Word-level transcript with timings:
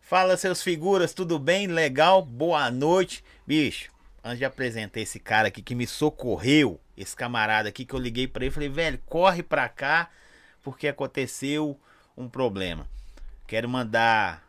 Fala, 0.00 0.36
seus 0.36 0.62
figuras, 0.62 1.12
tudo 1.12 1.38
bem? 1.38 1.66
Legal? 1.66 2.22
Boa 2.22 2.70
noite. 2.70 3.24
Bicho, 3.44 3.90
antes 4.22 4.38
de 4.38 4.44
apresentar 4.44 5.00
esse 5.00 5.18
cara 5.18 5.48
aqui 5.48 5.60
que 5.60 5.74
me 5.74 5.86
socorreu, 5.86 6.80
esse 6.96 7.16
camarada 7.16 7.68
aqui 7.68 7.84
que 7.84 7.94
eu 7.94 7.98
liguei 7.98 8.28
pra 8.28 8.44
ele, 8.44 8.54
falei, 8.54 8.68
velho, 8.68 9.00
corre 9.06 9.42
pra 9.42 9.68
cá, 9.68 10.08
porque 10.62 10.86
aconteceu 10.86 11.76
um 12.16 12.28
problema. 12.28 12.86
Quero 13.46 13.68
mandar 13.68 14.46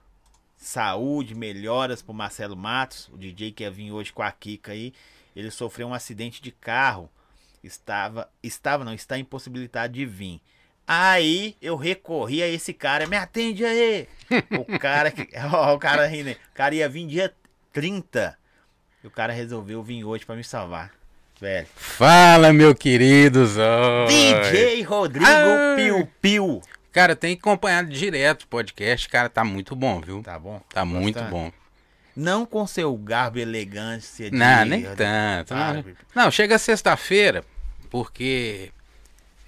saúde, 0.55 1.33
melhoras 1.33 2.01
pro 2.01 2.13
Marcelo 2.13 2.55
Matos, 2.55 3.09
o 3.09 3.17
DJ 3.17 3.51
que 3.51 3.63
ia 3.63 3.71
vir 3.71 3.91
hoje 3.91 4.13
com 4.13 4.21
a 4.21 4.31
Kika 4.31 4.71
aí. 4.71 4.93
Ele 5.35 5.49
sofreu 5.49 5.87
um 5.87 5.93
acidente 5.93 6.41
de 6.41 6.51
carro. 6.51 7.09
Estava, 7.63 8.29
estava 8.43 8.83
não, 8.83 8.93
está 8.93 9.17
impossibilitado 9.17 9.93
de 9.93 10.05
vir. 10.05 10.41
Aí 10.95 11.55
eu 11.61 11.75
recorri 11.75 12.43
a 12.43 12.47
esse 12.47 12.71
cara, 12.73 13.07
me 13.07 13.17
atende 13.17 13.65
aí. 13.65 14.07
O 14.51 14.65
cara 14.77 15.09
que, 15.09 15.27
ó, 15.51 15.73
o 15.73 15.79
cara 15.79 16.05
rindo, 16.05 16.29
aí. 16.29 16.35
o 16.35 16.53
cara 16.53 16.75
ia 16.75 16.87
vir 16.87 17.07
dia 17.07 17.33
30. 17.71 18.37
E 19.03 19.07
o 19.07 19.09
cara 19.11 19.33
resolveu 19.33 19.81
vir 19.81 20.03
hoje 20.03 20.23
pra 20.25 20.35
me 20.35 20.43
salvar. 20.43 20.91
Velho. 21.41 21.67
Fala, 21.75 22.53
meu 22.53 22.75
querido 22.75 23.45
Zói. 23.45 24.07
DJ 24.07 24.83
Rodrigo 24.83 25.25
Ai. 25.25 25.75
Piu 25.75 26.09
Piu. 26.21 26.61
Cara, 26.91 27.15
tem 27.15 27.33
acompanhado 27.33 27.89
direto 27.89 28.43
o 28.43 28.47
podcast, 28.47 29.09
cara, 29.09 29.27
tá 29.27 29.43
muito 29.43 29.75
bom, 29.75 29.99
viu? 29.99 30.21
Tá 30.21 30.37
bom? 30.37 30.61
Tá 30.71 30.85
muito 30.85 31.15
Gostando? 31.15 31.31
bom. 31.31 31.51
Não 32.15 32.45
com 32.45 32.67
seu 32.67 32.95
garbo 32.95 33.39
e 33.39 33.41
elegância 33.41 34.29
de... 34.29 34.37
Não, 34.37 34.63
nem 34.65 34.83
tanto. 34.95 35.53
Ah, 35.55 35.73
Não, 36.13 36.25
não 36.25 36.31
chega 36.31 36.59
sexta-feira, 36.59 37.43
porque 37.89 38.71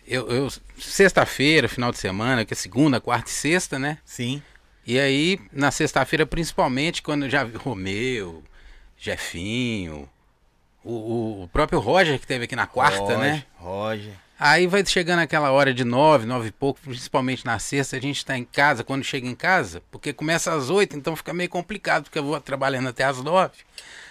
eu, 0.07 0.27
eu- 0.29 0.51
sexta-feira, 0.77 1.67
final 1.67 1.91
de 1.91 1.97
semana, 1.97 2.45
que 2.45 2.53
é 2.53 2.57
segunda, 2.57 2.99
quarta 3.01 3.29
e 3.29 3.33
sexta, 3.33 3.77
né? 3.79 3.97
Sim. 4.05 4.41
E 4.85 4.99
aí, 4.99 5.39
na 5.51 5.71
sexta-feira, 5.71 6.25
principalmente, 6.25 7.01
quando 7.01 7.29
já 7.29 7.43
vi 7.43 7.57
Romeu, 7.57 8.43
Jefinho, 8.97 10.09
o, 10.83 10.91
o- 10.93 11.43
o 11.43 11.47
próprio 11.47 11.79
Roger 11.79 12.19
que 12.19 12.27
teve 12.27 12.45
aqui 12.45 12.55
na 12.55 12.67
quarta, 12.67 12.99
Roger, 12.99 13.17
né? 13.17 13.45
Roger. 13.57 14.13
Aí 14.37 14.67
vai 14.67 14.85
chegando 14.85 15.19
aquela 15.19 15.49
hora 15.51 15.73
de 15.73 15.83
nove, 15.85 16.25
nove 16.25 16.49
e 16.49 16.51
pouco, 16.51 16.79
principalmente 16.81 17.45
na 17.45 17.57
sexta, 17.57 17.95
a 17.95 18.01
gente 18.01 18.25
tá 18.25 18.37
em 18.37 18.43
casa, 18.43 18.83
quando 18.83 19.03
chega 19.03 19.25
em 19.25 19.35
casa, 19.35 19.81
porque 19.89 20.11
começa 20.11 20.53
às 20.53 20.69
oito, 20.69 20.95
então 20.97 21.15
fica 21.15 21.33
meio 21.33 21.49
complicado, 21.49 22.03
porque 22.03 22.19
eu 22.19 22.23
vou 22.23 22.39
trabalhando 22.41 22.89
até 22.89 23.05
às 23.05 23.21
nove. 23.21 23.53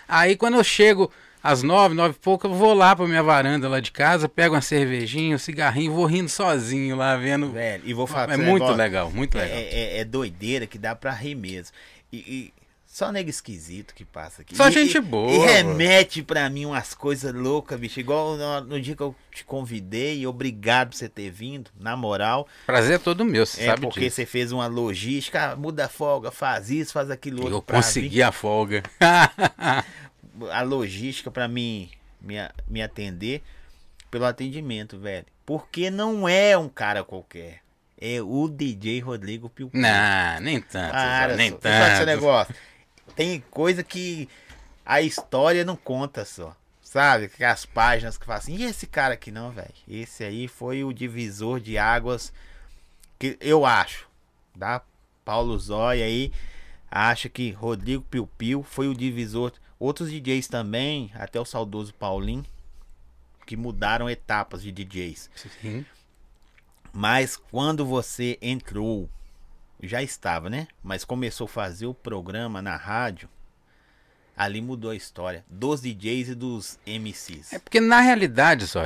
Aí 0.09 0.35
quando 0.35 0.55
eu 0.55 0.65
chego 0.65 1.11
às 1.45 1.63
nove, 1.63 1.95
nove 1.95 2.15
e 2.17 2.19
pouco, 2.19 2.47
eu 2.47 2.55
vou 2.55 2.73
lá 2.73 2.97
pra 2.97 3.07
minha 3.07 3.23
varanda 3.23 3.69
lá 3.69 3.79
de 3.79 3.93
casa, 3.93 4.29
pego 4.29 4.55
uma 4.55 4.63
cervejinha, 4.63 5.37
um 5.37 5.39
cigarrinho, 5.39 5.93
vou 5.93 6.07
rindo 6.07 6.31
sozinho 6.31 6.97
lá, 6.97 7.15
vendo. 7.17 7.53
Velho, 7.53 7.83
e 7.85 7.93
vou 7.93 8.07
falar 8.07 8.33
é 8.33 8.37
muito 8.39 8.53
negócio. 8.55 8.77
legal, 8.77 9.11
muito 9.11 9.37
É, 9.39 9.43
legal. 9.43 9.59
é- 9.59 9.99
é 9.99 10.05
doideira 10.05 10.67
que 10.67 10.79
dá 10.79 10.95
pra 10.97 11.13
rir 11.13 11.35
mesmo. 11.35 11.75
E, 12.11 12.17
e 12.17 12.55
só 12.87 13.11
nego 13.11 13.29
esquisito 13.29 13.93
que 13.93 14.05
passa 14.05 14.43
aqui. 14.43 14.57
Só 14.57 14.69
E- 14.69 14.73
gente 14.73 15.01
boa, 15.01 15.29
E 15.31 15.39
mano. 15.39 15.49
remete 15.49 16.23
pra 16.23 16.49
mim 16.49 16.65
umas 16.65 16.95
coisas 16.95 17.35
loucas, 17.35 17.79
bicho. 17.79 17.99
Igual 17.99 18.37
no, 18.37 18.61
no 18.63 18.81
dia 18.81 18.95
que 18.95 19.03
eu 19.03 19.15
te 19.33 19.45
convidei, 19.45 20.25
obrigado 20.29 20.91
por 20.91 20.97
você 20.97 21.09
ter 21.09 21.29
vindo, 21.29 21.71
na 21.79 21.97
moral. 21.97 22.47
Prazer 22.65 22.95
é 22.95 22.99
todo 22.99 23.25
meu, 23.25 23.45
você 23.45 23.63
É 23.63 23.67
sabe 23.67 23.81
porque 23.81 23.99
disso. 24.01 24.15
você 24.17 24.25
fez 24.27 24.53
uma 24.53 24.69
logística, 24.69 25.51
ah, 25.53 25.57
muda 25.57 25.87
a 25.87 25.89
folga, 25.89 26.31
faz 26.31 26.71
isso, 26.71 26.93
faz 26.93 27.11
aquilo 27.11 27.39
outro. 27.43 27.55
Eu 27.57 27.63
consegui 27.63 28.23
a 28.23 28.31
folga. 28.31 28.83
A 30.51 30.63
logística 30.63 31.31
pra 31.31 31.47
mim 31.47 31.91
me, 32.21 32.35
me 32.69 32.83
atender 32.83 33.43
pelo 34.11 34.25
atendimento, 34.25 34.99
velho. 34.99 35.27
Porque 35.45 35.91
não 35.91 36.29
é 36.29 36.57
um 36.57 36.69
cara 36.69 37.05
qualquer. 37.05 37.61
É 38.01 38.21
o 38.21 38.49
DJ 38.49 39.01
Rodrigo 39.01 39.49
Piu 39.49 39.71
não, 39.73 40.41
nem 40.41 40.61
tanto, 40.61 40.91
Para, 40.93 41.37
nem 41.37 41.51
só, 41.51 41.59
tanto. 41.59 42.07
negócio. 42.07 42.55
Tem 43.15 43.43
coisa 43.51 43.83
que 43.83 44.29
a 44.85 45.01
história 45.01 45.65
não 45.65 45.77
conta 45.77 46.25
só. 46.25 46.57
Sabe? 46.83 47.29
Que 47.29 47.43
as 47.43 47.67
páginas 47.67 48.17
que 48.17 48.25
falam 48.25 48.39
assim, 48.39 48.57
e 48.57 48.65
esse 48.65 48.87
cara 48.87 49.15
aqui 49.15 49.31
não, 49.33 49.51
velho? 49.51 49.75
Esse 49.89 50.23
aí 50.23 50.47
foi 50.47 50.85
o 50.85 50.93
divisor 50.93 51.59
de 51.59 51.77
águas 51.77 52.33
que 53.19 53.37
eu 53.41 53.67
acho, 53.67 54.07
tá? 54.59 54.81
Paulo 55.25 55.59
Zóia 55.59 56.05
aí 56.05 56.31
acha 56.91 57.29
que 57.29 57.51
Rodrigo 57.51 58.05
Piu 58.05 58.29
Piu 58.39 58.63
foi 58.63 58.87
o 58.87 58.95
divisor. 58.95 59.53
Outros 59.85 60.11
DJs 60.11 60.49
também, 60.49 61.11
até 61.15 61.39
o 61.39 61.45
saudoso 61.45 61.93
Paulinho, 61.95 62.45
que 63.45 63.57
mudaram 63.57 64.09
etapas 64.09 64.63
de 64.63 64.73
DJs. 64.73 65.29
Sim. 65.61 65.85
Mas 66.93 67.37
quando 67.37 67.85
você 67.85 68.39
entrou, 68.41 69.09
já 69.83 70.03
estava, 70.03 70.49
né? 70.49 70.69
Mas 70.83 71.05
começou 71.05 71.45
a 71.45 71.49
fazer 71.49 71.87
o 71.87 71.93
programa 71.93 72.63
na 72.63 72.77
rádio, 72.77 73.29
ali 74.37 74.61
mudou 74.61 74.91
a 74.91 74.97
história 74.97 75.45
dos 75.49 75.81
DJs 75.83 76.29
e 76.31 76.35
dos 76.35 76.79
MCs. 76.87 77.53
É 77.53 77.59
porque 77.59 77.81
na 77.81 78.01
realidade, 78.01 78.67
só, 78.67 78.81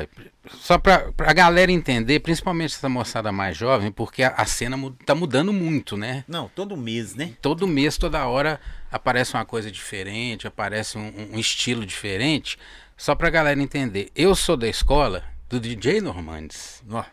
só 0.51 0.79
pra, 0.79 1.13
pra 1.13 1.33
galera 1.33 1.71
entender, 1.71 2.21
principalmente 2.21 2.75
essa 2.75 2.89
moçada 2.89 3.31
mais 3.31 3.57
jovem, 3.57 3.93
porque 3.93 4.23
a, 4.23 4.31
a 4.31 4.45
cena 4.45 4.77
mu- 4.77 4.91
tá 4.91 5.15
mudando 5.15 5.53
muito, 5.53 5.97
né? 5.97 6.25
Não, 6.27 6.49
todo 6.49 6.77
mês, 6.77 7.15
né? 7.15 7.35
Todo 7.41 7.67
mês, 7.67 7.97
toda 7.97 8.27
hora, 8.27 8.61
aparece 8.91 9.35
uma 9.35 9.45
coisa 9.45 9.71
diferente, 9.71 10.47
aparece 10.47 10.97
um, 10.99 11.33
um 11.35 11.39
estilo 11.39 11.85
diferente. 11.87 12.59
Só 12.97 13.15
pra 13.15 13.31
galera 13.31 13.61
entender, 13.63 14.11
eu 14.15 14.35
sou 14.35 14.57
da 14.57 14.67
escola 14.69 15.25
do 15.49 15.61
DJ 15.61 16.01
Normandes. 16.01 16.83
Ó, 16.91 17.05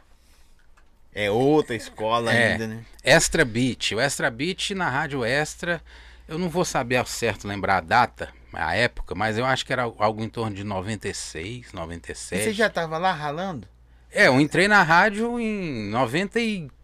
É 1.14 1.30
outra 1.32 1.76
escola 1.76 2.34
É. 2.34 2.54
ainda, 2.54 2.68
né? 2.68 2.86
Extra 3.04 3.46
Beat. 3.46 3.92
O 3.94 4.00
Extra 4.02 4.30
Beat 4.32 4.72
na 4.72 4.90
Rádio 4.90 5.24
Extra, 5.24 5.82
eu 6.28 6.38
não 6.38 6.50
vou 6.50 6.66
saber 6.66 6.98
ao 6.98 7.06
certo 7.06 7.48
lembrar 7.48 7.78
a 7.78 7.82
data, 7.82 8.30
a 8.52 8.76
época, 8.76 9.14
mas 9.16 9.38
eu 9.38 9.46
acho 9.46 9.66
que 9.66 9.72
era 9.72 9.84
algo 9.84 10.22
em 10.24 10.30
torno 10.30 10.56
de 10.56 10.64
96, 10.64 11.70
E 11.72 11.76
97. 11.76 12.44
você 12.44 12.54
já 12.54 12.70
tava 12.70 12.98
lá 12.98 13.12
ralando? 13.14 13.68
É, 14.12 14.28
eu 14.28 14.40
entrei 14.40 14.68
na 14.68 14.82
rádio 14.82 15.40
em 15.40 15.90
94, 15.90 16.75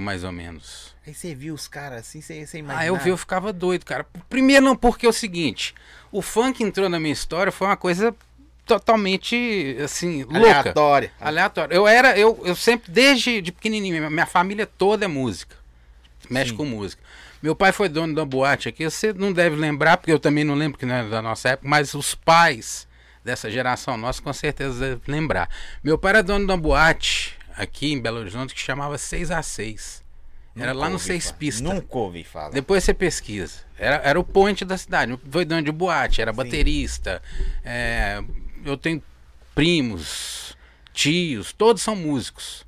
mais 0.00 0.24
ou 0.24 0.32
menos. 0.32 0.92
Aí 1.06 1.14
você 1.14 1.34
viu 1.34 1.54
os 1.54 1.66
caras 1.68 2.00
assim, 2.00 2.20
você, 2.20 2.46
você 2.46 2.64
Ah, 2.68 2.86
eu 2.86 2.96
vi, 2.96 3.10
eu 3.10 3.16
ficava 3.16 3.52
doido, 3.52 3.84
cara. 3.84 4.06
Primeiro 4.28 4.64
não, 4.64 4.76
porque 4.76 5.06
é 5.06 5.08
o 5.08 5.12
seguinte, 5.12 5.74
o 6.10 6.22
funk 6.22 6.62
entrou 6.62 6.88
na 6.88 6.98
minha 7.00 7.12
história, 7.12 7.50
foi 7.52 7.66
uma 7.66 7.76
coisa 7.76 8.14
totalmente, 8.64 9.76
assim, 9.84 10.22
louca. 10.24 10.38
Aleatória. 10.38 11.12
Aleatório. 11.20 11.74
Eu 11.74 11.86
era, 11.86 12.16
eu, 12.18 12.40
eu 12.44 12.54
sempre, 12.56 12.90
desde 12.90 13.40
de 13.40 13.52
pequenininho, 13.52 14.10
minha- 14.10 14.26
família 14.26 14.66
toda 14.66 15.04
é 15.04 15.08
música. 15.08 15.56
Mexe 16.30 16.50
Sim. 16.50 16.56
com 16.56 16.64
música. 16.64 17.02
Meu 17.42 17.56
pai 17.56 17.72
foi 17.72 17.88
dono 17.88 18.14
da 18.14 18.24
boate 18.24 18.68
aqui, 18.68 18.84
você 18.88 19.12
não 19.12 19.32
deve 19.32 19.56
lembrar, 19.56 19.96
porque 19.96 20.12
eu 20.12 20.20
também 20.20 20.44
não 20.44 20.54
lembro 20.54 20.78
que 20.78 20.86
não 20.86 20.94
é 20.94 21.04
da 21.08 21.20
nossa 21.20 21.50
época, 21.50 21.68
mas 21.68 21.92
os 21.94 22.14
pais 22.14 22.86
dessa 23.24 23.50
geração 23.50 23.96
nossa 23.96 24.22
com 24.22 24.32
certeza 24.32 24.78
devem 24.78 25.00
lembrar. 25.08 25.48
Meu 25.82 25.98
pai 25.98 26.10
era 26.10 26.22
dono 26.22 26.46
da 26.46 26.56
boate 26.56 27.36
aqui 27.56 27.92
em 27.92 28.00
Belo 28.00 28.18
Horizonte 28.18 28.54
que 28.54 28.60
chamava 28.60 28.96
6 28.98 29.30
a 29.30 29.42
6 29.42 30.02
Era 30.56 30.74
Nunca 30.74 30.84
lá 30.84 30.90
no 30.90 30.98
Seis 30.98 31.26
falar. 31.26 31.38
Pistas. 31.38 31.60
Nunca 31.62 31.98
ouvi 31.98 32.24
falar. 32.24 32.50
Depois 32.50 32.84
você 32.84 32.92
pesquisa. 32.92 33.60
Era, 33.78 33.96
era 33.96 34.20
o 34.20 34.24
point 34.24 34.64
da 34.64 34.76
cidade. 34.76 35.18
Foi 35.30 35.44
dono 35.44 35.62
de 35.62 35.72
boate, 35.72 36.20
era 36.20 36.32
baterista. 36.32 37.22
é, 37.64 38.22
eu 38.64 38.76
tenho 38.76 39.02
primos, 39.54 40.56
tios, 40.92 41.52
todos 41.52 41.82
são 41.82 41.96
músicos. 41.96 42.66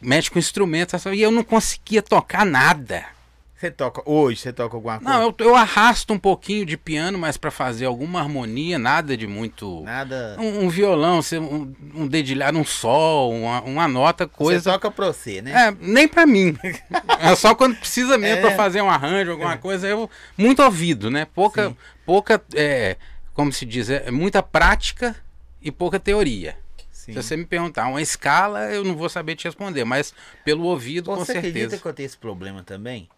Mexe 0.00 0.30
com 0.30 0.38
instrumentos. 0.38 1.04
E 1.06 1.20
eu 1.20 1.30
não 1.30 1.42
conseguia 1.42 2.02
tocar 2.02 2.44
nada. 2.44 3.15
Você 3.58 3.70
toca, 3.70 4.02
hoje 4.04 4.38
você 4.40 4.52
toca 4.52 4.76
alguma 4.76 4.98
coisa? 4.98 5.10
Não, 5.18 5.22
eu, 5.22 5.34
eu 5.38 5.56
arrasto 5.56 6.12
um 6.12 6.18
pouquinho 6.18 6.66
de 6.66 6.76
piano, 6.76 7.16
mas 7.18 7.38
para 7.38 7.50
fazer 7.50 7.86
alguma 7.86 8.20
harmonia, 8.20 8.78
nada 8.78 9.16
de 9.16 9.26
muito. 9.26 9.82
Nada. 9.82 10.36
Um, 10.38 10.64
um 10.64 10.68
violão, 10.68 11.22
você- 11.22 11.38
um, 11.38 11.72
um 11.94 12.06
dedilhado, 12.06 12.58
um 12.58 12.64
sol, 12.66 13.32
uma, 13.32 13.62
uma 13.62 13.88
nota, 13.88 14.24
Você 14.26 14.30
coisa. 14.36 14.72
toca 14.72 14.90
pra 14.90 15.06
você, 15.06 15.40
né? 15.40 15.68
É, 15.68 15.76
nem 15.80 16.06
pra 16.06 16.26
mim. 16.26 16.54
É 17.18 17.34
só 17.34 17.54
quando 17.54 17.76
precisa 17.76 18.18
mesmo 18.18 18.36
É. 18.38 18.40
pra 18.42 18.50
fazer 18.54 18.82
um 18.82 18.90
arranjo, 18.90 19.30
alguma 19.30 19.56
coisa. 19.56 19.88
Eu, 19.88 20.08
muito 20.36 20.62
ouvido, 20.62 21.10
né? 21.10 21.24
Pouca, 21.24 21.70
Sim. 21.70 21.76
pouca 22.04 22.42
é, 22.54 22.96
como 23.32 23.50
se 23.50 23.64
diz, 23.64 23.88
é 23.88 24.10
muita 24.10 24.42
prática 24.42 25.16
e 25.62 25.72
pouca 25.72 25.98
teoria. 25.98 26.58
Sim. 26.92 27.12
Se 27.14 27.22
você 27.22 27.36
me 27.38 27.46
perguntar 27.46 27.88
uma 27.88 28.02
escala, 28.02 28.70
eu 28.70 28.84
não 28.84 28.94
vou 28.94 29.08
saber 29.08 29.34
te 29.34 29.44
responder, 29.46 29.84
mas 29.84 30.12
pelo 30.44 30.64
ouvido, 30.64 31.06
com 31.06 31.16
Você 31.16 31.32
acredita 31.32 31.58
certeza. 31.60 31.82
que 31.82 31.88
eu 31.88 31.92
tenho 31.94 32.06
esse 32.06 32.18
problema 32.18 32.62
também? 32.62 33.08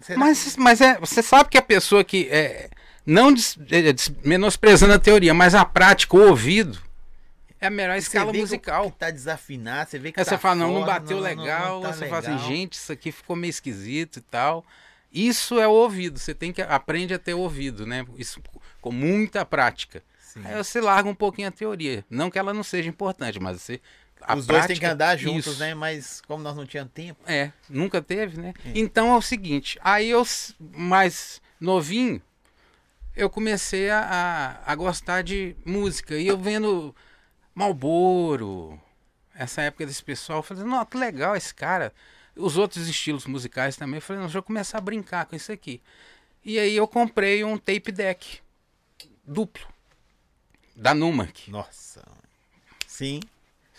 Você- 0.00 0.16
Mas, 0.16 0.56
mas 0.56 0.80
é, 0.80 0.98
você 0.98 1.22
sabe 1.22 1.50
que 1.50 1.58
a 1.58 1.62
pessoa 1.62 2.04
que 2.04 2.28
é, 2.30 2.70
não 3.04 3.32
des- 3.32 3.58
é, 3.70 3.92
des- 3.92 4.12
menosprezando 4.24 4.92
a 4.92 4.98
teoria, 4.98 5.34
mas 5.34 5.54
a 5.54 5.64
prática, 5.64 6.16
o 6.16 6.28
ouvido, 6.28 6.78
é 7.60 7.66
a 7.66 7.70
melhor 7.70 7.96
escala 7.96 8.26
vê 8.32 8.38
que 8.38 8.42
musical. 8.42 8.90
Que 8.90 8.98
tá 8.98 9.10
desafinado, 9.10 9.90
você 9.90 9.98
vê 9.98 10.10
que 10.12 10.18
Aí 10.20 10.24
tá 10.24 10.30
você 10.32 10.38
fala, 10.38 10.54
não, 10.56 10.72
não 10.74 10.84
bateu 10.84 11.18
legal. 11.18 11.80
tá 11.80 11.92
você 11.92 12.06
fala 12.08 12.20
legal. 12.20 12.36
assim, 12.36 12.48
gente, 12.48 12.72
isso 12.74 12.92
aqui 12.92 13.12
ficou 13.12 13.36
meio 13.36 13.50
esquisito 13.50 14.18
e 14.18 14.22
tal. 14.22 14.64
Isso 15.12 15.60
é 15.60 15.68
o 15.68 15.70
ouvido. 15.72 16.18
Você 16.18 16.34
tem 16.34 16.52
que 16.52 16.62
aprende 16.62 17.12
a 17.14 17.18
ter 17.18 17.34
ouvido, 17.34 17.86
né? 17.86 18.04
Isso 18.16 18.40
com 18.80 18.90
muita 18.90 19.44
prática. 19.44 20.02
Sim. 20.18 20.40
Aí 20.44 20.56
você 20.56 20.80
larga 20.80 21.08
um 21.08 21.14
pouquinho 21.14 21.48
a 21.48 21.50
teoria. 21.52 22.04
Não 22.08 22.30
que 22.30 22.38
ela 22.38 22.54
não 22.54 22.62
seja 22.62 22.88
importante, 22.88 23.38
mas 23.38 23.60
você 23.60 23.78
a 24.24 24.36
Os 24.36 24.46
dois 24.46 24.66
têm 24.66 24.78
que 24.78 24.86
andar 24.86 25.16
juntos, 25.16 25.46
Isso. 25.52 25.60
né? 25.60 25.74
Mas 25.74 26.20
como 26.26 26.42
nós 26.42 26.56
não 26.56 26.66
tínhamos 26.66 26.92
tempo. 26.92 27.20
É, 27.26 27.52
nunca 27.68 28.00
teve, 28.00 28.40
né? 28.40 28.54
Então 28.74 29.12
é 29.12 29.16
o 29.16 29.22
seguinte, 29.22 29.78
aí 29.82 30.10
eu, 30.10 30.22
mais 30.58 31.40
novinho, 31.60 32.20
eu 33.14 33.28
comecei 33.28 33.90
a, 33.90 34.00
a, 34.66 34.72
a 34.72 34.74
gostar 34.74 35.22
de 35.22 35.56
música. 35.64 36.16
E 36.16 36.26
eu 36.26 36.38
vendo 36.38 36.94
Malboro, 37.54 38.80
essa 39.34 39.62
época 39.62 39.86
desse 39.86 40.02
pessoal, 40.02 40.38
eu 40.38 40.42
falei, 40.42 40.64
não, 40.64 40.84
que 40.84 40.96
legal 40.96 41.36
esse 41.36 41.54
cara. 41.54 41.92
Os 42.34 42.56
outros 42.56 42.88
estilos 42.88 43.26
musicais 43.26 43.76
também, 43.76 43.96
eu 43.96 44.02
falei, 44.02 44.20
não, 44.20 44.26
deixa 44.26 44.38
eu 44.38 44.42
começar 44.42 44.78
a 44.78 44.80
brincar 44.80 45.26
com 45.26 45.36
isso 45.36 45.52
aqui. 45.52 45.82
E 46.44 46.58
aí 46.58 46.74
eu 46.74 46.88
comprei 46.88 47.44
um 47.44 47.58
tape 47.58 47.92
deck 47.92 48.40
duplo, 49.24 49.66
da 50.74 50.94
Numark. 50.94 51.50
Nossa. 51.50 52.02
Sim. 52.86 53.20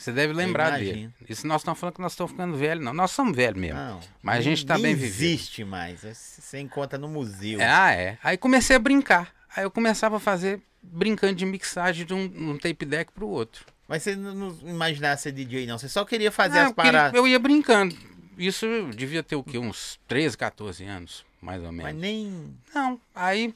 Você 0.04 0.12
deve 0.12 0.34
lembrar 0.34 0.78
dele. 0.78 1.10
Isso 1.30 1.48
nós 1.48 1.62
estamos 1.62 1.80
falando 1.80 1.96
que 1.96 2.02
nós 2.02 2.12
estamos 2.12 2.32
ficando 2.34 2.58
velhos, 2.58 2.84
não. 2.84 2.94
Nós 2.94 3.12
somos 3.12 3.34
velhos 3.36 3.60
mesmo. 3.60 3.80
Não. 3.80 4.00
Mas 4.22 4.40
a 4.40 4.42
gente 4.42 4.66
tá 4.66 4.74
nem 4.74 4.84
bem 4.84 4.96
vivido. 4.96 5.14
existe 5.14 5.64
mais. 5.64 6.02
Você 6.04 6.60
encontra 6.60 7.00
no 7.00 7.08
museu. 7.08 7.60
Ah, 7.62 7.94
é. 7.94 8.18
Aí 8.22 8.38
comecei 8.38 8.76
a 8.76 8.80
brincar. 8.80 9.34
Aí 9.56 9.64
eu 9.64 9.72
começava 9.72 10.18
a 10.18 10.20
fazer 10.20 10.62
brincando 10.82 11.36
de 11.36 11.46
mixagem 11.46 12.06
de 12.06 12.14
um, 12.14 12.24
um 12.52 12.58
tape 12.58 12.86
deck 12.86 13.14
pro 13.14 13.28
outro. 13.28 13.66
Mas 13.88 14.04
você 14.04 14.16
não, 14.16 14.34
não 14.36 14.70
imaginava 14.70 15.16
ser 15.16 15.32
DJ, 15.32 15.66
não. 15.66 15.78
Você 15.78 15.88
só 15.88 16.04
queria 16.04 16.32
fazer 16.32 16.60
Ah, 16.60 16.66
as 16.68 16.72
paradas. 16.74 17.14
eu 17.14 17.26
ia 17.26 17.40
brincando. 17.40 17.96
Isso 18.38 18.66
devia 18.94 19.24
ter 19.24 19.38
o 19.38 19.44
quê? 19.44 19.58
Uns 19.58 19.98
13, 20.08 20.38
14 20.38 20.84
anos, 20.84 21.26
mais 21.42 21.64
ou 21.64 21.72
menos. 21.72 21.94
Mas 21.94 21.96
nem. 21.96 22.54
Não, 22.76 23.00
aí. 23.16 23.54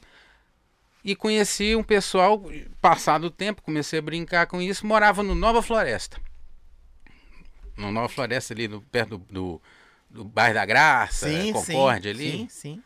E 1.03 1.15
conheci 1.15 1.75
um 1.75 1.83
pessoal, 1.83 2.44
passado 2.81 3.25
o 3.25 3.31
tempo, 3.31 3.61
comecei 3.61 3.99
a 3.99 4.01
brincar 4.01 4.45
com 4.47 4.61
isso, 4.61 4.85
morava 4.85 5.23
no 5.23 5.33
Nova 5.35 5.61
Floresta. 5.61 6.17
No 7.77 7.91
Nova 7.91 8.09
Floresta, 8.09 8.53
ali 8.53 8.68
no, 8.68 8.81
perto 8.81 9.18
do, 9.18 9.25
do, 9.29 9.62
do 10.09 10.24
bairro 10.24 10.56
da 10.56 10.65
Graça, 10.65 11.29
Sim, 11.29 11.53
Concórdia 11.53 12.13
sim. 12.13 12.19
ali. 12.19 12.31
Sim, 12.31 12.47
sim. 12.50 12.83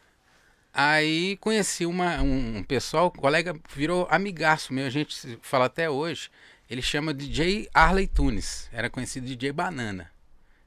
Aí 0.74 1.36
conheci 1.38 1.86
uma, 1.86 2.22
um, 2.22 2.58
um 2.58 2.64
pessoal, 2.64 3.08
um 3.08 3.20
colega 3.20 3.54
virou 3.76 4.08
amigaço 4.10 4.74
meu, 4.74 4.86
a 4.86 4.90
gente 4.90 5.38
fala 5.42 5.66
até 5.66 5.90
hoje. 5.90 6.30
Ele 6.70 6.82
chama 6.82 7.14
DJ 7.14 7.68
Arley 7.74 8.08
Tunes, 8.08 8.70
era 8.72 8.90
conhecido 8.90 9.28
DJ 9.28 9.52
Banana. 9.52 10.10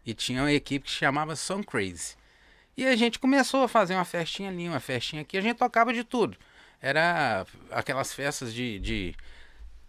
E 0.04 0.12
tinha 0.12 0.42
uma 0.42 0.52
equipe 0.52 0.84
que 0.84 0.92
chamava 0.92 1.34
Song 1.34 1.64
Crazy. 1.64 2.16
E 2.76 2.84
a 2.86 2.94
gente 2.94 3.18
começou 3.18 3.62
a 3.62 3.68
fazer 3.68 3.94
uma 3.94 4.04
festinha 4.04 4.50
ali, 4.50 4.68
uma 4.68 4.80
festinha 4.80 5.22
aqui, 5.22 5.38
a 5.38 5.40
gente 5.40 5.56
tocava 5.56 5.94
de 5.94 6.04
tudo. 6.04 6.36
Era 6.82 7.46
aquelas 7.70 8.12
festas 8.12 8.52
de, 8.52 8.78
de 8.80 9.14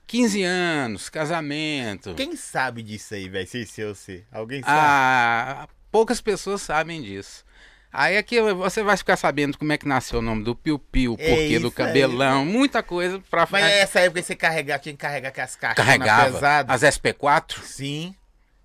15 0.07 0.43
anos, 0.43 1.09
casamento. 1.09 2.13
Quem 2.15 2.35
sabe 2.35 2.81
disso 2.83 3.13
aí, 3.15 3.27
velho? 3.27 3.47
Sem 3.47 3.65
ser 3.65 3.87
você. 3.87 4.23
Alguém 4.31 4.61
sabe? 4.61 4.71
Ah, 4.77 5.67
poucas 5.91 6.21
pessoas 6.21 6.61
sabem 6.61 7.01
disso. 7.01 7.43
Aí 7.91 8.17
aqui 8.17 8.41
você 8.41 8.83
vai 8.83 8.97
ficar 8.97 9.15
sabendo 9.15 9.57
como 9.57 9.71
é 9.71 9.77
que 9.77 9.87
nasceu 9.87 10.19
o 10.19 10.21
nome 10.21 10.43
do 10.43 10.53
Piu 10.53 10.77
Piu, 10.77 11.13
o 11.13 11.17
É 11.17 11.29
porquê 11.29 11.59
do 11.59 11.67
isso 11.67 11.81
aí. 11.81 11.87
cabelão, 11.87 12.45
muita 12.45 12.83
coisa 12.83 13.21
pra 13.31 13.47
Mas 13.49 13.63
essa 13.63 14.01
época 14.01 14.21
você 14.21 14.35
carregava, 14.35 14.79
tinha 14.79 14.91
que 14.93 14.99
carregar 14.99 15.31
com 15.31 15.41
as 15.41 15.55
caixas 15.55 15.77
carregava 15.85 16.31
pesadas. 16.33 16.83
as 16.83 16.95
SP4. 16.97 17.61
Sim. 17.63 18.13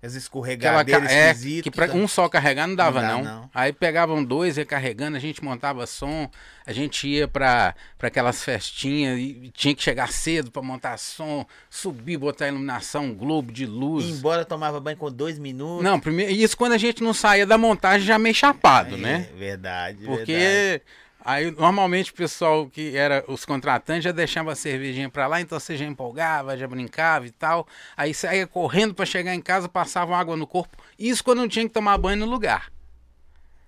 As 0.03 0.07
Aquela 0.09 0.17
escorregadeiras 0.17 1.03
ca- 1.07 1.13
é, 1.13 1.27
esquisitas. 1.31 1.63
que 1.63 1.69
pra 1.71 1.85
um 1.93 2.07
só 2.07 2.27
carregar 2.27 2.65
não 2.67 2.75
dava 2.75 3.01
Não 3.03 3.07
dá, 3.23 3.29
não. 3.29 3.41
não. 3.41 3.49
Aí 3.53 3.71
pegavam 3.71 4.23
dois, 4.23 4.57
ia 4.57 4.65
carregando, 4.65 5.15
a 5.15 5.19
gente 5.19 5.43
montava 5.43 5.85
som, 5.85 6.27
a 6.65 6.73
gente 6.73 7.07
ia 7.07 7.27
pra, 7.27 7.75
pra 7.99 8.07
aquelas 8.07 8.43
festinhas 8.43 9.19
e 9.19 9.51
tinha 9.53 9.75
que 9.75 9.83
chegar 9.83 10.11
cedo 10.11 10.49
pra 10.49 10.61
montar 10.63 10.97
som, 10.97 11.45
subir, 11.69 12.17
botar 12.17 12.47
iluminação, 12.47 13.05
um 13.05 13.13
globo 13.15 13.51
de 13.51 13.67
luz. 13.67 14.05
Ir 14.05 14.11
embora 14.13 14.43
tomava 14.43 14.79
banho 14.79 14.97
com 14.97 15.11
dois 15.11 15.37
minutos. 15.37 15.83
Não, 15.83 15.99
primeiro, 15.99 16.31
isso 16.31 16.57
quando 16.57 16.73
a 16.73 16.77
gente 16.79 17.03
não 17.03 17.13
saía 17.13 17.45
da 17.45 17.57
montagem 17.57 18.07
já 18.07 18.17
meio 18.17 18.33
chapado, 18.33 18.95
É, 18.95 18.97
né? 18.97 19.29
Verdade. 19.37 20.03
Porque 20.03 20.33
verdade. 20.33 20.81
Aí 21.23 21.51
normalmente 21.51 22.11
o 22.11 22.13
pessoal 22.13 22.67
que 22.69 22.95
era 22.95 23.23
os 23.27 23.45
contratantes 23.45 24.03
já 24.03 24.11
deixava 24.11 24.51
a 24.51 24.55
cervejinha 24.55 25.09
pra 25.09 25.27
lá, 25.27 25.41
então 25.41 25.59
você 25.59 25.77
já 25.77 25.85
empolgava, 25.85 26.57
já 26.57 26.67
brincava 26.67 27.25
e 27.27 27.31
tal. 27.31 27.67
Aí 27.95 28.13
saía 28.13 28.47
correndo 28.47 28.93
pra 28.93 29.05
chegar 29.05 29.33
em 29.33 29.41
casa, 29.41 29.69
passava 29.69 30.17
água 30.17 30.35
no 30.35 30.47
corpo. 30.47 30.77
Isso 30.97 31.23
quando 31.23 31.39
não 31.39 31.47
tinha 31.47 31.67
que 31.67 31.73
tomar 31.73 31.97
banho 31.97 32.17
no 32.17 32.25
lugar, 32.25 32.71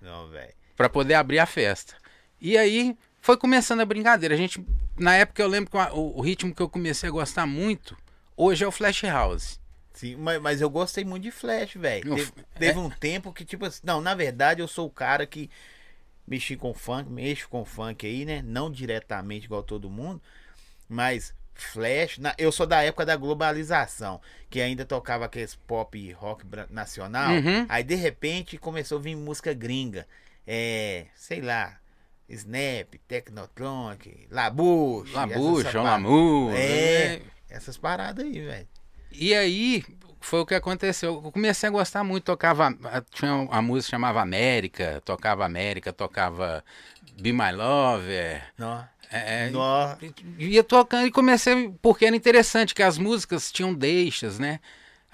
Não, 0.00 0.28
velho. 0.28 0.52
Pra 0.76 0.88
poder 0.88 1.14
abrir 1.14 1.38
a 1.38 1.46
festa. 1.46 1.94
E 2.40 2.58
aí 2.58 2.96
foi 3.20 3.36
começando 3.36 3.80
a 3.80 3.86
brincadeira. 3.86 4.34
A 4.34 4.38
gente 4.38 4.64
na 4.98 5.14
época 5.14 5.42
eu 5.42 5.48
lembro 5.48 5.70
que 5.70 5.76
o, 5.76 6.18
o 6.18 6.20
ritmo 6.20 6.54
que 6.54 6.62
eu 6.62 6.68
comecei 6.68 7.08
a 7.08 7.12
gostar 7.12 7.46
muito 7.46 7.96
hoje 8.36 8.64
é 8.64 8.66
o 8.66 8.72
Flash 8.72 9.02
House. 9.04 9.60
Sim, 9.92 10.16
mas, 10.16 10.40
mas 10.42 10.60
eu 10.60 10.68
gostei 10.68 11.04
muito 11.04 11.22
de 11.22 11.30
Flash, 11.30 11.74
velho. 11.74 12.16
Teve, 12.16 12.32
teve 12.58 12.78
um 12.80 12.90
tempo 12.90 13.32
que, 13.32 13.44
tipo 13.44 13.64
assim. 13.64 13.80
Não, 13.84 14.00
na 14.00 14.12
verdade, 14.12 14.60
eu 14.60 14.66
sou 14.66 14.86
o 14.88 14.90
cara 14.90 15.24
que 15.24 15.48
mexi 16.26 16.56
com 16.56 16.72
funk, 16.74 17.10
mexo 17.10 17.48
com 17.48 17.64
funk 17.64 18.06
aí, 18.06 18.24
né? 18.24 18.42
Não 18.44 18.70
diretamente 18.70 19.46
igual 19.46 19.62
todo 19.62 19.90
mundo. 19.90 20.20
Mas 20.88 21.34
Flash, 21.54 22.18
na- 22.18 22.34
eu 22.36 22.50
sou 22.50 22.66
da 22.66 22.82
época 22.82 23.06
da 23.06 23.14
globalização, 23.16 24.20
que 24.50 24.60
ainda 24.60 24.84
tocava 24.84 25.24
aqueles 25.24 25.54
pop 25.54 26.12
rock 26.12 26.44
nacional. 26.68 27.30
Uhum. 27.30 27.64
Aí 27.68 27.84
de 27.84 27.94
repente 27.94 28.58
começou 28.58 28.98
a 28.98 29.00
vir 29.00 29.14
música 29.16 29.54
gringa. 29.54 30.06
É, 30.46 31.06
sei 31.14 31.40
lá. 31.40 31.78
Snap, 32.28 32.94
Technotronic, 33.06 34.26
Labuche. 34.30 35.12
Labuche. 35.12 35.76
Lamu. 35.76 36.50
É, 36.56 37.18
né? 37.18 37.22
essas 37.50 37.76
paradas 37.76 38.24
aí, 38.24 38.40
velho. 38.40 38.68
E 39.12 39.34
aí 39.34 39.84
foi 40.24 40.40
o 40.40 40.46
que 40.46 40.54
aconteceu. 40.54 41.20
Eu 41.24 41.30
comecei 41.30 41.68
a 41.68 41.72
gostar 41.72 42.02
muito, 42.02 42.24
tocava. 42.24 42.74
Tinha 43.10 43.34
uma 43.34 43.62
música 43.62 43.90
chamava 43.90 44.22
América, 44.22 45.02
tocava 45.04 45.44
América, 45.44 45.92
tocava 45.92 46.64
Be 47.20 47.32
My 47.32 47.52
Lover. 47.52 48.42
Nó. 48.58 48.82
É, 49.10 49.50
Nó. 49.50 49.96
ia 50.38 50.64
tocando 50.64 51.06
e 51.06 51.10
comecei, 51.10 51.72
porque 51.80 52.06
era 52.06 52.16
interessante 52.16 52.74
que 52.74 52.82
as 52.82 52.98
músicas 52.98 53.52
tinham 53.52 53.72
deixas, 53.72 54.38
né? 54.38 54.60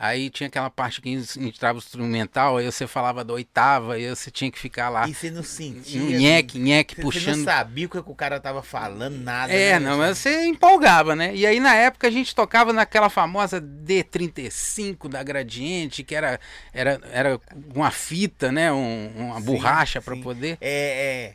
Aí 0.02 0.30
tinha 0.30 0.46
aquela 0.46 0.70
parte 0.70 1.02
que 1.02 1.10
entrava 1.10 1.76
o 1.76 1.78
instrumental, 1.78 2.56
aí 2.56 2.64
você 2.64 2.86
falava 2.86 3.22
da 3.22 3.34
oitava, 3.34 3.96
aí 3.96 4.08
você 4.08 4.30
tinha 4.30 4.50
que 4.50 4.58
ficar 4.58 4.88
lá. 4.88 5.06
E 5.06 5.12
você 5.12 5.30
não 5.30 5.42
sentia. 5.42 6.00
Nheque, 6.00 6.58
nheque, 6.58 6.96
puxando. 6.96 7.34
Você 7.34 7.36
não 7.36 7.44
sabia 7.44 7.86
o 7.86 7.90
que 7.90 7.98
o 7.98 8.14
cara 8.14 8.40
tava 8.40 8.62
falando, 8.62 9.18
nada. 9.18 9.52
É, 9.52 9.78
né? 9.78 9.78
não, 9.78 9.98
mas 9.98 10.16
você 10.16 10.46
empolgava, 10.46 11.14
né? 11.14 11.36
E 11.36 11.44
aí 11.44 11.60
na 11.60 11.74
época 11.74 12.08
a 12.08 12.10
gente 12.10 12.34
tocava 12.34 12.72
naquela 12.72 13.10
famosa 13.10 13.60
D35 13.60 15.06
da 15.06 15.22
Gradiente, 15.22 16.02
que 16.02 16.14
era, 16.14 16.40
era, 16.72 16.98
era 17.12 17.40
uma 17.74 17.90
fita, 17.90 18.50
né? 18.50 18.72
Um- 18.72 19.12
uma 19.14 19.38
Sim, 19.38 19.44
borracha 19.44 20.00
para 20.00 20.16
poder. 20.16 20.56
É, 20.62 21.34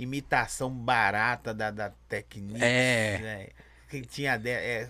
Imitação 0.00 0.70
barata 0.70 1.52
da, 1.52 1.72
da 1.72 1.90
Technics. 2.08 2.62
É. 2.62 3.18
né? 3.20 3.46
Que 3.92 4.00
tinha. 4.00 4.40
é, 4.42 4.88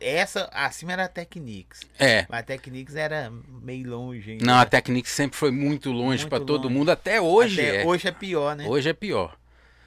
essa 0.00 0.48
acima 0.52 0.92
era 0.92 1.06
a 1.06 1.08
Technics. 1.08 1.80
É. 1.98 2.24
Mas 2.28 2.38
a 2.38 2.42
Technics 2.44 2.94
era 2.94 3.32
meio 3.60 3.90
longe 3.90 4.30
ainda. 4.30 4.46
Não, 4.46 4.54
a 4.54 4.64
Technics 4.64 5.10
sempre 5.10 5.36
foi 5.36 5.50
muito 5.50 5.90
longe 5.90 6.24
para 6.24 6.38
todo 6.38 6.70
mundo, 6.70 6.92
até 6.92 7.20
hoje 7.20 7.60
Até 7.60 7.82
é. 7.82 7.84
Hoje 7.84 8.06
é 8.06 8.12
pior, 8.12 8.54
né? 8.54 8.64
Hoje 8.68 8.88
é 8.88 8.92
pior. 8.92 9.36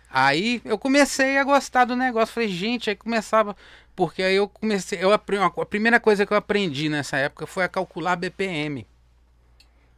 Aí 0.09 0.61
eu 0.65 0.77
comecei 0.77 1.37
a 1.37 1.45
gostar 1.45 1.85
do 1.85 1.95
negócio. 1.95 2.33
Falei, 2.33 2.49
gente, 2.49 2.89
aí 2.89 2.95
começava. 2.97 3.55
Porque 3.95 4.21
aí 4.21 4.35
eu 4.35 4.49
comecei. 4.49 5.01
Eu 5.01 5.13
aprendi, 5.13 5.43
a 5.45 5.65
primeira 5.65 5.97
coisa 5.97 6.25
que 6.25 6.33
eu 6.33 6.37
aprendi 6.37 6.89
nessa 6.89 7.15
época 7.15 7.47
foi 7.47 7.63
a 7.63 7.69
calcular 7.69 8.17
BPM, 8.17 8.85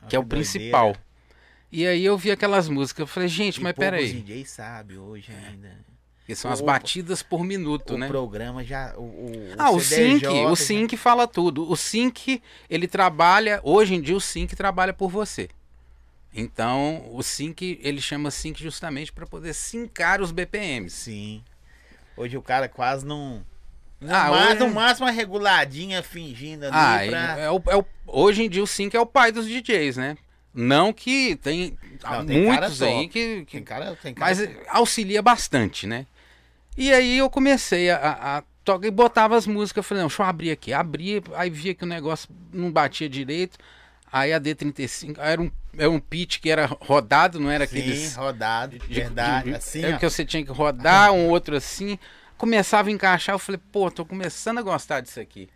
que 0.07 0.15
é 0.15 0.19
o 0.19 0.21
doideira. 0.21 0.27
principal. 0.27 0.95
E 1.71 1.88
aí 1.88 2.05
eu 2.05 2.15
vi 2.15 2.29
aquelas 2.29 2.69
músicas. 2.69 2.99
Eu 2.99 3.07
falei, 3.07 3.29
gente, 3.29 3.57
E 3.59 3.63
mas 3.63 3.73
peraí. 3.73 4.13
DJ 4.13 4.45
sabe 4.45 4.95
hoje 4.95 5.31
ainda. 5.31 5.88
Que 6.29 6.36
são 6.36 6.51
as 6.51 6.59
O- 6.62 6.63
batidas 6.63 7.24
por 7.24 7.43
minuto, 7.43 7.95
o 7.95 7.98
né? 7.98 8.07
programa 8.07 8.63
já. 8.63 8.93
O, 8.95 9.01
o, 9.01 9.31
Ah, 9.57 9.71
o 9.71 9.79
CDJ 9.79 10.19
Sync, 10.19 10.27
o 10.27 10.50
já- 10.50 10.55
Sync 10.55 10.95
fala 10.95 11.27
tudo. 11.27 11.67
O 11.67 11.75
Sync, 11.75 12.39
ele 12.69 12.88
trabalha, 12.88 13.59
hoje 13.63 13.95
em 13.95 14.00
dia 14.01 14.15
o 14.15 14.21
Sync 14.21 14.55
trabalha 14.55 14.93
por 14.93 15.09
você. 15.09 15.50
Então, 16.31 17.03
o 17.12 17.24
Sync, 17.24 17.79
ele 17.81 18.00
chama 18.00 18.29
Sync 18.29 18.62
justamente 18.62 19.12
para 19.12 19.25
poder 19.25 19.55
sincar 19.55 20.21
os 20.21 20.31
BPMs. 20.31 20.91
Sim. 20.95 21.43
Hoje 22.15 22.38
o 22.38 22.43
cara 22.43 22.69
quase 22.69 23.03
não. 23.07 23.43
No, 24.00 24.13
Ah, 24.15 24.29
ma- 24.29 24.45
hoje- 24.50 24.59
no 24.59 24.69
máximo 24.69 25.07
uma 25.07 25.12
reguladinha 25.12 26.03
fingindo 26.03 26.65
ali 26.65 26.75
Ah, 26.75 27.01
pra. 27.09 27.39
é 27.41 27.50
o- 27.50 27.63
é 27.69 27.75
o- 27.75 27.86
hoje 28.05 28.43
em 28.43 28.50
dia 28.50 28.62
o 28.62 28.67
Sync 28.67 28.95
é 28.95 29.00
o 29.00 29.05
pai 29.07 29.31
dos 29.31 29.48
DJs, 29.48 29.98
né? 29.98 30.15
Não 30.53 30.93
que 30.93 31.36
tem, 31.38 31.75
Não, 32.03 32.25
tem 32.25 32.43
muitos 32.43 32.81
aí 32.83 33.07
que, 33.07 33.45
que 33.45 33.57
Tem 33.57 33.63
cara, 33.63 33.95
tem 34.01 34.13
cara. 34.13 34.29
Mas 34.36 34.48
auxilia 34.69 35.24
bastante, 35.24 35.88
né? 35.88 36.05
E 36.79 36.93
aí 36.93 37.17
eu 37.17 37.29
comecei 37.29 37.89
a, 37.91 37.98
a, 37.98 38.38
a 38.38 38.43
tocar 38.63 38.88
e 38.88 38.91
botava 38.91 39.36
as 39.36 39.45
músicas. 39.45 39.86
Falei, 39.86 40.01
não, 40.01 40.07
deixa 40.07 40.24
eu 40.24 40.25
abrir 40.27 40.51
aqui. 40.51 40.71
Abria, 40.71 41.21
aí 41.36 41.50
via 41.50 41.75
que 41.75 41.83
o 41.83 41.88
negócio 41.88 42.29
não 42.53 42.71
batia 42.71 43.09
direito. 43.09 43.57
Aí 44.09 44.31
a 44.31 44.39
D35 44.39 45.17
era 45.19 45.41
um, 45.41 45.51
era 45.77 45.89
um 45.91 46.00
pitch 46.00 46.39
que 46.39 46.50
era 46.50 46.65
rodado, 46.65 47.38
não 47.38 47.51
era 47.51 47.67
Sim, 47.67 47.77
aqueles. 47.79 48.15
rodado, 48.15 48.79
de- 48.79 48.88
verdade. 48.93 49.50
de- 49.50 49.55
assim, 49.57 49.83
é 49.83 49.93
ó. 49.93 49.98
que 49.98 50.09
você 50.09 50.24
tinha 50.25 50.43
que 50.43 50.51
rodar, 50.53 51.12
um 51.12 51.27
outro 51.27 51.55
assim. 51.57 52.00
Começava 52.38 52.88
a 52.88 52.91
encaixar, 52.93 53.36
eu 53.36 53.39
falei, 53.39 53.59
pô, 53.71 53.91
tô 53.91 54.05
começando 54.05 54.59
a 54.59 54.62
gostar 54.62 55.01
disso 55.01 55.19
aqui. 55.19 55.50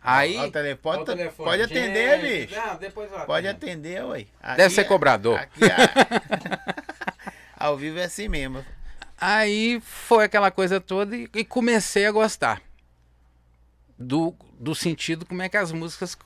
Aí. 0.00 0.36
Ó, 0.38 0.46
o 0.46 0.50
telefone, 0.52 0.98
ó 0.98 1.02
o 1.02 1.04
telefone. 1.04 1.48
Pode 1.50 1.62
atender, 1.62 2.20
Gente, 2.20 2.46
bicho. 2.46 2.60
Não, 2.66 2.76
depois 2.76 3.10
eu 3.12 3.18
Pode 3.26 3.48
atender, 3.48 4.04
ué. 4.04 4.26
Aqui 4.40 4.56
Deve 4.56 4.74
ser 4.74 4.80
é- 4.82 4.84
cobrador. 4.84 5.38
aqui 5.40 5.64
é- 5.64 6.68
Ao 7.58 7.76
vivo 7.76 7.98
é 7.98 8.04
assim 8.04 8.28
mesmo. 8.28 8.64
Aí 9.20 9.80
foi 9.80 10.24
aquela 10.24 10.50
coisa 10.50 10.80
toda 10.80 11.16
e, 11.16 11.28
e 11.34 11.44
comecei 11.44 12.06
a 12.06 12.12
gostar 12.12 12.62
do, 13.98 14.34
do 14.58 14.74
sentido 14.74 15.26
como 15.26 15.42
é 15.42 15.48
que 15.48 15.56
as 15.56 15.72
músicas 15.72 16.16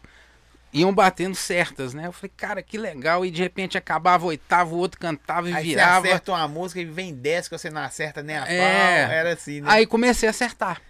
iam 0.75 0.93
batendo 0.95 1.35
certas, 1.35 1.93
né? 1.95 2.07
Eu 2.07 2.13
falei, 2.13 2.33
cara, 2.37 2.63
que 2.63 2.77
legal. 2.79 3.25
E 3.25 3.31
de 3.31 3.43
repente 3.43 3.77
acabava 3.79 4.25
o 4.25 4.29
oitavo, 4.29 4.75
o 4.75 4.79
outro 4.79 4.99
cantava 5.01 5.49
e 5.49 5.55
Aí 5.55 5.65
virava. 5.65 6.03
você 6.03 6.09
acerta 6.09 6.33
uma 6.33 6.49
música 6.49 6.81
e 6.81 6.85
vem 6.85 7.15
10 7.15 7.49
que 7.49 7.59
você 7.59 7.71
não 7.71 7.83
acerta 7.83 8.23
nem 8.23 8.37
a 8.37 8.47
É. 8.47 9.05
pau. 9.07 9.15
Era 9.15 9.33
assim, 9.35 9.61
né? 9.61 9.67
Aí 9.71 9.87
comecei 9.87 10.27
a 10.29 10.31
acertar. 10.31 10.81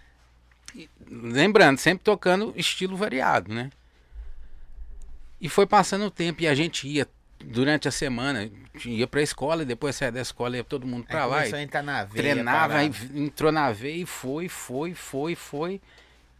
E, 0.75 0.89
lembrando, 1.09 1.77
sempre 1.77 2.03
tocando 2.03 2.53
estilo 2.55 2.95
variado, 2.97 3.53
né? 3.53 3.69
E 5.39 5.49
foi 5.49 5.65
passando 5.65 6.05
o 6.05 6.11
tempo 6.11 6.41
e 6.41 6.47
a 6.47 6.55
gente 6.55 6.87
ia 6.87 7.05
durante 7.43 7.87
a 7.87 7.91
semana, 7.91 8.49
ia 8.85 9.07
pra 9.07 9.21
escola 9.21 9.63
e 9.63 9.65
depois 9.65 9.95
saía 9.95 10.11
da 10.11 10.21
escola 10.21 10.57
ia 10.57 10.63
todo 10.63 10.87
mundo 10.87 11.05
Aí 11.07 11.11
pra 11.11 11.25
lá. 11.25 11.47
E 11.47 11.53
a 11.53 11.61
entrar 11.61 11.83
na 11.83 12.03
veia. 12.03 12.33
treinava, 12.33 12.75
aí 12.75 12.91
entrou 13.15 13.51
na 13.51 13.71
veia 13.71 14.03
e 14.03 14.05
foi, 14.05 14.47
foi, 14.49 14.93
foi, 14.93 15.35
foi. 15.35 15.81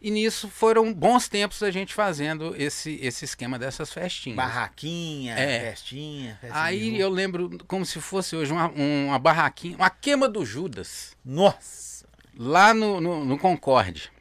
E 0.01 0.11
nisso 0.11 0.49
foram 0.49 0.93
bons 0.93 1.29
tempos 1.29 1.63
a 1.63 1.71
gente 1.71 1.93
fazendo 1.93 2.53
esse, 2.57 2.99
esse 3.01 3.23
esquema 3.23 3.57
dessas 3.57 3.93
festinhas. 3.93 4.35
Barraquinha, 4.35 5.33
É. 5.37 5.69
festinha. 5.71 6.37
festinha 6.41 6.61
Aí 6.63 6.99
eu 6.99 7.09
lembro 7.09 7.57
como 7.67 7.85
se 7.85 8.01
fosse 8.01 8.35
hoje 8.35 8.51
uma, 8.51 8.67
uma 8.67 9.17
barraquinha, 9.17 9.77
uma 9.77 9.89
queima 9.89 10.27
do 10.27 10.45
Judas. 10.45 11.15
Nossa! 11.23 11.93
lá 12.37 12.73
no, 12.73 12.99
no, 12.99 13.23
no 13.23 13.37
Concorde. 13.37 14.11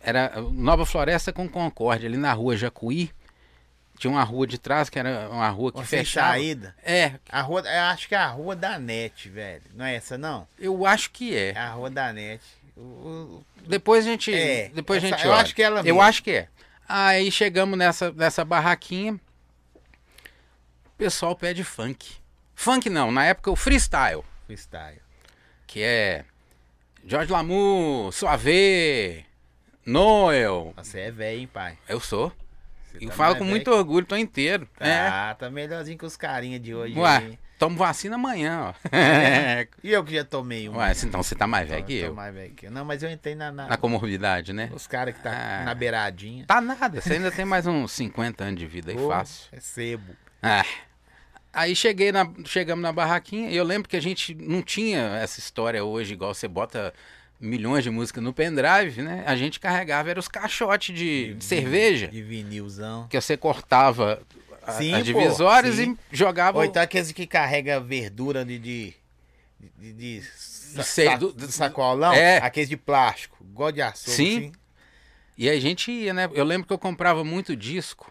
Era 0.00 0.40
Nova 0.52 0.84
Floresta 0.84 1.32
com 1.32 1.48
Concorde, 1.48 2.06
ali 2.06 2.16
na 2.16 2.32
rua 2.32 2.56
Jacuí. 2.56 3.10
Tinha 4.02 4.10
uma 4.10 4.24
rua 4.24 4.48
de 4.48 4.58
trás 4.58 4.90
que 4.90 4.98
era 4.98 5.28
uma 5.30 5.48
rua 5.48 5.70
que 5.70 5.78
sem 5.86 6.00
fechava. 6.00 6.32
saída. 6.32 6.74
É, 6.82 7.12
A 7.28 7.40
rua, 7.40 7.60
eu 7.60 7.82
acho 7.82 8.08
que 8.08 8.16
é 8.16 8.18
a 8.18 8.26
rua 8.26 8.56
da 8.56 8.76
NET, 8.76 9.28
velho. 9.28 9.62
Não 9.76 9.84
é 9.84 9.94
essa, 9.94 10.18
não? 10.18 10.48
eu 10.58 10.84
acho 10.84 11.08
que 11.12 11.32
É 11.36 11.50
é. 11.50 11.56
a 11.56 11.70
rua 11.70 11.88
da 11.88 12.12
NET. 12.12 12.42
O- 12.76 12.80
o- 12.80 13.46
Depois 13.64 14.04
a 14.04 14.10
gente. 14.10 14.34
É, 14.34 14.70
depois 14.74 15.04
a 15.04 15.06
essa- 15.06 15.16
gente. 15.18 15.24
eu 15.26 15.30
olha. 15.32 15.42
acho 15.42 15.54
que 15.54 15.62
é 15.62 15.66
ela 15.66 15.78
Eu 15.80 15.84
mesmo. 15.84 16.02
acho 16.02 16.20
que 16.24 16.32
é. 16.32 16.48
Aí 16.88 17.30
chegamos 17.30 17.78
nessa, 17.78 18.10
nessa 18.10 18.44
barraquinha. 18.44 19.14
O 20.86 20.90
pessoal 20.98 21.36
pede 21.36 21.62
funk. 21.62 22.16
Funk 22.56 22.90
não, 22.90 23.12
na 23.12 23.24
época 23.24 23.52
o 23.52 23.56
freestyle. 23.56 24.24
freestyle. 24.46 25.00
Que 25.64 25.80
é. 25.80 26.24
Jorge 27.06 27.30
Lamour, 27.30 28.10
Suave, 28.12 29.24
Noel. 29.86 30.72
Você 30.76 30.98
é 31.02 31.10
velho, 31.12 31.38
hein, 31.40 31.46
pai? 31.52 31.78
Eu 31.88 32.00
sou. 32.00 32.32
Eu 33.00 33.08
tá 33.08 33.14
falo 33.14 33.36
com 33.36 33.44
muito 33.44 33.70
que- 33.70 33.76
orgulho, 33.76 34.06
tô 34.06 34.16
inteiro. 34.16 34.68
É. 34.78 35.08
Tá, 35.08 35.34
tá 35.34 35.50
melhorzinho 35.50 35.96
que 35.98 36.04
os 36.06 36.16
carinha 36.16 36.58
de 36.60 36.74
hoje. 36.74 36.98
Ué, 36.98 37.16
aí. 37.16 37.38
tomo 37.58 37.76
vacina 37.76 38.16
amanhã, 38.16 38.68
ó. 38.70 38.88
E 39.82 39.92
eu 39.92 40.04
que 40.04 40.14
já 40.14 40.24
tomei 40.24 40.68
um. 40.68 40.76
Ué, 40.76 40.92
então 41.04 41.22
você 41.22 41.34
tá 41.34 41.46
mais 41.46 41.68
velho 41.68 41.84
que 41.84 42.00
Tô 42.00 42.06
eu. 42.06 42.14
mais 42.14 42.34
velho 42.34 42.52
que 42.54 42.66
eu. 42.66 42.70
Não, 42.70 42.84
mas 42.84 43.02
eu 43.02 43.10
entrei 43.10 43.34
na. 43.34 43.50
na- 43.52 43.66
Na 43.68 43.76
comorbidade, 43.76 44.52
né? 44.52 44.70
Os 44.74 44.86
caras 44.86 45.14
que 45.16 45.22
tá 45.22 45.30
Ah. 45.32 45.64
na 45.64 45.74
beiradinha. 45.74 46.44
Tá 46.46 46.60
nada, 46.60 47.00
você 47.00 47.14
ainda 47.14 47.30
tem 47.30 47.44
mais 47.44 47.66
uns 47.66 47.92
50 47.92 48.44
anos 48.44 48.58
de 48.58 48.66
vida 48.66 48.90
aí, 48.92 48.96
Pô, 48.96 49.08
fácil. 49.08 49.48
É 49.52 49.60
sebo. 49.60 50.14
Ah. 50.42 50.64
Aí 51.52 51.76
cheguei 51.76 52.10
na, 52.12 52.26
chegamos 52.46 52.82
na 52.82 52.92
barraquinha 52.92 53.50
e 53.50 53.56
eu 53.56 53.64
lembro 53.64 53.86
que 53.88 53.96
a 53.96 54.00
gente 54.00 54.34
não 54.34 54.62
tinha 54.62 55.00
essa 55.22 55.38
história 55.38 55.84
hoje, 55.84 56.14
igual 56.14 56.32
você 56.34 56.48
bota 56.48 56.94
milhões 57.42 57.82
de 57.84 57.90
músicas 57.90 58.22
no 58.22 58.32
pendrive, 58.32 59.02
né? 59.02 59.24
A 59.26 59.34
gente 59.36 59.58
carregava, 59.60 60.08
era 60.10 60.20
os 60.20 60.28
caixotes 60.28 60.94
de, 60.96 61.34
de 61.34 61.44
cerveja, 61.44 62.06
De 62.08 62.22
vinilzão. 62.22 63.06
que 63.08 63.20
você 63.20 63.36
cortava 63.36 64.22
a- 64.62 64.72
Sim, 64.72 64.92
as 64.94 64.98
pô, 65.00 65.04
divisórias 65.04 65.74
sim. 65.74 65.98
e 66.12 66.16
jogava... 66.16 66.58
Ou 66.58 66.64
então 66.64 66.80
aqueles 66.80 67.10
que 67.12 67.26
carrega 67.26 67.80
verdura 67.80 68.44
de. 68.44 68.58
de, 68.58 68.94
de, 69.76 69.92
de 69.92 70.22
sa- 70.22 70.82
Sei, 70.84 71.06
sa- 71.06 71.16
do- 71.16 71.32
do 71.32 71.50
sacolão. 71.50 72.12
É. 72.12 72.38
Aqueles 72.38 72.68
de 72.68 72.76
plástico. 72.76 73.36
Igual 73.44 73.72
de 73.72 73.82
açúcar. 73.82 74.12
Sim. 74.12 74.38
assim. 74.38 74.52
E 75.36 75.50
a 75.50 75.58
gente 75.58 75.90
ia, 75.90 76.14
né? 76.14 76.30
Eu 76.32 76.44
lembro 76.44 76.66
que 76.66 76.72
eu 76.72 76.78
comprava 76.78 77.24
muito 77.24 77.56
disco. 77.56 78.10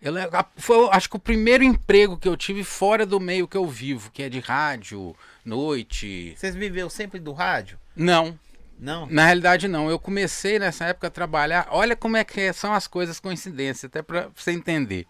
Eu 0.00 0.14
foi, 0.56 0.88
acho 0.90 1.08
que 1.08 1.14
o 1.14 1.20
primeiro 1.20 1.62
emprego 1.62 2.18
que 2.18 2.26
eu 2.28 2.36
tive 2.36 2.64
fora 2.64 3.06
do 3.06 3.20
meio 3.20 3.46
que 3.46 3.56
eu 3.56 3.64
vivo, 3.68 4.10
que 4.10 4.24
é 4.24 4.28
de 4.28 4.40
rádio, 4.40 5.14
noite. 5.44 6.34
Vocês 6.36 6.56
viveu 6.56 6.90
sempre 6.90 7.20
do 7.20 7.32
rádio? 7.32 7.78
Não, 7.94 8.38
Não? 8.78 9.06
na 9.06 9.24
realidade 9.26 9.68
não. 9.68 9.90
Eu 9.90 9.98
comecei 9.98 10.58
nessa 10.58 10.86
época 10.86 11.06
a 11.08 11.10
trabalhar. 11.10 11.68
Olha 11.70 11.94
como 11.96 12.16
é 12.16 12.24
que 12.24 12.52
são 12.52 12.72
as 12.72 12.86
coisas 12.86 13.20
coincidência, 13.20 13.86
até 13.86 14.02
pra 14.02 14.28
você 14.34 14.52
entender. 14.52 15.06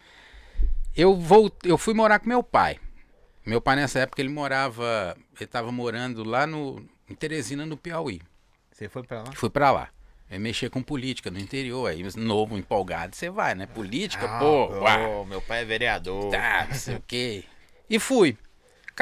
Eu 0.97 1.17
voltei, 1.17 1.71
eu 1.71 1.79
fui 1.79 1.95
morar 1.95 2.19
com 2.19 2.29
meu 2.29 2.43
pai. 2.43 2.79
Meu 3.47 3.61
pai 3.61 3.77
nessa 3.77 4.01
época 4.01 4.21
ele 4.23 4.29
morava, 4.29 5.17
ele 5.35 5.45
estava 5.45 5.73
morando 5.73 6.23
lá 6.23 6.47
no 6.47 6.85
em 7.09 7.15
Teresina, 7.15 7.67
no 7.67 7.77
Piauí. 7.77 8.21
Você 8.71 8.89
foi 8.89 9.03
pra 9.03 9.23
lá? 9.23 9.33
Fui 9.33 9.51
pra 9.51 9.71
lá. 9.71 9.89
Eu 10.31 10.41
mexer 10.41 10.71
com 10.71 10.83
política 10.83 11.31
no 11.31 11.39
interior, 11.39 11.91
aí 11.91 12.03
novo, 12.17 12.57
empolgado, 12.57 13.15
você 13.15 13.29
vai, 13.29 13.55
né? 13.55 13.67
Política, 13.67 14.25
Ah, 14.27 14.39
pô, 14.39 14.69
pô, 14.69 14.81
uá, 14.81 15.25
meu 15.27 15.43
pai 15.43 15.61
é 15.61 15.65
vereador. 15.65 16.31
tá, 16.31 16.67
não 16.71 16.75
sei 16.75 16.97
o 16.97 17.03
quê. 17.07 17.45
E 17.91 17.99
fui. 17.99 18.39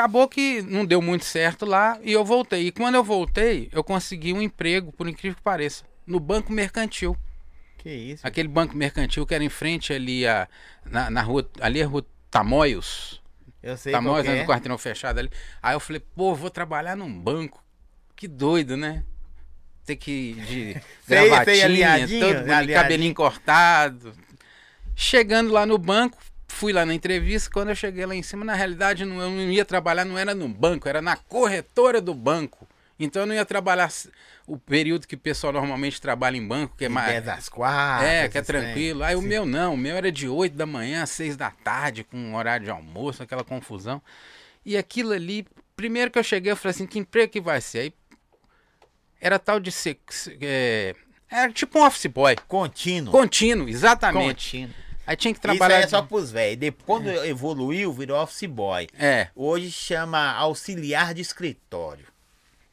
Acabou 0.01 0.27
que 0.27 0.63
não 0.63 0.87
deu 0.87 1.03
muito 1.03 1.27
certo 1.27 1.67
lá 1.67 1.99
e 2.03 2.11
eu 2.11 2.25
voltei. 2.25 2.69
E 2.69 2.73
quando 2.73 2.95
eu 2.95 3.05
voltei, 3.05 3.69
eu 3.71 3.85
consegui 3.85 4.33
um 4.33 4.41
emprego, 4.41 4.91
por 4.91 5.07
incrível 5.07 5.37
que 5.37 5.43
pareça, 5.43 5.85
no 6.07 6.19
Banco 6.19 6.51
Mercantil. 6.51 7.15
Que 7.77 7.91
isso? 7.91 8.27
Aquele 8.27 8.49
banco 8.49 8.75
mercantil 8.75 9.27
que 9.27 9.35
era 9.35 9.45
em 9.45 9.51
frente 9.51 9.93
ali, 9.93 10.27
a, 10.27 10.49
na, 10.87 11.11
na 11.11 11.23
rua, 11.23 11.47
ali 11.61 11.81
é 11.81 11.85
a 11.85 11.87
rua 11.87 12.05
Tamoios. 12.31 13.23
Eu 13.63 13.77
sei 13.77 13.93
qual 13.93 14.03
Tamoios, 14.03 14.27
que 14.27 14.33
né, 14.33 14.39
é. 14.39 14.41
no 14.41 14.49
quarteirão 14.49 14.79
fechado 14.79 15.19
ali. 15.19 15.31
Aí 15.63 15.75
eu 15.75 15.81
falei, 15.81 16.01
pô, 16.01 16.35
vou 16.35 16.49
trabalhar 16.49 16.97
num 16.97 17.13
banco. 17.13 17.63
Que 18.17 18.27
doido, 18.27 18.79
né? 18.79 19.05
Ter 19.85 19.97
que 19.97 20.33
de 20.33 20.47
Sei, 20.47 20.83
sei, 21.07 21.29
gravatinha, 21.29 21.65
alinhadinho, 21.67 22.21
todo 22.21 22.47
bonito, 22.47 22.73
cabelinho 22.73 23.15
cortado. 23.15 24.15
Chegando 24.97 25.53
lá 25.53 25.67
no 25.67 25.77
banco, 25.77 26.17
fui 26.51 26.73
lá 26.73 26.85
na 26.85 26.95
entrevista. 26.95 27.51
Quando 27.51 27.71
eu 27.71 27.75
cheguei 27.75 28.05
lá 28.05 28.15
em 28.15 28.23
cima, 28.23 28.45
na 28.45 28.55
realidade, 28.55 29.05
não, 29.05 29.21
eu 29.21 29.31
não 29.31 29.51
ia 29.51 29.65
trabalhar, 29.65 30.05
não 30.05 30.19
era 30.19 30.35
no 30.35 30.49
banco, 30.49 30.89
era 30.89 31.01
na 31.01 31.17
corretora 31.17 32.01
do 32.01 32.15
banco. 32.15 32.69
Então 32.99 33.23
eu 33.23 33.27
não 33.27 33.35
ia 33.35 33.47
trabalhar 33.47 33.91
o 34.47 34.59
período 34.59 35.07
que 35.07 35.15
o 35.15 35.19
pessoal 35.19 35.53
normalmente 35.53 36.01
trabalha 36.01 36.37
em 36.37 36.47
banco, 36.47 36.77
que 36.77 36.85
é 36.85 36.89
mais. 36.89 37.09
10 37.25 37.29
às 37.29 37.49
4. 37.49 38.07
É, 38.07 38.29
que 38.29 38.37
é 38.37 38.43
tranquilo. 38.43 39.03
Aí 39.03 39.17
o 39.17 39.23
meu 39.23 39.47
não, 39.47 39.75
o 39.75 39.77
meu 39.77 39.97
era 39.97 40.13
de 40.13 40.29
8 40.29 40.55
da 40.55 40.67
manhã 40.67 41.03
às 41.03 41.11
6 41.11 41.37
da 41.37 41.51
tarde, 41.51 42.05
com 42.05 42.35
horário 42.35 42.67
de 42.67 42.71
almoço, 42.71 43.23
aquela 43.23 43.43
confusão. 43.43 44.03
E 44.67 44.77
aquilo 44.77 45.13
ali, 45.13 45.47
primeiro 45.75 46.11
que 46.11 46.19
eu 46.19 46.23
cheguei, 46.23 46.53
eu 46.53 46.57
falei 46.57 46.75
assim, 46.75 46.87
que 46.87 46.99
emprego 46.99 47.33
que 47.33 47.41
vai 47.41 47.61
ser? 47.63 47.79
Aí 47.79 47.95
era 49.19 49.39
tal 49.39 49.61
de 49.61 49.73
ser. 49.73 49.99
é, 50.41 50.95
era 51.31 51.53
tipo 51.53 51.79
um 51.79 51.87
office 51.87 52.07
boy. 52.07 52.37
Contínuo. 52.49 53.13
Contínuo, 53.13 53.69
exatamente. 53.69 54.59
Contínuo. 54.59 54.90
Aí 55.11 55.17
tinha 55.17 55.35
que 55.35 55.41
Isso 55.41 55.51
aí 55.51 55.59
trabalhar. 55.59 55.81
é 55.81 55.89
só 55.89 56.03
pros 56.03 56.31
velhos. 56.31 56.57
Depois, 56.61 56.87
quando 56.87 57.09
evoluiu, 57.25 57.93
virou 57.93 58.17
office 58.23 58.49
boy. 58.49 58.87
É, 58.97 59.27
Hoje 59.35 59.69
chama 59.69 60.33
auxiliar 60.35 61.13
de 61.13 61.21
escritório. 61.21 62.07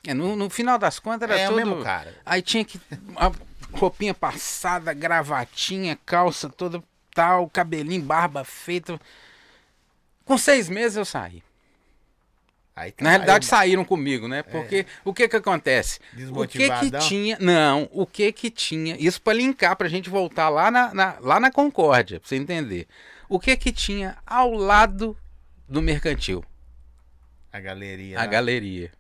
é, 0.06 0.14
no, 0.14 0.36
no 0.36 0.48
final 0.48 0.78
das 0.78 1.00
contas 1.00 1.28
era 1.28 1.40
é 1.40 1.48
tudo. 1.48 1.54
o 1.56 1.58
mesmo 1.66 1.84
cara. 1.84 2.14
Aí 2.24 2.44
tinha 2.44 2.64
que. 2.64 2.80
A 3.16 3.32
roupinha 3.74 4.14
passada, 4.14 4.94
gravatinha, 4.94 5.98
calça 6.06 6.48
toda 6.48 6.84
tal, 7.16 7.50
cabelinho, 7.50 8.04
barba 8.04 8.44
feita. 8.44 9.02
Com 10.24 10.38
seis 10.38 10.70
meses 10.70 10.96
eu 10.96 11.06
saí. 11.06 11.42
Aí 12.80 12.94
Na 13.02 13.10
realidade 13.10 13.48
trabalhou 13.48 13.68
saíram 13.70 13.84
comigo, 13.84 14.28
né? 14.28 14.44
Porque 14.44 14.86
o 15.04 15.12
que 15.12 15.28
que 15.28 15.36
acontece? 15.36 16.00
O 16.32 16.48
que 16.48 16.70
que 16.70 16.92
tinha? 17.00 17.36
Não, 17.40 17.90
o 17.92 18.06
que 18.06 18.32
que 18.32 18.52
tinha? 18.52 18.96
Isso 19.00 19.20
para 19.20 19.34
linkar 19.34 19.76
pra 19.76 19.88
gente 19.88 20.12
voltar 20.12 20.48
lá 20.50 20.70
na, 20.70 20.94
na- 20.94 21.18
lá 21.20 21.40
na 21.40 21.50
Concórdia, 21.52 22.20
pra 22.20 22.30
você 22.30 22.36
entender. 22.36 22.86
O 23.28 23.40
que 23.40 23.58
que 23.58 23.72
tinha 23.72 24.16
ao 24.28 24.52
lado 24.54 25.18
do 25.68 25.82
mercantil? 25.82 26.46
A 27.52 27.60
galeria. 27.60 28.18
A 28.20 28.22
lá. 28.22 28.28
galeria. 28.28 28.92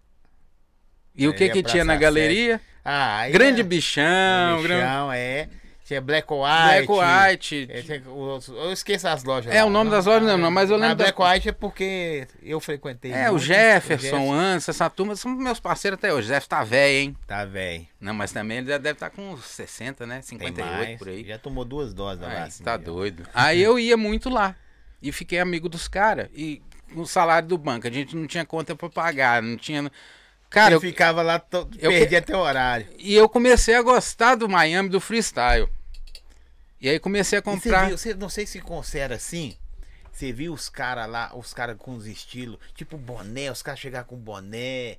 E 1.15 1.27
o 1.27 1.31
Aí 1.31 1.38
que 1.38 1.43
a 1.43 1.51
que 1.53 1.62
tinha 1.62 1.86
na 1.86 1.96
galeria? 1.96 2.60
Ah, 2.84 3.29
Grande 3.29 3.62
é- 3.62 3.63
bichão, 3.63 4.62
grande 4.63 4.81
bichão, 4.81 5.12
é. 5.12 5.50
Tinha 5.88 6.01
Black 6.01 6.27
Black 6.27 6.86
White. 6.91 6.91
White. 6.91 7.67
É, 7.72 7.82
tinha 7.82 8.03
eu 8.06 8.74
esqueço 8.74 9.08
as 9.08 9.24
lojas. 9.24 9.56
É, 9.56 9.62
lá. 9.62 9.67
o 9.67 9.70
nome 9.70 9.89
das 9.89 10.06
lojas 10.06 10.27
não, 10.27 10.38
não, 10.38 10.51
mas 10.51 10.70
eu 10.70 10.75
A 10.75 10.79
lembro 10.79 10.98
da- 10.98 11.06
Black 11.13 11.22
White 11.22 11.48
é 11.48 11.51
porque 11.53 12.27
eu 12.44 12.60
frequentei. 12.60 13.13
É, 13.13 13.32
o 13.32 13.39
Jefferson, 13.39 14.34
Anson, 14.34 14.72
essa 14.72 14.89
turma 14.89 15.15
são 15.15 15.32
meus 15.32 15.62
parceiros 15.62 15.98
até 15.98 16.13
hoje. 16.13 16.25
O 16.25 16.27
Jefferson 16.27 16.50
tá 16.50 16.63
velho, 16.65 16.98
hein? 16.98 17.17
Tá 17.25 17.46
velho. 17.46 17.88
Não, 18.01 18.13
mas 18.13 18.34
também 18.34 18.58
ele 18.58 18.67
já 18.67 18.77
deve 18.77 18.98
estar 18.98 19.10
com 19.12 19.32
uns 19.32 19.46
60, 19.46 20.06
né? 20.06 20.15
Tem 20.15 20.24
58 20.24 20.75
mais. 20.75 21.00
por 21.00 21.08
aí. 21.08 21.24
Já 21.24 21.39
tomou 21.39 21.63
duas 21.63 21.94
doses 21.94 22.20
da 22.20 22.27
vacina. 22.27 22.65
tá 22.65 22.75
doido. 22.75 23.24
Aí 23.34 23.62
eu 23.63 23.79
ia 23.79 23.96
muito 23.96 24.29
lá. 24.29 24.58
E 25.01 25.10
fiquei 25.13 25.39
amigo 25.39 25.70
dos 25.70 25.88
caras. 25.88 26.27
E 26.36 26.62
o 26.98 27.06
salário 27.06 27.48
do 27.48 27.58
banco, 27.58 27.88
a 27.88 27.91
gente 27.91 28.13
não 28.13 28.27
tinha 28.27 28.46
conta 28.46 28.75
pra 28.75 28.89
pagar, 28.89 29.41
não 29.41 29.56
tinha. 29.56 29.89
Cara, 30.50 30.74
eu 30.74 30.77
eu, 30.77 30.82
ficava 30.82 31.22
lá, 31.22 31.39
to... 31.39 31.70
eu 31.79 31.91
perdi 31.91 32.17
até 32.17 32.36
o 32.36 32.39
horário. 32.39 32.88
e 33.00 33.13
eu 33.15 33.29
comecei 33.29 33.74
a 33.75 33.82
gostar 33.82 34.36
do 34.36 34.50
Miami 34.50 34.89
do 34.89 35.00
freestyle. 35.00 35.70
E 36.79 36.89
aí 36.89 37.00
comecei 37.00 37.38
a 37.38 37.41
E 37.41 37.43
você 37.43 37.50
comprar. 37.51 37.88
viu, 37.88 37.98
você, 37.98 38.13
não 38.13 38.29
sei 38.29 38.46
se 38.46 38.62
considera 38.62 39.15
assim. 39.15 39.57
Você 40.12 40.34
viu 40.34 40.51
os 40.51 40.67
caras 40.67 41.07
lá, 41.07 41.31
os 41.36 41.53
caras 41.53 41.77
com 41.77 41.93
os 41.93 42.07
estilos, 42.07 42.57
tipo 42.74 42.98
boné, 42.98 43.51
os 43.51 43.62
caras 43.62 43.79
chegavam 43.79 44.07
com 44.10 44.15
boné, 44.17 44.98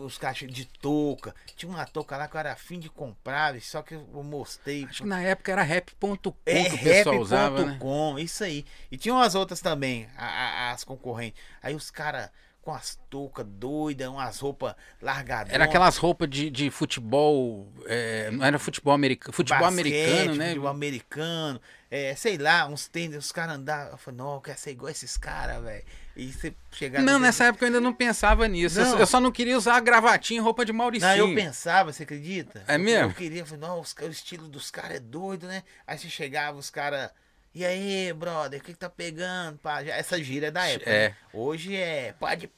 os 0.00 0.16
caras 0.16 0.38
de 0.38 0.64
touca. 0.64 1.34
Tinha 1.56 1.68
uma 1.68 1.84
touca 1.84 2.16
lá 2.16 2.28
que 2.28 2.36
eu 2.36 2.38
era 2.38 2.52
afim 2.52 2.78
de 2.78 2.88
comprar, 2.88 3.60
só 3.60 3.82
que 3.82 3.94
eu 3.94 4.22
mostrei. 4.22 4.84
Acho 4.84 5.02
que 5.02 5.08
na 5.08 5.20
época 5.20 5.50
era 5.50 5.62
rap.com 5.64 6.36
É 6.46 6.68
que 6.68 6.74
o 6.76 6.78
pessoal 6.78 7.18
usava, 7.18 7.64
né? 7.66 7.78
isso 8.22 8.44
aí. 8.44 8.64
E 8.92 8.96
tinha 8.96 9.12
umas 9.12 9.34
outras 9.34 9.60
também, 9.60 10.08
a- 10.16 10.24
a- 10.26 10.70
as 10.70 10.84
concorrentes. 10.84 11.42
Aí 11.60 11.74
os 11.74 11.90
caras 11.90 12.30
com 12.62 12.72
as 12.72 12.98
toucas 13.08 13.46
doidas, 13.46 14.06
umas 14.08 14.38
roupas 14.38 14.74
largadoras. 15.00 15.54
Era 15.54 15.64
aquelas 15.64 15.96
roupas 15.96 16.28
de, 16.28 16.50
de 16.50 16.70
futebol. 16.70 17.72
é, 17.86 18.30
não 18.30 18.44
era 18.44 18.58
futebol 18.58 18.92
americano. 18.92 19.32
Futebol 19.32 19.66
americano, 19.66 20.34
né? 20.34 20.48
Futebol 20.48 20.68
americano, 20.68 21.60
é, 21.90 22.14
sei 22.14 22.36
lá, 22.36 22.66
uns 22.66 22.86
tênis, 22.86 23.16
os 23.16 23.32
caras 23.32 23.56
andavam. 23.56 23.92
Eu 23.92 23.98
falei, 23.98 24.18
não, 24.18 24.34
eu 24.34 24.40
quero 24.40 24.58
ser 24.58 24.70
igual 24.72 24.90
esses 24.90 25.16
caras, 25.16 25.62
velho. 25.62 25.84
E 26.16 26.30
você 26.32 26.54
chegava. 26.72 27.04
Não, 27.04 27.18
nessa 27.18 27.44
época 27.44 27.64
eu 27.64 27.68
ainda 27.68 27.80
não 27.80 27.94
pensava 27.94 28.46
nisso. 28.46 28.78
Eu- 28.78 28.84
Não. 28.84 28.98
Eu, 28.98 29.06
só 29.06 29.20
não 29.20 29.32
queria 29.32 29.56
usar 29.56 29.80
gravatinha 29.80 30.38
e 30.38 30.42
roupa 30.42 30.64
de 30.64 30.72
Mauricinho. 30.72 31.10
Não, 31.16 31.28
eu 31.30 31.34
pensava, 31.34 31.92
você 31.92 32.02
acredita? 32.02 32.62
É 32.68 32.74
Eu- 32.74 32.78
mesmo? 32.80 33.10
Eu 33.10 33.14
queria, 33.14 33.40
eu 33.40 33.46
falei, 33.46 33.66
não, 33.66 33.80
os 33.80 33.94
o 33.94 34.06
estilo 34.08 34.48
dos 34.48 34.70
caras 34.70 34.96
é 34.98 35.00
doido, 35.00 35.46
né? 35.46 35.62
Aí 35.86 35.96
você 35.98 36.08
chegava, 36.08 36.58
os 36.58 36.68
caras. 36.68 37.10
E 37.52 37.64
aí, 37.66 38.12
brother, 38.12 38.60
o 38.60 38.62
que, 38.62 38.72
que 38.72 38.78
tá 38.78 38.88
pegando? 38.88 39.58
Pá? 39.58 39.82
Já- 39.82 39.94
essa 39.96 40.22
gira 40.22 40.46
é 40.46 40.50
da 40.52 40.68
época. 40.68 40.88
É. 40.88 41.08
né? 41.08 41.16
Hoje 41.32 41.74
é. 41.74 42.12
Pode. 42.12 42.48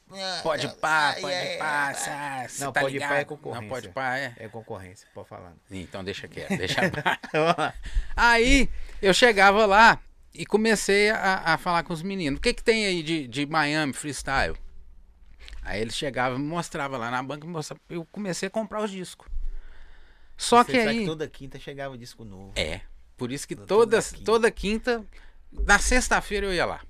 Pode 0.43 0.69
pá, 0.77 1.17
pode 1.19 1.35
ai, 1.35 1.57
pá, 1.57 1.93
Não, 2.61 2.71
tá 2.73 2.81
pode 2.83 2.99
pá 2.99 3.05
é 3.07 3.09
ligado? 3.09 3.27
concorrência. 3.27 3.63
Não, 3.63 3.69
pode 3.71 3.89
pá, 3.89 4.19
é. 4.19 4.35
É 4.37 4.49
concorrência, 4.49 5.09
pode 5.15 5.29
falar. 5.29 5.55
Então 5.71 6.05
deixa 6.05 6.29
quieto, 6.29 6.59
deixa 6.59 6.81
Aí 8.15 8.69
eu 9.01 9.15
chegava 9.15 9.65
lá 9.65 9.99
e 10.35 10.45
comecei 10.45 11.09
a, 11.09 11.55
a 11.55 11.59
falar 11.59 11.85
com 11.85 11.95
os 11.95 12.03
meninos. 12.03 12.39
O 12.39 12.43
que, 12.43 12.53
que 12.53 12.63
tem 12.63 12.85
aí 12.85 13.03
de, 13.03 13.27
de 13.27 13.47
Miami 13.47 13.95
freestyle? 13.95 14.57
Aí 15.63 15.81
eles 15.81 15.97
chegavam 15.97 16.39
e 16.39 16.43
me 16.43 16.49
mostravam 16.49 16.99
lá 16.99 17.11
na 17.11 17.23
banca. 17.23 17.47
e 17.47 17.49
mostrava- 17.49 17.81
Eu 17.89 18.05
comecei 18.13 18.49
a 18.49 18.51
comprar 18.51 18.83
os 18.83 18.91
discos. 18.91 19.27
Só 20.37 20.63
Você 20.65 20.73
que 20.73 20.79
aí. 20.79 21.07
toda 21.07 21.27
quinta 21.29 21.59
chegava 21.59 21.97
disco 21.97 22.25
novo. 22.25 22.53
É. 22.57 22.83
Por 23.23 23.31
isso 23.31 23.47
que 23.47 23.55
Toda 23.55 23.67
toda, 23.69 24.03
quinta. 24.03 24.25
toda 24.25 24.51
quinta, 24.51 25.05
na 25.65 25.79
sexta-feira 25.79 26.47
eu 26.47 26.53
ia 26.53 26.67
lá. 26.67 26.81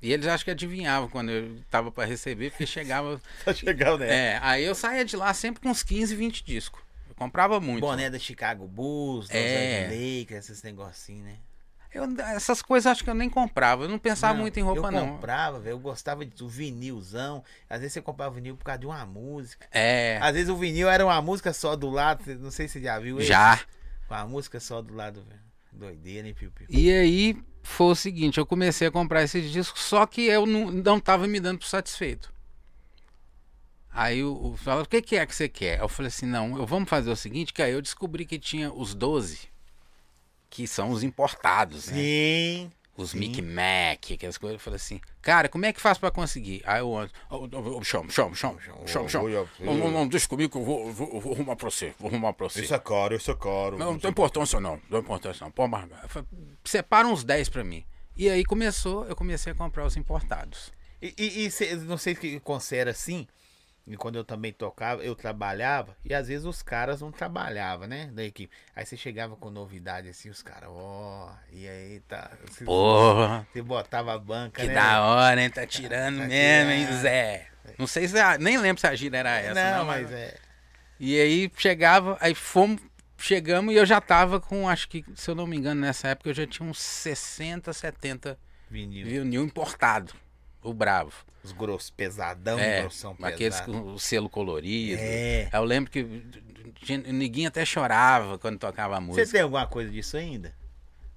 E 0.00 0.10
eles 0.10 0.26
acho 0.26 0.44
que 0.44 0.50
adivinhavam 0.50 1.08
quando 1.10 1.30
eu 1.30 1.58
tava 1.70 1.92
para 1.92 2.06
receber, 2.08 2.50
porque 2.50 2.64
chegava. 2.66 3.20
Só 3.44 3.52
chegava, 3.52 3.98
né? 3.98 4.32
É, 4.34 4.38
aí 4.42 4.64
eu 4.64 4.74
saía 4.74 5.04
de 5.04 5.14
lá 5.14 5.32
sempre 5.34 5.60
com 5.60 5.68
uns 5.68 5.82
15, 5.82 6.16
20 6.16 6.42
discos. 6.42 6.80
Eu 7.06 7.14
comprava 7.14 7.60
muito. 7.60 7.82
Boné 7.82 8.08
da 8.08 8.18
Chicago 8.18 8.66
Bulls, 8.66 9.28
É. 9.30 9.84
Lakers, 9.90 10.48
esses 10.48 10.62
negocinhos, 10.62 11.24
né? 11.26 11.36
Eu- 11.92 12.08
essas 12.34 12.62
coisas 12.62 12.90
acho 12.90 13.04
que 13.04 13.10
eu 13.10 13.14
nem 13.14 13.28
comprava. 13.28 13.84
Eu 13.84 13.88
não 13.90 13.98
pensava 13.98 14.32
Não, 14.32 14.40
muito 14.40 14.58
em 14.58 14.62
roupa, 14.62 14.88
eu 14.88 14.90
não. 14.92 15.08
comprava, 15.16 15.60
velho. 15.60 15.74
Eu 15.74 15.78
gostava 15.78 16.24
do 16.24 16.48
vinilzão. 16.48 17.44
Às 17.68 17.80
vezes 17.80 17.92
você 17.92 18.00
comprava 18.00 18.34
vinil 18.34 18.56
por 18.56 18.64
causa 18.64 18.78
de 18.78 18.86
uma 18.86 19.04
música. 19.04 19.66
É. 19.70 20.18
Às 20.22 20.32
vezes 20.32 20.48
o 20.48 20.56
vinil 20.56 20.88
era 20.88 21.04
uma 21.04 21.20
música 21.20 21.52
só 21.52 21.76
do 21.76 21.90
lado. 21.90 22.24
Não 22.40 22.50
sei 22.50 22.66
se 22.66 22.74
você 22.78 22.80
já 22.80 22.98
viu 22.98 23.18
esse. 23.20 23.28
Com 24.12 24.16
a 24.16 24.26
música 24.26 24.60
só 24.60 24.82
do 24.82 24.92
lado, 24.92 25.22
velho. 25.22 25.40
Doideira, 25.72 26.28
hein, 26.28 26.34
Piu 26.34 26.50
Piu? 26.50 26.66
E 26.68 26.92
aí 26.92 27.42
foi 27.62 27.86
o 27.86 27.94
seguinte, 27.94 28.36
eu 28.36 28.44
comecei 28.44 28.86
a 28.86 28.90
comprar 28.90 29.22
esses 29.22 29.50
discos, 29.50 29.80
só 29.80 30.04
que 30.04 30.26
eu 30.26 30.44
não, 30.44 30.70
não 30.70 31.00
tava 31.00 31.26
me 31.26 31.40
dando 31.40 31.60
por 31.60 31.66
satisfeito. 31.66 32.30
Aí 33.90 34.22
o, 34.22 34.48
o 34.48 34.56
fala, 34.58 34.82
o 34.82 34.86
que, 34.86 35.00
que 35.00 35.16
é 35.16 35.24
que 35.24 35.34
você 35.34 35.48
quer? 35.48 35.80
Eu 35.80 35.88
falei 35.88 36.08
assim, 36.08 36.26
não, 36.26 36.58
eu, 36.58 36.66
vamos 36.66 36.90
fazer 36.90 37.10
o 37.10 37.16
seguinte, 37.16 37.54
que 37.54 37.62
aí 37.62 37.72
eu 37.72 37.80
descobri 37.80 38.26
que 38.26 38.38
tinha 38.38 38.70
os 38.70 38.94
12, 38.94 39.48
que 40.50 40.66
são 40.66 40.90
os 40.90 41.02
importados, 41.02 41.86
né? 41.86 41.94
Sim. 41.94 42.72
Os. 42.96 43.14
Mic 43.14 43.40
Mac, 43.40 44.12
aquelas 44.12 44.36
coisas. 44.36 44.56
Eu 44.56 44.60
falei 44.60 44.76
assim, 44.76 45.00
cara, 45.22 45.48
como 45.48 45.64
é 45.64 45.72
que 45.72 45.80
faz 45.80 45.96
pra 45.98 46.10
conseguir? 46.10 46.62
Aí 46.64 46.82
oh, 46.82 47.08
oh, 47.30 47.48
oh, 47.78 47.82
chama, 47.84 48.10
chama, 48.10 48.34
chama, 48.34 48.60
chama, 48.86 49.08
chama. 49.08 49.28
Não, 49.60 49.74
não, 49.74 49.90
não, 49.90 50.08
deixa 50.08 50.28
comigo 50.28 50.50
que 50.52 50.58
eu 50.58 50.64
vou, 50.64 50.92
vou, 50.92 51.20
vou 51.20 51.32
arrumar 51.32 51.56
pra 51.56 51.70
você, 51.70 51.94
vou 51.98 52.10
arrumar 52.10 52.32
pra 52.34 52.48
você. 52.48 52.62
Isso 52.62 52.74
é 52.74 52.78
caro, 52.78 53.14
isso 53.14 53.30
é 53.30 53.34
caro. 53.34 53.78
Não, 53.78 53.92
não 53.92 53.98
tem 53.98 54.10
importância 54.10 54.60
não, 54.60 54.72
não 54.72 54.80
tem 54.90 54.98
importância 55.00 55.44
não. 55.44 55.50
Pô, 55.50 55.66
mas, 55.66 55.88
separa 56.64 57.08
uns 57.08 57.24
10 57.24 57.48
pra 57.48 57.64
mim. 57.64 57.84
E 58.16 58.28
aí 58.28 58.44
começou, 58.44 59.06
eu 59.06 59.16
comecei 59.16 59.52
a 59.52 59.54
comprar 59.54 59.86
os 59.86 59.96
importados. 59.96 60.70
E, 61.00 61.14
e, 61.18 61.46
e 61.46 61.50
cê- 61.50 61.74
não 61.76 61.96
sei 61.96 62.14
se 62.14 62.38
considera 62.40 62.90
assim. 62.90 63.26
E 63.86 63.96
quando 63.96 64.14
eu 64.16 64.24
também 64.24 64.52
tocava, 64.52 65.02
eu 65.02 65.14
trabalhava. 65.16 65.96
E 66.04 66.14
às 66.14 66.28
vezes 66.28 66.44
os 66.46 66.62
caras 66.62 67.00
não 67.00 67.10
trabalhavam, 67.10 67.88
né? 67.88 68.06
Da 68.12 68.22
equipe. 68.22 68.52
Aí 68.76 68.86
você 68.86 68.96
chegava 68.96 69.34
com 69.36 69.50
novidade 69.50 70.08
assim, 70.08 70.30
os 70.30 70.40
caras, 70.42 70.68
ó, 70.72 71.34
e 71.50 71.66
aí 71.68 72.00
tá. 72.00 72.30
Você, 72.46 72.64
Porra, 72.64 73.46
você 73.52 73.60
botava 73.60 74.14
a 74.14 74.18
banca, 74.18 74.62
que 74.62 74.68
né? 74.68 74.74
da 74.74 75.02
hora, 75.02 75.42
hein? 75.42 75.50
Tá 75.50 75.66
tirando 75.66 76.18
Tá 76.20 76.26
mesmo, 76.26 76.70
hein, 76.70 76.84
tirando. 76.86 77.00
Zé? 77.00 77.48
Não 77.78 77.86
sei 77.86 78.06
se, 78.06 78.18
a- 78.18 78.38
nem 78.38 78.56
lembro 78.56 78.80
se 78.80 78.86
a 78.86 78.94
gira 78.94 79.18
era 79.18 79.36
essa. 79.38 79.54
não, 79.54 79.78
Não, 79.78 79.86
mas 79.86 80.10
é. 80.12 80.36
E 81.00 81.20
aí 81.20 81.50
chegava, 81.56 82.16
aí 82.20 82.34
fomos, 82.34 82.80
chegamos 83.18 83.74
e 83.74 83.76
eu 83.76 83.84
já 83.84 84.00
tava 84.00 84.40
com, 84.40 84.68
acho 84.68 84.88
que, 84.88 85.04
se 85.16 85.28
eu 85.28 85.34
não 85.34 85.46
me 85.46 85.56
engano, 85.56 85.80
nessa 85.80 86.08
época 86.08 86.30
eu 86.30 86.34
já 86.34 86.46
tinha 86.46 86.68
uns 86.68 86.78
60, 86.80 87.72
70 87.72 88.38
Vinil. 88.70 89.06
vinil 89.06 89.42
importado. 89.44 90.14
O 90.62 90.72
Bravo. 90.72 91.12
Os 91.42 91.50
grossos, 91.50 91.90
pesadão, 91.90 92.58
É, 92.58 92.82
grossão 92.82 93.16
aqueles 93.20 93.60
pesado. 93.60 93.72
com 93.72 93.92
o 93.94 93.98
selo 93.98 94.28
colorido. 94.28 95.00
É. 95.02 95.48
Eu 95.52 95.64
lembro 95.64 95.90
que 95.90 96.06
ninguém 97.08 97.46
até 97.46 97.64
chorava 97.64 98.38
quando 98.38 98.58
tocava 98.58 98.96
a 98.96 99.00
música. 99.00 99.26
Você 99.26 99.32
tem 99.32 99.40
alguma 99.40 99.66
coisa 99.66 99.90
disso 99.90 100.16
ainda? 100.16 100.54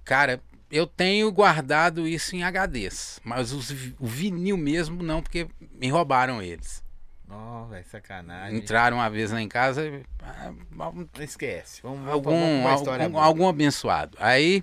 Cara, 0.04 0.40
eu 0.70 0.86
tenho 0.86 1.30
guardado 1.30 2.08
isso 2.08 2.34
em 2.34 2.42
HDs, 2.42 3.20
mas 3.22 3.52
os 3.52 3.70
o 4.00 4.06
vinil 4.06 4.56
mesmo 4.56 5.02
não, 5.02 5.22
porque 5.22 5.46
me 5.60 5.88
roubaram 5.88 6.42
eles. 6.42 6.84
Não, 7.28 7.66
velho, 7.68 7.84
sacanagem. 7.88 8.58
Entraram 8.58 8.98
uma 8.98 9.10
vez 9.10 9.30
lá 9.32 9.40
em 9.40 9.48
casa, 9.48 9.82
ah, 10.22 10.52
Não 10.72 11.08
esquece. 11.20 11.82
Vamos, 11.82 12.08
algum, 12.08 12.62
vamos 12.62 12.88
algum, 12.88 13.18
algum 13.18 13.48
abençoado. 13.48 14.16
Aí 14.20 14.62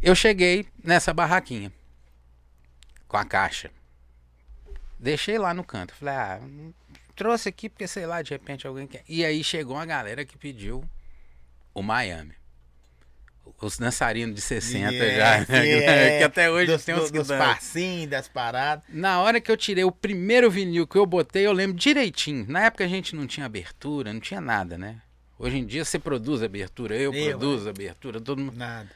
eu 0.00 0.14
cheguei 0.14 0.66
nessa 0.82 1.12
barraquinha 1.12 1.72
com 3.12 3.18
a 3.18 3.24
caixa. 3.26 3.70
Deixei 4.98 5.36
lá 5.38 5.52
no 5.52 5.62
canto. 5.62 5.94
Falei, 5.94 6.14
ah, 6.14 6.40
trouxe 7.14 7.50
aqui 7.50 7.68
porque 7.68 7.86
sei 7.86 8.06
lá, 8.06 8.22
de 8.22 8.30
repente 8.30 8.66
alguém 8.66 8.86
quer. 8.86 9.04
E 9.06 9.22
aí 9.24 9.44
chegou 9.44 9.76
uma 9.76 9.84
galera 9.84 10.24
que 10.24 10.38
pediu 10.38 10.82
o 11.74 11.82
Miami. 11.82 12.32
Os 13.60 13.78
dançarinos 13.78 14.34
de 14.34 14.40
60 14.40 14.92
Yeah, 14.92 15.44
já. 15.44 15.56
yeah. 15.62 16.18
que 16.18 16.24
até 16.24 16.50
hoje 16.50 16.72
dos, 16.72 16.84
tem 16.84 16.94
uns 16.94 17.02
dos, 17.02 17.10
que 17.10 17.18
dos 17.18 17.28
passinhos, 17.28 18.10
das 18.10 18.26
paradas. 18.26 18.84
Na 18.88 19.20
hora 19.20 19.40
que 19.40 19.52
eu 19.52 19.56
tirei 19.56 19.84
o 19.84 19.92
primeiro 19.92 20.50
vinil 20.50 20.86
que 20.86 20.96
eu 20.96 21.06
botei, 21.06 21.46
eu 21.46 21.52
lembro 21.52 21.76
direitinho. 21.76 22.46
Na 22.48 22.64
época 22.64 22.84
a 22.84 22.88
gente 22.88 23.14
não 23.14 23.26
tinha 23.26 23.46
abertura, 23.46 24.12
não 24.12 24.20
tinha 24.20 24.40
nada, 24.40 24.78
né? 24.78 25.00
Hoje 25.38 25.58
em 25.58 25.66
dia 25.66 25.84
você 25.84 25.98
produz 25.98 26.42
abertura, 26.42 26.96
eu, 26.96 27.12
Eu, 27.12 27.30
produzo 27.30 27.68
abertura, 27.68 28.20
todo 28.20 28.40
mundo. 28.40 28.56
Nada. 28.56 28.88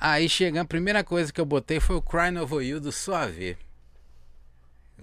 Aí 0.00 0.28
chegando, 0.28 0.62
a 0.62 0.68
primeira 0.68 1.02
coisa 1.02 1.32
que 1.32 1.40
eu 1.40 1.46
botei 1.46 1.80
foi 1.80 1.96
o 1.96 2.02
Crying 2.02 2.38
Over 2.38 2.64
You 2.66 2.80
do 2.80 2.92
Suave. 2.92 3.56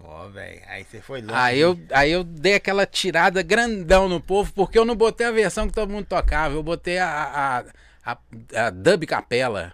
Ó, 0.03 0.27
velho. 0.29 0.61
Aí 0.67 0.83
você 0.83 1.01
foi 1.01 1.21
longe. 1.21 1.33
Aí 1.35 1.59
eu, 1.59 1.79
aí 1.91 2.11
eu 2.11 2.23
dei 2.23 2.55
aquela 2.55 2.85
tirada 2.85 3.41
grandão 3.41 4.07
no 4.09 4.19
povo, 4.19 4.51
porque 4.53 4.77
eu 4.77 4.85
não 4.85 4.95
botei 4.95 5.25
a 5.27 5.31
versão 5.31 5.67
que 5.67 5.73
todo 5.73 5.91
mundo 5.91 6.05
tocava, 6.05 6.55
eu 6.55 6.63
botei 6.63 6.97
a, 6.97 7.63
a, 8.05 8.11
a, 8.13 8.17
a 8.65 8.69
dub 8.69 9.05
capela. 9.05 9.73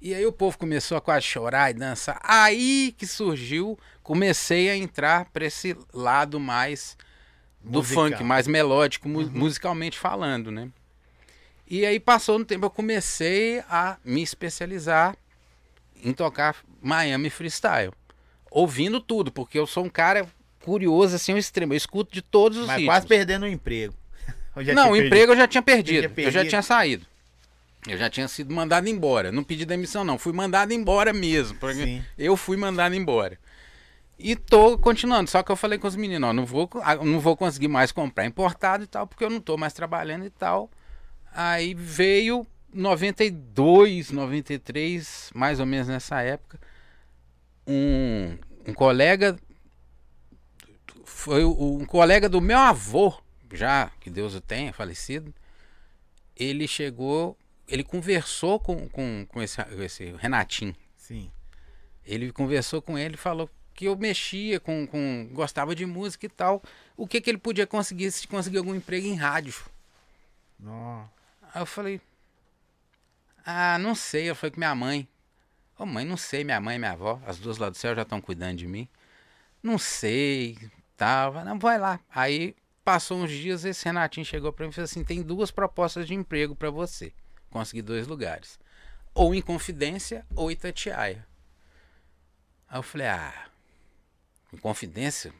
E 0.00 0.14
aí 0.14 0.24
o 0.24 0.32
povo 0.32 0.56
começou 0.56 0.96
a 0.96 1.00
quase 1.00 1.26
chorar 1.26 1.70
e 1.70 1.74
dançar. 1.74 2.20
Aí 2.22 2.94
que 2.96 3.06
surgiu, 3.06 3.76
comecei 4.02 4.70
a 4.70 4.76
entrar 4.76 5.24
pra 5.26 5.44
esse 5.44 5.76
lado 5.92 6.38
mais 6.38 6.96
do 7.60 7.78
Musical. 7.80 8.08
funk, 8.10 8.22
mais 8.22 8.46
melódico, 8.46 9.08
mu- 9.08 9.28
musicalmente 9.30 9.98
falando, 9.98 10.50
né? 10.52 10.68
E 11.66 11.84
aí 11.84 11.98
passou 11.98 12.38
no 12.38 12.44
tempo, 12.44 12.64
eu 12.64 12.70
comecei 12.70 13.58
a 13.68 13.98
me 14.04 14.22
especializar 14.22 15.16
em 16.02 16.12
tocar 16.12 16.56
Miami 16.80 17.28
Freestyle. 17.28 17.92
Ouvindo 18.50 19.00
tudo, 19.00 19.30
porque 19.30 19.58
eu 19.58 19.66
sou 19.66 19.84
um 19.84 19.88
cara 19.88 20.26
curioso 20.64 21.16
assim 21.16 21.32
ao 21.32 21.38
extremo. 21.38 21.72
Eu 21.72 21.76
escuto 21.76 22.12
de 22.12 22.22
todos 22.22 22.58
os 22.58 22.66
Mas 22.66 22.76
ritmos. 22.78 22.94
quase 22.94 23.06
perdendo 23.06 23.44
o 23.44 23.48
emprego. 23.48 23.94
Eu 24.56 24.74
Não, 24.74 24.88
o 24.88 24.92
perdido. 24.92 25.06
emprego 25.06 25.32
eu 25.32 25.36
já 25.36 25.46
tinha 25.46 25.62
perdido. 25.62 26.08
tinha 26.08 26.26
Eu 26.26 26.30
já 26.30 26.40
perdido. 26.40 26.48
tinha 26.48 26.62
saído. 26.62 27.06
Eu 27.86 27.96
já 27.96 28.10
tinha 28.10 28.26
sido 28.26 28.52
mandado 28.52 28.88
embora. 28.88 29.30
Não 29.30 29.44
pedi 29.44 29.64
demissão, 29.64 30.02
não. 30.02 30.18
Fui 30.18 30.32
mandado 30.32 30.72
embora 30.72 31.12
mesmo. 31.12 31.56
Porque 31.58 31.84
Sim. 31.84 32.04
eu 32.18 32.36
fui 32.36 32.56
mandado 32.56 32.94
embora. 32.94 33.38
E 34.18 34.34
tô 34.34 34.76
continuando. 34.76 35.30
Só 35.30 35.44
que 35.44 35.52
eu 35.52 35.56
falei 35.56 35.78
com 35.78 35.86
os 35.86 35.94
meninos, 35.94 36.28
ó, 36.28 36.32
não 36.32 36.44
vou, 36.44 36.68
ah, 36.82 36.96
não 36.96 37.20
vou 37.20 37.36
conseguir 37.36 37.68
mais 37.68 37.92
comprar 37.92 38.26
importado 38.26 38.82
e 38.82 38.86
tal, 38.88 39.06
porque 39.06 39.22
eu 39.24 39.30
não 39.30 39.40
tô 39.40 39.56
mais 39.56 39.72
trabalhando 39.72 40.24
e 40.26 40.30
tal. 40.30 40.68
Aí 41.32 41.72
veio 41.72 42.44
92, 42.74 44.10
93, 44.10 45.30
mais 45.34 45.60
ou 45.60 45.66
menos 45.66 45.86
nessa 45.86 46.20
época, 46.20 46.58
um, 47.68 48.38
um 48.66 48.74
colega 48.74 49.38
foi 51.04 51.44
um 51.44 51.84
colega 51.84 52.28
do 52.28 52.40
meu 52.40 52.58
avô, 52.58 53.14
já 53.52 53.90
que 54.00 54.10
Deus 54.10 54.34
o 54.34 54.40
tenha, 54.40 54.72
falecido. 54.72 55.34
Ele 56.36 56.66
chegou 56.66 57.36
ele 57.68 57.84
conversou 57.84 58.58
com, 58.58 58.88
com, 58.88 59.26
com 59.28 59.42
esse, 59.42 59.60
esse 59.84 60.12
Renatinho. 60.12 60.74
Sim. 60.96 61.30
Ele 62.04 62.32
conversou 62.32 62.80
com 62.80 62.98
ele 62.98 63.14
e 63.14 63.18
falou 63.18 63.48
que 63.74 63.84
eu 63.84 63.96
mexia 63.96 64.58
com, 64.58 64.86
com. 64.86 65.28
gostava 65.32 65.74
de 65.74 65.84
música 65.84 66.24
e 66.24 66.30
tal. 66.30 66.62
O 66.96 67.06
que, 67.06 67.20
que 67.20 67.30
ele 67.30 67.38
podia 67.38 67.66
conseguir 67.66 68.10
se 68.10 68.26
conseguir 68.26 68.56
algum 68.56 68.74
emprego 68.74 69.06
em 69.06 69.14
rádio. 69.14 69.54
Nossa. 70.58 71.10
Aí 71.54 71.60
eu 71.60 71.66
falei. 71.66 72.00
Ah, 73.44 73.78
não 73.78 73.94
sei. 73.94 74.30
Eu 74.30 74.34
falei 74.34 74.52
com 74.52 74.60
minha 74.60 74.74
mãe. 74.74 75.06
Ô 75.78 75.86
mãe, 75.86 76.04
não 76.04 76.16
sei, 76.16 76.42
minha 76.42 76.60
mãe 76.60 76.74
e 76.74 76.78
minha 76.78 76.90
avó, 76.90 77.22
as 77.24 77.38
duas 77.38 77.56
lá 77.56 77.70
do 77.70 77.76
céu 77.76 77.94
já 77.94 78.02
estão 78.02 78.20
cuidando 78.20 78.56
de 78.56 78.66
mim. 78.66 78.88
Não 79.62 79.78
sei, 79.78 80.58
tava, 80.96 81.44
não, 81.44 81.56
vai 81.56 81.78
lá. 81.78 82.00
Aí 82.12 82.56
passou 82.84 83.18
uns 83.18 83.30
dias, 83.30 83.64
esse 83.64 83.84
Renatinho 83.84 84.26
chegou 84.26 84.52
para 84.52 84.64
mim 84.66 84.70
e 84.70 84.74
falou 84.74 84.86
assim: 84.86 85.04
tem 85.04 85.22
duas 85.22 85.52
propostas 85.52 86.08
de 86.08 86.14
emprego 86.14 86.56
para 86.56 86.68
você. 86.68 87.12
Consegui 87.48 87.80
dois 87.80 88.08
lugares. 88.08 88.58
Ou 89.14 89.32
em 89.34 89.40
Confidência 89.40 90.26
ou 90.34 90.50
Itatiaia. 90.50 91.24
Aí 92.68 92.78
eu 92.78 92.82
falei, 92.82 93.06
ah, 93.06 93.48
em 94.52 94.56
Confidência 94.56 95.32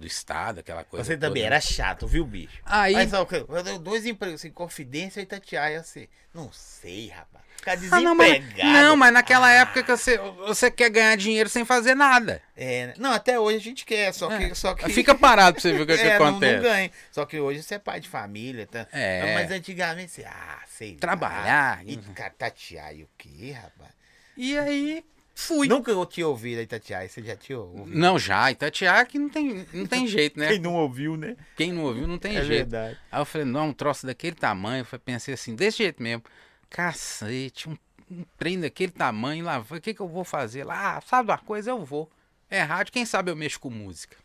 do 0.00 0.06
Estado, 0.06 0.60
aquela 0.60 0.82
coisa. 0.82 1.04
Você 1.04 1.16
também 1.16 1.42
toda. 1.42 1.54
era 1.54 1.60
chato, 1.60 2.06
viu, 2.06 2.24
bicho? 2.24 2.60
Aí, 2.64 2.94
Mas 2.94 3.12
ó, 3.12 3.26
eu 3.30 3.62
dei 3.62 3.78
dois 3.78 4.06
empregos, 4.06 4.40
assim, 4.40 4.50
Confidência 4.50 5.20
e 5.20 5.22
Itatiaia, 5.22 5.80
assim. 5.80 6.08
Não 6.34 6.50
sei, 6.52 7.08
rapaz. 7.08 7.44
Ficar 7.56 7.72
ah, 7.90 8.00
não, 8.00 8.14
mas, 8.14 8.32
desempregado. 8.40 8.72
não, 8.72 8.96
mas 8.96 9.12
naquela 9.12 9.46
Ah, 9.48 9.52
época 9.52 9.82
que 9.82 9.90
você, 9.94 10.16
você 10.46 10.70
quer 10.70 10.88
ganhar 10.88 11.14
dinheiro 11.16 11.48
sem 11.48 11.62
fazer 11.62 11.94
nada. 11.94 12.40
É, 12.56 12.86
né? 12.86 12.94
não, 12.96 13.12
até 13.12 13.38
hoje 13.38 13.58
a 13.58 13.60
gente 13.60 13.84
quer, 13.84 14.14
só 14.14 14.28
que. 14.28 14.44
É. 14.44 14.54
Só 14.54 14.74
que... 14.74 14.88
Fica 14.90 15.14
parado 15.14 15.54
pra 15.54 15.60
você 15.60 15.72
ver 15.72 15.82
o 15.82 15.86
que, 15.86 15.94
que 15.94 16.00
É, 16.08 16.18
não- 16.18 16.28
acontece. 16.28 16.56
Não, 16.56 16.62
ganha. 16.62 16.90
Só 17.12 17.26
que 17.26 17.38
hoje 17.38 17.62
você 17.62 17.74
é 17.74 17.78
pai 17.78 18.00
de 18.00 18.08
família, 18.08 18.66
tá? 18.66 18.86
É. 18.92 19.34
Mas 19.34 19.50
antigamente 19.50 20.10
você, 20.10 20.24
ah, 20.24 20.60
sei 20.68 20.92
lá. 20.94 21.00
Trabalhar. 21.00 21.82
E 21.86 21.98
cara, 21.98 22.32
Itatiaia 22.32 23.04
o 23.04 23.08
quê, 23.18 23.52
rapaz? 23.52 23.90
E 24.38 24.56
aí 24.56 25.04
fui. 25.40 25.66
Nunca 25.68 25.90
eu 25.90 26.04
tinha 26.06 26.26
ouvido 26.28 26.58
a 26.58 26.62
Itatiaia, 26.62 27.08
você 27.08 27.22
já 27.22 27.34
tinha 27.36 27.58
ouvido? 27.58 27.96
Não, 27.98 28.18
já, 28.18 28.50
Itatiaia 28.50 29.04
que 29.06 29.18
não 29.18 29.28
tem, 29.28 29.66
não 29.72 29.86
tem 29.86 30.06
jeito, 30.08 30.38
né? 30.38 30.48
Quem 30.48 30.58
não 30.58 30.74
ouviu, 30.74 31.16
né? 31.16 31.36
Quem 31.56 31.72
não 31.72 31.82
ouviu 31.84 32.06
não 32.06 32.18
tem 32.18 32.36
é 32.36 32.44
jeito. 32.44 32.70
verdade. 32.70 32.98
Aí 33.10 33.20
eu 33.20 33.24
falei, 33.24 33.46
não, 33.46 33.68
um 33.68 33.72
troço 33.72 34.06
daquele 34.06 34.36
tamanho. 34.36 34.82
Eu 34.82 34.84
falei, 34.84 35.02
pensei 35.04 35.34
assim, 35.34 35.54
desse 35.54 35.78
jeito 35.78 36.02
mesmo. 36.02 36.22
Cacete, 36.68 37.68
um, 37.68 37.76
um 38.10 38.24
trem 38.38 38.58
daquele 38.60 38.92
tamanho 38.92 39.44
lá. 39.44 39.58
O 39.58 39.80
que, 39.80 39.92
que 39.92 40.00
eu 40.00 40.08
vou 40.08 40.24
fazer 40.24 40.64
lá? 40.64 40.96
Ah, 40.96 41.00
sabe 41.00 41.30
uma 41.30 41.38
coisa? 41.38 41.70
Eu 41.70 41.84
vou. 41.84 42.10
É 42.48 42.62
rádio, 42.62 42.92
quem 42.92 43.04
sabe 43.04 43.30
eu 43.30 43.36
mexo 43.36 43.60
com 43.60 43.70
música. 43.70 44.16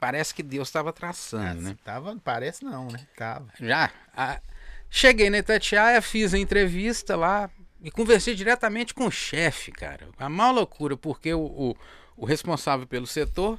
Parece 0.00 0.32
que 0.32 0.42
Deus 0.42 0.68
estava 0.68 0.92
traçando, 0.92 1.60
né? 1.60 1.76
Tava, 1.84 2.16
parece 2.22 2.64
não, 2.64 2.86
né? 2.88 3.00
Tava. 3.16 3.48
Já. 3.60 3.90
a- 4.16 4.40
cheguei 4.88 5.28
na 5.28 5.38
Itatiaia, 5.38 6.00
fiz 6.00 6.32
a 6.32 6.38
entrevista 6.38 7.14
lá 7.16 7.50
e 7.80 7.90
conversei 7.90 8.34
diretamente 8.34 8.92
com 8.92 9.06
o 9.06 9.10
chefe, 9.10 9.70
cara. 9.70 10.08
A 10.18 10.28
maior 10.28 10.52
loucura, 10.52 10.96
porque 10.96 11.32
o, 11.32 11.40
o, 11.40 11.76
o 12.16 12.26
responsável 12.26 12.86
pelo 12.86 13.06
setor 13.06 13.58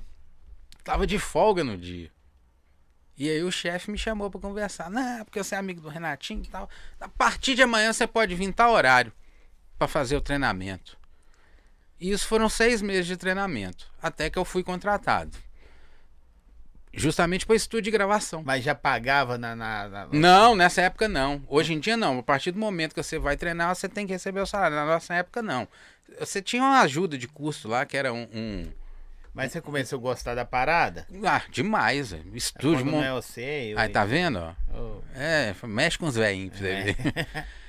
tava 0.83 1.07
de 1.07 1.17
folga 1.17 1.63
no 1.63 1.77
dia. 1.77 2.11
E 3.17 3.29
aí 3.29 3.43
o 3.43 3.51
chefe 3.51 3.91
me 3.91 3.97
chamou 3.97 4.29
para 4.29 4.39
conversar. 4.39 4.89
Não, 4.89 5.25
porque 5.25 5.43
você 5.43 5.55
é 5.55 5.57
amigo 5.57 5.81
do 5.81 5.89
Renatinho 5.89 6.43
e 6.43 6.47
tal. 6.47 6.69
A 6.99 7.09
partir 7.09 7.55
de 7.55 7.61
amanhã 7.61 7.91
você 7.91 8.07
pode 8.07 8.33
vir 8.35 8.53
tal 8.53 8.71
horário 8.71 9.11
para 9.77 9.87
fazer 9.87 10.15
o 10.15 10.21
treinamento. 10.21 10.97
E 11.99 12.11
isso 12.11 12.25
foram 12.27 12.47
seis 12.47 12.81
meses 12.81 13.07
de 13.07 13.17
treinamento, 13.17 13.91
até 14.01 14.29
que 14.29 14.39
eu 14.39 14.45
fui 14.45 14.63
contratado. 14.63 15.37
Justamente 16.93 17.45
para 17.45 17.55
estúdio 17.55 17.83
de 17.83 17.91
gravação. 17.91 18.41
Mas 18.43 18.63
já 18.63 18.73
pagava 18.73 19.37
na. 19.37 19.55
na, 19.55 19.87
na- 19.87 20.07
Não, 20.11 20.55
nessa 20.55 20.81
época 20.81 21.07
não. 21.07 21.41
Hoje 21.47 21.73
em 21.73 21.79
dia 21.79 21.95
não. 21.95 22.19
A 22.19 22.23
partir 22.23 22.51
do 22.51 22.59
momento 22.59 22.95
que 22.95 23.03
você 23.03 23.19
vai 23.19 23.37
treinar, 23.37 23.75
você 23.75 23.87
tem 23.87 24.07
que 24.07 24.13
receber 24.13 24.39
o 24.41 24.45
salário. 24.45 24.75
Na 24.75 24.85
nossa 24.85 25.13
época 25.13 25.41
não. 25.41 25.67
Você 26.19 26.41
tinha 26.41 26.63
uma 26.63 26.81
ajuda 26.81 27.17
de 27.17 27.27
custo 27.27 27.67
lá, 27.67 27.85
que 27.85 27.95
era 27.95 28.11
um. 28.11 28.27
um- 28.33 28.71
Mas 29.33 29.51
você 29.51 29.61
começou 29.61 29.99
a 29.99 30.01
gostar 30.01 30.33
da 30.33 30.43
parada? 30.43 31.05
Ah, 31.23 31.43
demais. 31.51 32.15
Estúdio. 32.33 32.83
Quando 32.83 32.91
mon- 32.91 33.03
é 33.03 33.11
você. 33.11 33.69
Eu... 33.73 33.79
Aí 33.79 33.87
tá 33.89 34.03
vendo? 34.03 34.55
Oh, 34.73 34.97
É, 35.15 35.53
mexe 35.63 35.97
com 35.97 36.07
os 36.07 36.15
velhinhos 36.15 36.49
pra 36.49 36.59
você 36.59 36.67
É. 36.73 36.83
ver. 36.83 37.27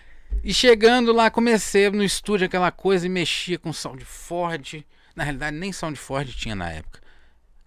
E 0.45 0.55
chegando 0.55 1.13
lá, 1.13 1.29
comecei 1.29 1.91
no 1.91 2.05
estúdio 2.05 2.47
aquela 2.47 2.71
coisa 2.71 3.05
e 3.05 3.09
mexia 3.11 3.59
com 3.59 3.73
sound 3.73 4.03
Ford. 4.05 4.83
Na 5.15 5.25
realidade, 5.25 5.57
nem 5.57 5.73
sound 5.73 5.99
Ford 5.99 6.27
tinha 6.31 6.55
na 6.55 6.71
época. 6.71 7.01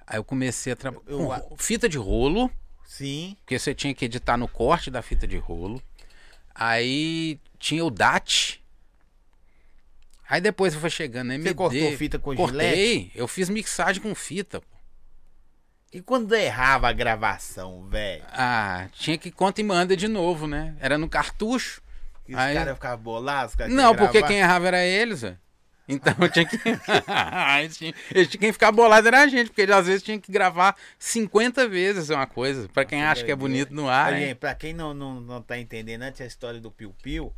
Aí 0.06 0.18
eu 0.18 0.24
comecei 0.24 0.74
a 0.74 0.76
trabalhar 0.76 1.04
Eu- 1.08 1.56
fita 1.58 1.88
de 1.89 1.98
rolo. 1.98 2.52
Sim. 2.86 3.36
Porque 3.39 3.58
você 3.58 3.74
tinha 3.74 3.94
que 3.94 4.06
editar 4.06 4.38
no 4.38 4.48
corte 4.48 4.92
da 4.92 5.02
fita 5.02 5.28
de 5.28 5.38
rolo. 5.38 5.82
Aí 6.54 7.39
tinha 7.58 7.84
o 7.84 7.89
DAT. 7.89 8.62
Aí 10.30 10.39
depois 10.42 10.74
foi 10.76 10.89
chegando 10.89 11.28
na 11.30 11.36
MD. 11.36 11.50
Você 11.50 11.56
cortou 11.56 11.98
fita 11.98 12.20
com 12.20 12.36
Cortei. 12.36 13.12
Eu 13.16 13.28
fiz 13.28 13.50
mixagem 13.50 14.02
com 14.02 14.13
fita. 14.16 14.62
pô. 14.62 14.68
E 15.92 16.02
quando 16.02 16.34
errava 16.34 16.89
a 16.89 16.94
gravação, 16.94 17.88
velho? 17.88 18.24
Ah, 18.32 18.88
tinha 18.94 19.18
que 19.18 19.30
conta 19.30 19.62
e 19.62 19.63
manda 19.63 19.96
de 19.96 20.08
novo, 20.08 20.48
né? 20.48 20.76
Era 20.80 20.98
no 20.98 21.08
cartucho. 21.08 21.82
E 22.28 22.34
os 22.34 22.39
Aí- 22.39 22.56
caras 22.56 22.74
ficavam 22.76 23.04
bolados? 23.04 23.52
os 23.52 23.56
caras 23.56 23.74
Não, 23.74 23.96
porque 23.96 24.24
quem 24.24 24.39
errava 24.39 24.68
era 24.68 24.84
eles, 24.84 25.22
velho. 25.22 25.38
Então 25.88 26.13
eu 26.19 26.30
tinha 26.30 26.46
que. 26.46 26.58
eles 27.60 27.78
tinham, 27.78 27.93
eles 28.12 28.28
tinham 28.30 28.41
que 28.41 28.54
ficar 28.54 28.72
bolado 28.72 29.08
era 29.08 29.24
a 29.24 29.28
gente, 29.28 29.48
porque 29.48 29.62
eles, 29.62 29.76
às 29.76 29.86
vezes 29.86 30.04
tinha 30.04 30.19
que 30.19 30.32
gravar 30.32 30.76
50 30.98 31.67
vezes 31.67 32.10
uma 32.10 32.26
coisa. 32.26 32.69
Pra 32.69 32.86
quem 32.86 33.04
acha 33.04 33.24
que 33.24 33.32
é 33.32 33.36
bonito 33.36 33.74
no 33.74 33.89
ar. 33.89 34.13
Gente, 34.13 34.36
pra 34.36 34.56
quem 34.56 34.74
não, 34.74 34.93
não, 34.93 35.19
não 35.19 35.41
tá 35.41 35.58
entendendo, 35.58 36.04
antes 36.04 36.22
a 36.22 36.26
história 36.26 36.60
do 36.60 36.72
Piu 36.72 36.96
Piu, 37.02 37.34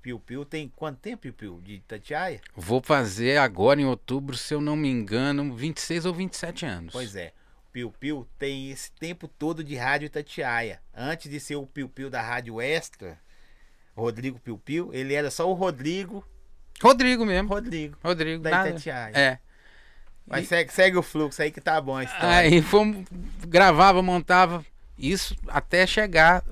Piu 0.00 0.18
Piu 0.18 0.44
tem 0.44 0.68
quanto 0.68 0.98
tempo, 0.98 1.22
Piu 1.22 1.32
Piu? 1.32 1.60
De 1.60 1.74
Itatiaia? 1.74 2.40
Vou 2.54 2.80
fazer 2.80 3.38
agora 3.38 3.80
em 3.80 3.84
outubro, 3.84 4.36
se 4.36 4.54
eu 4.54 4.60
não 4.60 4.76
me 4.76 4.88
engano, 4.88 5.54
26 5.54 6.06
ou 6.06 6.14
27 6.14 6.66
anos. 6.66 6.92
Pois 6.92 7.14
é. 7.16 7.32
Piu 7.72 7.92
Piu 7.92 8.26
tem 8.38 8.70
esse 8.70 8.90
tempo 8.92 9.28
todo 9.28 9.62
de 9.62 9.76
rádio 9.76 10.06
Itatiaia. 10.06 10.80
Antes 10.94 11.30
de 11.30 11.38
ser 11.38 11.56
o 11.56 11.66
Piu 11.66 11.88
Piu 11.88 12.08
da 12.08 12.22
Rádio 12.22 12.60
Extra, 12.60 13.18
Rodrigo 13.94 14.40
Piu 14.40 14.58
Piu, 14.58 14.90
ele 14.92 15.14
era 15.14 15.30
só 15.30 15.48
o 15.48 15.54
Rodrigo 15.54 16.24
Rodrigo 16.82 17.24
mesmo. 17.26 17.48
Rodrigo, 17.48 17.96
Rodrigo. 18.02 18.42
da 18.42 18.50
nada. 18.50 18.70
Itatiaia. 18.70 19.12
É. 19.16 19.38
Mas 20.26 20.46
segue, 20.48 20.72
segue 20.72 20.96
o 20.96 21.02
fluxo 21.02 21.42
aí 21.42 21.50
que 21.50 21.60
tá 21.60 21.80
bom 21.80 21.96
a 21.96 22.04
história. 22.04 22.28
Aí 22.28 22.62
fomos, 22.62 23.04
gravava, 23.46 24.00
montava. 24.02 24.64
Isso 24.96 25.34
até 25.48 25.86
chegar 25.86 26.44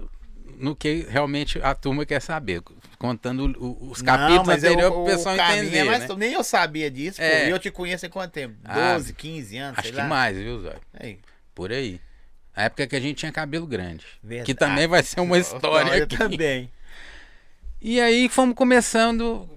no 0.59 0.75
que 0.75 1.07
realmente 1.09 1.61
a 1.63 1.75
turma 1.75 2.05
quer 2.05 2.21
saber. 2.21 2.61
Contando 2.99 3.45
os 3.89 4.03
capítulos 4.03 4.49
é 4.49 4.55
anteriores 4.69 4.97
o- 4.99 5.05
pessoal 5.05 5.37
o 5.37 5.41
entender. 5.41 5.77
é 5.79 5.85
mais- 5.85 6.09
né? 6.09 6.15
Nem 6.17 6.33
eu 6.33 6.43
sabia 6.43 6.91
disso, 6.91 7.23
É. 7.23 7.43
pô. 7.43 7.47
E 7.47 7.51
eu 7.51 7.59
te 7.61 7.71
conheço 7.71 8.07
há 8.07 8.09
quanto 8.09 8.33
tempo? 8.33 8.57
Ah, 8.65 8.95
12, 8.95 9.13
15 9.13 9.57
anos, 9.57 9.79
Acho 9.79 9.91
que 9.91 9.97
lá. 9.97 10.05
mais, 10.05 10.37
viu, 10.37 10.61
Zóio? 10.61 10.81
Aí, 10.99 11.19
Por 11.55 11.71
aí. 11.73 12.01
A 12.57 12.65
época 12.65 12.87
que 12.89 12.97
a 12.97 13.01
gente 13.01 13.19
tinha 13.19 13.31
cabelo 13.31 13.67
grande. 13.69 14.05
verdade. 14.23 14.47
Que 14.47 14.55
também 14.59 14.89
vai 14.89 15.03
ser 15.05 15.21
uma 15.21 15.39
história 15.39 16.03
aqui. 16.03 16.17
também. 16.17 16.69
E 17.81 18.01
aí 18.01 18.29
fomos 18.29 18.57
começando 18.57 19.49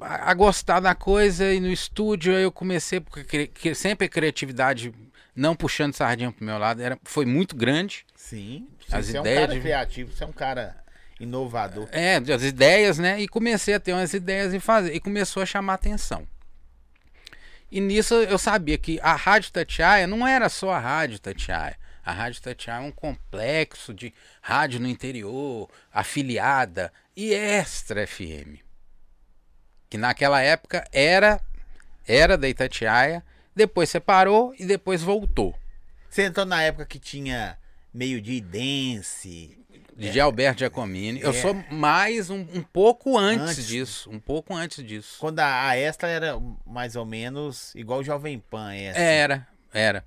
a 0.00 0.34
gostar 0.34 0.80
da 0.80 0.94
coisa 0.94 1.52
e 1.52 1.60
no 1.60 1.70
estúdio 1.70 2.34
aí 2.36 2.42
eu 2.42 2.52
comecei, 2.52 3.00
porque 3.00 3.74
sempre 3.74 4.06
a 4.06 4.08
criatividade, 4.08 4.92
não 5.34 5.54
puxando 5.54 5.94
sardinha 5.94 6.32
pro 6.32 6.44
meu 6.44 6.58
lado, 6.58 6.80
era, 6.82 6.98
foi 7.04 7.24
muito 7.26 7.56
grande. 7.56 8.04
Sim. 8.14 8.68
As 8.90 9.06
você 9.06 9.16
é 9.16 9.20
um 9.20 9.22
ideias 9.22 9.40
cara 9.40 9.54
de- 9.54 9.60
criativo, 9.60 10.12
você 10.12 10.24
é 10.24 10.26
um 10.26 10.32
cara 10.32 10.76
inovador. 11.20 11.88
É, 11.92 12.16
as 12.16 12.42
ideias, 12.42 12.98
né? 12.98 13.20
E 13.20 13.26
comecei 13.28 13.74
a 13.74 13.80
ter 13.80 13.92
umas 13.92 14.12
ideias 14.14 14.54
e 14.54 14.60
fazer. 14.60 14.94
E 14.94 15.00
começou 15.00 15.42
a 15.42 15.46
chamar 15.46 15.74
atenção. 15.74 16.26
E 17.70 17.80
nisso 17.80 18.14
eu 18.14 18.38
sabia 18.38 18.78
que 18.78 18.98
a 19.02 19.14
Rádio 19.14 19.52
Tatiaia 19.52 20.06
não 20.06 20.26
era 20.26 20.48
só 20.48 20.70
a 20.70 20.78
Rádio 20.78 21.18
Tatiaia. 21.18 21.76
A 22.04 22.12
Rádio 22.12 22.40
Tatiaia 22.40 22.78
é 22.82 22.86
um 22.86 22.90
complexo 22.90 23.92
de 23.92 24.14
rádio 24.40 24.80
no 24.80 24.88
interior, 24.88 25.68
afiliada 25.92 26.90
e 27.14 27.34
extra 27.34 28.06
FM. 28.06 28.62
Que 29.88 29.96
naquela 29.98 30.40
época 30.40 30.84
era 30.92 31.40
era 32.06 32.38
da 32.38 32.48
Itatiaia, 32.48 33.22
depois 33.54 33.90
separou 33.90 34.54
e 34.58 34.64
depois 34.64 35.02
voltou. 35.02 35.54
Você 36.08 36.22
entrou 36.24 36.46
na 36.46 36.62
época 36.62 36.86
que 36.86 36.98
tinha 36.98 37.58
meio 37.92 38.20
de 38.20 38.40
dance. 38.40 39.56
De 39.94 40.20
Alberto 40.20 40.60
Giacomini. 40.60 41.20
Eu 41.20 41.30
É. 41.30 41.32
sou 41.32 41.54
mais 41.70 42.30
um, 42.30 42.46
um 42.54 42.62
pouco 42.62 43.18
antes, 43.18 43.50
Antes. 43.50 43.66
disso. 43.66 44.08
Um 44.10 44.20
pouco 44.20 44.54
antes 44.54 44.82
disso. 44.84 45.16
Quando 45.18 45.40
a, 45.40 45.68
a 45.68 45.76
Extra 45.76 46.08
era 46.08 46.40
mais 46.64 46.94
ou 46.96 47.04
menos 47.04 47.74
igual 47.74 47.98
o 48.00 48.04
Jovem 48.04 48.38
Pan. 48.38 48.72
Essa. 48.72 48.98
Era, 49.00 49.46
era. 49.74 50.04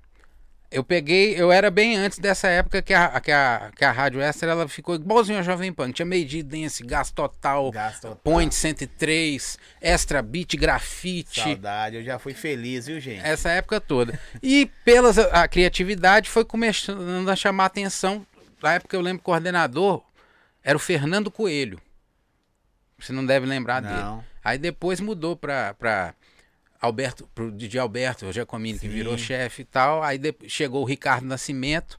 Eu 0.72 0.82
peguei, 0.82 1.34
eu 1.38 1.52
era 1.52 1.70
bem 1.70 1.98
antes 1.98 2.18
dessa 2.18 2.48
época 2.48 2.80
que 2.80 2.94
a, 2.94 3.20
que 3.20 3.30
a, 3.30 3.70
que 3.76 3.84
a 3.84 3.92
Rádio 3.92 4.22
Extra 4.22 4.50
ela 4.50 4.66
ficou 4.66 4.94
igualzinho 4.94 5.38
a 5.38 5.42
Jovem 5.42 5.70
Pan. 5.70 5.92
Tinha 5.92 6.06
meio 6.06 6.24
de 6.24 6.42
dance, 6.42 6.82
gás 6.82 7.10
total, 7.10 7.70
Gasto 7.70 8.00
total. 8.00 8.16
Point 8.24 8.54
103, 8.54 9.58
Extra 9.82 10.22
Beat, 10.22 10.56
Grafite. 10.56 11.42
Saudade, 11.42 11.96
eu 11.96 12.02
já 12.02 12.18
fui 12.18 12.32
feliz, 12.32 12.86
viu, 12.86 12.98
gente? 12.98 13.20
Essa 13.22 13.50
época 13.50 13.82
toda. 13.82 14.18
E 14.42 14.70
pela 14.82 15.10
a 15.32 15.46
criatividade 15.46 16.30
foi 16.30 16.44
começando 16.44 17.28
a 17.28 17.36
chamar 17.36 17.64
a 17.64 17.66
atenção. 17.66 18.26
Na 18.62 18.72
época 18.72 18.96
eu 18.96 19.02
lembro 19.02 19.18
que 19.18 19.24
o 19.24 19.26
coordenador 19.26 20.02
era 20.64 20.76
o 20.76 20.80
Fernando 20.80 21.30
Coelho. 21.30 21.78
Você 22.98 23.12
não 23.12 23.26
deve 23.26 23.44
lembrar 23.44 23.80
dele. 23.80 23.94
Não. 23.94 24.24
Aí 24.42 24.56
depois 24.56 25.00
mudou 25.00 25.36
pra 25.36 26.14
Alberto, 26.82 27.28
pro 27.34 27.50
DJ 27.52 27.80
Alberto, 27.80 28.26
o 28.26 28.32
Giacomini, 28.32 28.78
que 28.78 28.88
virou 28.88 29.16
chefe 29.16 29.62
e 29.62 29.64
tal. 29.64 30.02
Aí 30.02 30.18
de- 30.18 30.34
chegou 30.48 30.82
o 30.82 30.84
Ricardo 30.84 31.24
Nascimento, 31.24 31.98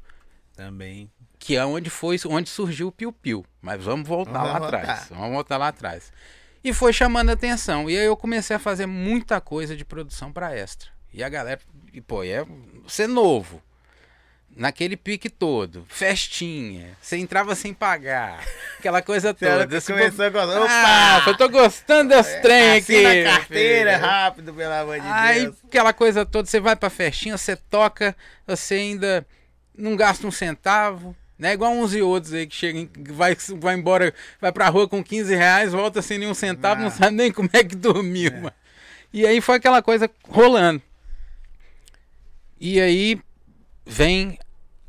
Também. 0.56 1.10
que 1.39 1.56
é 1.56 1.65
onde 1.65 1.89
foi 1.89 2.17
onde 2.28 2.50
surgiu 2.50 2.89
o 2.89 2.91
Piu 2.91 3.12
Piu. 3.13 3.46
Mas 3.62 3.82
vamos 3.84 4.08
voltar 4.08 4.34
Vamos 4.34 4.48
lá 4.54 4.60
voltar. 4.60 4.78
atrás. 4.82 5.08
Vamos 5.10 5.32
voltar 5.32 5.58
lá 5.58 5.67
atrás. 5.69 6.12
E 6.63 6.74
foi 6.74 6.91
chamando 6.93 7.30
a 7.30 7.34
atenção. 7.34 7.89
E 7.89 7.98
aí 7.98 8.06
eu 8.06 8.15
comecei 8.17 8.56
a 8.56 8.60
fazer 8.60 8.86
muita 8.86 9.39
coisa 9.41 9.76
de 9.76 9.84
produção 9.86 10.32
pra 10.32 10.56
extra. 10.56 10.89
E 11.13 11.24
a 11.24 11.30
galera, 11.30 11.60
e 11.93 12.02
pô, 12.02 12.24
é 12.24 12.46
ser 12.88 13.08
novo. 13.08 13.62
Naquele 14.56 14.96
pique 14.96 15.30
todo, 15.32 15.84
festinha, 15.89 16.96
você 17.02 17.18
entrava 17.18 17.56
sem 17.56 17.74
pagar, 17.74 18.44
aquela 18.78 19.02
coisa 19.02 19.34
Você 19.34 19.46
toda. 19.48 19.78
Esse 19.78 19.92
começou 19.92 20.26
a 20.26 20.30
gostar. 20.30 20.68
Ah, 20.70 21.18
Opa! 21.22 21.30
eu 21.32 21.38
tô 21.38 21.50
gostando 21.50 22.10
das 22.10 22.28
trem 22.39 22.74
aqui. 22.74 23.04
Assina 23.04 23.10
a 23.32 23.38
carteira, 23.39 23.92
filho. 23.94 24.06
rápido, 24.06 24.54
pelo 24.54 24.74
amor 24.74 25.00
de 25.00 25.08
Aí, 25.08 25.42
Deus. 25.46 25.56
aquela 25.68 25.92
coisa 25.92 26.24
toda, 26.24 26.48
você 26.48 26.60
vai 26.60 26.76
pra 26.76 26.92
festinha, 26.92 27.36
você 27.36 27.56
toca, 27.56 28.16
você 28.46 28.76
ainda 28.76 29.26
não 29.76 29.96
gasta 29.96 30.28
um 30.28 30.32
centavo. 30.32 31.16
Não 31.39 31.50
é 31.50 31.54
igual 31.54 31.72
uns 31.74 31.96
e 31.96 32.02
outros 32.04 32.32
aí 32.32 32.46
que 32.46 32.56
chegam, 32.56 32.88
vai, 33.10 33.36
vai 33.58 33.74
embora, 33.74 34.13
vai 34.39 34.52
pra 34.52 34.70
rua 34.70 34.88
com 34.88 35.04
15 35.04 35.34
reais, 35.36 35.72
volta 35.72 36.00
sem 36.00 36.20
nenhum 36.20 36.36
centavo, 36.36 36.80
não 36.80 36.89
Ah. 36.89 36.92
sabe 36.92 37.16
nem 37.16 37.32
como 37.32 37.50
é 37.54 37.63
que 37.63 37.76
dormiu, 37.76 38.32
mano. 38.34 38.54
E 39.12 39.26
aí 39.26 39.42
foi 39.42 39.56
aquela 39.56 39.82
coisa 39.82 40.08
rolando. 40.30 40.80
E 42.60 42.80
aí 42.80 43.20
vem 43.86 44.38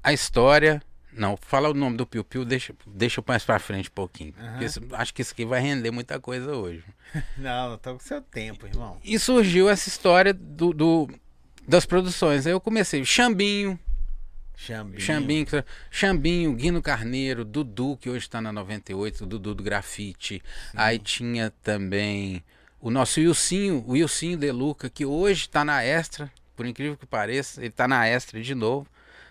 a 0.03 0.13
história. 0.13 0.83
Não, 1.13 1.37
fala 1.37 1.71
o 1.71 1.75
nome 1.75 1.97
do 1.97 2.05
Piu 2.07 2.25
Piu, 2.25 2.45
deixa, 2.45 2.75
deixa 2.87 3.21
eu 3.21 3.25
mais 3.27 3.45
pra 3.45 3.59
frente 3.61 3.89
um 3.89 3.93
pouquinho. 3.93 4.33
Porque 4.33 4.65
isso- 4.65 4.81
acho 4.93 5.15
que 5.15 5.23
isso 5.23 5.33
aqui 5.33 5.45
vai 5.45 5.61
render 5.61 5.91
muita 5.93 6.19
coisa 6.19 6.57
hoje. 6.57 6.83
Não, 7.39 7.79
tô 7.79 7.93
com 7.95 8.01
seu 8.01 8.21
tempo, 8.21 8.67
irmão. 8.67 8.99
E 9.05 9.17
surgiu 9.19 9.69
essa 9.69 9.89
história 9.89 10.35
do, 10.35 10.73
do- 10.73 11.09
das 11.69 11.87
produções. 11.87 12.47
Aí 12.47 12.53
eu 12.53 12.61
comecei, 12.61 13.05
Xambinho, 13.05 13.79
Xambinho. 14.57 15.01
Xambinho, 15.01 15.47
Xambinho, 15.91 16.53
Guino 16.55 16.83
Carneiro, 16.83 17.45
Dudu, 17.45 17.97
que 17.97 18.11
hoje 18.11 18.25
está 18.27 18.41
na 18.41 18.53
98, 18.53 19.25
Dudu 19.27 19.55
do 19.55 19.63
Grafite. 19.63 20.43
Aí 20.75 20.99
tinha 20.99 21.53
também 21.63 22.43
o 22.81 22.91
nosso 22.91 23.21
Wilsinho, 23.21 23.85
o 23.87 23.93
Wilsinho 23.93 24.37
Deluca, 24.37 24.91
que 24.91 25.05
hoje 25.07 25.43
está 25.43 25.65
na 25.65 25.83
Extra, 25.85 26.31
por 26.55 26.67
incrível 26.67 26.97
que 26.97 27.07
pareça, 27.07 27.61
ele 27.61 27.69
está 27.69 27.87
na 27.89 28.07
Extra 28.07 28.41
de 28.41 28.55
novo. 28.55 28.87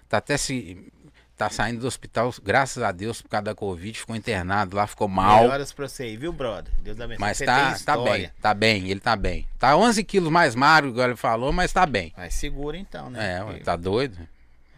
Tá 0.07 0.17
até 0.17 0.37
se 0.37 0.91
tá 1.35 1.49
saindo 1.49 1.81
do 1.81 1.87
hospital, 1.87 2.33
graças 2.43 2.83
a 2.83 2.91
Deus, 2.91 3.21
por 3.21 3.29
causa 3.29 3.45
da 3.45 3.55
Covid, 3.55 3.99
ficou 3.99 4.15
internado 4.15 4.75
lá, 4.75 4.85
ficou 4.85 5.07
mal. 5.07 5.41
Melhoras 5.41 5.73
pra 5.73 5.87
você 5.87 6.03
aí, 6.03 6.15
viu, 6.17 6.31
brother? 6.31 6.71
Deus 6.81 6.99
abençoe. 6.99 7.19
Mas 7.19 7.37
Você 7.37 7.45
tá, 7.45 7.75
tá 7.83 7.97
bem, 7.97 8.29
tá 8.41 8.53
bem, 8.53 8.89
ele 8.89 8.99
tá 8.99 9.15
bem. 9.15 9.47
Tá 9.57 9.75
11 9.75 10.03
quilos 10.03 10.31
mais 10.31 10.53
magro, 10.55 10.91
igual 10.91 11.07
ele 11.07 11.15
falou, 11.17 11.51
mas 11.51 11.73
tá 11.73 11.85
bem. 11.85 12.13
Mas 12.15 12.35
segura 12.35 12.77
então, 12.77 13.09
né? 13.09 13.37
É, 13.37 13.43
Porque 13.43 13.59
tá 13.61 13.75
doido. 13.75 14.17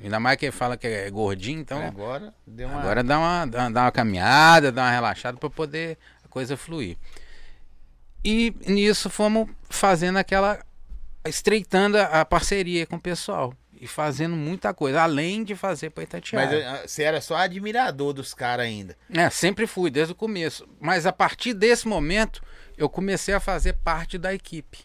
Ainda 0.01 0.19
mais 0.19 0.38
que 0.38 0.45
ele 0.45 0.51
fala 0.51 0.75
que 0.77 0.88
é 0.88 1.10
gordinho, 1.10 1.60
então 1.62 1.81
Agora 1.86 2.34
deu 2.45 2.67
uma. 2.67 2.79
agora 2.79 3.03
dá 3.03 3.17
uma, 3.17 3.45
dá 3.45 3.69
dá 3.69 3.81
uma 3.84 3.91
caminhada, 3.91 4.71
dá 4.71 4.84
uma 4.84 4.91
relaxada 4.91 5.38
pra 5.38 5.49
poder 5.49 5.97
a 6.23 6.27
coisa 6.27 6.58
fluir. 6.58 6.97
E 8.23 8.53
nisso 8.65 9.10
fomos 9.10 9.47
fazendo 9.69 10.17
aquela. 10.17 10.60
Estreitando 11.28 11.98
a, 11.98 12.24
parceria 12.26 12.86
com 12.86 12.96
o 12.96 13.02
pessoal. 13.02 13.54
E 13.80 13.88
fazendo 13.88 14.36
muita 14.38 14.74
coisa, 14.74 15.02
além 15.02 15.44
de 15.44 15.54
fazer 15.54 15.90
pra 15.90 16.04
Itatiaia. 16.04 16.46
Mas 16.46 16.82
eu- 16.82 16.88
você 16.88 17.04
era 17.04 17.20
só 17.20 17.36
admirador 17.36 18.14
dos 18.14 18.34
caras 18.34 18.66
ainda. 18.66 18.98
É, 19.14 19.30
sempre 19.30 19.68
fui, 19.68 19.92
desde 19.92 20.14
o 20.14 20.16
começo. 20.16 20.66
Mas 20.80 21.06
a 21.06 21.12
partir 21.12 21.54
desse 21.54 21.86
momento, 21.88 22.42
eu 22.78 22.88
comecei 22.88 23.34
a 23.34 23.40
fazer 23.40 23.74
parte 23.74 24.18
da 24.18 24.34
equipe. 24.34 24.80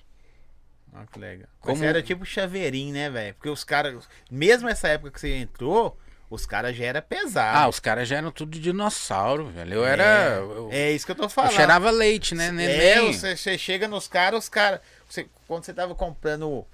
Olha 0.92 1.06
que 1.06 1.18
legal. 1.20 1.48
Como- 1.60 1.76
Você 1.76 1.86
era 1.86 2.02
tipo 2.02 2.24
chaveirinho, 2.26 2.92
né, 2.92 3.08
velho? 3.08 3.34
Porque 3.34 3.48
os 3.48 3.62
caras, 3.62 4.08
mesmo 4.28 4.68
essa 4.68 4.88
época 4.88 5.12
que 5.12 5.20
você 5.20 5.36
entrou, 5.36 5.96
os 6.28 6.44
caras 6.44 6.76
já 6.76 6.86
eram 6.86 6.98
Ah, 6.98 7.02
pesados. 7.02 7.74
os 7.76 7.80
caras 7.80 8.08
já 8.08 8.16
eram 8.16 8.32
tudo 8.32 8.58
dinossauro, 8.58 9.46
velho. 9.50 9.74
Eu 9.74 9.84
era. 9.84 10.34
Eu, 10.40 10.68
É 10.72 10.90
isso 10.90 11.06
que 11.06 11.12
eu 11.12 11.16
tô 11.16 11.24
eu 11.24 11.28
falando. 11.28 11.52
cheirava 11.52 11.90
leite, 11.92 12.34
né? 12.34 12.50
Neném. 12.50 12.80
É, 12.80 13.00
você, 13.12 13.36
você 13.36 13.56
chega 13.56 13.86
nos 13.86 14.08
caras, 14.08 14.44
os 14.44 14.48
caras. 14.48 14.80
Você- 15.14 15.28
quando 15.46 15.64
você 15.64 15.72
tava 15.74 15.94
comprando 15.94 16.66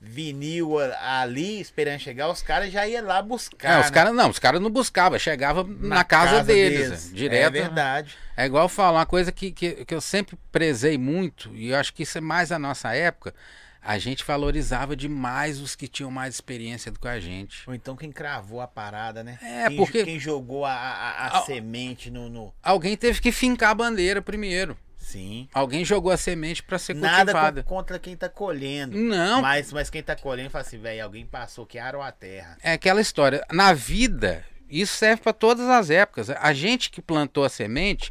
vinil 0.00 0.78
ali, 1.00 1.60
esperando 1.60 1.98
chegar, 1.98 2.28
os 2.28 2.42
caras 2.42 2.70
já 2.70 2.86
iam 2.86 3.04
lá 3.06 3.22
buscar. 3.22 3.72
É, 3.76 3.80
os 3.80 3.86
né? 3.86 3.92
caras 3.92 4.14
não, 4.14 4.28
os 4.28 4.38
caras 4.38 4.60
não 4.60 4.70
buscavam, 4.70 5.18
chegava 5.18 5.64
na, 5.64 6.04
casa, 6.04 6.42
deles, 6.44 7.10
direto. 7.12 7.56
É 7.56 7.62
verdade. 7.62 8.14
É 8.36 8.44
igual 8.44 8.64
eu 8.64 8.68
falo, 8.68 8.98
uma 8.98 9.06
coisa 9.06 9.32
que, 9.32 9.50
que, 9.50 9.84
que 9.84 9.94
eu 9.94 10.00
sempre 10.00 10.36
prezei 10.52 10.98
muito, 10.98 11.54
e 11.54 11.70
eu 11.70 11.76
acho 11.78 11.94
que 11.94 12.02
isso 12.02 12.18
é 12.18 12.20
mais 12.20 12.52
a 12.52 12.58
nossa 12.58 12.94
época, 12.94 13.34
a 13.80 13.98
gente 13.98 14.24
valorizava 14.24 14.96
demais 14.96 15.60
os 15.60 15.76
que 15.76 15.86
tinham 15.86 16.10
mais 16.10 16.34
experiência 16.34 16.90
do 16.90 16.98
que 16.98 17.08
a 17.08 17.20
gente. 17.20 17.62
Ou 17.66 17.74
então 17.74 17.94
quem 17.96 18.10
cravou 18.10 18.60
a 18.60 18.66
parada, 18.66 19.22
né? 19.22 19.38
É, 19.42 19.68
quem, 19.68 19.76
porque- 19.76 20.04
Quem 20.04 20.18
jogou 20.18 20.64
a, 20.64 20.72
a, 20.72 21.26
a 21.26 21.38
Ah, 21.38 21.42
semente 21.42 22.10
no, 22.10 22.28
no- 22.30 22.54
Alguém 22.62 22.96
teve 22.96 23.20
que 23.20 23.30
fincar 23.30 23.70
a 23.70 23.74
bandeira 23.74 24.20
primeiro. 24.22 24.76
Sim. 25.04 25.48
Alguém 25.52 25.84
jogou 25.84 26.10
a 26.10 26.16
semente 26.16 26.62
para 26.62 26.78
ser 26.78 26.94
Nada 26.94 27.16
cultivada. 27.32 27.62
co- 27.62 27.68
contra 27.74 27.98
quem 27.98 28.16
tá 28.16 28.28
colhendo. 28.28 28.96
Não, 28.96 29.42
Mas, 29.42 29.70
mas 29.72 29.90
quem 29.90 30.02
tá 30.02 30.16
colhendo 30.16 30.48
fala 30.50 30.64
assim, 30.64 30.78
velho, 30.78 31.04
alguém 31.04 31.26
passou 31.26 31.66
que 31.66 31.78
arou 31.78 32.00
a 32.02 32.10
terra. 32.10 32.56
é 32.62 32.72
aquela 32.72 33.00
história. 33.02 33.44
Na 33.52 33.72
vida, 33.74 34.44
isso 34.68 34.96
serve 34.96 35.22
para 35.22 35.32
todas 35.34 35.68
as 35.68 35.90
épocas. 35.90 36.30
A 36.30 36.52
gente 36.54 36.90
que 36.90 37.02
plantou 37.02 37.44
a 37.44 37.48
semente, 37.50 38.10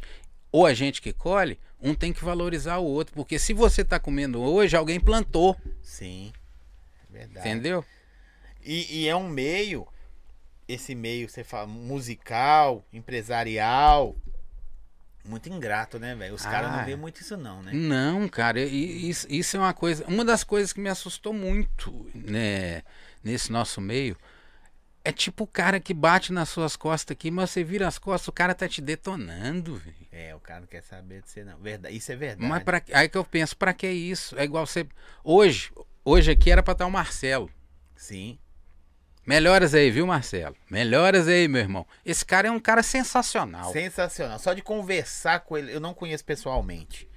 ou 0.52 0.64
a 0.64 0.72
gente 0.72 1.02
que 1.02 1.12
colhe, 1.12 1.58
um 1.80 1.94
tem 1.94 2.12
que 2.12 2.24
valorizar 2.24 2.78
o 2.78 2.84
outro. 2.84 3.12
Porque 3.14 3.38
se 3.40 3.52
você 3.52 3.82
está 3.82 3.98
comendo 3.98 4.40
hoje, 4.40 4.76
alguém 4.76 5.00
plantou. 5.00 5.56
Sim. 5.82 6.32
É 7.12 7.18
Verdade. 7.18 7.48
Entendeu? 7.48 7.84
E, 8.64 9.00
e 9.02 9.08
é 9.08 9.14
um 9.16 9.28
meio, 9.28 9.86
esse 10.68 10.94
meio, 10.94 11.28
você 11.28 11.42
fala, 11.44 11.66
musical, 11.66 12.84
empresarial, 12.92 14.16
muito 15.24 15.48
ingrato, 15.48 15.98
né, 15.98 16.14
velho? 16.14 16.34
Os 16.34 16.42
caras 16.42 16.70
Ah. 16.70 16.76
não 16.78 16.84
vê 16.84 16.96
muito 16.96 17.20
isso 17.20 17.36
não, 17.36 17.62
né? 17.62 17.72
Não, 17.72 18.28
cara, 18.28 18.60
isso, 18.60 19.26
isso 19.30 19.56
é 19.56 19.60
uma 19.60 19.72
coisa. 19.74 20.04
Uma 20.06 20.24
das 20.24 20.44
coisas 20.44 20.72
que 20.72 20.80
me 20.80 20.88
assustou 20.88 21.32
muito 21.32 22.10
né, 22.14 22.82
nesse 23.22 23.50
nosso 23.50 23.80
meio 23.80 24.16
é 25.06 25.12
tipo 25.12 25.44
o 25.44 25.46
cara 25.46 25.78
que 25.78 25.92
bate 25.92 26.32
nas 26.32 26.48
suas 26.48 26.76
costas 26.76 27.14
aqui, 27.14 27.30
mas 27.30 27.50
você 27.50 27.62
vira 27.62 27.86
as 27.86 27.98
costas, 27.98 28.28
o 28.28 28.32
cara 28.32 28.54
tá 28.54 28.66
te 28.66 28.80
detonando, 28.80 29.76
velho. 29.76 29.96
É, 30.10 30.34
o 30.34 30.40
cara 30.40 30.60
não 30.60 30.66
quer 30.66 30.82
saber 30.82 31.20
de 31.22 31.30
você 31.30 31.44
não. 31.44 31.58
Verdade, 31.58 31.94
isso 31.94 32.10
é 32.10 32.16
verdade. 32.16 32.48
Mas 32.48 32.62
pra, 32.62 32.82
aí 32.92 33.08
que 33.08 33.18
eu 33.18 33.24
penso, 33.24 33.56
pra 33.56 33.74
que 33.74 33.86
isso? 33.86 34.34
É 34.38 34.44
igual 34.44 34.66
você. 34.66 34.86
Hoje, 35.22 35.70
hoje 36.04 36.30
aqui 36.30 36.50
era 36.50 36.62
pra 36.62 36.72
estar 36.72 36.86
o 36.86 36.90
Marcelo. 36.90 37.50
Sim. 37.96 38.38
Melhoras 39.26 39.74
aí, 39.74 39.90
viu, 39.90 40.06
Marcelo? 40.06 40.54
Melhoras 40.70 41.28
aí, 41.28 41.48
meu 41.48 41.60
irmão. 41.60 41.86
Esse 42.04 42.24
cara 42.24 42.48
é 42.48 42.50
um 42.50 42.60
cara 42.60 42.82
sensacional. 42.82 43.72
Sensacional. 43.72 44.38
Só 44.38 44.52
de 44.52 44.62
conversar 44.62 45.40
com 45.40 45.56
ele, 45.56 45.72
eu 45.72 45.80
não 45.80 45.94
conheço 45.94 46.24
pessoalmente. 46.24 47.08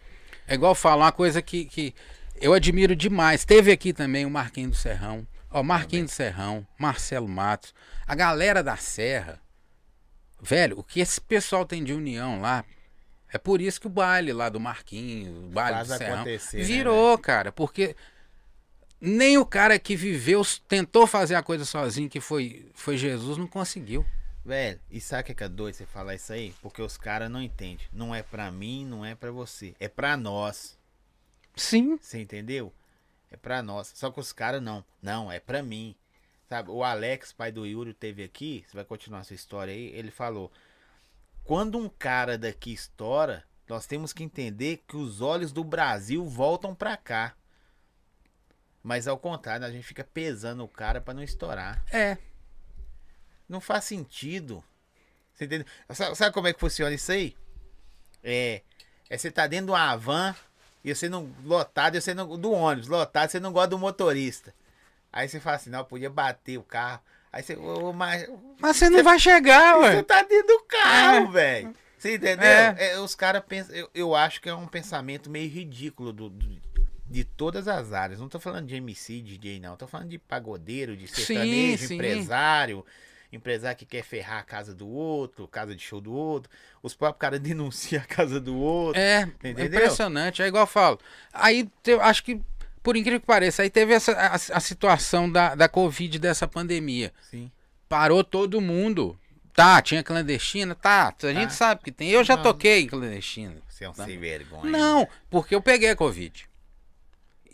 É 0.47 0.53
igual 0.53 0.73
falar 0.73 1.05
uma 1.05 1.11
coisa 1.11 1.41
que, 1.41 1.65
que 1.65 1.93
eu 2.39 2.53
admiro 2.53 2.95
demais. 2.95 3.43
Teve 3.43 3.71
aqui 3.71 3.91
também 3.91 4.25
o 4.25 4.29
Marquinho 4.29 4.69
do 4.69 4.75
Serrão. 4.75 5.27
Ó, 5.51 5.61
Marquinho 5.61 6.05
do 6.05 6.11
Serrão, 6.11 6.65
Marcelo 6.77 7.27
Matos, 7.27 7.73
a 8.05 8.15
galera 8.15 8.63
da 8.63 8.77
Serra. 8.77 9.41
Velho, 10.41 10.79
o 10.79 10.83
que 10.83 10.99
esse 10.99 11.19
pessoal 11.19 11.65
tem 11.65 11.83
de 11.83 11.93
união 11.93 12.39
lá. 12.39 12.63
É 13.31 13.37
por 13.37 13.59
isso 13.59 13.81
que 13.81 13.87
o 13.87 13.89
baile 13.89 14.31
lá 14.31 14.47
do 14.47 14.59
Marquinho, 14.59 15.47
o 15.47 15.49
baile 15.49 15.77
Faz 15.77 15.87
do 15.87 15.97
Serrão, 15.97 16.23
né, 16.23 16.37
virou, 16.63 17.17
cara. 17.17 17.51
Porque 17.51 17.95
nem 18.99 19.38
o 19.38 19.45
cara 19.45 19.77
que 19.77 19.95
viveu, 19.95 20.41
tentou 20.67 21.05
fazer 21.05 21.36
a 21.36 21.43
coisa 21.43 21.65
sozinho, 21.65 22.10
que 22.10 22.19
foi, 22.19 22.69
foi 22.73 22.97
Jesus, 22.97 23.38
não 23.38 23.47
conseguiu. 23.47 24.05
Velho, 24.43 24.79
e 24.89 25.01
sabe 25.01 25.31
o 25.31 25.36
que 25.36 25.43
é 25.43 25.45
é 25.45 25.49
doido 25.49 25.75
você 25.75 25.86
falar 25.86 26.15
isso 26.15 26.31
aí? 26.31 26.55
Porque 26.62 26.81
os 26.81 26.95
caras 26.97 27.29
não 27.29 27.41
entendem. 27.41 27.86
Não 27.91 28.15
é 28.15 28.23
pra 28.23 28.49
mim, 28.49 28.86
não 28.86 29.05
é 29.05 29.13
pra 29.13 29.29
você. 29.29 29.75
É 29.79 29.89
pra 29.89 30.15
nós. 30.15 30.77
Sim. 31.55 31.97
Você 32.01 32.21
entendeu? 32.21 32.71
É 33.29 33.36
pra 33.36 33.62
nós. 33.62 33.91
Só 33.93 34.10
que 34.10 34.19
os 34.21 34.31
caras 34.31 34.62
não. 34.62 34.86
Não, 35.01 35.29
é 35.29 35.39
pra 35.39 35.62
mim. 35.62 35.95
Sabe, 36.47 36.71
o 36.71 36.81
Alex, 36.81 37.33
pai 37.33 37.51
do 37.51 37.65
Yuri, 37.65 37.93
teve 37.93 38.23
aqui. 38.23 38.63
Você 38.65 38.73
vai 38.73 38.86
continuar 38.86 39.25
sua 39.25 39.36
história 39.36 39.73
aí. 39.73 39.88
Ele 39.88 40.12
falou: 40.12 40.49
quando 41.43 41.77
um 41.77 41.89
cara 41.89 42.38
daqui 42.38 42.71
estoura, 42.71 43.43
nós 43.67 43.86
temos 43.86 44.13
que 44.13 44.23
entender 44.23 44.83
que 44.88 44.95
os 44.95 45.19
olhos 45.19 45.51
do 45.51 45.63
Brasil 45.63 46.25
voltam 46.25 46.73
pra 46.73 46.95
cá. 46.95 47.36
Mas 48.88 49.06
ao 49.06 49.17
contrário, 49.17 49.65
a 49.65 49.69
gente 49.69 49.84
fica 49.86 50.02
pesando 50.02 50.63
o 50.63 50.67
cara 50.67 51.02
pra 51.02 51.13
não 51.13 51.21
estourar. 51.21 51.84
É. 51.91 52.17
Não 53.50 53.60
faz 53.60 53.84
sentido. 53.84 54.63
Você 55.34 55.43
entendeu? 55.43 55.67
Sabe, 55.89 56.15
sabe 56.15 56.34
como 56.34 56.47
é 56.47 56.54
que 56.54 56.60
funciona 56.62 56.95
isso 56.95 57.12
aí? 57.12 57.36
É, 58.23 58.62
é 59.10 59.17
você 59.17 59.30
tá 59.30 59.45
dentro 59.45 59.65
de 59.65 59.71
uma 59.73 59.93
van 59.97 60.34
e 60.86 60.95
você 60.95 61.10
não. 61.10 61.30
Lotado, 61.43 61.97
e 61.97 62.02
você 62.02 62.13
não. 62.13 62.38
Do 62.39 62.50
ônibus, 62.54 62.88
lotado, 62.88 63.30
você 63.30 63.41
não 63.41 63.52
gosta 63.52 63.67
do 63.71 63.78
motorista. 63.78 64.56
Aí 65.12 65.28
você 65.28 65.41
fala 65.41 65.58
assim, 65.58 65.69
não, 65.69 65.84
podia 65.84 66.10
bater 66.10 66.58
o 66.58 66.63
carro. 66.63 67.02
Aí 67.30 67.43
você. 67.43 67.58
Ô, 67.58 67.91
mas, 67.91 68.26
Mas 68.58 68.78
você 68.78 68.89
não 68.89 69.04
vai 69.04 69.19
chegar, 69.19 69.76
você 69.76 69.97
ué. 69.97 70.04
tá 70.04 70.23
dentro 70.23 70.47
do 70.47 70.63
carro, 70.63 71.30
velho. 71.30 71.76
Você 72.00 72.15
entendeu? 72.15 72.47
É. 72.47 72.91
É, 72.91 73.00
os 73.02 73.15
caras 73.15 73.43
pensam. 73.45 73.76
Eu, 73.76 73.89
eu 73.93 74.15
acho 74.15 74.39
que 74.39 74.47
é 74.47 74.56
um 74.56 74.65
pensamento 74.67 75.30
meio 75.30 75.50
ridículo 75.50 76.13
do, 76.13 76.30
do- 76.30 76.66
de 77.09 77.23
todas 77.23 77.67
as 77.67 77.93
áreas. 77.93 78.19
Não 78.19 78.27
tô 78.29 78.39
falando 78.39 78.67
de 78.67 78.75
MC, 78.75 79.21
DJ, 79.21 79.59
não. 79.59 79.75
Tô 79.77 79.87
falando 79.87 80.09
de 80.09 80.17
pagodeiro, 80.17 80.95
de 80.95 81.07
Sim, 81.07 81.23
sertanejo, 81.23 81.87
sim. 81.87 81.95
empresário. 81.95 82.85
Empresário 83.31 83.77
que 83.77 83.85
quer 83.85 84.03
ferrar 84.03 84.39
a 84.39 84.43
casa 84.43 84.73
do 84.73 84.87
outro, 84.87 85.47
casa 85.47 85.75
de 85.75 85.81
show 85.83 85.99
do 85.99 86.13
outro. 86.13 86.49
Os 86.81 86.93
próprios 86.93 87.19
caras 87.19 87.39
denunciam 87.41 88.01
a 88.01 88.05
casa 88.05 88.39
do 88.39 88.55
outro. 88.57 88.99
É, 89.01 89.23
Entendeu? 89.23 89.65
impressionante. 89.65 90.41
É 90.41 90.47
igual 90.47 90.63
eu 90.63 90.67
falo. 90.67 90.99
Aí, 91.33 91.69
te- 91.83 91.91
acho 91.99 92.23
que, 92.23 92.39
por 92.81 92.95
incrível 92.95 93.19
que 93.19 93.25
pareça, 93.27 93.63
aí 93.63 93.69
teve 93.69 93.93
essa, 93.93 94.13
a, 94.13 94.35
a 94.35 94.59
situação 94.61 95.29
da, 95.29 95.55
da 95.55 95.67
Covid, 95.67 96.17
dessa 96.19 96.47
pandemia. 96.47 97.13
Sim. 97.29 97.51
Parou 97.89 98.23
todo 98.23 98.61
mundo. 98.61 99.17
Tá, 99.53 99.81
tinha 99.81 100.03
clandestina? 100.03 100.75
Tá, 100.75 101.13
a 101.23 101.27
gente 101.33 101.49
Tá. 101.49 101.55
sabe 101.55 101.81
que 101.83 101.91
tem. 101.91 102.09
Eu 102.09 102.23
já 102.23 102.35
Não. 102.35 102.43
toquei 102.43 102.81
em 102.83 102.87
clandestina. 102.87 103.55
Você 103.67 103.83
é 103.85 103.89
um 103.89 103.93
Tá. 103.93 104.05
sem 104.05 104.17
vergonha. 104.17 104.69
Não, 104.71 105.07
porque 105.31 105.53
eu 105.55 105.61
peguei 105.61 105.89
a 105.89 105.95
Covid. 105.95 106.47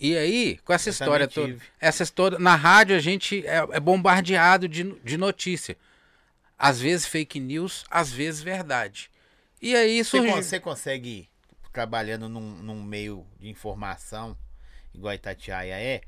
E 0.05 0.17
aí, 0.17 0.57
com 0.65 0.73
essa 0.73 0.89
Eu 0.89 0.91
história 0.91 1.27
toda, 1.29 1.57
essa 1.79 2.03
história, 2.03 2.37
na 2.37 2.57
rádio 2.57 2.93
a 2.93 2.99
gente 2.99 3.47
é, 3.47 3.65
é 3.71 3.79
bombardeado 3.79 4.67
de, 4.67 4.83
de 5.01 5.15
notícia. 5.17 5.77
Às 6.59 6.81
vezes 6.81 7.05
fake 7.07 7.39
news, 7.39 7.85
às 7.89 8.11
vezes 8.11 8.41
verdade. 8.41 9.09
E 9.61 9.73
aí 9.73 10.03
Você, 10.03 10.09
surgiu. 10.09 10.31
con- 10.33 10.41
você 10.43 10.59
consegue, 10.59 11.29
trabalhando 11.71 12.27
num, 12.27 12.41
num 12.41 12.83
meio 12.83 13.25
de 13.39 13.47
informação, 13.49 14.37
igual 14.93 15.11
a 15.11 15.15
Itatiaia 15.15 15.79
é, 15.79 16.01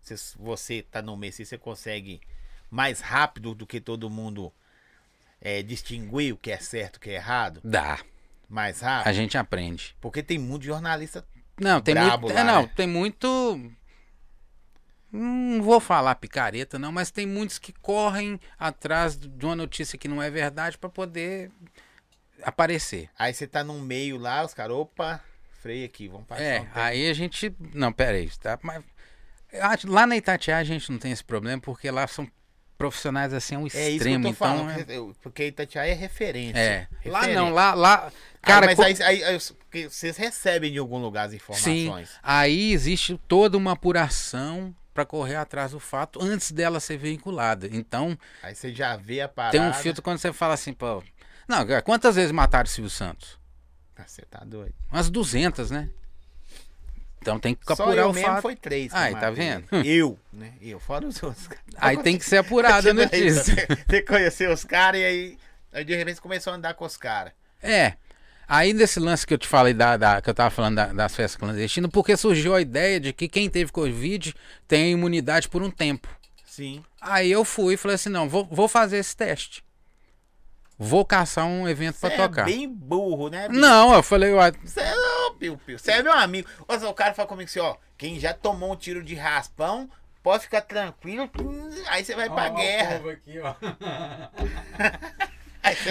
você, 0.00 0.14
você 0.38 0.82
tá 0.82 1.02
no 1.02 1.16
meio, 1.16 1.32
assim, 1.32 1.44
você 1.44 1.58
consegue 1.58 2.20
mais 2.70 3.00
rápido 3.00 3.56
do 3.56 3.66
que 3.66 3.80
todo 3.80 4.08
mundo 4.08 4.52
é, 5.40 5.62
distinguir 5.64 6.32
o 6.32 6.36
que 6.36 6.52
é 6.52 6.58
certo 6.58 6.94
e 6.94 6.98
o 6.98 7.00
que 7.00 7.10
é 7.10 7.14
errado? 7.14 7.60
Dá, 7.64 7.98
Mais 8.48 8.84
a 8.84 8.86
rápido? 8.98 9.14
gente 9.14 9.36
aprende. 9.36 9.96
Porque 10.00 10.22
tem 10.22 10.38
muito 10.38 10.64
jornalista. 10.64 11.26
Não, 11.60 11.80
tem 11.80 11.94
muito. 11.94 12.26
lá, 12.28 12.40
é, 12.40 12.44
não, 12.44 12.62
né? 12.62 12.70
tem 12.74 12.86
muito. 12.86 13.70
Não 15.10 15.62
vou 15.62 15.78
falar 15.78 16.14
picareta, 16.14 16.78
não, 16.78 16.90
mas 16.90 17.10
tem 17.10 17.26
muitos 17.26 17.58
que 17.58 17.72
correm 17.72 18.40
atrás 18.58 19.14
de 19.16 19.44
uma 19.44 19.54
notícia 19.54 19.98
que 19.98 20.08
não 20.08 20.22
é 20.22 20.30
verdade 20.30 20.78
para 20.78 20.88
poder 20.88 21.50
aparecer. 22.42 23.10
Aí 23.18 23.34
você 23.34 23.46
tá 23.46 23.62
num 23.62 23.80
meio 23.80 24.16
lá, 24.16 24.42
os 24.42 24.54
caras, 24.54 24.74
opa, 24.74 25.20
freia 25.60 25.84
aqui, 25.84 26.08
vamos 26.08 26.26
passar. 26.26 26.42
É, 26.42 26.60
um 26.62 26.66
aí 26.74 27.10
a 27.10 27.12
gente. 27.12 27.54
Não, 27.74 27.92
pera 27.92 28.16
aí, 28.16 28.30
tá? 28.40 28.58
Mas 28.62 28.82
lá 29.84 30.06
na 30.06 30.16
Itatiaia 30.16 30.60
a 30.62 30.64
gente 30.64 30.90
não 30.90 30.98
tem 30.98 31.12
esse 31.12 31.22
problema, 31.24 31.60
porque 31.60 31.90
lá 31.90 32.06
são 32.06 32.26
profissionais 32.78 33.34
assim 33.34 33.54
ao 33.54 33.64
É 33.64 33.66
isso 33.66 33.76
que 33.76 33.82
eu 33.82 33.88
extremo. 33.96 34.22
tô 34.24 34.28
então, 34.30 34.34
falando, 34.34 34.70
é- 34.80 35.14
porque 35.20 35.46
Itatiaia 35.46 35.90
é 35.90 35.94
referência. 35.94 36.58
é. 36.58 36.88
Lá 37.04 37.20
Referência. 37.20 37.34
não, 37.34 37.50
lá. 37.50 37.74
lá 37.74 37.98
Cara, 37.98 38.12
cara, 38.40 38.66
mas 38.66 38.76
co- 38.76 38.82
aí, 38.82 38.96
aí- 39.02 39.24
aí- 39.24 39.38
porque 39.72 39.88
vocês 39.88 40.18
recebem 40.18 40.70
de 40.70 40.78
algum 40.78 40.98
lugar 40.98 41.24
as 41.24 41.30
sim, 41.30 41.36
informações. 41.84 42.10
aí 42.22 42.72
existe 42.72 43.18
toda 43.26 43.56
uma 43.56 43.72
apuração 43.72 44.74
para 44.92 45.06
correr 45.06 45.36
atrás 45.36 45.70
do 45.70 45.80
fato 45.80 46.22
antes 46.22 46.52
dela 46.52 46.78
ser 46.78 46.98
veiculada. 46.98 47.66
Então, 47.72 48.16
Aí 48.42 48.54
você 48.54 48.70
já 48.70 48.94
vê 48.96 49.22
a 49.22 49.28
parada. 49.28 49.58
tem 49.58 49.66
um 49.66 49.72
filtro 49.72 50.02
quando 50.02 50.18
você 50.18 50.30
fala 50.30 50.52
assim, 50.52 50.74
pô. 50.74 51.02
Não, 51.48 51.66
cara, 51.66 51.80
quantas 51.80 52.16
vezes 52.16 52.30
mataram 52.32 52.66
o 52.66 52.68
Silvio 52.68 52.90
Santos? 52.90 53.40
Ah, 53.96 54.04
Você 54.06 54.20
tá 54.22 54.44
doido. 54.44 54.74
Umas 54.90 55.08
200, 55.08 55.70
né? 55.70 55.88
Então 57.22 57.38
tem 57.38 57.54
que 57.54 57.64
Só 57.74 57.84
apurar 57.84 58.02
eu 58.02 58.10
o 58.10 58.12
mesmo 58.12 58.28
fato. 58.28 58.42
foi 58.42 58.54
três. 58.56 58.92
Aí, 58.92 59.14
tá 59.14 59.30
vendo? 59.30 59.66
Eu, 59.86 60.18
né? 60.32 60.52
Eu, 60.60 60.80
fora 60.80 61.06
os 61.06 61.22
outros. 61.22 61.48
Aí 61.76 61.96
tem 62.02 62.18
que 62.18 62.24
ser 62.24 62.38
apurada 62.38 62.90
a 62.90 62.94
notícia. 62.94 63.54
Você, 63.54 63.66
você 63.88 64.02
conheceu 64.02 64.52
os 64.52 64.64
caras 64.64 65.00
e 65.00 65.04
aí, 65.04 65.38
aí 65.72 65.84
de 65.84 65.94
repente 65.94 66.20
começou 66.20 66.52
a 66.52 66.56
andar 66.56 66.74
com 66.74 66.84
os 66.84 66.96
caras. 66.96 67.32
É. 67.62 67.94
Aí 68.48 68.72
nesse 68.72 69.00
lance 69.00 69.26
que 69.26 69.32
eu 69.34 69.38
te 69.38 69.46
falei, 69.48 69.72
da, 69.72 69.96
da- 69.96 70.20
que 70.20 70.28
eu 70.28 70.34
tava 70.34 70.50
falando 70.50 70.76
da- 70.76 70.92
das 70.92 71.14
festas 71.14 71.36
clandestinas, 71.38 71.90
porque 71.90 72.16
surgiu 72.16 72.54
a 72.54 72.60
ideia 72.60 73.00
de 73.00 73.12
que 73.12 73.28
quem 73.28 73.48
teve 73.48 73.72
Covid 73.72 74.34
tem 74.68 74.92
imunidade 74.92 75.48
por 75.48 75.62
um 75.62 75.70
tempo. 75.70 76.08
Sim. 76.44 76.84
Aí 77.00 77.30
eu 77.32 77.44
fui 77.44 77.74
e 77.74 77.76
falei 77.78 77.94
assim, 77.94 78.10
não, 78.10 78.28
vou, 78.28 78.46
vou 78.50 78.68
fazer 78.68 78.98
esse 78.98 79.16
teste. 79.16 79.64
Vou 80.78 81.04
caçar 81.04 81.46
um 81.46 81.68
evento 81.68 81.94
Você 81.96 82.00
pra 82.08 82.12
é 82.12 82.16
tocar. 82.28 82.44
bem 82.44 82.68
burro, 82.68 83.28
né? 83.28 83.48
bicho? 83.48 83.60
Não, 83.60 83.94
eu 83.94 84.02
falei, 84.02 84.32
Você 84.64 84.80
é 84.80 84.94
não, 84.94 85.34
Piu 85.36 85.56
Piu. 85.56 85.78
Você 85.78 85.92
é 85.92 86.02
meu 86.02 86.12
amigo. 86.12 86.48
Zé, 86.76 86.86
o 86.88 86.94
cara 86.94 87.14
fala 87.14 87.28
comigo 87.28 87.48
assim, 87.48 87.60
ó. 87.60 87.76
Quem 87.96 88.18
já 88.18 88.34
tomou 88.34 88.72
um 88.72 88.76
tiro 88.76 89.02
de 89.02 89.14
raspão, 89.14 89.88
pode 90.22 90.42
ficar 90.44 90.62
tranquilo. 90.62 91.30
Aí 91.88 92.04
você 92.04 92.14
vai 92.16 92.28
pra 92.28 92.48
guerra. 92.48 92.90
Aí 92.96 92.98
você 92.98 93.02
vai 93.04 93.16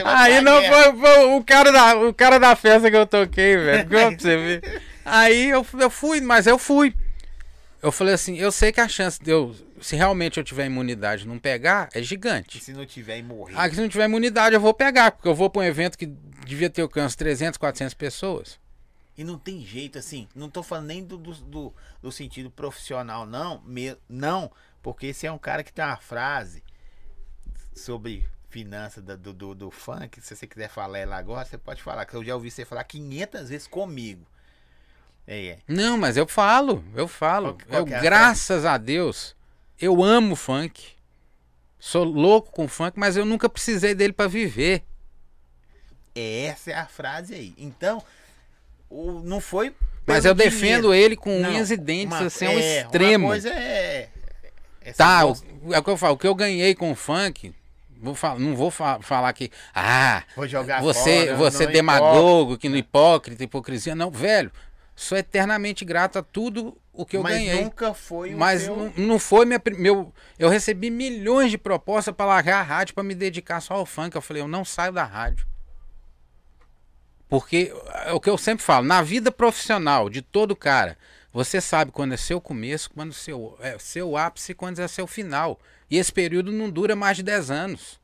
Aí 0.06 0.42
não 0.42 0.62
foi, 0.64 0.98
foi 1.00 1.26
o, 1.38 1.44
cara 1.44 1.72
da, 1.72 1.96
o 1.98 2.14
cara 2.14 2.38
da 2.40 2.56
festa 2.56 2.90
que 2.92 2.98
eu 2.98 3.06
toquei, 3.08 3.56
velho. 3.58 3.88
Pra 3.88 4.10
você 4.12 4.38
ver. 4.38 4.82
Aí 5.06 5.50
eu, 5.50 5.66
eu 5.80 5.90
fui, 5.90 6.20
mas 6.22 6.46
eu 6.48 6.58
fui. 6.58 6.96
Eu 7.82 7.92
falei 7.92 8.14
assim, 8.14 8.38
eu 8.38 8.52
sei 8.52 8.72
que 8.72 8.80
a 8.80 8.88
chance 8.88 9.20
de 9.22 9.32
eu, 9.32 9.56
se 9.82 9.96
realmente 9.96 10.38
eu 10.38 10.44
tiver 10.44 10.66
imunidade 10.68 11.24
e 11.24 11.28
não 11.28 11.40
pegar, 11.40 11.90
é 11.96 12.00
E 12.00 12.04
gigante. 12.04 12.60
se 12.64 12.74
não 12.74 12.86
tiver 12.86 13.18
e 13.18 13.24
morrer? 13.24 13.56
Ah, 13.58 13.68
que 13.68 13.74
se 13.76 13.82
não 13.82 13.90
tiver 13.90 14.06
imunidade, 14.06 14.54
eu 14.54 14.62
vou 14.62 14.74
pegar, 14.74 15.12
porque 15.12 15.28
eu 15.28 15.34
vou 15.34 15.50
pra 15.50 15.62
um 15.62 15.66
evento 15.66 15.98
que 15.98 16.06
devia 16.46 16.70
ter 16.70 16.82
alcance 16.84 17.18
300, 17.18 17.58
400 17.58 17.94
pessoas. 17.96 18.60
E 19.18 19.24
não 19.24 19.38
tem 19.38 19.66
jeito, 19.66 19.98
assim, 19.98 20.28
não 20.36 20.48
tô 20.50 20.62
falando 20.62 20.88
nem 20.88 21.04
do, 21.04 21.18
do, 21.18 21.34
do- 21.34 21.74
do 22.04 22.12
sentido 22.12 22.52
profissional, 22.52 23.26
não. 23.26 23.62
Me, 23.66 23.96
não, 24.08 24.52
porque 24.84 25.08
esse 25.08 25.26
é 25.26 25.32
um 25.32 25.38
cara 25.40 25.64
que 25.64 25.74
tem 25.74 25.84
uma 25.84 25.98
frase 25.98 26.62
sobre 27.74 28.26
finanças 28.52 29.04
do, 29.04 29.34
do, 29.34 29.56
do 29.56 29.72
funk. 29.72 30.22
Se 30.22 30.36
você 30.36 30.46
quiser 30.46 30.70
falar 30.70 31.00
ela 31.00 31.18
agora, 31.18 31.46
você 31.46 31.58
pode 31.58 31.82
falar, 31.82 32.06
que 32.06 32.14
eu 32.14 32.24
já 32.24 32.36
ouvi 32.36 32.52
você 32.52 32.66
falar 32.66 32.84
500 32.84 33.50
vezes 33.50 33.68
comigo. 33.68 34.26
É, 35.26 35.46
é. 35.48 35.58
Não, 35.68 35.98
mas 35.98 36.18
eu 36.18 36.28
falo, 36.28 36.84
eu 36.96 37.08
falo. 37.08 37.54
Qual- 37.54 37.86
qual 37.86 37.88
eu, 37.88 37.96
é 37.96 38.02
graças 38.02 38.66
a 38.66 38.78
Deus, 38.78 39.36
eu 39.80 40.04
amo 40.04 40.36
funk. 40.36 40.94
Sou 41.80 42.04
louco 42.04 42.52
com 42.52 42.68
funk, 42.68 43.00
mas 43.00 43.18
eu 43.18 43.26
nunca 43.26 43.50
precisei 43.50 43.96
dele 43.96 44.14
pra 44.14 44.28
viver. 44.28 44.84
Essa 46.14 46.72
é 46.72 46.76
a 46.76 46.86
frase 46.86 47.34
aí. 47.34 47.54
Então, 47.58 48.04
o, 48.90 49.22
não 49.24 49.40
foi. 49.40 49.74
Mas 50.06 50.26
eu 50.26 50.34
defendo 50.36 50.60
dinheiro. 50.92 50.94
ele 50.94 51.16
com 51.16 51.40
Não, 51.40 51.50
unhas 51.50 51.72
e 51.72 51.78
dentes, 51.78 52.18
uma- 52.18 52.26
assim, 52.28 52.46
ao 52.46 52.54
é, 52.54 52.82
extremo. 52.82 53.26
Uma 53.28 53.32
coisa 53.34 53.50
é. 53.50 54.10
é 54.82 54.94
Tá, 54.94 55.20
ser 55.34 55.46
o, 55.64 55.74
é 55.74 55.80
o 55.80 55.84
que 55.84 55.90
eu 55.90 55.98
falo, 55.98 56.16
o 56.16 56.18
que 56.18 56.28
eu 56.28 56.36
ganhei 56.36 56.76
com 56.76 56.92
o 56.92 56.96
funk, 56.96 57.54
vou 58.02 58.16
falar, 58.16 58.40
não 58.40 58.56
vou 58.56 58.72
fa- 58.72 59.00
falar 59.02 59.32
que, 59.34 59.52
ah, 59.74 60.24
Vou 60.36 60.48
jogar 60.48 60.82
você, 60.82 61.28
fora, 61.28 61.38
você 61.38 61.64
é 61.64 61.66
não 61.68 61.74
demagogo, 61.74 62.58
que 62.58 62.68
no 62.68 62.76
hipócrita, 62.78 63.44
hipocrisia, 63.44 63.94
não, 63.96 64.10
velho, 64.12 64.52
sou 64.96 65.18
eternamente 65.18 65.86
grato 65.86 66.20
a 66.20 66.24
tudo 66.24 66.78
o 66.94 67.06
que 67.06 67.16
eu 67.16 67.24
mas 67.24 67.34
ganhei. 67.34 67.64
nunca 67.64 67.94
foi 67.94 68.34
o 68.34 68.38
Mas 68.38 68.64
seu- 68.64 68.76
não, 68.76 68.94
não 68.98 69.20
foi 69.20 69.46
minha, 69.46 69.62
meu. 69.78 70.14
Eu 70.38 70.50
recebi 70.50 70.90
milhões 70.90 71.50
de 71.52 71.58
propostas 71.58 72.14
para 72.14 72.26
largar 72.26 72.60
a 72.60 72.64
rádio 72.64 72.94
para 72.94 73.04
me 73.04 73.16
dedicar 73.16 73.62
só 73.62 73.76
ao 73.76 73.86
funk. 73.86 74.16
Eu 74.16 74.22
falei, 74.22 74.42
eu 74.44 74.48
não 74.48 74.66
saio 74.66 74.92
da 74.92 75.04
rádio. 75.06 75.46
Porque 77.30 77.74
é 78.06 78.12
o 78.12 78.20
que 78.20 78.30
eu 78.30 78.38
sempre 78.38 78.64
falo, 78.64 78.86
na 78.86 79.02
vida 79.02 79.32
profissional 79.32 80.10
de 80.10 80.22
todo 80.22 80.54
cara, 80.56 80.98
você 81.32 81.62
sabe 81.62 81.92
quando 81.92 82.14
é 82.14 82.18
seu 82.18 82.42
começo, 82.42 82.90
quando 82.92 83.12
é 83.12 83.14
seu, 83.14 83.58
é 83.62 83.80
seu 83.80 84.18
ápice 84.18 84.52
e 84.52 84.56
quando 84.56 84.80
é 84.80 84.88
seu 84.88 85.08
final. 85.08 85.58
E 85.92 85.98
esse 85.98 86.12
período 86.12 86.52
não 86.52 86.70
dura 86.70 86.96
mais 86.96 87.18
de 87.18 87.24
10 87.24 87.52
anos. 87.52 88.00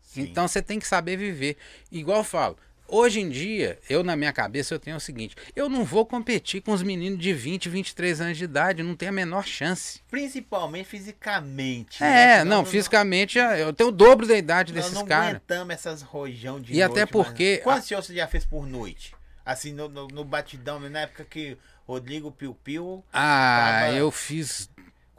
Sim. 0.00 0.22
Então 0.22 0.46
você 0.48 0.62
tem 0.62 0.78
que 0.78 0.86
saber 0.86 1.16
viver. 1.16 1.56
Igual 1.92 2.18
eu 2.18 2.24
falo, 2.24 2.56
hoje 2.86 3.20
em 3.20 3.28
dia, 3.28 3.78
eu 3.90 4.02
na 4.02 4.16
minha 4.16 4.32
cabeça 4.32 4.72
eu 4.74 4.78
tenho 4.78 4.96
o 4.96 5.00
seguinte, 5.00 5.36
eu 5.54 5.68
não 5.68 5.84
vou 5.84 6.06
competir 6.06 6.62
com 6.62 6.72
os 6.72 6.82
meninos 6.82 7.18
de 7.18 7.32
20, 7.34 7.68
23 7.68 8.20
anos 8.22 8.38
de 8.38 8.44
idade, 8.44 8.82
não 8.82 8.94
tem 8.96 9.08
a 9.08 9.12
menor 9.12 9.44
chance. 9.44 10.00
Principalmente 10.10 10.86
fisicamente. 10.88 12.00
né? 12.02 12.36
É, 12.36 12.38
Senão 12.38 12.58
não, 12.58 12.64
fisicamente 12.64 13.36
eu 13.38 13.72
tenho 13.72 13.90
o 13.90 13.92
dobro 13.92 14.26
da 14.26 14.36
idade 14.36 14.72
Nós 14.72 14.84
desses 14.84 14.96
não 14.98 15.06
caras. 15.06 15.28
aguentamos 15.30 15.74
essas 15.74 16.02
rojão 16.02 16.60
de 16.60 16.72
E 16.72 16.82
até 16.82 17.00
noite, 17.00 17.10
porque- 17.12 17.50
mano. 17.54 17.64
Quantos 17.64 17.88
shows 17.88 18.06
você 18.06 18.14
já 18.14 18.26
fez 18.26 18.44
por 18.44 18.66
noite? 18.66 19.14
Assim, 19.44 19.72
no, 19.72 19.88
no, 19.88 20.06
no 20.08 20.24
batidão, 20.24 20.78
na 20.80 21.00
época 21.00 21.24
que 21.24 21.56
Rodrigo 21.86 22.30
Piu 22.30 22.54
Piu. 22.54 23.02
Ah, 23.12 23.80
Tava- 23.86 23.92
eu 23.96 24.10
fiz. 24.10 24.68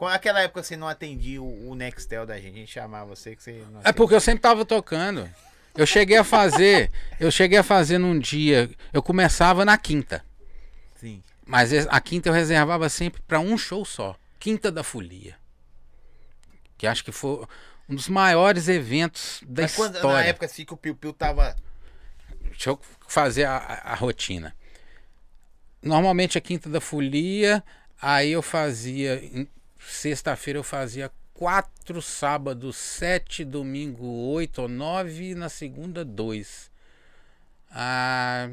Aquela 0.06 0.40
época 0.40 0.62
você 0.62 0.76
não 0.76 0.88
atendia 0.88 1.42
o, 1.42 1.70
o 1.70 1.74
Nextel 1.74 2.24
da 2.26 2.36
gente, 2.38 2.54
a 2.54 2.58
gente 2.58 2.72
chamava 2.72 3.06
você 3.14 3.34
que 3.36 3.42
você 3.42 3.64
não 3.70 3.80
É 3.84 3.92
porque 3.92 4.14
eu 4.14 4.20
sempre 4.20 4.40
tava 4.42 4.64
tocando. 4.64 5.28
Eu 5.76 5.86
cheguei 5.86 6.16
a 6.16 6.24
fazer, 6.24 6.90
eu 7.18 7.30
cheguei 7.30 7.58
a 7.58 7.62
fazer 7.62 7.98
num 7.98 8.18
dia, 8.18 8.68
eu 8.92 9.02
começava 9.02 9.64
na 9.64 9.78
quinta, 9.78 10.24
Sim. 10.96 11.22
mas 11.46 11.72
a 11.86 12.00
quinta 12.00 12.28
eu 12.28 12.32
reservava 12.32 12.88
sempre 12.88 13.22
para 13.22 13.38
um 13.38 13.56
show 13.56 13.84
só, 13.84 14.16
Quinta 14.38 14.72
da 14.72 14.82
Folia. 14.82 15.36
Que 16.76 16.86
acho 16.86 17.04
que 17.04 17.12
foi 17.12 17.46
um 17.88 17.94
dos 17.94 18.08
maiores 18.08 18.68
eventos 18.68 19.42
da 19.46 19.62
Mas 19.62 19.76
quando, 19.76 19.92
na 19.92 19.98
história. 19.98 20.28
época 20.28 20.46
assim 20.46 20.64
que 20.64 20.72
o 20.74 20.76
Piu 20.76 20.94
Piu 20.96 21.12
tava. 21.12 21.54
Deixa 22.50 22.70
eu 22.70 22.80
fazer 23.06 23.44
a, 23.44 23.56
a- 23.58 23.92
a 23.92 23.94
rotina. 23.94 24.56
Normalmente 25.82 26.36
a 26.36 26.40
quinta 26.40 26.68
da 26.68 26.80
folia, 26.80 27.62
aí 28.00 28.32
eu 28.32 28.42
fazia. 28.42 29.20
Sexta-feira 29.86 30.58
eu 30.58 30.62
fazia 30.62 31.10
quatro, 31.32 32.02
sábado 32.02 32.72
sete, 32.72 33.44
domingo 33.44 34.04
oito 34.04 34.62
ou 34.62 34.68
nove 34.68 35.30
e 35.30 35.34
na 35.34 35.48
segunda 35.48 36.04
dois. 36.04 36.70
Ah, 37.70 38.50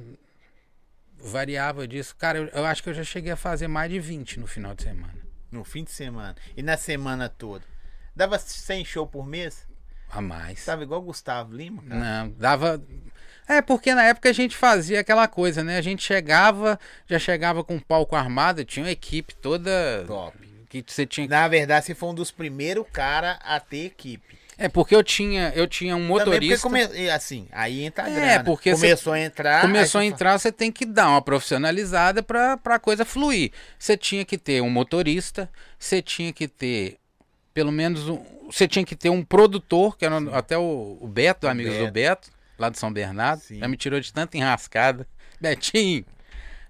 variava 1.17 1.87
disso. 1.87 2.15
Cara, 2.15 2.37
eu, 2.37 2.47
eu 2.47 2.65
acho 2.65 2.81
que 2.81 2.89
eu 2.89 2.93
já 2.93 3.03
cheguei 3.03 3.31
a 3.31 3.37
fazer 3.37 3.67
mais 3.67 3.91
de 3.91 3.99
20 3.99 4.39
no 4.39 4.47
final 4.47 4.73
de 4.73 4.83
semana. 4.83 5.15
No 5.51 5.63
fim 5.63 5.83
de 5.83 5.91
semana. 5.91 6.35
E 6.55 6.61
na 6.61 6.77
semana 6.77 7.27
toda? 7.27 7.65
Dava 8.15 8.37
100 8.39 8.85
show 8.85 9.07
por 9.07 9.25
mês? 9.25 9.67
A 10.09 10.21
mais. 10.21 10.63
Tava 10.63 10.83
igual 10.83 11.01
o 11.01 11.05
Gustavo 11.05 11.53
Lima? 11.53 11.83
cara? 11.83 11.99
Não, 11.99 12.29
dava. 12.31 12.81
É, 13.47 13.61
porque 13.61 13.93
na 13.93 14.03
época 14.03 14.29
a 14.29 14.33
gente 14.33 14.55
fazia 14.55 14.99
aquela 15.01 15.27
coisa, 15.27 15.63
né? 15.63 15.77
A 15.77 15.81
gente 15.81 16.03
chegava, 16.03 16.79
já 17.05 17.19
chegava 17.19 17.63
com 17.63 17.75
um 17.75 17.79
palco 17.79 18.15
armado, 18.15 18.63
tinha 18.63 18.85
uma 18.85 18.91
equipe 18.91 19.35
toda. 19.35 20.03
Top. 20.05 20.46
Que 20.69 20.83
você 20.85 21.05
tinha. 21.05 21.27
Na 21.27 21.47
verdade, 21.47 21.85
você 21.85 21.95
foi 21.95 22.09
um 22.09 22.13
dos 22.13 22.31
primeiros 22.31 22.85
cara 22.91 23.39
a 23.43 23.59
ter 23.59 23.85
equipe. 23.85 24.37
É, 24.57 24.67
porque 24.67 24.95
eu 24.95 25.03
tinha, 25.03 25.53
eu 25.55 25.67
tinha 25.67 25.95
um 25.95 26.03
motorista. 26.03 26.67
come... 26.67 26.81
assim, 27.11 27.47
aí 27.51 27.83
entra 27.83 28.05
a 28.05 28.09
É, 28.09 28.13
grana. 28.13 28.43
porque 28.43 28.71
Começou 28.71 29.13
a 29.13 29.19
entrar. 29.19 29.61
Começou 29.61 30.01
a 30.01 30.05
entrar, 30.05 30.37
você 30.37 30.51
tem 30.51 30.71
que 30.71 30.83
dar 30.83 31.09
uma 31.09 31.21
profissionalizada 31.21 32.23
pra, 32.23 32.57
pra 32.57 32.79
coisa 32.79 33.05
fluir. 33.05 33.51
Você 33.77 33.95
tinha 33.95 34.25
que 34.25 34.35
ter 34.37 34.61
um 34.61 34.69
motorista, 34.69 35.47
você 35.77 36.01
tinha 36.01 36.33
que 36.33 36.47
ter 36.47 36.97
pelo 37.53 37.71
menos 37.71 38.09
um. 38.09 38.19
Você 38.51 38.67
tinha 38.67 38.83
que 38.83 38.95
ter 38.95 39.09
um 39.09 39.23
produtor, 39.23 39.95
que 39.95 40.05
era 40.05 40.17
até 40.35 40.57
o, 40.57 40.97
o 40.99 41.07
Beto, 41.07 41.45
O 41.45 41.49
amigos 41.49 41.75
do 41.75 41.91
Beto. 41.91 41.93
Beto, 41.93 42.29
lá 42.57 42.69
de 42.69 42.79
São 42.79 42.91
Bernardo. 42.91 43.41
Sim. 43.41 43.59
Já 43.59 43.67
me 43.67 43.77
tirou 43.77 43.99
de 43.99 44.11
tanta 44.11 44.37
enrascada. 44.37 45.07
Betinho! 45.39 46.03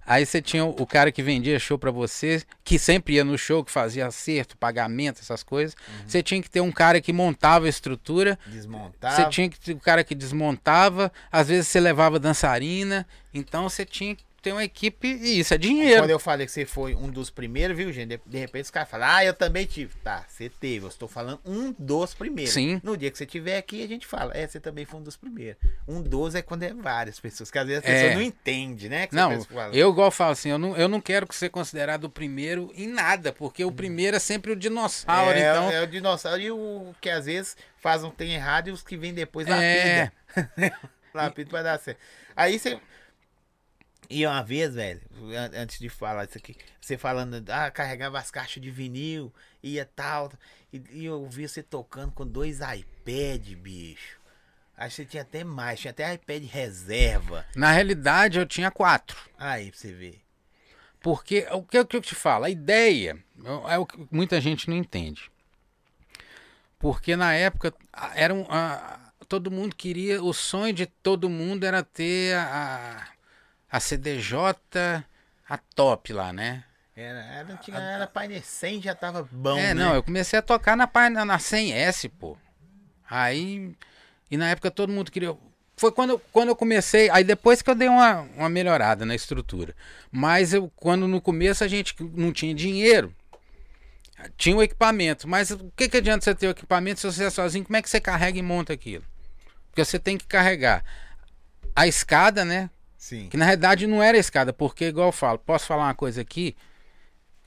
Aí 0.08 0.26
você 0.26 0.41
tinha 0.41 0.64
o 0.64 0.88
cara 0.88 1.12
que 1.12 1.22
vendia 1.22 1.60
show 1.60 1.78
pra 1.78 1.91
você, 1.91 2.41
que 2.64 2.80
sempre 2.80 3.16
ia 3.16 3.26
no 3.26 3.38
show, 3.38 3.62
que 3.62 3.72
fazia 3.72 4.08
acerto, 4.08 4.58
pagamento, 4.58 5.20
essas 5.20 5.43
coisas. 5.43 5.76
Uhum. 5.76 6.08
Você 6.08 6.24
tinha 6.24 6.41
que 6.41 6.49
ter 6.49 6.62
um 6.62 6.72
cara 6.72 7.01
que 7.01 7.12
montava 7.12 7.66
a 7.66 7.70
estrutura. 7.70 8.39
Desmontava. 8.45 9.16
Você 9.16 9.30
tinha 9.30 9.49
que 9.49 9.60
ter 9.60 9.74
o 9.74 9.80
cara 9.80 10.05
que 10.05 10.16
desmontava, 10.16 11.12
às 11.30 11.49
vezes 11.49 11.68
você 11.68 11.82
levava 11.82 12.18
dançarina, 12.18 13.05
então 13.34 13.68
você 13.68 13.84
tinha 13.84 14.16
que 14.16 14.24
ter 14.47 14.53
uma 14.53 14.63
equipe 14.63 15.07
e 15.07 15.39
isso 15.39 15.53
é 15.53 15.57
dinheiro. 15.57 16.01
Quando 16.01 16.09
eu 16.11 16.19
falei 16.19 16.45
que 16.45 16.51
você 16.51 16.65
foi 16.65 16.95
um 16.95 17.09
dos 17.09 17.29
primeiros, 17.29 17.75
viu, 17.75 17.91
gente? 17.91 18.17
De, 18.17 18.21
de 18.25 18.37
repente 18.37 18.65
os 18.65 18.71
caras 18.71 18.89
falam, 18.89 19.07
ah, 19.09 19.23
eu 19.25 19.33
também 19.33 19.65
tive. 19.65 19.93
Tá, 20.03 20.25
você 20.27 20.49
teve. 20.49 20.85
Eu 20.85 20.89
estou 20.89 21.07
falando 21.07 21.39
um 21.45 21.73
dos 21.77 22.13
primeiros. 22.13 22.53
Sim. 22.53 22.79
No 22.83 22.95
dia 22.95 23.11
que 23.11 23.17
você 23.17 23.25
estiver 23.25 23.57
aqui, 23.57 23.83
a 23.83 23.87
gente 23.87 24.05
fala, 24.07 24.31
é, 24.35 24.47
você 24.47 24.59
também 24.59 24.85
foi 24.85 24.99
um 24.99 25.03
dos 25.03 25.15
primeiros. 25.17 25.61
Um 25.87 26.01
dos 26.01 26.35
é 26.35 26.41
quando 26.41 26.63
é 26.63 26.73
várias 26.73 27.19
pessoas, 27.19 27.51
que 27.51 27.59
às 27.59 27.67
vezes 27.67 27.83
a 27.85 27.89
É. 27.89 27.93
pessoa 27.93 28.13
não 28.15 28.21
entende, 28.21 28.89
né? 28.89 29.07
que 29.07 29.13
você 29.13 29.19
Não, 29.19 29.71
eu 29.73 29.89
igual 29.89 30.09
falo 30.11 30.31
assim, 30.31 30.49
eu 30.49 30.57
não, 30.57 30.75
eu 30.77 30.87
não 30.87 31.01
quero 31.01 31.27
ser 31.31 31.49
considerado 31.49 32.05
o 32.05 32.09
primeiro 32.09 32.71
em 32.75 32.87
nada, 32.87 33.31
porque 33.33 33.63
o 33.65 33.71
primeiro 33.71 34.17
é 34.17 34.19
sempre 34.19 34.51
o 34.51 34.55
dinossauro, 34.55 35.37
é, 35.37 35.49
então... 35.51 35.71
é 35.71 35.81
o 35.81 35.87
dinossauro 35.87 36.41
e 36.41 36.51
o 36.51 36.93
que 37.01 37.09
às 37.09 37.25
vezes 37.25 37.55
faz 37.77 38.03
um 38.03 38.09
tem 38.09 38.33
errado 38.33 38.69
e 38.69 38.71
os 38.71 38.81
que 38.81 38.95
vêm 38.97 39.13
depois 39.13 39.47
É. 39.47 40.11
lapida. 40.35 40.79
lapida 41.13 41.49
pra 41.49 41.63
dar 41.63 41.79
certo. 41.79 41.99
Aí 42.35 42.59
você. 42.59 42.79
E 44.10 44.26
uma 44.26 44.41
vez, 44.41 44.74
velho, 44.76 45.01
an- 45.36 45.51
antes 45.62 45.80
de 45.80 45.89
falar 45.89 46.26
isso 46.26 46.38
aqui, 46.38 46.55
você 46.80 46.97
falando, 46.97 47.43
ah, 47.49 47.70
carregava 47.70 48.18
as 48.18 48.32
caixas 48.32 48.62
de 48.64 48.72
vinil, 48.72 49.34
ia 49.62 49.86
tal, 49.86 50.32
e, 50.72 50.82
e 50.91 51.05
eu 51.05 51.26
vi 51.28 51.47
você 51.47 51.62
tocando 51.62 52.12
com 52.14 52.26
dois 52.26 52.60
iPad, 52.60 53.45
bicho. 53.55 54.18
Aí 54.78 54.89
você 54.89 55.03
tinha 55.03 55.24
até 55.24 55.43
mais, 55.43 55.80
tinha 55.80 55.91
até 55.91 56.14
iPad 56.14 56.43
reserva. 56.45 57.45
Na 57.55 57.72
realidade, 57.72 58.38
eu 58.39 58.45
tinha 58.45 58.72
quatro. 58.72 59.18
Aí 59.38 59.72
pra 59.72 59.80
você 59.80 59.91
ver. 59.91 60.22
Porque 61.01 61.45
o 61.51 61.62
que, 61.64 61.80
o 61.80 61.86
que 61.86 61.97
eu 61.97 62.01
te 62.01 62.16
falo, 62.16 62.45
a 62.45 62.49
ideia 62.49 63.18
é 63.70 63.78
o 63.78 63.86
que 63.86 64.08
muita 64.12 64.39
gente 64.39 64.70
não 64.70 64.78
entende. 64.78 65.30
Porque 66.80 67.16
na 67.16 67.34
época 67.34 67.74
era 68.16 68.34
um, 68.34 68.45
a- 68.49 69.12
todo 69.28 69.51
mundo 69.51 69.76
queria, 69.76 70.22
o 70.24 70.34
sonho 70.34 70.74
de 70.74 70.86
todo 70.86 71.30
mundo 71.30 71.66
era 71.66 71.84
ter 71.84 72.36
a, 72.36 73.01
a 73.01 73.08
CDJ 73.80 75.05
a 75.49 75.57
top 75.57 76.13
lá, 76.13 76.32
né? 76.32 76.63
Era, 76.95 77.20
era, 77.20 77.57
tinha, 77.57 77.78
era 77.78 78.07
Pioneer 78.07 78.43
100, 78.43 78.82
já 78.82 78.95
tava 78.95 79.28
bom, 79.32 79.57
é, 79.57 79.74
né? 79.74 79.74
não, 79.76 79.93
eu 79.93 80.01
comecei 80.01 80.39
a 80.39 80.41
tocar 80.41 80.76
na, 80.76 80.89
na, 81.11 81.26
na 81.26 81.38
100S, 81.38 82.09
pô. 82.09 82.36
Aí, 83.09 83.76
e 84.32 84.38
na 84.38 84.49
época 84.49 84.72
todo 84.72 84.91
mundo 84.91 85.11
queria. 85.11 85.36
Foi 85.76 85.91
quando, 85.91 86.11
eu- 86.11 86.20
quando 86.32 86.49
eu 86.49 86.55
comecei, 86.55 87.09
aí 87.11 87.24
depois 87.24 87.61
que 87.61 87.70
eu 87.70 87.76
dei 87.76 87.88
uma, 87.88 88.22
uma 88.36 88.49
melhorada 88.49 89.05
na 89.05 89.13
estrutura. 89.13 89.76
Mas 90.11 90.53
eu, 90.53 90.72
quando 90.76 91.07
no 91.07 91.22
começo 91.22 91.63
a 91.63 91.68
gente 91.68 91.95
não 92.01 92.34
tinha 92.34 92.53
dinheiro, 92.53 93.13
tinha 94.36 94.55
o 94.55 94.63
equipamento. 94.63 95.28
Mas 95.28 95.51
o 95.51 95.72
que, 95.76 95.88
que 95.88 95.97
adianta 95.97 96.24
você 96.24 96.34
ter 96.34 96.47
o 96.47 96.51
equipamento 96.51 96.99
se 96.99 97.05
você 97.05 97.26
é 97.26 97.30
sozinho? 97.30 97.63
Como 97.63 97.78
é 97.78 97.82
que 97.82 97.89
você 97.89 98.01
carrega 98.01 98.39
e 98.39 98.41
monta 98.41 98.74
aquilo? 98.74 99.05
Porque 99.70 99.86
você 99.86 99.99
tem 99.99 100.18
que 100.18 100.26
carregar 100.26 100.84
a 101.76 101.86
escada, 101.88 102.43
né? 102.43 102.70
Sim. 102.97 103.29
Que 103.29 103.37
na 103.37 103.45
realidade 103.45 103.85
não 103.85 104.01
era 104.01 104.17
escada, 104.17 104.51
porque 104.51 104.85
igual 104.85 105.09
eu 105.09 105.13
falo, 105.13 105.37
posso 105.37 105.67
falar 105.67 105.85
uma 105.85 105.95
coisa 105.95 106.21
aqui? 106.21 106.55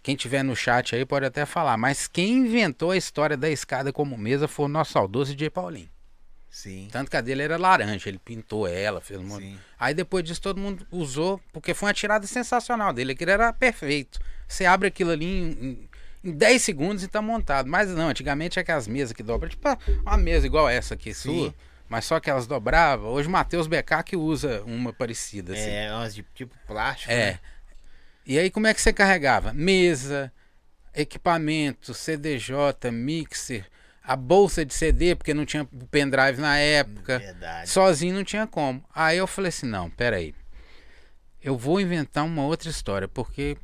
Quem 0.03 0.17
tiver 0.17 0.43
no 0.43 0.57
chat 0.57 0.95
aí 0.95 1.05
pode 1.05 1.27
até 1.27 1.45
falar, 1.45 1.77
mas 1.77 2.07
quem 2.07 2.39
inventou 2.39 2.93
a 2.93 2.97
história 2.97 3.37
da 3.37 3.51
escada 3.51 3.93
como 3.93 4.17
mesa 4.17 4.49
foi 4.49 4.67
o 4.67 4.69
nosso 4.69 4.93
saudoso 4.93 5.35
DJ 5.35 5.51
Paulinho. 5.51 5.91
Sim. 6.51 6.89
Tanto 6.91 7.11
que 7.11 7.17
a 7.17 7.21
dele 7.21 7.43
era 7.43 7.57
laranja, 7.57 8.09
ele 8.09 8.19
pintou 8.19 8.67
ela, 8.67 9.01
fez 9.01 9.21
um 9.21 9.25
monte. 9.25 9.43
Sim. 9.43 9.59
Aí 9.79 9.95
depois 9.95 10.25
disso 10.25 10.43
todo 10.43 10.59
mundo 10.59 10.87
usou, 10.91 11.41
porque 11.53 11.75
foi 11.75 11.89
uma 11.89 11.95
tirada 11.95 12.27
sensacional 12.27 12.93
dele, 12.93 13.13
aquilo 13.13 13.31
era 13.31 13.53
perfeito. 13.53 14.19
Você 14.49 14.65
abre 14.67 14.89
aquilo 14.89 15.13
ali 15.13 15.27
em, 15.27 15.51
em, 15.51 15.89
em 16.25 16.33
10 16.33 16.61
segundos 16.63 17.05
e 17.05 17.09
tá 17.09 17.23
montado. 17.23 17.69
Mas 17.69 17.89
não, 17.91 18.09
antigamente 18.09 18.59
é 18.59 18.63
aquelas 18.63 18.89
mesas 18.89 19.13
que 19.13 19.23
dobram, 19.23 19.49
tipo 19.49 19.69
uma 20.03 20.17
mesa 20.17 20.45
igual 20.45 20.69
essa 20.69 20.95
aqui 20.95 21.15
Sim. 21.15 21.39
sua, 21.39 21.55
mas 21.91 22.05
só 22.05 22.21
que 22.21 22.31
elas 22.31 22.47
dobravam. 22.47 23.11
Hoje 23.11 23.27
o 23.27 23.31
Matheus 23.31 23.67
que 24.07 24.17
usa 24.17 24.63
uma 24.63 24.93
parecida 24.93 25.53
assim. 25.53 25.69
É, 25.69 25.93
umas 25.93 26.15
de 26.15 26.23
tipo 26.33 26.55
plástico. 26.65 27.13
É. 27.13 27.33
né? 27.33 27.41
E 28.25 28.39
aí 28.39 28.49
como 28.49 28.69
é 28.69 28.73
que 28.73 28.81
você 28.81 28.93
carregava? 28.93 29.53
Mesa, 29.53 30.33
equipamento, 30.95 31.93
CDJ, 31.93 32.93
mixer, 32.93 33.67
a 34.05 34.15
bolsa 34.15 34.65
de 34.65 34.73
CD, 34.73 35.17
porque 35.17 35.35
não 35.35 35.45
tinha 35.45 35.69
pendrive 35.91 36.41
na 36.41 36.57
época. 36.57 37.19
Verdade. 37.19 37.69
Sozinho 37.69 38.15
não 38.15 38.23
tinha 38.23 38.47
como. 38.47 38.85
Aí 38.95 39.19
eu 39.19 39.27
falei 39.27 39.49
assim, 39.49 39.67
não, 39.67 39.91
peraí. 39.91 40.33
Eu 41.43 41.59
vou 41.59 41.81
inventar 41.81 42.25
uma 42.25 42.45
outra 42.45 42.71
história, 42.71 43.09
porque 43.09 43.57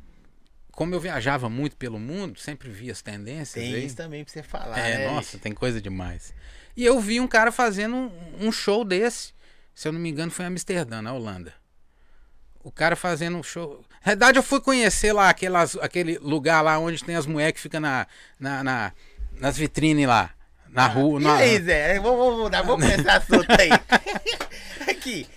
como 0.69 0.93
eu 0.93 0.99
viajava 0.99 1.49
muito 1.49 1.77
pelo 1.77 1.97
mundo, 1.97 2.37
sempre 2.37 2.69
vi 2.69 2.91
as 2.91 3.01
tendências 3.01 3.53
Tem 3.53 3.73
aí. 3.73 3.85
isso 3.85 3.95
também 3.95 4.25
pra 4.25 4.33
você 4.33 4.43
falar. 4.43 4.77
É, 4.77 4.97
né, 4.97 5.07
nossa, 5.07 5.37
tem 5.37 5.53
coisa 5.53 5.81
demais. 5.81 6.33
E 6.77 6.85
eu 6.85 6.99
vi 6.99 7.19
um 7.19 7.27
cara 7.27 7.51
fazendo 7.51 7.95
um, 7.95 8.11
um 8.39 8.51
show 8.51 8.85
desse. 8.85 9.33
Se 9.73 9.87
eu 9.87 9.91
não 9.91 9.99
me 9.99 10.09
engano, 10.09 10.31
foi 10.31 10.45
em 10.45 10.49
Amsterdã, 10.49 11.01
na 11.01 11.11
Holanda. 11.11 11.51
O 12.63 12.71
cara 12.71 12.95
fazendo 12.95 13.37
um 13.37 13.43
show. 13.43 13.83
Na 14.05 14.11
verdade, 14.11 14.37
eu 14.37 14.43
fui 14.43 14.61
conhecer 14.61 15.11
lá 15.11 15.27
aquelas, 15.29 15.75
aquele 15.77 16.17
lugar 16.19 16.61
lá 16.61 16.77
onde 16.77 17.03
tem 17.03 17.15
as 17.15 17.25
mulheres 17.25 17.53
que 17.55 17.59
ficam 17.61 17.79
na, 17.81 18.05
na, 18.39 18.63
na- 18.63 18.91
nas 19.39 19.57
vitrines 19.57 20.07
lá. 20.07 20.29
Na 20.69 20.85
rua. 20.87 21.19
E 21.19 21.23
na- 21.23 21.35
aí, 21.37 21.59
Zé? 21.61 21.99
Vamos, 21.99 22.17
vamos 22.19 22.39
mudar, 22.43 22.61
vamos 22.61 22.85
começar 22.85 23.17
assunto 23.17 23.47
aí. 23.59 23.69
Aqui, 24.89 25.27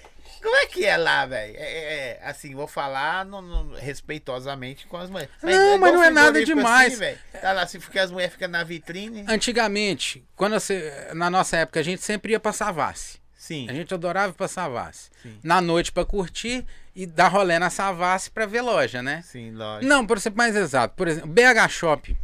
como 0.42 0.56
é 0.56 0.66
que 0.66 0.84
é 0.84 0.96
lá, 0.96 1.26
velho? 1.26 1.54
É, 1.56 1.60
é, 1.62 2.18
é, 2.20 2.20
assim, 2.24 2.54
vou 2.54 2.66
falar 2.66 3.24
no- 3.24 3.40
no- 3.42 3.74
respeitosamente 3.76 4.86
com 4.86 4.96
as 4.96 5.10
mulheres. 5.10 5.32
Não, 5.42 5.78
mas 5.78 5.90
igual 5.90 5.92
não 5.92 6.02
é 6.04 6.10
nada 6.10 6.44
demais. 6.44 6.98
velho. 6.98 7.18
tá 7.40 7.52
lá, 7.52 7.66
se 7.66 7.78
fica 7.80 8.02
as 8.02 8.10
mulheres 8.10 8.32
ficam 8.34 8.48
na 8.48 8.62
vitrine. 8.64 9.24
Antigamente, 9.28 10.24
quando 10.36 10.52
você, 10.54 11.08
na 11.14 11.28
nossa 11.30 11.56
época, 11.58 11.80
a 11.80 11.82
gente 11.82 12.02
sempre 12.02 12.32
ia 12.32 12.40
pra 12.40 12.52
Savassi. 12.52 13.18
Sim. 13.36 13.66
A 13.70 13.72
gente 13.72 13.92
adorava 13.94 14.32
ir 14.32 14.36
pra 14.36 14.46
Savassi. 14.48 15.10
Sim. 15.22 15.38
Na 15.42 15.60
noite 15.60 15.90
pra 15.92 16.04
curtir 16.04 16.64
e 16.94 17.06
dar 17.06 17.28
rolé 17.28 17.58
na 17.58 17.70
Savassi 17.70 18.30
pra 18.30 18.46
ver 18.46 18.60
loja, 18.60 19.02
né? 19.02 19.22
Sim, 19.26 19.52
lógico. 19.52 19.86
Não, 19.86 20.06
por 20.06 20.20
ser 20.20 20.32
mais 20.34 20.54
exato. 20.54 20.94
Por 20.94 21.08
exemplo, 21.08 21.28
BH 21.30 21.68
Shop. 21.70 22.16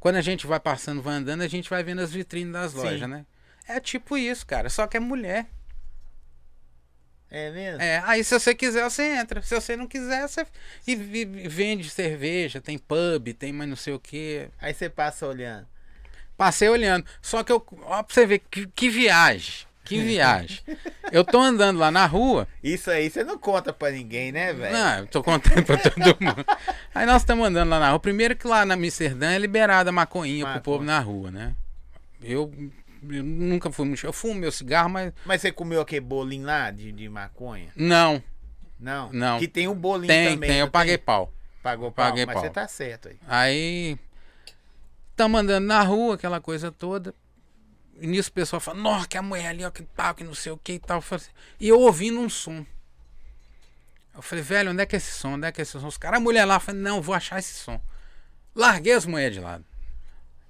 Quando 0.00 0.16
a 0.16 0.20
gente 0.22 0.46
vai 0.46 0.58
passando, 0.58 1.00
vai 1.02 1.14
andando, 1.14 1.42
a 1.42 1.48
gente 1.48 1.68
vai 1.70 1.82
vendo 1.82 2.00
as 2.00 2.10
vitrines 2.12 2.52
das 2.52 2.72
Sim. 2.72 2.78
lojas, 2.78 3.08
né? 3.08 3.24
É 3.68 3.78
tipo 3.78 4.16
isso, 4.18 4.44
cara. 4.46 4.68
Só 4.68 4.86
que 4.86 4.96
é 4.96 5.00
mulher. 5.00 5.46
É 7.30 7.50
mesmo? 7.50 7.80
É, 7.80 8.02
aí 8.04 8.24
se 8.24 8.38
você 8.38 8.54
quiser, 8.54 8.82
você 8.82 9.04
entra. 9.04 9.40
Se 9.42 9.54
você 9.54 9.76
não 9.76 9.86
quiser, 9.86 10.26
você. 10.28 10.44
E, 10.86 10.92
e- 10.92 11.24
vende 11.48 11.88
cerveja, 11.88 12.60
tem 12.60 12.76
pub, 12.76 13.32
tem 13.38 13.52
mais 13.52 13.68
não 13.70 13.76
sei 13.76 13.92
o 13.92 14.00
quê. 14.00 14.48
Aí 14.60 14.74
você 14.74 14.88
passa 14.88 15.26
olhando. 15.26 15.66
Passei 16.36 16.68
olhando. 16.68 17.04
Só 17.22 17.44
que 17.44 17.52
eu. 17.52 17.64
Ó, 17.82 18.02
pra 18.02 18.12
você 18.14 18.26
ver 18.26 18.40
que, 18.50 18.66
que 18.74 18.88
viagem. 18.88 19.66
Que 19.84 20.00
viagem. 20.02 20.60
eu 21.12 21.24
tô 21.24 21.38
andando 21.40 21.78
lá 21.78 21.90
na 21.90 22.04
rua. 22.06 22.48
Isso 22.62 22.90
aí 22.90 23.08
você 23.10 23.22
não 23.24 23.38
conta 23.38 23.72
pra 23.72 23.90
ninguém, 23.90 24.32
né, 24.32 24.52
velho? 24.52 24.72
Não, 24.72 24.98
eu 25.00 25.06
tô 25.06 25.22
contando 25.22 25.64
pra 25.64 25.76
todo 25.76 26.16
mundo. 26.20 26.44
Aí 26.94 27.06
nós 27.06 27.22
estamos 27.22 27.46
andando 27.46 27.68
lá 27.70 27.78
na 27.78 27.90
rua. 27.90 28.00
Primeiro 28.00 28.34
que 28.36 28.46
lá 28.46 28.64
na 28.64 28.74
Amsterdã 28.74 29.32
é 29.32 29.38
liberada 29.38 29.90
a 29.90 29.92
maconhinha 29.92 30.44
pro 30.44 30.54
Maconha. 30.54 30.62
povo 30.62 30.84
na 30.84 30.98
rua, 31.00 31.30
né? 31.30 31.54
Eu, 32.22 32.52
eu 33.08 33.22
nunca 33.22 33.70
fui 33.70 33.86
muito. 33.86 34.04
Eu 34.04 34.12
fumo 34.12 34.34
meu 34.34 34.52
cigarro, 34.52 34.90
mas. 34.90 35.12
Mas 35.24 35.40
você 35.40 35.52
comeu 35.52 35.80
aquele 35.80 36.00
bolinho 36.00 36.46
lá 36.46 36.70
de, 36.70 36.92
de 36.92 37.08
maconha? 37.08 37.72
Não, 37.74 38.22
Não? 38.78 39.12
Não. 39.12 39.38
Que 39.38 39.48
tem 39.48 39.68
um 39.68 39.74
bolinho 39.74 40.08
tem, 40.08 40.34
também. 40.34 40.50
tem. 40.50 40.58
Eu 40.60 40.70
paguei 40.70 40.98
pau. 40.98 41.32
Pagou 41.62 41.90
pau, 41.92 42.06
paguei 42.06 42.26
mas 42.26 42.34
pau. 42.34 42.42
você 42.42 42.50
tá 42.50 42.66
certo 42.68 43.08
aí. 43.08 43.18
Aí. 43.26 43.98
Estamos 45.10 45.40
andando 45.40 45.66
na 45.66 45.82
rua, 45.82 46.14
aquela 46.14 46.40
coisa 46.40 46.72
toda. 46.72 47.14
E 48.00 48.06
nisso 48.06 48.30
o 48.30 48.32
pessoal 48.32 48.60
fala, 48.60 48.78
nossa, 48.78 49.06
que 49.06 49.18
a 49.18 49.22
mulher 49.22 49.48
ali, 49.48 49.64
ó, 49.64 49.70
que 49.70 49.82
tal, 49.82 50.14
que 50.14 50.24
não 50.24 50.34
sei 50.34 50.50
o 50.52 50.56
que 50.56 50.72
e 50.72 50.78
tal. 50.78 51.04
Assim, 51.10 51.30
E 51.60 51.68
eu 51.68 51.78
ouvindo 51.78 52.18
um 52.18 52.30
som. 52.30 52.64
Eu 54.14 54.22
falei, 54.22 54.42
velho, 54.42 54.70
onde 54.70 54.82
é 54.82 54.86
que 54.86 54.96
é 54.96 54.98
esse 54.98 55.12
som? 55.12 55.34
Onde 55.34 55.46
é 55.46 55.52
que 55.52 55.60
é 55.60 55.62
esse 55.62 55.78
som? 55.78 55.86
Os 55.86 55.98
caras, 55.98 56.18
a 56.18 56.20
mulher 56.20 56.46
lá, 56.46 56.54
eu 56.56 56.60
falei, 56.60 56.80
não, 56.80 57.02
vou 57.02 57.14
achar 57.14 57.38
esse 57.38 57.52
som. 57.54 57.80
Larguei 58.54 58.94
as 58.94 59.04
moedas 59.04 59.34
de 59.34 59.40
lado. 59.40 59.64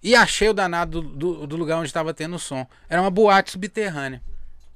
E 0.03 0.15
achei 0.15 0.49
o 0.49 0.55
danado 0.55 1.03
do, 1.03 1.09
do, 1.17 1.47
do 1.47 1.57
lugar 1.57 1.79
onde 1.79 1.89
estava 1.89 2.15
tendo 2.15 2.37
o 2.37 2.39
som. 2.39 2.67
Era 2.89 3.01
uma 3.01 3.11
boate 3.11 3.51
subterrânea. 3.51 4.23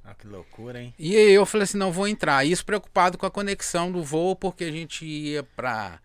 Ah, 0.04 0.14
que 0.14 0.26
loucura, 0.26 0.82
hein? 0.82 0.94
E 0.98 1.16
aí 1.16 1.32
eu 1.32 1.46
falei 1.46 1.64
assim, 1.64 1.78
não, 1.78 1.90
vou 1.90 2.06
entrar. 2.06 2.44
Isso 2.44 2.64
preocupado 2.64 3.16
com 3.16 3.24
a 3.24 3.30
conexão 3.30 3.90
do 3.90 4.04
voo, 4.04 4.36
porque 4.36 4.64
a 4.64 4.70
gente 4.70 5.06
ia 5.06 5.42
pra. 5.42 5.98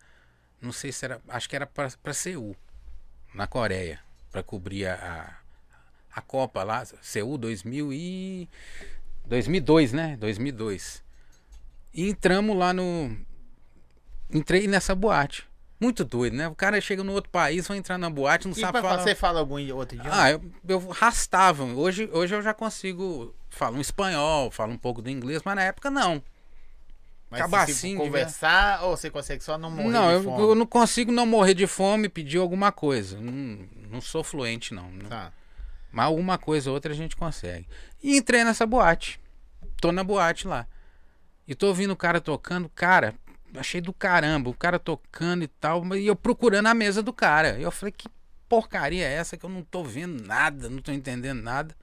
Não 0.60 0.72
sei 0.72 0.90
se 0.90 1.04
era. 1.04 1.20
Acho 1.28 1.48
que 1.48 1.54
era 1.54 1.66
pra, 1.66 1.90
pra 2.02 2.14
Seul, 2.14 2.56
na 3.34 3.46
Coreia. 3.46 4.00
Pra 4.32 4.42
cobrir 4.42 4.86
a, 4.86 5.36
a 6.14 6.20
Copa 6.22 6.62
lá. 6.62 6.82
Seul 7.02 7.36
2000 7.36 7.92
e. 7.92 8.48
2002, 9.26 9.92
né? 9.92 10.16
2002. 10.18 11.02
E 11.92 12.08
entramos 12.08 12.56
lá 12.56 12.72
no. 12.72 13.14
Entrei 14.30 14.66
nessa 14.66 14.94
boate. 14.94 15.49
Muito 15.80 16.04
doido, 16.04 16.36
né? 16.36 16.46
O 16.46 16.54
cara 16.54 16.78
chega 16.80 17.02
no 17.02 17.12
outro 17.12 17.30
país, 17.30 17.66
vai 17.66 17.78
entrar 17.78 17.96
na 17.96 18.10
boate, 18.10 18.46
não 18.46 18.52
E 18.54 18.60
sabe 18.60 18.82
falar. 18.82 18.98
você 18.98 19.14
fala 19.14 19.40
algum 19.40 19.58
outro 19.74 19.96
idioma? 19.96 20.22
Ah, 20.22 20.30
eu, 20.30 20.42
eu 20.68 20.88
rastava. 20.88 21.64
Hoje, 21.64 22.08
hoje 22.12 22.34
eu 22.34 22.42
já 22.42 22.52
consigo 22.52 23.34
falar 23.48 23.78
um 23.78 23.80
espanhol, 23.80 24.50
falo 24.50 24.72
um 24.72 24.78
pouco 24.78 25.00
do 25.00 25.08
inglês, 25.08 25.40
mas 25.42 25.56
na 25.56 25.62
época 25.62 25.90
não. 25.90 26.22
Mas 27.30 27.40
acabar 27.40 27.64
se, 27.66 27.72
assim, 27.72 27.96
conversar 27.96 28.82
ou 28.82 28.96
você 28.96 29.08
consegue 29.08 29.42
só 29.42 29.56
não 29.56 29.70
morrer 29.70 29.88
não, 29.88 30.08
de 30.08 30.14
eu, 30.14 30.22
fome? 30.24 30.42
eu 30.42 30.54
não 30.54 30.66
consigo 30.66 31.12
não 31.12 31.24
morrer 31.24 31.54
de 31.54 31.66
fome 31.66 32.06
e 32.06 32.08
pedir 32.10 32.38
alguma 32.38 32.70
coisa. 32.72 33.18
Não, 33.18 33.58
não 33.88 34.00
sou 34.00 34.22
fluente, 34.22 34.74
não. 34.74 34.90
né? 34.90 35.04
Tá. 35.08 35.32
Mas 35.92 36.06
alguma 36.06 36.36
coisa 36.36 36.70
ou 36.70 36.74
outra 36.74 36.92
a 36.92 36.96
gente 36.96 37.16
consegue. 37.16 37.66
E 38.02 38.16
entrei 38.16 38.44
nessa 38.44 38.66
boate. 38.66 39.20
Tô 39.80 39.92
na 39.92 40.04
boate 40.04 40.46
lá. 40.46 40.66
E 41.48 41.54
tô 41.54 41.68
ouvindo 41.68 41.92
o 41.92 41.96
cara 41.96 42.20
tocando. 42.20 42.68
Cara, 42.68 43.14
achei 43.56 43.80
do 43.80 43.92
caramba. 43.92 44.50
O 44.50 44.54
cara 44.54 44.78
tocando 44.78 45.42
e 45.42 45.48
tal. 45.48 45.84
E 45.96 46.06
eu 46.06 46.16
procurando 46.16 46.66
a 46.66 46.74
mesa 46.74 47.02
do 47.02 47.12
cara. 47.12 47.58
Eu 47.58 47.70
falei, 47.70 47.92
que 47.92 48.08
porcaria 48.48 49.06
é 49.06 49.12
essa 49.12 49.36
que 49.36 49.46
eu 49.46 49.50
não 49.50 49.62
tô 49.62 49.84
vendo 49.84 50.26
nada, 50.26 50.68
não 50.68 50.82
tô 50.82 50.90
entendendo 50.90 51.40
nada. 51.40 51.74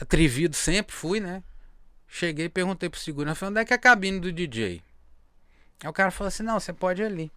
Atrevido 0.00 0.54
sempre 0.54 0.94
fui, 0.94 1.18
né? 1.18 1.42
Cheguei 2.06 2.46
e 2.46 2.48
perguntei 2.48 2.88
pro 2.88 3.00
segurança, 3.00 3.40
falei, 3.40 3.50
onde 3.50 3.60
é 3.60 3.64
que 3.64 3.72
é 3.72 3.76
a 3.76 3.80
cabine 3.80 4.20
do 4.20 4.32
DJ? 4.32 4.80
Aí 5.82 5.90
o 5.90 5.92
cara 5.92 6.10
falou 6.12 6.28
assim, 6.28 6.44
não, 6.44 6.58
você 6.58 6.72
pode 6.72 7.02
ir 7.02 7.04
ali. 7.04 7.32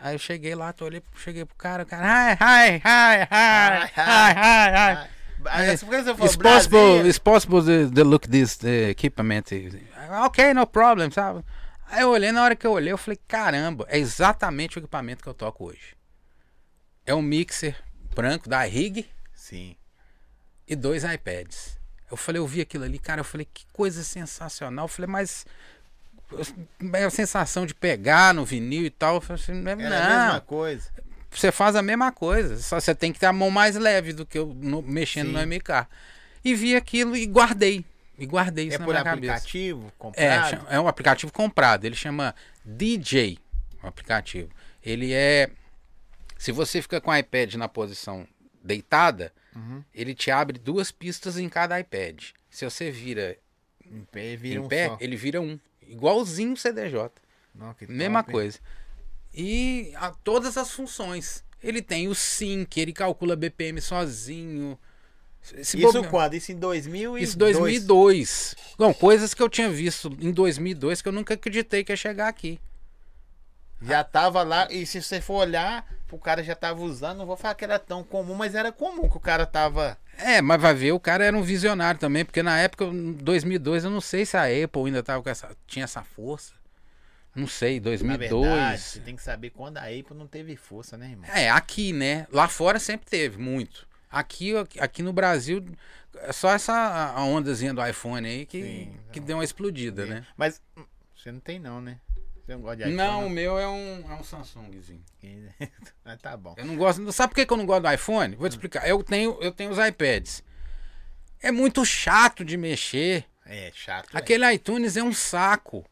Aí 0.00 0.14
eu 0.14 0.18
cheguei 0.18 0.54
lá, 0.54 0.72
tô 0.72 0.84
olhei, 0.84 1.02
cheguei 1.16 1.44
pro 1.44 1.56
cara, 1.56 1.82
o 1.82 1.86
cara, 1.86 2.04
hi, 2.04 2.34
hi, 2.34 2.76
hi, 2.76 3.22
hi, 3.30 3.88
hi, 3.96 4.32
hi, 4.36 5.06
hi. 5.06 5.14
É, 5.46 5.76
você 5.76 5.84
falou 5.86 6.26
It's 6.26 6.36
possible, 6.36 7.08
it's 7.08 7.18
possible 7.18 7.62
to, 7.62 7.90
to 7.94 8.04
look 8.04 8.28
this 8.28 8.56
the 8.56 8.90
equipment. 8.90 9.46
Ok, 10.24 10.54
no 10.54 10.66
problem, 10.66 11.10
sabe? 11.10 11.44
Aí 11.86 12.02
eu 12.02 12.08
olhei, 12.10 12.32
na 12.32 12.42
hora 12.42 12.56
que 12.56 12.66
eu 12.66 12.72
olhei, 12.72 12.92
eu 12.92 12.98
falei, 12.98 13.18
caramba, 13.28 13.86
é 13.88 13.98
exatamente 13.98 14.78
o 14.78 14.80
equipamento 14.80 15.22
que 15.22 15.28
eu 15.28 15.34
toco 15.34 15.64
hoje. 15.66 15.94
É 17.06 17.14
um 17.14 17.22
mixer 17.22 17.76
branco 18.14 18.48
da 18.48 18.62
Rig 18.64 19.06
Sim. 19.34 19.76
e 20.66 20.74
dois 20.74 21.04
iPads. 21.04 21.78
Eu 22.10 22.16
falei, 22.16 22.40
eu 22.40 22.46
vi 22.46 22.60
aquilo 22.60 22.84
ali, 22.84 22.98
cara, 22.98 23.20
eu 23.20 23.24
falei, 23.24 23.46
que 23.52 23.66
coisa 23.72 24.02
sensacional. 24.02 24.84
Eu 24.84 24.88
falei, 24.88 25.08
mas 25.10 25.44
é 26.94 27.04
a 27.04 27.10
sensação 27.10 27.66
de 27.66 27.74
pegar 27.74 28.32
no 28.34 28.44
vinil 28.44 28.84
e 28.86 28.90
tal. 28.90 29.16
Eu 29.16 29.20
falei 29.20 29.42
assim, 29.42 29.52
não, 29.52 29.70
é- 29.70 29.74
a 29.74 29.76
mesma 29.76 30.40
coisa. 30.40 30.90
você 31.30 31.50
faz 31.52 31.76
a 31.76 31.82
mesma 31.82 32.10
coisa. 32.12 32.56
Só 32.58 32.78
você 32.80 32.94
tem 32.94 33.12
que 33.12 33.18
ter 33.18 33.26
a 33.26 33.32
mão 33.32 33.50
mais 33.50 33.76
leve 33.76 34.12
do 34.12 34.24
que 34.24 34.38
eu 34.38 34.46
no- 34.54 34.82
mexendo 34.82 35.26
Sim. 35.28 35.32
no 35.32 35.40
MK. 35.40 35.86
E 36.44 36.54
vi 36.54 36.76
aquilo 36.76 37.16
e 37.16 37.26
guardei. 37.26 37.84
E 38.18 38.26
guardei 38.26 38.66
isso 38.68 38.76
É 38.76 38.78
na 38.78 38.84
por 38.84 38.92
minha 38.92 39.04
cabeça. 39.04 39.32
aplicativo? 39.34 39.86
É, 39.88 39.92
Comprado? 39.98 40.50
cha- 40.50 40.66
é 40.70 40.80
um 40.80 40.86
aplicativo 40.88 41.32
comprado. 41.32 41.84
Ele 41.84 41.96
chama 41.96 42.34
DJ, 42.64 43.38
o 43.82 43.86
aplicativo. 43.86 44.50
Ele 44.82 45.12
é. 45.12 45.50
Se 46.38 46.52
você 46.52 46.80
fica 46.82 47.00
com 47.00 47.10
o 47.10 47.16
iPad 47.16 47.54
na 47.54 47.68
posição 47.68 48.26
deitada, 48.62 49.32
Uhum. 49.54 49.82
ele 49.94 50.14
te 50.14 50.30
abre 50.30 50.58
duas 50.58 50.90
pistas 50.92 51.38
em 51.38 51.48
cada 51.48 51.78
iPad. 51.80 52.22
Se 52.50 52.64
você 52.64 52.90
vira 52.90 53.36
Em 53.84 54.04
pé 54.04 54.36
vira 54.36 54.56
em 54.56 54.58
um 54.64 54.68
pé, 54.68 54.96
ele 55.00 55.16
vira 55.16 55.40
um. 55.40 55.58
Igualzinho 55.86 56.52
o 56.52 56.56
CDJ. 56.56 57.10
Não, 57.54 57.74
Mesma 57.88 58.22
top, 58.22 58.32
coisa. 58.32 58.58
E 59.32 59.92
a, 59.96 60.10
todas 60.10 60.56
as 60.56 60.70
funções. 60.70 61.44
Ele 61.62 61.80
tem 61.82 62.08
o 62.08 62.14
sync, 62.14 62.78
ele 62.80 62.92
calcula 62.92 63.34
BPM 63.36 63.80
sozinho. 63.80 64.78
Se 65.44 65.78
Isso 65.78 65.92
bobe- 65.92 66.08
quando? 66.08 66.34
Isso 66.34 66.52
em 66.52 66.56
2002? 66.56 67.28
Isso 67.28 67.38
2002. 67.38 68.54
Não, 68.78 68.94
coisas 68.94 69.34
que 69.34 69.42
eu 69.42 69.48
tinha 69.48 69.68
visto 69.68 70.16
em 70.20 70.32
2002 70.32 71.02
que 71.02 71.08
eu 71.08 71.12
nunca 71.12 71.34
acreditei 71.34 71.84
que 71.84 71.92
ia 71.92 71.96
chegar 71.96 72.28
aqui. 72.28 72.58
Já 73.82 74.02
tava 74.02 74.42
lá, 74.42 74.66
e 74.70 74.86
se 74.86 75.02
você 75.02 75.20
for 75.20 75.34
olhar, 75.34 75.86
o 76.10 76.18
cara 76.18 76.42
já 76.42 76.54
tava 76.54 76.80
usando, 76.80 77.18
não 77.18 77.26
vou 77.26 77.36
falar 77.36 77.54
que 77.54 77.64
era 77.64 77.78
tão 77.78 78.02
comum, 78.02 78.34
mas 78.34 78.54
era 78.54 78.72
comum 78.72 79.08
que 79.08 79.16
o 79.16 79.20
cara 79.20 79.44
tava... 79.44 79.98
É, 80.16 80.40
mas 80.40 80.62
vai 80.62 80.72
ver, 80.72 80.92
o 80.92 81.00
cara 81.00 81.24
era 81.24 81.36
um 81.36 81.42
visionário 81.42 82.00
também, 82.00 82.24
porque 82.24 82.42
na 82.42 82.58
época, 82.58 82.84
em 82.84 83.12
2002, 83.12 83.84
eu 83.84 83.90
não 83.90 84.00
sei 84.00 84.24
se 84.24 84.36
a 84.36 84.44
Apple 84.44 84.86
ainda 84.86 85.02
tava 85.02 85.22
com 85.22 85.28
essa, 85.28 85.54
tinha 85.66 85.84
essa 85.84 86.02
força. 86.02 86.54
Não 87.34 87.48
sei, 87.48 87.80
Na 87.80 87.84
2002. 87.84 88.30
verdade, 88.48 88.80
você 88.80 89.00
tem 89.00 89.16
que 89.16 89.22
saber 89.22 89.50
quando 89.50 89.76
a 89.76 89.82
Apple 89.82 90.16
não 90.16 90.26
teve 90.28 90.54
força, 90.56 90.96
né, 90.96 91.10
irmão? 91.10 91.28
É, 91.34 91.50
aqui, 91.50 91.92
né? 91.92 92.26
Lá 92.32 92.46
fora 92.48 92.78
sempre 92.78 93.10
teve, 93.10 93.36
muito. 93.38 93.86
Aqui, 94.14 94.52
aqui 94.78 95.02
no 95.02 95.12
Brasil, 95.12 95.64
é 96.20 96.32
só 96.32 96.50
essa 96.50 97.14
ondazinha 97.18 97.74
do 97.74 97.84
iPhone 97.84 98.28
aí 98.28 98.46
que, 98.46 98.62
Sim, 98.62 98.96
que 99.12 99.18
deu 99.18 99.38
uma 99.38 99.44
explodida, 99.44 100.06
né? 100.06 100.24
Mas 100.36 100.62
hum, 100.76 100.84
você 101.16 101.32
não 101.32 101.40
tem 101.40 101.58
não, 101.58 101.80
né? 101.80 101.98
Você 102.44 102.52
não 102.52 102.60
gosta 102.60 102.76
de 102.76 102.82
iPhone? 102.82 102.96
Não, 102.96 103.26
o 103.26 103.30
meu 103.30 103.58
é 103.58 103.66
um, 103.66 104.04
é 104.08 104.14
um 104.14 104.22
Samsungzinho. 104.22 105.02
Mas 106.04 106.20
tá 106.20 106.36
bom. 106.36 106.54
Eu 106.56 106.66
não 106.66 106.76
gosto. 106.76 107.10
Sabe 107.12 107.34
por 107.34 107.44
que 107.44 107.52
eu 107.52 107.56
não 107.56 107.66
gosto 107.66 107.82
do 107.82 107.92
iPhone? 107.92 108.36
Vou 108.36 108.48
te 108.48 108.52
explicar. 108.52 108.86
Eu 108.86 109.02
tenho, 109.02 109.38
eu 109.40 109.50
tenho 109.50 109.70
os 109.70 109.78
iPads. 109.78 110.44
É 111.40 111.50
muito 111.50 111.84
chato 111.84 112.44
de 112.44 112.56
mexer. 112.56 113.24
É, 113.46 113.70
chato. 113.74 114.14
é. 114.14 114.18
Aquele 114.18 114.50
iTunes 114.52 114.96
é 114.96 115.02
um 115.02 115.12
saco. 115.12 115.84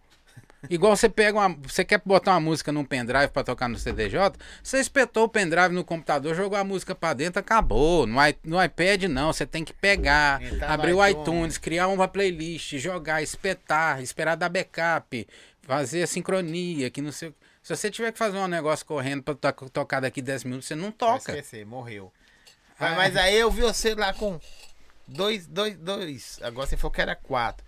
Igual 0.70 0.94
você 0.96 1.08
pega 1.08 1.36
uma. 1.38 1.56
Você 1.66 1.84
quer 1.84 2.00
botar 2.04 2.32
uma 2.32 2.40
música 2.40 2.70
num 2.70 2.84
pendrive 2.84 3.28
pra 3.28 3.42
tocar 3.42 3.68
no 3.68 3.76
CDJ? 3.76 4.32
Você 4.62 4.78
espetou 4.78 5.24
o 5.24 5.28
pendrive 5.28 5.74
no 5.74 5.84
computador, 5.84 6.34
jogou 6.34 6.56
a 6.56 6.62
música 6.62 6.94
pra 6.94 7.12
dentro, 7.14 7.40
acabou. 7.40 8.06
No, 8.06 8.20
i- 8.24 8.36
no 8.44 8.62
iPad 8.62 9.04
não, 9.04 9.32
você 9.32 9.44
tem 9.44 9.64
que 9.64 9.72
pegar, 9.72 10.40
abrir 10.68 10.92
o 10.94 11.04
iTunes. 11.06 11.58
criar 11.58 11.88
uma 11.88 12.06
playlist, 12.06 12.76
jogar, 12.78 13.22
espetar, 13.22 14.00
esperar 14.00 14.36
dar 14.36 14.48
backup, 14.48 15.26
fazer 15.62 16.04
a 16.04 16.06
sincronia, 16.06 16.90
que 16.90 17.02
não 17.02 17.10
sei. 17.10 17.34
Se 17.62 17.74
você 17.76 17.90
tiver 17.90 18.12
que 18.12 18.18
fazer 18.18 18.38
um 18.38 18.46
negócio 18.48 18.86
correndo 18.86 19.22
pra 19.22 19.34
to- 19.52 19.68
tocar 19.70 20.00
daqui 20.00 20.22
10 20.22 20.44
minutos, 20.44 20.66
você 20.68 20.74
não 20.76 20.84
Vai 20.84 20.92
toca. 20.92 21.32
esquecer, 21.32 21.66
morreu. 21.66 22.12
Ah. 22.78 22.90
Mas, 22.90 22.96
mas 22.96 23.16
aí 23.16 23.36
eu 23.36 23.50
vi 23.50 23.62
você 23.62 23.94
lá 23.94 24.12
com 24.12 24.40
dois, 25.06 25.46
dois, 25.46 25.76
dois. 25.76 26.38
Agora 26.42 26.66
você 26.68 26.76
falou 26.76 26.92
que 26.92 27.00
era 27.00 27.14
quatro. 27.16 27.64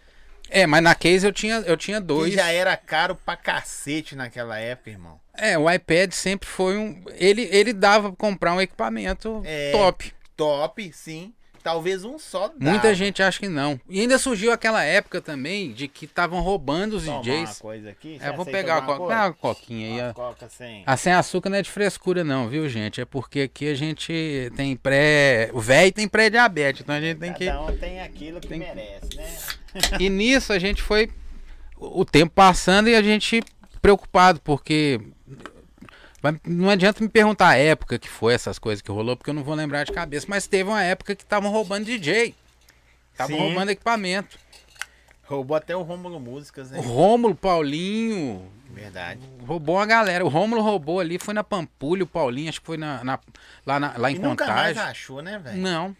É, 0.54 0.66
mas 0.66 0.82
na 0.82 0.94
case 0.94 1.26
eu 1.26 1.32
tinha, 1.32 1.56
eu 1.66 1.76
tinha 1.76 2.00
Que 2.00 2.06
dois. 2.06 2.32
já 2.34 2.50
era 2.52 2.76
caro 2.76 3.16
pra 3.16 3.36
cacete 3.36 4.14
naquela 4.14 4.58
época, 4.58 4.90
irmão. 4.90 5.18
É, 5.36 5.58
o 5.58 5.68
iPad 5.68 6.12
sempre 6.12 6.48
foi 6.48 6.76
um. 6.78 7.02
Ele, 7.16 7.48
ele 7.50 7.72
dava 7.72 8.10
pra 8.10 8.16
comprar 8.16 8.52
um 8.54 8.60
equipamento 8.60 9.42
É. 9.44 9.72
top. 9.72 10.12
Top, 10.36 10.92
sim. 10.92 11.34
Talvez 11.64 12.04
um 12.04 12.18
só 12.18 12.48
dava. 12.48 12.56
Muita 12.60 12.94
gente 12.94 13.22
acha 13.22 13.40
que 13.40 13.48
não. 13.48 13.80
E 13.88 13.98
ainda 13.98 14.18
surgiu 14.18 14.52
aquela 14.52 14.84
época 14.84 15.20
também 15.22 15.72
de 15.72 15.88
que 15.88 16.04
estavam 16.04 16.40
roubando 16.42 16.92
os 16.96 17.04
Tomar 17.06 17.16
uma 17.16 17.22
DJs. 17.24 17.58
coisa 17.58 17.88
aqui. 17.90 18.18
É, 18.20 18.30
vou 18.32 18.44
pegar 18.44 18.76
a 18.76 18.82
coca. 18.82 18.98
coisa? 18.98 19.14
Uma 19.14 19.32
coquinha 19.32 19.86
aí, 19.88 20.00
Uma 20.02 20.10
ó. 20.10 20.12
coca 20.12 20.46
sem. 20.50 20.82
A 20.86 20.94
sem 20.98 21.12
açúcar 21.14 21.48
não 21.48 21.56
é 21.56 21.62
de 21.62 21.70
frescura, 21.70 22.22
não, 22.22 22.48
viu, 22.50 22.68
gente? 22.68 23.00
É 23.00 23.06
porque 23.06 23.40
aqui 23.40 23.66
a 23.70 23.74
gente 23.74 24.52
tem 24.54 24.76
pré. 24.76 25.48
O 25.54 25.60
velho 25.60 25.90
tem 25.90 26.06
pré-diabetes, 26.06 26.82
então 26.82 26.94
a 26.94 27.00
gente 27.00 27.18
tem 27.18 27.32
que. 27.32 27.46
Cada 27.46 27.62
um 27.62 27.76
tem 27.78 28.00
aquilo 28.02 28.40
que 28.40 28.48
tem 28.48 28.60
que- 28.60 28.66
merece, 28.66 29.16
né? 29.16 29.34
E 29.98 30.10
nisso 30.10 30.52
a 30.52 30.58
gente 30.58 30.82
foi. 30.82 31.10
O 31.78 32.04
tempo 32.04 32.30
passando 32.34 32.88
e 32.90 32.94
a 32.94 33.02
gente 33.02 33.42
preocupado, 33.80 34.38
porque. 34.44 35.00
Mas 36.24 36.40
Não 36.44 36.70
adianta 36.70 37.02
me 37.02 37.08
perguntar 37.08 37.48
a 37.50 37.56
época 37.56 37.98
que 37.98 38.08
foi 38.08 38.32
essas 38.34 38.58
coisas 38.58 38.80
que 38.82 38.90
rolou, 38.90 39.16
porque 39.16 39.30
eu 39.30 39.34
não 39.34 39.44
vou 39.44 39.54
lembrar 39.54 39.84
de 39.84 39.92
cabeça. 39.92 40.26
Mas 40.28 40.46
teve 40.46 40.68
uma 40.70 40.82
época 40.82 41.14
que 41.14 41.22
estavam 41.22 41.50
roubando 41.50 41.84
DJ. 41.84 42.34
Estavam 43.12 43.38
roubando 43.38 43.70
equipamento. 43.70 44.38
Roubou 45.24 45.56
até 45.56 45.74
o 45.76 45.82
Rômulo 45.82 46.18
Músicas, 46.20 46.70
O 46.70 46.74
né? 46.74 46.80
Rômulo, 46.80 47.34
Paulinho, 47.34 48.50
Verdade. 48.70 49.20
roubou 49.46 49.78
a 49.78 49.86
galera. 49.86 50.24
O 50.24 50.28
Rômulo 50.28 50.60
roubou 50.60 51.00
ali, 51.00 51.18
foi 51.18 51.32
na 51.32 51.42
Pampulha, 51.44 52.04
o 52.04 52.06
Paulinho, 52.06 52.48
acho 52.50 52.60
que 52.60 52.66
foi 52.66 52.76
na, 52.76 53.02
na- 53.04 53.18
lá, 53.64 53.80
na- 53.80 53.94
lá 53.96 54.10
em 54.10 54.16
E 54.16 54.18
nunca 54.18 54.46
mais 54.46 54.68
Contagem. 54.76 54.82
achou, 54.90 55.22
né, 55.22 55.38
velho? 55.38 55.56
Não. 55.58 55.96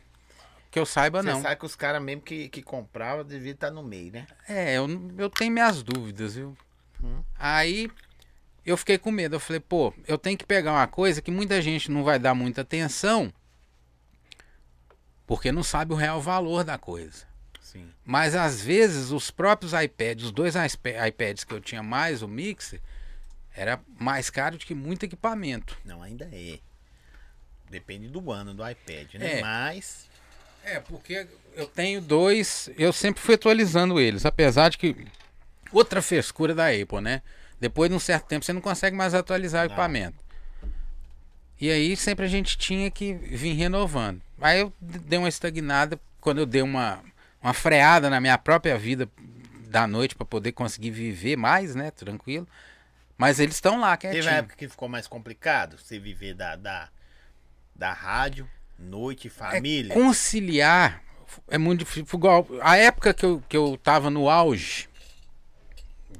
Que 0.70 0.78
eu 0.78 0.84
saiba, 0.84 1.22
Você 1.22 1.28
não. 1.30 1.40
sabe 1.40 1.56
que 1.56 1.64
os 1.64 1.76
caras 1.76 2.02
mesmo 2.02 2.20
que, 2.20 2.48
que 2.48 2.60
compravam 2.60 3.24
deviam 3.24 3.54
estar 3.54 3.70
no 3.70 3.82
meio, 3.82 4.12
né? 4.12 4.26
É, 4.48 4.74
eu, 4.76 4.88
eu 5.16 5.30
tenho 5.30 5.52
minhas 5.52 5.82
dúvidas, 5.82 6.34
viu? 6.34 6.54
Hum. 7.02 7.22
Aí 7.38 7.88
eu 8.64 8.76
fiquei 8.76 8.98
com 8.98 9.10
medo. 9.10 9.36
Eu 9.36 9.40
falei, 9.40 9.60
pô, 9.60 9.92
eu 10.06 10.16
tenho 10.18 10.36
que 10.38 10.46
pegar 10.46 10.72
uma 10.72 10.86
coisa 10.86 11.20
que 11.22 11.30
muita 11.30 11.60
gente 11.60 11.90
não 11.90 12.02
vai 12.02 12.18
dar 12.18 12.34
muita 12.34 12.62
atenção 12.62 13.32
porque 15.26 15.50
não 15.50 15.62
sabe 15.62 15.92
o 15.92 15.96
real 15.96 16.20
valor 16.20 16.64
da 16.64 16.76
coisa. 16.78 17.26
Sim. 17.60 17.88
Mas 18.04 18.34
às 18.34 18.60
vezes 18.62 19.10
os 19.10 19.30
próprios 19.30 19.72
iPads, 19.72 20.26
os 20.26 20.32
dois 20.32 20.54
iPa- 20.54 21.08
iPads 21.08 21.44
que 21.44 21.54
eu 21.54 21.60
tinha 21.60 21.82
mais 21.82 22.22
o 22.22 22.28
mixer, 22.28 22.80
era 23.56 23.80
mais 23.98 24.30
caro 24.30 24.58
do 24.58 24.64
que 24.64 24.74
muito 24.74 25.04
equipamento. 25.04 25.78
Não, 25.84 26.02
ainda 26.02 26.28
é. 26.32 26.58
Depende 27.70 28.08
do 28.08 28.30
ano 28.30 28.54
do 28.54 28.68
iPad, 28.68 29.14
né? 29.14 29.38
É. 29.38 29.40
Mas. 29.40 30.08
É, 30.62 30.80
porque 30.80 31.26
eu 31.54 31.66
tenho 31.66 32.00
dois, 32.00 32.70
eu 32.78 32.92
sempre 32.92 33.20
fui 33.20 33.34
atualizando 33.34 34.00
eles, 34.00 34.24
apesar 34.24 34.70
de 34.70 34.78
que 34.78 34.96
outra 35.70 36.00
frescura 36.00 36.54
da 36.54 36.68
Apple, 36.68 37.00
né? 37.00 37.22
Depois 37.60 37.88
de 37.90 37.96
um 37.96 38.00
certo 38.00 38.26
tempo 38.26 38.44
você 38.44 38.52
não 38.52 38.60
consegue 38.60 38.96
mais 38.96 39.14
atualizar 39.14 39.60
o 39.64 39.68
Não. 39.68 39.74
equipamento. 39.74 40.22
E 41.60 41.70
aí 41.70 41.96
sempre 41.96 42.24
a 42.24 42.28
gente 42.28 42.58
tinha 42.58 42.90
que 42.90 43.14
vir 43.14 43.54
renovando. 43.54 44.20
Aí 44.40 44.60
eu 44.60 44.72
dei 44.80 45.18
uma 45.18 45.28
estagnada 45.28 45.98
quando 46.20 46.38
eu 46.38 46.46
dei 46.46 46.62
uma, 46.62 47.00
uma 47.40 47.54
freada 47.54 48.10
na 48.10 48.20
minha 48.20 48.36
própria 48.36 48.76
vida 48.76 49.08
da 49.68 49.86
noite 49.86 50.14
para 50.14 50.26
poder 50.26 50.52
conseguir 50.52 50.90
viver 50.90 51.36
mais, 51.36 51.74
né? 51.74 51.90
Tranquilo. 51.90 52.46
Mas 53.16 53.38
eles 53.38 53.54
estão 53.54 53.80
lá, 53.80 53.96
Teve 53.96 54.14
quietinho. 54.14 54.32
uma 54.32 54.38
época 54.38 54.56
que 54.56 54.68
ficou 54.68 54.88
mais 54.88 55.06
complicado 55.06 55.78
você 55.78 55.98
viver 55.98 56.34
da, 56.34 56.56
da, 56.56 56.88
da 57.74 57.92
rádio, 57.92 58.48
noite, 58.78 59.28
família. 59.30 59.94
conciliar 59.94 61.02
é 61.48 61.56
muito 61.56 61.80
difícil. 61.80 62.06
Igual, 62.12 62.46
a 62.60 62.76
época 62.76 63.14
que 63.14 63.24
eu, 63.24 63.42
que 63.48 63.56
eu 63.56 63.78
tava 63.82 64.10
no 64.10 64.28
auge 64.28 64.88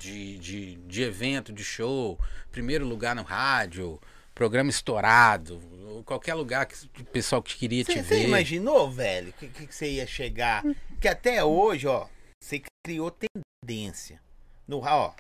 de, 0.04 0.38
de, 0.38 0.74
de 0.76 1.02
evento, 1.02 1.52
de 1.52 1.64
show, 1.64 2.20
primeiro 2.52 2.84
lugar 2.86 3.16
no 3.16 3.22
rádio, 3.22 3.98
programa 4.34 4.68
estourado, 4.68 5.60
ou 5.88 6.04
qualquer 6.04 6.34
lugar 6.34 6.66
que 6.66 6.74
o 7.00 7.04
pessoal 7.06 7.42
que 7.42 7.56
queria 7.56 7.82
te 7.84 7.94
Você 7.94 8.02
ver. 8.02 8.24
imaginou, 8.28 8.90
velho, 8.90 9.32
que, 9.32 9.48
que, 9.48 9.74
você 9.74 9.90
ia 9.92 10.06
chegar? 10.06 10.62
Que 11.00 11.08
até 11.08 11.42
hoje, 11.42 11.86
ó, 11.86 12.06
você 12.38 12.62
criou 12.84 13.10
tendência. 13.10 14.20
No, 14.68 14.78
ó, 14.80 15.14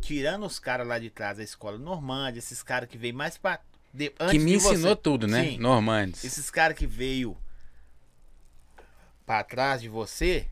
tirando 0.00 0.46
os 0.46 0.58
caras 0.58 0.86
lá 0.86 0.98
de 0.98 1.10
trás 1.10 1.36
da 1.36 1.44
escola 1.44 1.76
Normândia, 1.76 2.38
esses 2.38 2.62
caras 2.62 2.88
que 2.88 2.96
veio 2.96 3.14
mais 3.14 3.36
pra. 3.36 3.60
de- 3.92 4.10
que 4.30 4.38
me 4.38 4.52
de 4.52 4.58
você. 4.58 4.74
ensinou 4.74 4.96
tudo, 4.96 5.26
né? 5.26 5.44
Sim. 5.44 5.58
Normandes. 5.58 6.24
Esses 6.24 6.50
caras 6.50 6.76
que 6.76 6.86
veio 6.86 7.36
pra 9.26 9.44
trás 9.44 9.82
de 9.82 9.88
você. 9.88 10.46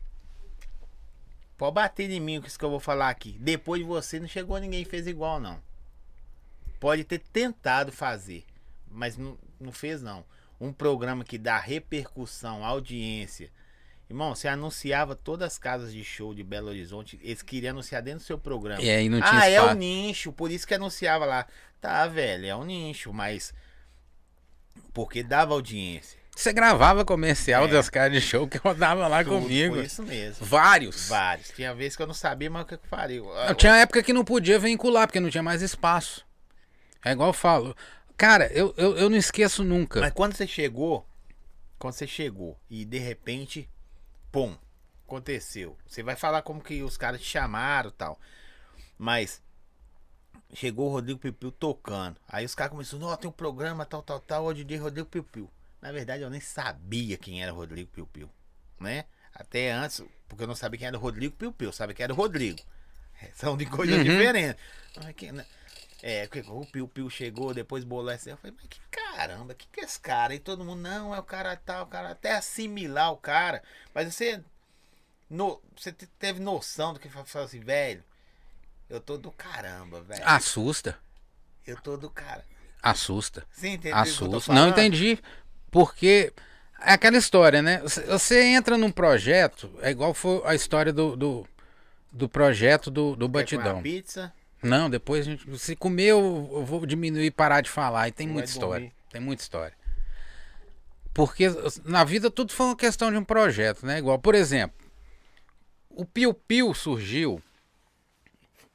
Pode 1.59 1.73
bater 1.73 2.09
em 2.09 2.21
mim 2.21 2.39
com 2.39 2.47
isso 2.47 2.57
que 2.57 2.63
eu 2.63 2.69
vou 2.69 2.79
falar 2.79 3.09
aqui. 3.09 3.35
Depois 3.37 3.81
de 3.81 3.85
você 3.85 4.17
não 4.17 4.29
chegou 4.29 4.57
ninguém 4.57 4.85
fez 4.85 5.05
igual, 5.05 5.41
não. 5.41 5.61
Pode 6.79 7.03
ter 7.03 7.19
tentado 7.19 7.91
fazer, 7.91 8.45
mas 8.89 9.17
não, 9.17 9.37
não 9.59 9.73
fez, 9.73 10.01
não. 10.01 10.23
Um 10.57 10.71
programa 10.71 11.25
que 11.25 11.37
dá 11.37 11.59
repercussão, 11.59 12.63
audiência. 12.63 13.51
Irmão, 14.09 14.33
você 14.33 14.47
anunciava 14.47 15.17
todas 15.17 15.47
as 15.47 15.57
casas 15.57 15.91
de 15.91 16.01
show 16.01 16.33
de 16.33 16.45
Belo 16.45 16.69
Horizonte. 16.69 17.19
Eles 17.21 17.41
queriam 17.41 17.71
anunciar 17.71 18.01
dentro 18.01 18.21
do 18.21 18.25
seu 18.25 18.39
programa. 18.39 18.81
E 18.81 18.89
aí 18.89 19.09
não 19.09 19.19
tinha 19.19 19.41
ah, 19.41 19.49
é 19.49 19.55
espaço. 19.55 19.73
o 19.73 19.77
nicho, 19.77 20.31
por 20.31 20.49
isso 20.49 20.65
que 20.65 20.73
anunciava 20.73 21.25
lá. 21.25 21.45
Tá, 21.81 22.07
velho, 22.07 22.45
é 22.45 22.55
um 22.55 22.63
nicho, 22.63 23.11
mas. 23.11 23.53
Porque 24.93 25.23
dava 25.23 25.53
audiência. 25.53 26.18
Você 26.39 26.53
gravava 26.53 27.03
comercial 27.03 27.65
É. 27.65 27.67
das 27.67 27.89
caras 27.89 28.13
de 28.13 28.21
show 28.21 28.47
que 28.47 28.57
rodava 28.57 29.09
lá 29.09 29.21
Tudo, 29.25 29.41
comigo. 29.41 29.75
Foi 29.75 29.83
isso 29.83 30.01
mesmo. 30.03 30.45
Vários. 30.45 31.09
Vários. 31.09 31.49
Tinha 31.49 31.75
vezes 31.75 31.97
que 31.97 32.01
eu 32.01 32.07
não 32.07 32.13
sabia, 32.13 32.49
mas 32.49 32.63
o 32.63 32.65
que 32.65 32.75
eu 32.75 32.79
faria? 32.89 33.17
Eu 33.19 33.55
tinha 33.55 33.75
época 33.75 34.01
que 34.01 34.13
não 34.13 34.23
podia 34.23 34.57
vincular, 34.57 35.05
porque 35.05 35.19
não 35.19 35.29
tinha 35.29 35.43
mais 35.43 35.61
espaço. 35.61 36.25
É 37.03 37.11
igual 37.11 37.29
eu 37.29 37.33
falo. 37.33 37.75
Cara, 38.15 38.47
eu, 38.53 38.73
eu, 38.77 38.95
eu 38.95 39.09
não 39.09 39.17
esqueço 39.17 39.65
nunca. 39.65 39.99
Mas 39.99 40.13
quando 40.13 40.33
você 40.33 40.47
chegou, 40.47 41.05
quando 41.77 41.95
você 41.95 42.07
chegou 42.07 42.57
e 42.69 42.85
de 42.85 42.99
repente, 42.99 43.69
pum, 44.31 44.55
aconteceu. 45.05 45.77
Você 45.85 46.01
vai 46.01 46.15
falar 46.15 46.41
como 46.41 46.61
que 46.61 46.81
os 46.83 46.95
caras 46.95 47.19
te 47.19 47.27
chamaram 47.27 47.89
e 47.89 47.93
tal. 47.93 48.17
Mas 48.97 49.41
chegou 50.53 50.87
o 50.87 50.93
Rodrigo 50.93 51.19
Pipiu 51.19 51.51
tocando. 51.51 52.15
Aí 52.29 52.45
os 52.45 52.55
caras 52.55 52.71
começaram, 52.71 53.07
ó, 53.07 53.17
tem 53.17 53.29
um 53.29 53.33
programa, 53.33 53.85
tal, 53.85 54.01
tal, 54.01 54.21
tal, 54.21 54.45
o 54.45 54.53
DJ 54.53 54.77
Rodrigo 54.77 55.09
Pipiu. 55.09 55.51
Na 55.81 55.91
verdade, 55.91 56.23
eu 56.23 56.29
nem 56.29 56.41
sabia 56.41 57.17
quem 57.17 57.41
era 57.41 57.53
o 57.53 57.55
Rodrigo 57.55 57.89
Pipiu, 57.89 58.29
né? 58.79 59.05
Até 59.33 59.71
antes, 59.71 60.03
porque 60.27 60.43
eu 60.43 60.47
não 60.47 60.55
sabia 60.55 60.77
quem 60.79 60.87
era 60.87 60.97
o 60.97 61.01
Rodrigo 61.01 61.35
Pipiu, 61.35 61.69
eu 61.69 61.73
sabia 61.73 61.95
que 61.95 62.03
era 62.03 62.11
o 62.13 62.15
Rodrigo. 62.15 62.59
É, 63.21 63.27
São 63.33 63.55
de 63.57 63.65
coisas 63.65 63.97
Uhum. 63.97 64.03
diferentes. 64.03 64.61
Quem-? 65.15 65.45
É, 66.01 66.29
o 66.47 66.65
Piu 66.65 66.87
Piu 66.87 67.09
chegou, 67.09 67.53
depois 67.53 67.83
bolou 67.83 68.09
essa. 68.09 68.29
Eu 68.29 68.37
falei, 68.37 68.55
mas 68.57 68.67
que 68.69 68.79
caramba, 68.89 69.53
que 69.53 69.67
que 69.67 69.81
é 69.81 69.83
esse 69.83 69.99
cara? 69.99 70.33
E 70.33 70.39
todo 70.39 70.63
mundo, 70.63 70.81
não, 70.81 71.13
é 71.13 71.19
o 71.19 71.23
cara 71.23 71.55
tal, 71.57 71.83
o 71.83 71.87
cara 71.87 72.11
até 72.11 72.35
assimilar 72.35 73.11
o 73.11 73.17
cara. 73.17 73.61
Mas 73.93 74.13
você. 74.13 74.41
No, 75.29 75.61
você 75.75 75.91
te- 75.91 76.07
teve 76.07 76.39
noção 76.39 76.93
do 76.93 76.99
que 76.99 77.09
fa- 77.09 77.25
falou 77.25 77.45
assim, 77.45 77.59
velho. 77.59 78.03
Eu 78.89 78.99
tô 78.99 79.17
do 79.17 79.31
caramba, 79.31 80.01
velho. 80.01 80.23
Assusta. 80.25 80.97
Eu 81.67 81.79
tô 81.81 81.95
do 81.97 82.09
cara. 82.09 82.43
Assusta. 82.81 83.45
Você 83.51 83.67
entendeu? 83.67 83.97
Assusta. 83.97 84.53
Não 84.53 84.69
entendi. 84.69 85.19
Porque 85.71 86.33
é 86.81 86.93
aquela 86.93 87.17
história, 87.17 87.61
né? 87.61 87.81
Você- 88.07 88.41
entra 88.43 88.77
num 88.77 88.91
projeto, 88.91 89.69
é 89.81 89.91
igual 89.91 90.13
foi 90.13 90.41
a 90.45 90.55
história 90.55 90.91
do, 90.93 91.15
do, 91.15 91.47
do 92.11 92.27
projeto 92.29 92.89
do, 92.89 93.15
do 93.15 93.27
Batidão. 93.27 93.81
pizza. 93.81 94.33
Não, 94.61 94.89
depois 94.89 95.25
a 95.27 95.31
gente. 95.31 95.57
Se 95.57 95.75
comer, 95.75 96.07
eu, 96.07 96.49
eu 96.51 96.65
vou 96.65 96.85
diminuir 96.85 97.25
e 97.25 97.31
parar 97.31 97.61
de 97.61 97.69
falar. 97.69 98.07
E 98.09 98.11
tem 98.11 98.27
Vai 98.27 98.33
muita 98.33 98.49
história. 98.49 98.79
dormir. 98.87 98.93
Tem 99.11 99.21
muita 99.21 99.41
história. 99.41 99.73
Porque 101.13 101.45
na 101.85 102.03
vida 102.03 102.29
tudo 102.29 102.51
foi 102.51 102.65
uma 102.67 102.75
questão 102.75 103.11
de 103.11 103.17
um 103.17 103.23
projeto, 103.23 103.85
né? 103.85 103.97
Igual, 103.99 104.19
por 104.19 104.35
exemplo, 104.35 104.77
o 105.89 106.05
Piu 106.05 106.33
Piu 106.33 106.73
surgiu. 106.73 107.41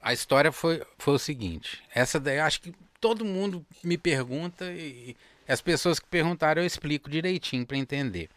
A 0.01 0.13
história 0.13 0.53
foi, 0.53 0.83
foi 0.99 1.15
o 1.15 1.19
seguinte. 1.19 1.83
Essa 1.95 2.21
daí, 2.21 2.39
acho 2.39 2.61
que 2.61 2.75
todo 3.01 3.25
mundo 3.25 3.65
me 3.83 3.97
pergunta 3.97 4.67
e 4.73 5.17
as 5.53 5.61
pessoas 5.61 5.99
que 5.99 6.07
perguntaram 6.07 6.63
eu 6.63 6.67
explico 6.67 7.11
direitinho 7.11 7.67
para 7.67 7.77
entender. 7.77 8.31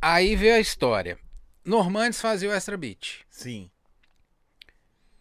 Aí 0.00 0.34
veio 0.34 0.54
a 0.54 0.60
história. 0.60 1.18
Normandes 1.64 2.20
fazia 2.20 2.48
o 2.48 2.52
Extra 2.52 2.76
Beat. 2.76 3.20
Sim. 3.28 3.70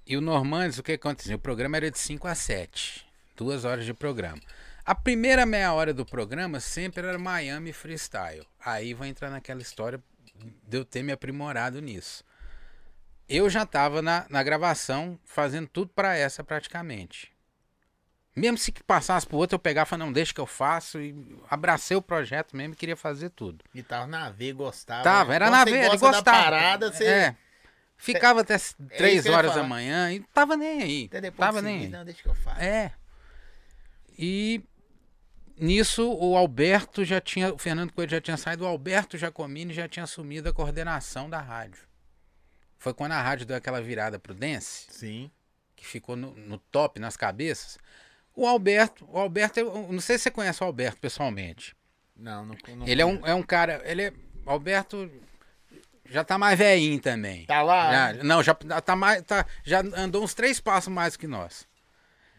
E 0.06 0.16
o 0.16 0.22
Normandes, 0.22 0.80
o 0.80 0.84
que 0.84 0.94
aconteceu? 0.94 1.36
O 1.36 1.40
programa 1.40 1.78
era 1.78 1.92
de 1.92 2.00
5 2.00 2.28
a 2.28 2.34
7. 2.34 3.06
Duas 3.36 3.66
horas 3.66 3.86
de 3.86 3.94
programa. 3.94 4.42
A 4.86 4.96
primeira 4.96 5.46
meia 5.46 5.74
hora 5.74 5.94
do 5.94 6.06
programa 6.06 6.60
sempre 6.60 7.06
era 7.06 7.20
Miami 7.20 7.72
Freestyle. 7.72 8.48
Aí 8.66 8.94
vai 8.94 9.10
entrar 9.10 9.30
naquela 9.30 9.62
história 9.62 10.02
de 10.68 10.78
eu 10.78 10.86
ter 10.86 11.04
me 11.04 11.12
aprimorado 11.12 11.82
nisso. 11.82 12.24
Eu 13.28 13.50
já 13.50 13.64
estava 13.64 14.02
na, 14.02 14.26
na 14.30 14.42
gravação 14.42 15.20
fazendo 15.26 15.68
tudo 15.68 15.92
para 15.94 16.16
essa 16.16 16.44
praticamente. 16.44 17.32
Mesmo 18.36 18.58
se 18.58 18.72
passasse 18.86 19.28
pro 19.28 19.38
outro, 19.38 19.56
eu 19.56 19.60
pegava 19.60 19.88
e 19.88 19.90
falava, 19.90 20.06
não, 20.06 20.14
deixa 20.14 20.34
que 20.34 20.40
eu 20.40 20.46
faço. 20.46 21.00
E 21.02 21.38
abracei 21.50 21.98
o 21.98 22.02
projeto 22.02 22.56
mesmo 22.56 22.74
e 22.74 22.78
queria 22.78 22.96
fazer 22.96 23.30
tudo. 23.32 23.66
E 23.74 23.84
tava 23.84 24.08
na 24.08 24.30
V, 24.30 24.54
gostava. 24.54 25.04
Tava, 25.04 25.30
né? 25.30 25.36
era 25.36 25.46
Quando 25.48 25.54
na 25.54 25.66
veia, 25.66 25.86
ele 25.88 25.98
gosta 25.98 26.18
gostava. 26.18 26.38
da 26.38 26.44
parada, 26.44 26.92
você. 26.92 27.06
É. 27.06 27.36
Ficava 27.98 28.42
até 28.42 28.56
isso 28.56 28.76
3 28.98 29.24
que 29.24 29.28
eu 29.28 29.32
ia 29.34 29.38
horas 29.38 29.56
da 29.56 29.64
manhã 29.64 30.10
e 30.14 30.22
tava 30.34 30.56
nem 30.56 30.82
aí. 30.82 31.06
Até 31.08 31.20
depois 31.20 31.46
Tava 31.46 31.60
de 31.60 31.66
nem 31.66 31.82
seguir, 31.82 31.86
aí. 31.88 32.00
Não, 32.00 32.06
deixa 32.06 32.24
que 32.24 32.30
eu 32.30 32.36
faço. 32.36 32.62
É. 32.62 32.94
E 34.18 34.64
nisso 35.58 36.10
o 36.10 36.38
Alberto 36.38 37.04
já 37.04 37.20
tinha, 37.20 37.54
o 37.54 37.58
Fernando 37.58 37.92
Coelho 37.92 38.10
já 38.10 38.22
tinha 38.22 38.38
saído, 38.38 38.64
o 38.64 38.68
Alberto 38.68 39.18
Jacomini 39.18 39.74
já 39.74 39.86
tinha 39.88 40.06
assumido 40.06 40.48
a 40.48 40.54
coordenação 40.54 41.30
da 41.30 41.42
rádio. 41.42 41.84
Foi 42.78 42.94
quando 42.94 43.12
a 43.12 43.22
rádio 43.22 43.46
deu 43.46 43.58
aquela 43.58 43.82
virada 43.82 44.18
pro 44.18 44.34
dance, 44.34 44.88
Sim. 44.90 45.30
que 45.76 45.86
ficou 45.86 46.16
no, 46.16 46.34
no 46.34 46.58
top, 46.58 47.02
nas 47.02 47.18
cabeças. 47.18 47.78
O 48.42 48.48
Alberto, 48.48 49.08
o 49.12 49.18
Alberto, 49.20 49.60
eu 49.60 49.88
não 49.92 50.00
sei 50.00 50.18
se 50.18 50.24
você 50.24 50.32
conhece 50.32 50.64
o 50.64 50.66
Alberto 50.66 51.00
pessoalmente. 51.02 51.76
Não, 52.16 52.46
não, 52.46 52.56
não 52.76 52.88
Ele 52.88 53.02
é 53.02 53.06
um, 53.06 53.26
é 53.26 53.34
um 53.34 53.44
cara, 53.44 53.82
ele 53.86 54.04
é, 54.04 54.14
o 54.46 54.50
Alberto 54.50 55.12
já 56.10 56.24
tá 56.24 56.38
mais 56.38 56.58
velhinho 56.58 57.00
também. 57.00 57.46
Tá 57.46 57.62
lá? 57.62 58.14
Já- 58.14 58.24
não, 58.24 58.42
já 58.44 58.54
tá 58.54 58.96
mais, 58.96 59.22
tá, 59.24 59.46
já 59.64 59.82
andou 59.96 60.24
uns 60.24 60.34
três 60.34 60.60
passos 60.60 60.92
mais 60.92 61.16
que 61.18 61.28
nós. 61.28 61.68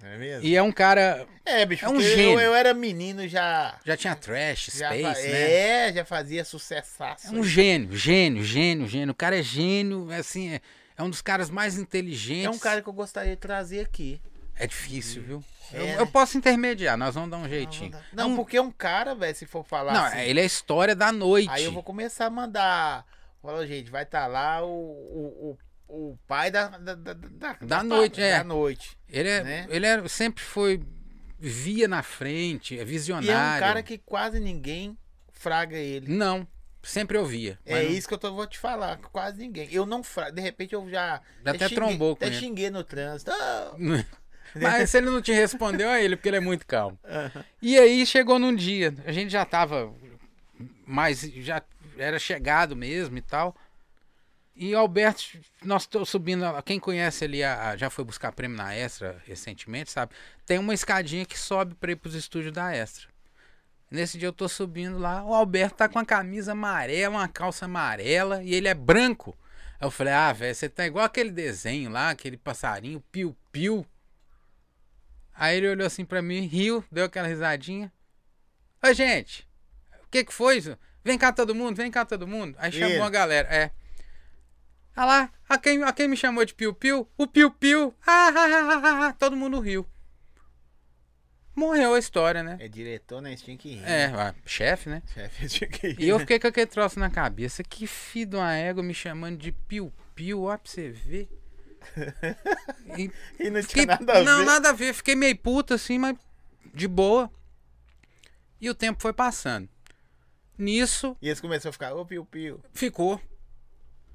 É 0.02 0.16
mesmo? 0.16 0.46
E 0.46 0.56
é 0.56 0.62
um 0.62 0.72
cara, 0.72 1.26
É, 1.44 1.66
bicho, 1.66 1.84
É 1.84 1.88
um 1.88 1.92
porque 1.92 2.06
eu, 2.06 2.16
gênio. 2.16 2.40
eu 2.40 2.54
era 2.54 2.72
menino 2.72 3.28
já. 3.28 3.78
já 3.84 3.94
tinha 3.98 4.16
trash, 4.16 4.70
já 4.74 4.88
space, 4.88 5.02
fa- 5.22 5.28
né? 5.28 5.50
É, 5.88 5.92
já 5.92 6.04
fazia 6.06 6.42
sucessaço. 6.46 7.26
É 7.26 7.30
um 7.30 7.44
gênio, 7.44 7.94
gênio, 7.94 8.42
gênio, 8.42 8.86
gênio. 8.88 9.12
O 9.12 9.14
cara 9.14 9.38
é 9.38 9.42
gênio, 9.42 10.10
é 10.10 10.16
assim, 10.16 10.54
é, 10.54 10.60
é 10.96 11.02
um 11.02 11.10
dos 11.10 11.20
caras 11.20 11.50
mais 11.50 11.76
inteligentes. 11.76 12.46
É 12.46 12.50
um 12.50 12.58
cara 12.58 12.80
que 12.80 12.88
eu 12.88 12.92
gostaria 12.94 13.32
de 13.32 13.40
trazer 13.40 13.80
aqui. 13.80 14.18
É 14.56 14.66
difícil, 14.66 15.22
viu? 15.22 15.44
Eu, 15.72 15.80
É, 15.84 15.94
eu 15.96 16.04
né? 16.04 16.10
posso 16.12 16.36
intermediar, 16.36 16.96
nós 16.96 17.14
vamos 17.14 17.30
dar 17.30 17.36
um 17.38 17.48
jeitinho. 17.48 17.92
Não, 18.12 18.24
É 18.24 18.26
um- 18.26 18.36
porque 18.36 18.56
é 18.56 18.62
um 18.62 18.70
cara, 18.70 19.14
velho, 19.14 19.34
se 19.36 19.46
for 19.46 19.64
falar 19.64 19.92
não, 19.92 20.04
assim. 20.04 20.18
ele 20.20 20.40
é 20.40 20.42
a 20.42 20.46
história 20.46 20.94
da 20.96 21.10
noite. 21.12 21.48
Aí 21.50 21.64
eu 21.64 21.72
vou 21.72 21.82
começar 21.82 22.26
a 22.26 22.30
mandar. 22.30 23.04
Fala, 23.42 23.66
gente, 23.66 23.90
vai 23.90 24.02
estar 24.02 24.26
lá 24.26 24.62
o, 24.64 24.68
o, 24.68 25.58
o, 25.88 26.10
o 26.12 26.18
pai 26.28 26.50
da, 26.50 26.68
da, 26.68 26.94
da, 26.94 27.12
da, 27.14 27.56
Da 27.60 27.82
noite, 27.82 28.20
é. 28.20 28.38
Da 28.38 28.44
noite. 28.44 28.98
Ele, 29.08 29.28
é, 29.28 29.42
né? 29.42 29.66
ele 29.70 29.86
é, 29.86 30.08
sempre 30.08 30.42
foi. 30.44 30.80
Via 31.42 31.88
na 31.88 32.02
frente, 32.02 32.78
é 32.78 32.82
E 32.82 32.84
visionário. 32.84 33.30
é 33.32 33.56
um 33.56 33.60
cara 33.60 33.82
que 33.82 33.96
quase 33.96 34.38
ninguém 34.38 34.94
fraga 35.32 35.74
ele. 35.78 36.12
Não. 36.14 36.46
sempre 36.82 37.16
ouvia. 37.16 37.58
É 37.64 37.82
não- 37.82 37.90
isso 37.90 38.06
que 38.06 38.12
eu 38.12 38.18
tô, 38.18 38.34
vou 38.34 38.46
te 38.46 38.58
falar, 38.58 38.98
quase 39.10 39.38
ninguém. 39.38 39.66
Eu 39.72 39.86
não 39.86 40.02
fra... 40.02 40.30
De 40.30 40.40
repente 40.42 40.74
eu 40.74 40.86
já. 40.90 41.20
Já 41.44 41.50
até 41.52 41.68
trombou 41.70 42.14
com 42.14 42.22
até 42.24 42.26
ele. 42.34 42.36
xinguei 42.40 42.68
no 42.70 42.84
trânsito. 42.84 43.30
Ah! 43.32 43.72
Mas 44.60 44.90
se 44.90 44.98
ele 44.98 45.10
não 45.10 45.22
te 45.22 45.32
respondeu, 45.32 45.88
é 45.90 46.02
ele, 46.04 46.16
porque 46.16 46.28
ele 46.28 46.36
é 46.38 46.40
muito 46.40 46.66
calmo. 46.66 46.98
Aham. 47.04 47.44
E 47.62 47.78
aí 47.78 48.04
chegou 48.06 48.38
num 48.38 48.54
dia, 48.54 48.94
a 49.04 49.12
gente 49.12 49.30
já 49.30 49.44
tava 49.44 49.92
mais, 50.86 51.20
já 51.20 51.62
era 51.98 52.18
chegado 52.18 52.74
mesmo 52.74 53.16
e 53.18 53.22
tal. 53.22 53.54
E 54.54 54.74
o 54.74 54.78
Alberto, 54.78 55.22
nós 55.64 55.82
estamos 55.82 56.08
subindo, 56.10 56.44
quem 56.64 56.78
conhece 56.78 57.24
ali, 57.24 57.42
a, 57.42 57.70
a- 57.70 57.76
já 57.76 57.88
foi 57.88 58.04
buscar 58.04 58.32
prêmio 58.32 58.56
na 58.56 58.74
Extra 58.74 59.22
recentemente, 59.26 59.90
sabe? 59.90 60.12
Tem 60.44 60.58
uma 60.58 60.74
escadinha 60.74 61.24
que 61.24 61.38
sobe 61.38 61.74
pra 61.74 61.92
ir 61.92 61.96
pros 61.96 62.14
estúdios 62.14 62.52
da 62.52 62.74
Extra. 62.74 63.08
Nesse 63.90 64.18
dia 64.18 64.28
eu 64.28 64.32
tô 64.32 64.48
subindo 64.48 64.98
lá, 64.98 65.24
o 65.24 65.34
Alberto 65.34 65.76
tá 65.76 65.88
com 65.88 65.98
a 65.98 66.04
camisa 66.04 66.52
amarela, 66.52 67.16
uma 67.16 67.28
calça 67.28 67.64
amarela 67.64 68.42
e 68.42 68.54
ele 68.54 68.68
é 68.68 68.74
branco. 68.74 69.36
Aí 69.80 69.86
eu 69.86 69.90
falei, 69.90 70.12
ah, 70.12 70.32
velho, 70.32 70.54
você 70.54 70.68
tá 70.68 70.86
igual 70.86 71.04
aquele 71.04 71.30
desenho 71.30 71.90
lá, 71.90 72.10
aquele 72.10 72.36
passarinho, 72.36 73.02
piu-piu. 73.10 73.84
Aí 75.40 75.56
ele 75.56 75.70
olhou 75.70 75.86
assim 75.86 76.04
pra 76.04 76.20
mim, 76.20 76.42
riu, 76.42 76.84
deu 76.92 77.06
aquela 77.06 77.26
risadinha. 77.26 77.90
Ô, 78.84 78.92
gente, 78.92 79.48
o 80.04 80.08
que 80.10 80.22
que 80.22 80.34
foi 80.34 80.58
isso? 80.58 80.76
Vem 81.02 81.16
cá 81.16 81.32
todo 81.32 81.54
mundo, 81.54 81.76
vem 81.76 81.90
cá 81.90 82.04
todo 82.04 82.28
mundo. 82.28 82.54
Aí 82.58 82.70
chamou 82.70 82.90
Ele. 82.90 83.00
a 83.00 83.08
galera, 83.08 83.48
é. 83.48 83.70
Ah 84.94 85.06
lá, 85.06 85.32
a 85.48 85.56
quem, 85.56 85.82
a 85.82 85.94
quem 85.94 86.08
me 86.08 86.16
chamou 86.16 86.44
de 86.44 86.52
piu-piu? 86.52 87.08
O 87.16 87.26
piu-piu. 87.26 87.94
Ah, 88.06 88.28
ah, 88.28 88.32
ah, 88.36 88.80
ah, 88.84 89.06
ah. 89.06 89.12
Todo 89.14 89.34
mundo 89.34 89.58
riu. 89.60 89.86
Morreu 91.56 91.94
a 91.94 91.98
história, 91.98 92.42
né? 92.42 92.58
É 92.60 92.68
diretor, 92.68 93.22
né? 93.22 93.30
Eles 93.30 93.40
tinham 93.40 93.56
que 93.56 93.76
rir. 93.76 93.84
É, 93.84 94.34
chefe, 94.44 94.90
né? 94.90 95.02
Chefe, 95.14 95.40
eles 95.40 95.54
tinham 95.54 95.70
que 95.70 95.88
rir. 95.88 96.02
E 96.02 96.06
eu 96.06 96.18
fiquei 96.18 96.38
com 96.38 96.48
aquele 96.48 96.66
troço 96.66 97.00
na 97.00 97.08
cabeça. 97.08 97.64
Que 97.64 97.86
filho 97.86 98.32
de 98.32 98.36
uma 98.36 98.54
égua 98.54 98.82
me 98.82 98.92
chamando 98.92 99.38
de 99.38 99.52
piu-piu, 99.52 100.42
ó, 100.42 100.58
pra 100.58 100.70
você 100.70 100.90
ver. 100.90 101.30
E 102.98 103.10
E 103.38 103.50
não 103.50 103.62
Fiquei- 103.62 103.84
tinha 103.84 103.96
nada 103.98 104.18
a 104.18 104.22
não, 104.22 104.38
ver. 104.38 104.44
nada 104.44 104.68
a 104.70 104.72
ver. 104.72 104.94
Fiquei 104.94 105.14
meio 105.14 105.36
puta 105.36 105.74
assim, 105.74 105.98
mas 105.98 106.16
de 106.74 106.86
boa. 106.88 107.30
E 108.60 108.68
o 108.68 108.74
tempo 108.74 109.00
foi 109.00 109.12
passando. 109.12 109.68
Nisso, 110.58 111.16
E 111.22 111.28
eles 111.28 111.40
começaram 111.40 111.70
a 111.70 111.72
ficar, 111.72 111.94
ô 111.94 112.04
Piu 112.04 112.24
Piu. 112.26 112.60
ficou. 112.74 113.20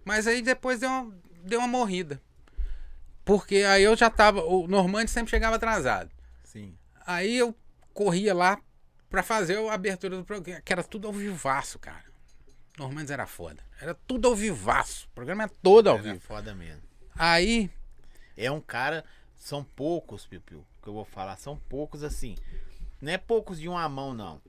Mas 0.04 0.28
aí 0.28 0.42
depois 0.44 0.80
deu 0.80 0.90
uma, 0.90 1.18
deu 1.44 1.60
uma 1.60 1.68
morrida. 1.68 2.22
Porque 3.24 3.56
aí 3.58 3.82
eu 3.84 3.96
já 3.96 4.10
tava. 4.12 4.44
O 4.44 4.68
Normande 4.68 5.10
sempre 5.10 5.32
chegava 5.32 5.56
atrasado. 5.56 6.12
Sim. 6.44 6.78
Aí 7.08 7.36
eu 7.36 7.56
corria 7.94 8.34
lá 8.36 8.60
pra 9.10 9.24
fazer 9.24 9.58
a 9.58 9.74
abertura 9.74 10.16
do 10.18 10.24
programa, 10.24 10.62
que 10.62 10.72
era 10.72 10.84
tudo 10.84 11.08
ao 11.08 11.14
vivaço, 11.14 11.80
cara. 11.80 12.06
Normandes 12.78 13.10
era 13.10 13.26
foda. 13.26 13.64
Era 13.82 13.96
tudo 13.96 14.28
ao 14.28 14.36
vivaço. 14.36 15.08
O 15.08 15.16
programa 15.16 15.46
é 15.46 15.48
todo 15.64 15.88
ao 15.90 15.96
Era 15.96 16.04
vivo. 16.04 16.20
foda 16.20 16.54
mesmo. 16.54 16.84
Aí, 17.16 17.70
É 18.38 18.52
um 18.52 18.60
cara, 18.60 19.04
são 19.36 19.64
poucos, 19.64 20.26
Piu 20.26 20.42
Piu, 20.42 20.66
que 20.82 20.90
eu 20.90 20.94
vou 20.94 21.06
falar, 21.06 21.38
são 21.38 21.58
poucos 21.58 22.04
assim. 22.04 22.36
Não 23.02 23.12
é 23.12 23.18
poucos 23.18 23.60
de 23.60 23.68
uma 23.70 23.88
mão, 23.88 24.14
não. 24.14 24.42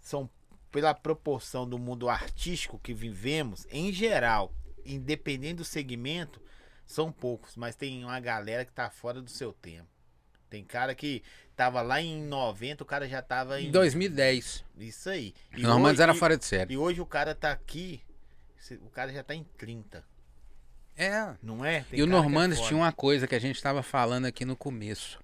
São 0.00 0.28
pela 0.70 0.94
proporção 0.94 1.68
do 1.68 1.78
mundo 1.78 2.08
artístico 2.08 2.78
que 2.78 2.94
vivemos, 2.94 3.66
em 3.70 3.92
geral, 3.92 4.52
independente 4.86 5.56
do 5.56 5.64
segmento, 5.64 6.40
são 6.86 7.12
poucos, 7.12 7.56
mas 7.56 7.76
tem 7.76 8.04
uma 8.04 8.18
galera 8.20 8.64
que 8.64 8.72
tá 8.72 8.88
fora 8.88 9.20
do 9.20 9.30
seu 9.30 9.52
tempo. 9.52 9.88
Tem 10.48 10.64
cara 10.64 10.94
que 10.94 11.22
tava 11.54 11.82
lá 11.82 12.00
em 12.00 12.22
90, 12.22 12.82
o 12.82 12.86
cara 12.86 13.08
já 13.08 13.20
tava 13.22 13.60
em 13.60 13.66
em 13.68 13.70
2010, 13.70 14.64
Isso 14.78 15.10
aí. 15.10 15.34
E 15.56 15.62
Normandes 15.62 15.98
hoje- 15.98 16.02
era 16.02 16.14
fora 16.14 16.36
de 16.36 16.44
série. 16.44 16.74
E 16.74 16.76
hoje 16.78 17.00
o 17.00 17.06
cara 17.06 17.34
tá 17.34 17.52
aqui, 17.52 18.00
o 18.80 18.88
cara 18.90 19.12
já 19.12 19.22
tá 19.22 19.34
em 19.34 19.44
30, 19.58 20.04
É, 21.00 21.34
não 21.42 21.64
é? 21.64 21.80
Tem 21.84 21.98
e 21.98 22.02
o 22.02 22.04
é 22.04 22.08
Normandes 22.08 22.58
foda. 22.58 22.68
tinha 22.68 22.78
uma 22.78 22.92
coisa 22.92 23.26
que 23.26 23.34
a 23.34 23.38
gente 23.38 23.56
estava 23.56 23.82
falando 23.82 24.26
aqui 24.26 24.44
no 24.44 24.54
começo. 24.54 25.18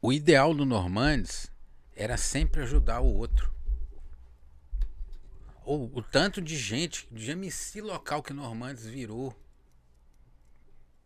O 0.00 0.12
ideal 0.12 0.52
do 0.52 0.64
Normandes 0.64 1.48
era 1.94 2.16
sempre 2.16 2.62
ajudar 2.62 3.00
o 3.00 3.06
outro. 3.06 3.54
O, 5.64 5.84
o 5.96 6.02
tanto 6.02 6.42
de 6.42 6.56
gente, 6.56 7.06
de 7.12 7.30
MC 7.30 7.80
local 7.80 8.24
que 8.24 8.32
o 8.32 8.34
Normandes 8.34 8.84
virou. 8.84 9.32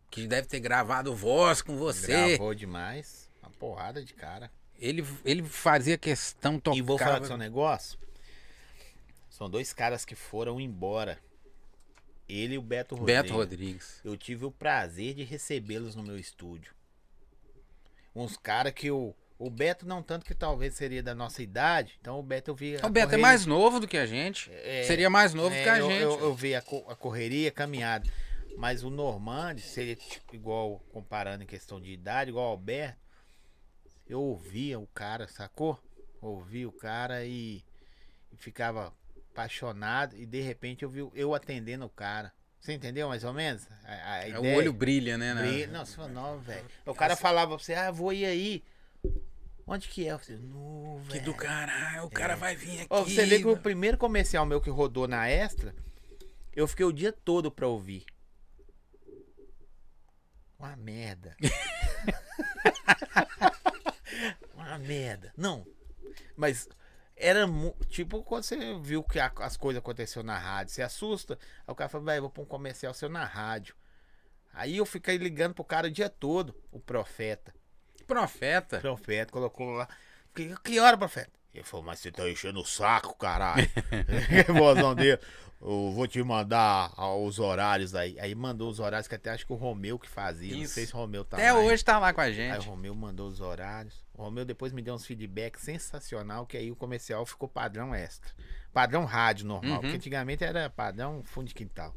Que 0.09 0.25
deve 0.25 0.47
ter 0.47 0.59
gravado 0.59 1.15
voz 1.15 1.61
com 1.61 1.77
você. 1.77 2.29
Gravou 2.29 2.55
demais, 2.55 3.29
uma 3.43 3.51
porrada 3.51 4.03
de 4.03 4.15
cara. 4.15 4.49
Ele, 4.79 5.05
ele 5.23 5.43
fazia 5.43 5.99
questão, 5.99 6.59
tocava. 6.59 6.79
E 6.79 6.81
vou 6.81 6.97
falar 6.97 7.19
do 7.19 7.27
seu 7.27 7.37
negócio. 7.37 7.99
São 9.29 9.47
dois 9.47 9.71
caras 9.71 10.03
que 10.03 10.15
foram 10.15 10.59
embora. 10.59 11.19
Ele 12.27 12.55
e 12.55 12.57
o 12.57 12.61
Beto 12.61 12.95
Rodrigues. 12.95 13.21
Beto 13.23 13.33
Rodrigues. 13.33 14.01
Eu 14.03 14.17
tive 14.17 14.45
o 14.45 14.51
prazer 14.51 15.13
de 15.13 15.23
recebê-los 15.23 15.95
no 15.95 16.03
meu 16.03 16.17
estúdio. 16.17 16.73
Uns 18.15 18.37
caras 18.37 18.73
que 18.73 18.89
o. 18.91 19.13
O 19.39 19.51
Beto 19.51 19.85
não 19.87 20.01
tanto 20.01 20.25
que 20.25 20.33
talvez 20.33 20.73
seria 20.73 21.03
da 21.03 21.13
nossa 21.13 21.43
idade. 21.43 21.95
Então 22.01 22.19
o 22.19 22.23
Beto 22.23 22.49
eu 22.49 22.55
vi. 22.55 22.75
a 22.81 22.87
O 22.87 22.89
Beto 22.89 22.97
é 22.97 23.01
correria- 23.05 23.17
mais 23.21 23.45
novo 23.45 23.79
do 23.79 23.87
que 23.87 23.95
a 23.97 24.05
gente. 24.07 24.49
É, 24.51 24.83
Seria 24.83 25.11
mais 25.11 25.31
novo 25.35 25.53
é, 25.53 25.61
que 25.63 25.69
a 25.69 25.77
eu, 25.77 25.87
gente. 25.89 26.01
Eu, 26.01 26.19
eu 26.21 26.33
vi 26.33 26.55
a, 26.55 26.61
co- 26.61 26.83
a 26.89 26.95
correria, 26.95 27.49
a 27.49 27.51
caminhada. 27.51 28.09
Mas 28.57 28.83
o 28.83 28.89
Normande, 28.89 29.61
seria 29.61 29.95
tipo, 29.95 30.33
igual, 30.35 30.79
comparando 30.91 31.43
em 31.43 31.45
questão 31.45 31.79
de 31.79 31.91
idade, 31.91 32.31
igual 32.31 32.47
o 32.47 32.49
Alberto, 32.49 32.97
eu 34.09 34.19
ouvia 34.19 34.79
o 34.79 34.87
cara, 34.87 35.27
sacou? 35.27 35.79
Ouvia 36.19 36.67
o 36.67 36.71
cara 36.71 37.23
e, 37.23 37.63
e 38.33 38.37
ficava 38.37 38.91
apaixonado. 39.41 40.15
E 40.17 40.25
de 40.25 40.41
repente 40.41 40.83
eu 40.83 40.89
vi 40.89 41.07
eu 41.13 41.33
atendendo 41.35 41.85
o 41.85 41.89
cara. 41.89 42.33
Você 42.59 42.73
entendeu 42.73 43.07
mais 43.07 43.23
ou 43.23 43.31
menos? 43.33 43.67
A, 43.85 44.13
a 44.13 44.23
É, 44.23 44.29
ideia? 44.29 44.55
o 44.55 44.57
olho 44.57 44.73
brilha, 44.73 45.17
né? 45.17 45.35
Brilha. 45.35 45.67
Não, 45.67 45.85
você 45.85 46.01
não, 46.07 46.39
velho. 46.39 46.65
O 46.85 46.93
cara 46.95 47.15
falava 47.15 47.55
pra 47.55 47.63
você, 47.63 47.73
ah, 47.75 47.91
vou 47.91 48.11
ir 48.11 48.25
aí. 48.25 48.63
Onde 49.65 49.87
que 49.89 50.07
é? 50.07 50.11
Eu 50.13 50.19
falei, 50.19 50.41
Que 51.09 51.19
do 51.19 51.33
caralho, 51.33 52.05
o 52.05 52.09
cara 52.09 52.35
vai 52.35 52.55
vir 52.55 52.77
aqui. 52.81 52.87
Ó, 52.89 53.03
você 53.03 53.25
vê 53.25 53.39
que 53.39 53.47
o 53.47 53.57
primeiro 53.57 53.97
comercial 53.97 54.45
meu 54.45 54.59
que 54.61 54.69
rodou 54.69 55.07
na 55.07 55.27
Extra, 55.29 55.75
eu 56.55 56.67
fiquei 56.67 56.85
o 56.85 56.91
dia 56.91 57.11
todo 57.11 57.51
pra 57.51 57.67
ouvir. 57.67 58.05
Uma 60.57 60.75
merda. 60.75 61.35
Uma 64.55 64.77
merda. 64.79 65.31
Não. 65.37 65.65
Mas 66.35 66.67
era 67.17 67.45
tipo 67.89 68.23
quando 68.23 68.43
você 68.43 68.77
viu 68.79 69.03
que 69.03 69.19
a- 69.19 69.31
as 69.39 69.57
coisas 69.57 69.79
aconteceram 69.79 70.25
na 70.25 70.37
rádio, 70.37 70.73
você 70.73 70.81
assusta. 70.81 71.37
Aí 71.67 71.71
o 71.71 71.75
cara 71.75 71.89
fala, 71.89 72.03
vai, 72.03 72.19
vou 72.19 72.29
pôr 72.29 72.43
um 72.43 72.45
comercial 72.45 72.93
seu 72.93 73.09
na 73.09 73.25
rádio. 73.25 73.75
Aí 74.53 74.77
eu 74.77 74.85
fiquei 74.85 75.17
ligando 75.17 75.53
pro 75.53 75.63
cara 75.63 75.87
o 75.87 75.91
dia 75.91 76.09
todo, 76.09 76.55
o 76.71 76.79
profeta. 76.79 77.53
Profeta. 78.05 78.79
Profeta, 78.79 79.31
colocou 79.31 79.71
lá. 79.71 79.87
Que 80.63 80.79
hora, 80.79 80.97
profeta? 80.97 81.31
Ele 81.53 81.63
falou, 81.63 81.85
mas 81.85 81.99
você 81.99 82.11
tá 82.11 82.29
enchendo 82.29 82.59
o 82.59 82.65
saco, 82.65 83.15
caralho. 83.17 83.67
Vozão 84.57 84.93
dele. 84.93 85.19
Eu 85.59 85.91
vou 85.91 86.05
te 86.07 86.21
mandar 86.21 86.93
os 87.17 87.39
horários 87.39 87.95
aí. 87.95 88.15
Aí 88.19 88.35
mandou 88.35 88.69
os 88.69 88.79
horários 88.79 89.07
que 89.07 89.15
até 89.15 89.31
acho 89.31 89.43
que 89.45 89.51
o 89.51 89.55
Romeu 89.55 89.97
que 89.97 90.07
fazia. 90.07 90.55
Não 90.55 90.61
Isso. 90.61 90.75
sei 90.75 90.85
se 90.85 90.93
o 90.93 90.97
Romeu 90.97 91.25
tá 91.25 91.35
Até 91.37 91.51
lá, 91.51 91.59
hein? 91.59 91.67
hoje 91.67 91.83
tá 91.83 91.97
lá 91.97 92.13
com 92.13 92.21
a 92.21 92.25
Aí 92.25 92.31
o 92.31 92.35
gente. 92.35 92.67
Romeu 92.67 92.93
mandou 92.93 93.27
os 93.27 93.41
horários. 93.41 94.05
O 94.13 94.21
Romeu 94.21 94.45
depois 94.45 94.71
me 94.71 94.83
deu 94.83 94.93
uns 94.93 95.03
feedback 95.05 95.57
sensacional, 95.59 96.45
que 96.45 96.57
aí 96.57 96.71
o 96.71 96.75
comercial 96.75 97.25
ficou 97.25 97.49
padrão 97.49 97.95
extra. 97.95 98.29
Padrão 98.71 99.03
rádio 99.05 99.47
normal, 99.47 99.77
Uhum. 99.77 99.81
porque 99.81 99.95
antigamente 99.95 100.43
era 100.43 100.69
padrão 100.69 101.23
fundo 101.23 101.47
de 101.47 101.55
quintal. 101.55 101.95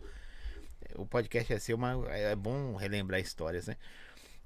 O 0.95 1.05
podcast 1.05 1.53
é 1.53 1.59
seu, 1.59 1.77
mas 1.77 2.03
é 2.09 2.35
bom 2.35 2.75
relembrar 2.77 3.21
histórias, 3.21 3.67
né? 3.67 3.77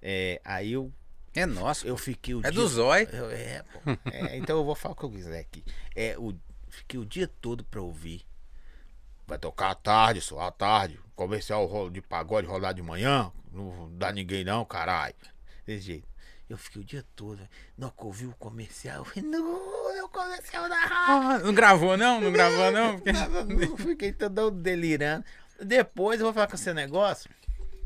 É, 0.03 0.41
aí 0.45 0.73
eu, 0.73 0.93
É 1.35 1.47
nosso. 1.47 1.87
eu 1.87 1.97
fiquei 1.97 2.35
o 2.35 2.39
É 2.41 2.51
dia- 2.51 2.53
do 2.53 2.67
Zói. 2.69 3.09
eu- 3.13 3.31
É, 3.31 3.63
pô. 3.63 3.91
É, 4.11 4.37
então 4.37 4.57
eu 4.57 4.65
vou 4.65 4.75
falar 4.75 4.93
o 4.95 4.97
que 4.97 5.05
eu 5.05 5.11
quiser 5.11 5.41
aqui. 5.41 5.65
É, 5.97 6.17
o, 6.19 6.35
fiquei 6.69 6.99
o 6.99 7.05
dia 7.05 7.29
todo 7.41 7.65
pra 7.65 7.81
ouvir. 7.81 8.25
Vai 9.27 9.39
tocar 9.39 9.71
à 9.71 9.75
tarde, 9.75 10.21
só 10.21 10.41
à 10.41 10.51
tarde. 10.53 11.01
Comercial 11.17 11.89
de 11.91 12.01
pagode 12.03 12.47
rolar 12.47 12.73
de 12.73 12.83
manhã. 12.83 13.33
Não 13.53 13.91
dá 13.97 14.13
ninguém 14.13 14.45
não, 14.45 14.65
caralho. 14.65 15.15
Desse 15.67 15.87
jeito. 15.87 16.09
Eu 16.49 16.59
fiquei 16.59 16.83
o 16.83 16.85
dia 16.85 17.05
todo. 17.17 17.39
Que 17.77 17.83
eu 17.85 17.93
ouvi 18.07 18.27
o 18.27 18.35
comercial, 18.37 18.99
eu 18.99 19.05
falei, 19.07 19.29
não, 19.29 19.97
é 19.97 20.03
o 20.05 20.09
comercial 20.11 20.69
da 20.69 20.77
rádio. 20.79 21.31
Ah, 21.31 21.39
não 21.39 21.55
gravou 21.55 21.97
não? 21.97 22.21
Não 22.21 22.31
gravou 22.31 22.71
não? 22.71 22.99
Porque- 23.01 23.83
fiquei 23.83 24.13
todo 24.13 24.51
delirando. 24.51 25.25
Depois 25.59 26.21
eu 26.21 26.27
vou 26.27 26.35
falar 26.35 26.47
com 26.49 26.55
esse 26.57 26.73
negócio. 26.75 27.31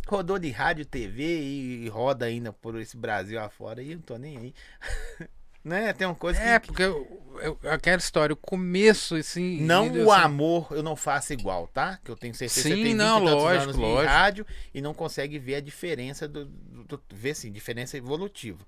Rodou 0.08 0.38
de 0.38 0.50
rádio, 0.50 0.84
TV 0.86 1.22
e 1.42 1.88
roda 1.88 2.24
ainda 2.26 2.52
por 2.52 2.80
esse 2.80 2.96
Brasil 2.96 3.38
afora 3.40 3.82
e 3.82 3.90
eu 3.92 3.96
não 3.96 4.02
tô 4.02 4.16
nem 4.16 4.36
aí. 4.36 4.54
né? 5.64 5.92
Tem 5.92 6.06
uma 6.06 6.14
coisa 6.14 6.40
É, 6.40 6.58
que. 6.58 6.66
porque 6.68 6.82
eu, 6.82 7.58
eu- 7.62 7.70
aquela 7.70 7.98
história, 7.98 8.32
o 8.32 8.36
começo, 8.36 9.16
assim. 9.16 9.60
Não 9.60 9.86
o 10.04 10.10
Assim, 10.10 10.22
amor 10.22 10.68
eu 10.70 10.82
não 10.82 10.96
faço 10.96 11.32
igual, 11.32 11.66
tá? 11.68 11.98
Que 12.04 12.10
eu 12.10 12.16
tenho 12.16 12.34
certeza 12.34 12.68
que 12.68 12.74
Sim, 12.74 12.76
você 12.76 12.82
tem 12.82 12.92
20 12.92 12.96
não, 12.96 13.18
lógico, 13.18 13.76
lógico. 13.78 14.06
rádio 14.12 14.46
e 14.72 14.80
não 14.80 14.94
consegue 14.94 15.38
ver 15.38 15.56
a 15.56 15.60
diferença 15.60 16.26
do, 16.26 16.46
do, 16.46 16.84
do- 16.84 17.02
ver 17.10 17.34
sim, 17.34 17.52
diferença 17.52 17.96
evolutiva. 17.96 18.64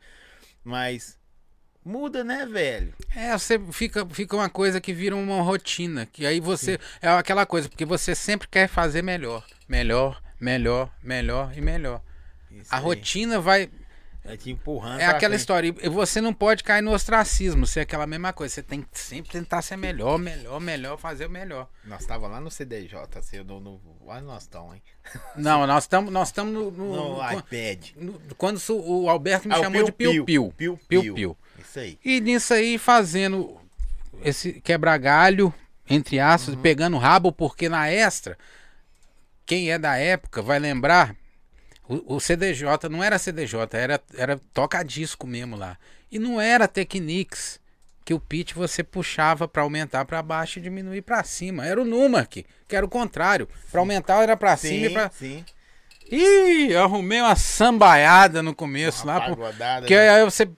Mas 0.63 1.19
Muda, 1.83 2.23
né, 2.23 2.45
velho? 2.45 2.93
É, 3.17 3.33
você 3.37 3.59
fica, 3.73 4.07
fica 4.07 4.37
uma 4.37 4.51
coisa 4.51 4.81
que 4.83 4.93
vira 4.93 5.17
uma 5.17 5.41
rotina. 5.43 6.05
Que 6.05 6.27
aí 6.27 6.39
você. 6.39 6.79
É 7.01 7.09
aquela 7.09 7.47
coisa, 7.47 7.71
porque 7.71 7.87
você 7.87 8.15
sempre 8.15 8.47
quer 8.47 8.69
fazer 8.69 9.01
melhor. 9.03 9.47
Melhor, 9.67 10.21
melhor, 10.41 10.91
melhor 11.03 11.53
e 11.57 11.61
melhor. 11.61 12.01
Isso 12.51 12.73
A 12.75 12.79
aí. 12.79 12.83
rotina 12.83 13.41
vai. 13.41 13.71
Vai 14.23 14.37
te 14.37 14.51
empurrando. 14.51 15.01
É 15.01 15.07
aquela 15.07 15.31
frente. 15.31 15.41
história. 15.41 15.75
E 15.83 15.89
você 15.89 16.21
não 16.21 16.35
pode 16.35 16.63
cair 16.63 16.83
no 16.83 16.93
ostracismo, 16.93 17.67
ser 17.67 17.81
aquela 17.81 18.07
mesma 18.07 18.35
coisa. 18.35 18.55
Você 18.55 18.63
tem 18.63 18.83
que 18.83 18.89
sempre 19.01 19.33
tentar 19.33 19.63
ser 19.63 19.77
melhor, 19.77 20.19
melhor, 20.19 20.61
melhor, 20.61 20.99
fazer 20.99 21.25
o 21.27 21.31
melhor. 21.31 21.67
Nós 21.85 22.05
tava 22.05 22.29
lá 22.29 22.39
no 22.39 22.51
CDJ, 22.51 22.99
assim, 23.19 23.39
no, 23.39 23.59
no... 23.61 23.81
Olha 24.07 24.21
nós 24.21 24.43
estamos, 24.43 24.75
hein? 24.75 24.83
Não, 25.37 25.67
nós 25.67 25.85
estamos 25.85 26.13
nós 26.13 26.31
no, 26.35 26.71
no- 26.71 27.17
No 27.17 27.33
iPad. 27.33 27.93
no- 27.97 28.21
Quando 28.37 28.61
o 28.71 29.09
Alberto 29.09 29.49
me 29.49 29.55
Ah, 29.55 29.59
chamou 29.59 29.85
de. 29.85 29.93
Piu-piu. 29.93 30.53
Piu-piu. 30.55 31.35
Isso 31.59 31.79
aí. 31.79 31.99
E 32.05 32.21
nisso 32.21 32.53
aí 32.53 32.77
fazendo 32.77 33.57
esse 34.23 34.61
quebra-galho, 34.61 35.53
entre 35.89 36.21
aspas, 36.21 36.55
Uhum. 36.55 36.61
pegando 36.61 36.99
rabo, 36.99 37.33
porque 37.33 37.71
na 37.71 37.91
extra, 37.91 38.37
quem 39.51 39.73
é 39.73 39.77
da 39.81 39.97
época 39.97 40.41
vai 40.41 40.61
lembrar, 40.61 41.13
o, 41.89 42.15
o 42.15 42.21
CDJ 42.21 42.89
não 42.89 43.03
era 43.03 43.19
CDJ, 43.19 43.59
era, 43.73 44.01
era 44.17 44.41
toca-disco 44.55 45.27
mesmo 45.27 45.57
lá. 45.57 45.77
E 46.09 46.21
não 46.21 46.41
era 46.41 46.69
Technics, 46.69 47.59
que 48.05 48.15
o 48.15 48.21
pitch 48.21 48.53
você 48.53 48.85
puxava 48.85 49.49
para 49.49 49.63
aumentar 49.63 50.05
para 50.05 50.23
baixo 50.23 50.61
e 50.61 50.63
diminuir 50.63 51.03
para 51.03 51.25
cima. 51.25 51.67
Era 51.67 51.83
o 51.83 51.85
Numark, 51.85 52.47
que 52.69 52.77
era 52.77 52.87
o 52.87 52.89
contrário. 52.89 53.49
Para 53.73 53.81
aumentar 53.81 54.23
era 54.23 54.37
para 54.37 54.57
cima 54.57 54.87
e 54.87 54.91
para 54.91 55.11
sim. 55.11 55.45
Ih, 56.09 56.71
eu 56.71 56.85
arrumei 56.85 57.21
uma 57.21 57.35
sambaiada 57.35 58.45
no 58.45 58.55
começo 58.55 59.03
Uma 59.03 59.15
lá. 59.15 59.31
Pagodada, 59.31 59.81
Porque 59.81 59.97
né? 59.97 60.11
aí 60.11 60.25
você 60.25 60.49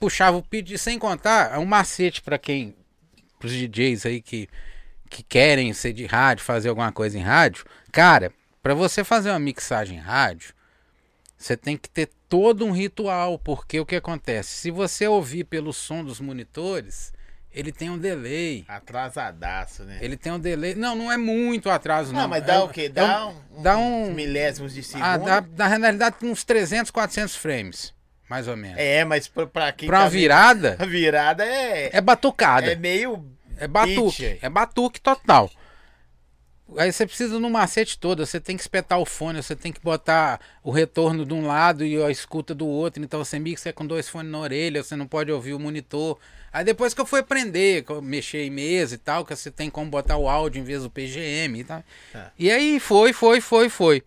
puxava 0.00 0.38
o 0.38 0.42
pitch 0.42 0.78
sem 0.78 0.98
contar, 0.98 1.54
é 1.54 1.58
um 1.58 1.66
macete 1.66 2.22
pra 2.22 2.38
quem, 2.38 2.74
pros 3.38 3.52
DJs 3.52 4.06
aí 4.06 4.22
que, 4.22 4.48
que 5.10 5.22
querem 5.22 5.70
ser 5.74 5.92
de 5.92 6.06
rádio, 6.06 6.46
fazer 6.46 6.70
alguma 6.70 6.90
coisa 6.90 7.18
em 7.18 7.22
rádio. 7.22 7.66
Cara, 7.92 8.32
pra 8.62 8.74
você 8.74 9.02
fazer 9.04 9.30
uma 9.30 9.38
mixagem 9.38 9.98
em 9.98 10.00
rádio, 10.00 10.54
você 11.36 11.56
tem 11.56 11.76
que 11.76 11.88
ter 11.88 12.10
todo 12.28 12.64
um 12.64 12.72
ritual, 12.72 13.38
porque 13.38 13.78
o 13.80 13.86
que 13.86 13.96
acontece? 13.96 14.50
Se 14.50 14.70
você 14.70 15.06
ouvir 15.06 15.44
pelo 15.44 15.72
som 15.72 16.04
dos 16.04 16.20
monitores, 16.20 17.12
ele 17.52 17.72
tem 17.72 17.88
um 17.90 17.96
delay. 17.98 18.64
Atrasadaço, 18.68 19.84
né? 19.84 19.98
Ele 20.00 20.16
tem 20.16 20.32
um 20.32 20.38
delay. 20.38 20.74
Não, 20.74 20.94
não 20.96 21.10
é 21.10 21.16
muito 21.16 21.70
atraso, 21.70 22.12
não. 22.12 22.22
Não, 22.22 22.28
mas 22.28 22.44
dá 22.44 22.54
É- 22.54 22.58
o 22.58 22.68
quê? 22.68 22.82
é 22.82 22.88
Dá 22.88 23.26
um- 23.26 23.34
um, 23.58 23.62
dá 23.62 23.76
uns 23.78 24.08
um- 24.08 24.12
milésimos 24.14 24.74
de 24.74 24.82
segundo? 24.82 25.04
ah, 25.04 25.16
dá, 25.16 25.44
na 25.56 25.66
realidade, 25.68 26.16
uns 26.22 26.44
300, 26.44 26.90
400 26.90 27.36
frames, 27.36 27.94
mais 28.28 28.48
ou 28.48 28.56
menos. 28.56 28.78
É, 28.78 29.04
mas 29.04 29.28
pra, 29.28 29.46
pra 29.46 29.72
quem 29.72 29.88
pra 29.88 30.02
tá 30.02 30.08
virada, 30.08 30.76
A 30.80 30.84
virada 30.84 31.44
é, 31.44 31.96
é 31.96 32.00
batucada. 32.00 32.72
é 32.72 32.74
meio... 32.76 33.24
É 33.60 33.66
batuque. 33.66 34.28
Pitch. 34.28 34.38
É 34.42 34.48
batuque 34.48 35.00
total. 35.00 35.50
Aí 36.76 36.92
você 36.92 37.06
precisa 37.06 37.40
no 37.40 37.48
macete 37.48 37.98
todo, 37.98 38.24
você 38.26 38.38
tem 38.38 38.54
que 38.54 38.62
espetar 38.62 38.98
o 38.98 39.06
fone, 39.06 39.42
você 39.42 39.56
tem 39.56 39.72
que 39.72 39.80
botar 39.80 40.38
o 40.62 40.70
retorno 40.70 41.24
de 41.24 41.32
um 41.32 41.46
lado 41.46 41.84
e 41.84 42.02
a 42.02 42.10
escuta 42.10 42.54
do 42.54 42.66
outro. 42.66 43.02
Então 43.02 43.24
você 43.24 43.38
mixa 43.38 43.72
com 43.72 43.86
dois 43.86 44.08
fones 44.08 44.30
na 44.30 44.38
orelha, 44.38 44.82
você 44.82 44.94
não 44.94 45.06
pode 45.06 45.32
ouvir 45.32 45.54
o 45.54 45.58
monitor. 45.58 46.18
Aí 46.52 46.64
depois 46.64 46.92
que 46.92 47.00
eu 47.00 47.06
fui 47.06 47.20
aprender, 47.20 47.84
que 47.84 47.92
eu 47.92 48.02
mexer 48.02 48.44
em 48.44 48.50
mesa 48.50 48.96
e 48.96 48.98
tal, 48.98 49.24
que 49.24 49.34
você 49.34 49.50
tem 49.50 49.70
como 49.70 49.90
botar 49.90 50.18
o 50.18 50.28
áudio 50.28 50.60
em 50.60 50.64
vez 50.64 50.82
do 50.82 50.90
PGM 50.90 51.60
e 51.60 51.64
tal. 51.64 51.82
Ah. 52.14 52.30
E 52.38 52.50
aí 52.50 52.78
foi, 52.78 53.12
foi, 53.12 53.40
foi, 53.40 53.68
foi. 53.70 54.02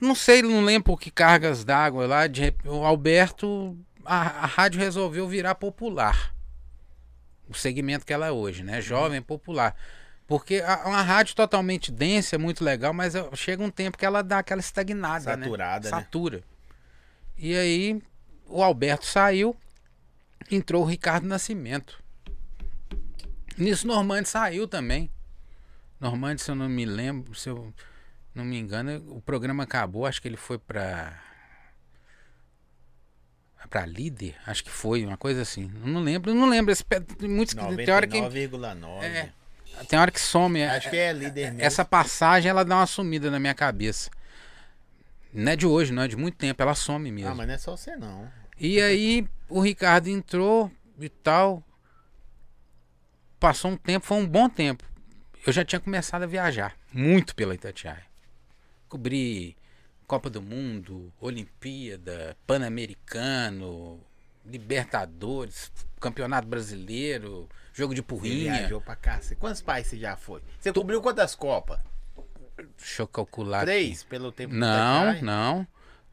Não 0.00 0.14
sei, 0.14 0.42
não 0.42 0.64
lembro 0.64 0.96
que 0.96 1.10
cargas 1.10 1.62
d'água 1.62 2.06
lá. 2.06 2.26
De, 2.26 2.54
o 2.64 2.84
Alberto, 2.84 3.76
a, 4.04 4.44
a 4.44 4.46
rádio 4.46 4.80
resolveu 4.80 5.28
virar 5.28 5.54
popular 5.54 6.34
o 7.48 7.54
segmento 7.54 8.04
que 8.04 8.12
ela 8.12 8.26
é 8.26 8.30
hoje, 8.30 8.62
né? 8.62 8.80
Jovem, 8.80 9.22
popular. 9.22 9.74
Porque 10.28 10.56
a- 10.64 10.82
uma 10.86 11.02
rádio 11.02 11.34
totalmente 11.34 11.90
densa 11.90 12.36
é 12.36 12.38
muito 12.38 12.62
legal, 12.62 12.92
mas 12.92 13.14
chega 13.34 13.62
um 13.64 13.70
tempo 13.70 13.96
que 13.98 14.04
ela 14.04 14.22
dá 14.22 14.38
aquela 14.40 14.60
estagnada, 14.60 15.24
Saturada, 15.24 15.90
né? 15.90 15.96
né? 15.96 16.02
Satura. 16.02 16.44
E 17.36 17.56
aí 17.56 18.02
o 18.46 18.62
Alberto 18.62 19.06
saiu, 19.06 19.56
entrou 20.50 20.82
o 20.82 20.86
Ricardo 20.86 21.26
Nascimento. 21.26 22.00
Nisso 23.56 23.86
Normande 23.86 24.28
saiu 24.28 24.68
também. 24.68 25.10
Normande, 25.98 26.42
se 26.42 26.50
eu 26.50 26.54
não 26.54 26.68
me 26.68 26.84
lembro, 26.84 27.34
se 27.34 27.48
eu 27.48 27.72
não 28.34 28.44
me 28.44 28.58
engano, 28.58 29.02
o 29.16 29.22
programa 29.22 29.62
acabou, 29.64 30.04
acho 30.06 30.20
que 30.22 30.28
ele 30.28 30.36
foi 30.36 30.58
pra 30.58 31.20
pra 33.70 33.84
líder, 33.84 34.34
acho 34.46 34.64
que 34.64 34.70
foi, 34.70 35.04
uma 35.04 35.18
coisa 35.18 35.42
assim. 35.42 35.70
Não 35.84 36.00
lembro, 36.00 36.32
não 36.34 36.48
lembro. 36.48 36.72
Esse, 36.72 36.82
que 36.84 36.96
99,9. 37.26 39.02
é, 39.04 39.32
tem 39.86 39.98
hora 39.98 40.10
que 40.10 40.20
some. 40.20 40.60
é- 40.60 40.68
Acho 40.70 40.90
que 40.90 40.96
é 40.96 41.12
líder 41.12 41.52
mesmo. 41.52 41.62
essa 41.62 41.84
passagem 41.84 42.50
ela 42.50 42.64
dá 42.64 42.76
uma 42.76 42.86
sumida 42.86 43.30
na 43.30 43.38
minha 43.38 43.54
cabeça. 43.54 44.10
Não 45.32 45.52
é 45.52 45.56
de 45.56 45.66
hoje, 45.66 45.92
não 45.92 46.02
é 46.02 46.08
de 46.08 46.16
muito 46.16 46.36
tempo, 46.36 46.60
ela 46.62 46.74
some 46.74 47.10
mesmo. 47.12 47.30
Ah, 47.30 47.34
mas 47.34 47.46
não 47.46 47.54
é 47.54 47.58
só 47.58 47.76
você 47.76 47.96
não. 47.96 48.30
E 48.58 48.80
aí 48.80 49.28
o 49.48 49.60
Ricardo 49.60 50.08
entrou 50.08 50.70
e 50.98 51.08
tal. 51.08 51.62
Passou 53.38 53.70
um 53.70 53.76
tempo, 53.76 54.04
foi 54.06 54.16
um 54.16 54.26
bom 54.26 54.48
tempo. 54.48 54.82
Eu 55.46 55.52
já 55.52 55.64
tinha 55.64 55.78
começado 55.80 56.22
a 56.24 56.26
viajar 56.26 56.74
muito 56.92 57.34
pela 57.34 57.54
Itatiaia. 57.54 58.04
Cobri 58.88 59.56
Copa 60.06 60.28
do 60.30 60.42
Mundo, 60.42 61.12
Olimpíada, 61.20 62.36
Pan-Americano, 62.46 64.00
Libertadores, 64.44 65.70
Campeonato 66.00 66.48
Brasileiro, 66.48 67.48
jogo 67.78 67.94
de 67.94 68.00
Você 68.00 68.06
porrinha. 68.06 68.52
viajou 68.58 68.80
pra 68.80 68.96
cá. 68.96 69.20
Você- 69.20 69.34
Quantos 69.36 69.62
países 69.62 69.90
você 69.90 69.98
já 69.98 70.16
foi? 70.16 70.42
Você 70.58 70.72
cobriu 70.72 71.00
quantas 71.00 71.34
Copas? 71.34 71.80
Deixa 72.76 73.02
eu 73.02 73.06
calcular. 73.08 73.58
aqui. 73.58 73.66
Três, 73.66 74.02
pelo 74.04 74.32
tempo 74.32 74.52
que 74.52 74.58
Não, 74.58 75.04
tá 75.04 75.10
aí? 75.12 75.22
não. 75.22 75.66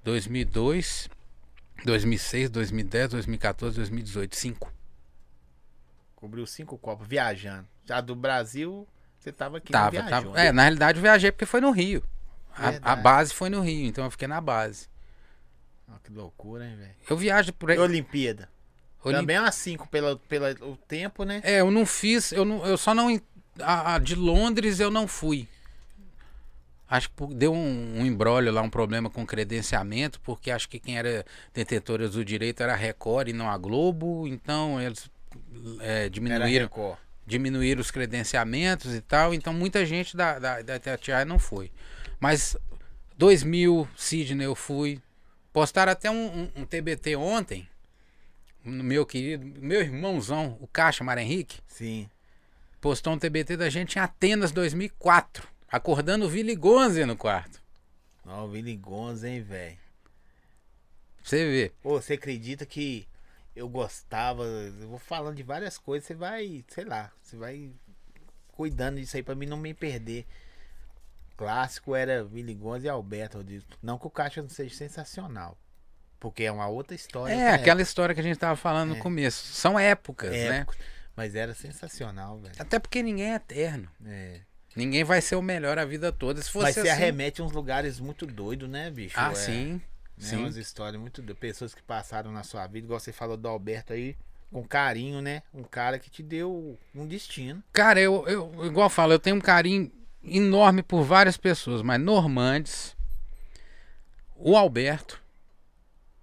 2002, 0.03 1.09
2006, 1.83 2.49
2010, 2.51 3.09
2014, 3.09 3.75
2018. 3.77 4.35
Cinco. 4.35 4.71
Cobriu 6.15 6.45
cinco 6.45 6.77
Copas, 6.77 7.07
viajando. 7.07 7.67
Já 7.83 7.99
do 8.01 8.15
Brasil, 8.15 8.87
você 9.19 9.31
tava 9.31 9.57
aqui, 9.57 9.71
Tava, 9.71 9.89
viajou. 9.91 10.09
tava. 10.09 10.39
É, 10.39 10.51
na 10.51 10.63
realidade 10.63 10.97
eu 10.99 11.01
viajei 11.01 11.31
porque 11.31 11.45
foi 11.45 11.61
no 11.61 11.71
Rio. 11.71 12.03
A, 12.55 12.93
a 12.93 12.95
base 12.95 13.33
foi 13.33 13.49
no 13.49 13.61
Rio, 13.61 13.87
então 13.87 14.03
eu 14.05 14.11
fiquei 14.11 14.27
na 14.27 14.39
base. 14.39 14.87
Ah, 15.87 15.97
que 16.03 16.11
loucura, 16.11 16.65
hein, 16.65 16.75
velho. 16.77 16.95
Eu 17.09 17.17
viajo 17.17 17.51
por 17.53 17.69
aí. 17.71 17.77
Olimpíada? 17.77 18.49
Olim- 19.05 19.17
Também 19.19 19.35
é 19.37 19.41
umas 19.41 19.55
cinco 19.55 19.87
pelo, 19.87 20.17
pelo 20.19 20.45
o 20.71 20.75
tempo, 20.75 21.23
né? 21.23 21.39
É, 21.43 21.61
eu 21.61 21.71
não 21.71 21.85
fiz, 21.85 22.31
eu, 22.31 22.43
não, 22.43 22.65
eu 22.65 22.77
só 22.77 22.93
não. 22.93 23.07
A, 23.61 23.95
a 23.95 23.99
de 23.99 24.15
Londres 24.15 24.79
eu 24.79 24.91
não 24.91 25.07
fui. 25.07 25.47
Acho 26.87 27.09
que 27.09 27.25
deu 27.33 27.51
um, 27.53 27.99
um 28.01 28.05
embrólio 28.05 28.51
lá, 28.51 28.61
um 28.61 28.69
problema 28.69 29.09
com 29.09 29.25
credenciamento, 29.25 30.19
porque 30.21 30.51
acho 30.51 30.69
que 30.69 30.79
quem 30.79 30.97
era 30.97 31.25
detentora 31.53 32.07
do 32.07 32.23
direito 32.23 32.61
era 32.61 32.73
a 32.73 32.75
Record 32.75 33.29
e 33.29 33.33
não 33.33 33.49
a 33.49 33.57
Globo, 33.57 34.27
então 34.27 34.79
eles 34.79 35.09
é, 35.79 36.09
diminuíram. 36.09 36.65
Diminuir 37.27 37.79
os 37.79 37.89
credenciamentos 37.89 38.93
e 38.93 39.01
tal, 39.01 39.33
então 39.33 39.51
muita 39.51 39.83
gente 39.83 40.15
da, 40.15 40.37
da, 40.37 40.61
da 40.61 40.75
Itatiaia 40.75 41.25
não 41.25 41.39
foi. 41.39 41.71
Mas 42.19 42.55
2000, 43.17 43.87
Sidney, 43.97 44.45
eu 44.45 44.53
fui. 44.53 45.01
Postaram 45.51 45.91
até 45.91 46.11
um, 46.11 46.41
um- 46.43 46.51
um 46.57 46.65
TBT 46.65 47.15
ontem, 47.15 47.67
meu 48.65 49.05
querido, 49.05 49.45
meu 49.61 49.81
irmãozão, 49.81 50.57
o 50.59 50.67
Caixa 50.67 51.03
Mar 51.03 51.17
Henrique, 51.17 51.59
Sim. 51.67 52.09
postou 52.81 53.13
um 53.13 53.19
TBT 53.19 53.55
da 53.57 53.69
gente 53.69 53.97
em 53.97 54.01
Atenas 54.01 54.51
2004, 54.51 55.47
acordando 55.69 56.25
o 56.25 56.29
Willy 56.29 56.55
Gonze 56.55 57.05
no 57.05 57.15
quarto. 57.15 57.61
Ó, 58.25 58.45
o 58.45 58.51
Willy 58.51 58.75
Gonza, 58.75 59.29
hein, 59.29 59.41
velho. 59.41 59.77
Você 61.23 61.45
ver. 61.45 61.73
Ô, 61.83 62.01
você 62.01 62.13
acredita 62.13 62.65
que 62.65 63.07
eu 63.55 63.69
gostava, 63.69 64.43
eu 64.43 64.89
vou 64.89 64.99
falando 64.99 65.35
de 65.35 65.43
várias 65.43 65.77
coisas, 65.77 66.05
você 66.07 66.13
vai, 66.13 66.63
sei 66.67 66.85
lá, 66.85 67.11
você 67.21 67.37
vai 67.37 67.71
cuidando 68.51 68.99
disso 68.99 69.15
aí 69.15 69.23
pra 69.23 69.35
mim 69.35 69.45
não 69.45 69.57
me 69.57 69.73
perder. 69.73 70.25
Clássico 71.37 71.95
era 71.95 72.23
Willy 72.23 72.53
Gonza 72.53 72.85
e 72.87 72.89
Alberto 72.89 73.37
Rodrigues. 73.37 73.65
Não 73.81 73.97
que 73.97 74.07
o 74.07 74.09
Caixa 74.09 74.41
não 74.41 74.49
seja 74.49 74.73
sensacional, 74.75 75.57
porque 76.19 76.43
é 76.43 76.51
uma 76.51 76.67
outra 76.67 76.95
história. 76.95 77.33
É, 77.33 77.53
aquela 77.53 77.81
história 77.81 78.13
que 78.15 78.21
a 78.21 78.23
gente 78.23 78.37
tava 78.37 78.55
falando 78.55 78.89
no 78.89 78.95
É. 78.97 78.99
começo. 78.99 79.45
São 79.53 79.77
épocas, 79.79 80.31
época, 80.33 80.49
né? 80.49 80.57
época, 80.59 80.77
Mas 81.15 81.35
era 81.35 81.53
sensacional, 81.53 82.37
velho. 82.39 82.55
Até 82.59 82.79
porque 82.79 83.01
ninguém 83.03 83.31
é 83.31 83.35
eterno. 83.35 83.87
É. 84.05 84.39
Ninguém 84.75 85.03
vai 85.05 85.21
ser 85.21 85.35
o 85.37 85.41
melhor 85.41 85.79
a 85.79 85.85
vida 85.85 86.11
toda. 86.11 86.41
Se 86.41 86.49
fosse 86.51 86.65
Mas 86.65 86.75
você 86.75 86.81
assim... 86.81 86.89
arremete 86.89 87.41
a 87.41 87.45
uns 87.45 87.53
lugares 87.53 87.99
muito 87.99 88.25
doidos, 88.25 88.69
né, 88.69 88.89
bicho? 88.91 89.15
Ah, 89.17 89.31
É, 89.31 89.35
sim. 89.35 89.73
Né, 89.73 89.81
Sim. 90.17 90.37
Umas 90.37 90.55
histórias 90.55 90.99
muito 90.99 91.21
doidas. 91.21 91.39
Pessoas 91.39 91.73
que 91.73 91.81
passaram 91.81 92.31
na 92.31 92.41
sua 92.43 92.65
vida, 92.67 92.85
igual 92.85 92.99
você 92.99 93.11
falou 93.11 93.35
do 93.35 93.47
Alberto 93.49 93.91
aí, 93.93 94.15
com 94.51 94.63
carinho, 94.65 95.21
né? 95.21 95.43
Um 95.53 95.63
cara 95.63 95.99
que 95.99 96.09
te 96.09 96.23
deu 96.23 96.77
um 96.93 97.05
destino. 97.05 97.61
Cara, 97.73 97.99
eu, 97.99 98.25
eu 98.27 98.65
igual 98.65 98.85
eu 98.85 98.89
falo, 98.89 99.11
eu 99.13 99.19
tenho 99.19 99.35
um 99.35 99.41
carinho 99.41 99.91
enorme 100.23 100.81
por 100.83 101.03
várias 101.03 101.35
pessoas, 101.35 101.81
mas 101.81 101.99
Normandes, 102.01 102.95
o 104.37 104.55
Alberto, 104.55 105.21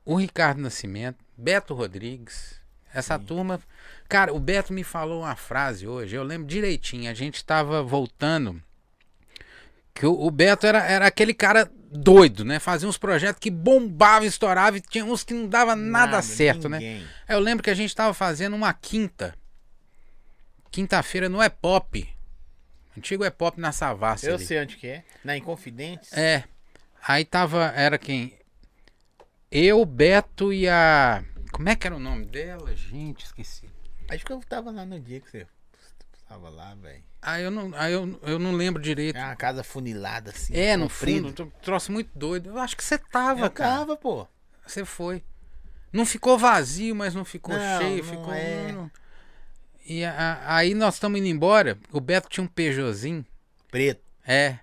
o 0.04 0.16
Ricardo 0.16 0.60
Nascimento, 0.60 1.18
Beto 1.36 1.74
Rodrigues, 1.74 2.60
Essa 2.94 3.18
turma. 3.18 3.60
Cara, 4.08 4.34
o 4.34 4.38
Beto 4.38 4.72
me 4.72 4.84
falou 4.84 5.22
uma 5.22 5.34
frase 5.34 5.86
hoje, 5.86 6.14
eu 6.14 6.22
lembro 6.22 6.46
direitinho. 6.46 7.10
A 7.10 7.14
gente 7.14 7.42
tava 7.44 7.82
voltando. 7.82 8.62
Que 9.94 10.04
o, 10.06 10.12
o 10.12 10.30
Beto 10.30 10.66
era, 10.66 10.84
era 10.84 11.06
aquele 11.06 11.32
cara 11.32 11.70
doido, 11.90 12.44
né? 12.44 12.58
Fazia 12.58 12.88
uns 12.88 12.98
projetos 12.98 13.40
que 13.40 13.50
bombavam, 13.50 14.26
estouravam 14.26 14.78
e 14.78 14.80
tinha 14.80 15.04
uns 15.04 15.22
que 15.24 15.34
não 15.34 15.46
dava 15.46 15.74
nada, 15.76 16.20
certo, 16.22 16.68
né? 16.68 16.78
ninguém. 16.78 17.06
Eu 17.28 17.38
lembro 17.38 17.62
que 17.62 17.70
a 17.70 17.74
gente 17.74 17.94
tava 17.94 18.12
fazendo 18.12 18.54
uma 18.54 18.72
quinta. 18.72 19.34
Quinta-feira 20.70 21.28
no 21.28 21.42
Epop. 21.42 22.08
Antigo 22.96 23.24
Epop 23.24 23.58
na 23.60 23.72
Savassi. 23.72 24.26
Eu 24.26 24.34
ali. 24.34 24.44
sei 24.44 24.60
onde 24.60 24.76
que 24.76 24.86
é. 24.86 25.04
Na 25.24 25.36
Inconfidentes. 25.36 26.12
É. 26.12 26.44
Aí 27.06 27.24
tava. 27.24 27.72
Era 27.76 27.98
quem? 27.98 28.34
Eu, 29.52 29.84
Beto 29.84 30.52
e 30.52 30.68
a. 30.68 31.22
Como 31.52 31.68
é 31.68 31.76
que 31.76 31.86
era 31.86 31.94
o 31.96 32.00
nome 32.00 32.24
dela? 32.24 32.74
Gente, 32.74 33.24
esqueci. 33.26 33.68
Acho 34.08 34.24
que 34.24 34.32
eu 34.32 34.40
tava 34.40 34.70
lá 34.70 34.84
no 34.86 34.98
dia 34.98 35.20
que 35.20 35.30
você 35.30 35.46
tava 36.28 36.48
lá, 36.48 36.74
velho. 36.74 37.02
Aí 37.20 37.44
eu 37.44 37.50
não, 37.50 37.70
aí 37.74 37.92
eu, 37.92 38.18
eu 38.22 38.38
não 38.38 38.52
lembro 38.52 38.82
direito. 38.82 39.16
É 39.16 39.24
uma 39.24 39.36
casa 39.36 39.62
funilada 39.62 40.30
assim. 40.30 40.56
É, 40.56 40.76
no 40.76 40.88
fundo, 40.88 41.32
tro- 41.32 41.52
troço 41.62 41.92
muito 41.92 42.10
doido. 42.18 42.48
Eu 42.50 42.58
acho 42.58 42.76
que 42.76 42.82
você 42.82 42.98
tava, 42.98 43.46
Eu 43.46 43.50
cara. 43.50 43.70
tava, 43.78 43.96
pô. 43.96 44.26
Você 44.66 44.84
foi. 44.84 45.22
Não 45.92 46.06
ficou 46.06 46.38
vazio, 46.38 46.94
mas 46.96 47.14
não 47.14 47.24
ficou 47.24 47.54
Não, 47.54 47.78
cheio, 47.80 48.02
não 48.04 48.10
ficou. 48.10 48.32
é. 48.32 48.74
E 49.86 50.04
a- 50.04 50.12
a- 50.46 50.56
aí 50.56 50.74
nós 50.74 50.94
estamos 50.94 51.18
indo 51.20 51.28
embora. 51.28 51.78
O 51.92 52.00
Beto 52.00 52.28
tinha 52.28 52.42
um 52.42 52.48
Peugeotzinho. 52.48 53.24
Preto. 53.70 54.02
É. 54.26 54.58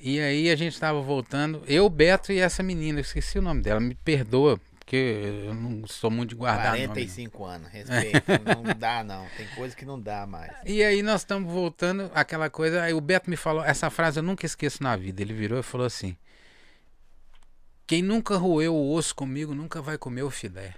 E 0.00 0.18
aí 0.18 0.50
a 0.50 0.56
gente 0.56 0.80
tava 0.80 1.00
voltando. 1.00 1.62
Eu, 1.66 1.88
Beto 1.90 2.32
e 2.32 2.38
essa 2.38 2.62
menina. 2.62 2.98
Eu 2.98 3.02
esqueci 3.02 3.38
o 3.38 3.42
nome 3.42 3.60
dela. 3.60 3.78
Me 3.78 3.94
perdoa, 3.94 4.58
porque 4.78 4.96
eu 5.46 5.54
não 5.54 5.86
sou 5.86 6.10
muito 6.10 6.30
de 6.30 6.36
guardar 6.36 6.72
nome. 6.72 6.86
45 6.86 7.44
anos. 7.44 7.68
Respeito. 7.70 8.24
não 8.56 8.74
dá, 8.74 9.04
não. 9.04 9.26
Tem 9.36 9.46
coisa 9.48 9.76
que 9.76 9.84
não 9.84 10.00
dá 10.00 10.26
mais. 10.26 10.52
E 10.64 10.82
aí 10.82 11.02
nós 11.02 11.20
estamos 11.20 11.52
voltando, 11.52 12.10
aquela 12.14 12.48
coisa. 12.48 12.82
Aí 12.82 12.94
o 12.94 13.00
Beto 13.00 13.28
me 13.28 13.36
falou, 13.36 13.62
essa 13.62 13.90
frase 13.90 14.18
eu 14.18 14.22
nunca 14.22 14.46
esqueço 14.46 14.82
na 14.82 14.96
vida. 14.96 15.20
Ele 15.20 15.34
virou 15.34 15.60
e 15.60 15.62
falou 15.62 15.86
assim: 15.86 16.16
Quem 17.86 18.02
nunca 18.02 18.38
roeu 18.38 18.74
o 18.74 18.94
osso 18.94 19.14
comigo 19.14 19.54
nunca 19.54 19.82
vai 19.82 19.98
comer 19.98 20.22
o 20.22 20.30
filé. 20.30 20.74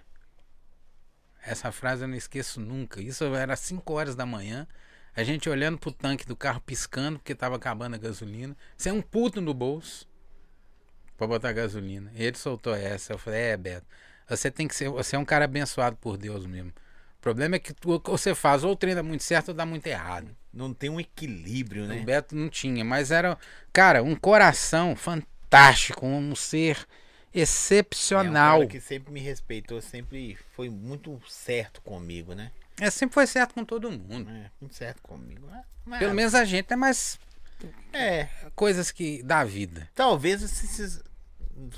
Essa 1.44 1.70
frase 1.70 2.02
eu 2.02 2.08
não 2.08 2.16
esqueço 2.16 2.60
nunca. 2.60 3.00
Isso 3.00 3.24
era 3.24 3.54
5 3.54 3.92
horas 3.92 4.16
da 4.16 4.26
manhã. 4.26 4.66
A 5.14 5.22
gente 5.22 5.48
olhando 5.48 5.78
pro 5.78 5.92
tanque 5.92 6.26
do 6.26 6.34
carro 6.36 6.60
piscando 6.60 7.18
porque 7.18 7.34
tava 7.34 7.56
acabando 7.56 7.94
a 7.94 7.98
gasolina. 7.98 8.56
Você 8.76 8.88
é 8.88 8.92
um 8.92 9.02
puto 9.02 9.40
no 9.40 9.52
bolso 9.52 10.06
pra 11.16 11.26
botar 11.26 11.52
gasolina. 11.52 12.10
E 12.14 12.24
ele 12.24 12.36
soltou 12.36 12.74
essa. 12.74 13.12
Eu 13.12 13.18
falei: 13.18 13.40
É, 13.40 13.56
Beto, 13.56 13.86
você 14.28 14.50
tem 14.50 14.66
que 14.66 14.74
ser. 14.74 14.88
Você 14.88 15.16
é 15.16 15.18
um 15.18 15.24
cara 15.24 15.44
abençoado 15.44 15.96
por 15.96 16.16
Deus 16.16 16.46
mesmo. 16.46 16.70
O 16.70 17.22
problema 17.22 17.56
é 17.56 17.58
que 17.58 17.72
tu- 17.72 17.92
o 17.92 18.00
você 18.16 18.34
faz 18.34 18.64
ou 18.64 18.74
treina 18.74 19.02
muito 19.02 19.22
certo 19.22 19.48
ou 19.50 19.54
dá 19.54 19.64
muito 19.64 19.86
errado. 19.86 20.34
Não 20.52 20.74
tem 20.74 20.90
um 20.90 20.98
equilíbrio, 21.00 21.84
O 21.84 21.88
né? 21.88 22.00
Beto 22.00 22.34
não 22.34 22.48
tinha, 22.48 22.84
mas 22.84 23.10
era, 23.10 23.38
cara, 23.72 24.02
um 24.02 24.16
coração 24.16 24.96
fantástico, 24.96 26.04
um 26.04 26.34
ser 26.34 26.76
É 26.78 27.38
um 27.38 27.40
excepcional. 27.40 28.58
cara 28.58 28.66
que 28.66 28.80
sempre 28.80 29.12
me 29.12 29.20
respeitou, 29.20 29.80
sempre 29.80 30.36
foi 30.52 30.68
muito 30.68 31.20
certo 31.28 31.80
comigo, 31.82 32.34
né? 32.34 32.50
É, 32.80 32.90
sempre 32.90 33.14
foi 33.14 33.26
certo 33.26 33.54
com 33.54 33.64
todo 33.64 33.90
mundo. 33.90 34.30
É, 34.30 34.50
muito 34.60 34.74
certo 34.74 35.02
comigo. 35.02 35.48
Mas- 35.84 35.98
Pelo 35.98 36.14
menos 36.14 36.34
a 36.34 36.44
gente 36.44 36.72
é 36.72 36.76
mais 36.76 37.18
É, 37.92 38.28
coisas 38.54 38.90
que 38.90 39.22
da 39.22 39.44
vida. 39.44 39.88
talvez 39.94 40.42
esses. 40.42 41.02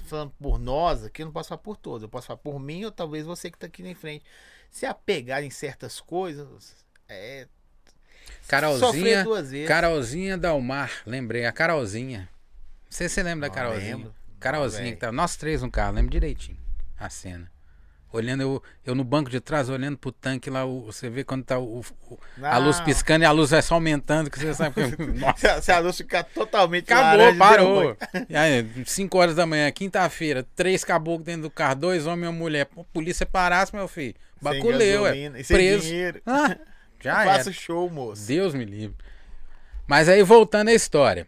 Falando 0.07 0.33
por 0.41 0.59
nós 0.59 1.05
aqui, 1.05 1.23
eu 1.23 1.27
não 1.27 1.33
posso 1.33 1.49
falar 1.49 1.59
por 1.59 1.77
todos. 1.77 2.03
Eu 2.05 2.09
posso 2.09 2.27
falar 2.29 2.39
por 2.39 2.59
mim 2.61 2.85
ou 2.85 2.93
talvez 2.93 3.27
você 3.27 3.51
que 3.51 3.59
tá 3.59 3.67
aqui 3.67 3.83
na 3.83 3.95
frente. 3.95 4.25
Se 4.71 4.87
apegar 4.87 5.43
em 5.43 5.51
certas 5.51 6.01
coisas, 6.01 6.75
é. 7.09 7.47
Carolzinha, 8.47 8.87
Sofrer 8.93 9.25
duas 9.25 9.51
vezes. 9.51 9.69
Carolzinha 9.69 10.39
Dalmar, 10.39 10.91
lembrei, 11.07 11.45
a 11.45 11.53
Carolzinha. 11.53 12.29
Não 12.85 12.91
sei 12.93 13.09
se 13.09 13.15
você 13.17 13.23
lembra 13.23 13.49
da 13.49 13.49
Não 13.49 13.55
Carolzinha. 13.55 13.97
lembro. 13.97 14.15
Carolzinha, 14.39 14.85
Não, 14.85 14.91
que 14.93 14.97
tá, 14.99 15.11
nós 15.13 15.37
três 15.37 15.61
no 15.63 15.71
carro, 15.71 15.95
lembro 15.95 16.11
direitinho 16.11 16.59
a 16.99 17.09
cena. 17.11 17.51
Olhando 18.17 18.43
eu, 18.43 18.63
eu 18.87 18.95
no 18.95 19.03
banco 19.03 19.29
de 19.29 19.41
trás, 19.41 19.69
olhando 19.69 19.99
pro 19.99 20.13
tanque 20.13 20.49
lá, 20.49 20.65
o- 20.65 20.85
você 20.87 21.11
vê 21.11 21.25
quando 21.25 21.43
tá 21.45 21.59
o, 21.59 21.81
o- 21.81 22.19
a 22.43 22.59
luz 22.59 22.79
Não. 22.79 22.85
piscando 22.85 23.25
e 23.25 23.27
a 23.27 23.33
luz 23.33 23.51
vai 23.51 23.61
só 23.61 23.75
aumentando, 23.75 24.31
que 24.31 24.39
você 24.39 24.55
sabe 24.55 24.75
que. 24.75 25.03
Nossa, 25.19 25.61
Se 25.61 25.73
a, 25.73 25.77
a 25.77 25.81
luz 25.81 25.97
ficar 25.97 26.23
totalmente 26.23 26.93
Acabou, 26.93 27.19
laranja, 27.19 27.39
parou. 27.39 27.97
E 28.29 28.37
aí, 28.37 28.71
5 28.87 29.19
horas 29.19 29.35
da 29.35 29.45
manhã, 29.45 29.69
quinta-feira, 29.73 30.47
três 30.55 30.85
caboclos 30.85 31.25
dentro 31.27 31.43
do 31.43 31.51
carro, 31.51 31.75
dois 31.75 32.07
homens 32.07 32.27
e 32.27 32.29
uma 32.29 32.33
mulher. 32.39 32.67
Pô, 32.67 32.85
polícia 32.85 33.27
parasse, 33.27 33.75
meu 33.75 33.89
filho. 33.89 34.15
Baculeu, 34.41 35.07
é. 35.09 35.31
Preso. 35.49 35.83
dinheiro. 35.89 36.23
Ah, 36.25 36.57
já 37.03 37.23
era. 37.25 37.35
faço 37.35 37.53
show, 37.53 37.91
moço. 37.91 38.27
Deus 38.29 38.55
me 38.55 38.65
livre. 38.65 38.97
Mas 39.89 40.09
aí, 40.09 40.23
voltando 40.23 40.69
à 40.69 40.73
história. 40.73 41.27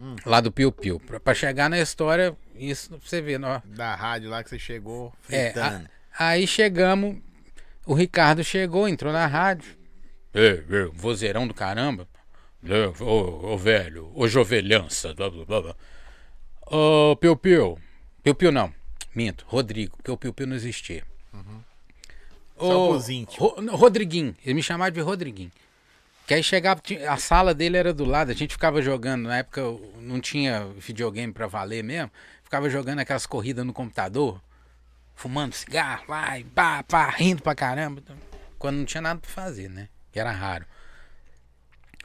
Hum. 0.00 0.16
Lá 0.26 0.40
do 0.40 0.50
Piu 0.50 0.72
Piu. 0.72 0.98
Pra, 0.98 1.20
pra 1.20 1.34
chegar 1.34 1.68
na 1.70 1.78
história, 1.78 2.34
isso 2.56 2.98
você 3.04 3.20
ver, 3.20 3.40
ó. 3.44 3.60
Da 3.64 3.94
rádio 3.94 4.30
lá 4.30 4.42
que 4.42 4.48
você 4.50 4.58
chegou 4.58 5.12
É, 5.28 5.50
fritando. 5.52 5.84
a- 5.86 5.91
aí 6.18 6.46
chegamos, 6.46 7.16
o 7.86 7.94
Ricardo 7.94 8.42
chegou, 8.44 8.88
entrou 8.88 9.12
na 9.12 9.26
rádio. 9.26 9.76
É, 10.34 10.62
é, 10.70 10.84
vozeirão 10.92 11.46
do 11.46 11.54
caramba. 11.54 12.08
É, 12.64 13.02
Ô, 13.02 13.52
ô, 13.54 13.58
velho, 13.58 14.10
ô 14.14 14.26
jovelhança. 14.28 15.12
Blá, 15.14 15.28
blá, 15.28 15.44
blá, 15.44 15.62
blá. 15.62 15.76
Ô, 16.66 17.16
Piu 17.16 17.36
Piu. 17.36 17.78
Piu 18.22 18.34
Piu 18.34 18.52
não, 18.52 18.72
minto, 19.14 19.44
Rodrigo, 19.48 19.96
porque 19.96 20.10
o 20.10 20.16
Piu 20.16 20.32
Piu 20.32 20.46
não 20.46 20.54
existia. 20.56 21.02
Só 22.58 22.90
Ô. 22.92 22.98
Ro- 23.38 23.76
Rodriguinho, 23.76 24.34
ele 24.44 24.54
me 24.54 24.62
chamava 24.62 24.90
de 24.90 25.00
Rodriguinho. 25.00 25.50
Que 26.26 26.34
aí 26.34 26.42
chegava, 26.42 26.80
a 27.08 27.16
sala 27.16 27.52
dele 27.52 27.76
era 27.76 27.92
do 27.92 28.04
lado, 28.04 28.30
a 28.30 28.34
gente 28.34 28.52
ficava 28.52 28.80
jogando, 28.80 29.24
na 29.24 29.38
época 29.38 29.60
não 30.00 30.20
tinha 30.20 30.66
videogame 30.78 31.32
pra 31.32 31.48
valer 31.48 31.82
mesmo, 31.82 32.12
ficava 32.44 32.70
jogando 32.70 33.00
aquelas 33.00 33.26
corridas 33.26 33.66
no 33.66 33.72
computador, 33.72 34.40
fumando 35.14 35.54
cigarro, 35.54 36.04
vai, 36.06 36.44
pá, 36.44 36.82
pá, 36.82 37.10
rindo 37.10 37.42
pra 37.42 37.54
caramba. 37.54 38.00
então, 38.00 38.16
Quando 38.58 38.78
não 38.78 38.84
tinha 38.84 39.00
nada 39.00 39.20
pra 39.20 39.30
fazer, 39.30 39.68
né? 39.68 39.88
Que 40.10 40.18
era 40.20 40.30
raro. 40.30 40.66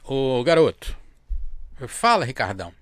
Ô, 0.04 0.42
garoto, 0.42 0.96
fala, 1.86 2.24
Ricardão. 2.24 2.72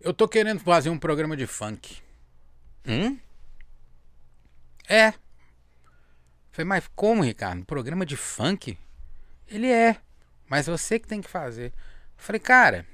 Eu 0.00 0.12
tô 0.12 0.26
querendo 0.26 0.58
fazer 0.60 0.90
um 0.90 0.98
programa 0.98 1.36
de 1.36 1.46
funk. 1.46 1.98
Hum? 2.86 3.16
É. 4.88 5.12
Falei, 6.50 6.66
mas 6.66 6.90
como, 6.94 7.22
Ricardo? 7.22 7.64
Programa 7.64 8.04
de 8.04 8.16
funk? 8.16 8.76
Ele 9.46 9.70
é. 9.70 9.96
Mas 10.48 10.66
você 10.66 10.98
que 10.98 11.06
tem 11.06 11.20
que 11.22 11.30
fazer. 11.30 11.72
Falei, 12.16 12.40
cara, 12.40 12.84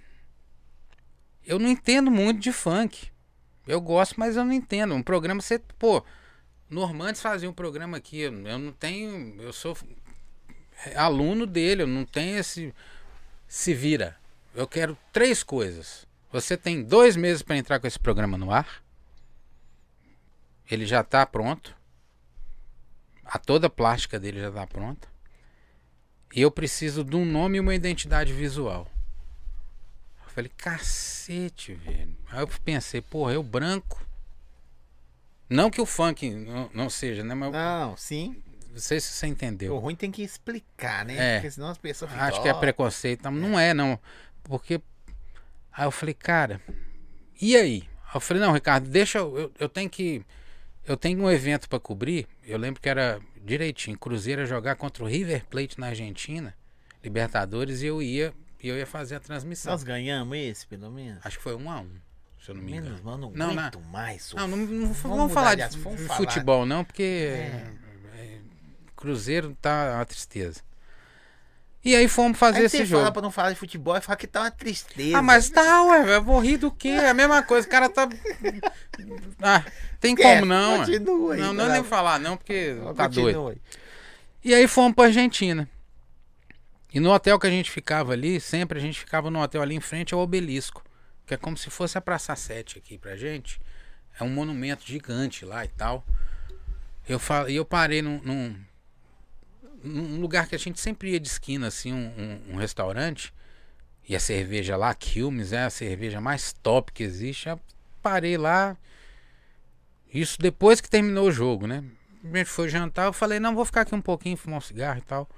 eu 1.45 1.59
não 1.59 1.69
entendo 1.69 2.11
muito 2.11 2.41
de 2.41 2.53
funk. 2.53 3.11
Eu 3.69 3.83
gosto, 3.83 4.19
mas 4.19 4.35
eu 4.35 4.47
não 4.47 4.53
entendo. 4.53 4.95
Um 4.95 5.03
programa, 5.03 5.43
você, 5.43 5.59
pô, 5.79 6.03
Normandes 6.71 7.21
fazia 7.21 7.51
um 7.51 7.53
programa 7.53 7.99
aqui. 7.99 8.21
Eu 8.21 8.33
não 8.33 8.73
tenho. 8.73 9.41
Eu 9.43 9.53
sou 9.53 9.77
aluno 10.97 11.47
dele, 11.47 11.83
eu 11.83 11.87
não 11.87 12.07
tenho 12.07 12.39
esse. 12.39 12.75
Se 13.47 13.75
vira. 13.75 14.17
Eu 14.55 14.67
quero 14.67 14.97
três 15.13 15.43
coisas. 15.43 16.07
Você 16.33 16.57
tem 16.57 16.83
dois 16.83 17.15
meses 17.15 17.43
para 17.43 17.59
entrar 17.59 17.79
com 17.79 17.87
esse 17.87 17.99
programa 17.99 18.39
no 18.39 18.51
ar. 18.51 18.83
Ele 20.71 20.87
já 20.87 21.03
está 21.03 21.27
pronto. 21.27 21.77
A 23.23 23.39
toda 23.39 23.67
a 23.67 23.71
plástica 23.71 24.19
dele 24.19 24.41
já 24.41 24.49
está 24.49 24.67
pronta. 24.67 25.07
E 26.35 26.41
eu 26.41 26.51
preciso 26.51 27.05
de 27.05 27.17
um 27.17 27.25
nome 27.27 27.59
e 27.59 27.61
uma 27.61 27.75
identidade 27.75 28.33
visual. 28.33 28.91
Eu 30.39 30.45
falei, 30.45 30.53
cacete, 30.57 31.75
velho. 31.75 32.17
Aí 32.31 32.41
eu 32.41 32.47
pensei, 32.65 33.01
porra, 33.01 33.33
eu 33.33 33.43
branco. 33.43 34.01
Não 35.51 35.69
que 35.69 35.81
o 35.81 35.87
funk 35.87 36.31
não, 36.31 36.71
não 36.73 36.89
seja, 36.91 37.25
né? 37.25 37.35
Mas 37.35 37.51
Não, 37.53 37.97
sim. 37.97 38.41
não 38.71 38.79
sei 38.79 39.01
se 39.01 39.09
você 39.13 39.27
entendeu. 39.27 39.75
O 39.75 39.79
ruim 39.79 39.97
tem 39.97 40.13
que 40.13 40.23
explicar, 40.23 41.05
né? 41.05 41.17
É. 41.17 41.35
Porque 41.37 41.51
senão 41.51 41.69
as 41.69 41.79
pessoas 41.79 42.13
ficam. 42.13 42.25
Acho 42.25 42.41
que 42.41 42.49
é 42.49 42.53
"Ó, 42.55 42.61
preconceito. 42.61 43.25
Não, 43.25 43.33
não 43.33 43.59
é, 43.59 43.75
não. 43.75 43.99
Porque. 44.45 44.81
Aí 45.73 45.87
eu 45.87 45.91
falei, 45.91 46.15
cara, 46.15 46.61
e 47.41 47.57
aí? 47.57 47.83
Aí 48.05 48.15
eu 48.15 48.21
falei, 48.21 48.41
não, 48.43 48.53
Ricardo, 48.53 48.89
deixa 48.89 49.19
eu. 49.19 49.37
Eu, 49.37 49.53
eu 49.59 49.69
tenho 49.69 49.91
que. 49.91 50.25
Eu 50.87 50.97
tenho 50.97 51.21
um 51.21 51.31
evento 51.31 51.69
pra 51.69 51.81
cobrir. 51.81 52.29
Eu 52.45 52.59
lembro 52.59 52.81
que 52.81 52.89
era 52.89 53.21
direitinho. 53.43 53.99
Cruzeiro 53.99 54.47
jogar 54.47 54.77
contra 54.77 55.03
o 55.03 55.07
River 55.09 55.45
Plate 55.47 55.81
na 55.81 55.89
Argentina, 55.89 56.55
Libertadores, 57.03 57.83
e 57.83 57.87
eu 57.87 58.01
ia, 58.01 58.33
e 58.63 58.69
eu 58.69 58.77
ia 58.77 58.87
fazer 58.87 59.17
a 59.17 59.21
transmissão. 59.21 59.73
Nós 59.73 59.83
ganhamos 59.83 60.37
esse, 60.37 60.67
pelo 60.67 60.91
menos. 60.91 61.25
Acho 61.25 61.37
que 61.39 61.43
foi 61.43 61.55
um 61.55 61.71
a 61.71 61.81
um, 61.81 61.91
se 62.43 62.51
eu 62.51 62.55
não 62.55 62.63
me 62.63 62.73
engano. 62.73 62.87
Menos, 62.87 63.03
mano, 63.03 63.33
não, 63.35 63.47
Não, 63.49 63.55
não. 63.55 63.63
aguento 63.63 63.81
mais. 63.83 64.33
Não, 64.35 64.49
não, 64.49 64.57
não 64.57 64.93
vamos, 64.93 65.19
mudar 65.19 65.35
falar 65.35 65.55
de, 65.55 65.79
vamos 65.79 66.01
de 66.01 66.07
falar. 66.07 66.17
futebol, 66.19 66.67
não, 66.67 66.85
porque 66.85 67.03
é, 67.03 67.71
Cruzeiro 68.97 69.57
tá 69.61 69.93
uma 69.97 70.05
tristeza. 70.05 70.61
E 71.85 71.95
aí 71.95 72.09
fomos 72.09 72.37
fazer 72.37 72.59
Aí 72.59 72.65
esse 72.65 72.79
você 72.79 72.85
jogo. 72.85 73.03
fala 73.03 73.13
pra 73.13 73.23
não 73.23 73.31
falar 73.31 73.51
de 73.53 73.57
futebol 73.59 73.97
e 73.97 74.01
fala 74.01 74.17
que 74.17 74.27
tá 74.27 74.41
uma 74.43 74.51
tristeza. 74.51 75.17
Ah, 75.17 75.23
mas 75.23 75.49
tá, 75.49 75.85
ué, 75.85 76.17
eu 76.17 76.23
vou 76.23 76.41
rir 76.41 76.57
do 76.59 76.71
quê? 76.73 76.89
É 76.89 77.09
a 77.11 77.15
mesma 77.15 77.41
coisa, 77.43 77.67
o 77.67 77.71
cara 77.71 77.89
tá. 77.89 78.09
Ah, 79.41 79.65
tem 80.01 80.13
É, 80.19 80.23
como 80.41 80.45
não, 80.47 80.73
ué. 80.73 80.79
continua 80.87 81.35
aí, 81.35 81.41
Não, 81.41 81.53
não 81.55 81.67
tá 81.69 81.73
nem 81.73 81.85
falar, 81.85 82.19
não, 82.19 82.37
porque 82.37 82.77
tá 82.97 83.05
Continua 83.07 83.33
doido. 83.33 83.61
E 84.45 84.53
aí 84.53 84.67
fomos 84.67 84.95
pra 84.97 85.05
Argentina. 85.05 85.69
E 86.93 87.01
no 87.01 87.11
hotel 87.13 87.39
que 87.39 87.47
a 87.47 87.51
gente 87.51 87.71
ficava 87.71 88.13
ali, 88.13 88.41
sempre 88.41 88.79
a 88.79 88.81
gente 88.81 88.99
ficava 88.99 89.31
no 89.31 89.41
hotel 89.43 89.61
ali 89.63 89.75
em 89.75 89.81
frente 89.81 90.15
ao 90.15 90.21
obelisco. 90.21 90.83
Que 91.27 91.35
é 91.35 91.37
como 91.37 91.57
se 91.57 91.69
fosse 91.69 91.99
a 91.99 92.01
Praça 92.01 92.35
7 92.35 92.79
aqui 92.79 92.97
pra 92.97 93.17
gente. 93.17 93.61
É 94.19 94.25
um 94.25 94.31
monumento 94.31 94.85
gigante 94.87 95.45
lá 95.45 95.65
e 95.65 95.69
tal. 95.69 96.05
Eu, 97.07 97.19
fa- 97.19 97.49
e 97.51 97.57
eu 97.57 97.65
parei 97.65 98.01
num, 98.01 98.21
num, 98.23 98.57
num 99.85 100.21
lugar 100.21 100.47
que 100.49 100.55
a 100.55 100.59
gente 100.59 100.81
sempre 100.81 101.11
ia 101.13 101.21
de 101.21 101.29
esquina, 101.29 101.67
assim, 101.67 101.93
um, 101.93 102.07
um- 102.49 102.55
um 102.55 102.57
restaurante. 102.57 103.33
E 104.09 104.17
a 104.17 104.21
cerveja 104.21 104.77
lá, 104.77 104.95
Quilmes, 104.95 105.53
é 105.53 105.65
a 105.65 105.71
cerveja 105.71 106.21
mais 106.21 106.53
top 106.55 106.93
que 106.93 107.03
existe. 107.03 107.49
Eu 107.49 107.61
parei 108.03 108.39
lá. 108.39 108.75
Isso 110.13 110.41
depois 110.41 110.81
que 110.81 110.89
terminou 110.89 111.29
o 111.29 111.33
jogo, 111.33 111.67
né? 111.67 111.85
A 112.25 112.37
gente 112.39 112.49
foi 112.49 112.69
jantar, 112.71 113.05
eu 113.07 113.13
falei, 113.13 113.39
não, 113.39 113.55
vou 113.55 113.65
ficar 113.65 113.83
aqui 113.83 113.95
um 113.95 114.01
pouquinho, 114.01 114.37
fumar 114.37 114.59
um 114.59 114.63
cigarro 114.63 114.99
e 114.99 115.03
tal. 115.03 115.29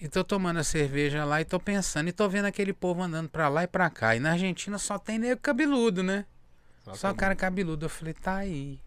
E 0.00 0.08
tô 0.08 0.24
tomando 0.24 0.58
a 0.58 0.64
cerveja 0.64 1.24
lá 1.26 1.42
e 1.42 1.44
tô 1.44 1.60
pensando, 1.60 2.08
e 2.08 2.12
tô 2.12 2.26
vendo 2.26 2.46
aquele 2.46 2.72
povo 2.72 3.02
andando 3.02 3.28
pra 3.28 3.48
lá 3.48 3.64
e 3.64 3.66
pra 3.66 3.90
cá. 3.90 4.16
E 4.16 4.20
na 4.20 4.32
Argentina 4.32 4.78
só 4.78 4.98
tem 4.98 5.18
nego 5.18 5.40
cabeludo, 5.40 6.02
né? 6.02 6.24
Só, 6.94 7.12
cara 7.12 7.36
cabeludo. 7.36 7.84
Eu 7.84 7.90
falei, 7.90 8.14
tá 8.14 8.36
aí. 8.36 8.80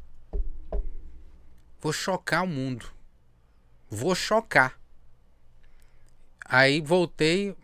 Vou 1.79 1.93
chocar 1.93 2.43
o 2.43 2.47
mundo. 2.47 2.87
Vou 3.89 4.15
chocar. 4.15 4.79
Aí 6.45 6.81
voltei, 6.81 7.55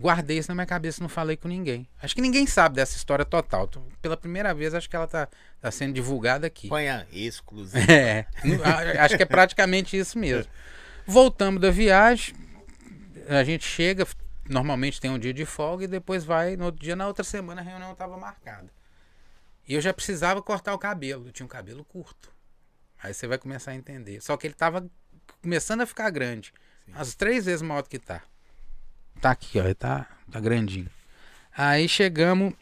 guardei 0.00 0.38
isso 0.38 0.50
na 0.50 0.54
minha 0.54 0.66
cabeça, 0.66 1.02
não 1.02 1.08
falei 1.08 1.36
com 1.36 1.48
ninguém. 1.48 1.86
Acho 2.02 2.14
que 2.14 2.22
ninguém 2.22 2.46
sabe 2.46 2.76
dessa 2.76 2.96
história 2.96 3.24
total. 3.24 3.68
Pela 4.00 4.16
primeira 4.16 4.54
vez, 4.54 4.72
acho 4.72 4.88
que 4.88 4.96
ela 4.96 5.06
tá, 5.06 5.28
tá 5.60 5.70
sendo 5.70 5.92
divulgada 5.92 6.46
aqui. 6.46 6.68
Ponha 6.68 7.06
exclusivo. 7.12 7.90
É, 7.90 8.26
acho 9.00 9.16
que 9.16 9.22
é 9.22 9.26
praticamente 9.26 9.98
isso 9.98 10.18
mesmo. 10.18 10.50
Voltamos 11.06 11.60
da 11.60 11.70
viagem, 11.70 12.34
a 13.28 13.44
gente 13.44 13.64
chega, 13.64 14.06
normalmente 14.48 15.00
tem 15.00 15.10
um 15.10 15.18
dia 15.18 15.32
de 15.32 15.44
folga 15.44 15.84
e 15.84 15.88
depois 15.88 16.24
vai, 16.24 16.56
no 16.56 16.66
outro 16.66 16.80
dia, 16.80 16.96
na 16.96 17.06
outra 17.06 17.24
semana 17.24 17.60
a 17.60 17.64
reunião 17.64 17.92
estava 17.92 18.16
marcada. 18.16 18.70
E 19.68 19.74
eu 19.74 19.80
já 19.80 19.92
precisava 19.92 20.40
cortar 20.40 20.74
o 20.74 20.78
cabelo, 20.78 21.26
eu 21.26 21.32
tinha 21.32 21.44
um 21.44 21.48
cabelo 21.48 21.84
curto. 21.84 22.32
Aí 23.02 23.12
você 23.12 23.26
vai 23.26 23.38
começar 23.38 23.72
a 23.72 23.74
entender. 23.74 24.20
Só 24.20 24.36
que 24.36 24.46
ele 24.46 24.54
estava 24.54 24.88
começando 25.42 25.80
a 25.80 25.86
ficar 25.86 26.08
grande. 26.10 26.52
As 26.94 27.14
três 27.14 27.46
vezes 27.46 27.62
maior 27.62 27.82
do 27.82 27.88
que 27.88 27.98
tá. 27.98 28.22
Tá 29.20 29.30
aqui, 29.30 29.58
ó, 29.58 29.64
ele 29.64 29.74
tá, 29.74 30.06
tá 30.30 30.40
grandinho. 30.40 30.88
Aí 31.56 31.88
chegamos 31.88 32.54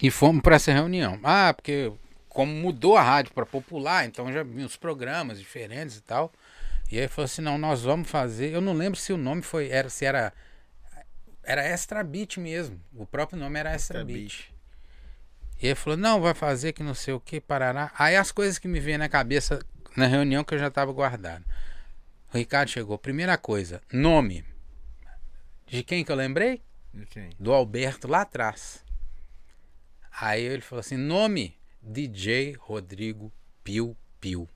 e 0.00 0.10
fomos 0.10 0.42
para 0.42 0.56
essa 0.56 0.72
reunião. 0.72 1.20
Ah, 1.22 1.52
porque 1.52 1.92
como 2.28 2.52
mudou 2.52 2.96
a 2.96 3.02
rádio 3.02 3.32
para 3.32 3.46
popular, 3.46 4.04
então 4.04 4.32
já 4.32 4.42
vi 4.42 4.64
uns 4.64 4.76
programas 4.76 5.38
diferentes 5.38 5.96
e 5.96 6.00
tal. 6.02 6.32
E 6.94 7.00
aí 7.00 7.08
falou 7.08 7.24
assim: 7.24 7.42
não, 7.42 7.58
nós 7.58 7.82
vamos 7.82 8.08
fazer. 8.08 8.52
Eu 8.52 8.60
não 8.60 8.72
lembro 8.72 8.96
se 8.96 9.12
o 9.12 9.16
nome 9.16 9.42
foi. 9.42 9.68
Era, 9.68 9.88
se 9.88 10.04
era. 10.04 10.32
Era 11.42 11.66
Extra 11.66 12.04
Beat 12.04 12.36
mesmo. 12.36 12.80
O 12.94 13.04
próprio 13.04 13.36
nome 13.36 13.58
era 13.58 13.74
Extra, 13.74 13.98
Extra 13.98 14.04
Beat. 14.04 14.16
Beat. 14.16 14.54
E 15.60 15.66
ele 15.66 15.74
falou: 15.74 15.96
não, 15.96 16.20
vai 16.20 16.34
fazer 16.34 16.72
que 16.72 16.84
não 16.84 16.94
sei 16.94 17.12
o 17.12 17.18
que, 17.18 17.40
parará. 17.40 17.90
Aí 17.98 18.14
as 18.14 18.30
coisas 18.30 18.60
que 18.60 18.68
me 18.68 18.78
vêm 18.78 18.96
na 18.96 19.08
cabeça 19.08 19.58
na 19.96 20.06
reunião 20.06 20.44
que 20.44 20.54
eu 20.54 20.58
já 20.60 20.68
estava 20.68 20.92
guardado. 20.92 21.44
O 22.32 22.38
Ricardo 22.38 22.68
chegou. 22.68 22.96
Primeira 22.96 23.36
coisa: 23.36 23.82
nome. 23.92 24.44
De 25.66 25.82
quem 25.82 26.04
que 26.04 26.12
eu 26.12 26.16
lembrei? 26.16 26.62
Ok. 27.02 27.30
do 27.40 27.52
Alberto 27.52 28.06
lá 28.06 28.20
atrás. 28.20 28.84
Aí 30.20 30.44
ele 30.44 30.62
falou 30.62 30.78
assim: 30.78 30.96
nome 30.96 31.58
DJ 31.82 32.52
Rodrigo 32.56 33.32
Piu 33.64 33.96
Piu. 34.20 34.48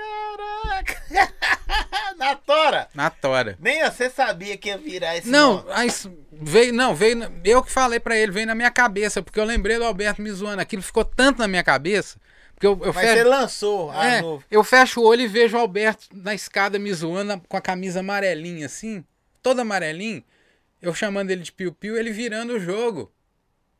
Caraca! 0.00 1.02
Na 2.16 2.34
tora! 2.36 2.88
Na 2.94 3.10
tora. 3.10 3.56
Nem 3.60 3.82
você 3.82 4.10
sabia 4.10 4.56
que 4.56 4.68
ia 4.68 4.76
virar 4.78 5.16
esse 5.16 5.28
Não, 5.28 5.56
nome. 5.58 5.70
aí 5.72 5.88
s- 5.88 6.10
veio, 6.32 6.72
não, 6.72 6.94
veio, 6.94 7.30
eu 7.44 7.62
que 7.62 7.72
falei 7.72 7.98
pra 7.98 8.16
ele, 8.16 8.30
veio 8.32 8.46
na 8.46 8.54
minha 8.54 8.70
cabeça, 8.70 9.22
porque 9.22 9.40
eu 9.40 9.44
lembrei 9.44 9.78
do 9.78 9.84
Alberto 9.84 10.20
me 10.20 10.30
zoando. 10.30 10.60
Aquilo 10.60 10.82
ficou 10.82 11.04
tanto 11.04 11.38
na 11.38 11.48
minha 11.48 11.62
cabeça, 11.64 12.18
porque 12.54 12.66
eu, 12.66 12.78
eu 12.82 12.92
Mas 12.92 13.06
fecho- 13.06 13.16
você 13.22 13.24
lançou 13.24 13.90
a 13.90 14.06
é, 14.06 14.20
novo. 14.20 14.44
eu 14.50 14.62
fecho 14.62 15.00
o 15.00 15.04
olho 15.06 15.22
e 15.22 15.26
vejo 15.26 15.56
o 15.56 15.60
Alberto 15.60 16.08
na 16.12 16.34
escada 16.34 16.78
me 16.78 16.92
zoando 16.92 17.40
com 17.48 17.56
a 17.56 17.60
camisa 17.60 18.00
amarelinha 18.00 18.66
assim, 18.66 19.02
toda 19.42 19.62
amarelinha. 19.62 20.22
Eu 20.82 20.94
chamando 20.94 21.30
ele 21.30 21.42
de 21.42 21.52
Piu 21.52 21.72
Piu, 21.72 21.96
ele 21.96 22.10
virando 22.10 22.54
o 22.54 22.60
jogo. 22.60 23.10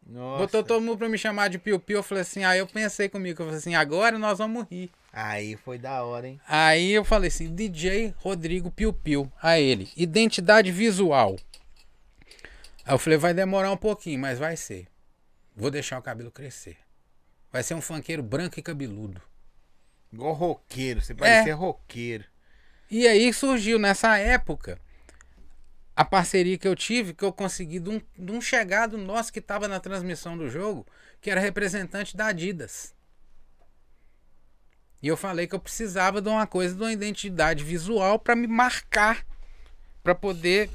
Nossa. 0.06 0.38
Botou 0.38 0.62
todo 0.62 0.82
mundo 0.82 0.98
pra 0.98 1.08
me 1.08 1.16
chamar 1.18 1.48
de 1.48 1.58
Piu 1.58 1.78
Piu. 1.78 1.98
Eu 1.98 2.02
falei 2.02 2.22
assim, 2.22 2.42
aí 2.44 2.58
eu 2.58 2.66
pensei 2.66 3.08
comigo, 3.08 3.40
eu 3.42 3.46
falei 3.46 3.58
assim, 3.58 3.74
agora 3.74 4.18
nós 4.18 4.38
vamos 4.38 4.66
rir. 4.70 4.90
Aí 5.12 5.56
foi 5.56 5.76
da 5.78 6.04
hora, 6.04 6.28
hein? 6.28 6.40
Aí 6.46 6.92
eu 6.92 7.04
falei 7.04 7.28
assim, 7.28 7.52
DJ 7.54 8.14
Rodrigo 8.18 8.70
Piu 8.70 8.92
Piu. 8.92 9.30
A 9.42 9.58
ele, 9.58 9.90
identidade 9.96 10.70
visual. 10.70 11.36
Aí 12.84 12.94
eu 12.94 12.98
falei, 12.98 13.18
vai 13.18 13.34
demorar 13.34 13.72
um 13.72 13.76
pouquinho, 13.76 14.20
mas 14.20 14.38
vai 14.38 14.56
ser. 14.56 14.86
Vou 15.56 15.70
deixar 15.70 15.98
o 15.98 16.02
cabelo 16.02 16.30
crescer. 16.30 16.76
Vai 17.52 17.62
ser 17.62 17.74
um 17.74 17.80
funkeiro 17.80 18.22
branco 18.22 18.58
e 18.58 18.62
cabeludo. 18.62 19.20
Igual 20.12 20.32
roqueiro, 20.32 21.00
É. 21.00 21.02
você 21.02 21.14
parecia 21.14 21.54
roqueiro. 21.54 22.24
E 22.90 23.06
aí 23.06 23.32
surgiu 23.32 23.78
nessa 23.78 24.16
época 24.18 24.78
a 25.94 26.04
parceria 26.04 26.56
que 26.56 26.66
eu 26.66 26.74
tive, 26.74 27.12
que 27.14 27.24
eu 27.24 27.32
consegui 27.32 27.78
de 27.78 27.90
um, 27.90 28.00
de 28.18 28.32
um 28.32 28.40
chegado 28.40 28.96
nosso 28.96 29.32
que 29.32 29.38
estava 29.38 29.68
na 29.68 29.78
transmissão 29.80 30.36
do 30.36 30.48
jogo, 30.48 30.86
que 31.20 31.30
era 31.30 31.40
representante 31.40 32.16
da 32.16 32.26
Adidas. 32.28 32.94
E 35.02 35.08
eu 35.08 35.16
falei 35.16 35.46
que 35.46 35.54
eu 35.54 35.60
precisava 35.60 36.20
de 36.20 36.28
uma 36.28 36.46
coisa, 36.46 36.74
de 36.74 36.82
uma 36.82 36.92
identidade 36.92 37.64
visual 37.64 38.18
para 38.18 38.36
me 38.36 38.46
marcar, 38.46 39.24
para 40.02 40.14
poder 40.14 40.68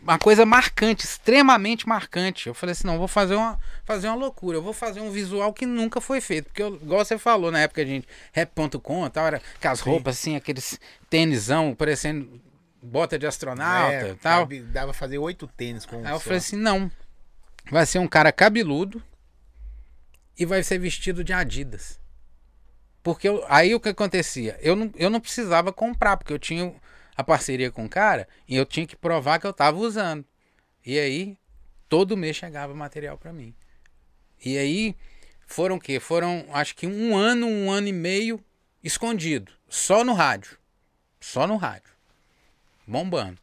uma 0.00 0.18
coisa 0.18 0.44
marcante, 0.46 1.04
extremamente 1.04 1.86
marcante. 1.88 2.46
Eu 2.48 2.54
falei 2.54 2.72
assim, 2.72 2.86
não, 2.86 2.98
vou 2.98 3.08
fazer 3.08 3.34
uma, 3.34 3.58
fazer 3.84 4.08
uma 4.08 4.16
loucura, 4.16 4.56
eu 4.58 4.62
vou 4.62 4.72
fazer 4.72 5.00
um 5.00 5.10
visual 5.10 5.52
que 5.52 5.66
nunca 5.66 6.00
foi 6.00 6.20
feito, 6.20 6.46
porque 6.46 6.62
eu, 6.62 6.74
igual 6.76 7.04
você 7.04 7.18
falou 7.18 7.50
na 7.50 7.60
época, 7.60 7.84
gente, 7.84 8.06
rap.com, 8.32 9.08
tal, 9.10 9.26
era 9.26 9.42
com 9.60 9.68
as 9.68 9.80
roupas 9.80 10.16
assim, 10.18 10.34
aqueles 10.36 10.78
tênisão 11.10 11.74
parecendo 11.74 12.40
bota 12.82 13.16
de 13.18 13.26
astronauta, 13.26 13.92
É, 13.94 14.10
e 14.10 14.14
tal. 14.16 14.40
cabe- 14.40 14.60
Dava 14.62 14.92
fazer 14.92 15.18
oito 15.18 15.46
tênis 15.46 15.84
com 15.86 15.96
um 15.96 16.04
Aí 16.06 16.12
eu 16.12 16.18
só. 16.18 16.24
falei 16.24 16.38
assim, 16.38 16.56
não. 16.56 16.90
Vai 17.70 17.86
ser 17.86 17.98
um 18.00 18.08
cara 18.08 18.32
cabeludo 18.32 19.00
e 20.36 20.44
vai 20.44 20.62
ser 20.64 20.78
vestido 20.78 21.22
de 21.22 21.32
Adidas. 21.32 22.00
Porque 23.02 23.28
eu- 23.28 23.44
aí 23.48 23.74
o 23.74 23.80
que 23.80 23.88
acontecia? 23.88 24.58
Eu 24.60 24.76
não, 24.76 24.90
eu 24.96 25.10
não 25.10 25.20
precisava 25.20 25.72
comprar, 25.72 26.16
porque 26.16 26.32
eu 26.32 26.38
tinha 26.38 26.72
a 27.16 27.24
parceria 27.24 27.70
com 27.70 27.84
o 27.84 27.88
cara 27.88 28.28
e 28.48 28.56
eu 28.56 28.64
tinha 28.64 28.86
que 28.86 28.96
provar 28.96 29.38
que 29.40 29.46
eu 29.46 29.52
tava 29.52 29.78
usando. 29.78 30.24
E 30.86 30.98
aí, 30.98 31.36
todo 31.88 32.16
mês 32.16 32.36
chegava 32.36 32.74
material 32.74 33.18
pra 33.18 33.32
mim. 33.32 33.54
E 34.44 34.56
aí, 34.58 34.96
foram 35.46 35.76
o 35.76 35.80
quê? 35.80 35.98
Foram, 36.00 36.46
acho 36.52 36.74
que 36.76 36.86
um 36.86 37.16
ano, 37.16 37.46
um 37.46 37.70
ano 37.70 37.88
e 37.88 37.92
meio 37.92 38.42
escondido. 38.82 39.52
Só 39.68 40.04
no 40.04 40.12
rádio. 40.12 40.58
Só 41.20 41.46
no 41.46 41.56
rádio. 41.56 41.90
Bombando. 42.86 43.38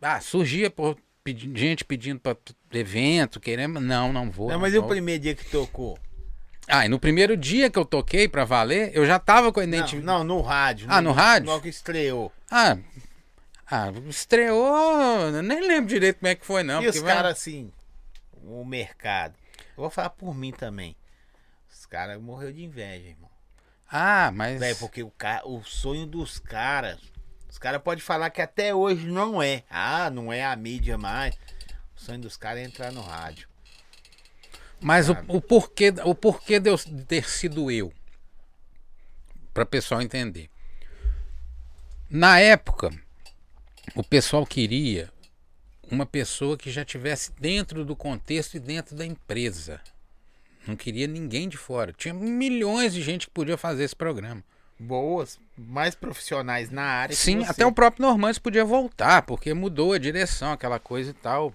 Ah, 0.00 0.20
surgia 0.20 0.70
por 0.70 0.96
pedi- 1.22 1.50
gente 1.54 1.84
pedindo 1.84 2.18
pra 2.20 2.34
t- 2.34 2.54
evento, 2.72 3.38
querendo. 3.38 3.78
Não, 3.80 4.12
não 4.12 4.30
vou. 4.30 4.46
Não, 4.48 4.54
não 4.54 4.60
mas 4.60 4.72
e 4.74 4.78
o 4.78 4.80
vou. 4.80 4.88
primeiro 4.90 5.22
dia 5.22 5.34
que 5.34 5.44
tocou? 5.44 5.98
Ah, 6.70 6.86
e 6.86 6.88
no 6.88 6.98
primeiro 7.00 7.36
dia 7.36 7.68
que 7.70 7.78
eu 7.78 7.84
toquei 7.84 8.28
pra 8.28 8.44
valer, 8.44 8.90
eu 8.94 9.04
já 9.04 9.18
tava 9.18 9.52
com 9.52 9.60
a 9.60 9.66
Não, 9.66 9.74
identidade. 9.78 10.04
não, 10.06 10.22
no 10.24 10.40
rádio. 10.40 10.86
Ah, 10.90 11.00
no 11.00 11.12
rádio? 11.12 11.60
Que 11.60 11.68
estreou. 11.68 12.32
Ah, 12.50 12.76
ah, 13.70 13.92
estreou. 14.08 15.30
Nem 15.42 15.60
lembro 15.66 15.88
direito 15.88 16.18
como 16.18 16.28
é 16.28 16.34
que 16.34 16.46
foi, 16.46 16.62
não. 16.62 16.82
e 16.82 16.88
os 16.88 16.98
vai- 17.00 17.14
caras 17.14 17.32
assim, 17.32 17.72
o 18.44 18.64
mercado. 18.64 19.34
Eu 19.76 19.82
vou 19.82 19.90
falar 19.90 20.10
por 20.10 20.34
mim 20.34 20.52
também. 20.52 20.96
Os 21.72 21.86
caras 21.86 22.20
morreu 22.20 22.52
de 22.52 22.62
inveja, 22.64 23.08
irmão. 23.08 23.30
Ah, 23.90 24.30
mas. 24.32 24.60
Véi, 24.60 24.74
porque 24.76 25.02
o, 25.02 25.10
ca... 25.10 25.42
o 25.44 25.62
sonho 25.64 26.06
dos 26.06 26.38
caras. 26.38 26.98
Os 27.48 27.58
caras 27.58 27.82
podem 27.82 28.02
falar 28.02 28.30
que 28.30 28.40
até 28.40 28.72
hoje 28.74 29.06
não 29.06 29.42
é. 29.42 29.64
Ah, 29.68 30.08
não 30.10 30.32
é 30.32 30.44
a 30.44 30.54
mídia 30.54 30.96
mais. 30.96 31.34
O 31.96 32.00
sonho 32.00 32.20
dos 32.20 32.36
caras 32.36 32.62
é 32.62 32.64
entrar 32.64 32.92
no 32.92 33.00
rádio. 33.02 33.48
Mas 34.80 35.08
o, 35.08 35.14
Sabe? 35.14 35.26
o 35.28 35.40
porquê, 35.40 35.92
o 36.04 36.14
porquê 36.14 36.58
de 36.58 36.70
eu 36.70 36.78
ter 37.06 37.28
sido 37.28 37.70
eu. 37.70 37.92
Para 39.52 39.64
o 39.64 39.66
pessoal 39.66 40.00
entender. 40.00 40.48
Na 42.08 42.40
época, 42.40 42.90
o 43.94 44.02
pessoal 44.02 44.46
queria 44.46 45.12
uma 45.90 46.06
pessoa 46.06 46.56
que 46.56 46.70
já 46.70 46.84
tivesse 46.84 47.32
dentro 47.38 47.84
do 47.84 47.96
contexto 47.96 48.54
e 48.54 48.60
dentro 48.60 48.96
da 48.96 49.04
empresa. 49.04 49.80
Não 50.66 50.76
queria 50.76 51.06
ninguém 51.06 51.48
de 51.48 51.56
fora. 51.56 51.92
Tinha 51.92 52.14
milhões 52.14 52.92
de 52.94 53.02
gente 53.02 53.26
que 53.26 53.32
podia 53.32 53.56
fazer 53.56 53.84
esse 53.84 53.96
programa. 53.96 54.42
Boas, 54.78 55.38
mais 55.56 55.94
profissionais 55.94 56.70
na 56.70 56.82
área. 56.82 57.14
Sim, 57.14 57.44
até 57.44 57.66
o 57.66 57.72
próprio 57.72 58.06
Normandes 58.06 58.38
podia 58.38 58.64
voltar, 58.64 59.22
porque 59.22 59.52
mudou 59.52 59.92
a 59.92 59.98
direção, 59.98 60.52
aquela 60.52 60.78
coisa 60.78 61.10
e 61.10 61.14
tal. 61.14 61.54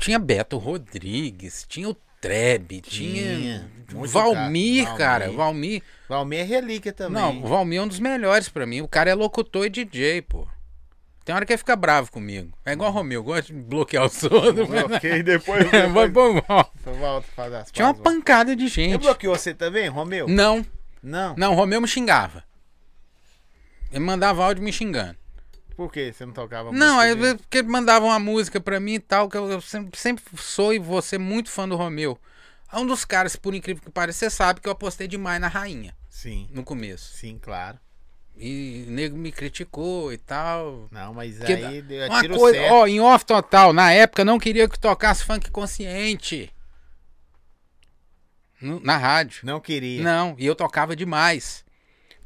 Tinha 0.00 0.18
Beto 0.18 0.56
Rodrigues, 0.58 1.64
tinha 1.68 1.88
o 1.88 1.96
Trebe, 2.20 2.80
tinha, 2.82 3.66
Tinha, 3.88 4.06
Valmir, 4.08 4.84
cara, 4.84 4.96
cara, 4.98 5.30
Valmir. 5.32 5.82
Valmir. 6.06 6.40
É 6.40 6.42
relíquia 6.42 6.92
também. 6.92 7.20
Não, 7.22 7.42
o 7.42 7.46
Valmir 7.48 7.78
é 7.78 7.82
um 7.82 7.88
dos 7.88 7.98
melhores 7.98 8.48
pra 8.48 8.66
mim. 8.66 8.82
O 8.82 8.88
cara 8.88 9.08
é 9.10 9.14
locutor 9.14 9.64
e 9.64 9.70
DJ, 9.70 10.20
pô. 10.22 10.46
Tem 11.24 11.34
hora 11.34 11.46
que 11.46 11.52
ele 11.52 11.58
fica 11.58 11.76
bravo 11.76 12.10
comigo. 12.10 12.52
É 12.64 12.72
igual 12.72 12.90
o 12.90 12.92
Romeu, 12.92 13.22
gosta 13.22 13.52
de 13.52 13.58
bloquear 13.58 14.04
o 14.04 14.08
som. 14.08 14.26
Ok, 14.96 15.22
depois, 15.22 15.64
Vai, 15.94 16.10
fazer 17.34 17.56
as 17.56 17.70
Tinha 17.70 17.86
uma 17.86 17.94
pancada 17.94 18.56
de 18.56 18.68
gente. 18.68 18.98
bloqueou 18.98 19.36
você 19.36 19.54
também, 19.54 19.88
Romeu? 19.88 20.26
Não, 20.28 20.64
Não. 21.02 21.34
não, 21.36 21.52
o 21.52 21.54
Romeu 21.54 21.80
me 21.80 21.86
xingava. 21.86 22.42
Ele 23.92 24.00
mandava 24.00 24.44
áudio 24.44 24.62
me 24.62 24.72
xingando. 24.72 25.16
Por 25.80 25.90
que 25.90 26.12
você 26.12 26.26
não 26.26 26.34
tocava 26.34 26.70
Não, 26.72 26.96
música 26.96 27.16
dele? 27.16 27.38
porque 27.38 27.56
ele 27.56 27.68
mandava 27.68 28.04
uma 28.04 28.18
música 28.18 28.60
pra 28.60 28.78
mim 28.78 28.96
e 28.96 28.98
tal, 29.00 29.30
que 29.30 29.36
eu, 29.38 29.50
eu 29.50 29.62
sempre, 29.62 29.98
sempre 29.98 30.22
sou 30.36 30.74
e 30.74 30.78
vou 30.78 31.00
ser 31.00 31.16
muito 31.16 31.48
fã 31.50 31.66
do 31.66 31.74
Romeu. 31.74 32.18
É 32.70 32.76
um 32.76 32.84
dos 32.84 33.06
caras, 33.06 33.34
por 33.34 33.54
incrível 33.54 33.82
que 33.82 33.90
pareça, 33.90 34.18
você 34.18 34.28
sabe 34.30 34.60
que 34.60 34.68
eu 34.68 34.72
apostei 34.72 35.08
demais 35.08 35.40
na 35.40 35.48
rainha 35.48 35.96
Sim, 36.10 36.46
no 36.52 36.62
começo. 36.62 37.16
sim, 37.16 37.38
claro. 37.40 37.78
E 38.36 38.84
o 38.88 38.90
nego 38.90 39.16
me 39.16 39.32
criticou 39.32 40.12
e 40.12 40.18
tal. 40.18 40.86
Não, 40.90 41.14
mas 41.14 41.38
Porque 41.38 41.54
aí 41.54 41.80
deu 41.80 42.06
Uma 42.08 42.20
tiro 42.20 42.36
coisa, 42.36 42.58
certo. 42.58 42.74
ó, 42.74 42.86
em 42.86 43.00
off 43.00 43.24
total, 43.24 43.72
na 43.72 43.90
época 43.90 44.22
não 44.22 44.38
queria 44.38 44.68
que 44.68 44.78
tocasse 44.78 45.24
funk 45.24 45.50
consciente. 45.50 46.52
No- 48.60 48.80
na 48.80 48.98
rádio. 48.98 49.46
Não 49.46 49.58
queria. 49.60 50.02
Não, 50.02 50.36
e 50.38 50.44
eu 50.44 50.54
tocava 50.54 50.94
demais. 50.94 51.64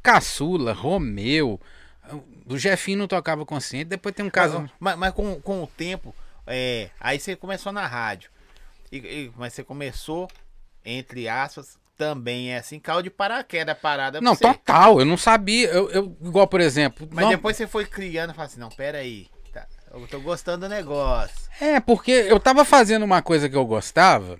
Caçula, 0.03 0.73
Romeu. 0.73 1.57
O 2.47 2.57
Jefinho 2.57 2.99
não 2.99 3.07
tocava 3.07 3.45
consciente. 3.45 3.85
Depois 3.85 4.13
tem 4.13 4.25
um 4.25 4.29
caso. 4.29 4.69
Mas, 4.79 4.95
mas 4.97 5.13
com, 5.13 5.39
com 5.41 5.63
o 5.63 5.67
tempo, 5.67 6.13
é, 6.45 6.89
aí 6.99 7.19
você 7.19 7.35
começou 7.35 7.71
na 7.71 7.87
rádio. 7.87 8.29
E, 8.91 8.97
e- 8.97 9.31
mas 9.35 9.53
você 9.53 9.63
começou, 9.63 10.27
entre 10.83 11.27
aspas, 11.27 11.77
também 11.97 12.51
é 12.53 12.57
assim, 12.57 12.79
caiu 12.79 13.01
de 13.01 13.09
paraquedas 13.09 13.77
parada. 13.79 14.21
Não, 14.21 14.35
você. 14.35 14.43
total, 14.43 14.99
eu 14.99 15.05
não 15.05 15.17
sabia. 15.17 15.67
Eu, 15.69 15.89
eu- 15.89 16.17
igual, 16.21 16.47
por 16.47 16.61
exemplo. 16.61 17.07
Mas 17.11 17.23
não- 17.25 17.31
depois 17.31 17.55
você 17.57 17.65
foi 17.67 17.85
criando 17.85 18.31
e 18.31 18.33
falou 18.33 18.45
assim, 18.47 18.59
não, 18.59 18.69
pera 18.69 18.99
aí. 18.99 19.27
tá, 19.51 19.65
eu 19.91 20.05
tô 20.07 20.19
gostando 20.19 20.67
do 20.67 20.69
negócio. 20.69 21.49
É, 21.59 21.79
porque 21.79 22.11
eu 22.11 22.39
tava 22.39 22.63
fazendo 22.65 23.03
uma 23.03 23.21
coisa 23.21 23.49
que 23.49 23.55
eu 23.55 23.65
gostava 23.65 24.37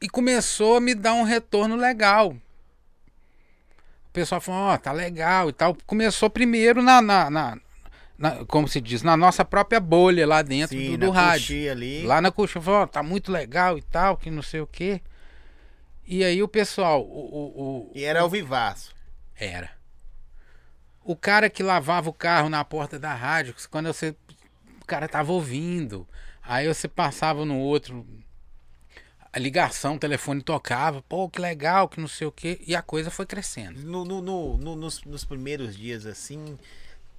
e 0.00 0.08
começou 0.08 0.76
a 0.76 0.80
me 0.80 0.94
dar 0.94 1.14
um 1.14 1.24
retorno 1.24 1.76
legal. 1.76 2.34
O 4.14 4.20
pessoal 4.22 4.40
falou, 4.40 4.60
ó, 4.68 4.78
tá 4.78 4.92
legal 4.92 5.48
e 5.48 5.52
tal. 5.52 5.76
Começou 5.86 6.30
primeiro 6.30 6.80
na, 6.80 7.02
na, 7.02 7.28
na- 7.28 7.58
na- 8.16 8.44
como 8.44 8.68
se 8.68 8.80
diz, 8.80 9.02
na 9.02 9.16
nossa 9.16 9.44
própria 9.44 9.80
bolha 9.80 10.24
lá 10.24 10.40
dentro 10.40 10.78
Sim, 10.78 10.92
do, 10.92 11.06
do 11.06 11.10
rádio. 11.10 11.40
coxinha 11.48 11.72
ali. 11.72 12.06
Lá 12.06 12.20
na 12.20 12.30
coxa, 12.30 12.60
falou, 12.60 12.82
ó, 12.82 12.86
tá 12.86 13.02
muito 13.02 13.32
legal 13.32 13.76
e 13.76 13.82
tal, 13.82 14.16
que 14.16 14.30
não 14.30 14.40
sei 14.40 14.60
o 14.60 14.68
quê. 14.68 15.00
E 16.06 16.22
aí 16.22 16.40
o 16.44 16.46
pessoal, 16.46 17.02
o, 17.02 17.06
o- 17.08 17.88
o- 17.88 17.92
E 17.92 18.04
era 18.04 18.20
ao 18.20 18.30
vivaço. 18.30 18.94
era. 19.34 19.72
O 21.04 21.16
cara 21.16 21.50
que 21.50 21.64
lavava 21.64 22.08
o 22.08 22.12
carro 22.14 22.48
na 22.48 22.64
porta 22.64 23.00
da 23.00 23.12
rádio, 23.12 23.52
quando 23.68 23.86
você. 23.92 24.14
O 24.80 24.86
cara 24.86 25.08
tava 25.08 25.32
ouvindo. 25.32 26.06
Aí 26.40 26.68
você 26.68 26.86
passava 26.86 27.44
no 27.44 27.58
outro. 27.58 28.06
A 29.34 29.38
ligação, 29.40 29.96
o 29.96 29.98
telefone 29.98 30.40
tocava. 30.42 31.02
Pô, 31.08 31.28
que 31.28 31.40
legal, 31.40 31.88
que 31.88 32.00
não 32.00 32.06
sei 32.06 32.26
o 32.26 32.32
quê. 32.32 32.60
E 32.66 32.76
a 32.76 32.82
coisa 32.82 33.10
foi 33.10 33.26
crescendo. 33.26 33.80
No, 33.82 34.04
no- 34.04 34.22
no- 34.22 34.56
no- 34.58 34.76
nos, 34.76 35.02
nos 35.04 35.24
primeiros 35.24 35.76
dias, 35.76 36.06
assim, 36.06 36.56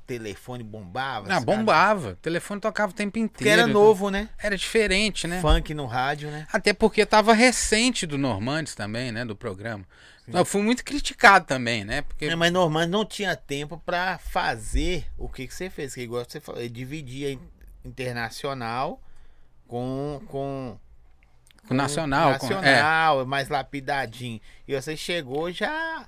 telefone 0.08 0.64
bombava. 0.64 1.28
Caras- 1.28 1.44
bombava. 1.44 2.12
O 2.12 2.16
telefone 2.16 2.62
tocava 2.62 2.92
o 2.92 2.96
tempo 2.96 3.18
inteiro. 3.20 3.34
Porque 3.34 3.50
era 3.50 3.68
novo, 3.68 4.10
né? 4.10 4.30
Era 4.38 4.56
diferente, 4.56 5.28
né? 5.28 5.42
Funk 5.42 5.74
no 5.74 5.86
rádio, 5.86 6.32
né? 6.32 6.48
Até 6.54 6.72
porque 6.74 7.06
tava 7.06 7.34
recente 7.34 8.06
do 8.06 8.18
Normandes 8.18 8.76
também, 8.76 9.12
né? 9.12 9.26
Do 9.26 9.36
programa. 9.36 9.84
Eu 10.28 10.46
fui 10.46 10.62
muito 10.62 10.84
criticado 10.84 11.46
também, 11.46 11.84
né? 11.84 12.02
Porque 12.02 12.26
É, 12.26 12.36
mas 12.36 12.52
Normando 12.52 12.90
não 12.92 13.06
tinha 13.06 13.36
tempo 13.36 13.78
pra 13.86 14.18
fazer 14.18 15.06
o 15.18 15.28
que, 15.30 15.46
que 15.48 15.54
você 15.54 15.70
fez. 15.70 15.94
Que 15.94 16.02
igual 16.02 16.26
você 16.28 16.40
falou, 16.40 16.62
ele 16.62 16.70
dividia 16.70 17.32
in- 17.32 17.40
internacional 17.84 19.02
com, 19.68 20.22
com, 20.28 20.78
o 21.74 21.74
Nacional. 21.74 22.38
com- 22.40 22.48
é. 22.48 22.56
nacional, 22.56 23.26
mais 23.26 23.50
lapidadinho. 23.50 24.40
E 24.68 24.74
você 24.80 24.96
chegou 24.96 25.52
já 25.52 26.08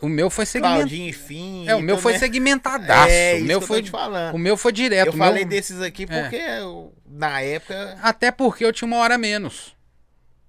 o 0.00 0.08
meu 0.08 0.28
foi 0.28 0.44
segmentado. 0.44 0.80
Claudinho 0.80 1.08
e 1.08 1.12
fim. 1.12 1.68
É, 1.68 1.76
o 1.76 1.80
meu 1.80 1.96
foi 1.96 2.18
segmentadaço. 2.18 3.08
É, 3.12 3.36
o 3.36 3.44
meu 3.44 3.58
que 3.58 3.64
eu 3.64 3.68
foi 3.68 3.78
tô 3.80 3.84
te 3.84 3.90
falando. 3.92 4.34
O 4.34 4.38
meu 4.38 4.56
foi 4.56 4.72
direto. 4.72 5.06
Eu 5.08 5.12
meu- 5.12 5.24
falei 5.26 5.44
desses 5.44 5.80
aqui 5.80 6.06
É. 6.08 6.22
porque 6.22 6.36
eu- 6.36 6.92
na 7.06 7.40
época. 7.40 7.98
Até 8.02 8.30
porque 8.32 8.64
eu 8.64 8.72
tinha 8.72 8.86
uma 8.88 8.96
hora 8.96 9.16
menos. 9.16 9.76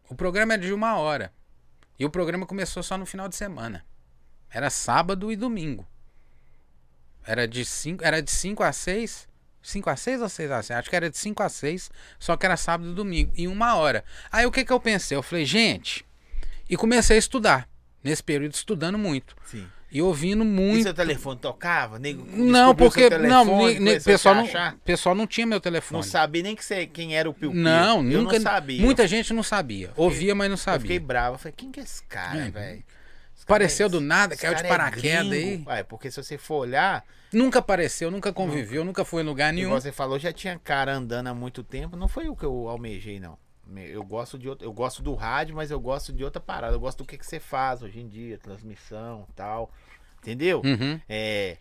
O 0.10 0.16
programa 0.16 0.56
é 0.56 0.58
de 0.58 0.74
uma 0.74 0.98
hora. 0.98 1.32
E 2.00 2.04
o 2.06 2.10
programa 2.10 2.46
começou 2.48 2.82
só 2.82 2.98
no 2.98 3.06
final 3.06 3.30
de 3.30 3.36
semana. 3.36 3.86
Era 4.50 4.70
sábado 4.72 5.32
e 5.32 5.36
domingo. 5.36 5.88
Era 7.26 7.48
de 7.48 7.64
5 7.64 8.04
era 8.04 8.22
de 8.22 8.32
cinco 8.32 8.64
a 8.64 8.74
6. 8.74 9.28
5 9.64 9.90
a 9.90 9.96
6 9.96 10.22
ou 10.22 10.30
6 10.30 10.52
a 10.52 10.62
6? 10.62 10.80
Acho 10.80 10.90
que 10.90 10.96
era 10.96 11.10
de 11.10 11.18
5 11.18 11.42
a 11.42 11.50
6, 11.50 11.90
só 12.20 12.36
que 12.38 12.46
era 12.46 12.56
sábado 12.58 12.92
e 12.92 12.94
domingo, 12.94 13.32
em 13.36 13.48
uma 13.48 13.76
hora. 13.76 14.04
Aí 14.32 14.46
o 14.46 14.52
que 14.52 14.64
que 14.66 14.72
eu 14.74 14.80
pensei? 14.80 15.18
Eu 15.18 15.24
falei, 15.24 15.46
gente, 15.46 16.06
e 16.70 16.76
comecei 16.78 17.16
a 17.16 17.20
estudar. 17.20 17.68
Nesse 18.04 18.22
período, 18.22 18.54
estudando 18.54 18.98
muito. 18.98 19.34
Sim. 19.46 19.66
E 19.90 20.02
ouvindo 20.02 20.44
E 20.44 20.48
muito. 20.48 20.84
seu 20.84 20.94
telefone 20.94 21.40
tocava? 21.40 21.98
Nego, 21.98 22.26
Não, 22.36 22.76
porque 22.76 23.10
não, 23.10 23.46
telefone, 23.46 23.76
começou 23.76 23.96
a 23.98 24.04
pessoal 24.04 24.36
não, 24.36 24.78
pessoal 24.84 25.16
não 25.16 25.28
tinha 25.28 25.46
meu 25.48 25.62
telefone. 25.62 25.98
Não 26.00 26.04
sabia 26.04 26.44
nem 26.44 26.54
que 26.56 26.66
você, 26.66 26.86
quem 26.86 27.16
era 27.16 27.30
o 27.30 27.34
Piu 27.34 27.52
Piu. 27.52 27.62
Não, 27.62 27.98
eu 28.00 28.22
nunca. 28.24 28.34
não 28.34 28.42
sabia. 28.42 28.82
Muita 28.82 29.08
gente 29.08 29.32
não 29.34 29.44
sabia. 29.44 29.92
Ouvia, 29.96 30.36
mas 30.36 30.50
não 30.50 30.56
Eu 30.56 30.58
fiquei 30.58 30.96
sabia. 30.98 31.00
bravo. 31.00 31.36
Eu 31.36 31.40
falei, 31.40 31.54
quem 31.56 31.72
que 31.72 31.80
é 31.80 31.84
esse 31.84 32.04
cara, 32.04 32.40
É. 32.48 32.50
velho? 32.52 32.84
Apareceu 33.44 33.86
é- 33.86 33.90
do 33.90 34.02
nada, 34.02 34.36
caiu 34.36 34.56
de 34.56 34.64
é 34.66 34.68
paraquedas 34.68 35.28
gringo. 35.30 35.70
aí. 35.70 35.80
É, 35.80 35.84
porque 35.84 36.10
se 36.12 36.22
você 36.22 36.38
for 36.38 36.56
olhar, 36.58 37.06
Nunca 37.34 37.60
apareceu, 37.60 38.12
nunca 38.12 38.32
conviveu, 38.32 38.86
nunca 38.86 39.04
foi 39.04 39.24
em 39.24 39.26
lugar 39.26 39.52
nenhum. 39.52 39.68
igual 39.68 39.82
você 39.82 39.92
falou, 39.92 40.20
já 40.20 40.32
tinha 40.32 40.58
cara 40.60 40.94
andando 40.94 41.28
há 41.28 41.34
muito 41.34 41.64
tempo. 41.64 41.98
Não 41.98 42.08
foi 42.08 42.30
o 42.30 42.36
que 42.36 42.46
eu 42.46 42.70
almejei, 42.70 43.20
não. 43.20 43.38
Eu 43.76 44.04
gosto 44.04 44.38
de 44.38 44.48
outro, 44.48 44.66
eu 44.68 44.74
gosto 44.74 45.02
do 45.02 45.16
rádio, 45.16 45.56
mas 45.56 45.72
eu 45.72 45.80
gosto 45.80 46.12
de 46.14 46.24
outra 46.24 46.42
parada. 46.42 46.76
Eu 46.76 46.80
gosto 46.80 47.00
do 47.00 47.06
que, 47.06 47.18
que 47.18 47.26
você 47.26 47.40
faz 47.40 47.82
hoje 47.82 48.00
em 48.00 48.08
dia, 48.08 48.38
transmissão 48.38 49.28
tal. 49.36 49.72
Entendeu? 50.20 50.62
Uhum. 50.64 51.00
É. 51.08 51.58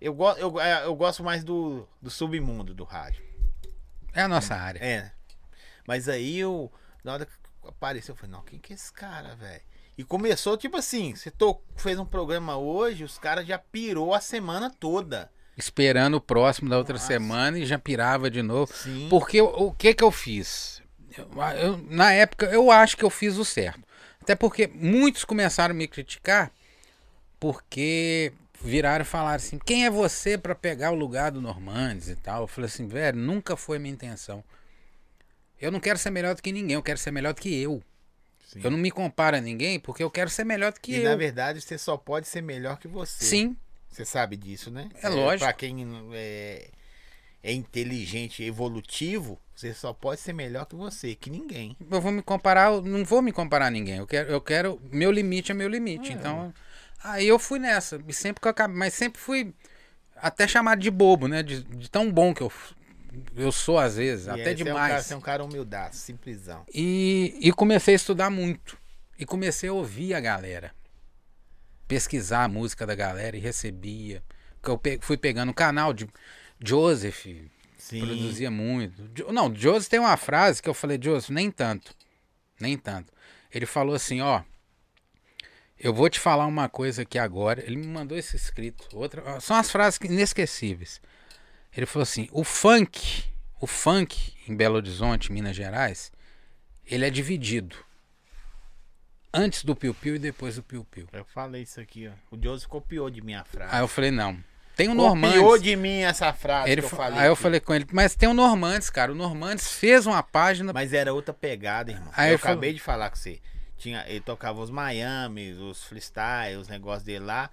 Eu, 0.00 0.14
go 0.14 0.30
eu, 0.32 0.60
é, 0.60 0.84
eu 0.84 0.94
gosto 0.94 1.24
mais 1.24 1.42
do, 1.42 1.88
do 2.00 2.10
submundo 2.10 2.74
do 2.74 2.84
rádio. 2.84 3.24
É 4.12 4.22
a 4.22 4.28
nossa 4.28 4.54
área. 4.54 4.78
É. 4.78 5.12
Mas 5.86 6.08
aí 6.08 6.38
eu. 6.38 6.70
Na 7.02 7.14
hora 7.14 7.26
que 7.26 7.32
apareceu, 7.66 8.12
eu 8.12 8.16
falei, 8.16 8.32
não, 8.32 8.42
quem 8.42 8.58
que 8.58 8.72
é 8.72 8.76
esse 8.76 8.92
cara, 8.92 9.34
velho? 9.34 9.62
E 9.98 10.04
começou, 10.04 10.56
tipo 10.56 10.76
assim, 10.76 11.14
você 11.14 11.30
to... 11.30 11.58
fez 11.76 11.98
um 11.98 12.04
programa 12.04 12.56
hoje, 12.56 13.02
os 13.04 13.18
caras 13.18 13.46
já 13.46 13.58
pirou 13.58 14.12
a 14.12 14.20
semana 14.20 14.70
toda. 14.70 15.30
Esperando 15.56 16.16
o 16.16 16.20
próximo 16.20 16.68
da 16.68 16.76
outra 16.76 16.94
Nossa. 16.94 17.06
semana 17.06 17.58
e 17.58 17.64
já 17.64 17.78
pirava 17.78 18.30
de 18.30 18.42
novo. 18.42 18.70
Sim. 18.74 19.06
Porque 19.08 19.40
o, 19.40 19.72
que 19.72 19.94
que 19.94 20.04
eu 20.04 20.10
fiz? 20.10 20.82
Eu- 21.16 21.30
eu- 21.58 21.78
na 21.88 22.12
época, 22.12 22.44
eu 22.46 22.70
acho 22.70 22.94
que 22.96 23.04
eu 23.04 23.08
fiz 23.08 23.38
o 23.38 23.44
certo. 23.44 23.80
Até 24.20 24.34
porque 24.34 24.66
muitos 24.66 25.24
começaram 25.24 25.72
a 25.72 25.76
me 25.76 25.88
criticar 25.88 26.52
porque 27.40 28.32
viraram 28.60 29.02
e 29.02 29.06
falaram 29.06 29.36
assim: 29.36 29.58
quem 29.58 29.86
é 29.86 29.90
você 29.90 30.36
para 30.36 30.54
pegar 30.54 30.90
o 30.90 30.94
lugar 30.94 31.30
do 31.30 31.40
Normandes 31.40 32.08
e 32.08 32.16
tal? 32.16 32.42
Eu 32.42 32.46
falei 32.48 32.66
assim, 32.68 32.86
velho, 32.86 33.16
nunca 33.18 33.56
foi 33.56 33.76
a 33.76 33.80
minha 33.80 33.94
intenção. 33.94 34.42
Eu 35.58 35.70
não 35.70 35.80
quero 35.80 35.98
ser 35.98 36.10
melhor 36.10 36.34
do 36.34 36.42
que 36.42 36.52
ninguém, 36.52 36.74
eu 36.74 36.82
quero 36.82 36.98
ser 36.98 37.10
melhor 37.10 37.32
do 37.32 37.40
que 37.40 37.54
eu. 37.62 37.82
Sim. 38.46 38.60
Eu 38.62 38.70
não 38.70 38.78
me 38.78 38.92
comparo 38.92 39.36
a 39.36 39.40
ninguém 39.40 39.78
porque 39.80 40.02
eu 40.02 40.10
quero 40.10 40.30
ser 40.30 40.44
melhor 40.44 40.72
do 40.72 40.80
que 40.80 40.92
E 40.92 40.96
eu. 40.98 41.04
na 41.10 41.16
verdade 41.16 41.60
você 41.60 41.76
só 41.76 41.96
pode 41.96 42.28
ser 42.28 42.40
melhor 42.40 42.78
que 42.78 42.86
você. 42.86 43.24
Sim, 43.24 43.56
Você 43.90 44.04
sabe 44.04 44.36
disso, 44.36 44.70
né? 44.70 44.88
É 45.02 45.08
lógico. 45.08 45.44
Pra 45.44 45.52
quem 45.52 45.84
é, 46.12 46.68
é 47.42 47.52
inteligente, 47.52 48.44
evolutivo, 48.44 49.38
você 49.54 49.74
só 49.74 49.92
pode 49.92 50.20
ser 50.20 50.32
melhor 50.32 50.64
que 50.66 50.76
você, 50.76 51.14
que 51.16 51.28
ninguém. 51.28 51.76
eu 51.90 52.00
vou 52.00 52.12
me 52.12 52.22
comparar, 52.22 52.72
eu 52.72 52.82
não 52.82 53.04
vou 53.04 53.20
me 53.20 53.32
comparar 53.32 53.66
a 53.66 53.70
ninguém. 53.70 53.96
Eu 53.96 54.06
quero, 54.06 54.30
eu 54.30 54.40
quero, 54.40 54.80
meu 54.92 55.10
limite 55.10 55.50
é 55.50 55.54
meu 55.54 55.68
limite. 55.68 56.12
Então, 56.12 56.54
aí 57.02 57.26
eu 57.26 57.38
fui 57.38 57.58
nessa, 57.58 58.00
e 58.06 58.12
sempre 58.12 58.40
que 58.40 58.46
eu 58.46 58.50
acabei, 58.50 58.76
mas 58.76 58.94
sempre 58.94 59.20
fui 59.20 59.52
até 60.14 60.46
chamado 60.46 60.80
de 60.80 60.90
bobo, 60.90 61.26
né? 61.26 61.42
De, 61.42 61.62
de 61.64 61.90
tão 61.90 62.12
bom 62.12 62.32
que 62.32 62.42
eu, 62.42 62.52
eu 63.36 63.50
sou 63.52 63.78
às 63.78 63.96
vezes, 63.96 64.26
E 64.26 64.30
até 64.30 64.42
Você 64.42 64.48
é 64.48 64.52
um 64.52 64.56
cara, 64.56 64.86
demais. 64.86 65.06
você 65.06 65.14
é 65.14 65.16
um 65.16 65.20
cara 65.20 65.44
humildaço, 65.44 65.98
simplesão. 65.98 66.64
E, 66.72 67.36
e 67.40 67.52
comecei 67.52 67.94
a 67.94 67.96
estudar 67.96 68.30
muito. 68.30 68.76
E 69.18 69.24
comecei 69.24 69.68
a 69.68 69.72
ouvir 69.72 70.14
a 70.14 70.20
galera. 70.20 70.72
Pesquisar 71.88 72.44
a 72.44 72.48
música 72.48 72.84
da 72.86 72.94
galera 72.94 73.36
e 73.36 73.40
recebia. 73.40 74.22
Que 74.62 74.70
eu 74.70 74.76
pe- 74.78 74.98
fui 75.00 75.16
pegando 75.16 75.50
o 75.50 75.54
canal 75.54 75.92
de 75.92 76.08
Joseph, 76.62 77.26
Sim. 77.78 78.00
produzia 78.04 78.50
muito. 78.50 79.32
Não, 79.32 79.54
Joseph 79.54 79.88
tem 79.88 80.00
uma 80.00 80.16
frase 80.16 80.60
que 80.60 80.68
eu 80.68 80.74
falei, 80.74 80.98
Joseph, 81.00 81.30
nem 81.30 81.50
tanto. 81.50 81.94
Nem 82.60 82.76
tanto. 82.76 83.12
Ele 83.52 83.66
falou 83.66 83.94
assim, 83.94 84.20
ó. 84.20 84.42
Eu 85.78 85.92
vou 85.92 86.08
te 86.08 86.18
falar 86.18 86.46
uma 86.46 86.68
coisa 86.68 87.02
aqui 87.02 87.18
agora. 87.18 87.62
Ele 87.64 87.76
me 87.76 87.86
mandou 87.86 88.16
esse 88.16 88.34
escrito. 88.34 88.88
Outra, 88.96 89.38
são 89.40 89.56
as 89.56 89.70
frases 89.70 90.00
inesquecíveis. 90.02 91.00
Ele 91.76 91.86
falou 91.86 92.02
assim: 92.04 92.28
o 92.32 92.42
funk, 92.42 93.24
o 93.60 93.66
funk 93.66 94.32
em 94.48 94.56
Belo 94.56 94.76
Horizonte, 94.76 95.30
Minas 95.32 95.54
Gerais, 95.54 96.10
ele 96.86 97.04
é 97.04 97.10
dividido. 97.10 97.76
Antes 99.32 99.64
do 99.64 99.76
Piu 99.76 99.92
Piu 99.92 100.16
e 100.16 100.18
depois 100.18 100.56
do 100.56 100.62
Piu 100.62 100.84
Piu. 100.84 101.06
Eu 101.12 101.24
falei 101.24 101.62
isso 101.62 101.78
aqui, 101.80 102.08
ó. 102.08 102.34
O 102.34 102.42
Joseph 102.42 102.68
copiou 102.68 103.10
de 103.10 103.20
minha 103.20 103.44
frase. 103.44 103.74
Aí 103.74 103.82
eu 103.82 103.88
falei, 103.88 104.10
não. 104.10 104.38
Tem 104.74 104.88
o 104.88 104.96
copiou 104.96 105.14
Normandes. 105.16 105.62
de 105.62 105.76
mim 105.76 106.00
essa 106.02 106.32
frase 106.32 106.70
Ele 106.70 106.80
que 106.80 106.86
eu 106.86 106.90
fa- 106.90 106.96
falei. 106.96 107.18
aí 107.20 107.26
eu 107.26 107.32
aqui. 107.34 107.42
falei 107.42 107.60
com 107.60 107.74
ele, 107.74 107.86
mas 107.92 108.14
tem 108.14 108.28
o 108.28 108.34
Normandes, 108.34 108.88
cara. 108.88 109.12
O 109.12 109.14
Normandes 109.14 109.70
fez 109.72 110.06
uma 110.06 110.22
página. 110.22 110.72
Mas 110.72 110.92
era 110.92 111.12
outra 111.12 111.34
pegada, 111.34 111.90
irmão. 111.92 112.10
Aí 112.16 112.32
eu 112.32 112.38
falou- 112.38 112.52
acabei 112.54 112.72
de 112.72 112.80
falar 112.80 113.10
com 113.10 113.16
você. 113.16 113.40
Tinha, 113.76 114.04
ele 114.06 114.20
tocava 114.20 114.60
os 114.60 114.70
Miami, 114.70 115.52
os 115.52 115.82
freestyle, 115.84 116.56
os 116.56 116.68
negócios 116.68 117.02
dele 117.04 117.24
lá. 117.24 117.50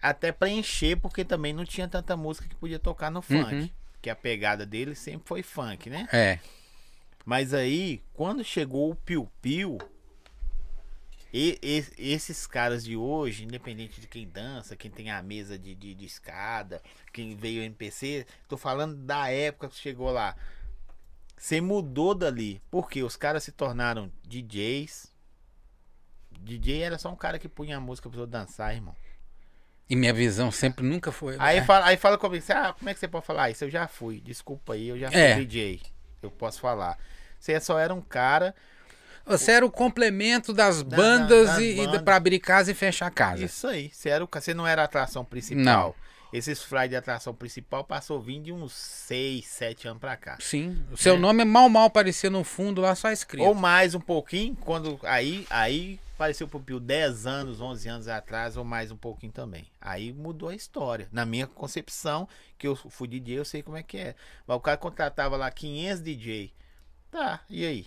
Até 0.00 0.30
pra 0.32 0.48
encher, 0.48 0.96
porque 1.00 1.24
também 1.24 1.52
não 1.52 1.64
tinha 1.64 1.88
tanta 1.88 2.16
música 2.16 2.48
que 2.48 2.54
podia 2.54 2.78
tocar 2.78 3.10
no 3.10 3.20
funk. 3.20 3.54
Uhum. 3.54 3.70
Que 4.00 4.08
a 4.10 4.14
pegada 4.16 4.64
dele 4.64 4.94
sempre 4.94 5.26
foi 5.26 5.42
funk, 5.42 5.90
né? 5.90 6.08
É. 6.12 6.38
Mas 7.24 7.52
aí, 7.52 8.00
quando 8.14 8.44
chegou 8.44 8.90
o 8.90 8.94
Piu 8.94 9.28
Piu, 9.42 9.76
e, 11.32 11.58
e- 11.62 12.12
esses 12.12 12.46
caras 12.46 12.82
de 12.84 12.96
hoje, 12.96 13.44
independente 13.44 14.00
de 14.00 14.06
quem 14.06 14.26
dança, 14.26 14.76
quem 14.76 14.90
tem 14.90 15.10
a 15.10 15.22
mesa 15.22 15.58
de, 15.58 15.74
de, 15.74 15.94
de 15.94 16.06
escada, 16.06 16.80
quem 17.12 17.36
veio 17.36 17.62
MPC, 17.62 18.26
tô 18.48 18.56
falando 18.56 18.94
da 18.96 19.28
época 19.28 19.68
que 19.68 19.76
chegou 19.76 20.10
lá. 20.10 20.34
Você 21.36 21.60
mudou 21.60 22.14
dali, 22.14 22.62
porque 22.70 23.02
os 23.02 23.16
caras 23.16 23.44
se 23.44 23.52
tornaram 23.52 24.10
DJs. 24.26 25.12
DJ 26.40 26.82
era 26.82 26.98
só 26.98 27.10
um 27.12 27.16
cara 27.16 27.38
que 27.38 27.48
punha 27.48 27.76
a 27.76 27.80
música 27.80 28.08
pra 28.08 28.20
você 28.20 28.26
dançar, 28.26 28.74
irmão. 28.74 28.96
E 29.90 29.96
minha 29.96 30.12
visão 30.12 30.50
sempre 30.50 30.84
nunca 30.84 31.10
foi. 31.10 31.36
Aí 31.38 31.58
é. 31.58 31.64
fala, 31.64 31.86
aí 31.86 31.96
fala 31.96 32.18
comigo, 32.18 32.44
ah, 32.50 32.74
como 32.78 32.90
é 32.90 32.94
que 32.94 33.00
você 33.00 33.08
pode 33.08 33.24
falar 33.24 33.50
isso? 33.50 33.64
Eu 33.64 33.70
já 33.70 33.88
fui, 33.88 34.20
desculpa 34.20 34.74
aí, 34.74 34.88
eu 34.88 34.98
já 34.98 35.10
fui 35.10 35.20
É. 35.20 35.34
DJ. 35.36 35.80
Eu 36.22 36.30
posso 36.30 36.60
falar. 36.60 36.98
Você 37.38 37.58
só 37.60 37.78
era 37.78 37.94
um 37.94 38.00
cara 38.00 38.54
Você 39.24 39.52
era 39.52 39.64
o 39.66 39.70
complemento 39.70 40.52
das 40.54 40.82
Da- 40.82 40.96
bandas 40.96 41.46
da- 41.48 41.52
das 41.54 41.62
e, 41.62 41.80
e 41.80 41.98
pra 42.02 42.16
abrir 42.16 42.38
casa 42.38 42.70
e 42.70 42.74
fechar 42.74 43.10
casa. 43.10 43.44
Isso 43.44 43.66
aí. 43.66 43.90
Você, 43.92 44.08
era 44.08 44.24
o, 44.24 44.28
você 44.32 44.54
não 44.54 44.66
era 44.66 44.82
a 44.82 44.84
atração 44.86 45.24
principal. 45.24 45.62
Não. 45.64 45.94
Esses 46.32 46.62
fly 46.62 46.88
de 46.88 46.96
atração 46.96 47.34
principal 47.34 47.84
passou 47.84 48.20
vindo 48.20 48.44
de 48.44 48.52
uns 48.52 48.72
6, 48.74 49.46
7 49.46 49.88
anos 49.88 50.00
pra 50.00 50.14
cá. 50.16 50.36
Sim. 50.40 50.82
O 50.92 50.96
seu 50.96 51.14
É. 51.14 51.18
nome 51.18 51.44
mal 51.44 51.68
mal 51.70 51.84
aparecia 51.84 52.28
no 52.30 52.42
fundo 52.44 52.80
lá 52.82 52.94
só 52.94 53.10
escrito. 53.10 53.46
Ou 53.46 53.54
mais 53.54 53.94
um 53.94 54.00
pouquinho, 54.00 54.54
quando 54.56 54.98
aí 55.04 55.46
aí 55.48 55.98
apareceu 56.18 56.48
pro 56.48 56.58
Pio 56.58 56.80
10 56.80 57.28
anos, 57.28 57.60
11 57.60 57.88
anos 57.88 58.08
atrás, 58.08 58.56
ou 58.56 58.64
mais 58.64 58.90
um 58.90 58.96
pouquinho 58.96 59.30
também. 59.30 59.70
Aí 59.80 60.12
mudou 60.12 60.48
a 60.48 60.54
história. 60.54 61.08
Na 61.12 61.24
minha 61.24 61.46
concepção, 61.46 62.28
que 62.58 62.66
eu 62.66 62.74
fui 62.74 63.06
DJ, 63.06 63.38
eu 63.38 63.44
sei 63.44 63.62
como 63.62 63.76
é 63.76 63.84
que 63.84 63.96
é. 63.98 64.16
Mas 64.44 64.56
o 64.56 64.60
cara 64.60 64.76
contratava 64.76 65.36
lá 65.36 65.48
500 65.48 66.02
DJ. 66.02 66.52
Tá, 67.08 67.40
e 67.48 67.64
aí? 67.64 67.86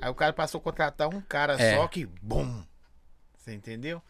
Aí 0.00 0.08
o 0.08 0.14
cara 0.14 0.32
passou 0.32 0.60
a 0.60 0.62
contratar 0.62 1.08
um 1.12 1.20
cara 1.20 1.60
É. 1.60 1.74
só 1.74 1.88
que, 1.88 2.06
bum! 2.06 2.64
Você 3.36 3.52
entendeu? 3.52 4.00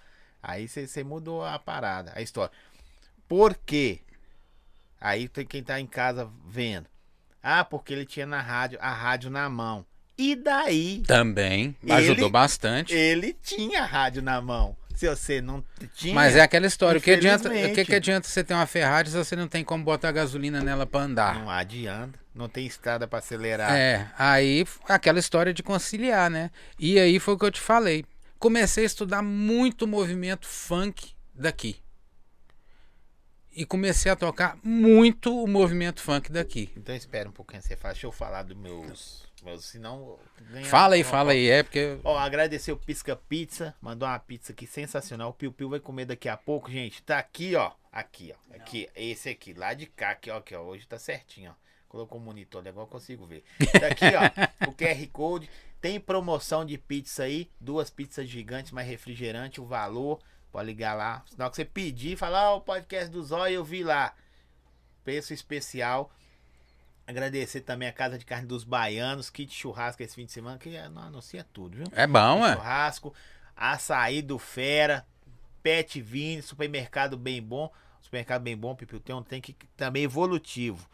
Aí 0.42 0.68
você 0.68 1.02
mudou 1.02 1.42
a 1.42 1.58
parada, 1.58 2.12
a 2.14 2.20
história. 2.20 2.54
Por 3.26 3.54
quê? 3.56 4.02
Aí 5.00 5.28
tem 5.28 5.46
quem 5.46 5.64
tá 5.64 5.80
em 5.80 5.86
casa 5.86 6.30
vendo. 6.44 6.86
Ah, 7.42 7.64
porque 7.64 7.94
ele 7.94 8.04
tinha 8.04 8.26
na 8.26 8.42
rádio, 8.42 8.78
a 8.82 8.92
rádio 8.92 9.30
na 9.30 9.48
mão. 9.48 9.86
E 10.18 10.36
daí? 10.36 11.02
Também. 11.06 11.74
Ele- 11.82 11.92
Ajudou 11.92 12.30
bastante. 12.30 12.94
Ele 12.94 13.32
tinha 13.42 13.84
rádio 13.84 14.22
na 14.22 14.40
mão. 14.40 14.76
Se 14.94 15.08
você 15.08 15.40
não 15.40 15.64
tinha. 15.94 16.14
Mas 16.14 16.36
é 16.36 16.40
aquela 16.42 16.66
história. 16.66 16.98
O 16.98 17.02
que 17.02 17.10
adianta, 17.10 17.48
o 17.48 17.52
que, 17.74 17.84
que 17.84 17.94
adianta 17.94 18.28
você 18.28 18.44
ter 18.44 18.54
uma 18.54 18.66
Ferrari 18.66 19.08
se 19.10 19.16
você 19.16 19.34
não 19.34 19.48
tem 19.48 19.64
como 19.64 19.82
botar 19.82 20.12
gasolina 20.12 20.60
nela 20.62 20.86
pra 20.86 21.00
andar? 21.00 21.34
Não 21.40 21.50
adianta. 21.50 22.20
Não 22.34 22.48
tem 22.48 22.66
estrada 22.66 23.08
pra 23.08 23.18
acelerar. 23.18 23.72
É, 23.74 24.10
aí 24.18 24.64
aquela 24.88 25.18
história 25.18 25.52
de 25.52 25.62
conciliar, 25.62 26.30
né? 26.30 26.50
E 26.78 27.00
aí 27.00 27.18
foi 27.18 27.34
o 27.34 27.38
que 27.38 27.44
eu 27.44 27.50
te 27.50 27.60
falei. 27.60 28.04
Comecei 28.38 28.84
a 28.84 28.86
estudar 28.86 29.22
muito 29.22 29.86
movimento 29.86 30.46
funk 30.46 31.12
daqui. 31.34 31.76
E 33.54 33.66
comecei 33.66 34.10
a 34.10 34.16
tocar 34.16 34.56
muito 34.62 35.42
o 35.42 35.46
movimento 35.46 36.00
funk 36.00 36.30
daqui. 36.32 36.70
Então 36.76 36.94
espera 36.94 37.28
um 37.28 37.32
pouquinho. 37.32 37.60
Você 37.62 37.76
fala, 37.76 37.92
deixa 37.92 38.06
eu 38.06 38.12
falar 38.12 38.42
dos 38.44 38.56
meus. 38.56 39.21
Senão. 39.58 40.18
ganha- 40.50 40.64
Fala 40.66 40.94
aí, 40.94 41.02
fala 41.04 41.32
aí, 41.32 41.48
é 41.48 41.62
porque. 41.62 41.98
Ó, 42.04 42.16
agradecer 42.18 42.72
o 42.72 42.76
Pisca 42.76 43.16
Pizza, 43.16 43.74
mandou 43.80 44.08
uma 44.08 44.18
pizza 44.18 44.52
aqui 44.52 44.66
sensacional. 44.66 45.30
O 45.30 45.34
Piu 45.34 45.52
Piu 45.52 45.68
vai 45.68 45.80
comer 45.80 46.04
daqui 46.04 46.28
a 46.28 46.36
pouco, 46.36 46.70
gente. 46.70 47.02
Tá 47.02 47.18
aqui, 47.18 47.54
ó. 47.56 47.72
Aqui, 47.90 48.32
ó. 48.34 48.54
Aqui, 48.54 48.88
esse 48.94 49.28
aqui, 49.28 49.52
lá 49.52 49.74
de 49.74 49.86
cá, 49.86 50.10
aqui, 50.10 50.30
ó. 50.30 50.38
Aqui, 50.38 50.54
ó. 50.54 50.62
Hoje 50.62 50.86
tá 50.86 50.98
certinho, 50.98 51.50
ó. 51.50 51.62
Colocou 51.88 52.18
o 52.18 52.22
monitor, 52.22 52.66
agora 52.66 52.84
eu 52.86 52.90
consigo 52.90 53.26
ver. 53.26 53.44
Tá 53.78 53.86
aqui, 53.88 54.04
ó. 54.06 54.22
o 54.68 54.72
QR 54.72 55.06
Code. 55.12 55.50
Tem 55.80 55.98
promoção 56.00 56.64
de 56.64 56.78
pizza 56.78 57.24
aí. 57.24 57.50
Duas 57.60 57.90
pizzas 57.90 58.28
gigantes, 58.28 58.70
mais 58.72 58.86
refrigerante, 58.88 59.60
o 59.60 59.66
valor. 59.66 60.20
Pode 60.50 60.66
ligar 60.66 60.94
lá. 60.94 61.24
Hora 61.38 61.50
que 61.50 61.56
você 61.56 61.64
pedir, 61.64 62.16
falar, 62.16 62.52
ó, 62.52 62.58
o 62.58 62.60
podcast 62.60 63.10
do 63.10 63.22
Zóio, 63.22 63.54
eu 63.56 63.64
vi 63.64 63.82
lá. 63.82 64.14
Preço 65.04 65.34
especial. 65.34 66.10
Agradecer 67.06 67.62
também 67.62 67.88
a 67.88 67.92
Casa 67.92 68.16
de 68.16 68.24
Carne 68.24 68.46
dos 68.46 68.64
Baianos, 68.64 69.28
kit 69.28 69.52
churrasco 69.52 70.02
esse 70.02 70.14
fim 70.14 70.24
de 70.24 70.32
semana, 70.32 70.58
que 70.58 70.70
não 70.88 71.02
anuncia 71.02 71.44
tudo, 71.52 71.76
viu? 71.76 71.86
É 71.92 72.06
bom, 72.06 72.46
é. 72.46 72.54
Churrasco, 72.54 73.14
açaí 73.56 74.22
do 74.22 74.38
Fera, 74.38 75.04
Pet 75.62 76.00
Vini, 76.00 76.42
supermercado 76.42 77.16
bem 77.16 77.42
bom. 77.42 77.70
Supermercado 78.00 78.42
bem 78.42 78.56
bom, 78.56 78.74
Pipiu, 78.74 79.00
tem 79.00 79.14
um 79.14 79.22
tem 79.22 79.40
que 79.40 79.54
também 79.76 80.04
evolutivo. 80.04 80.88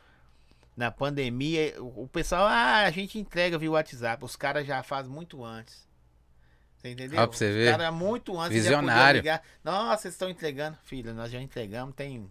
Na 0.76 0.90
pandemia, 0.90 1.74
o, 1.82 2.04
o 2.04 2.08
pessoal, 2.08 2.46
ah, 2.46 2.84
a 2.84 2.90
gente 2.90 3.18
entrega 3.18 3.58
via 3.58 3.70
WhatsApp. 3.70 4.24
Os 4.24 4.36
caras 4.36 4.66
já 4.66 4.82
fazem 4.82 5.10
muito 5.10 5.44
antes. 5.44 5.88
Você 6.76 6.90
entendeu? 6.92 7.20
Ó, 7.20 7.26
pra 7.26 7.36
você 7.36 7.48
Os 7.48 7.54
ver. 7.54 7.70
caras 7.72 7.92
muito 7.92 8.38
antes 8.38 8.56
já 8.56 8.70
Visionário. 8.70 9.18
ligar. 9.18 9.42
Nossa, 9.64 10.02
vocês 10.02 10.14
estão 10.14 10.30
entregando. 10.30 10.78
Filha, 10.84 11.12
nós 11.12 11.32
já 11.32 11.40
entregamos 11.40 11.94
tem 11.96 12.30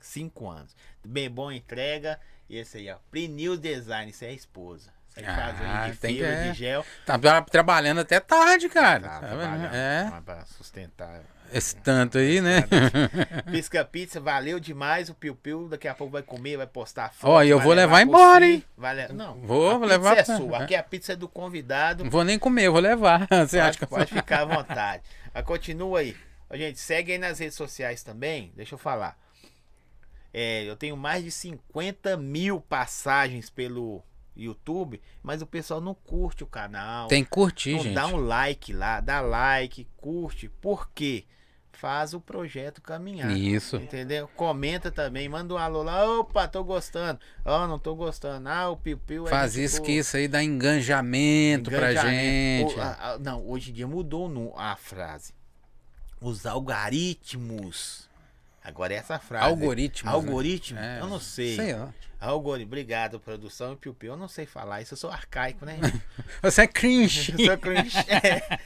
cinco 0.00 0.48
anos. 0.48 0.74
Bem 1.04 1.28
bom 1.30 1.52
entrega. 1.52 2.18
E 2.48 2.56
esse 2.58 2.78
aí, 2.78 2.90
ó. 2.90 2.96
Pre-News 3.10 3.58
Design, 3.60 4.10
isso 4.10 4.24
é 4.24 4.28
a 4.28 4.32
esposa. 4.32 4.90
Faz 5.14 5.26
Ah, 5.60 5.88
de 5.90 5.96
tem 5.98 6.14
que- 6.16 6.22
fibra, 6.22 6.34
é. 6.34 6.50
de 6.52 6.58
gel. 6.58 6.86
Tá 7.04 7.18
tra- 7.18 7.42
trabalhando 7.42 8.00
até 8.00 8.18
tarde, 8.18 8.68
cara. 8.70 9.08
Tá, 9.08 9.18
vendo? 9.20 9.28
trabalhando, 9.38 9.74
é. 9.74 10.20
pra 10.24 10.44
sustentar. 10.46 11.20
Esse 11.52 11.76
tanto 11.76 12.16
aí, 12.16 12.40
né? 12.40 12.64
Pisca 13.50 13.84
Pizza, 13.84 14.18
valeu 14.20 14.58
demais. 14.58 15.10
O 15.10 15.14
Piu 15.14 15.34
Piu 15.34 15.68
daqui 15.68 15.86
a 15.86 15.94
pouco 15.94 16.12
vai 16.12 16.22
comer, 16.22 16.56
vai 16.56 16.66
postar 16.66 17.12
foto. 17.12 17.30
Ó, 17.30 17.42
e 17.42 17.50
eu 17.50 17.60
vou 17.60 17.74
levar 17.74 17.98
por 18.00 18.08
embora, 18.08 18.46
hein? 18.46 18.64
vai 18.74 18.94
le- 18.94 19.08
Não, 19.12 19.34
Vou, 19.42 19.72
pizza 19.74 19.86
levar 19.86 20.16
é 20.16 20.22
pra- 20.22 20.36
sua. 20.36 20.58
Aqui 20.62 20.74
a 20.74 20.82
pizza 20.82 21.12
é 21.12 21.16
do 21.16 21.28
convidado. 21.28 22.04
Não 22.04 22.10
vou 22.10 22.24
nem 22.24 22.38
comer, 22.38 22.70
vou 22.70 22.80
levar. 22.80 23.26
Você 23.46 23.58
acha 23.60 23.78
que 23.78 23.84
Pode, 23.86 24.06
pode 24.06 24.14
ficar 24.14 24.40
à 24.40 24.44
vontade. 24.56 25.02
Mas 25.34 25.44
continua 25.44 26.00
aí. 26.00 26.16
Gente, 26.54 26.78
segue 26.80 27.12
aí 27.12 27.18
nas 27.18 27.38
redes 27.38 27.54
sociais 27.56 28.02
também. 28.02 28.50
Deixa 28.56 28.74
eu 28.74 28.78
falar. 28.78 29.16
É, 30.34 30.64
eu 30.64 30.76
tenho 30.76 30.96
mais 30.96 31.22
de 31.24 31.30
50 31.30 32.16
mil 32.16 32.60
passagens 32.60 33.50
pelo 33.50 34.02
YouTube, 34.34 35.00
mas 35.22 35.42
o 35.42 35.46
pessoal 35.46 35.80
não 35.80 35.94
curte 35.94 36.42
o 36.42 36.46
canal. 36.46 37.06
Tem 37.08 37.22
que 37.22 37.30
curtir, 37.30 37.72
Então 37.72 37.82
gente. 37.84 37.94
dá 37.94 38.06
um 38.06 38.16
like 38.16 38.72
lá, 38.72 39.00
dá 39.00 39.20
like, 39.20 39.86
curte. 39.98 40.48
Por 40.48 40.88
quê? 40.94 41.24
Faz 41.74 42.14
o 42.14 42.20
projeto 42.20 42.80
caminhar. 42.80 43.30
Isso. 43.36 43.76
Entendeu? 43.76 44.28
Comenta 44.36 44.90
também, 44.90 45.28
manda 45.28 45.52
um 45.52 45.58
alô 45.58 45.82
lá. 45.82 46.04
Opa, 46.20 46.46
tô 46.46 46.62
gostando. 46.62 47.18
Ó, 47.44 47.66
não 47.66 47.78
tô 47.78 47.94
gostando. 47.94 48.48
Ah, 48.48 48.68
o 48.70 48.76
Piu 48.76 48.96
Piu 48.98 49.26
é 49.26 49.30
Faz 49.30 49.56
isso 49.56 49.82
que 49.82 49.92
isso 49.92 50.16
aí 50.16 50.28
dá 50.28 50.42
engajamento 50.44 51.70
pra 51.70 51.90
Engajamento. 51.90 52.70
gente. 52.70 52.78
O- 52.78 52.82
a- 52.82 53.12
a- 53.14 53.18
não, 53.18 53.44
hoje 53.48 53.70
em 53.70 53.74
dia 53.74 53.86
mudou 53.88 54.28
no- 54.28 54.54
a 54.56 54.76
frase. 54.76 55.34
Os 56.20 56.46
algoritmos. 56.46 58.08
Agora 58.64 58.94
essa 58.94 59.18
frase. 59.18 59.44
Né? 59.44 59.50
Algoritmo? 60.12 60.78
É, 60.78 61.00
eu 61.00 61.08
não 61.08 61.18
sei. 61.18 61.72
Lá. 61.72 61.92
Algoritmo. 62.20 62.68
Obrigado, 62.68 63.18
produção 63.18 63.72
e 63.72 63.76
Piu 63.76 63.92
Piu. 63.92 64.12
Eu 64.12 64.16
não 64.16 64.28
sei 64.28 64.46
falar 64.46 64.80
isso. 64.80 64.94
Eu 64.94 64.98
sou 64.98 65.10
arcaico, 65.10 65.66
né? 65.66 65.78
Você 66.40 66.62
é 66.62 66.66
cringe. 66.68 67.34
eu 67.36 67.46
sou 67.46 67.58
cringe. 67.58 67.96
É. 68.08 68.58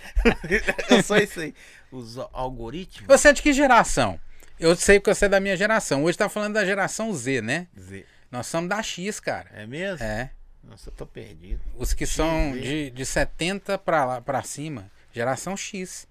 eu 0.95 1.03
sou 1.03 1.17
isso 1.17 1.41
aí. 1.41 1.55
Os 1.91 2.19
algoritmos. 2.33 3.07
Você 3.07 3.29
é 3.29 3.33
de 3.33 3.41
que 3.41 3.53
geração? 3.53 4.21
Eu 4.59 4.75
sei 4.75 4.99
que 4.99 5.13
você 5.13 5.27
é 5.27 5.29
da 5.29 5.39
minha 5.39 5.57
geração. 5.57 6.05
Hoje 6.05 6.17
tá 6.17 6.29
falando 6.31 6.55
da 6.55 6.65
geração 6.65 7.13
Z, 7.13 7.43
né? 7.43 7.67
Z. 7.79 8.07
Nós 8.31 8.47
somos 8.47 8.71
da 8.71 8.83
X, 8.83 9.21
cara. 9.21 9.51
É 9.53 9.67
mesmo? 9.67 10.05
É. 10.05 10.31
Nossa, 10.65 10.89
eu 10.89 10.95
tô 10.95 11.07
perdido. 11.07 11.61
Os 11.77 11.93
que 11.93 12.07
são 12.07 12.55
Z. 12.55 12.61
de, 12.61 12.91
de 12.91 13.07
70 13.07 13.79
pra, 13.79 14.05
lá, 14.05 14.21
pra 14.21 14.43
cima. 14.43 14.91
Geração 15.13 15.57
X. 15.57 16.09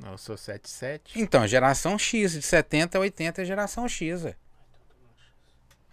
Não, 0.00 0.12
eu 0.12 0.18
sou 0.18 0.36
77. 0.36 1.20
Então, 1.20 1.46
geração 1.46 1.98
X. 1.98 2.32
De 2.32 2.42
70 2.42 2.98
a 2.98 3.00
80 3.00 3.42
é 3.42 3.44
geração 3.44 3.88
X, 3.88 4.22
velho. 4.22 4.36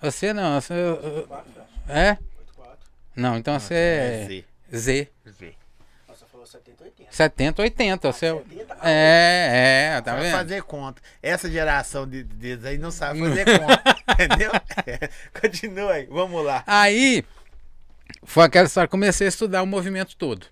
Você 0.01 0.33
não. 0.33 0.59
Você, 0.59 0.73
é? 1.87 2.17
Não, 3.15 3.37
então 3.37 3.59
você 3.59 3.73
É 3.73 4.43
é 4.71 4.77
Z. 4.77 5.07
Z. 5.29 5.55
Falou 6.07 6.27
falou 6.31 6.45
70, 6.47 6.83
80. 6.83 7.11
70, 7.11 7.61
80. 7.61 8.11
Você... 8.11 8.29
70, 8.33 8.77
É, 8.83 9.93
é, 9.97 10.01
tá 10.01 10.13
Vai 10.13 10.23
vendo? 10.23 10.31
fazer 10.31 10.63
conta. 10.63 11.01
Essa 11.21 11.49
geração 11.51 12.07
de- 12.07 12.23
deles 12.23 12.65
aí 12.65 12.77
não 12.77 12.89
sabe 12.89 13.19
fazer 13.19 13.45
conta. 13.59 13.83
entendeu? 14.13 14.51
Continua 15.39 15.93
aí, 15.93 16.05
vamos 16.07 16.43
lá. 16.43 16.63
Aí, 16.65 17.23
foi 18.23 18.45
aquela 18.45 18.65
história, 18.65 18.87
comecei 18.87 19.27
a 19.27 19.29
estudar 19.29 19.61
o 19.61 19.67
movimento 19.67 20.15
todo. 20.15 20.47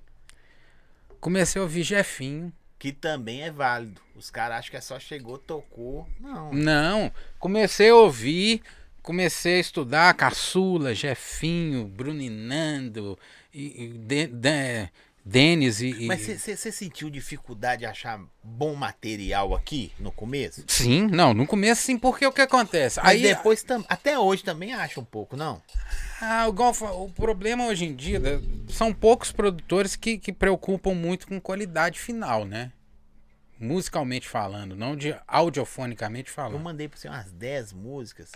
Comecei 1.20 1.60
a 1.60 1.64
ouvir 1.64 1.84
Jefinho. 1.84 2.54
Que 2.80 2.92
também 2.94 3.42
é 3.44 3.52
válido. 3.52 4.00
Os 4.16 4.32
caras 4.32 4.60
acham 4.60 4.72
que 4.72 4.78
é 4.78 4.82
só 4.82 4.98
chegou, 5.00 5.38
tocou. 5.38 6.08
Não. 6.20 6.52
Não, 6.54 7.12
comecei 7.38 7.90
a 7.90 7.96
ouvir, 7.96 8.62
comecei 9.04 9.58
a 9.58 9.60
estudar 9.60 10.14
Caçula, 10.14 10.96
Jefinho, 10.96 11.86
Bruninando, 11.86 13.20
e, 13.54 13.84
e 13.84 13.88
De- 13.90 14.28
De- 14.28 14.90
Denis 15.30 15.80
e... 15.82 16.06
Mas 16.08 16.22
você 16.26 16.72
sentiu 16.72 17.10
dificuldade 17.10 17.82
de 17.82 17.86
achar 17.86 18.20
bom 18.44 18.74
material 18.74 19.54
aqui 19.54 19.92
no 20.00 20.12
começo? 20.12 20.64
Sim, 20.68 21.08
não, 21.08 21.34
no 21.34 21.46
começo 21.46 21.84
sim, 21.84 21.98
porque 22.00 22.26
o 22.26 22.32
que 22.32 22.42
acontece? 22.42 23.00
Mas 23.00 23.10
Aí, 23.10 23.22
depois, 23.22 23.62
tam- 23.62 23.86
até 23.88 24.18
hoje 24.18 24.44
também 24.44 24.74
acha 24.74 25.00
um 25.00 25.06
pouco, 25.06 25.38
não? 25.38 25.62
Ah, 26.20 26.48
igual 26.50 26.74
o 27.04 27.12
problema 27.12 27.68
hoje 27.68 27.86
em 27.86 27.96
dia 27.96 28.20
né, 28.20 28.42
são 28.70 28.92
poucos 28.94 29.32
produtores 29.32 29.96
que, 29.96 30.18
que 30.18 30.34
preocupam 30.34 30.94
muito 30.96 31.28
com 31.28 31.40
qualidade 31.40 32.00
final, 32.00 32.44
né? 32.44 32.72
Musicalmente 33.60 34.28
falando, 34.28 34.76
não 34.76 34.96
de 34.96 35.16
audiofonicamente 35.28 36.30
Eu 36.30 36.34
falando. 36.34 36.60
mandei 36.60 36.88
pra 36.88 36.98
você 36.98 37.08
umas 37.08 37.32
10 37.32 37.72
músicas. 37.74 38.32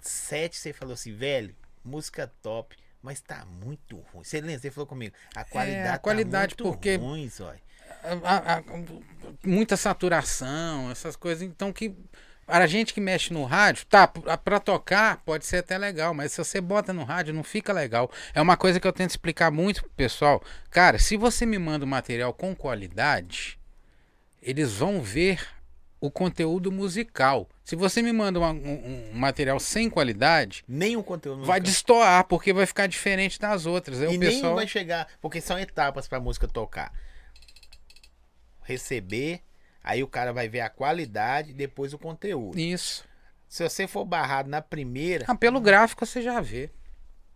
Sete 0.00 0.56
você 0.56 0.72
falou 0.72 0.94
assim, 0.94 1.14
velho, 1.14 1.54
música 1.84 2.30
top, 2.42 2.76
mas 3.04 3.20
tá 3.20 3.44
muito 3.44 3.96
ruim. 4.12 4.24
Você 4.24 4.40
lembra? 4.40 4.58
Você 4.60 4.70
falou 4.70 4.86
comigo. 4.86 5.14
A 5.36 5.44
qualidade, 5.44 5.86
É, 5.86 5.90
a 5.90 5.98
qualidade, 5.98 6.54
tá 6.56 6.64
muito 6.64 6.74
porque- 6.76 6.96
ruim, 6.96 7.28
zói. 7.28 7.58
A- 8.02 8.54
a- 8.56 8.62
muita 9.44 9.76
saturação, 9.76 10.90
essas 10.90 11.14
coisas. 11.16 11.42
Então 11.42 11.72
que 11.72 11.94
para 12.46 12.64
a 12.64 12.66
gente 12.66 12.92
que 12.92 13.00
mexe 13.00 13.32
no 13.32 13.44
rádio, 13.44 13.86
tá, 13.86 14.06
pra 14.06 14.58
tocar 14.60 15.18
pode 15.24 15.46
ser 15.46 15.58
até 15.58 15.78
legal, 15.78 16.12
mas 16.14 16.32
se 16.32 16.38
você 16.44 16.60
bota 16.60 16.92
no 16.92 17.04
rádio 17.04 17.32
não 17.34 17.42
fica 17.44 17.72
legal. 17.72 18.10
É 18.34 18.40
uma 18.40 18.56
coisa 18.56 18.80
que 18.80 18.86
eu 18.86 18.92
tento 18.92 19.10
explicar 19.10 19.50
muito 19.50 19.82
pro 19.82 19.90
pessoal. 19.90 20.42
Cara, 20.70 20.98
se 20.98 21.16
você 21.16 21.46
me 21.46 21.58
manda 21.58 21.84
um 21.84 21.88
material 21.88 22.32
com 22.34 22.54
qualidade, 22.54 23.58
eles 24.42 24.72
vão 24.72 25.00
ver 25.02 25.40
o 26.06 26.10
conteúdo 26.10 26.70
musical. 26.70 27.48
Se 27.64 27.74
você 27.74 28.02
me 28.02 28.12
manda 28.12 28.38
uma- 28.38 28.50
um, 28.52 29.10
um 29.12 29.18
material 29.18 29.58
sem 29.58 29.88
qualidade, 29.88 30.62
Nenhum 30.68 31.02
conteúdo 31.02 31.44
vai 31.44 31.60
musical. 31.60 31.60
destoar, 31.60 32.24
porque 32.24 32.52
vai 32.52 32.66
ficar 32.66 32.86
diferente 32.86 33.38
das 33.40 33.64
outras. 33.64 34.02
Aí 34.02 34.12
E 34.12 34.16
o 34.16 34.20
nem 34.20 34.28
pessoal... 34.30 34.54
vai 34.54 34.66
chegar, 34.68 35.08
porque 35.20 35.40
são 35.40 35.58
etapas 35.58 36.06
pra 36.06 36.20
música 36.20 36.46
tocar. 36.46 36.92
Receber, 38.62 39.40
aí 39.82 40.02
o 40.02 40.06
cara 40.08 40.32
vai 40.32 40.48
ver 40.48 40.60
a 40.60 40.68
qualidade, 40.70 41.52
depois 41.52 41.92
o 41.92 41.98
conteúdo. 41.98 42.58
Isso. 42.58 43.04
Se 43.48 43.62
você 43.66 43.86
for 43.86 44.04
barrado 44.04 44.48
na 44.48 44.60
primeira, 44.62 45.24
Ah, 45.28 45.34
pelo 45.34 45.60
gráfico 45.60 46.04
você 46.04 46.20
já 46.22 46.40
vê. 46.40 46.70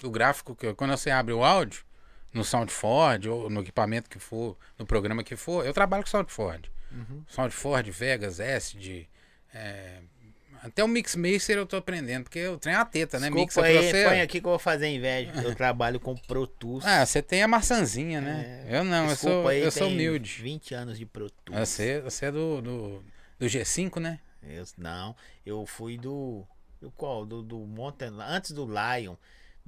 O 0.02 0.10
gráfico, 0.10 0.54
que 0.54 0.72
quando 0.74 0.90
você 0.96 1.10
abre 1.10 1.32
o 1.34 1.44
áudio, 1.44 1.84
no 2.32 2.44
SoundFord 2.44 3.28
ou 3.28 3.48
no 3.50 3.60
equipamento 3.60 4.08
que 4.10 4.18
for, 4.18 4.56
no 4.78 4.84
programa 4.86 5.22
que 5.24 5.36
for, 5.36 5.64
eu 5.66 5.72
trabalho 5.72 6.02
com 6.02 6.10
SoundFord. 6.10 6.70
Uhum. 6.98 7.24
SoundFord, 7.28 7.90
Vegas, 7.90 8.40
Acid, 8.40 9.08
é, 9.54 9.98
até 10.62 10.82
o 10.82 10.88
Mixmaster 10.88 11.56
eu 11.56 11.66
tô 11.66 11.76
aprendendo, 11.76 12.24
porque 12.24 12.46
o 12.48 12.58
trem 12.58 12.74
é 12.74 12.78
a 12.78 12.84
teta, 12.84 13.18
né? 13.20 13.28
Desculpa 13.30 13.52
pra 13.54 13.64
aí, 13.66 13.90
você. 13.90 14.04
põe 14.04 14.20
aqui 14.20 14.40
que 14.40 14.46
eu 14.46 14.50
vou 14.50 14.58
fazer 14.58 14.88
inveja. 14.88 15.30
Eu 15.42 15.54
trabalho 15.54 16.00
com 16.00 16.16
Pro 16.16 16.46
Tools. 16.46 16.84
Ah, 16.84 17.06
você 17.06 17.22
tem 17.22 17.42
a 17.42 17.48
maçãzinha, 17.48 18.20
né? 18.20 18.64
eu 18.68 18.82
não, 18.84 19.04
eu 19.04 19.10
É. 19.10 19.12
Desculpa 19.14 19.34
sou, 19.36 19.48
aí, 19.48 19.60
eu 19.62 19.70
sou 19.70 19.86
tem 19.86 19.94
humilde. 19.94 20.42
20 20.42 20.74
anos 20.74 20.98
de 20.98 21.06
Pro 21.06 21.30
Tools. 21.30 21.60
Você, 21.68 22.00
você 22.00 22.26
é 22.26 22.32
do, 22.32 22.60
do, 22.60 23.04
do 23.38 23.46
G5, 23.46 24.00
né? 24.00 24.18
Eu- 24.42 24.64
não, 24.76 25.14
eu 25.46 25.64
fui 25.66 25.96
do. 25.96 26.44
Do 26.80 26.90
qual? 26.92 27.24
Do, 27.26 27.42
do 27.42 27.58
Mountain. 27.58 28.14
Antes 28.20 28.52
do 28.52 28.64
Lion. 28.64 29.14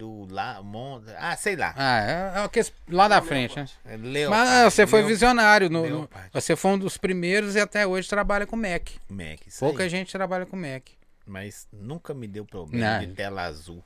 Do 0.01 0.27
La, 0.31 0.63
Mon, 0.63 1.03
Ah, 1.19 1.37
sei 1.37 1.57
lá. 1.57 1.75
Ah, 1.77 2.01
é, 2.01 2.41
é 2.41 2.43
o 2.43 2.49
que 2.49 2.63
lá 2.89 3.07
da 3.07 3.21
frente, 3.21 3.55
né? 3.55 3.67
É 3.85 3.99
Leopard, 3.99 4.31
Mas 4.51 4.73
você 4.73 4.87
foi 4.87 5.01
Leopard, 5.01 5.13
visionário. 5.13 5.69
No, 5.69 5.87
no- 5.87 6.09
você 6.33 6.57
foi 6.57 6.71
um 6.71 6.79
dos 6.79 6.97
primeiros 6.97 7.55
e 7.55 7.61
até 7.61 7.87
hoje 7.87 8.09
trabalha 8.09 8.47
com 8.47 8.57
Mac. 8.57 8.89
Mac, 9.11 9.47
isso 9.47 9.59
Pouca 9.61 9.83
aí. 9.83 9.91
gente 9.91 10.11
trabalha 10.11 10.47
com 10.47 10.57
Mac. 10.57 10.85
Mas 11.27 11.69
nunca 11.71 12.15
me 12.15 12.27
deu 12.27 12.47
problema 12.47 12.95
Não. 12.95 13.01
de 13.07 13.13
tela 13.13 13.43
azul. 13.43 13.85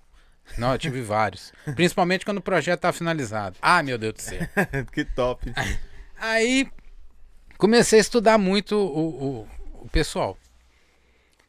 Não, 0.56 0.70
eu 0.70 0.78
tive 0.78 1.02
vários. 1.02 1.52
Principalmente 1.74 2.24
quando 2.24 2.38
o 2.38 2.42
projeto 2.42 2.78
tá 2.82 2.92
finalizado. 2.92 3.56
Ah, 3.60 3.82
meu 3.82 3.98
Deus 3.98 4.14
do 4.14 4.22
céu. 4.22 4.38
que 4.92 5.04
top. 5.04 5.52
Aí 6.16 6.68
comecei 7.58 7.98
a 7.98 8.02
estudar 8.02 8.38
muito 8.38 8.76
o, 8.76 9.40
o, 9.42 9.48
o 9.82 9.88
pessoal. 9.88 10.38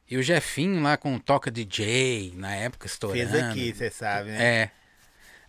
E 0.10 0.18
o 0.18 0.24
Jefinho 0.24 0.82
lá 0.84 0.98
com 0.98 1.16
o 1.16 1.20
Toca 1.20 1.50
DJ, 1.50 2.34
na 2.36 2.56
época 2.56 2.86
estourando. 2.86 3.32
Fez 3.32 3.44
aqui, 3.44 3.74
você 3.74 3.90
sabe, 3.90 4.30
né? 4.30 4.44
É. 4.64 4.72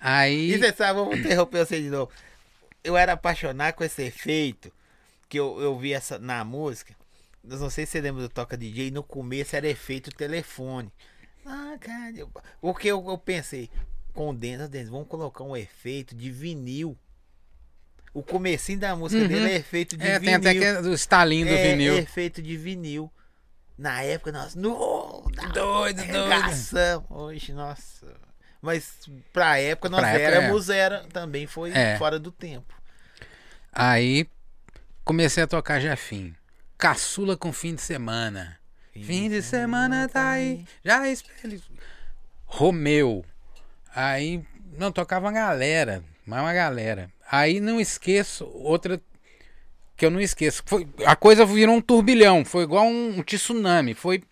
Aí. 0.00 0.52
E 0.52 0.58
você 0.58 0.72
sabe, 0.72 0.98
vamos 0.98 1.18
interromper 1.18 1.66
você 1.66 1.80
de 1.80 1.88
novo. 1.90 2.10
Eu 2.82 2.96
era 2.96 3.12
apaixonado 3.12 3.74
com 3.74 3.84
esse 3.84 4.02
efeito 4.02 4.72
que 5.28 5.38
eu, 5.38 5.60
eu 5.60 5.78
vi 5.78 5.92
essa, 5.92 6.18
na 6.18 6.42
música. 6.44 6.94
Eu 7.48 7.58
não 7.58 7.68
sei 7.70 7.84
se 7.84 7.92
você 7.92 8.00
lembra 8.00 8.22
do 8.22 8.28
Toca 8.28 8.56
DJ. 8.56 8.90
No 8.90 9.02
começo 9.02 9.54
era 9.56 9.68
efeito 9.68 10.10
telefone. 10.10 10.90
Ah, 11.44 11.76
cara. 11.80 12.12
eu- 12.16 12.30
Porque 12.60 12.88
eu, 12.88 13.04
eu 13.08 13.18
pensei, 13.18 13.68
condensa, 14.14 14.66
Denis, 14.68 14.88
vamos 14.88 15.06
colocar 15.08 15.44
um 15.44 15.56
efeito 15.56 16.14
de 16.14 16.30
vinil. 16.30 16.96
O 18.14 18.22
comecinho 18.22 18.78
da 18.78 18.96
música 18.96 19.20
Uhum. 19.22 19.28
dele 19.28 19.50
é 19.50 19.56
efeito 19.56 19.96
de 19.96 20.02
É, 20.06 20.18
tem 20.18 20.20
vinil. 20.20 20.36
até 20.38 20.54
que 20.54 20.64
é 20.64 20.80
do 20.82 20.94
estalinho 20.94 21.46
do 21.46 21.52
é, 21.52 21.70
vinil. 21.72 21.98
efeito 21.98 22.40
de 22.40 22.56
vinil. 22.56 23.12
Na 23.76 24.02
época, 24.02 24.32
nós. 24.32 24.54
No, 24.54 25.22
Doido, 25.52 26.02
doido. 26.06 27.04
Hoje, 27.10 27.52
nossa. 27.52 28.06
Mas 28.62 28.94
pra 29.32 29.58
época 29.58 29.88
nós 29.90 30.00
Pra 30.00 30.10
época, 30.10 30.22
éramos, 30.36 30.70
era, 30.70 31.04
também 31.12 31.46
foi 31.46 31.70
É. 31.72 31.96
fora 31.98 32.18
do 32.18 32.32
tempo. 32.32 32.74
Aí 33.72 34.26
comecei 35.04 35.42
a 35.42 35.46
tocar 35.46 35.78
Jefinho. 35.78 36.34
Caçula 36.78 37.36
com 37.36 37.52
fim 37.52 37.74
de 37.74 37.82
semana. 37.82 38.58
Fim 38.92 39.28
de 39.28 39.42
semana 39.42 40.08
tá 40.08 40.30
aí. 40.30 40.64
Já 40.82 41.06
espelho. 41.06 41.62
Romeu. 42.46 43.24
Aí 43.94 44.42
não 44.78 44.90
tocava 44.90 45.26
uma 45.26 45.32
galera, 45.32 46.02
mais 46.26 46.42
uma 46.42 46.52
galera. 46.54 47.10
Aí 47.30 47.60
não 47.60 47.78
esqueço 47.78 48.46
outra 48.46 49.00
que 49.96 50.04
eu 50.04 50.10
não 50.10 50.20
esqueço. 50.20 50.62
Foi, 50.66 50.88
a 51.06 51.16
coisa 51.16 51.44
virou 51.46 51.74
um 51.74 51.80
turbilhão, 51.80 52.44
foi 52.44 52.64
igual 52.64 52.84
um, 52.86 53.18
um 53.18 53.22
tsunami, 53.22 53.94
foi 53.94 54.22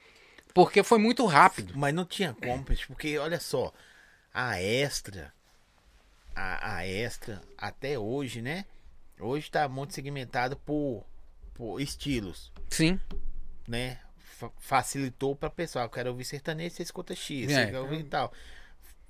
porque 0.52 0.82
foi 0.82 0.98
muito 0.98 1.24
rápido. 1.26 1.72
Mas 1.76 1.92
não 1.92 2.04
tinha 2.04 2.32
como, 2.34 2.64
porque 2.86 3.18
olha 3.18 3.40
só, 3.40 3.72
a 4.32 4.60
extra, 4.62 5.32
a, 6.34 6.76
a 6.76 6.86
extra, 6.86 7.42
até 7.58 7.98
hoje, 7.98 8.40
né? 8.40 8.64
Hoje 9.18 9.50
tá 9.50 9.68
muito 9.68 9.94
segmentado 9.94 10.56
por, 10.56 11.04
por 11.54 11.80
estilos, 11.80 12.52
Sim. 12.68 13.00
né? 13.66 13.98
Fa- 14.16 14.50
facilitou 14.58 15.34
pra 15.34 15.48
pessoal. 15.50 15.86
Eu 15.86 15.90
quero 15.90 16.10
ouvir 16.10 16.24
sertanejo, 16.24 16.74
você 16.74 16.82
escuta 16.82 17.14
X, 17.14 17.50
É, 17.50 17.66
você 17.66 17.70
quer 17.70 17.78
ouvir 17.80 18.04
tal. 18.04 18.32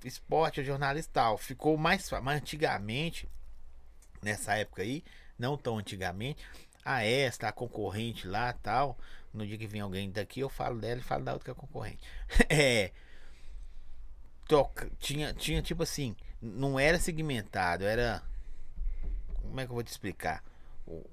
Esporte, 0.05 0.63
jornalista 0.63 1.11
e 1.11 1.15
tal. 1.15 1.39
Ficou 1.39 1.77
mais. 1.79 2.11
Mas 2.23 2.37
antigamente, 2.37 3.27
nessa 4.23 4.55
época 4.55 4.83
aí, 4.83 5.03
não 5.39 5.57
tão 5.57 5.79
antigamente, 5.79 6.45
a 6.85 7.05
esta, 7.05 7.49
a 7.49 7.53
concorrente 7.53 8.27
lá 8.27 8.53
tal. 8.53 8.99
No 9.33 9.47
dia 9.47 9.59
que 9.59 9.67
vem 9.67 9.81
alguém 9.81 10.11
daqui, 10.11 10.41
eu 10.41 10.49
falo 10.49 10.79
dela 10.79 11.01
e 11.01 11.03
falo 11.03 11.25
da 11.25 11.33
outra 11.33 11.47
que 11.47 11.51
é 11.51 11.61
concorrente. 11.61 12.01
É. 12.49 12.93
Toca, 14.47 14.91
tinha, 14.99 15.33
tinha 15.33 15.63
tipo 15.63 15.83
assim, 15.83 16.15
não 16.41 16.79
era 16.79 16.99
segmentado, 16.99 17.85
era. 17.85 18.23
Como 19.41 19.59
é 19.59 19.65
que 19.65 19.71
eu 19.71 19.75
vou 19.75 19.83
te 19.83 19.91
explicar? 19.91 20.45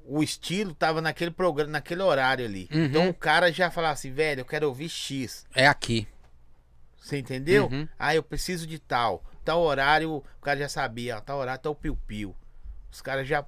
O, 0.05 0.21
estilo 0.21 0.75
tava 0.75 1.01
naquele 1.01 1.31
programa, 1.31 1.71
naquele 1.71 2.01
horário 2.01 2.43
ali. 2.43 2.67
Uhum. 2.73 2.85
Então 2.85 3.09
o 3.09 3.13
cara 3.13 3.51
já 3.53 3.71
falava 3.71 3.93
assim, 3.93 4.11
velho, 4.11 4.41
eu 4.41 4.45
quero 4.45 4.67
ouvir 4.67 4.89
X. 4.89 5.45
É 5.55 5.65
aqui. 5.65 6.05
Você 6.97 7.17
entendeu? 7.17 7.69
Uhum. 7.71 7.87
Ah, 7.97 8.13
eu 8.13 8.21
preciso 8.21 8.67
de 8.67 8.77
tal. 8.77 9.23
Tal 9.45 9.61
horário, 9.61 10.17
o 10.17 10.41
cara 10.41 10.59
já 10.59 10.69
sabia. 10.69 11.21
Tal 11.21 11.39
horário, 11.39 11.61
tal 11.61 11.73
piu-piu. 11.73 12.35
Os 12.91 13.01
caras 13.01 13.27
já. 13.27 13.45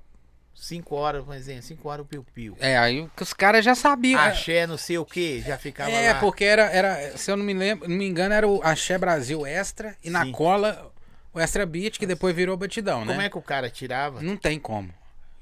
5 0.54 0.96
horas, 0.96 1.24
por 1.26 1.36
exemplo, 1.36 1.64
5 1.64 1.90
horas 1.90 2.06
o 2.06 2.08
piu-piu. 2.08 2.56
É, 2.60 2.78
aí 2.78 3.10
que 3.16 3.24
os 3.24 3.34
caras 3.34 3.66
já 3.66 3.76
sabiam. 3.76 4.20
Axé, 4.22 4.66
não 4.68 4.78
sei 4.78 4.98
o 4.98 5.06
que, 5.06 5.42
já 5.42 5.58
ficava 5.58 5.92
É, 5.92 6.14
lá. 6.14 6.20
porque 6.20 6.44
era, 6.44 6.64
era, 6.72 7.18
se 7.18 7.30
eu 7.32 7.36
não 7.38 7.44
me 7.46 7.54
lembro, 7.54 7.88
não 7.90 7.96
me 7.98 8.06
engano, 8.08 8.34
era 8.34 8.48
o 8.48 8.62
Axé 8.64 8.98
Brasil 8.98 9.46
Extra 9.46 9.96
e 10.04 10.10
na 10.10 10.24
Sim. 10.26 10.32
cola 10.32 10.92
o 11.34 11.40
Extra 11.40 11.66
Beat, 11.66 11.98
que 11.98 12.06
depois 12.06 12.36
virou 12.36 12.56
batidão, 12.56 13.02
né? 13.04 13.08
Como 13.14 13.22
é 13.22 13.30
que 13.30 13.38
o 13.38 13.42
cara 13.42 13.70
tirava? 13.70 14.22
Não 14.22 14.38
tem 14.38 14.60
como. 14.60 14.94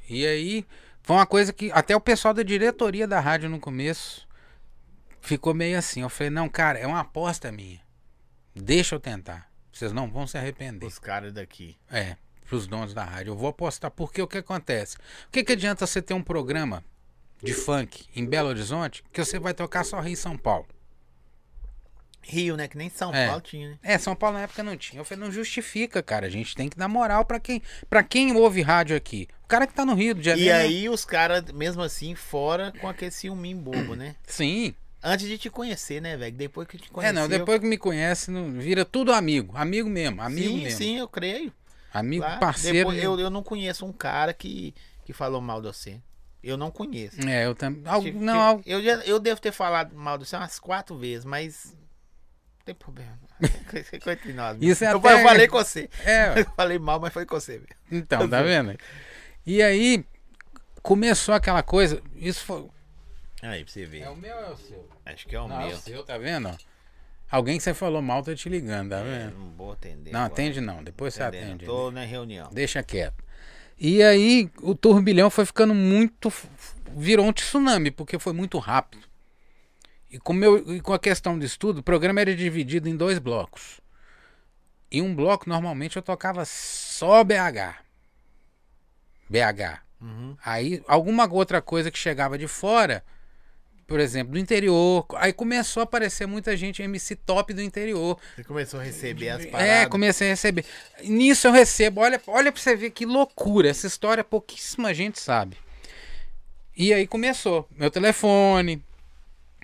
E 0.10 0.26
aí, 0.26 0.66
foi 1.04 1.16
uma 1.18 1.26
coisa 1.26 1.52
que 1.54 1.72
até 1.72 1.96
o 1.96 2.02
pessoal 2.02 2.34
da 2.34 2.44
diretoria 2.44 3.08
da 3.08 3.20
rádio 3.20 3.50
no 3.50 3.60
começo 3.60 4.28
ficou 5.20 5.54
meio 5.54 5.78
assim. 5.78 6.02
Eu 6.02 6.10
falei, 6.10 6.30
não, 6.30 6.48
cara, 6.50 6.80
é 6.80 6.88
uma 6.88 7.02
aposta 7.02 7.52
minha. 7.52 7.80
Deixa 8.56 8.96
eu 8.96 9.00
tentar. 9.00 9.50
Vocês 9.72 9.92
não 9.94 10.10
vão 10.10 10.26
se 10.28 10.38
arrepender. 10.38 10.86
Os 10.86 11.00
caras 11.00 11.32
daqui. 11.34 11.78
É. 11.92 12.16
pros 12.52 12.68
donos 12.68 12.94
da 12.94 13.06
rádio. 13.06 13.32
Eu 13.32 13.38
vou 13.38 13.48
apostar. 13.48 13.90
Porque 13.90 14.22
o 14.22 14.28
que 14.28 14.40
acontece? 14.40 14.98
O 14.98 15.32
que, 15.32 15.42
que 15.42 15.54
adianta 15.54 15.88
você 15.88 16.02
ter 16.02 16.14
um 16.14 16.22
programa 16.22 16.84
de 17.42 17.54
funk 17.54 18.04
em 18.14 18.26
Belo 18.26 18.50
Horizonte 18.50 19.06
que 19.14 19.24
você 19.24 19.40
vai 19.40 19.54
tocar 19.54 19.86
só 19.86 20.02
Rio 20.02 20.12
e 20.12 20.18
São 20.18 20.38
Paulo? 20.38 20.68
Rio, 22.22 22.58
né? 22.58 22.68
Que 22.68 22.78
nem 22.78 22.90
São 22.90 23.14
É. 23.16 23.28
Paulo 23.28 23.42
tinha, 23.42 23.70
né? 23.70 23.80
É, 23.82 23.98
São 23.98 24.14
Paulo 24.14 24.38
na 24.38 24.44
época 24.44 24.62
não 24.64 24.76
tinha. 24.76 25.00
Eu 25.00 25.06
falei, 25.06 25.24
não 25.24 25.32
justifica, 25.32 26.04
cara. 26.04 26.28
A 26.28 26.30
gente 26.30 26.54
tem 26.54 26.68
que 26.68 26.78
dar 26.78 26.90
moral 26.90 27.24
pra 27.24 27.40
quem, 27.40 27.62
pra 27.90 28.04
quem 28.04 28.36
ouve 28.36 28.62
rádio 28.62 28.98
aqui. 28.98 29.30
O 29.46 29.48
cara 29.48 29.66
que 29.66 29.74
tá 29.74 29.86
no 29.86 29.96
Rio 29.96 30.14
de 30.14 30.24
Janeiro. 30.26 30.50
E 30.50 30.52
aí 30.52 30.90
os 30.90 31.06
caras, 31.06 31.46
mesmo 31.54 31.82
assim, 31.82 32.14
fora 32.16 32.74
com 32.82 32.90
aquele 32.90 33.12
ciúminho 33.12 33.60
bobo, 33.60 33.96
né? 33.96 34.18
Sim. 34.28 34.76
Antes 35.02 35.26
de 35.26 35.38
te 35.38 35.50
conhecer, 35.50 36.02
né, 36.02 36.18
velho? 36.18 36.36
Depois 36.36 36.68
que 36.68 36.78
te 36.78 36.90
É, 36.90 36.92
conheceu... 36.92 37.14
não, 37.16 37.30
depois 37.30 37.62
que 37.62 37.66
me 37.66 37.78
conhece, 37.78 38.30
não, 38.30 38.52
vira 38.60 38.84
tudo 38.84 39.14
amigo. 39.14 39.56
Amigo 39.56 39.90
mesmo, 39.90 40.22
amigo 40.22 40.50
sim, 40.50 40.64
mesmo. 40.64 40.78
sim, 40.78 40.98
eu 41.00 41.08
creio. 41.08 41.52
Amigo, 41.94 42.24
Claro. 42.24 42.40
parceiro. 42.40 42.78
Depois, 42.78 42.98
mesmo. 42.98 43.14
eu, 43.16 43.20
eu 43.20 43.30
não 43.30 43.44
conheço 43.44 43.86
um 43.86 43.92
cara 43.94 44.34
que, 44.34 44.74
que 45.06 45.14
falou 45.14 45.42
mal 45.42 45.62
de 45.62 45.68
você. 45.68 46.02
Eu 46.44 46.58
não 46.58 46.72
conheço. 46.72 47.22
É, 47.28 47.46
eu 47.46 47.54
também. 47.54 47.84
Algo- 47.86 48.06
Tipo, 48.06 48.20
não, 48.20 48.40
algo- 48.40 48.64
eu, 48.66 48.82
já- 48.82 49.04
eu 49.06 49.20
devo 49.20 49.40
ter 49.40 49.52
falado 49.52 49.96
mal 49.96 50.18
de 50.18 50.26
você 50.26 50.36
umas 50.36 50.58
quatro 50.60 50.98
vezes, 50.98 51.24
mas. 51.26 51.76
Não 52.60 52.66
tem 52.66 52.76
problema. 52.76 53.20
Ficou 53.90 54.12
entre 54.14 54.34
nós. 54.34 54.58
mesmo. 54.58 54.72
Isso 54.72 54.84
é 54.84 54.92
eu, 54.94 54.98
até- 54.98 55.14
eu 55.14 55.24
falei 55.28 55.48
com 55.48 55.58
você. 55.58 55.90
é, 56.04 56.40
Eu 56.42 56.46
falei 56.56 56.80
mal, 56.80 57.00
mas 57.00 57.14
foi 57.14 57.26
com 57.26 57.40
você. 57.40 57.60
velho. 57.60 57.76
então, 57.92 58.28
tá 58.30 58.42
vendo? 58.42 58.76
E 59.46 59.62
aí 59.62 60.04
começou 60.82 61.36
aquela 61.36 61.62
coisa. 61.62 62.02
Isso 62.16 62.44
foi. 62.46 62.68
Aí, 63.44 63.64
pra 63.64 63.74
você 63.74 63.86
ver. 63.86 64.08
o 64.08 64.16
meu 64.16 64.36
ou 64.36 64.44
é 64.44 64.50
o 64.52 64.58
seu? 64.58 64.90
Acho 65.06 65.28
que 65.28 65.36
é 65.36 65.42
o 65.42 65.48
Não, 65.48 65.62
é 65.62 65.68
meu. 65.68 65.78
o 65.78 65.80
seu, 65.80 66.04
tá 66.04 66.18
vendo? 66.18 66.56
Alguém 67.32 67.58
que 67.58 67.64
você 67.64 67.74
falou 67.74 68.02
mal 68.02 68.22
tá 68.22 68.36
te 68.36 68.50
ligando, 68.50 68.90
tá 68.90 68.98
É, 69.00 69.04
vendo? 69.28 69.40
não 69.40 69.52
vou 69.52 69.72
atender. 69.72 70.12
Não, 70.12 70.20
agora. 70.20 70.34
atende 70.34 70.60
não, 70.60 70.84
depois 70.84 71.14
você 71.14 71.24
atende. 71.24 71.66
Tô 71.66 71.90
na 71.90 72.04
reunião. 72.04 72.50
Deixa 72.52 72.84
quieto. 72.84 73.24
E 73.80 74.04
aí 74.04 74.52
o 74.62 74.76
turbilhão 74.76 75.30
foi 75.30 75.46
ficando 75.46 75.74
muito. 75.74 76.32
virou 76.94 77.26
um 77.26 77.32
tsunami, 77.32 77.90
porque 77.90 78.20
foi 78.20 78.34
muito 78.34 78.58
rápido. 78.60 79.08
E 80.12 80.20
com, 80.20 80.34
meu, 80.34 80.76
e 80.76 80.82
com 80.82 80.92
a 80.94 81.00
questão 81.00 81.40
de 81.40 81.46
estudo, 81.46 81.80
o 81.80 81.84
programa 81.84 82.20
era 82.20 82.36
dividido 82.36 82.90
em 82.90 82.98
dois 82.98 83.18
blocos. 83.18 83.80
E 84.92 85.02
um 85.02 85.16
bloco, 85.16 85.48
normalmente, 85.48 85.96
eu 85.96 86.02
tocava 86.02 86.44
só 86.44 87.24
BH. 87.24 87.80
BH. 89.30 89.80
Uhum. 90.02 90.36
Aí, 90.44 90.84
alguma 90.86 91.32
outra 91.32 91.62
coisa 91.62 91.90
que 91.90 91.98
chegava 91.98 92.38
de 92.38 92.48
fora, 92.48 93.04
por 93.92 94.00
exemplo, 94.00 94.32
do 94.32 94.40
interior. 94.40 95.06
Aí 95.18 95.34
começou 95.34 95.82
a 95.82 95.84
aparecer 95.84 96.26
muita 96.26 96.56
gente 96.56 96.82
MC 96.82 97.14
top 97.14 97.54
do 97.54 97.62
interior. 97.62 98.18
Você 98.38 98.44
começou 98.46 98.80
a 98.80 98.84
receber 98.84 99.28
as 99.28 99.46
paradas. 99.46 99.70
É, 99.70 99.86
comecei 99.86 100.28
a 100.28 100.30
receber. 100.32 100.64
Nisso 101.04 101.46
eu 101.48 101.52
recebo, 101.52 102.00
olha, 102.00 102.22
olha 102.26 102.54
pra 102.54 102.62
você 102.62 102.74
ver 102.74 102.92
que 102.92 103.06
loucura. 103.06 103.68
Essa 103.68 103.88
história 103.88 104.24
pouquíssima 104.24 104.94
gente 104.94 105.20
sabe. 105.20 105.58
E 106.76 106.94
aí 106.94 107.06
começou. 107.06 107.68
Meu 107.76 107.92
telefone. 107.92 108.82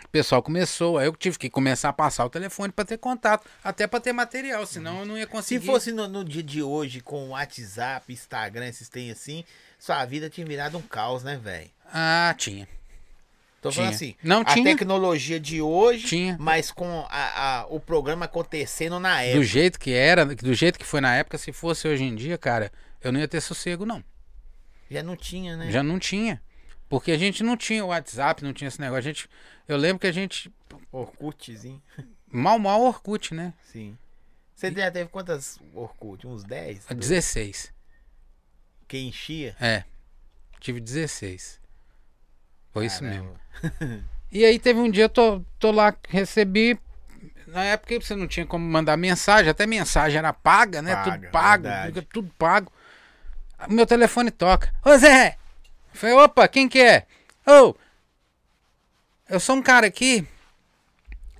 O 0.04 0.10
pessoal 0.10 0.44
começou. 0.44 0.98
Aí 0.98 1.08
eu 1.08 1.16
tive 1.16 1.38
que 1.40 1.50
começar 1.50 1.88
a 1.88 1.94
passar 1.94 2.26
o 2.26 2.30
telefone 2.30 2.74
pra 2.74 2.84
ter 2.84 2.98
contato. 2.98 3.48
Até 3.64 3.88
pra 3.88 4.02
ter 4.02 4.12
material, 4.12 4.66
senão 4.66 5.00
eu 5.00 5.06
não 5.06 5.18
ia 5.18 5.24
Se 5.24 5.30
conseguir. 5.32 5.66
fosse 5.66 5.94
no, 5.94 6.06
no 6.10 6.26
dia 6.26 6.44
de 6.44 6.62
hoje, 6.62 7.00
com 7.00 7.30
WhatsApp, 7.30 8.12
Instagram, 8.12 8.68
esses 8.68 8.90
tem 8.90 9.10
assim, 9.10 9.46
sua 9.80 10.04
vida 10.04 10.30
tinha 10.30 10.46
virado 10.46 10.78
um 10.78 10.82
caos, 10.82 11.24
né, 11.24 11.40
velho? 11.42 11.70
Ah, 11.94 12.36
tinha. 12.38 12.68
Tô 13.62 13.72
falando 13.72 13.90
assim, 13.94 14.16
Não 14.24 14.42
a 14.42 14.46
tinha. 14.46 14.64
tecnologia 14.64 15.40
de 15.40 15.62
hoje, 15.62 16.06
Tinha. 16.08 16.38
mas 16.40 16.72
com 16.72 17.06
a, 17.10 17.62
a- 17.62 17.66
o 17.68 17.80
programa 17.80 18.26
acontecendo 18.26 19.00
na 19.00 19.16
Do 19.18 19.24
época. 19.24 19.44
jeito 19.44 19.80
que 19.80 19.92
era, 19.92 20.26
do 20.26 20.54
jeito 20.54 20.78
que 20.78 20.86
foi 20.86 21.02
na 21.02 21.16
época, 21.16 21.38
se 21.38 21.52
fosse 21.52 21.88
hoje 21.88 22.04
em 22.04 22.14
dia, 22.16 22.38
cara, 22.38 22.72
eu 23.02 23.12
não 23.12 23.20
ia 23.20 23.28
ter 23.28 23.42
sossego, 23.42 23.86
não. 23.86 24.04
Já 24.90 25.02
não 25.04 25.16
tinha, 25.16 25.58
né? 25.58 25.72
Já 25.72 25.82
não 25.84 25.98
tinha. 26.00 26.42
Porque 26.88 27.12
a 27.12 27.18
gente 27.18 27.44
não 27.44 27.58
tinha 27.58 27.84
o 27.84 27.88
WhatsApp, 27.88 28.44
não 28.44 28.54
tinha 28.54 28.68
esse 28.70 28.80
negócio. 28.80 29.00
A 29.00 29.02
gente, 29.02 29.28
eu 29.68 29.76
lembro 29.76 30.00
que 30.00 30.08
a 30.08 30.12
gente. 30.12 30.50
Orkutzinho. 30.92 31.82
Mal, 32.32 32.60
mal 32.60 32.82
Orkut, 32.82 33.34
né? 33.34 33.54
Sim. 33.64 33.98
Você 34.54 34.72
já 34.72 34.92
teve 34.92 35.10
quantas 35.10 35.60
Orkut? 35.74 36.28
Uns 36.28 36.44
10? 36.44 36.86
16. 36.96 37.74
Que 38.88 38.98
enchia? 39.00 39.56
É. 39.62 39.84
Tive 40.60 40.80
16. 40.82 41.60
Foi 42.78 42.86
isso 42.86 43.04
mesmo. 43.04 43.32
E 44.30 44.44
aí 44.44 44.60
teve 44.60 44.78
um 44.78 44.92
dia, 44.92 45.06
eu 45.06 45.10
tô, 45.10 45.42
tô 45.58 45.72
lá, 45.72 45.96
recebi. 46.10 46.78
Na 47.48 47.64
época 47.64 48.00
você 48.00 48.14
não 48.14 48.28
tinha 48.28 48.46
como 48.46 48.68
mandar 48.68 48.98
mensagem, 48.98 49.50
até 49.50 49.66
mensagem 49.66 50.18
era 50.18 50.34
paga, 50.34 50.82
né? 50.82 50.94
Paga, 50.94 51.12
tudo 51.12 51.32
pago, 51.32 51.64
verdade. 51.64 52.02
tudo 52.14 52.32
pago. 52.38 52.72
Meu 53.70 53.86
telefone 53.86 54.30
toca. 54.30 54.72
Ô 54.84 54.98
Zé! 54.98 55.38
Eu 55.94 56.00
Falei, 56.00 56.16
opa, 56.18 56.46
quem 56.50 56.68
que 56.68 56.80
é? 56.80 57.06
Ô! 57.48 57.74
eu 59.30 59.40
sou 59.40 59.56
um 59.56 59.62
cara 59.62 59.88
aqui. 59.88 60.28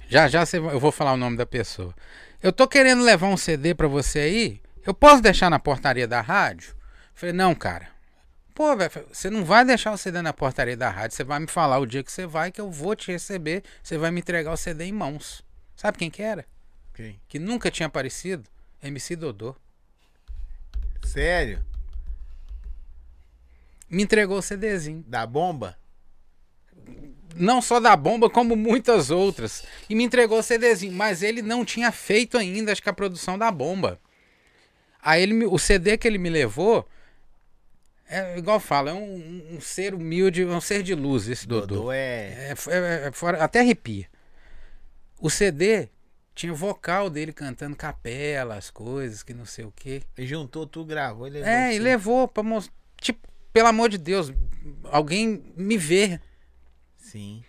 Já 0.08 0.30
já 0.30 0.46
você 0.46 0.58
eu 0.58 0.80
vou 0.80 0.92
falar 0.92 1.12
o 1.12 1.18
nome 1.18 1.36
da 1.36 1.46
pessoa. 1.46 1.94
Eu 2.42 2.54
tô 2.54 2.68
querendo 2.68 3.04
levar 3.04 3.28
um 3.28 3.38
CD 3.38 3.76
pra 3.76 3.88
você 3.88 4.20
aí. 4.20 4.62
Eu 4.86 4.94
posso 4.94 5.22
deixar 5.22 5.50
na 5.50 5.60
portaria 5.60 6.08
da 6.08 6.22
rádio? 6.22 6.70
Eu 6.70 6.76
Falei, 7.14 7.34
não, 7.34 7.54
cara. 7.54 7.97
Pô, 8.58 8.76
velho, 8.76 8.92
você 9.14 9.30
não 9.30 9.46
vai 9.46 9.64
deixar 9.64 9.92
o 9.92 9.98
CD 10.00 10.20
na 10.20 10.34
portaria 10.34 10.76
da 10.76 10.90
rádio. 10.90 11.16
Você 11.16 11.24
vai 11.24 11.40
me 11.40 11.46
falar 11.46 11.78
o 11.78 11.86
dia 11.86 12.04
que 12.04 12.12
você 12.12 12.26
vai, 12.26 12.52
que 12.52 12.60
eu 12.60 12.72
vou 12.72 12.96
te 12.96 13.12
receber. 13.12 13.64
Você 13.84 14.00
vai 14.00 14.10
me 14.10 14.20
entregar 14.20 14.52
o 14.52 14.58
CD 14.58 14.86
em 14.86 14.92
mãos. 14.92 15.46
Sabe 15.76 16.00
quem 16.00 16.10
que 16.10 16.24
era? 16.24 16.44
Quem? 16.92 17.22
Que 17.28 17.38
nunca 17.38 17.70
tinha 17.70 17.86
aparecido? 17.86 18.50
MC 18.82 19.16
Dodô. 19.16 19.56
Sério? 21.04 21.64
Me 23.88 24.02
entregou 24.02 24.40
o 24.40 24.42
CDzinho. 24.42 25.04
Da 25.06 25.28
bomba? 25.28 25.78
Não 27.36 27.62
só 27.62 27.80
da 27.80 27.96
bomba, 27.96 28.28
como 28.28 28.56
muitas 28.56 29.12
outras. 29.12 29.66
E 29.88 29.94
me 29.94 30.04
entregou 30.04 30.40
o 30.40 30.44
CDzinho. 30.44 30.94
Mas 30.94 31.22
ele 31.22 31.44
não 31.44 31.64
tinha 31.64 31.92
feito 31.92 32.40
ainda, 32.40 32.72
acho 32.72 32.82
que 32.82 32.90
a 32.90 32.94
produção 32.94 33.38
da 33.38 33.52
bomba. 33.52 34.00
Aí 35.00 35.22
ele, 35.22 35.46
o 35.46 35.60
CD 35.60 35.96
que 35.96 36.08
ele 36.08 36.18
me 36.18 36.32
levou. 36.32 36.90
É 38.10 38.38
igual 38.38 38.60
fala, 38.60 38.92
é 38.92 38.94
um, 38.94 39.56
um 39.56 39.60
ser 39.62 39.94
humilde, 39.94 40.46
um 40.46 40.62
ser 40.62 40.82
de 40.82 40.96
luz 40.96 41.28
esse 41.28 41.46
Dodô. 41.48 41.76
Dodô 41.76 41.92
é. 41.92 42.52
É, 42.52 42.56
é- 42.70 43.08
é 43.08 43.12
fora, 43.12 43.44
até 43.44 43.60
arrepia. 43.60 44.08
O 45.20 45.30
CD 45.30 45.90
tinha 46.34 46.54
vocal 46.54 47.10
dele 47.10 47.34
cantando 47.34 47.76
capela, 47.76 48.56
as 48.56 48.70
coisas, 48.70 49.24
que 49.24 49.34
não 49.34 49.46
sei 49.46 49.66
o 49.66 49.74
quê. 49.76 50.02
Ele 50.18 50.28
juntou 50.28 50.66
tudo, 50.66 50.88
gravou. 50.88 51.28
Ele 51.28 51.40
É, 51.40 51.74
e 51.76 51.80
levou 51.80 52.28
pra 52.28 52.44
mostrar. 52.44 52.74
Tipo, 53.02 53.28
pelo 53.52 53.68
amor 53.68 53.90
de 53.90 53.98
Deus, 53.98 54.32
alguém 54.86 55.44
me 55.58 55.78
ver. 55.78 56.22
Sim. 56.96 57.44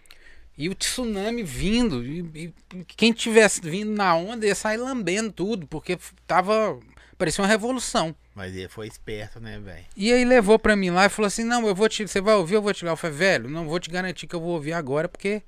E 0.56 0.68
o 0.68 0.74
tsunami 0.74 1.42
vindo. 1.44 2.04
E, 2.04 2.20
e 2.34 2.54
quem 2.96 3.12
tivesse 3.12 3.60
vindo 3.60 3.92
na 3.92 4.14
onda 4.16 4.44
ia 4.46 4.54
sair 4.54 4.76
lambendo 4.78 5.30
tudo, 5.30 5.66
porque 5.68 5.98
tava. 6.26 6.80
Parecia 7.16 7.42
uma 7.42 7.48
revolução. 7.48 8.14
Mas 8.38 8.54
ele 8.54 8.68
foi 8.68 8.86
esperto, 8.86 9.40
né, 9.40 9.58
velho? 9.58 9.84
E 9.96 10.12
aí 10.12 10.24
levou 10.24 10.60
pra 10.60 10.76
mim 10.76 10.90
lá 10.90 11.06
e 11.06 11.08
falou 11.08 11.26
assim: 11.26 11.42
Não, 11.42 11.66
eu 11.66 11.74
vou 11.74 11.88
te. 11.88 12.06
Você 12.06 12.20
vai 12.20 12.36
ouvir, 12.36 12.54
eu 12.54 12.62
vou 12.62 12.72
te 12.72 12.84
dar. 12.84 12.92
Eu 12.92 12.96
falei, 12.96 13.16
velho, 13.16 13.50
não 13.50 13.66
vou 13.66 13.80
te 13.80 13.90
garantir 13.90 14.28
que 14.28 14.36
eu 14.36 14.40
vou 14.40 14.50
ouvir 14.50 14.74
agora, 14.74 15.08
porque 15.08 15.42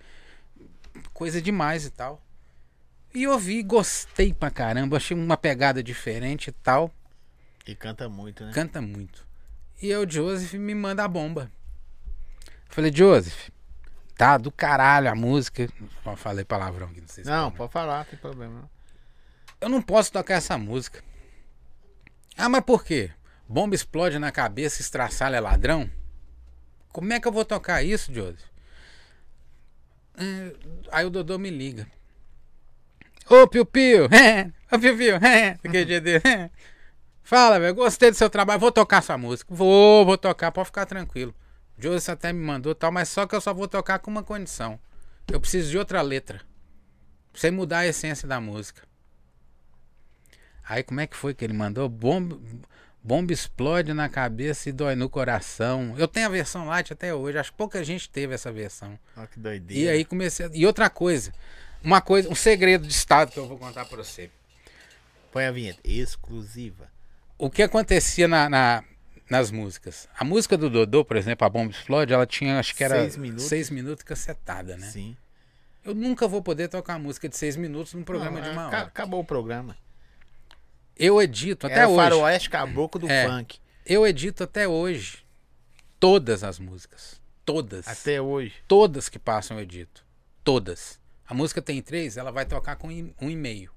coisa 1.14 1.40
demais 1.40 1.84
e 1.86 1.90
tal. 1.90 2.20
E 3.14 3.28
ouvi, 3.28 3.62
gostei 3.62 4.34
pra 4.34 4.50
caramba, 4.50 4.96
achei 4.96 5.16
uma 5.16 5.36
pegada 5.36 5.84
diferente 5.84 6.48
e 6.48 6.52
tal. 6.52 6.92
Ele 7.64 7.76
canta 7.76 8.08
muito, 8.08 8.44
né? 8.44 8.50
Canta 8.52 8.80
muito. 8.82 9.24
E 9.80 9.92
aí 9.92 9.96
o 9.96 10.10
Joseph 10.10 10.54
me 10.54 10.74
manda 10.74 11.04
a 11.04 11.08
bomba. 11.08 11.48
Falei, 12.68 12.92
Joseph, 12.92 13.50
tá 14.16 14.36
do 14.36 14.50
caralho 14.50 15.08
a 15.08 15.14
música. 15.14 15.68
Ó, 16.04 16.16
falei 16.16 16.44
palavrão 16.44 16.88
aqui, 16.88 17.00
não 17.00 17.08
sei 17.08 17.22
se 17.22 17.30
Não, 17.30 17.44
pode, 17.44 17.52
né? 17.52 17.58
pode 17.58 17.72
falar, 17.72 17.98
não 17.98 18.04
tem 18.06 18.18
problema. 18.18 18.70
Eu 19.60 19.68
não 19.68 19.80
posso 19.80 20.10
tocar 20.10 20.34
essa 20.34 20.58
música. 20.58 21.04
Ah, 22.36 22.48
mas 22.48 22.62
por 22.65 22.85
quê? 22.85 23.11
Bomba 23.48 23.74
explode 23.74 24.19
na 24.19 24.31
cabeça, 24.31 24.81
estraçalha 24.81 25.36
é 25.36 25.40
ladrão? 25.40 25.90
Como 26.93 27.12
é 27.12 27.20
que 27.20 27.27
eu 27.28 27.32
vou 27.32 27.44
tocar 27.44 27.82
isso, 27.82 28.12
Joseph? 28.12 28.44
Hum, 30.19 30.52
Aí 30.90 31.05
o 31.05 31.11
Dodô 31.11 31.39
me 31.39 31.51
liga. 31.51 31.86
Ô, 33.28 33.47
Piu 33.47 33.65
Piu! 33.65 34.05
Ô, 34.73 34.78
Piu 34.78 34.97
Piu! 34.97 35.15
Fiquei. 35.62 35.86
Fala, 37.23 37.61
velho, 37.61 37.74
gostei 37.74 38.11
do 38.11 38.16
seu 38.16 38.28
trabalho, 38.28 38.59
vou 38.59 38.73
tocar 38.73 39.02
sua 39.02 39.16
música. 39.16 39.55
Vou, 39.55 40.05
vou 40.05 40.19
tocar, 40.19 40.51
pode 40.51 40.66
ficar 40.66 40.85
tranquilo. 40.86 41.35
Joseph 41.78 42.12
até 42.15 42.32
me 42.32 42.44
mandou 42.44 42.74
tal, 42.74 42.90
mas 42.90 43.09
só 43.09 43.27
que 43.27 43.35
eu 43.35 43.40
só 43.40 43.55
vou 43.55 43.69
tocar 43.69 44.01
com 44.01 44.11
uma 44.11 44.23
condição. 44.23 44.78
Eu 45.31 45.40
preciso 45.40 45.70
de 45.70 45.78
outra 45.78 46.02
letra. 46.02 46.40
Sem 47.32 47.52
mudar 47.52 47.78
a 47.78 47.86
essência 47.86 48.27
da 48.27 48.40
música. 48.40 48.82
Aí 50.70 50.84
como 50.84 51.01
é 51.01 51.06
que 51.06 51.16
foi 51.16 51.34
que 51.34 51.44
ele 51.44 51.52
mandou? 51.52 51.88
Bomba, 51.88 52.38
bomba 53.02 53.32
explode 53.32 53.92
na 53.92 54.09
cabeça 54.09 54.68
e 54.68 54.72
dói 54.72 54.94
no 54.94 55.10
coração. 55.10 55.94
Eu 55.98 56.06
tenho 56.06 56.26
a 56.26 56.30
versão 56.30 56.64
light 56.66 56.92
até 56.92 57.12
hoje, 57.12 57.38
acho 57.38 57.51
que 57.51 57.56
pouca 57.59 57.82
gente 57.82 58.09
teve 58.09 58.34
essa 58.34 58.52
versão. 58.52 58.97
Olha 59.16 59.26
que 59.26 59.40
doideira. 59.40 59.82
E 59.82 59.88
aí 59.88 60.05
comecei. 60.05 60.47
a- 60.47 60.51
E 60.52 60.64
outra 60.64 60.88
coisa, 60.88 61.32
uma 61.82 62.01
coisa, 62.01 62.28
um 62.28 62.36
segredo 62.36 62.86
de 62.86 62.92
estado 62.92 63.32
que 63.32 63.38
eu 63.38 63.48
vou 63.48 63.59
contar 63.59 63.84
pra 63.86 63.97
você. 63.97 64.30
Põe 65.32 65.47
a 65.47 65.51
vinheta. 65.51 65.80
Exclusiva. 65.84 66.88
o 67.36 67.48
que 67.51 67.62
acontecia 67.62 68.28
na, 68.28 68.48
na- 68.51 68.84
nas 69.28 69.51
músicas? 69.51 70.06
A 70.16 70.22
música 70.24 70.56
do 70.59 70.68
Dodô, 70.70 71.05
por 71.05 71.16
exemplo, 71.16 71.44
a 71.47 71.48
Bomba 71.51 71.72
Explode, 71.72 72.12
ela 72.12 72.26
tinha, 72.26 72.59
acho 72.60 72.76
que 72.76 72.84
era 72.84 73.01
Seis 73.01 73.16
minutos. 73.16 73.44
seis 73.47 73.70
minutos 73.70 74.02
cacetada, 74.05 74.76
né? 74.76 74.86
Sim. 74.88 75.16
Eu 75.84 75.94
nunca 75.94 76.28
vou 76.28 76.42
poder 76.42 76.68
tocar 76.68 76.98
música 76.98 77.28
de 77.28 77.36
seis 77.36 77.56
minutos 77.56 77.94
num 77.94 78.05
programa 78.05 78.38
Não, 78.40 78.44
de 78.47 78.51
uma 78.52 78.66
aca- 78.68 78.76
hora. 78.76 78.86
Acabou 78.88 79.20
o 79.20 79.24
programa. 79.24 79.74
Eu 81.02 81.20
edito 81.22 81.66
até 81.66 81.77
Era 81.77 81.89
o 81.89 81.93
hoje. 81.93 82.02
faroeste 82.02 82.51
caboclo 82.51 83.01
do 83.01 83.09
É. 83.10 83.27
funk. 83.27 83.59
Eu 83.86 84.06
edito 84.06 84.44
até 84.44 84.68
hoje 84.68 85.24
todas 85.98 86.44
as 86.44 86.59
músicas. 86.59 87.20
Todas. 87.44 87.89
Até 87.89 88.20
hoje. 88.20 88.55
Todas 88.68 89.09
que 89.09 89.18
passam 89.18 89.56
eu 89.56 89.62
edito. 89.62 90.05
Todas. 90.44 91.01
A 91.27 91.32
música 91.35 91.62
tem 91.62 91.81
três, 91.81 92.16
ela 92.16 92.31
vai 92.31 92.44
tocar 92.44 92.77
com 92.77 92.89
um 92.89 93.31
e 93.31 93.36
meio. 93.36 93.72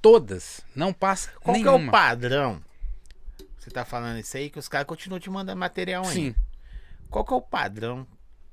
Todas. 0.00 0.60
Não 0.74 0.92
passa 0.92 1.30
Qual 1.40 1.54
que 1.54 1.60
é 1.62 1.64
nenhuma. 1.64 1.88
o 1.88 1.90
padrão? 1.92 2.62
Você 3.58 3.70
tá 3.70 3.84
falando 3.84 4.18
isso 4.18 4.36
aí, 4.36 4.50
que 4.50 4.58
os 4.58 4.68
caras 4.68 4.86
continuam 4.86 5.18
te 5.20 5.30
mandando 5.30 5.58
material 5.58 6.02
ainda. 6.04 6.14
Sim. 6.14 6.34
Qual 7.10 7.24
que 7.24 7.32
é 7.32 7.36
o 7.36 7.40
padrão 7.42 8.06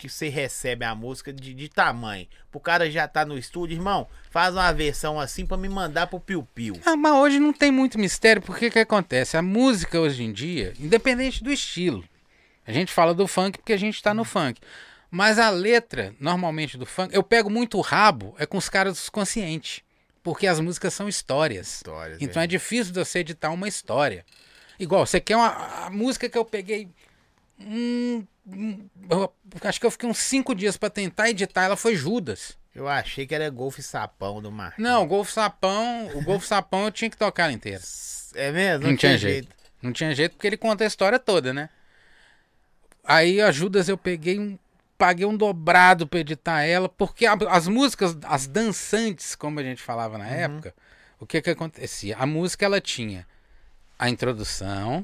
que 0.07 0.09
você 0.09 0.29
recebe 0.29 0.83
a 0.83 0.95
música 0.95 1.31
de, 1.31 1.53
de 1.53 1.69
tamanho? 1.69 2.27
Pro 2.49 2.59
cara 2.59 2.89
já 2.89 3.07
tá 3.07 3.23
no 3.23 3.37
estúdio, 3.37 3.75
irmão, 3.75 4.07
faz 4.31 4.55
uma 4.55 4.71
versão 4.73 5.19
assim 5.19 5.45
pra 5.45 5.57
me 5.57 5.69
mandar 5.69 6.07
pro 6.07 6.19
Piu 6.19 6.47
Piu. 6.55 6.75
Ah, 6.85 6.95
mas 6.95 7.13
hoje 7.13 7.39
não 7.39 7.53
tem 7.53 7.69
muito 7.69 7.99
mistério, 7.99 8.41
porque 8.41 8.71
que 8.71 8.79
acontece? 8.79 9.37
A 9.37 9.41
música 9.41 9.99
hoje 9.99 10.23
em 10.23 10.31
dia, 10.31 10.73
independente 10.79 11.43
do 11.43 11.51
estilo, 11.51 12.03
a 12.65 12.71
gente 12.71 12.91
fala 12.91 13.13
do 13.13 13.27
funk 13.27 13.59
porque 13.59 13.73
a 13.73 13.77
gente 13.77 14.01
tá 14.01 14.13
no 14.13 14.23
funk. 14.23 14.59
Mas 15.11 15.37
a 15.37 15.49
letra, 15.49 16.15
normalmente 16.19 16.77
do 16.77 16.85
funk, 16.85 17.13
eu 17.13 17.21
pego 17.21 17.49
muito 17.49 17.77
o 17.77 17.81
rabo, 17.81 18.33
é 18.39 18.45
com 18.45 18.57
os 18.57 18.69
caras 18.69 19.07
conscientes. 19.09 19.81
Porque 20.23 20.47
as 20.47 20.59
músicas 20.59 20.93
são 20.93 21.07
histórias. 21.07 21.75
Histórias, 21.75 22.21
Então 22.21 22.41
é 22.41 22.47
difícil 22.47 22.93
de 22.93 22.99
você 22.99 23.19
editar 23.19 23.51
uma 23.51 23.67
história. 23.67 24.25
Igual, 24.79 25.05
você 25.05 25.19
quer 25.19 25.35
uma 25.35 25.85
a 25.85 25.89
música 25.89 26.27
que 26.27 26.37
eu 26.37 26.45
peguei. 26.45 26.89
Hum, 27.67 28.27
hum, 28.47 28.89
acho 29.63 29.79
que 29.79 29.85
eu 29.85 29.91
fiquei 29.91 30.09
uns 30.09 30.17
cinco 30.17 30.53
dias 30.55 30.77
pra 30.77 30.89
tentar 30.89 31.29
editar, 31.29 31.63
ela 31.63 31.77
foi 31.77 31.95
Judas. 31.95 32.57
Eu 32.73 32.87
achei 32.87 33.27
que 33.27 33.35
era 33.35 33.49
Golfe 33.49 33.81
Sapão 33.83 34.41
do 34.41 34.51
Mar. 34.51 34.73
Não, 34.77 35.03
o 35.03 35.05
Golfo 35.05 35.31
Sapão, 35.31 36.07
o 36.15 36.23
Golfo 36.23 36.45
Sapão 36.47 36.85
eu 36.85 36.91
tinha 36.91 37.09
que 37.09 37.17
tocar 37.17 37.43
ela 37.43 37.53
inteira. 37.53 37.81
É 38.33 38.51
mesmo? 38.51 38.87
Não, 38.87 38.95
tinha 38.95 39.17
jeito. 39.17 39.49
Não 39.81 39.91
tinha 39.91 40.15
jeito 40.15 40.33
porque 40.35 40.47
ele 40.47 40.57
conta 40.57 40.83
a 40.83 40.87
história 40.87 41.19
toda, 41.19 41.53
né? 41.53 41.69
Aí 43.03 43.41
a 43.41 43.51
Judas 43.51 43.89
eu 43.89 43.97
peguei 43.97 44.39
um. 44.39 44.57
Paguei 44.97 45.25
um 45.25 45.35
dobrado 45.35 46.05
pra 46.05 46.19
editar 46.19 46.61
ela, 46.61 46.87
porque 46.87 47.25
a- 47.25 47.33
as 47.49 47.67
músicas, 47.67 48.15
as 48.23 48.45
dançantes, 48.45 49.33
como 49.33 49.59
a 49.59 49.63
gente 49.63 49.81
falava 49.81 50.15
na 50.15 50.27
época, 50.27 50.75
o 51.19 51.25
que 51.25 51.41
que 51.41 51.49
acontecia? 51.49 52.15
A 52.17 52.25
música 52.27 52.65
ela 52.65 52.79
tinha 52.79 53.25
a 53.97 54.07
introdução, 54.11 55.03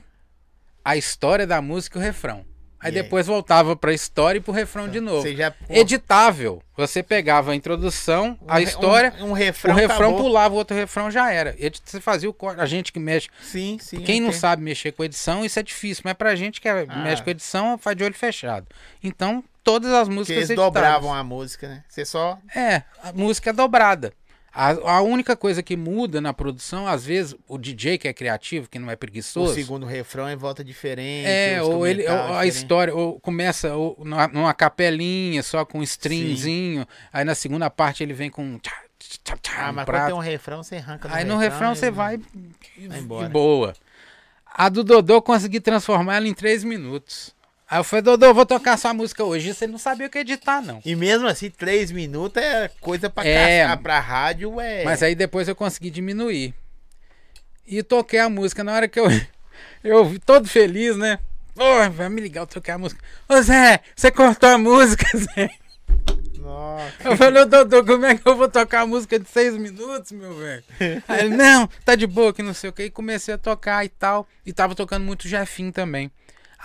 a 0.87 0.95
história 0.97 1.45
da 1.45 1.61
música 1.61 1.97
e 1.97 2.01
o 2.01 2.03
refrão. 2.03 2.45
Aí 2.79 2.89
aí? 2.89 2.91
depois 2.91 3.25
voltava 3.25 3.75
pra 3.75 3.91
história 3.91 4.37
e 4.37 4.41
pro 4.41 4.51
refrão 4.53 4.87
de 4.87 4.99
novo. 4.99 5.27
Já... 5.35 5.51
Editável. 5.67 6.61
Você 6.77 7.01
pegava 7.01 7.51
a 7.51 7.55
introdução, 7.55 8.37
a 8.47 8.57
Um- 8.57 8.59
história, 8.59 9.13
Um, 9.19 9.29
um 9.29 9.33
refrão, 9.33 9.73
o 9.73 9.77
refrão 9.77 10.09
acabou. 10.09 10.21
pulava, 10.21 10.53
o 10.53 10.57
outro 10.57 10.77
refrão 10.77 11.09
já 11.09 11.31
era. 11.31 11.55
Você 11.83 11.99
fazia 11.99 12.29
o 12.29 12.33
corte. 12.33 12.61
A 12.61 12.65
gente 12.67 12.93
que 12.93 12.99
mexe. 12.99 13.29
Sim, 13.41 13.77
sim. 13.81 13.97
Quem 14.01 14.21
não 14.21 14.31
sabe 14.31 14.61
mexer 14.61 14.91
com 14.91 15.03
edição, 15.03 15.43
isso 15.43 15.59
é 15.59 15.63
difícil. 15.63 16.03
Mas 16.05 16.13
pra 16.13 16.35
gente 16.35 16.61
que 16.61 16.69
é- 16.69 16.85
Ah. 16.87 16.95
mexe 16.99 17.23
com 17.23 17.29
edição, 17.31 17.77
faz 17.79 17.97
de 17.97 18.03
olho 18.03 18.13
fechado. 18.13 18.67
Então, 19.03 19.43
todas 19.63 19.91
as 19.91 20.01
Porque 20.07 20.13
músicas 20.15 20.37
eles 20.37 20.49
editadas. 20.51 20.73
dobravam 20.73 21.13
a 21.13 21.23
música, 21.23 21.67
né? 21.67 21.83
Você 21.89 22.05
só... 22.05 22.37
É, 22.55 22.83
a 23.03 23.11
música 23.11 23.49
é 23.49 23.53
dobrada. 23.53 24.13
A, 24.59 24.69
a 24.97 25.01
única 25.01 25.35
coisa 25.35 25.61
que 25.61 25.77
muda 25.77 26.19
na 26.19 26.33
produção, 26.33 26.87
às 26.87 27.05
vezes, 27.05 27.35
o 27.47 27.59
DJ 27.59 27.97
que 27.99 28.07
é 28.07 28.13
criativo, 28.13 28.67
que 28.67 28.79
não 28.79 28.89
é 28.89 28.95
O 28.95 28.97
preguiçoso. 28.97 29.53
segundo 29.53 29.85
refrão 29.85 30.27
em 30.29 30.35
volta 30.35 30.63
diferente. 30.63 31.27
É, 31.27 31.61
o 31.61 31.69
ou 31.71 31.85
ele, 31.87 32.03
ou 32.07 32.15
a 32.15 32.21
diferente. 32.27 32.55
história, 32.55 32.95
ou 32.95 33.19
começa 33.19 33.75
ou 33.75 33.95
numa, 34.03 34.27
numa 34.29 34.53
capelinha, 34.55 35.43
só 35.43 35.63
com 35.63 35.77
um 35.79 35.83
stringzinho. 35.83 36.87
Aí 37.13 37.23
na 37.23 37.35
segunda 37.35 37.69
parte 37.69 38.01
ele 38.01 38.13
vem 38.13 38.31
com. 38.31 38.57
tchá, 38.57 38.73
tchá, 38.99 39.37
tchá, 39.39 39.53
Ah, 39.67 39.69
um 39.69 39.73
mas 39.73 39.85
quando 39.85 39.85
prato. 39.85 40.05
tem 40.07 40.15
um 40.15 40.19
refrão, 40.19 40.63
você 40.63 40.77
arranca 40.77 41.07
Aí 41.11 41.23
no 41.23 41.37
refrão 41.37 41.75
você 41.75 41.91
vai 41.91 42.17
vai 42.17 42.97
de 42.97 43.03
embora. 43.03 43.29
boa. 43.29 43.73
A 44.45 44.69
do 44.69 44.83
Dodô 44.83 45.21
consegui 45.21 45.59
transformar 45.59 46.15
ela 46.15 46.27
em 46.27 46.33
três 46.33 46.63
minutos. 46.63 47.31
Aí 47.69 47.79
eu 47.79 47.83
falei, 47.83 48.01
Dodô, 48.01 48.33
vou 48.33 48.45
tocar 48.45 48.77
sua 48.77 48.93
música 48.93 49.23
hoje. 49.23 49.53
Você 49.53 49.67
não 49.67 49.77
sabia 49.77 50.07
o 50.07 50.09
que 50.09 50.19
editar, 50.19 50.61
não. 50.61 50.79
E 50.85 50.95
mesmo 50.95 51.27
assim, 51.27 51.49
três 51.49 51.91
minutos 51.91 52.41
é 52.41 52.69
coisa 52.79 53.09
pra 53.09 53.27
É. 53.27 53.63
caçar. 53.63 53.77
Pra 53.81 53.99
rádio 53.99 54.61
é... 54.61 54.83
Mas 54.85 55.03
aí 55.03 55.13
depois 55.15 55.47
eu 55.49 55.55
consegui 55.55 55.89
diminuir. 55.89 56.53
E 57.65 57.83
toquei 57.83 58.19
a 58.19 58.29
música. 58.29 58.63
Na 58.63 58.73
hora 58.73 58.87
que 58.87 58.97
eu, 58.97 59.07
eu 59.83 60.05
vi 60.05 60.17
todo 60.17 60.47
feliz, 60.47 60.95
né? 60.95 61.19
Pô, 61.53 61.89
vai 61.89 62.07
me 62.07 62.21
ligar, 62.21 62.41
eu 62.41 62.47
toquei 62.47 62.73
a 62.73 62.77
música. 62.77 63.03
Ô 63.27 63.41
Zé, 63.41 63.81
você 63.95 64.11
cortou 64.11 64.47
a 64.49 64.57
música, 64.57 65.05
Zé. 65.17 65.49
Nossa. 66.39 66.93
Eu 67.03 67.17
falei, 67.17 67.43
Dodô, 67.45 67.83
como 67.83 68.05
é 68.05 68.15
que 68.15 68.25
eu 68.25 68.37
vou 68.37 68.47
tocar 68.47 68.81
a 68.81 68.85
música 68.85 69.19
de 69.19 69.27
seis 69.27 69.57
minutos, 69.57 70.13
meu 70.13 70.33
velho? 70.35 70.63
Aí 71.07 71.25
ele, 71.25 71.35
não, 71.35 71.67
tá 71.83 71.95
de 71.95 72.07
boa, 72.07 72.31
que 72.31 72.41
não 72.41 72.53
sei 72.53 72.69
o 72.69 72.73
que. 72.73 72.83
E 72.83 72.89
comecei 72.89 73.33
a 73.33 73.37
tocar 73.37 73.83
e 73.83 73.89
tal. 73.89 74.25
E 74.45 74.53
tava 74.53 74.73
tocando 74.73 75.03
muito 75.03 75.27
Jefinho 75.27 75.73
também. 75.73 76.09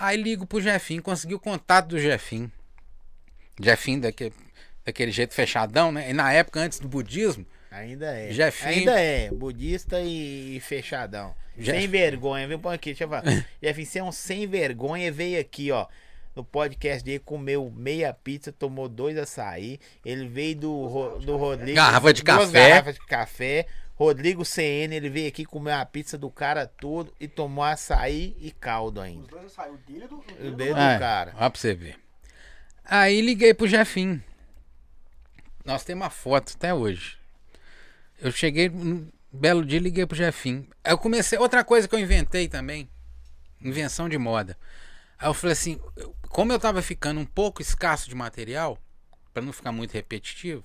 Aí 0.03 0.17
ligo 0.21 0.45
pro 0.45 0.59
Jefinho, 0.59 1.01
consegui 1.01 1.33
o 1.33 1.39
contato 1.39 1.87
do 1.87 1.99
Jefinho. 1.99 2.51
Jefinho 3.61 4.01
daquele, 4.01 4.33
daquele 4.85 5.11
jeito 5.11 5.33
fechadão, 5.33 5.91
né? 5.93 6.09
E 6.09 6.13
na 6.13 6.33
época, 6.33 6.59
antes 6.59 6.79
do 6.79 6.87
budismo, 6.89 7.45
Ainda 7.71 8.05
é. 8.15 8.31
Jefinho. 8.31 8.69
Ainda 8.69 8.99
é. 8.99 9.29
Budista 9.31 9.99
e 10.01 10.59
fechadão. 10.59 11.33
Jeff- 11.57 11.79
Sem 11.79 11.87
vergonha, 11.87 12.47
viu? 12.47 12.59
Põe 12.59 12.75
aqui, 12.75 12.89
deixa 12.91 13.05
eu 13.05 13.09
falar. 13.09 13.23
Jeff, 13.63 13.85
você 13.85 13.99
é 13.99 14.03
um 14.03 14.11
sem 14.11 14.45
vergonha. 14.45 15.11
Veio 15.11 15.39
aqui, 15.39 15.71
ó. 15.71 15.87
No 16.35 16.43
podcast 16.43 17.03
dele, 17.03 17.19
comeu 17.19 17.71
meia 17.75 18.13
pizza, 18.13 18.51
tomou 18.51 18.89
dois 18.89 19.17
açaí. 19.17 19.79
Ele 20.03 20.27
veio 20.27 20.55
do, 20.55 21.19
do 21.19 21.37
Rodrigo. 21.37 21.75
Garrafa 21.75 22.13
de 22.13 22.23
café. 22.23 22.69
garrafas 22.69 22.95
de 22.95 23.05
café. 23.07 23.65
Rodrigo 24.03 24.43
CN, 24.43 24.93
ele 24.95 25.09
veio 25.09 25.27
aqui 25.27 25.45
comer 25.45 25.73
a 25.73 25.85
pizza 25.85 26.17
do 26.17 26.29
cara 26.29 26.67
todo 26.67 27.13
e 27.19 27.27
tomou 27.27 27.63
açaí 27.63 28.35
e 28.39 28.51
caldo 28.51 28.99
ainda. 28.99 29.23
Os 29.23 29.27
dois 29.29 29.51
saiu 29.51 29.77
dele 29.77 30.07
do. 30.07 30.17
O 30.17 30.51
dedo 30.51 30.77
É, 30.79 30.93
do 30.95 30.99
cara. 30.99 31.33
Ó 31.35 31.49
pra 31.49 31.59
você 31.59 31.73
ver. 31.73 31.97
Aí 32.83 33.21
liguei 33.21 33.53
pro 33.53 33.67
Jefinho. 33.67 34.21
Nós 35.63 35.85
temos 35.85 36.03
uma 36.03 36.09
foto 36.09 36.53
até 36.55 36.73
hoje. 36.73 37.17
Eu 38.19 38.31
cheguei 38.31 38.69
um 38.69 39.07
belo 39.31 39.65
dia 39.65 39.77
e 39.77 39.81
liguei 39.83 40.05
pro 40.05 40.17
Jefinho. 40.17 40.67
Aí 40.83 40.91
eu 40.91 40.97
comecei. 40.97 41.39
Outra 41.39 41.63
coisa 41.63 41.87
que 41.87 41.95
eu 41.95 41.99
inventei 41.99 42.47
também. 42.49 42.89
Invenção 43.61 44.09
de 44.09 44.17
moda. 44.17 44.57
Aí 45.17 45.29
eu 45.29 45.33
falei 45.33 45.53
assim, 45.53 45.79
como 46.27 46.51
eu 46.51 46.59
tava 46.59 46.81
ficando 46.81 47.21
um 47.21 47.25
pouco 47.25 47.61
escasso 47.61 48.09
de 48.09 48.15
material, 48.15 48.77
pra 49.33 49.41
não 49.41 49.53
ficar 49.53 49.71
muito 49.71 49.93
repetitivo. 49.93 50.63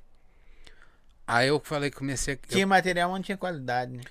Aí 1.28 1.48
eu 1.48 1.60
falei 1.62 1.90
que 1.90 1.96
comecei 1.96 2.34
a. 2.34 2.36
eu- 2.36 2.40
Tinha 2.48 2.66
material, 2.66 3.12
não 3.12 3.20
tinha 3.22 3.36
qualidade, 3.36 3.92
né? 3.96 4.02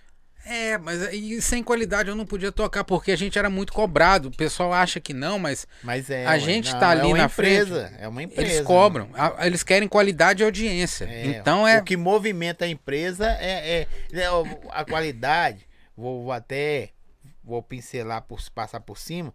É, 0.45 0.77
mas 0.77 1.02
aí 1.03 1.41
sem 1.41 1.61
qualidade 1.61 2.07
eu 2.07 2.15
não 2.15 2.26
podia 2.26 2.53
tocar, 2.53 2.85
porque 2.85 3.11
a 3.11 3.18
gente 3.18 3.38
era 3.38 3.49
muito 3.49 3.73
cobrado. 3.73 4.30
O 4.30 4.31
pessoal 4.31 4.72
acha 4.72 4.98
que 4.98 5.14
não, 5.14 5.38
mas 5.38 5.68
Mas 5.84 6.10
é. 6.10 6.26
A 6.26 6.38
gente 6.38 6.72
não, 6.72 6.80
tá 6.80 6.89
é 6.95 6.99
ali 6.99 7.07
uma 7.07 7.18
na 7.18 7.23
empresa, 7.26 7.94
É 7.99 8.07
uma 8.07 8.23
empresa. 8.23 8.53
Eles 8.53 8.61
cobram. 8.65 9.10
A- 9.14 9.45
Eles 9.45 9.61
querem 9.61 9.89
qualidade 9.89 10.41
e 10.41 10.45
audiência. 10.45 11.03
É, 11.03 11.26
então 11.26 11.68
é. 11.68 11.80
O 11.80 11.84
que 11.84 11.98
movimenta 11.98 12.64
a 12.64 12.68
empresa 12.69 13.30
é, 13.41 13.81
é- 13.81 13.88
é 14.14 14.27
a 14.72 14.85
qualidade. 14.85 15.68
Vou, 15.98 16.23
vou 16.23 16.31
até. 16.31 16.91
Vou 17.44 17.61
pincelar, 17.61 18.22
por, 18.22 18.39
passar 18.52 18.80
por 18.80 18.98
cima. 18.98 19.34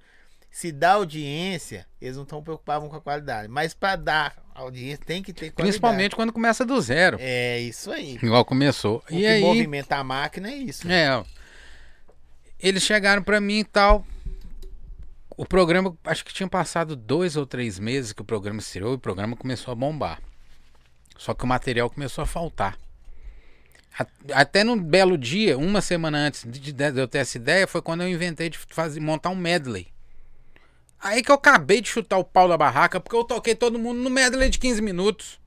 Se 0.50 0.70
dá 0.72 0.92
audiência, 0.92 1.86
eles 2.00 2.16
não 2.16 2.22
estão 2.24 2.42
preocupados 2.42 2.88
com 2.88 2.96
a 2.96 3.00
qualidade. 3.02 3.48
Mas 3.48 3.74
para 3.74 3.96
dar 3.96 4.41
audiência, 4.54 5.04
tem 5.04 5.22
que 5.22 5.32
ter 5.32 5.50
qualidade. 5.50 5.62
Principalmente 5.62 6.14
quando 6.16 6.32
começa 6.32 6.64
do 6.64 6.80
zero. 6.80 7.16
É 7.20 7.60
isso 7.60 7.90
aí. 7.90 8.18
Igual 8.22 8.44
começou. 8.44 9.02
O 9.10 9.14
e 9.14 9.18
que 9.20 9.26
aí. 9.26 9.40
movimenta 9.40 9.96
a 9.96 10.04
máquina 10.04 10.50
é 10.50 10.54
isso. 10.56 10.90
É. 10.90 11.16
ó. 11.16 11.24
Eles 12.60 12.82
chegaram 12.82 13.22
pra 13.22 13.40
mim 13.40 13.60
e 13.60 13.64
tal. 13.64 14.06
O 15.36 15.46
programa, 15.46 15.96
acho 16.04 16.24
que 16.24 16.32
tinha 16.32 16.48
passado 16.48 16.94
dois 16.94 17.36
ou 17.36 17.46
três 17.46 17.78
meses 17.78 18.12
que 18.12 18.22
o 18.22 18.24
programa 18.24 18.60
estreou 18.60 18.92
e 18.92 18.96
o 18.96 18.98
programa 18.98 19.34
começou 19.36 19.72
a 19.72 19.74
bombar. 19.74 20.20
Só 21.16 21.34
que 21.34 21.44
o 21.44 21.46
material 21.46 21.88
começou 21.90 22.22
a 22.22 22.26
faltar. 22.26 22.76
A- 23.98 24.06
Até 24.40 24.62
num 24.64 24.80
belo 24.80 25.16
dia, 25.18 25.56
uma 25.58 25.80
semana 25.80 26.18
antes 26.18 26.44
de, 26.46 26.72
de 26.72 27.00
eu 27.00 27.08
ter 27.08 27.18
essa 27.18 27.36
ideia, 27.36 27.66
foi 27.66 27.82
quando 27.82 28.02
eu 28.02 28.08
inventei 28.08 28.48
de 28.50 28.58
fazer, 28.58 29.00
montar 29.00 29.30
um 29.30 29.36
medley. 29.36 29.88
Aí 31.02 31.22
que 31.22 31.30
eu 31.30 31.34
acabei 31.34 31.80
de 31.80 31.88
chutar 31.88 32.16
o 32.18 32.24
pau 32.24 32.48
da 32.48 32.56
barraca, 32.56 33.00
porque 33.00 33.16
eu 33.16 33.24
toquei 33.24 33.54
todo 33.56 33.78
mundo 33.78 33.98
no 34.00 34.08
medley 34.10 34.48
de 34.48 34.58
15 34.58 34.80
minutos. 34.80 35.40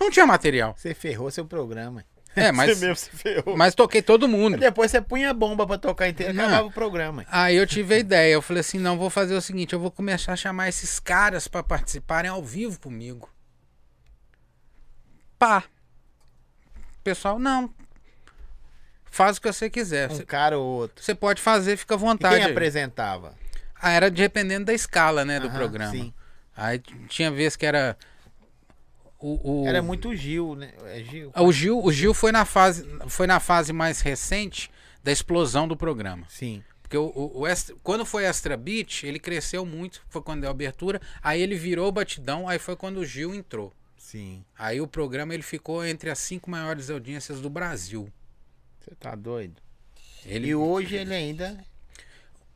Não 0.00 0.10
tinha 0.10 0.26
material. 0.26 0.74
Você 0.76 0.92
ferrou 0.94 1.30
seu 1.30 1.44
programa. 1.46 2.04
É, 2.34 2.50
mas, 2.52 2.76
Você 2.76 2.86
mesmo 2.86 2.96
se 2.96 3.10
ferrou. 3.10 3.56
mas 3.56 3.74
toquei 3.74 4.02
todo 4.02 4.28
mundo. 4.28 4.56
Depois 4.58 4.90
você 4.90 5.00
punha 5.00 5.30
a 5.30 5.32
bomba 5.32 5.66
pra 5.66 5.78
tocar 5.78 6.08
inteiro 6.08 6.32
e 6.32 6.36
Não. 6.36 6.44
acabava 6.44 6.66
o 6.66 6.72
programa. 6.72 7.24
Aí 7.30 7.56
eu 7.56 7.66
tive 7.66 7.94
a 7.94 7.98
ideia, 7.98 8.32
eu 8.34 8.42
falei 8.42 8.60
assim, 8.60 8.78
não, 8.78 8.98
vou 8.98 9.08
fazer 9.08 9.34
o 9.34 9.40
seguinte, 9.40 9.72
eu 9.72 9.80
vou 9.80 9.90
começar 9.90 10.32
a 10.32 10.36
chamar 10.36 10.68
esses 10.68 10.98
caras 11.00 11.46
pra 11.48 11.62
participarem 11.62 12.30
ao 12.30 12.42
vivo 12.42 12.78
comigo. 12.80 13.30
Pá. 15.38 15.64
Pessoal, 17.04 17.38
não. 17.38 17.72
faz 19.10 19.36
o 19.38 19.40
que 19.40 19.50
você 19.52 19.70
quiser. 19.70 20.10
Um 20.10 20.16
Você, 20.16 20.24
cara 20.26 20.58
ou 20.58 20.66
outro. 20.66 21.02
você 21.02 21.14
pode 21.14 21.40
fazer, 21.40 21.76
fica 21.76 21.94
à 21.94 21.96
E 21.96 22.00
vontade. 22.00 22.34
quem 22.36 22.44
aí. 22.44 22.50
apresentava? 22.50 23.34
Ah, 23.80 23.90
era 23.92 24.10
dependendo 24.10 24.66
da 24.66 24.72
escala, 24.74 25.24
né, 25.24 25.38
do 25.40 25.48
Aham, 25.48 25.56
programa. 25.56 25.90
sim. 25.92 26.12
Aí 26.56 26.78
tinha 27.08 27.30
vez 27.30 27.54
que 27.56 27.66
era 27.66 27.96
o, 29.18 29.62
o- 29.64 29.68
Era 29.68 29.82
muito 29.82 30.14
Gil, 30.14 30.54
né? 30.54 30.72
É 30.86 31.02
Gil? 31.02 31.30
Ah, 31.34 31.42
O 31.42 31.52
Gil, 31.52 31.82
o 31.82 31.92
Gil 31.92 32.12
foi 32.14 32.32
na 32.32 32.44
fase, 32.44 32.86
foi 33.08 33.26
na 33.26 33.40
fase 33.40 33.72
mais 33.72 34.00
recente 34.00 34.70
da 35.02 35.10
explosão 35.12 35.66
do 35.68 35.76
programa. 35.76 36.26
Sim. 36.28 36.62
Porque 36.82 36.96
o, 36.96 37.06
o- 37.14 37.40
o 37.40 37.46
extra- 37.46 37.74
quando 37.82 38.04
foi 38.06 38.24
Extra 38.24 38.56
Beat, 38.56 39.02
ele 39.04 39.18
cresceu 39.18 39.66
muito, 39.66 40.02
foi 40.08 40.22
quando 40.22 40.40
deu 40.42 40.48
a 40.48 40.52
abertura, 40.52 41.00
aí 41.22 41.40
ele 41.40 41.56
virou 41.56 41.90
batidão, 41.90 42.48
aí 42.48 42.58
foi 42.58 42.76
quando 42.76 42.98
o 42.98 43.04
Gil 43.04 43.34
entrou. 43.34 43.72
Sim. 43.96 44.44
Aí 44.56 44.80
o 44.80 44.86
programa 44.86 45.34
ele 45.34 45.42
ficou 45.42 45.84
entre 45.84 46.10
as 46.10 46.18
cinco 46.20 46.48
maiores 46.50 46.88
audiências 46.90 47.40
do 47.40 47.50
Brasil. 47.50 48.08
Você 48.80 48.94
tá 48.94 49.14
doido? 49.16 49.60
Ele, 50.24 50.48
E 50.48 50.54
hoje 50.54 50.94
ele 50.96 51.12
ainda 51.14 51.58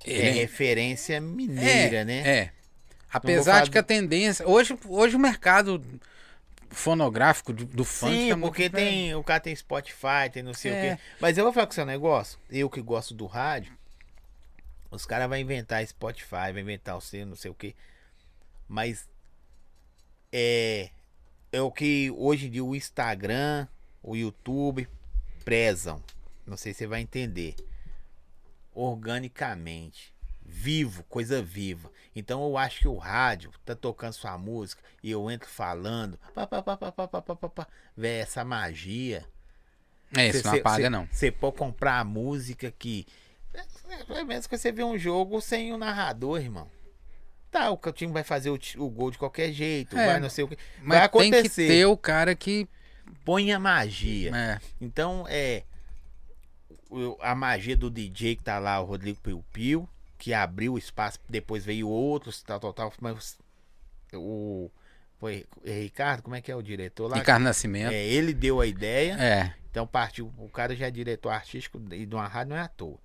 é 0.04 0.12
ele- 0.12 0.30
referência 0.40 1.20
mineira, 1.20 1.98
é, 1.98 2.04
né? 2.04 2.18
É. 2.28 2.52
Apesar 3.12 3.52
falar 3.52 3.64
de 3.64 3.70
que 3.72 3.78
a 3.78 3.82
tendência. 3.82 4.46
Hoje, 4.48 4.78
hoje 4.86 5.16
o 5.16 5.18
mercado 5.18 5.82
fonográfico 6.70 7.52
do, 7.52 7.64
do 7.64 7.84
funk 7.84 8.12
Sim, 8.14 8.28
tá 8.30 8.36
muito- 8.36 8.50
porque 8.52 8.70
tem, 8.70 9.14
o 9.16 9.24
cara 9.24 9.40
tem 9.40 9.54
Spotify, 9.56 10.30
tem 10.32 10.42
não 10.42 10.54
sei 10.54 10.72
É. 10.72 10.74
o 10.94 10.96
quê. 10.96 11.02
Mas 11.20 11.36
eu 11.36 11.42
vou 11.44 11.52
falar 11.52 11.66
com 11.66 11.72
o 11.72 11.74
seu 11.74 11.84
negócio. 11.84 12.38
Eu 12.48 12.70
que 12.70 12.80
gosto 12.80 13.12
do 13.12 13.26
rádio, 13.26 13.72
os 14.90 15.04
caras 15.04 15.28
vão 15.28 15.36
inventar 15.36 15.84
Spotify, 15.86 16.52
vai 16.52 16.60
inventar 16.60 16.96
o 16.96 17.00
seu, 17.00 17.26
não 17.26 17.34
sei 17.36 17.50
o 17.50 17.54
quê. 17.54 17.74
Mas 18.68 19.08
é, 20.32 20.90
é 21.52 21.60
o 21.60 21.72
que 21.72 22.12
hoje 22.16 22.46
em 22.46 22.50
dia 22.50 22.64
o 22.64 22.76
Instagram, 22.76 23.66
o 24.02 24.14
YouTube 24.14 24.88
prezam. 25.44 26.00
Não 26.46 26.56
sei 26.56 26.72
se 26.72 26.78
você 26.80 26.86
vai 26.86 27.00
entender. 27.00 27.56
Organicamente. 28.74 30.12
Vivo, 30.42 31.04
coisa 31.04 31.40
viva. 31.40 31.90
Então 32.14 32.44
eu 32.44 32.58
acho 32.58 32.80
que 32.80 32.88
o 32.88 32.96
rádio 32.96 33.52
tá 33.64 33.74
tocando 33.74 34.12
sua 34.12 34.36
música 34.36 34.82
e 35.02 35.10
eu 35.10 35.30
entro 35.30 35.48
falando. 35.48 36.18
Pá, 36.34 36.46
pá, 36.46 36.62
pá, 36.62 36.76
pá, 36.76 36.92
pá, 36.92 37.08
pá, 37.08 37.22
pá, 37.22 37.36
pá, 37.36 37.48
pá. 37.48 37.66
Véi, 37.96 38.20
essa 38.20 38.44
magia. 38.44 39.24
É, 40.16 40.28
isso 40.28 40.44
não 40.46 40.54
apaga, 40.54 40.90
não. 40.90 41.06
Você 41.10 41.30
pode 41.30 41.56
comprar 41.56 42.00
a 42.00 42.04
música 42.04 42.72
que. 42.76 43.06
É, 43.54 44.18
é 44.20 44.24
mesmo 44.24 44.48
que 44.48 44.58
você 44.58 44.72
vê 44.72 44.82
um 44.82 44.98
jogo 44.98 45.40
sem 45.40 45.72
o 45.72 45.78
narrador, 45.78 46.40
irmão. 46.40 46.68
Tá, 47.50 47.70
o 47.70 47.76
time 47.92 48.12
vai 48.12 48.22
fazer 48.22 48.50
o, 48.50 48.58
o 48.78 48.88
gol 48.88 49.10
de 49.10 49.18
qualquer 49.18 49.52
jeito, 49.52 49.96
É, 49.98 50.06
vai 50.06 50.20
não 50.20 50.30
sei 50.30 50.44
o 50.44 50.48
que. 50.48 50.56
Mas 50.82 50.98
vai 50.98 51.08
tem 51.08 51.30
que 51.30 51.36
acontecer. 51.36 51.68
ter 51.68 51.86
o 51.86 51.96
cara 51.96 52.34
que. 52.34 52.68
Põe 53.24 53.52
a 53.52 53.58
magia. 53.58 54.30
É, 54.34 54.60
Então, 54.80 55.26
é. 55.28 55.64
A 57.20 57.34
magia 57.34 57.76
do 57.76 57.90
DJ 57.90 58.36
que 58.36 58.42
tá 58.42 58.58
lá, 58.58 58.80
o 58.80 58.84
Rodrigo 58.84 59.20
Piu 59.20 59.44
Piu, 59.52 59.88
que 60.18 60.34
abriu 60.34 60.74
o 60.74 60.78
espaço, 60.78 61.18
depois 61.28 61.64
veio 61.64 61.88
outros, 61.88 62.42
tal, 62.42 62.60
tal, 62.60 62.72
tal. 62.72 62.92
Mas 63.00 63.38
o. 64.14 64.70
Foi 65.18 65.46
Ricardo, 65.62 66.22
como 66.22 66.34
é 66.34 66.40
que 66.40 66.50
é 66.50 66.56
o 66.56 66.62
diretor 66.62 67.08
lá? 67.08 67.18
Ricardo 67.18 67.42
Nascimento. 67.42 67.92
É, 67.92 68.02
ele 68.02 68.32
deu 68.32 68.58
a 68.60 68.66
ideia. 68.66 69.16
É. 69.20 69.54
Então 69.70 69.86
partiu. 69.86 70.32
O 70.38 70.48
cara 70.48 70.74
já 70.74 70.86
é 70.86 70.90
diretor 70.90 71.28
artístico 71.28 71.80
e 71.92 72.06
de 72.06 72.14
uma 72.14 72.26
rádio 72.26 72.50
não 72.50 72.56
é 72.56 72.62
à 72.62 72.68
toa. 72.68 72.98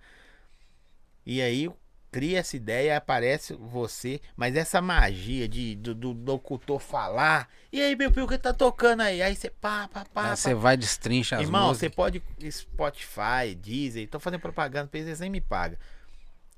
E 1.26 1.42
aí 1.42 1.70
cria 2.16 2.40
essa 2.40 2.56
ideia, 2.56 2.96
aparece 2.96 3.54
você, 3.56 4.22
mas 4.38 4.56
essa 4.56 4.80
magia 4.82 5.50
de, 5.50 5.76
do, 5.76 5.94
do 5.94 6.14
locutor 6.14 6.80
falar. 6.80 7.50
E 7.74 7.82
aí, 7.82 7.94
meu 7.94 8.10
filho, 8.10 8.26
o 8.26 8.30
que 8.30 8.38
tá 8.38 8.54
tocando 8.54 9.02
aí? 9.02 9.22
Aí 9.22 9.36
você 9.36 9.50
pá, 9.50 9.90
pá, 9.90 10.06
pá. 10.14 10.30
Aí 10.30 10.38
você 10.38 10.54
vai 10.54 10.78
destrincha 10.78 11.36
as 11.36 11.42
Irmão, 11.42 11.74
você 11.74 11.90
pode 11.90 12.24
Spotify, 12.50 13.54
Deezer, 13.62 14.08
tô 14.08 14.18
fazendo 14.18 14.40
propaganda 14.40 14.88
pra 14.88 14.98
eles, 14.98 15.20
nem 15.20 15.30
me 15.30 15.42
paga. 15.42 15.78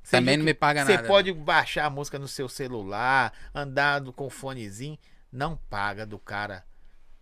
Você 0.04 0.12
Também 0.18 0.38
não 0.38 0.46
me 0.46 0.54
paga 0.54 0.86
Você 0.86 0.94
nada. 0.94 1.08
pode 1.08 1.34
baixar 1.34 1.86
a 1.86 1.90
música 1.90 2.20
no 2.20 2.28
seu 2.28 2.48
celular, 2.48 3.34
andar 3.52 4.00
com 4.12 4.28
o 4.28 4.30
fonezinho, 4.30 4.96
não 5.32 5.58
paga 5.72 6.06
do 6.06 6.20
cara 6.20 6.64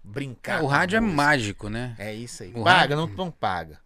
brincar. 0.03 0.59
É, 0.59 0.61
o 0.61 0.65
rádio 0.67 0.97
é 0.97 0.99
mágico, 0.99 1.69
né? 1.69 1.95
É 1.97 2.13
isso 2.13 2.43
aí. 2.43 2.49
O 2.53 2.65
paga, 2.65 2.79
rádio- 2.79 2.97
não, 2.97 3.07
não 3.07 3.31
paga. 3.31 3.79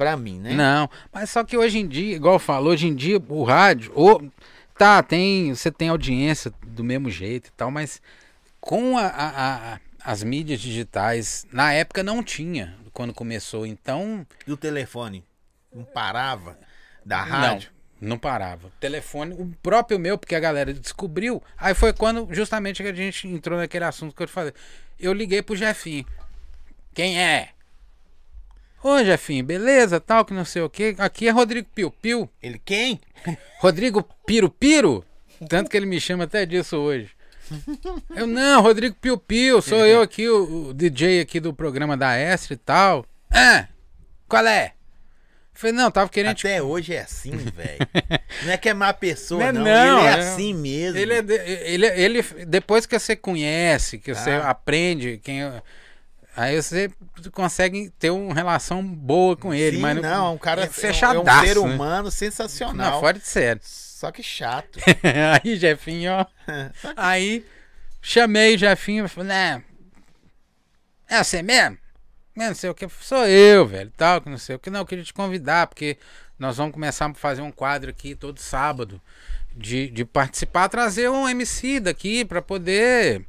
Pra 0.00 0.16
mim, 0.16 0.38
né? 0.40 0.54
Não, 0.54 0.88
mas 1.12 1.28
só 1.28 1.44
que 1.44 1.58
hoje 1.58 1.78
em 1.78 1.86
dia, 1.86 2.16
igual 2.16 2.38
falou, 2.38 2.72
hoje 2.72 2.86
em 2.86 2.94
dia 2.94 3.20
o 3.28 3.44
rádio, 3.44 3.92
ou, 3.94 4.32
tá, 4.78 5.02
tem, 5.02 5.54
você 5.54 5.70
tem 5.70 5.90
audiência 5.90 6.50
do 6.66 6.82
mesmo 6.82 7.10
jeito 7.10 7.48
e 7.48 7.52
tal, 7.52 7.70
mas 7.70 8.00
com 8.62 8.96
a- 8.96 9.08
a- 9.08 9.74
a- 9.74 9.80
as 10.02 10.22
mídias 10.22 10.58
digitais, 10.58 11.46
na 11.52 11.74
época 11.74 12.02
não 12.02 12.22
tinha, 12.22 12.74
quando 12.94 13.12
começou, 13.12 13.66
então 13.66 14.26
E 14.46 14.50
o 14.50 14.56
telefone 14.56 15.22
não 15.70 15.84
parava 15.84 16.56
da 17.04 17.22
rádio? 17.22 17.70
não, 18.00 18.08
não 18.12 18.18
parava. 18.18 18.68
O 18.68 18.72
telefone, 18.80 19.34
o 19.34 19.54
próprio 19.62 19.98
meu, 19.98 20.16
porque 20.16 20.34
a 20.34 20.40
galera 20.40 20.72
descobriu, 20.72 21.42
aí 21.58 21.74
foi 21.74 21.92
quando 21.92 22.26
justamente 22.34 22.82
que 22.82 22.88
a 22.88 22.94
gente 22.94 23.28
entrou 23.28 23.58
naquele 23.58 23.84
assunto 23.84 24.16
que 24.16 24.22
eu 24.22 24.26
te 24.26 24.32
falei. 24.32 24.54
Eu 24.98 25.12
liguei 25.12 25.42
pro 25.42 25.54
Jefinho. 25.54 26.06
Quem 26.94 27.20
é? 27.20 27.50
Ô 28.82 29.04
Jefinho, 29.04 29.44
beleza, 29.44 30.00
tal, 30.00 30.24
que 30.24 30.32
não 30.32 30.44
sei 30.44 30.62
o 30.62 30.70
que. 30.70 30.94
Aqui 30.98 31.28
é 31.28 31.30
Rodrigo 31.30 31.68
Piu 31.74 31.90
Piu. 31.90 32.28
Ele 32.42 32.60
quem? 32.64 32.98
Rodrigo 33.60 34.02
Piro 34.26 34.48
Piro? 34.48 35.04
Tanto 35.48 35.70
que 35.70 35.76
ele 35.76 35.86
me 35.86 36.00
chama 36.00 36.24
até 36.24 36.44
disso 36.46 36.76
hoje. 36.76 37.10
Eu, 38.14 38.26
não, 38.26 38.62
Rodrigo 38.62 38.94
Piu 39.00 39.18
Piu, 39.18 39.60
sou 39.60 39.84
eu 39.84 40.00
aqui, 40.02 40.28
o, 40.28 40.68
o 40.68 40.74
DJ 40.74 41.20
aqui 41.20 41.40
do 41.40 41.52
programa 41.52 41.96
da 41.96 42.16
Estre 42.18 42.54
e 42.54 42.56
tal. 42.56 43.04
Ah, 43.30 43.66
qual 44.28 44.46
é? 44.46 44.72
Falei, 45.52 45.74
não, 45.76 45.90
tava 45.90 46.08
querendo 46.08 46.36
te... 46.36 46.46
Até 46.46 46.62
hoje 46.62 46.94
é 46.94 47.00
assim, 47.02 47.32
velho. 47.52 47.78
Não 48.44 48.52
é 48.52 48.56
que 48.56 48.68
é 48.68 48.72
má 48.74 48.94
pessoa, 48.94 49.52
Não 49.52 49.60
não. 49.62 49.66
é 49.70 49.84
não, 49.86 49.98
ele 49.98 50.06
é, 50.06 50.10
é- 50.10 50.14
assim 50.20 50.54
mesmo. 50.54 50.98
Ele, 50.98 51.14
é 51.14 51.22
de- 51.22 51.34
ele, 51.34 51.86
ele, 51.86 52.22
depois 52.46 52.86
que 52.86 52.98
você 52.98 53.14
conhece, 53.16 53.98
que 53.98 54.14
você 54.14 54.30
Ah. 54.30 54.48
aprende, 54.50 55.20
quem, 55.22 55.40
aí 56.36 56.60
você 56.62 56.90
consegue 57.32 57.90
ter 57.98 58.10
uma 58.10 58.34
relação 58.34 58.82
boa 58.84 59.36
com 59.36 59.52
ele. 59.52 59.76
Sim, 59.76 59.82
mas 59.82 60.00
não, 60.00 60.34
um 60.34 60.38
cara 60.38 60.62
é 60.62 60.64
é, 60.64 60.66
um- 60.66 60.68
é 60.68 60.70
um 60.70 60.72
fechadaço, 60.72 61.46
ser 61.46 61.54
né? 61.56 61.60
humano 61.60 62.10
sensacional. 62.10 62.92
Não, 62.92 63.00
fora 63.00 63.18
de 63.18 63.26
sério. 63.26 63.60
Só 63.64 64.10
que 64.10 64.22
chato. 64.22 64.78
aí, 65.44 65.56
Jefinho, 65.56 66.12
ó. 66.12 66.26
Aí 66.96 67.44
chamei 68.00 68.54
o 68.54 68.58
Jefinho 68.58 69.04
e 69.04 69.08
falei, 69.08 69.28
né? 69.28 69.62
É 71.08 71.22
você 71.22 71.42
mesmo? 71.42 71.76
É, 72.38 72.46
Não 72.48 72.54
sei 72.54 72.70
o 72.70 72.74
que, 72.74 72.88
sou 73.00 73.26
eu, 73.26 73.66
velho, 73.66 73.92
tal, 73.96 74.20
que 74.22 74.30
não 74.30 74.38
sei 74.38 74.56
o 74.56 74.58
que. 74.58 74.70
Não, 74.70 74.80
eu 74.80 74.86
queria 74.86 75.04
te 75.04 75.12
convidar, 75.12 75.66
porque 75.66 75.98
nós 76.38 76.56
vamos 76.56 76.72
começar 76.72 77.10
a 77.10 77.14
fazer 77.14 77.42
um 77.42 77.50
quadro 77.52 77.90
aqui 77.90 78.14
todo 78.14 78.38
sábado 78.38 78.98
de, 79.54 79.90
de 79.90 80.04
participar, 80.04 80.68
trazer 80.68 81.10
um 81.10 81.28
MC 81.28 81.80
daqui 81.80 82.24
pra 82.24 82.40
poder 82.40 83.26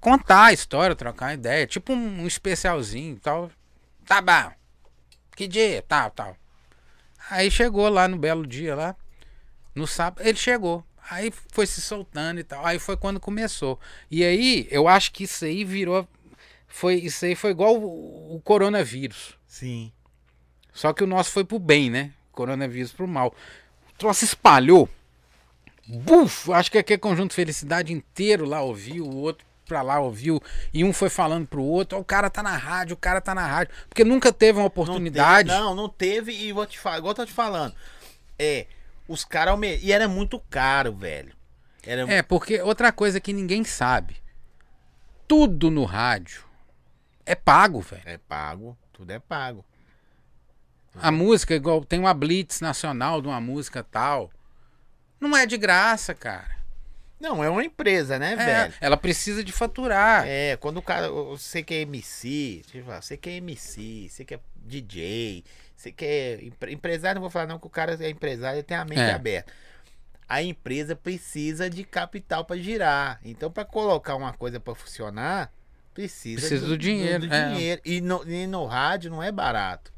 contar 0.00 0.46
a 0.46 0.52
história, 0.52 0.94
trocar 0.94 1.34
ideia, 1.34 1.66
tipo 1.66 1.92
um, 1.92 2.22
um 2.22 2.26
especialzinho 2.26 3.16
e 3.16 3.20
tal. 3.20 3.50
Tá 4.04 4.20
bom. 4.20 4.52
Que 5.34 5.46
dia? 5.46 5.84
Tal, 5.86 6.10
tal. 6.10 6.36
Aí 7.28 7.50
chegou 7.50 7.88
lá 7.88 8.06
no 8.06 8.16
belo 8.16 8.46
dia 8.46 8.74
lá. 8.74 8.96
No 9.74 9.86
sábado, 9.86 10.26
ele 10.26 10.38
chegou. 10.38 10.84
Aí 11.10 11.32
foi 11.52 11.66
se 11.66 11.80
soltando 11.80 12.40
e 12.40 12.44
tal. 12.44 12.64
Aí 12.64 12.78
foi 12.78 12.96
quando 12.96 13.20
começou. 13.20 13.78
E 14.10 14.24
aí, 14.24 14.66
eu 14.70 14.88
acho 14.88 15.12
que 15.12 15.24
isso 15.24 15.44
aí 15.44 15.64
virou. 15.64 16.08
Foi, 16.66 16.94
isso 16.94 17.24
aí 17.24 17.34
foi 17.34 17.50
igual 17.50 17.76
o, 17.76 18.36
o 18.36 18.40
coronavírus. 18.40 19.36
Sim. 19.46 19.92
Só 20.72 20.92
que 20.92 21.04
o 21.04 21.06
nosso 21.06 21.30
foi 21.30 21.44
pro 21.44 21.58
bem, 21.58 21.90
né? 21.90 22.12
O 22.32 22.36
coronavírus 22.36 22.92
pro 22.92 23.06
mal. 23.06 23.34
O 23.90 23.98
troço 23.98 24.24
espalhou. 24.24 24.88
Buf! 25.86 26.52
Acho 26.52 26.70
que 26.70 26.78
aquele 26.78 26.98
conjunto 26.98 27.34
Felicidade 27.34 27.92
inteiro 27.92 28.44
lá 28.44 28.60
ouviu, 28.60 29.04
o 29.04 29.16
outro 29.16 29.45
pra 29.66 29.82
lá 29.82 29.98
ouviu, 30.00 30.40
e 30.72 30.82
um 30.84 30.92
foi 30.92 31.10
falando 31.10 31.46
pro 31.46 31.62
outro, 31.62 31.98
o 31.98 32.04
cara 32.04 32.30
tá 32.30 32.42
na 32.42 32.56
rádio, 32.56 32.94
o 32.94 32.96
cara 32.98 33.20
tá 33.20 33.34
na 33.34 33.46
rádio. 33.46 33.74
Porque 33.88 34.04
nunca 34.04 34.32
teve 34.32 34.52
uma 34.58 34.62
Não 34.62 34.66
oportunidade. 34.68 35.48
teve- 35.48 35.60
Não, 35.60 35.74
não 35.74 35.88
teve 35.88 36.32
e 36.32 36.52
vou 36.52 36.64
te 36.66 36.78
falar, 36.78 36.98
igual 36.98 37.10
eu 37.10 37.16
tô 37.16 37.26
te 37.26 37.32
falando. 37.32 37.74
É, 38.38 38.66
os 39.08 39.24
caras. 39.24 39.58
E 39.82 39.92
era 39.92 40.08
muito 40.08 40.38
caro, 40.50 40.94
velho. 40.94 41.34
Era 41.82 42.02
É, 42.12 42.22
porque 42.22 42.60
outra 42.62 42.90
coisa 42.92 43.20
que 43.20 43.32
ninguém 43.32 43.62
sabe. 43.64 44.16
Tudo 45.28 45.70
no 45.70 45.84
rádio 45.84 46.44
é 47.24 47.34
pago, 47.34 47.80
velho. 47.80 48.02
é 48.06 48.16
pago, 48.18 48.76
tudo 48.92 49.10
é 49.10 49.18
pago. 49.18 49.64
A 51.00 51.10
música, 51.12 51.54
igual 51.54 51.84
tem 51.84 51.98
uma 51.98 52.14
blitz 52.14 52.60
nacional 52.60 53.20
de 53.20 53.28
uma 53.28 53.40
música 53.40 53.82
tal. 53.84 54.30
Não 55.20 55.36
é 55.36 55.44
de 55.46 55.56
graça, 55.58 56.14
cara. 56.14 56.56
Não, 57.18 57.42
é 57.42 57.48
uma 57.48 57.64
empresa, 57.64 58.18
né, 58.18 58.32
É, 58.32 58.36
velho? 58.36 58.74
ela 58.80 58.96
precisa 58.96 59.42
de 59.42 59.50
faturar. 59.52 60.24
É, 60.26 60.56
quando 60.56 60.76
o 60.78 60.82
cara. 60.82 61.08
Você 61.10 61.62
que 61.62 61.74
é 61.74 61.80
MC, 61.82 62.62
falar, 62.84 63.00
você 63.00 63.16
que 63.16 63.30
é 63.30 63.36
MC, 63.36 64.08
você 64.10 64.24
que 64.24 64.34
é 64.34 64.40
DJ, 64.56 65.42
você 65.74 65.90
que 65.92 66.04
é 66.04 66.38
empre- 66.42 66.72
empresário, 66.72 67.16
não 67.16 67.22
vou 67.22 67.30
falar 67.30 67.46
não 67.46 67.58
que 67.58 67.66
o 67.66 67.70
cara 67.70 67.96
é 68.00 68.10
empresário, 68.10 68.56
ele 68.58 68.62
tem 68.62 68.76
a 68.76 68.84
mente 68.84 69.00
É. 69.00 69.12
aberta. 69.14 69.52
A 70.28 70.42
empresa 70.42 70.94
precisa 70.96 71.70
de 71.70 71.84
capital 71.84 72.44
para 72.44 72.56
girar. 72.60 73.20
Então, 73.24 73.50
para 73.50 73.64
colocar 73.64 74.16
uma 74.16 74.32
coisa 74.32 74.58
para 74.58 74.74
funcionar, 74.74 75.52
precisa, 75.94 76.40
Precisa 76.40 76.66
do 76.66 76.76
dinheiro, 76.76 77.32
é. 77.32 77.48
dinheiro. 77.50 77.80
E, 77.84 78.00
no, 78.00 78.28
e 78.28 78.46
no 78.46 78.66
rádio 78.66 79.10
não 79.10 79.22
é 79.22 79.30
barato. 79.32 79.92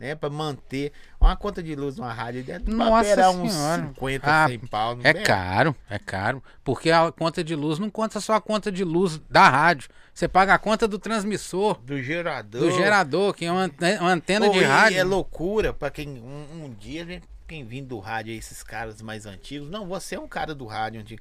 Né? 0.00 0.14
Pra 0.14 0.30
manter. 0.30 0.92
Uma 1.20 1.36
conta 1.36 1.62
de 1.62 1.76
luz 1.76 1.96
numa 1.96 2.12
rádio 2.12 2.42
deve 2.42 2.70
Nossa 2.72 3.02
beirar 3.04 3.30
uns 3.30 3.52
Senhora. 3.52 3.82
50, 3.88 4.26
Ah, 4.44 4.48
100 4.48 4.58
pau. 4.60 4.92
É 5.04 5.12
bebe? 5.12 5.22
caro, 5.24 5.76
é 5.88 5.98
caro. 5.98 6.42
Porque 6.64 6.90
a 6.90 7.12
conta 7.12 7.44
de 7.44 7.54
luz 7.54 7.78
não 7.78 7.90
conta 7.90 8.18
só 8.20 8.32
a 8.34 8.40
conta 8.40 8.72
de 8.72 8.82
luz 8.82 9.18
da 9.30 9.48
rádio. 9.48 9.90
Você 10.14 10.26
paga 10.26 10.54
a 10.54 10.58
conta 10.58 10.88
do 10.88 10.98
transmissor, 10.98 11.78
Do 11.82 12.02
gerador. 12.02 12.60
do 12.62 12.70
gerador, 12.72 13.34
que 13.34 13.44
é 13.44 13.52
uma, 13.52 13.62
ante- 13.64 13.98
uma 14.00 14.10
antena 14.12 14.46
Pô, 14.46 14.52
de 14.52 14.64
rádio. 14.64 14.98
É 14.98 15.04
loucura 15.04 15.72
pra 15.72 15.90
quem. 15.90 16.08
Um, 16.18 16.64
um 16.64 16.74
dia, 16.78 17.04
né, 17.04 17.20
quem 17.46 17.64
vim 17.64 17.84
do 17.84 17.98
rádio, 17.98 18.32
esses 18.34 18.62
caras 18.62 19.00
mais 19.02 19.26
antigos. 19.26 19.70
Não, 19.70 19.86
você 19.86 20.14
é 20.16 20.20
um 20.20 20.26
cara 20.28 20.54
do 20.54 20.66
rádio 20.66 21.00
antigo. 21.00 21.20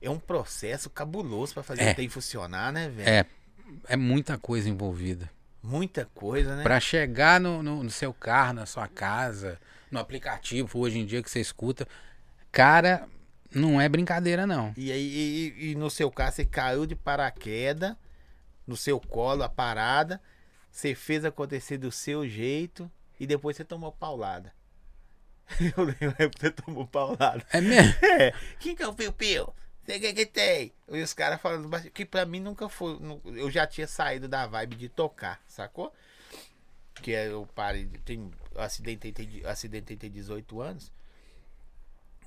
É 0.00 0.08
um 0.10 0.18
processo 0.18 0.88
cabuloso 0.90 1.54
pra 1.54 1.62
fazer 1.62 1.82
É. 1.82 1.90
o 1.92 1.94
trem 1.94 2.08
funcionar, 2.08 2.72
né, 2.72 2.88
velho? 2.88 3.08
É, 3.08 3.26
é 3.88 3.96
muita 3.96 4.38
coisa 4.38 4.68
envolvida. 4.68 5.28
Muita 5.62 6.06
coisa, 6.14 6.56
né? 6.56 6.62
Pra 6.62 6.80
chegar 6.80 7.40
no, 7.40 7.62
no, 7.62 7.82
no 7.82 7.90
seu 7.90 8.12
carro, 8.12 8.54
na 8.54 8.66
sua 8.66 8.86
casa, 8.86 9.58
no 9.90 9.98
aplicativo 9.98 10.78
hoje 10.78 10.98
em 10.98 11.06
dia 11.06 11.22
que 11.22 11.30
você 11.30 11.40
escuta, 11.40 11.86
cara, 12.52 13.08
não 13.52 13.80
é 13.80 13.88
brincadeira 13.88 14.46
não. 14.46 14.72
E 14.76 14.92
aí, 14.92 15.54
e, 15.58 15.70
e 15.70 15.74
no 15.74 15.90
seu 15.90 16.10
caso, 16.10 16.36
você 16.36 16.44
caiu 16.44 16.86
de 16.86 16.94
paraquedas, 16.94 17.96
no 18.66 18.76
seu 18.76 19.00
colo, 19.00 19.42
a 19.42 19.48
parada, 19.48 20.20
você 20.70 20.94
fez 20.94 21.24
acontecer 21.24 21.78
do 21.78 21.90
seu 21.90 22.28
jeito 22.28 22.90
e 23.18 23.26
depois 23.26 23.56
você 23.56 23.64
tomou 23.64 23.90
paulada. 23.90 24.52
Eu 25.58 25.84
lembro 25.84 26.30
que 26.30 26.40
você 26.40 26.50
tomou 26.50 26.86
paulada. 26.86 27.44
É 27.50 27.60
mesmo? 27.60 27.94
É, 28.02 28.32
quem 28.60 28.76
que 28.76 28.82
é 28.82 28.86
o 28.86 28.92
Piu 28.92 29.12
Piu? 29.12 29.52
Você 29.88 29.98
que 29.98 30.12
que 30.12 30.26
tem? 30.26 30.70
E 30.90 31.00
os 31.00 31.14
caras 31.14 31.40
falando 31.40 31.70
que 31.92 32.04
pra 32.04 32.26
mim 32.26 32.40
nunca 32.40 32.68
foi. 32.68 32.98
Eu 33.34 33.50
já 33.50 33.66
tinha 33.66 33.86
saído 33.86 34.28
da 34.28 34.46
vibe 34.46 34.76
de 34.76 34.86
tocar, 34.86 35.40
sacou? 35.48 35.94
Que 36.96 37.14
é, 37.14 37.28
eu 37.28 37.48
parei, 37.54 37.86
tem, 38.04 38.30
eu 38.54 38.60
acidentei, 38.60 39.12
tem, 39.12 39.42
acidentei 39.46 39.96
tem 39.96 40.10
18 40.10 40.60
anos. 40.60 40.92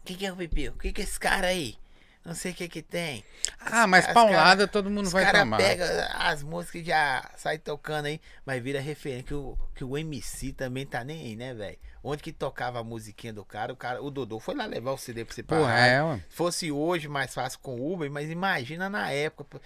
Quem 0.03 0.17
que 0.17 0.25
é 0.25 0.33
o 0.33 0.35
Piu 0.35 0.49
Piu? 0.49 0.73
Quem 0.73 0.91
que 0.91 1.01
é 1.01 1.03
esse 1.03 1.19
cara 1.19 1.47
aí? 1.47 1.77
Não 2.25 2.33
sei 2.33 2.51
o 2.51 2.55
que 2.55 2.67
que 2.67 2.81
tem. 2.81 3.23
Ah, 3.59 3.85
mas 3.85 4.07
Os 4.07 4.13
paulada 4.13 4.67
todo 4.67 4.89
mundo 4.89 5.11
vai 5.11 5.23
caras 5.23 5.41
tomar. 5.41 5.57
pegam 5.57 5.87
as 6.15 6.41
músicas 6.41 6.81
e 6.81 6.85
já 6.85 7.29
sai 7.37 7.59
tocando 7.59 8.07
aí, 8.07 8.19
mas 8.43 8.63
vira 8.63 8.79
referência. 8.79 9.23
Que 9.27 9.33
o, 9.35 9.55
que 9.75 9.83
o 9.83 9.95
MC 9.95 10.51
também 10.53 10.87
tá 10.87 11.03
nem 11.03 11.27
aí, 11.27 11.35
né, 11.35 11.53
velho? 11.53 11.77
Onde 12.03 12.23
que 12.23 12.31
tocava 12.31 12.79
a 12.79 12.83
musiquinha 12.83 13.31
do 13.31 13.45
cara, 13.45 13.71
o 13.71 13.75
cara, 13.75 14.01
o 14.01 14.09
Dodô 14.09 14.39
foi 14.39 14.55
lá 14.55 14.65
levar 14.65 14.91
o 14.91 14.97
CD 14.97 15.23
pra 15.23 15.35
você 15.35 15.43
Pô, 15.43 15.55
parar. 15.55 15.87
é. 15.87 16.17
Se 16.29 16.35
fosse 16.35 16.71
hoje 16.71 17.07
mais 17.07 17.31
fácil 17.33 17.59
com 17.59 17.75
o 17.75 17.93
Uber, 17.93 18.09
mas 18.09 18.29
imagina 18.31 18.89
na 18.89 19.11
época. 19.11 19.61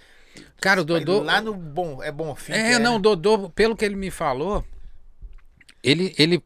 Cara, 0.60 0.82
o 0.82 0.84
Dodô. 0.84 1.22
Lá 1.22 1.40
no 1.40 1.54
bom, 1.54 2.02
é 2.02 2.12
bom 2.12 2.34
fim. 2.34 2.52
É, 2.52 2.78
não, 2.78 2.96
o 2.96 2.98
Dodô, 2.98 3.48
pelo 3.48 3.74
que 3.74 3.84
ele 3.84 3.96
me 3.96 4.10
falou, 4.10 4.62
ele, 5.82 6.14
ele 6.18 6.44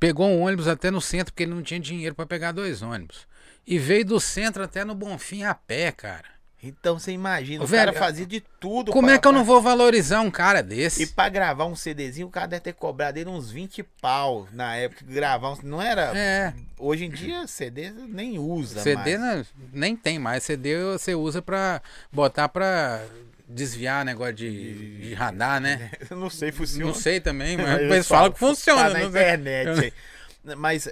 pegou 0.00 0.26
um 0.26 0.40
ônibus 0.42 0.68
até 0.68 0.90
no 0.90 1.02
centro, 1.02 1.32
porque 1.32 1.42
ele 1.42 1.54
não 1.54 1.62
tinha 1.62 1.78
dinheiro 1.78 2.14
pra 2.14 2.24
pegar 2.24 2.52
dois 2.52 2.80
ônibus. 2.80 3.26
E 3.66 3.78
veio 3.78 4.04
do 4.04 4.20
centro 4.20 4.62
até 4.62 4.84
no 4.84 4.94
Bonfim 4.94 5.42
a 5.42 5.54
pé, 5.54 5.92
cara. 5.92 6.35
Então 6.62 6.98
você 6.98 7.12
imagina, 7.12 7.62
o 7.62 7.66
Velho, 7.66 7.92
cara 7.92 7.98
fazia 7.98 8.26
de 8.26 8.40
tudo. 8.58 8.90
Como 8.90 9.06
pra- 9.06 9.14
é 9.14 9.18
que 9.18 9.28
eu 9.28 9.32
não 9.32 9.40
pra- 9.44 9.46
vou 9.52 9.62
valorizar 9.62 10.20
um 10.20 10.30
cara 10.30 10.60
E 10.60 10.62
desse? 10.62 11.06
pra 11.08 11.28
gravar 11.28 11.66
um 11.66 11.76
CDzinho, 11.76 12.26
o 12.26 12.30
cara 12.30 12.46
deve 12.46 12.60
ter 12.62 12.72
cobrado 12.72 13.18
ele 13.18 13.28
uns 13.28 13.50
20 13.50 13.82
pau 13.82 14.48
na 14.52 14.74
época. 14.74 15.04
Gravar 15.06 15.52
um. 15.52 15.58
Não 15.62 15.80
era. 15.82 16.12
É, 16.16 16.52
Hoje 16.78 17.04
em 17.04 17.10
dia, 17.10 17.46
CD 17.46 17.90
nem 17.90 18.38
usa. 18.38 18.80
CD 18.80 19.16
não- 19.18 19.44
nem 19.72 19.94
tem 19.96 20.18
mais. 20.18 20.42
CD 20.44 20.82
você 20.84 21.14
usa 21.14 21.40
pra 21.40 21.80
botar 22.10 22.48
pra 22.48 23.02
desviar 23.48 24.04
negócio 24.04 24.34
de, 24.34 24.98
de 25.08 25.14
radar, 25.14 25.60
né? 25.60 25.90
Eu 26.10 26.16
não 26.16 26.28
sei, 26.30 26.50
funciona. 26.50 26.86
Não 26.86 26.94
sei 26.94 27.20
também, 27.20 27.56
mas 27.58 27.80
eles 27.80 28.06
falam 28.08 28.24
falam, 28.24 28.32
que 28.32 28.38
funciona. 28.38 28.82
Tá 28.82 28.88
na 28.90 28.98
não 29.04 29.12
sei. 29.12 29.20
internet. 29.22 29.94
Mas 30.56 30.86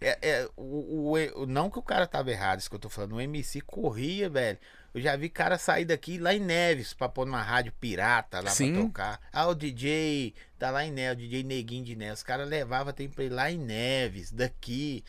é, 0.00 0.18
é, 0.22 0.48
o, 0.56 1.12
o- 1.12 1.42
o- 1.42 1.46
não 1.46 1.68
que 1.68 1.78
o 1.78 1.82
cara 1.82 2.06
tava 2.06 2.30
errado, 2.30 2.60
isso 2.60 2.70
que 2.70 2.76
eu 2.76 2.80
tô 2.80 2.88
falando. 2.88 3.16
O 3.16 3.20
MC 3.20 3.60
corria, 3.60 4.28
velho. 4.28 4.58
Eu 4.92 5.00
já 5.00 5.14
vi 5.14 5.28
cara 5.28 5.56
sair 5.56 5.84
daqui 5.84 6.18
lá 6.18 6.34
em 6.34 6.40
Neves 6.40 6.92
pra 6.92 7.08
pôr 7.08 7.24
numa 7.24 7.42
rádio 7.42 7.72
pirata 7.78 8.40
lá 8.40 8.50
Sim. 8.50 8.72
pra 8.72 8.82
tocar. 8.82 9.20
Ah, 9.32 9.46
o 9.46 9.54
DJ 9.54 10.34
tá 10.58 10.70
lá 10.70 10.84
em 10.84 10.90
Neves, 10.90 11.24
o 11.24 11.28
DJ 11.28 11.44
Neguinho 11.44 11.84
de 11.84 11.94
Neves. 11.94 12.18
Os 12.18 12.22
caras 12.24 12.48
levavam 12.48 12.92
tempo 12.92 13.14
pra 13.14 13.24
ir 13.24 13.28
lá 13.28 13.50
em 13.50 13.58
Neves, 13.58 14.32
daqui. 14.32 15.04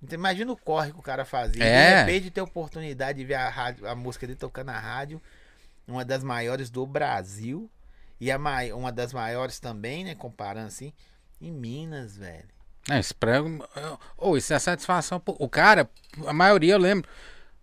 Então, 0.00 0.16
imagina 0.16 0.52
o 0.52 0.56
corre 0.56 0.92
que 0.92 0.98
o 0.98 1.02
cara 1.02 1.24
fazia. 1.24 1.64
É. 1.64 2.04
De 2.04 2.12
repente 2.12 2.30
ter 2.30 2.40
oportunidade 2.40 3.18
de 3.18 3.24
ver 3.24 3.34
a, 3.34 3.48
rádio, 3.48 3.88
a 3.88 3.94
música 3.96 4.26
dele 4.26 4.38
tocando 4.38 4.66
na 4.66 4.78
rádio, 4.78 5.20
uma 5.86 6.04
das 6.04 6.22
maiores 6.22 6.70
do 6.70 6.86
Brasil. 6.86 7.68
E 8.20 8.30
a 8.30 8.38
mai, 8.38 8.72
uma 8.72 8.92
das 8.92 9.12
maiores 9.12 9.58
também, 9.58 10.04
né? 10.04 10.14
Comparando 10.14 10.68
assim, 10.68 10.92
em 11.40 11.50
Minas, 11.50 12.16
velho. 12.16 12.48
É, 12.88 12.98
isso 12.98 13.14
pra... 13.16 13.42
Ou 14.16 14.36
isso 14.36 14.54
é 14.54 14.58
satisfação. 14.58 15.20
O 15.26 15.48
cara, 15.48 15.90
a 16.24 16.32
maioria 16.32 16.74
eu 16.74 16.78
lembro. 16.78 17.08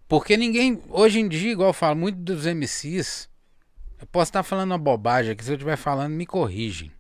Porque 0.08 0.38
ninguém, 0.38 0.82
hoje 0.90 1.20
em 1.20 1.28
dia, 1.28 1.52
igual 1.52 1.70
eu 1.70 1.74
falo, 1.74 1.96
muito 1.96 2.18
dos 2.20 2.46
MCs, 2.46 3.28
eu 4.00 4.06
posso 4.08 4.30
estar 4.30 4.44
falando 4.44 4.72
uma 4.72 4.78
bobagem 4.78 5.32
aqui, 5.32 5.44
se 5.44 5.50
eu 5.52 5.56
estiver 5.56 5.78
falando, 5.78 6.14
me 6.14 6.26
corrigem. 6.26 6.92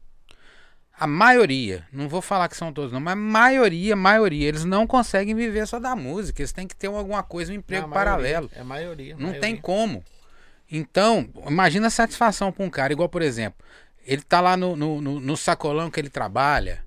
A 0.97 1.05
maioria, 1.05 1.85
não 1.91 2.07
vou 2.07 2.21
falar 2.21 2.47
que 2.47 2.55
são 2.55 2.71
todos 2.71 2.91
não, 2.93 3.01
mas 3.01 3.13
a 3.13 3.15
maioria, 3.17 3.95
maioria, 3.97 4.47
eles 4.47 4.63
não 4.63 4.87
conseguem 4.87 5.35
viver 5.35 5.67
só 5.67 5.77
da 5.77 5.93
música, 5.95 6.41
eles 6.41 6.53
têm 6.53 6.65
que 6.67 6.75
ter 6.75 6.87
alguma 6.87 7.21
coisa, 7.21 7.51
um 7.51 7.55
emprego 7.55 7.87
maioria, 7.87 8.05
paralelo. 8.11 8.49
É 8.55 8.61
a 8.61 8.63
maioria. 8.63 9.13
a 9.13 9.17
Não 9.17 9.23
maioria. 9.23 9.41
tem 9.41 9.57
como. 9.57 10.03
Então, 10.71 11.29
imagina 11.47 11.87
a 11.87 11.91
satisfação 11.91 12.51
para 12.51 12.65
um 12.65 12.69
cara, 12.69 12.93
igual, 12.93 13.09
por 13.09 13.21
exemplo, 13.21 13.63
ele 14.05 14.21
tá 14.21 14.39
lá 14.39 14.55
no, 14.55 14.75
no, 14.75 15.01
no- 15.01 15.19
no 15.19 15.37
sacolão 15.37 15.91
que 15.91 15.99
ele 15.99 16.09
trabalha, 16.09 16.83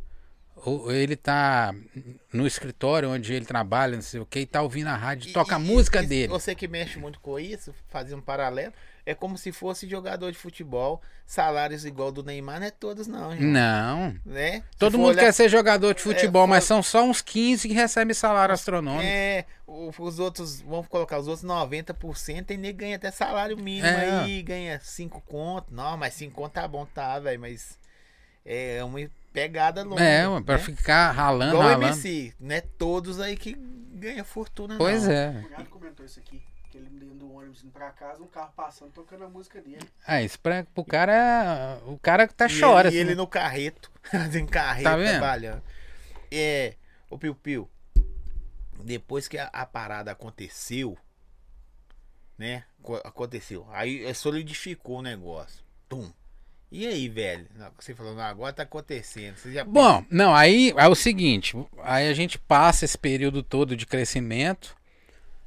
ele 0.91 1.17
tá 1.17 1.75
no 2.33 2.47
escritório 2.47 3.11
onde 3.11 3.33
ele 3.33 3.45
trabalha, 3.47 3.95
não 3.97 4.03
sei 4.03 4.21
o 4.21 4.27
que, 4.27 4.41
e 4.41 4.47
tá 4.47 4.63
ouvindo 4.63 4.89
a 4.89 4.97
rádio, 4.97 5.31
E- 5.31 5.33
toca 5.33 5.57
a 5.57 5.61
e- 5.61 5.63
música 5.63 6.03
e 6.03 6.07
dele. 6.07 6.29
Você 6.29 6.55
que 6.55 6.69
mexe 6.69 6.99
muito 6.99 7.21
com 7.21 7.39
isso, 7.39 7.75
fazendo 7.89 8.19
um 8.19 8.23
paralelo, 8.23 8.73
é 9.07 9.15
como 9.15 9.39
se 9.39 9.53
fosse 9.53 9.89
jogador 9.89 10.31
de 10.31 10.37
futebol, 10.39 11.01
salários 11.27 11.85
igual 11.87 12.13
do 12.13 12.23
Neymar, 12.23 12.61
não 12.61 12.67
é 12.67 12.71
todos 12.71 13.07
não, 13.07 13.31
gente. 13.33 13.45
Não. 13.45 14.15
Né? 14.25 14.63
Todo 14.79 14.93
for 14.93 14.99
mundo 14.99 15.09
olhar- 15.11 15.23
quer 15.23 15.33
ser 15.33 15.49
jogador 15.49 15.95
de 15.95 16.03
futebol, 16.03 16.43
for- 16.43 16.49
mas 16.49 16.65
são 16.65 16.83
só 16.83 17.03
uns 17.05 17.23
15 17.23 17.69
que 17.69 17.75
recebem 17.75 18.13
salário 18.15 18.53
astronômico. 18.55 19.05
É, 19.05 19.47
os 19.67 20.19
outros, 20.19 20.61
vamos 20.61 20.87
colocar 20.89 21.19
os 21.19 21.27
outros 21.27 21.43
90%, 21.45 22.45
tem 22.47 22.57
nem 22.59 22.75
ganha 22.75 22.97
até 22.97 23.11
salário 23.11 23.57
mínimo 23.57 23.87
É. 23.87 24.21
aí, 24.23 24.43
ganha 24.43 24.79
5 24.83 25.23
conto. 25.27 25.73
Não, 25.73 25.97
mas 25.97 26.13
5 26.15 26.35
conto 26.35 26.53
tá 26.53 26.69
bom, 26.69 26.85
tá, 26.87 27.19
velho, 27.19 27.41
mas 27.41 27.79
é 28.51 28.83
uma 28.85 28.99
pegada 29.33 29.83
longa. 29.85 30.03
É, 30.03 30.27
ué, 30.29 30.41
pra 30.41 30.57
né? 30.57 30.63
ficar 30.63 31.11
ralando, 31.13 31.53
Igual 31.55 31.67
o 31.67 31.71
ralando. 31.71 31.87
MC, 31.93 32.35
não 32.41 32.55
é 32.55 32.61
todos 32.61 33.21
aí 33.21 33.37
que 33.37 33.55
ganha 33.55 34.25
fortuna, 34.25 34.77
Pois 34.79 35.05
não. 35.07 35.13
é. 35.13 35.31
O 35.31 35.43
cunhado 35.43 35.71
comentou 35.71 36.07
isso 36.07 36.19
aqui. 36.19 36.43
Que 36.71 36.79
ele 36.79 36.89
dentro 36.91 37.15
do 37.15 37.33
ônibus 37.33 37.63
indo 37.65 37.73
pra 37.73 37.91
casa, 37.91 38.23
um 38.23 38.27
carro 38.27 38.53
passando, 38.55 38.91
tocando 38.93 39.25
a 39.25 39.29
música 39.29 39.61
dele. 39.61 39.81
É, 40.07 40.23
isso 40.23 40.39
pra, 40.41 40.65
pro 40.75 40.85
cara. 40.85 41.79
O 41.87 41.99
cara 41.99 42.27
que 42.29 42.35
tá 42.35 42.47
E 42.47 42.61
chora. 42.61 42.89
ele, 42.89 42.97
e 42.97 43.01
assim. 43.01 43.09
ele 43.11 43.15
no 43.17 43.27
carreto, 43.27 43.91
em 44.39 44.47
carreto, 44.47 44.85
Tá 44.85 44.97
vendo? 44.97 45.09
trabalhando. 45.11 45.63
É, 46.31 46.75
o 47.09 47.17
Piu 47.19 47.35
Piu, 47.35 47.71
depois 48.85 49.27
que 49.29 49.39
a, 49.39 49.47
a 49.47 49.65
parada 49.65 50.11
aconteceu, 50.13 50.97
né? 52.37 52.65
co- 52.83 53.01
Aconteceu. 53.05 53.67
Aí 53.71 54.05
é, 54.05 54.13
solidificou 54.15 54.99
o 54.99 55.03
negócio. 55.03 55.65
Tum. 55.89 56.13
E 56.71 56.87
aí, 56.87 57.09
velho? 57.09 57.47
Você 57.79 57.95
falou, 57.95 58.15
não, 58.15 58.23
agora 58.23 58.53
tá 58.53 58.63
acontecendo. 58.63 59.37
Já 59.51 59.65
Bom, 59.65 60.05
não, 60.11 60.35
aí 60.35 60.75
é 60.77 60.87
o 60.87 60.95
seguinte, 60.95 61.57
aí 61.83 62.09
a 62.09 62.15
gente 62.15 62.39
passa 62.39 62.85
esse 62.85 62.99
período 62.99 63.43
todo 63.43 63.75
de 63.75 63.87
crescimento, 63.87 64.77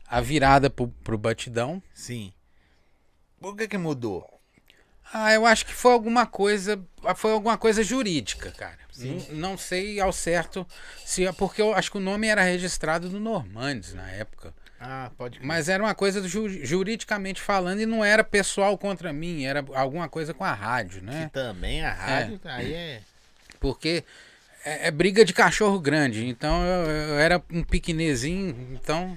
a 0.08 0.20
virada 0.20 0.70
pro, 0.70 0.88
pro 0.88 1.18
batidão. 1.18 1.82
Sim. 1.94 2.34
Por 3.40 3.56
que 3.56 3.68
que 3.68 3.78
mudou? 3.78 4.28
Ah, 5.14 5.34
eu 5.34 5.46
acho 5.46 5.66
que 5.66 5.74
foi 5.74 5.92
alguma 5.92 6.26
coisa, 6.26 6.82
foi 7.16 7.32
alguma 7.32 7.58
coisa 7.58 7.84
jurídica, 7.84 8.50
cara. 8.52 8.80
Não, 8.98 9.36
não 9.36 9.58
sei 9.58 10.00
ao 10.00 10.14
certo 10.14 10.66
se 11.06 11.26
é 11.26 11.32
porque 11.32 11.62
eu 11.62 11.74
acho 11.74 11.92
que 11.92 11.98
o 11.98 12.02
nome 12.02 12.28
era 12.28 12.44
registrado 12.44 13.10
no 13.10 13.20
Normandes 13.20 13.94
na 13.94 14.10
época. 14.10 14.54
Ah, 14.84 15.12
pode 15.16 15.38
crer. 15.38 15.48
Mas 15.48 15.70
era 15.70 15.84
uma 15.84 15.94
coisa 15.94 16.28
ju- 16.28 16.50
juridicamente 16.66 17.40
falando 17.40 17.82
e 17.82 17.86
não 17.86 18.04
era 18.04 18.24
pessoal 18.24 18.76
contra 18.78 19.14
mim, 19.14 19.46
era 19.46 19.64
alguma 19.76 20.10
coisa 20.10 20.34
com 20.34 20.44
a 20.44 20.54
rádio, 20.54 21.02
Que 21.02 21.06
né? 21.06 21.30
também 21.32 21.86
a 21.86 21.94
rádio, 21.94 22.40
aí 22.46 22.74
é... 22.74 23.02
Porque 23.60 24.04
é, 24.66 24.88
é 24.88 24.92
briga 24.92 25.24
de 25.24 25.34
cachorro 25.34 25.80
grande. 25.80 26.26
Então 26.28 26.64
eu, 26.66 26.90
eu 26.90 27.20
era 27.20 27.40
um 27.52 27.62
piquenezinho, 27.64 28.56
então 28.74 29.16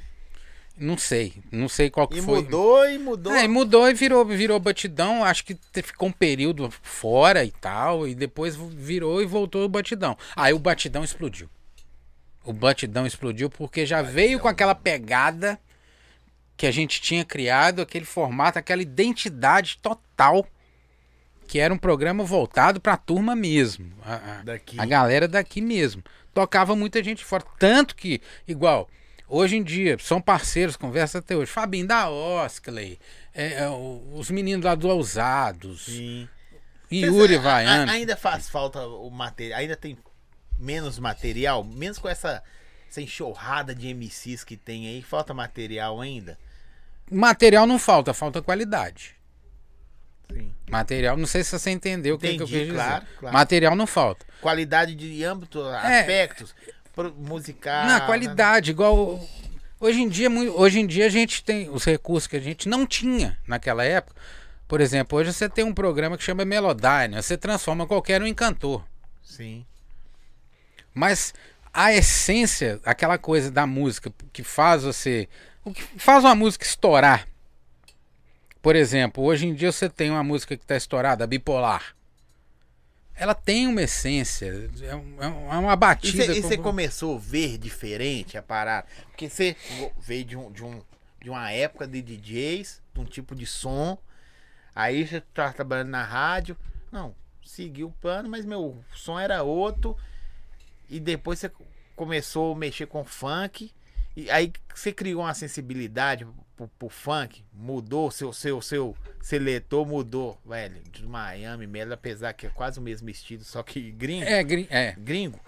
não 0.77 0.99
sei, 0.99 1.32
não 1.51 1.66
sei 1.69 1.89
qual 1.89 2.07
que 2.09 2.19
E 2.19 2.23
foi. 2.23 2.43
mudou 2.43 2.86
e 2.86 2.99
mudou. 2.99 3.32
É, 3.32 3.45
e 3.45 3.49
mudou 3.49 3.89
e 3.89 3.95
virou, 3.95 4.23
virou 4.27 4.61
batidão. 4.61 5.24
Acho 5.24 5.45
que 5.47 5.57
ficou 5.82 6.09
um 6.09 6.12
período 6.12 6.70
fora 6.82 7.43
e 7.43 7.51
tal, 7.53 8.07
e 8.07 8.15
depois 8.15 8.55
virou 8.57 9.23
e 9.23 9.24
voltou 9.24 9.65
o 9.65 9.69
batidão. 9.69 10.15
Aí 10.36 10.53
o 10.53 10.59
batidão 10.59 11.03
explodiu. 11.03 11.49
O 12.45 12.53
batidão 12.53 13.07
explodiu 13.07 13.49
porque 13.49 13.87
já 13.87 14.03
veio 14.03 14.39
com 14.39 14.49
aquela 14.49 14.75
pegada 14.75 15.59
que 16.57 16.66
a 16.66 16.71
gente 16.71 17.01
tinha 17.01 17.25
criado, 17.25 17.81
aquele 17.83 18.05
formato, 18.05 18.59
aquela 18.59 18.83
identidade 18.83 19.79
total. 19.83 20.47
que 21.47 21.59
era 21.59 21.75
um 21.75 21.79
programa 21.79 22.25
voltado 22.25 22.81
pra 22.81 22.97
turma 22.97 23.37
mesmo. 23.37 23.93
A, 24.03 24.15
a- 24.15 24.43
a 24.79 24.87
galera 24.87 25.29
daqui 25.29 25.61
mesmo. 25.61 26.03
Tocava 26.33 26.75
muita 26.75 27.05
gente 27.05 27.23
fora. 27.23 27.45
Tanto 27.59 27.95
que, 27.95 28.23
igual, 28.49 28.89
hoje 29.29 29.55
em 29.57 29.62
dia, 29.62 29.99
são 30.01 30.23
parceiros, 30.23 30.75
conversa 30.75 31.19
até 31.19 31.37
hoje. 31.37 31.51
Fabinho 31.53 31.87
da 31.87 32.09
Oscley, 32.09 32.99
é, 33.35 33.62
é, 33.65 33.69
os 33.69 34.31
meninos 34.31 34.65
lá 34.65 34.75
do 34.75 34.89
Ousados, 34.89 35.85
Sim. 35.85 36.27
Yuri 36.91 37.37
a- 37.37 37.41
Vaiano. 37.41 37.91
a- 37.91 37.95
Ainda 37.95 38.16
faz 38.16 38.49
falta 38.49 38.81
o 38.87 39.11
material. 39.11 39.59
Ainda 39.61 39.77
tem 39.77 39.99
menos 40.65 40.99
material, 40.99 41.62
mesmo 41.62 42.03
com 42.03 42.09
essa, 42.09 42.43
essa 42.89 43.01
enxurrada 43.01 43.74
de 43.74 43.93
MCs 43.93 44.43
que 44.43 44.57
tem 44.57 44.89
aí, 44.89 45.03
falta 45.03 45.35
material 45.35 46.01
ainda. 46.01 46.39
Material 47.11 47.66
não 47.66 47.78
falta, 47.78 48.15
falta 48.15 48.41
qualidade. 48.41 49.15
Sim. 50.32 50.53
Material, 50.70 51.16
não 51.16 51.27
sei 51.27 51.45
se 51.45 51.57
você 51.57 51.70
entendeu 51.70 52.15
o 52.15 52.19
que, 52.19 52.35
que 52.36 52.43
eu 52.43 52.47
quis 52.47 52.66
dizer. 52.66 52.73
claro, 52.73 53.07
claro. 53.19 53.36
Material 53.36 53.77
não 53.77 53.86
falta. 53.86 54.24
Qualidade 54.41 54.95
de 54.95 55.23
âmbito, 55.23 55.61
É. 55.69 56.01
aspectos, 56.01 56.55
musical. 57.19 57.86
Na 57.86 58.01
né? 58.01 58.07
qualidade, 58.07 58.70
igual. 58.70 59.20
Hoje 59.78 60.01
em, 60.01 60.09
dia, 60.09 60.31
hoje 60.31 60.81
em 60.81 60.86
dia 60.86 61.05
a 61.05 61.11
gente 61.11 61.45
tem 61.45 61.69
os 61.69 61.85
recursos 61.85 62.27
que 62.27 62.36
a 62.36 62.41
gente 62.41 62.69
não 62.69 62.86
tinha 62.86 63.39
naquela 63.47 63.85
época. 63.85 64.16
Por 64.66 64.81
exemplo, 64.81 65.19
hoje 65.19 65.31
você 65.31 65.47
tem 65.47 65.62
um 65.62 65.74
programa 65.74 66.16
que 66.16 66.24
chama 66.24 66.43
Melodyne, 66.43 67.16
você 67.16 67.36
transforma 67.36 67.86
qualquer 67.86 68.23
um 68.23 68.27
em 68.27 68.32
cantor. 68.32 68.82
Sim. 69.23 69.66
Mas 70.95 71.35
a 71.73 71.93
essência, 71.93 72.81
aquela 72.85 73.19
coisa 73.19 73.51
da 73.51 73.66
música 73.66 74.12
que 74.33 74.43
faz 74.45 74.85
você. 74.85 75.29
O 75.65 75.73
que 75.73 75.83
faz 75.99 76.23
uma 76.25 76.35
música 76.35 76.65
estourar. 76.65 77.27
Por 78.62 78.77
exemplo, 78.77 79.23
hoje 79.25 79.47
em 79.47 79.55
dia 79.55 79.71
você 79.73 79.89
tem 79.91 80.11
uma 80.11 80.23
música 80.23 80.57
que 80.57 80.62
está 80.65 80.77
estourada, 80.77 81.27
bipolar. 81.27 81.95
Ela 83.16 83.35
tem 83.35 83.69
uma 83.69 83.83
essência, 83.83 84.47
é, 84.83 84.87
é 84.87 84.89
é 84.91 85.59
uma 85.59 85.73
E 85.73 85.77
batida. 85.77 86.27
você 86.35 86.57
como- 86.57 86.62
começou 86.65 87.16
a 87.16 87.21
ver 87.21 87.59
diferente 87.59 88.37
a 88.37 88.43
parada? 88.43 88.87
Porque 89.09 89.29
você 89.29 89.55
veio 90.01 90.25
de, 90.25 90.37
um, 90.37 90.51
de, 90.51 90.65
um, 90.65 90.83
de 91.23 91.31
uma 91.31 91.51
época 91.53 91.87
de 91.87 92.03
DJs, 92.03 92.83
de 92.93 93.01
um 93.01 93.05
tipo 93.05 93.35
de 93.35 93.47
som. 93.47 93.97
Aí 94.75 95.07
você 95.07 95.21
tá 95.21 95.53
trabalhando 95.53 95.91
na 95.91 96.03
rádio. 96.03 96.57
Não, 96.91 97.15
seguiu 97.45 97.89
o 97.89 97.93
plano, 97.93 98.29
mas 98.29 98.45
meu 98.45 98.83
som 98.95 99.19
era 99.21 99.43
outro. 99.45 99.97
E 100.89 101.01
depois 101.01 101.39
você 101.39 101.51
começou 101.97 102.52
a 102.52 102.56
mexer 102.56 102.86
com 102.86 103.05
funk. 103.05 103.70
E 104.16 104.31
aí 104.31 104.52
você 104.74 104.93
criou 104.93 105.23
uma 105.23 105.35
sensibilidade 105.35 106.27
pro, 106.56 106.69
pro 106.78 106.89
funk. 106.89 107.44
Mudou, 107.52 108.11
seu, 108.11 108.32
seu, 108.32 108.61
seu 108.62 108.97
seletor 109.20 109.85
mudou, 109.86 110.39
velho. 110.47 110.77
De 110.93 111.05
Miami 111.05 111.66
mesmo, 111.66 111.93
apesar 111.94 112.32
que 112.32 112.47
é 112.47 112.51
quase 112.51 112.78
o 112.78 112.82
mesmo 112.82 113.11
estilo, 113.11 113.43
só 113.43 113.62
que 113.62 113.90
gringo 113.90 114.24
É, 114.24 114.43
gri- 114.44 114.69
é. 114.70 114.93
gringo. 114.97 115.40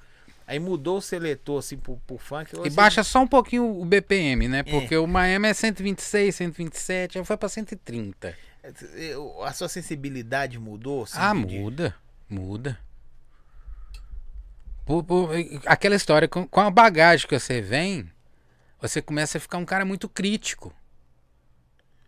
Aí 0.49 0.59
mudou 0.61 0.99
o 0.99 1.03
seletor 1.03 1.59
assim 1.59 1.77
pro, 1.77 1.97
pro 2.07 2.19
funk. 2.19 2.53
E 2.55 2.57
você- 2.57 2.71
baixa 2.71 3.03
só 3.05 3.21
um 3.23 3.27
pouquinho 3.27 3.81
o 3.81 3.85
BPM, 3.85 4.47
É. 4.47 4.49
né? 4.49 4.63
Porque 4.63 4.97
o 4.97 5.07
Miami 5.07 5.49
é 5.49 5.55
126, 5.55 6.35
127, 6.37 7.19
aí 7.19 7.25
foi 7.25 7.37
pra 7.37 7.49
130. 7.49 8.37
Eu- 8.95 9.43
A 9.45 9.53
sua 9.53 9.69
sensibilidade 9.69 10.59
mudou? 10.59 11.05
assim, 11.05 11.19
ah, 11.19 11.33
de- 11.35 11.59
muda. 11.59 11.95
Muda. 12.29 12.79
Por- 14.87 15.03
por- 15.05 15.31
aquela 15.67 15.95
história, 15.97 16.27
com, 16.29 16.47
com 16.47 16.61
a 16.61 16.71
bagagem 16.71 17.27
que 17.29 17.39
você 17.39 17.61
vem, 17.61 18.11
você 18.81 19.03
começa 19.03 19.37
a 19.37 19.41
ficar 19.41 19.59
um 19.59 19.65
cara 19.67 19.85
muito 19.85 20.09
crítico. 20.09 20.73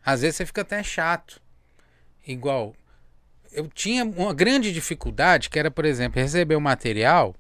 Às 0.05 0.23
vezes 0.23 0.37
você 0.37 0.47
fica 0.47 0.63
até 0.63 0.83
chato. 0.83 1.43
Igual, 2.27 2.75
eu 3.53 3.69
tinha 3.69 4.05
uma 4.05 4.33
grande 4.33 4.73
dificuldade, 4.73 5.51
que 5.51 5.59
era, 5.59 5.71
por 5.71 5.85
exemplo, 5.85 6.21
receber 6.23 6.55
o 6.57 6.61
material 6.61 7.35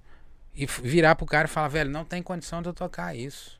e 0.55 0.66
virar 0.66 1.15
pro 1.15 1.24
cara 1.24 1.47
e 1.47 1.51
falar, 1.51 1.69
velho, 1.69 1.89
não 1.90 2.05
tem 2.05 2.23
condição 2.23 2.60
de 2.60 2.69
eu 2.69 2.74
tocar 2.74 3.15
isso. 3.16 3.56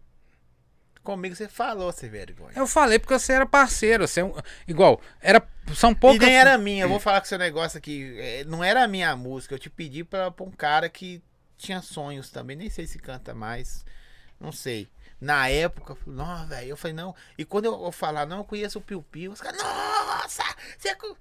Comigo 1.03 1.35
você 1.35 1.49
falou, 1.49 1.91
você 1.93 2.09
vergonha. 2.09 2.53
Eu 2.57 2.67
falei 2.67 2.99
porque 2.99 3.17
você 3.19 3.33
era 3.33 3.47
parceiro, 3.47 4.07
você 4.07 4.21
é 4.21 4.25
um- 4.25 4.35
igual, 4.67 5.01
era 5.23 5.41
são 5.75 5.93
E 5.93 5.95
poucas 5.95 6.21
nem 6.29 6.37
era 6.37 6.59
minha, 6.59 6.85
eu 6.85 6.89
vou 6.89 6.99
falar 7.01 7.21
com 7.21 7.27
seu 7.27 7.39
negócio 7.39 7.79
aqui. 7.79 8.15
é, 8.19 8.45
Não 8.45 8.63
era 8.65 8.83
a 8.85 8.89
minha 8.89 9.15
música, 9.17 9.55
eu 9.55 9.59
te 9.59 9.71
pedi 9.71 10.03
pra, 10.05 10.31
pra 10.31 10.45
um 10.45 10.51
cara 10.51 10.89
que 10.89 11.23
tinha 11.59 11.83
sonhos 11.83 12.31
também. 12.31 12.57
Nem 12.57 12.71
sei 12.71 12.87
se 12.87 12.99
canta 12.99 13.35
mais. 13.35 13.85
Não 14.41 14.53
sei. 14.53 14.89
Na 15.21 15.49
época, 15.49 15.97
não, 16.07 16.47
velho. 16.47 16.69
Eu 16.69 16.77
falei, 16.77 16.95
não. 16.95 17.15
E 17.37 17.45
quando 17.45 17.65
eu, 17.65 17.85
eu 17.85 17.93
falar, 17.93 18.25
não, 18.25 18.39
eu 18.39 18.45
conheço 18.45 18.79
o 18.79 18.83
Piu 18.83 19.03
Piu, 19.03 19.33
os 19.33 19.41
caras, 19.41 19.61
nossa! 19.61 20.45
Você. 20.79 20.95
co-" 20.95 21.17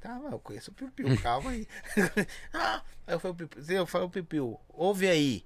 Tá, 0.00 0.18
mas 0.20 0.32
eu 0.32 0.40
conheço 0.40 0.72
o 0.72 0.74
Piu 0.74 0.90
Piu, 0.90 1.06
calma 1.22 1.52
aí. 1.52 1.68
ah, 2.52 2.82
aí 3.06 3.14
eu 3.14 3.20
falei, 3.20 3.36
Piu 3.36 3.48
Piu, 3.48 3.64
eu 3.68 3.86
falei, 3.86 4.08
Piu 4.08 4.24
Piu, 4.24 4.60
ouve 4.68 5.08
aí. 5.08 5.44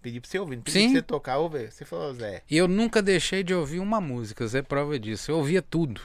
Pedi 0.00 0.20
pra 0.20 0.28
você 0.28 0.38
ouvir, 0.38 0.56
não 0.56 0.62
pedi 0.62 0.78
Sim. 0.78 0.84
pra 0.86 0.94
você 0.94 1.02
tocar, 1.02 1.38
ouve. 1.38 1.70
Você 1.70 1.84
falou, 1.84 2.12
Zé. 2.14 2.42
E 2.50 2.56
eu 2.56 2.66
nunca 2.66 3.00
deixei 3.00 3.44
de 3.44 3.54
ouvir 3.54 3.78
uma 3.78 4.00
música, 4.00 4.46
Zé 4.46 4.62
prova 4.62 4.98
disso. 4.98 5.30
Eu 5.30 5.36
ouvia 5.36 5.62
tudo. 5.62 6.00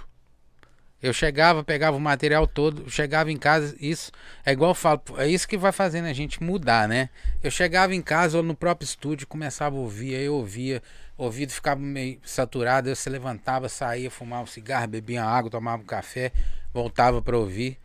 Eu 1.01 1.13
chegava, 1.13 1.63
pegava 1.63 1.95
o 1.95 1.99
material 1.99 2.47
todo, 2.47 2.89
chegava 2.89 3.31
em 3.31 3.37
casa, 3.37 3.75
isso 3.79 4.11
é 4.43 4.51
igual 4.51 4.71
eu 4.71 4.75
falo, 4.75 5.01
é 5.17 5.27
isso 5.27 5.47
que 5.47 5.55
vai 5.55 5.71
fazendo 5.71 6.05
a 6.05 6.13
gente 6.13 6.41
mudar, 6.41 6.87
né? 6.87 7.09
Eu 7.43 7.51
chegava 7.51 7.93
em 7.93 8.01
casa 8.01 8.37
ou 8.37 8.43
no 8.43 8.55
próprio 8.55 8.85
estúdio, 8.85 9.27
começava 9.27 9.75
a 9.75 9.79
ouvir, 9.79 10.15
aí 10.15 10.25
eu 10.25 10.33
ouvia, 10.33 10.81
ouvido 11.15 11.51
ficava 11.51 11.79
meio 11.79 12.19
saturado, 12.23 12.89
aí 12.89 12.95
você 12.95 13.11
levantava, 13.11 13.69
saía, 13.69 14.09
fumava 14.09 14.43
um 14.43 14.47
cigarro, 14.47 14.87
bebia 14.87 15.23
água, 15.23 15.51
tomava 15.51 15.83
um 15.83 15.85
café, 15.85 16.31
voltava 16.73 17.21
pra 17.21 17.37
ouvir. 17.37 17.77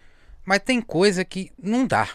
Mas 0.42 0.60
tem 0.60 0.80
coisa 0.80 1.22
que 1.22 1.52
não 1.62 1.86
dá. 1.86 2.08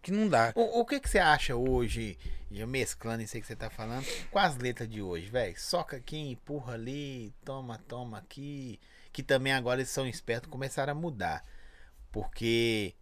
Que 0.00 0.10
não 0.10 0.28
dá. 0.28 0.52
O, 0.54 0.80
o 0.80 0.84
que, 0.86 0.98
que 0.98 1.10
você 1.10 1.18
acha 1.18 1.54
hoje, 1.54 2.18
já 2.50 2.66
mesclando 2.66 3.22
isso 3.22 3.36
aí 3.36 3.42
que 3.42 3.46
você 3.46 3.54
tá 3.54 3.68
falando, 3.68 4.06
com 4.30 4.38
as 4.38 4.56
letras 4.56 4.88
de 4.88 5.02
hoje, 5.02 5.26
velho? 5.26 5.54
Soca 5.60 5.98
aqui, 5.98 6.16
empurra 6.16 6.72
ali, 6.72 7.34
toma, 7.44 7.78
toma 7.86 8.16
aqui. 8.16 8.80
Que 9.12 9.22
também 9.22 9.52
agora 9.52 9.80
eles 9.80 9.90
são 9.90 10.06
espertos, 10.06 10.50
começaram 10.50 10.92
a 10.92 10.94
mudar. 10.94 11.44
Porque 12.12 12.94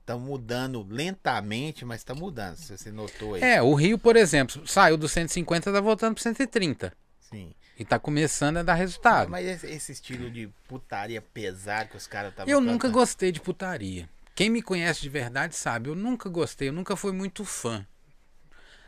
estão 0.00 0.20
mudando 0.20 0.86
lentamente, 0.88 1.84
mas 1.84 2.04
tá 2.04 2.14
mudando, 2.14 2.56
se 2.56 2.76
você 2.76 2.92
notou 2.92 3.34
aí. 3.34 3.42
É, 3.42 3.60
o 3.60 3.74
Rio, 3.74 3.98
por 3.98 4.14
exemplo, 4.16 4.66
saiu 4.66 4.96
do 4.96 5.08
150 5.08 5.72
tá 5.72 5.80
voltando 5.80 6.14
pro 6.14 6.22
130. 6.22 6.92
Sim. 7.20 7.52
E 7.78 7.84
tá 7.84 7.98
começando 7.98 8.58
a 8.58 8.62
dar 8.62 8.74
resultado. 8.74 9.28
Mas 9.28 9.64
esse, 9.64 9.92
estilo 9.92 10.30
de 10.30 10.48
putaria 10.68 11.20
pesado 11.20 11.90
que 11.90 11.96
os 11.96 12.06
caras 12.06 12.30
estavam 12.30 12.50
Eu 12.50 12.60
nunca 12.60 12.86
cantando- 12.88 12.94
gostei 12.94 13.32
de 13.32 13.40
putaria. 13.40 14.08
Quem 14.34 14.48
me 14.48 14.62
conhece 14.62 15.00
de 15.00 15.08
verdade 15.08 15.56
sabe, 15.56 15.88
eu 15.88 15.94
nunca 15.94 16.28
gostei, 16.28 16.68
eu 16.68 16.72
nunca 16.72 16.94
fui 16.94 17.12
muito 17.12 17.44
fã. 17.44 17.86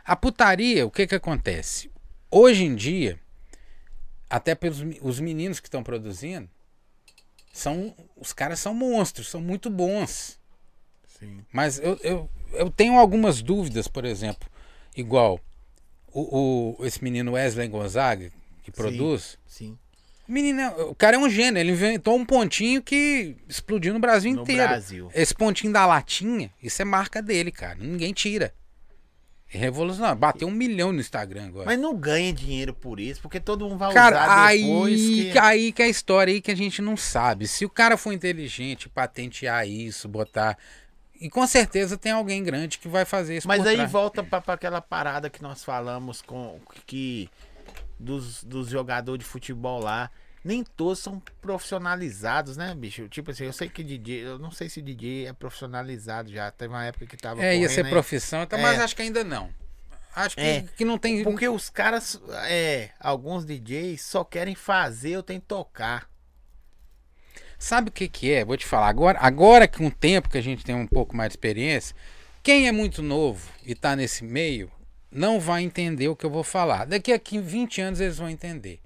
A 0.04 0.14
putaria, 0.14 0.86
o 0.86 0.90
que 0.90 1.06
que 1.06 1.14
acontece? 1.14 1.90
Hoje 2.30 2.64
em 2.64 2.74
dia, 2.74 3.18
até 4.30 4.54
pelos 4.54 4.78
os 5.02 5.20
meninos 5.20 5.60
que 5.60 5.66
estão 5.68 5.82
produzindo, 5.82 6.48
são 7.52 7.94
os 8.16 8.32
caras 8.32 8.58
são 8.60 8.74
monstros, 8.74 9.28
são 9.28 9.40
muito 9.40 9.68
bons. 9.70 10.38
Sim. 11.18 11.44
Mas 11.52 11.78
eu, 11.78 11.98
eu, 12.02 12.30
eu 12.52 12.70
tenho 12.70 12.98
algumas 12.98 13.42
dúvidas, 13.42 13.88
por 13.88 14.04
exemplo, 14.04 14.48
igual 14.96 15.40
o, 16.12 16.76
o- 16.80 16.86
esse 16.86 17.02
menino 17.02 17.32
Wesley 17.32 17.68
Gonzaga, 17.68 18.30
que 18.62 18.70
produz, 18.70 19.36
Sim. 19.46 19.76
o 20.28 20.32
menino, 20.32 20.60
é- 20.60 20.68
o 20.84 20.94
cara 20.94 21.16
é 21.16 21.18
um 21.18 21.28
gênio, 21.28 21.58
ele 21.58 21.72
inventou 21.72 22.16
um 22.16 22.24
pontinho 22.24 22.80
que 22.82 23.34
explodiu 23.48 23.92
no 23.92 23.98
Brasil 23.98 24.32
No 24.34 24.42
inteiro. 24.42 24.68
Brasil. 24.68 25.10
Esse 25.14 25.34
pontinho 25.34 25.72
da 25.72 25.84
latinha, 25.86 26.52
isso 26.62 26.80
é 26.80 26.84
marca 26.84 27.20
dele, 27.20 27.50
cara. 27.50 27.76
Ninguém 27.80 28.12
tira. 28.12 28.54
Revolucionário. 29.48 30.18
Bateu 30.18 30.46
um 30.46 30.50
milhão 30.50 30.92
no 30.92 31.00
Instagram 31.00 31.46
agora. 31.46 31.64
Mas 31.64 31.78
não 31.78 31.96
ganha 31.96 32.32
dinheiro 32.32 32.74
por 32.74 33.00
isso, 33.00 33.22
porque 33.22 33.40
todo 33.40 33.64
mundo 33.66 33.78
vai 33.78 33.94
cara, 33.94 34.16
usar 34.16 34.44
aí 34.44 34.62
depois 34.62 35.00
que... 35.00 35.32
que... 35.32 35.38
aí 35.38 35.72
que 35.72 35.82
é 35.82 35.84
a 35.86 35.88
história 35.88 36.32
aí 36.32 36.40
que 36.40 36.50
a 36.50 36.56
gente 36.56 36.82
não 36.82 36.96
sabe. 36.96 37.48
Se 37.48 37.64
o 37.64 37.70
cara 37.70 37.96
for 37.96 38.12
inteligente, 38.12 38.90
patentear 38.90 39.66
isso, 39.66 40.06
botar. 40.06 40.58
E 41.18 41.30
com 41.30 41.46
certeza 41.46 41.96
tem 41.96 42.12
alguém 42.12 42.44
grande 42.44 42.78
que 42.78 42.88
vai 42.88 43.06
fazer 43.06 43.38
isso. 43.38 43.48
Mas 43.48 43.66
aí 43.66 43.76
trás. 43.76 43.90
volta 43.90 44.22
pra, 44.22 44.40
pra 44.40 44.54
aquela 44.54 44.82
parada 44.82 45.30
que 45.30 45.42
nós 45.42 45.64
falamos 45.64 46.20
com 46.20 46.60
que 46.86 47.30
dos, 47.98 48.44
dos 48.44 48.68
jogadores 48.68 49.24
de 49.24 49.30
futebol 49.30 49.80
lá, 49.80 50.10
nem 50.48 50.64
todos 50.64 50.98
são 51.00 51.20
profissionalizados, 51.42 52.56
né, 52.56 52.74
bicho? 52.74 53.06
Tipo 53.08 53.32
assim, 53.32 53.44
eu 53.44 53.52
sei 53.52 53.68
que 53.68 53.84
DJ, 53.84 54.24
eu 54.24 54.38
não 54.38 54.50
sei 54.50 54.70
se 54.70 54.80
DJ 54.80 55.26
é 55.26 55.32
profissionalizado 55.34 56.32
já. 56.32 56.50
Teve 56.50 56.72
uma 56.72 56.86
época 56.86 57.04
que 57.06 57.18
tava 57.18 57.44
É, 57.44 57.54
ia 57.54 57.68
ser 57.68 57.84
aí. 57.84 57.90
profissão, 57.90 58.42
então, 58.42 58.58
mas 58.58 58.78
É. 58.78 58.82
acho 58.82 58.96
que 58.96 59.02
ainda 59.02 59.22
não. 59.22 59.50
Acho 60.16 60.34
que, 60.36 60.40
É. 60.40 60.64
que 60.74 60.86
não 60.86 60.96
tem. 60.96 61.22
Porque 61.22 61.46
os 61.46 61.68
caras, 61.68 62.18
é, 62.46 62.88
alguns 62.98 63.44
DJs 63.44 64.00
só 64.00 64.24
querem 64.24 64.54
fazer 64.54 65.18
ou 65.18 65.22
tem 65.22 65.38
que 65.38 65.46
tocar. 65.46 66.08
Sabe 67.58 67.90
o 67.90 67.92
que 67.92 68.08
que 68.08 68.32
é? 68.32 68.42
Vou 68.42 68.56
te 68.56 68.64
falar. 68.64 68.88
Agora, 68.88 69.18
agora 69.20 69.68
que 69.68 69.82
um 69.82 69.90
tempo 69.90 70.30
que 70.30 70.38
a 70.38 70.42
gente 70.42 70.64
tem 70.64 70.74
um 70.74 70.86
pouco 70.86 71.14
mais 71.14 71.28
de 71.28 71.32
experiência, 71.34 71.94
quem 72.42 72.66
é 72.68 72.72
muito 72.72 73.02
novo 73.02 73.50
e 73.66 73.74
tá 73.74 73.94
nesse 73.94 74.24
meio, 74.24 74.70
não 75.10 75.38
vai 75.38 75.62
entender 75.62 76.08
o 76.08 76.16
que 76.16 76.24
eu 76.24 76.30
vou 76.30 76.42
falar. 76.44 76.86
Daqui 76.86 77.12
a 77.12 77.18
15, 77.18 77.44
20 77.46 77.80
anos 77.82 78.00
eles 78.00 78.16
vão 78.16 78.30
entender. 78.30 78.80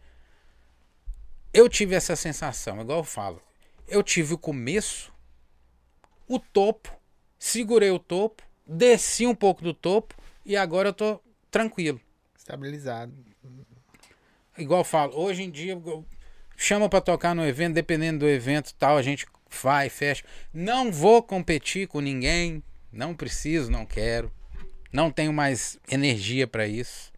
Eu 1.53 1.69
tive 1.69 1.95
essa 1.95 2.16
sensação, 2.16 2.81
igual 2.81 2.99
eu 2.99 3.05
falo. 3.05 3.43
Eu 3.87 4.03
tive 4.03 4.35
o 4.35 4.39
começo 4.39 5.12
o 6.27 6.39
topo, 6.39 6.91
segurei 7.39 7.91
o 7.91 7.99
topo, 7.99 8.43
desci 8.66 9.27
um 9.27 9.35
pouco 9.35 9.62
do 9.62 9.74
topo 9.74 10.15
e 10.47 10.57
agora 10.57 10.89
eu 10.89 10.93
tô 10.95 11.20
tranquilo. 11.51 12.01
Estabilizado. 12.37 13.12
Igual 14.57 14.81
eu 14.81 14.85
falo, 14.85 15.15
hoje 15.19 15.43
em 15.43 15.51
dia 15.51 15.81
chama 16.57 16.89
pra 16.89 17.01
tocar 17.01 17.35
no 17.35 17.47
evento, 17.47 17.74
dependendo 17.74 18.20
do 18.20 18.29
evento 18.29 18.74
tal, 18.74 18.97
a 18.97 19.03
gente 19.03 19.27
vai, 19.62 19.91
fecha. 19.91 20.24
Não 20.55 20.91
vou 20.91 21.23
competir 21.23 21.87
com 21.87 22.01
ninguém, 22.01 22.62
não 22.91 23.15
preciso, 23.15 23.70
não 23.70 23.85
quero. 23.85 24.33
Não 24.93 25.11
tenho 25.11 25.33
mais 25.33 25.79
energia 25.91 26.47
pra 26.47 26.66
isso. 26.66 27.12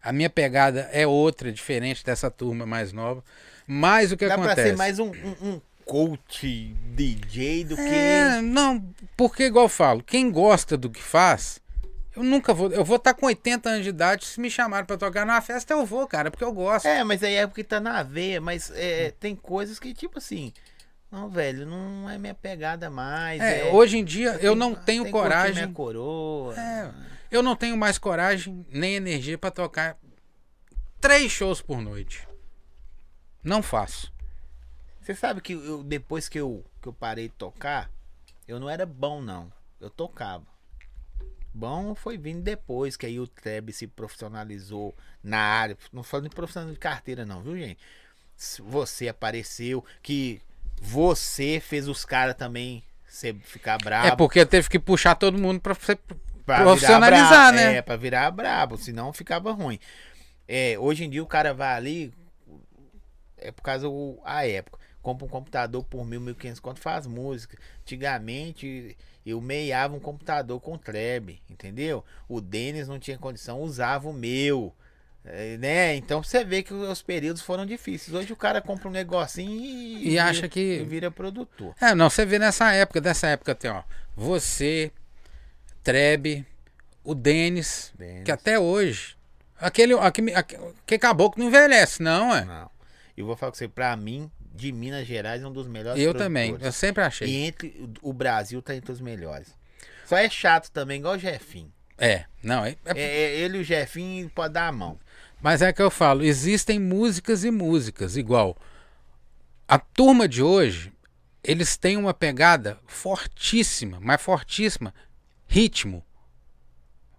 A 0.00 0.12
minha 0.12 0.28
pegada 0.28 0.88
é 0.92 1.06
outra, 1.06 1.50
diferente 1.50 2.04
dessa 2.04 2.30
turma 2.30 2.66
mais 2.66 2.92
nova. 2.92 3.24
Mas 3.66 4.12
o 4.12 4.16
que 4.16 4.26
Dá 4.26 4.34
acontece? 4.34 4.54
pra 4.54 4.64
ser 4.64 4.76
mais 4.76 4.98
um, 4.98 5.10
um, 5.10 5.48
um 5.48 5.60
coach 5.84 6.74
DJ 6.94 7.64
do 7.64 7.76
que. 7.76 7.82
É, 7.82 8.40
não, 8.40 8.82
porque 9.16 9.44
igual 9.44 9.66
eu 9.66 9.68
falo, 9.68 10.02
quem 10.02 10.30
gosta 10.30 10.76
do 10.76 10.90
que 10.90 11.02
faz, 11.02 11.60
eu 12.16 12.22
nunca 12.22 12.52
vou. 12.52 12.70
Eu 12.70 12.84
vou 12.84 12.96
estar 12.96 13.14
com 13.14 13.26
80 13.26 13.68
anos 13.68 13.84
de 13.84 13.90
idade, 13.90 14.24
se 14.24 14.40
me 14.40 14.50
chamarem 14.50 14.86
pra 14.86 14.96
tocar 14.96 15.26
numa 15.26 15.40
festa, 15.40 15.72
eu 15.72 15.84
vou, 15.84 16.06
cara, 16.06 16.30
porque 16.30 16.44
eu 16.44 16.52
gosto. 16.52 16.86
É, 16.86 17.02
mas 17.04 17.22
aí 17.22 17.34
é 17.34 17.46
porque 17.46 17.64
tá 17.64 17.80
na 17.80 18.02
veia, 18.02 18.40
mas 18.40 18.70
é, 18.74 19.12
tem 19.18 19.34
coisas 19.34 19.78
que, 19.78 19.92
tipo 19.94 20.18
assim. 20.18 20.52
Não, 21.10 21.30
velho, 21.30 21.64
não 21.64 22.10
é 22.10 22.18
minha 22.18 22.34
pegada 22.34 22.90
mais. 22.90 23.40
É, 23.40 23.68
é- 23.68 23.72
hoje 23.72 23.98
em 23.98 24.04
dia 24.04 24.36
eu 24.40 24.56
não 24.56 24.74
tenho 24.74 25.04
que 25.04 25.12
curtir 25.12 25.28
coragem. 25.28 25.54
Minha 25.54 25.68
coroa. 25.68 26.58
É, 26.58 26.90
eu 27.30 27.42
não 27.42 27.54
tenho 27.54 27.76
mais 27.76 27.98
coragem 27.98 28.66
nem 28.68 28.96
energia 28.96 29.38
pra 29.38 29.50
tocar 29.50 29.96
três 31.00 31.30
shows 31.30 31.60
por 31.60 31.80
noite. 31.80 32.26
Não 33.44 33.62
faço. 33.62 34.12
Você 35.00 35.14
sabe 35.14 35.42
que 35.42 35.52
eu, 35.52 35.84
depois 35.84 36.28
que 36.28 36.40
eu, 36.40 36.64
que 36.80 36.88
eu 36.88 36.92
parei 36.92 37.28
de 37.28 37.34
tocar, 37.34 37.90
eu 38.48 38.58
não 38.58 38.70
era 38.70 38.86
bom, 38.86 39.20
não. 39.20 39.52
Eu 39.78 39.90
tocava. 39.90 40.44
Bom 41.52 41.94
foi 41.94 42.16
vindo 42.16 42.42
depois, 42.42 42.96
que 42.96 43.06
aí 43.06 43.20
o 43.20 43.28
Treb 43.28 43.70
se 43.70 43.86
profissionalizou 43.86 44.94
na 45.22 45.38
área. 45.38 45.76
Não 45.92 46.02
falando 46.02 46.30
de 46.30 46.34
profissional 46.34 46.72
de 46.72 46.78
carteira, 46.78 47.26
não, 47.26 47.42
viu, 47.42 47.56
gente? 47.56 47.78
Você 48.58 49.08
apareceu, 49.08 49.84
que 50.02 50.40
você 50.80 51.60
fez 51.60 51.86
os 51.86 52.04
caras 52.04 52.34
também 52.34 52.82
você 53.06 53.32
ficar 53.34 53.78
brabo. 53.78 54.08
É 54.08 54.16
porque 54.16 54.44
teve 54.44 54.68
que 54.68 54.78
puxar 54.78 55.14
todo 55.14 55.38
mundo 55.38 55.60
pra 55.60 55.74
você 55.74 55.96
pra 56.44 56.62
profissionalizar, 56.62 57.52
brabo. 57.52 57.56
né? 57.56 57.76
É, 57.76 57.82
pra 57.82 57.96
virar 57.96 58.30
brabo, 58.30 58.76
senão 58.76 59.12
ficava 59.12 59.52
ruim. 59.52 59.78
É, 60.48 60.76
hoje 60.78 61.04
em 61.04 61.10
dia 61.10 61.22
o 61.22 61.26
cara 61.26 61.54
vai 61.54 61.74
ali, 61.76 62.12
é 63.44 63.52
por 63.52 63.62
causa 63.62 63.86
do, 63.88 64.18
a 64.24 64.46
época. 64.46 64.78
Compra 65.02 65.26
um 65.26 65.28
computador 65.28 65.84
por 65.84 66.04
mil, 66.04 66.20
mil 66.20 66.34
quinhentos 66.34 66.60
conto, 66.60 66.80
faz 66.80 67.06
música. 67.06 67.58
Antigamente 67.82 68.96
eu 69.24 69.40
meiava 69.40 69.94
um 69.94 70.00
computador 70.00 70.60
com 70.60 70.76
treb, 70.78 71.40
entendeu? 71.48 72.04
O 72.28 72.40
Denis 72.40 72.88
não 72.88 72.98
tinha 72.98 73.18
condição, 73.18 73.60
usava 73.60 74.08
o 74.08 74.12
meu. 74.12 74.74
é, 75.26 75.56
né? 75.56 75.94
Então 75.96 76.22
você 76.22 76.44
vê 76.44 76.62
que 76.62 76.72
os 76.74 77.00
períodos 77.02 77.40
foram 77.42 77.64
difíceis. 77.64 78.14
Hoje 78.14 78.32
o 78.32 78.36
cara 78.36 78.60
compra 78.60 78.88
um 78.88 78.92
negocinho 78.92 79.50
e, 79.64 80.10
E 80.12 80.18
acha 80.18 80.32
vira- 80.42 80.48
que- 80.48 80.78
e 80.80 80.84
vira 80.84 81.10
produtor. 81.10 81.74
É, 81.80 81.94
não, 81.94 82.10
você 82.10 82.26
vê 82.26 82.38
nessa 82.38 82.72
época, 82.72 83.00
dessa 83.00 83.28
época 83.28 83.54
tem, 83.54 83.70
ó. 83.70 83.82
Você, 84.16 84.90
Treb, 85.82 86.46
o 87.02 87.14
Denis, 87.14 87.92
Denis. 87.98 88.24
que 88.24 88.32
até 88.32 88.58
hoje. 88.58 89.16
Aquele, 89.58 89.94
aquele, 89.94 90.34
aquele 90.34 90.62
que 90.86 90.98
caboclo 90.98 91.40
não 91.42 91.48
envelhece, 91.48 92.02
não, 92.02 92.34
é? 92.34 92.44
Não. 92.44 92.70
Eu 93.16 93.26
vou 93.26 93.36
falar 93.36 93.52
com 93.52 93.58
você, 93.58 93.68
pra 93.68 93.96
mim, 93.96 94.30
de 94.54 94.72
Minas 94.72 95.06
Gerais, 95.06 95.42
é 95.42 95.46
um 95.46 95.52
dos 95.52 95.66
melhores 95.68 96.02
Eu 96.02 96.12
também, 96.14 96.56
eu 96.60 96.72
sempre 96.72 97.02
achei. 97.02 97.28
E 97.28 97.36
entre 97.36 97.88
o 98.02 98.12
Brasil 98.12 98.60
tá 98.60 98.74
entre 98.74 98.90
os 98.92 99.00
melhores. 99.00 99.54
Só 100.04 100.16
é 100.16 100.28
chato 100.28 100.70
também, 100.70 100.98
igual 100.98 101.14
o 101.14 101.18
Jefinho. 101.18 101.72
É, 101.96 102.24
não, 102.42 102.64
é, 102.64 102.70
é- 102.84 102.98
É, 102.98 103.00
é 103.02 103.36
ele 103.40 103.58
e 103.58 103.60
o 103.60 103.64
Jefinho 103.64 104.28
pode 104.30 104.54
dar 104.54 104.68
a 104.68 104.72
mão. 104.72 104.98
mas 105.40 105.62
é 105.62 105.72
que 105.72 105.80
eu 105.82 105.90
falo, 105.90 106.22
existem 106.24 106.78
músicas 106.78 107.44
e 107.44 107.50
músicas, 107.50 108.16
igual. 108.16 108.56
A 109.68 109.78
turma 109.78 110.26
de 110.28 110.42
hoje, 110.42 110.92
eles 111.42 111.76
têm 111.76 111.96
uma 111.96 112.12
pegada 112.12 112.78
fortíssima, 112.86 113.98
mas 114.00 114.20
fortíssima, 114.20 114.92
ritmo. 115.46 116.04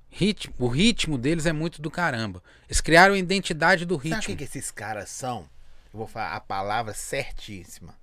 Ritmo, 0.09 0.53
o 0.59 0.67
ritmo 0.67 1.17
deles 1.17 1.45
é 1.45 1.51
muito 1.53 1.81
do 1.81 1.91
caramba. 1.91 2.41
Eles 2.67 2.79
criaram 2.81 3.15
a 3.15 3.17
identidade 3.17 3.85
do 3.85 3.95
Sabe 3.95 4.09
o 4.09 4.15
ritmo. 4.15 4.21
que, 4.23 4.35
que 4.37 4.43
esses 4.45 4.71
caras 4.71 5.09
são? 5.09 5.49
Eu 5.95 5.99
vou 5.99 6.07
falar 6.07 6.35
a 6.35 6.41
palavra 6.41 6.93
certíssima. 6.93 7.97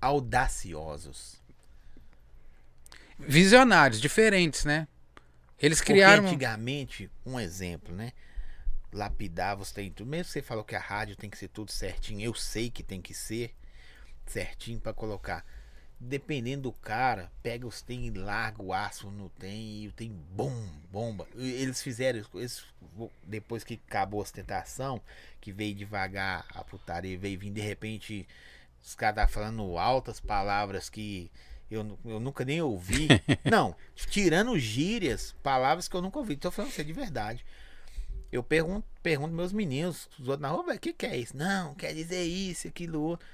Audaciosos. 0.00 1.42
Visionários, 3.18 4.00
diferentes, 4.00 4.64
né? 4.64 4.86
Eles 5.58 5.78
Porque 5.78 5.94
criaram. 5.94 6.28
antigamente, 6.28 7.10
um 7.26 7.40
exemplo, 7.40 7.92
né? 7.92 8.12
Lapidava 8.92 9.60
os 9.60 9.72
tem 9.72 9.90
tudo. 9.90 10.08
Mesmo 10.08 10.30
você 10.30 10.40
falou 10.40 10.62
que 10.62 10.76
a 10.76 10.78
rádio 10.78 11.16
tem 11.16 11.28
que 11.28 11.36
ser 11.36 11.48
tudo 11.48 11.72
certinho, 11.72 12.20
eu 12.20 12.32
sei 12.32 12.70
que 12.70 12.84
tem 12.84 13.02
que 13.02 13.12
ser 13.12 13.56
certinho 14.24 14.78
pra 14.78 14.94
colocar. 14.94 15.44
Dependendo 16.02 16.62
do 16.62 16.72
cara, 16.72 17.30
pega 17.42 17.66
os 17.66 17.82
tem 17.82 18.06
e 18.06 18.10
larga 18.10 18.62
o 18.62 18.72
aço 18.72 19.10
no 19.10 19.28
tem 19.28 19.84
e 19.84 19.92
tem 19.92 20.10
bom, 20.32 20.50
bomba. 20.90 21.28
Eles 21.36 21.82
fizeram 21.82 22.24
eles, 22.34 22.64
depois 23.22 23.62
que 23.62 23.78
acabou 23.86 24.20
a 24.20 24.22
ostentação, 24.22 25.00
que 25.42 25.52
veio 25.52 25.74
devagar 25.74 26.46
a 26.54 26.64
putaria, 26.64 27.18
veio 27.18 27.38
vindo 27.38 27.54
de 27.54 27.60
repente 27.60 28.26
os 28.82 28.94
caras 28.94 29.16
tá 29.16 29.28
falando 29.28 29.76
altas 29.76 30.18
palavras 30.20 30.88
que 30.88 31.30
eu, 31.70 31.98
eu 32.04 32.18
nunca 32.18 32.44
nem 32.44 32.62
ouvi. 32.62 33.08
Não, 33.44 33.76
tirando 33.94 34.58
gírias, 34.58 35.34
palavras 35.42 35.86
que 35.86 35.94
eu 35.94 36.02
nunca 36.02 36.18
ouvi. 36.18 36.36
Tô 36.36 36.50
falando 36.50 36.70
isso 36.70 36.82
de 36.82 36.92
verdade. 36.92 37.44
Eu 38.32 38.42
pergunto, 38.42 38.86
pergunto 39.02 39.34
meus 39.34 39.52
meninos, 39.52 40.08
os 40.18 40.28
outros 40.28 40.40
na 40.40 40.48
rua, 40.48 40.64
"Véi, 40.64 40.76
o 40.76 40.80
que, 40.80 40.92
que 40.92 41.06
é 41.06 41.16
isso? 41.16 41.36
Não, 41.36 41.74
quer 41.74 41.92
dizer 41.92 42.22
isso, 42.22 42.68
aquilo, 42.68 43.00
outro. 43.02 43.26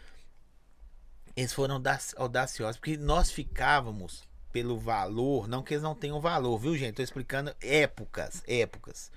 Eles 1.36 1.52
foram 1.52 1.74
audaci- 1.74 2.14
audaciosos, 2.16 2.76
porque 2.78 2.96
nós 2.96 3.30
ficávamos 3.30 4.24
pelo 4.52 4.78
valor, 4.78 5.46
não 5.46 5.62
que 5.62 5.74
eles 5.74 5.82
não 5.82 5.94
tenham 5.94 6.18
valor, 6.20 6.56
viu, 6.58 6.76
gente? 6.76 6.94
Tô 6.94 7.02
explicando 7.02 7.54
épocas, 7.60 8.42
épocas. 8.48 9.10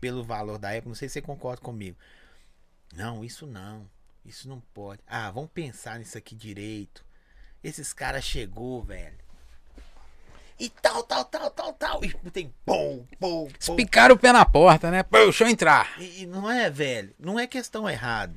Pelo 0.00 0.24
valor 0.24 0.58
da 0.58 0.72
época, 0.72 0.88
não 0.88 0.96
sei 0.96 1.08
se 1.08 1.14
você 1.14 1.22
concorda 1.22 1.62
comigo. 1.62 1.96
Não, 2.92 3.24
isso 3.24 3.46
não. 3.46 3.88
Isso 4.24 4.48
não 4.48 4.60
pode. 4.72 5.00
Ah, 5.06 5.30
vamos 5.30 5.50
pensar 5.52 5.98
nisso 5.98 6.18
aqui 6.18 6.34
direito. 6.34 7.04
Esses 7.62 7.92
caras 7.92 8.24
chegou, 8.24 8.82
velho. 8.82 9.16
E 10.58 10.68
tal, 10.70 11.02
tal, 11.02 11.24
tal, 11.24 11.50
tal, 11.50 11.72
tal. 11.72 12.04
E 12.04 12.12
tem 12.30 12.52
pum, 12.64 13.06
pum, 13.18 13.48
pum. 13.66 13.76
Picaram 13.76 14.14
o 14.14 14.18
pé 14.18 14.32
na 14.32 14.44
porta, 14.44 14.90
né? 14.90 15.02
Pô, 15.02 15.18
deixa 15.18 15.44
eu 15.44 15.48
entrar. 15.48 16.00
E, 16.00 16.22
e 16.22 16.26
não 16.26 16.50
é, 16.50 16.70
velho. 16.70 17.14
Não 17.18 17.38
é 17.38 17.46
questão 17.46 17.88
errada. 17.88 18.34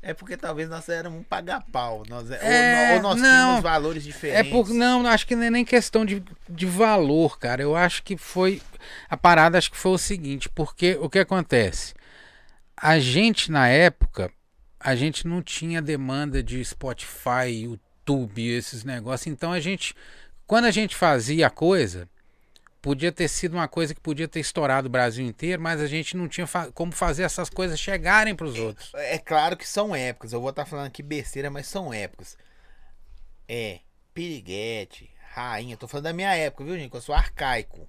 É 0.00 0.14
porque 0.14 0.36
talvez 0.36 0.68
nós 0.68 0.88
éramos 0.88 1.20
um 1.20 1.22
paga-pau. 1.24 2.04
Nós, 2.08 2.30
é- 2.30 2.38
É, 2.40 2.90
ou, 2.90 2.96
ou 2.96 3.02
nós 3.02 3.20
não. 3.20 3.22
tínhamos 3.46 3.62
valores 3.62 4.02
É 4.04 4.06
diferentes. 4.06 4.52
por, 4.52 4.68
não, 4.70 5.04
acho 5.06 5.26
que 5.26 5.34
não 5.34 5.42
é 5.42 5.50
nem 5.50 5.64
questão 5.64 6.04
de, 6.04 6.22
de 6.48 6.66
valor, 6.66 7.38
cara. 7.38 7.62
Eu 7.62 7.74
acho 7.74 8.02
que 8.02 8.16
foi. 8.16 8.62
A 9.10 9.16
parada 9.16 9.58
acho 9.58 9.70
que 9.70 9.76
foi 9.76 9.92
o 9.92 9.98
seguinte, 9.98 10.48
porque 10.48 10.96
o 11.00 11.10
que 11.10 11.18
acontece? 11.18 11.94
A 12.76 12.98
gente, 13.00 13.50
na 13.50 13.66
época, 13.68 14.30
a 14.78 14.94
gente 14.94 15.26
não 15.26 15.42
tinha 15.42 15.82
demanda 15.82 16.42
de 16.44 16.64
Spotify, 16.64 17.50
YouTube, 17.64 18.46
esses 18.48 18.84
negócios. 18.84 19.26
Então 19.26 19.52
a 19.52 19.58
gente. 19.60 19.94
Quando 20.46 20.66
a 20.66 20.70
gente 20.70 20.94
fazia 20.94 21.48
a 21.48 21.50
coisa, 21.50 22.08
podia 22.80 23.10
ter 23.12 23.28
sido 23.28 23.54
uma 23.54 23.68
coisa 23.68 23.94
que 23.94 24.00
podia 24.00 24.28
ter 24.28 24.40
estourado 24.40 24.86
o 24.86 24.90
Brasil 24.90 25.24
inteiro, 25.26 25.60
mas 25.60 25.80
a 25.80 25.86
gente 25.86 26.16
não 26.16 26.28
tinha 26.28 26.46
fa- 26.46 26.70
como 26.72 26.92
fazer 26.92 27.22
essas 27.24 27.50
coisas 27.50 27.78
chegarem 27.78 28.34
para 28.34 28.46
os 28.46 28.58
outros. 28.58 28.92
É 28.94 29.18
claro 29.18 29.56
que 29.56 29.66
são 29.66 29.94
épocas. 29.94 30.32
Eu 30.32 30.40
vou 30.40 30.50
estar 30.50 30.64
falando 30.64 30.86
aqui 30.86 31.02
besteira, 31.02 31.50
mas 31.50 31.66
são 31.66 31.92
épocas. 31.92 32.36
É, 33.48 33.80
piriguete, 34.14 35.10
rainha. 35.32 35.76
Tô 35.76 35.88
falando 35.88 36.04
da 36.04 36.12
minha 36.12 36.34
época, 36.34 36.64
viu, 36.64 36.76
gente? 36.76 36.90
Que 36.90 36.96
eu 36.96 37.00
sou 37.00 37.14
arcaico. 37.14 37.88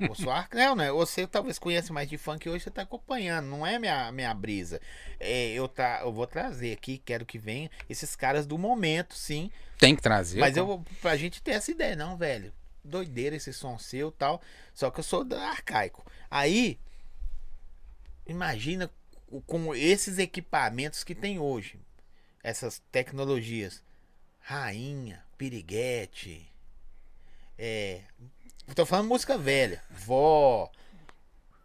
Eu 0.00 0.14
sou 0.14 0.30
arcaico, 0.30 0.76
né? 0.76 0.90
Você 0.90 1.26
talvez 1.26 1.58
conheça 1.58 1.92
mais 1.92 2.08
de 2.08 2.16
funk 2.16 2.48
hoje 2.48 2.64
você 2.64 2.70
tá 2.70 2.82
acompanhando. 2.82 3.46
Não 3.46 3.66
é 3.66 3.78
minha, 3.78 4.10
minha 4.12 4.32
brisa. 4.32 4.80
É, 5.20 5.48
eu, 5.52 5.68
tá, 5.68 6.00
eu 6.02 6.12
vou 6.12 6.26
trazer 6.26 6.72
aqui, 6.72 6.98
quero 7.04 7.26
que 7.26 7.38
venha 7.38 7.70
esses 7.88 8.16
caras 8.16 8.46
do 8.46 8.56
momento, 8.56 9.14
sim. 9.14 9.50
Tem 9.78 9.94
que 9.94 10.00
trazer. 10.02 10.40
Mas 10.40 10.54
pô. 10.54 10.60
eu 10.60 10.66
vou 10.66 10.84
pra 11.02 11.16
gente 11.16 11.42
ter 11.42 11.52
essa 11.52 11.70
ideia, 11.70 11.94
não, 11.94 12.16
velho. 12.16 12.52
Doideira 12.88 13.36
esse 13.36 13.52
som 13.52 13.78
seu 13.78 14.10
tal. 14.10 14.40
Só 14.74 14.90
que 14.90 15.00
eu 15.00 15.04
sou 15.04 15.26
arcaico. 15.34 16.04
Aí, 16.30 16.78
imagina 18.26 18.90
com 19.46 19.74
esses 19.74 20.18
equipamentos 20.18 21.04
que 21.04 21.14
tem 21.14 21.38
hoje. 21.38 21.78
Essas 22.42 22.82
tecnologias. 22.90 23.82
Rainha, 24.40 25.22
piriguete. 25.36 26.50
É. 27.58 28.02
Tô 28.74 28.86
falando 28.86 29.08
música 29.08 29.36
velha. 29.36 29.82
Vó. 29.90 30.70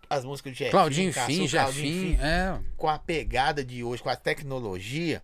As 0.09 0.23
músicas 0.23 0.53
de 0.53 0.59
Jefinho, 0.59 0.71
Claudinho 0.71 1.13
Caçu, 1.13 1.27
Fim, 1.27 1.47
Claudinho 1.47 2.11
Jefim, 2.11 2.21
é. 2.21 2.59
com 2.77 2.87
a 2.87 2.99
pegada 2.99 3.65
de 3.65 3.83
hoje, 3.83 4.03
com 4.03 4.09
a 4.09 4.15
tecnologia, 4.15 5.23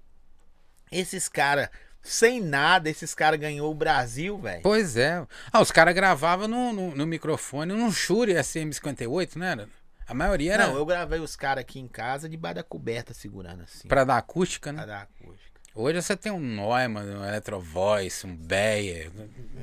esses 0.91 1.29
caras 1.29 1.69
sem 2.01 2.41
nada, 2.41 2.89
esses 2.89 3.13
caras 3.13 3.39
ganhou 3.39 3.71
o 3.71 3.75
Brasil, 3.75 4.37
velho. 4.37 4.61
Pois 4.61 4.97
é. 4.97 5.25
Ah, 5.51 5.61
os 5.61 5.71
caras 5.71 5.93
gravavam 5.93 6.47
no, 6.47 6.73
no, 6.73 6.95
no 6.95 7.07
microfone, 7.07 7.73
num 7.73 7.91
Shure 7.91 8.33
SM58, 8.33 9.35
não 9.35 9.45
era? 9.45 9.69
A 10.07 10.13
maioria 10.13 10.53
era 10.53 10.67
Não, 10.67 10.75
eu 10.75 10.85
gravei 10.85 11.19
os 11.19 11.35
caras 11.35 11.61
aqui 11.61 11.79
em 11.79 11.87
casa 11.87 12.27
debaixo 12.27 12.55
da 12.55 12.63
coberta 12.63 13.13
segurando 13.13 13.61
assim. 13.61 13.87
pra 13.87 14.03
dar 14.03 14.17
acústica, 14.17 14.73
pra 14.73 14.81
né? 14.81 14.87
dar 14.87 15.01
acústica. 15.03 15.59
Hoje 15.75 16.01
você 16.01 16.17
tem 16.17 16.31
um 16.31 16.39
Neumann, 16.39 17.05
um 17.17 17.23
Electrovoice, 17.23 18.25
um 18.25 18.35
Beyer, 18.35 19.11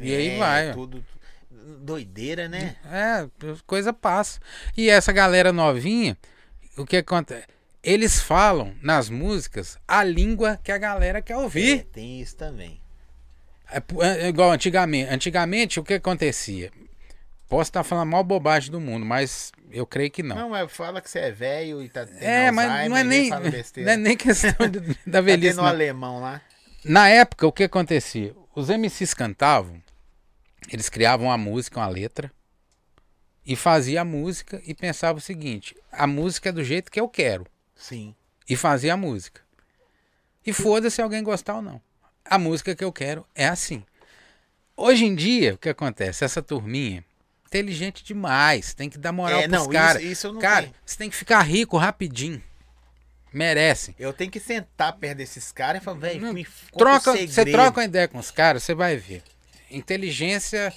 e 0.00 0.14
aí 0.14 0.28
É, 0.28 0.38
vai. 0.38 0.72
Tudo 0.72 1.04
doideira, 1.80 2.48
né? 2.48 2.76
É, 2.84 3.28
coisa 3.66 3.92
passa. 3.92 4.38
E 4.76 4.88
essa 4.88 5.12
galera 5.12 5.52
novinha, 5.52 6.16
o 6.76 6.86
que 6.86 6.98
acontece? 6.98 7.48
Eles 7.86 8.20
falam 8.20 8.74
nas 8.82 9.08
músicas 9.08 9.78
a 9.86 10.02
língua 10.02 10.58
que 10.64 10.72
a 10.72 10.78
galera 10.78 11.22
quer 11.22 11.34
É, 11.34 11.36
ouvir. 11.36 11.84
tem 11.92 12.20
isso 12.20 12.36
também. 12.36 12.80
É, 13.70 13.78
pu- 13.78 14.02
é 14.02 14.28
igual 14.28 14.50
antigamente. 14.50 15.08
Antigamente, 15.08 15.78
o 15.78 15.84
que 15.84 15.94
acontecia? 15.94 16.72
Posso 17.48 17.68
estar 17.70 17.84
falando 17.84 18.10
mal 18.10 18.24
bobagem 18.24 18.72
do 18.72 18.80
mundo, 18.80 19.06
mas 19.06 19.52
eu 19.70 19.86
creio 19.86 20.10
que 20.10 20.20
não. 20.20 20.34
Não, 20.34 20.50
mas 20.50 20.72
fala 20.72 21.00
que 21.00 21.08
você 21.08 21.20
é 21.20 21.30
velho 21.30 21.80
e 21.80 21.88
tá 21.88 22.04
é, 22.18 22.50
mas 22.50 22.88
não 22.90 22.96
é 22.96 23.04
nem, 23.04 23.30
não 23.30 23.38
é 23.92 23.96
nem 23.96 24.16
questão 24.16 24.68
de- 24.68 24.80
da 25.06 25.12
Tá 25.12 25.20
velhice. 25.20 25.54
um 25.54 25.62
não. 25.62 25.66
alemão 25.66 26.20
lá. 26.20 26.40
Na 26.84 27.08
época, 27.08 27.46
o 27.46 27.52
que 27.52 27.62
acontecia? 27.64 28.34
Os 28.54 28.68
MCs 28.68 29.14
cantavam, 29.14 29.80
eles 30.72 30.88
criavam 30.88 31.30
a 31.30 31.38
música, 31.38 31.78
uma 31.78 31.88
letra, 31.88 32.32
e 33.46 33.54
fazia 33.54 34.00
a 34.00 34.04
música 34.04 34.60
e 34.66 34.74
pensava 34.74 35.18
o 35.18 35.22
seguinte: 35.22 35.76
a 35.92 36.06
música 36.06 36.48
é 36.48 36.52
do 36.52 36.64
jeito 36.64 36.90
que 36.90 36.98
eu 36.98 37.08
quero. 37.08 37.46
Sim. 37.76 38.14
E 38.48 38.56
fazia 38.56 38.94
a 38.94 38.96
música. 38.96 39.42
E 40.44 40.52
foda-se 40.52 41.02
alguém 41.02 41.22
gostar 41.22 41.56
ou 41.56 41.62
não. 41.62 41.80
A 42.24 42.38
música 42.38 42.74
que 42.74 42.82
eu 42.82 42.92
quero 42.92 43.26
é 43.34 43.46
assim. 43.46 43.84
Hoje 44.76 45.04
em 45.04 45.14
dia, 45.14 45.54
o 45.54 45.58
que 45.58 45.68
acontece? 45.68 46.24
Essa 46.24 46.42
turminha, 46.42 47.04
inteligente 47.46 48.04
demais, 48.04 48.74
tem 48.74 48.90
que 48.90 48.98
dar 48.98 49.12
moral 49.12 49.40
É, 49.40 49.48
pros 49.48 49.66
caras. 49.66 50.02
Cara, 50.40 50.62
tenho. 50.62 50.74
você 50.84 50.96
tem 50.96 51.10
que 51.10 51.16
ficar 51.16 51.42
rico 51.42 51.76
rapidinho. 51.76 52.42
Merece. 53.32 53.94
Eu 53.98 54.12
tenho 54.12 54.30
que 54.30 54.40
sentar 54.40 54.94
perto 54.96 55.18
desses 55.18 55.52
caras 55.52 55.82
e 55.82 55.84
falar, 55.84 55.98
velho, 55.98 56.32
me 56.32 56.46
Troca, 56.76 57.12
você 57.12 57.44
troca 57.44 57.80
uma 57.80 57.84
ideia 57.84 58.08
com 58.08 58.18
os 58.18 58.30
caras, 58.30 58.62
você 58.62 58.74
vai 58.74 58.96
ver. 58.96 59.22
Inteligência 59.70 60.72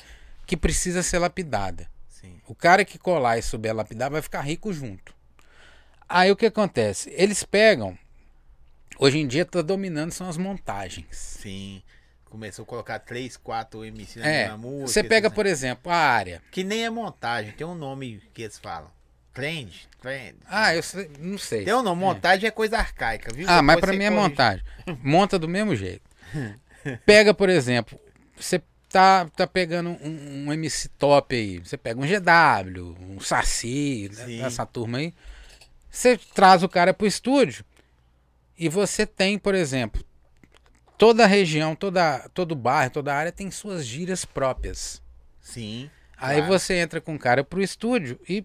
que 0.46 0.58
precisa 0.58 1.04
ser 1.04 1.20
lapidada. 1.20 1.90
Sim. 2.10 2.42
O 2.48 2.56
cara 2.56 2.84
que 2.84 2.98
colar 2.98 3.38
e 3.38 3.42
souber 3.42 3.74
lapidar 3.74 4.10
vai 4.10 4.22
ficar 4.22 4.42
rico 4.42 4.74
junto. 4.74 5.14
Aí 6.10 6.32
o 6.32 6.36
que 6.36 6.48
acontece? 6.48 7.12
Eles 7.16 7.44
pegam. 7.44 7.98
Hoje 8.98 9.20
em 9.20 9.28
dia 9.28 9.46
tá 9.46 9.62
dominando 9.62 10.12
são 10.12 10.28
as 10.28 10.38
montagens. 10.38 11.06
Sim. 11.12 11.82
Começou 12.26 12.64
a 12.64 12.66
colocar 12.66 13.00
três, 13.00 13.38
quatro 13.38 13.84
MC 13.86 14.20
na 14.20 14.28
É. 14.28 14.56
música. 14.58 14.88
Você 14.88 15.04
pega, 15.04 15.28
esses- 15.28 15.36
por 15.36 15.46
exemplo, 15.46 15.92
a 15.92 15.96
área. 15.96 16.42
Que 16.52 16.64
nem 16.64 16.84
é 16.86 16.90
montagem, 16.90 17.52
tem 17.54 17.66
um 17.66 17.76
nome 17.76 18.22
que 18.34 18.42
eles 18.44 18.58
falam. 18.60 18.92
Trend, 19.34 19.88
trend. 20.02 20.36
Ah, 20.48 20.76
eu 20.76 20.84
sei- 20.84 21.10
não 21.20 21.38
sei. 21.38 21.64
Tem 21.64 21.74
um 21.74 21.82
nome, 21.82 22.02
montagem 22.02 22.48
é 22.48 22.52
coisa 22.52 22.78
arcaica, 22.78 23.34
viu? 23.34 23.46
Ah, 23.50 23.62
mas 23.62 23.76
Depois 23.78 23.80
pra 23.80 23.92
você 23.94 23.98
mim 23.98 24.04
é 24.06 24.10
corrige. 24.10 24.30
montagem. 24.30 24.64
Monta 25.04 25.40
do 25.40 25.48
mesmo 25.48 25.76
jeito. 25.76 26.04
Pega, 27.06 27.34
por 27.34 27.50
exemplo, 27.50 28.00
você 28.38 28.62
tá, 28.90 29.28
tá 29.36 29.48
pegando 29.48 29.90
um, 29.92 30.46
um 30.48 30.54
MC 30.54 30.90
top 30.90 31.36
aí. 31.36 31.60
Você 31.60 31.78
pega 31.78 32.00
um 32.00 32.06
GW, 32.06 32.96
um 33.00 33.20
Saci, 33.20 34.10
Sim. 34.14 34.42
essa 34.44 34.66
turma 34.66 34.98
aí. 34.98 35.14
Você 35.90 36.18
traz 36.18 36.64
o 36.64 36.70
cara 36.70 36.94
pro 36.94 37.08
estúdio 37.08 37.66
e 38.58 38.70
você 38.70 39.06
tem, 39.06 39.40
por 39.40 39.56
exemplo, 39.56 40.04
toda 40.98 41.24
a 41.24 41.28
região, 41.28 41.76
toda, 41.76 42.30
todo 42.34 42.56
bairro, 42.56 42.92
toda 42.92 43.16
área 43.16 43.32
tem 43.32 43.50
suas 43.50 43.86
gírias 43.86 44.26
próprias. 44.26 45.02
Sim. 45.42 45.90
Aí 46.18 46.38
claro. 46.38 46.52
você 46.52 46.76
entra 46.76 47.00
com 47.00 47.16
o 47.16 47.20
cara 47.20 47.44
pro 47.44 47.62
estúdio 47.62 48.20
e, 48.28 48.44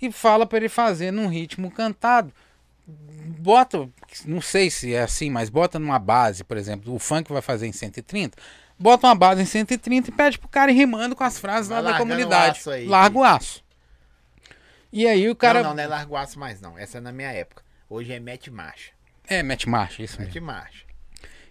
e 0.00 0.12
fala 0.12 0.46
pra 0.46 0.58
ele 0.58 0.68
fazer 0.68 1.10
num 1.10 1.26
ritmo 1.26 1.70
cantado. 1.70 2.32
Bota, 2.86 3.88
não 4.26 4.42
sei 4.42 4.70
se 4.70 4.94
é 4.94 5.02
assim, 5.02 5.30
mas 5.30 5.48
bota 5.48 5.78
numa 5.78 5.98
base, 5.98 6.44
por 6.44 6.58
exemplo, 6.58 6.94
o 6.94 6.98
funk 6.98 7.32
vai 7.32 7.40
fazer 7.40 7.66
em 7.66 7.72
130. 7.72 8.36
Bota 8.78 9.06
uma 9.06 9.14
base 9.14 9.40
em 9.40 9.46
130 9.46 10.10
e 10.10 10.12
pede 10.12 10.38
pro 10.38 10.48
cara 10.48 10.70
ir 10.70 10.74
rimando 10.74 11.16
com 11.16 11.24
as 11.24 11.38
frases 11.38 11.70
lá 11.70 11.80
da 11.80 11.94
o 11.94 11.98
comunidade. 11.98 12.58
aço 12.58 12.70
aí. 12.70 12.86
Larga 12.86 13.18
o 13.18 13.24
aço. 13.24 13.63
E 14.96 15.08
aí 15.08 15.28
o 15.28 15.34
cara. 15.34 15.60
Não, 15.60 15.70
não, 15.70 15.76
não 15.76 15.82
é 15.82 15.86
largo 15.88 16.14
aço 16.16 16.38
mais 16.38 16.60
não. 16.60 16.78
Essa 16.78 16.98
é 16.98 17.00
na 17.00 17.10
minha 17.10 17.32
época. 17.32 17.62
Hoje 17.90 18.12
é 18.12 18.20
mete 18.20 18.48
marcha. 18.50 18.92
É, 19.26 19.42
mete 19.42 19.68
marcha, 19.68 20.02
isso 20.02 20.18
mesmo. 20.18 20.26
Mete 20.32 20.40
marcha. 20.40 20.84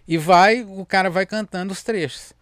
E 0.08 0.16
vai, 0.16 0.62
o 0.62 0.84
cara 0.86 1.10
vai 1.10 1.26
cantando 1.26 1.72
os 1.72 1.82
trechos. 1.82 2.32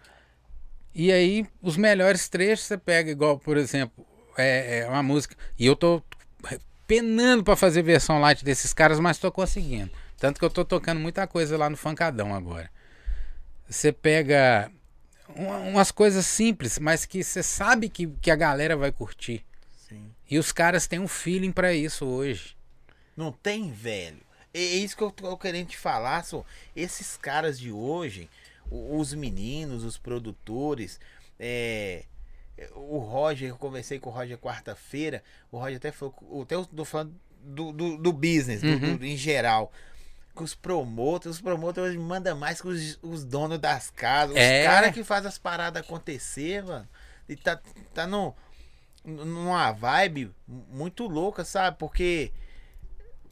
E 0.95 1.11
aí, 1.11 1.47
os 1.61 1.77
melhores 1.77 2.29
trechos 2.29 2.67
você 2.67 2.79
pega, 2.79 3.11
igual, 3.11 3.39
por 3.39 3.57
exemplo, 3.57 4.07
é, 4.37 4.81
é 4.81 4.89
uma 4.89 5.03
música. 5.03 5.35
E 5.59 5.67
eu 5.67 5.75
tô 5.75 6.03
penando 6.87 7.43
pra 7.43 7.57
fazer 7.57 7.83
versão 7.83 8.21
light 8.21 8.45
desses 8.45 8.73
caras, 8.73 9.01
mas 9.01 9.19
tô 9.19 9.31
conseguindo. 9.33 9.91
Tanto 10.19 10.39
que 10.39 10.45
eu 10.45 10.51
tô 10.51 10.65
tocando 10.65 11.01
muita 11.01 11.27
coisa 11.27 11.57
lá 11.57 11.69
no 11.69 11.77
Funkadão 11.77 12.35
agora. 12.35 12.71
Você 13.69 13.91
pega 13.91 14.71
um- 15.35 15.71
umas 15.71 15.91
coisas 15.91 16.27
simples, 16.27 16.79
mas 16.79 17.05
que 17.07 17.25
você 17.25 17.43
sabe 17.43 17.89
que, 17.89 18.07
que 18.21 18.31
a 18.31 18.37
galera 18.37 18.77
vai 18.77 18.93
curtir. 18.93 19.45
E 20.33 20.39
os 20.39 20.51
caras 20.51 20.87
têm 20.87 20.99
um 20.99 21.07
feeling 21.09 21.53
pra 21.53 21.75
isso 21.75 22.07
hoje. 22.07 22.57
Não 23.15 23.31
tem, 23.31 23.71
velho. 23.71 24.17
É 24.55 24.61
é 24.61 24.77
isso 24.77 24.97
que 24.97 25.03
eu 25.03 25.11
tô 25.11 25.37
querendo 25.37 25.69
te 25.69 25.77
falar, 25.77 26.25
só. 26.25 26.43
Esses 26.75 27.17
caras 27.19 27.59
de 27.61 27.71
hoje, 27.71 28.31
os 28.71 29.13
meninos, 29.13 29.85
os 29.85 29.99
produtores, 29.99 30.99
é, 31.39 32.05
o 32.75 32.99
Roger, 32.99 33.51
eu 33.51 33.57
conversei 33.57 33.99
com 33.99 34.09
o 34.09 34.13
Roger 34.13 34.39
quarta-feira, 34.39 35.23
o 35.51 35.59
Roger 35.59 35.77
até 35.77 35.93
falou, 35.93 36.15
até 36.43 36.55
eu 36.55 36.65
tô 36.65 36.85
falando 36.85 37.15
do, 37.43 37.73
do, 37.73 37.97
do 37.99 38.13
business, 38.13 38.63
do- 38.63 38.69
Uhum. 38.69 38.97
do- 38.97 39.05
em 39.05 39.17
geral. 39.19 39.71
Com 40.35 40.45
os 40.45 40.55
promotores, 40.55 41.37
os 41.37 41.43
promotores 41.43 41.95
mandam 41.97 42.35
mais 42.39 42.59
que 42.59 42.69
os, 42.69 42.99
os 43.03 43.23
donos 43.23 43.59
das 43.59 43.91
casas, 43.91 44.35
É. 44.37 44.61
os 44.63 44.67
caras 44.67 44.95
que 44.95 45.05
fazem 45.05 45.29
as 45.29 45.37
paradas 45.37 45.83
acontecer, 45.83 46.63
mano. 46.65 46.89
E 47.29 47.37
tá, 47.37 47.61
tá 47.93 48.07
no, 48.07 48.35
numa 49.05 49.73
vibe 49.73 50.33
muito 50.47 51.07
louca, 51.07 51.45
sabe? 51.45 51.77
Porque 51.79 52.33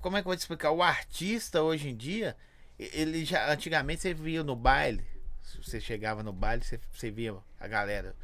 como 0.01 0.16
é 0.16 0.22
que 0.22 0.26
eu 0.26 0.30
vou 0.30 0.36
te 0.36 0.40
explicar? 0.40 0.70
O 0.70 0.82
artista 0.82 1.62
hoje 1.62 1.88
em 1.88 1.97
dia, 1.97 2.36
ele 2.78 3.24
já 3.24 3.51
antigamente 3.52 4.02
você 4.02 4.14
via 4.14 4.42
no 4.42 4.56
baile, 4.56 5.05
você 5.62 5.80
chegava 5.80 6.22
no 6.22 6.32
baile, 6.32 6.64
você, 6.64 6.80
você 6.92 7.10
via 7.10 7.34
a 7.59 7.68
galera, 7.68 8.14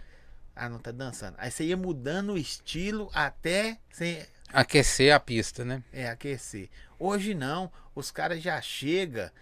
ah, 0.55 0.69
não 0.69 0.79
tá 0.79 0.91
dançando. 0.91 1.35
Aí 1.39 1.51
você 1.51 1.65
ia 1.65 1.77
mudando 1.77 2.33
o 2.33 2.39
estilo 2.39 3.11
até 3.13 3.79
você 3.91 4.27
Aquecer 4.53 5.13
a 5.15 5.21
pista, 5.21 5.65
né? 5.65 5.83
é, 5.93 6.09
aquecer. 6.09 6.71
Hoje 6.99 7.35
não, 7.35 7.71
os 7.95 8.11
caras 8.11 8.41
já 8.41 8.61
chega, 8.63 9.33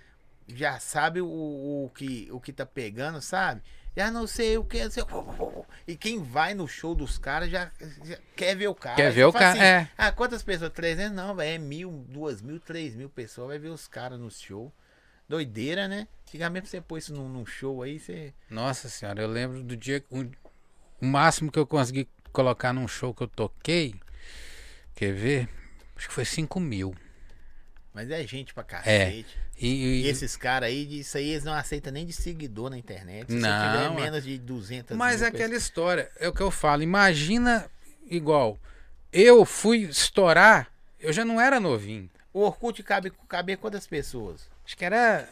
já 0.48 0.80
sabe 0.80 1.20
o, 1.20 1.26
o 1.26 1.90
que 1.94 2.28
o 2.32 2.40
que 2.40 2.52
tá 2.52 2.66
pegando, 2.66 3.20
sabe? 3.20 3.62
Já 3.96 4.10
não 4.10 4.26
sei 4.26 4.58
o 4.58 4.64
que, 4.64 4.82
não 4.82 4.90
sei- 4.90 5.04
e 5.86 5.96
quem 5.96 6.20
vai 6.22 6.52
no 6.54 6.66
show 6.66 6.94
dos 6.94 7.16
caras 7.16 7.48
já, 7.48 7.70
já 8.04 8.18
quer 8.34 8.56
ver 8.56 8.66
o 8.68 8.74
cara. 8.74 8.96
Quer 8.96 9.12
ver 9.12 9.24
o 9.24 9.32
fala 9.32 9.44
cara, 9.54 9.64
é. 9.64 9.88
Ah, 9.96 10.10
quantas 10.10 10.42
pessoas? 10.42 10.72
300? 10.72 11.12
Não, 11.14 11.34
velho, 11.34 11.54
é 11.54 11.58
mil, 11.58 12.04
duas 12.08 12.42
mil, 12.42 12.58
três 12.58 12.94
mil 12.96 13.08
pessoas, 13.08 13.48
vai 13.48 13.58
ver 13.58 13.68
os 13.68 13.86
caras 13.86 14.18
no 14.18 14.30
show. 14.30 14.72
Doideira, 15.28 15.86
né? 15.88 16.08
Antigamente 16.26 16.68
você 16.68 16.80
pôr 16.80 16.98
isso 16.98 17.14
num, 17.14 17.28
num 17.28 17.46
show 17.46 17.82
aí, 17.82 17.98
você... 18.00 18.34
Nossa 18.50 18.88
senhora, 18.88 19.22
eu 19.22 19.28
lembro 19.28 19.62
do 19.62 19.76
dia. 19.76 20.04
O, 20.10 20.22
o 21.00 21.06
máximo 21.06 21.50
que 21.52 21.58
eu 21.58 21.66
consegui 21.66 22.08
colocar 22.32 22.72
num 22.72 22.88
show 22.88 23.14
que 23.14 23.22
eu 23.22 23.28
toquei. 23.28 23.94
Quer 24.94 25.12
ver? 25.12 25.48
Acho 25.96 26.08
que 26.08 26.14
foi 26.14 26.24
5 26.24 26.58
mil. 26.58 26.94
Mas 27.94 28.10
é 28.10 28.26
gente 28.26 28.52
pra 28.52 28.64
cacete. 28.64 29.24
E, 29.56 29.66
E 29.68 30.02
e- 30.02 30.08
esses 30.08 30.36
caras 30.36 30.68
aí, 30.68 30.98
isso 31.00 31.16
aí 31.16 31.30
eles 31.30 31.44
não 31.44 31.54
aceitam 31.54 31.92
nem 31.92 32.04
de 32.04 32.12
seguidor 32.12 32.68
na 32.68 32.76
internet. 32.76 33.30
Se 33.32 33.38
Não, 33.38 33.96
é. 33.98 34.02
menos 34.02 34.24
de 34.24 34.36
200 34.36 34.96
mas 34.96 35.22
é 35.22 35.26
aquela 35.28 35.54
história. 35.54 36.10
É 36.18 36.28
o 36.28 36.32
que 36.32 36.40
eu 36.40 36.50
falo. 36.50 36.82
Imagina 36.82 37.70
igual. 38.10 38.58
Eu 39.12 39.44
fui 39.44 39.82
estourar. 39.82 40.68
Eu 40.98 41.12
já 41.12 41.24
não 41.24 41.40
era 41.40 41.60
novinho. 41.60 42.10
O 42.32 42.40
Orkut 42.40 42.82
cabe, 42.82 43.12
cabia 43.28 43.56
quantas 43.56 43.86
pessoas? 43.86 44.48
Acho 44.66 44.76
que 44.76 44.84
era 44.84 45.28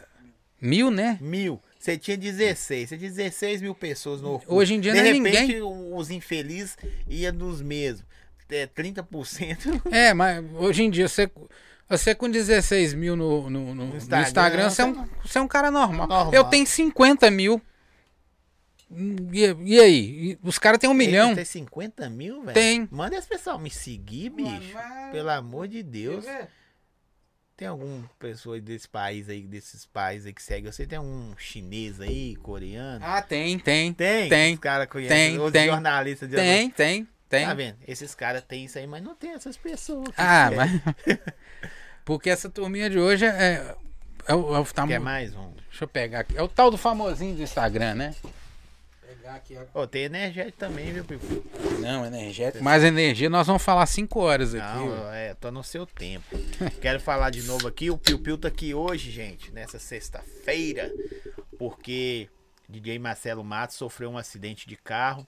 mil, 0.61 0.89
né? 0.89 1.17
Mil. 1.19 1.61
Você 1.77 1.97
tinha 1.97 2.15
16. 2.15 2.87
Você 2.89 2.97
tinha 2.97 3.09
16 3.09 3.61
mil 3.61 3.75
pessoas 3.75 4.21
no 4.21 4.29
Orkut. 4.35 4.49
Hoje 4.53 4.73
em 4.75 4.79
dia 4.79 4.93
De 4.93 4.99
não 5.01 5.05
é 5.05 5.11
repente, 5.11 5.53
ninguém. 5.55 5.61
os 5.61 6.09
infelizes 6.09 6.77
iam 7.09 7.33
nos 7.33 7.61
mesmos. 7.61 8.05
É, 8.49 8.67
30%. 8.67 9.81
É, 9.91 10.13
mas 10.13 10.45
hoje 10.55 10.83
em 10.83 10.89
dia 10.89 11.07
você. 11.09 11.29
Você 11.97 12.15
com 12.15 12.29
16 12.29 12.93
mil 12.93 13.15
no, 13.15 13.49
no, 13.49 13.75
no- 13.75 13.85
no 13.85 13.95
Instagram, 13.97 14.27
Instagram, 14.27 14.69
você, 14.69 14.81
é 14.81 14.85
um, 14.85 15.07
você 15.23 15.37
é 15.37 15.41
um 15.41 15.47
cara 15.47 15.69
normal. 15.71 16.07
Normal. 16.07 16.33
Eu 16.33 16.43
tenho 16.45 16.65
50 16.65 17.29
mil. 17.31 17.61
E, 19.31 19.41
e 19.65 19.79
aí? 19.79 20.31
E 20.31 20.39
os 20.43 20.59
caras 20.59 20.79
têm 20.79 20.89
um 20.89 20.93
milhão. 20.93 21.33
Tem 21.33 21.43
50 21.45 22.09
mil, 22.09 22.41
velho? 22.41 22.53
Tem. 22.53 22.87
Manda 22.91 23.15
esse 23.15 23.27
pessoal 23.27 23.57
me 23.57 23.69
seguir, 23.71 24.29
bicho. 24.29 24.49
Mano, 24.49 24.73
mas- 24.73 25.11
Pelo 25.11 25.29
amor 25.29 25.67
de 25.67 25.81
Deus. 25.81 26.25
Tem 27.55 27.67
alguma 27.67 28.09
pessoa 28.17 28.59
desse 28.59 28.87
país 28.89 29.29
aí, 29.29 29.43
desses 29.43 29.85
países 29.85 30.25
aí 30.25 30.33
que 30.33 30.41
segue 30.41 30.71
você? 30.71 30.87
Tem 30.87 30.97
um 30.99 31.33
chinês 31.37 32.01
aí, 32.01 32.35
coreano? 32.37 33.05
Ah, 33.05 33.21
tem, 33.21 33.57
tem. 33.59 33.93
tem? 33.93 34.27
tem, 34.27 34.53
Os 34.55 34.59
caras 34.59 34.87
conhecem. 34.87 35.15
tem, 35.37 35.39
Os 35.39 35.51
tem. 35.51 35.67
jornalistas 35.67 36.27
de 36.27 36.35
Tem, 36.35 36.69
tem, 36.71 37.07
tem. 37.29 37.45
Tá 37.45 37.53
vendo? 37.53 37.77
Esses 37.87 38.15
caras 38.15 38.43
têm 38.43 38.65
isso 38.65 38.77
aí, 38.79 38.87
mas 38.87 39.03
não 39.03 39.15
tem 39.15 39.33
essas 39.33 39.55
pessoas. 39.55 40.09
Ah, 40.17 40.49
seguem. 40.49 40.57
mas. 41.05 41.23
Porque 42.05 42.29
essa 42.29 42.49
turminha 42.49 42.89
de 42.89 42.99
hoje 42.99 43.25
é. 43.25 43.75
É 44.25 44.33
o, 44.33 44.55
é 44.55 44.59
o 44.59 44.65
tá 44.65 44.87
Quer 44.87 44.99
mais 44.99 45.35
um? 45.35 45.51
Deixa 45.69 45.83
eu 45.83 45.87
pegar 45.87 46.19
aqui. 46.21 46.37
É 46.37 46.41
o 46.41 46.47
tal 46.47 46.71
do 46.71 46.77
famosinho 46.77 47.35
do 47.35 47.41
Instagram, 47.41 47.95
né? 47.95 48.15
Pegar 49.01 49.35
aqui. 49.35 49.57
ó. 49.73 49.81
Ô, 49.81 49.87
tem 49.87 50.03
energético 50.03 50.57
também, 50.57 50.93
viu, 50.93 51.03
Pipo? 51.03 51.25
Não, 51.79 52.05
energético. 52.05 52.63
Mais 52.63 52.83
energia, 52.83 53.29
nós 53.29 53.47
vamos 53.47 53.61
falar 53.63 53.85
5 53.85 54.19
horas 54.19 54.55
aqui. 54.55 54.65
ó. 54.65 54.85
Não, 54.85 55.13
é, 55.13 55.33
tô 55.33 55.51
no 55.51 55.63
seu 55.63 55.85
tempo. 55.85 56.37
Quero 56.81 56.99
falar 56.99 57.31
de 57.31 57.43
novo 57.43 57.67
aqui. 57.67 57.89
O 57.89 57.97
Piu 57.97 58.17
Piu 58.19 58.37
tá 58.37 58.47
aqui 58.47 58.73
hoje, 58.73 59.11
gente, 59.11 59.51
nessa 59.51 59.77
sexta-feira, 59.77 60.89
porque 61.57 62.29
DJ 62.69 62.97
Marcelo 62.99 63.43
Matos 63.43 63.75
sofreu 63.75 64.09
um 64.09 64.17
acidente 64.17 64.67
de 64.67 64.77
carro. 64.77 65.27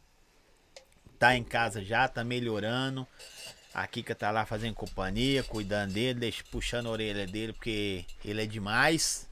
Tá 1.19 1.35
em 1.35 1.43
casa 1.43 1.84
já, 1.84 2.07
tá 2.07 2.23
melhorando. 2.23 3.07
A 3.76 3.85
Kika 3.88 4.15
tá 4.15 4.31
lá 4.31 4.45
fazendo 4.45 4.73
companhia, 4.73 5.43
cuidando 5.43 5.91
dele, 5.93 6.18
deixa, 6.19 6.41
puxando 6.49 6.88
a 6.88 6.91
orelha 6.91 7.27
dele, 7.27 7.52
porque 7.52 8.06
ele 8.23 8.41
é 8.41 8.45
demais. 8.45 9.27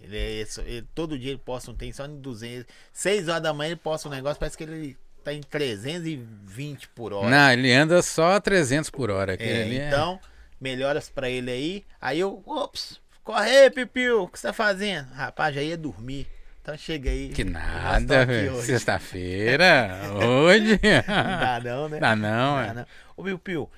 Ele 0.00 0.16
é, 0.16 0.46
ele- 0.64 0.86
todo 0.94 1.18
dia 1.18 1.30
ele 1.32 1.40
posta 1.44 1.72
um 1.72 1.74
tem 1.74 1.92
só 1.92 2.06
em 2.06 2.20
200. 2.20 2.64
6 2.92 3.26
horas 3.28 3.42
da 3.42 3.52
manhã 3.52 3.70
ele 3.70 3.76
posta 3.76 4.08
um 4.08 4.12
negócio, 4.12 4.38
parece 4.38 4.56
que 4.56 4.62
ele 4.62 4.96
tá 5.24 5.32
em 5.34 5.40
320 5.42 6.88
por 6.90 7.12
hora. 7.12 7.28
Não, 7.28 7.50
ele 7.52 7.72
anda 7.72 8.00
só 8.00 8.34
a 8.36 8.40
300 8.40 8.88
por 8.88 9.10
hora. 9.10 9.34
É, 9.38 9.44
é- 9.44 9.86
então, 9.88 10.20
melhoras 10.60 11.10
pra 11.10 11.28
ele 11.28 11.50
aí. 11.50 11.84
Aí 12.00 12.20
eu, 12.20 12.40
ops, 12.46 13.00
corre 13.24 13.50
aí, 13.50 13.70
Pipiu, 13.70 14.22
o 14.22 14.28
que 14.28 14.38
você 14.38 14.46
tá 14.46 14.52
fazendo? 14.52 15.10
Rapaz, 15.12 15.52
já 15.54 15.60
ia 15.62 15.76
dormir. 15.76 16.28
Então 16.62 16.76
chega 16.78 17.10
aí. 17.10 17.30
Que 17.30 17.42
nada. 17.44 18.26
Sexta-feira, 18.62 19.88
hoje. 20.24 20.78
Não 21.08 21.38
dá 21.40 21.60
não, 21.64 21.88
né? 21.88 21.98
Dá 21.98 22.14
não, 22.16 22.56
Dá 22.56 22.66
é. 22.66 22.74
não. 22.74 22.86
Ô, 23.16 23.22
Piu 23.24 23.38
Piu, 23.38 23.70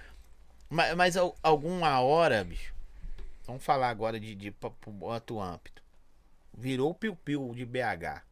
mas, 0.70 0.94
mas 0.96 1.16
al- 1.16 1.36
alguma 1.42 2.00
hora, 2.00 2.42
bicho, 2.44 2.72
vamos 3.46 3.62
falar 3.64 3.90
agora 3.90 4.18
de, 4.18 4.34
de 4.34 4.54
outro 5.00 5.40
âmbito. 5.40 5.82
Virou 6.56 6.90
o 6.90 6.94
Piu 6.94 7.14
Piu 7.16 7.52
de 7.54 7.64
BH. 7.66 8.22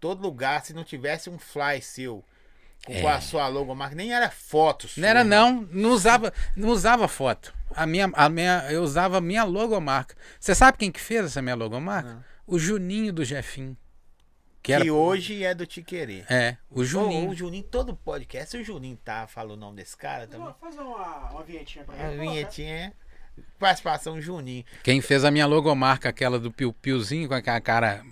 Todo 0.00 0.22
lugar, 0.22 0.64
se 0.64 0.72
não 0.72 0.84
tivesse 0.84 1.28
um 1.28 1.38
fly 1.38 1.80
seu 1.82 2.24
com 2.86 2.92
É. 2.92 3.06
a 3.12 3.20
sua 3.20 3.48
logomarca, 3.48 3.94
nem 3.96 4.12
era 4.14 4.30
foto 4.30 4.86
sua. 4.88 5.00
Não 5.00 5.08
era 5.08 5.24
não, 5.24 5.62
não 5.72 5.90
usava, 5.90 6.32
não 6.56 6.68
usava 6.68 7.08
foto. 7.08 7.52
A 7.74 7.84
minha, 7.86 8.08
a 8.14 8.28
minha, 8.28 8.66
eu 8.70 8.82
usava 8.82 9.18
a 9.18 9.20
minha 9.20 9.44
logomarca. 9.44 10.16
Você 10.40 10.54
sabe 10.54 10.78
quem 10.78 10.90
que 10.92 11.00
fez 11.00 11.26
essa 11.26 11.42
minha 11.42 11.54
logomarca? 11.56 12.14
Não. 12.14 12.24
O 12.46 12.58
Juninho 12.58 13.12
do 13.12 13.24
Jefinho. 13.24 13.76
Que 14.62 14.72
Que 14.72 14.72
era, 14.72 14.92
hoje 14.92 15.44
é 15.44 15.54
do 15.54 15.64
Te 15.66 15.82
Querer. 15.82 16.24
é, 16.28 16.56
o 16.70 16.84
Juninho. 16.84 17.12
Juninho. 17.12 17.30
O, 17.30 17.34
Juninho, 17.34 17.62
todo 17.64 17.94
podcast, 17.96 18.56
o 18.56 18.64
Juninho 18.64 18.96
tá 19.02 19.26
falando 19.26 19.52
o 19.52 19.56
nome 19.56 19.76
desse 19.76 19.96
cara 19.96 20.26
também. 20.26 20.52
Fazer 20.60 20.80
uma, 20.80 21.30
uma 21.30 21.42
vinhetinha 21.42 21.84
pra 21.84 21.94
A 21.94 22.12
ele. 22.12 22.20
vinhetinha 22.20 22.74
é 22.74 22.92
participação 23.58 24.20
Juninho. 24.20 24.64
Quem 24.82 25.00
fez 25.00 25.24
a 25.24 25.30
minha 25.30 25.46
logomarca, 25.46 26.08
aquela 26.08 26.38
do 26.38 26.50
Piu 26.50 26.72
Piuzinho 26.72 27.28
com 27.28 27.34
aquela 27.34 27.60
cara, 27.60 28.04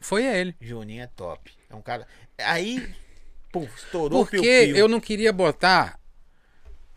foi 0.00 0.24
ele. 0.24 0.54
Juninho 0.60 1.02
é 1.02 1.06
top. 1.08 1.52
É 1.68 1.74
um 1.74 1.82
cara. 1.82 2.06
Aí, 2.38 2.88
puf, 3.52 3.70
estourou 3.76 4.20
Porque 4.24 4.38
o 4.38 4.40
piu-piu. 4.42 4.76
eu 4.76 4.88
não 4.88 5.00
queria 5.00 5.32
botar 5.32 5.97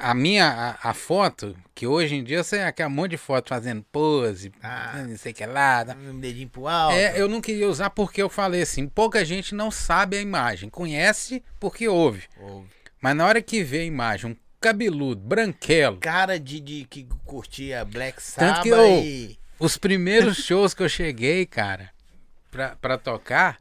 a 0.01 0.13
minha 0.13 0.77
a, 0.83 0.89
a 0.89 0.93
foto, 0.93 1.55
que 1.75 1.85
hoje 1.87 2.15
em 2.15 2.23
dia 2.23 2.43
você 2.43 2.57
é 2.57 2.65
aquele 2.67 2.89
monte 2.89 3.11
de 3.11 3.17
foto 3.17 3.49
fazendo 3.49 3.83
pose, 3.91 4.51
Ah. 4.61 5.03
não 5.07 5.17
sei 5.17 5.31
o 5.31 5.35
que 5.35 5.45
lá. 5.45 5.85
Um 6.09 6.19
dedinho 6.19 6.49
pro 6.49 6.67
alto. 6.67 6.95
É, 6.95 7.19
eu 7.19 7.27
não 7.29 7.39
queria 7.41 7.67
usar 7.69 7.89
porque 7.91 8.21
eu 8.21 8.29
falei 8.29 8.61
assim, 8.63 8.87
pouca 8.87 9.23
gente 9.23 9.53
não 9.55 9.69
sabe 9.71 10.17
a 10.17 10.21
imagem, 10.21 10.69
conhece 10.69 11.43
porque 11.59 11.87
ouve. 11.87 12.23
Ô, 12.39 12.63
Mas 13.01 13.15
na 13.15 13.25
hora 13.25 13.41
que 13.41 13.63
vê 13.63 13.79
a 13.81 13.85
imagem, 13.85 14.31
um 14.31 14.35
cabeludo, 14.59 15.21
branquelo, 15.21 15.97
cara 15.97 16.39
de, 16.39 16.59
de 16.59 16.85
que 16.89 17.07
curtia 17.25 17.83
Black 17.85 18.17
Tanto 18.17 18.23
Sabbath 18.23 18.63
que 18.63 18.69
eu- 18.69 19.03
e. 19.03 19.39
os 19.59 19.77
primeiros 19.77 20.37
shows 20.45 20.73
que 20.73 20.83
eu 20.83 20.89
cheguei, 20.89 21.45
cara, 21.45 21.89
pra, 22.51 22.75
pra 22.75 22.97
tocar, 22.97 23.57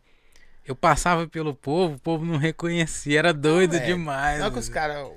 eu 0.66 0.74
passava 0.76 1.26
pelo 1.26 1.54
povo, 1.54 1.94
o 1.94 1.98
povo 1.98 2.24
não 2.24 2.36
reconhecia, 2.36 3.18
era 3.18 3.32
doido 3.32 3.76
É, 3.76 3.80
demais. 3.80 4.38
Não 4.40 4.46
é 4.48 4.50
que 4.50 4.58
os 4.58 4.68
caras. 4.68 5.08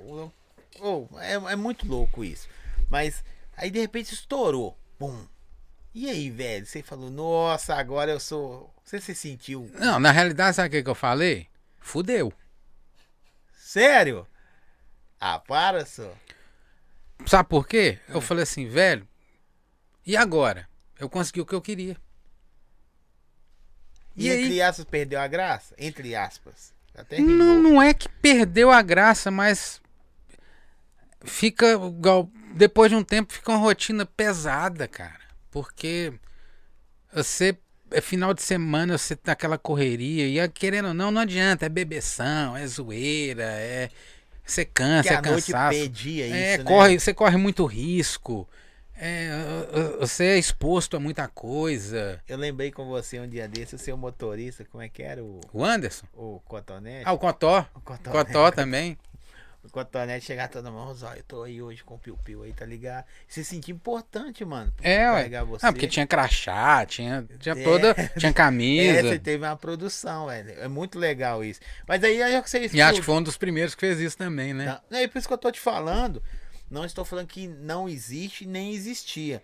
Ô, 0.79 1.07
é, 1.19 1.33
é 1.33 1.55
muito 1.55 1.87
louco 1.87 2.23
isso. 2.23 2.47
Mas 2.89 3.23
aí 3.55 3.69
de 3.71 3.79
repente 3.79 4.13
estourou. 4.13 4.77
Pum. 4.97 5.25
E 5.93 6.09
aí, 6.09 6.29
velho? 6.29 6.65
Você 6.65 6.81
falou, 6.81 7.09
nossa, 7.09 7.75
agora 7.75 8.11
eu 8.11 8.19
sou. 8.19 8.73
Você 8.83 8.99
se 8.99 9.13
sentiu. 9.13 9.69
Não, 9.75 9.99
na 9.99 10.11
realidade, 10.11 10.55
sabe 10.55 10.67
o 10.69 10.71
que, 10.71 10.83
que 10.83 10.89
eu 10.89 10.95
falei? 10.95 11.47
Fudeu. 11.79 12.33
Sério? 13.55 14.27
Ah, 15.19 15.39
para, 15.39 15.85
só. 15.85 16.11
Sabe 17.25 17.47
por 17.47 17.67
quê? 17.67 17.99
Eu 18.09 18.19
falei 18.21 18.43
assim, 18.43 18.67
velho, 18.67 19.07
e 20.05 20.17
agora? 20.17 20.67
Eu 20.99 21.09
consegui 21.09 21.41
o 21.41 21.45
que 21.45 21.55
eu 21.55 21.61
queria. 21.61 21.95
E, 24.15 24.27
E 24.27 24.31
aí? 24.31 24.43
entre 24.45 24.61
aspas, 24.61 24.85
perdeu 24.85 25.19
a 25.19 25.27
graça? 25.27 25.73
Entre 25.77 26.15
aspas. 26.15 26.73
Até 26.95 27.19
Não, 27.19 27.61
não 27.61 27.81
é 27.81 27.93
que 27.93 28.07
perdeu 28.07 28.69
a 28.69 28.81
graça, 28.81 29.31
mas 29.31 29.81
fica 31.23 31.71
igual. 31.73 32.29
Depois 32.55 32.89
de 32.91 32.95
um 32.95 33.03
tempo 33.03 33.33
fica 33.33 33.51
uma 33.51 33.57
rotina 33.57 34.05
pesada, 34.05 34.87
cara. 34.87 35.19
Porque 35.49 36.13
você 37.13 37.57
é 37.91 38.01
final 38.01 38.33
de 38.33 38.41
semana, 38.41 38.97
você 38.97 39.15
tá 39.15 39.31
naquela 39.31 39.57
correria, 39.57 40.27
e 40.27 40.39
é, 40.39 40.47
querendo 40.47 40.89
ou 40.89 40.93
não, 40.93 41.11
não 41.11 41.21
adianta, 41.21 41.65
é 41.65 41.69
bebeção, 41.69 42.55
é 42.57 42.65
zoeira, 42.65 43.43
é. 43.43 43.89
Você 44.45 44.65
cansa, 44.65 45.07
que 45.09 45.13
é 45.13 45.17
a 45.17 45.21
noite 45.21 45.51
cansaço. 45.51 45.79
pedia 45.79 46.25
isso, 46.27 46.35
É, 46.35 46.57
né? 46.57 46.63
corre, 46.65 46.99
você 46.99 47.13
corre 47.13 47.37
muito 47.37 47.65
risco. 47.65 48.47
É, 48.95 49.29
você 49.99 50.25
é 50.25 50.37
exposto 50.37 50.97
a 50.97 50.99
muita 50.99 51.27
coisa. 51.27 52.21
Eu 52.27 52.37
lembrei 52.37 52.71
com 52.71 52.85
você 52.85 53.19
um 53.19 53.27
dia 53.27 53.47
desse, 53.47 53.75
o 53.75 53.79
seu 53.79 53.95
motorista, 53.97 54.65
como 54.65 54.83
é 54.83 54.89
que 54.89 55.01
era? 55.01 55.23
O, 55.23 55.39
O 55.53 55.63
Anderson? 55.63 56.05
o 56.13 56.39
Cotonete? 56.45 57.03
Ah, 57.05 57.13
o 57.13 57.17
Cotó. 57.17 57.65
o 57.73 57.79
Cotonete. 57.81 58.11
Cotó 58.25 58.51
também. 58.51 58.97
O 59.63 59.69
Cotonete 59.69 60.25
chegar 60.25 60.49
todo 60.49 60.69
mundo, 60.71 60.97
ó, 61.03 61.13
eu 61.13 61.23
tô 61.23 61.43
aí 61.43 61.61
hoje 61.61 61.83
com 61.85 61.95
o 61.95 61.97
Piu 61.97 62.17
Piu 62.17 62.43
aí, 62.43 62.51
tá 62.51 62.65
ligado? 62.65 63.05
Se 63.29 63.45
sentir 63.45 63.71
importante, 63.71 64.43
mano. 64.43 64.73
É, 64.81 65.09
ué. 65.09 65.43
você. 65.45 65.65
Ah, 65.65 65.71
porque 65.71 65.87
tinha 65.87 66.05
crachá, 66.05 66.85
tinha, 66.85 67.25
tinha 67.39 67.55
É. 67.57 67.63
toda. 67.63 67.93
Tinha 68.17 68.29
É, 68.29 68.33
camisa. 68.33 69.01
você 69.01 69.17
teve 69.19 69.45
uma 69.45 69.55
produção, 69.55 70.27
velho. 70.27 70.51
É 70.59 70.67
muito 70.67 70.99
legal 70.99 71.43
isso. 71.45 71.61
Mas 71.87 72.03
aí, 72.03 72.21
é 72.21 72.41
que 72.41 72.49
você 72.49 72.67
e 72.73 72.81
acho 72.81 72.99
que 72.99 73.05
foi 73.05 73.15
um 73.15 73.23
dos 73.23 73.37
primeiros 73.37 73.73
que 73.73 73.79
fez 73.79 73.99
isso 74.01 74.17
também, 74.17 74.53
né? 74.53 74.79
Não, 74.89 74.99
é 74.99 75.07
por 75.07 75.17
isso 75.17 75.27
que 75.27 75.33
eu 75.33 75.37
tô 75.37 75.49
te 75.49 75.61
falando. 75.61 76.21
Não 76.69 76.83
estou 76.83 77.05
falando 77.05 77.27
que 77.27 77.47
não 77.47 77.87
existe 77.87 78.45
nem 78.45 78.73
existia. 78.73 79.41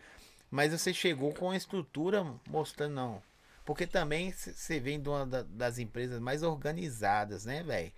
Mas 0.52 0.72
você 0.74 0.94
chegou 0.94 1.34
com 1.34 1.52
a 1.52 1.56
estrutura 1.56 2.26
mostrando, 2.50 2.94
não. 2.94 3.22
Porque 3.64 3.86
também 3.88 4.32
você 4.34 4.80
vem 4.80 5.00
de 5.00 5.08
uma 5.08 5.26
da- 5.26 5.46
das 5.48 5.78
empresas 5.78 6.20
mais 6.20 6.42
organizadas, 6.44 7.46
né, 7.46 7.64
velho? 7.64 7.92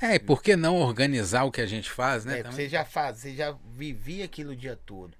É, 0.00 0.14
e 0.14 0.18
por 0.18 0.42
que 0.42 0.56
não 0.56 0.76
organizar 0.76 1.44
o 1.44 1.50
que 1.50 1.60
a 1.60 1.66
gente 1.66 1.90
faz, 1.90 2.24
né? 2.24 2.40
É, 2.40 2.42
você 2.42 2.68
já 2.68 2.84
faz, 2.84 3.18
você 3.18 3.34
já 3.34 3.56
vivia 3.76 4.24
aquilo 4.24 4.52
o 4.52 4.56
dia 4.56 4.76
todo. 4.76 5.16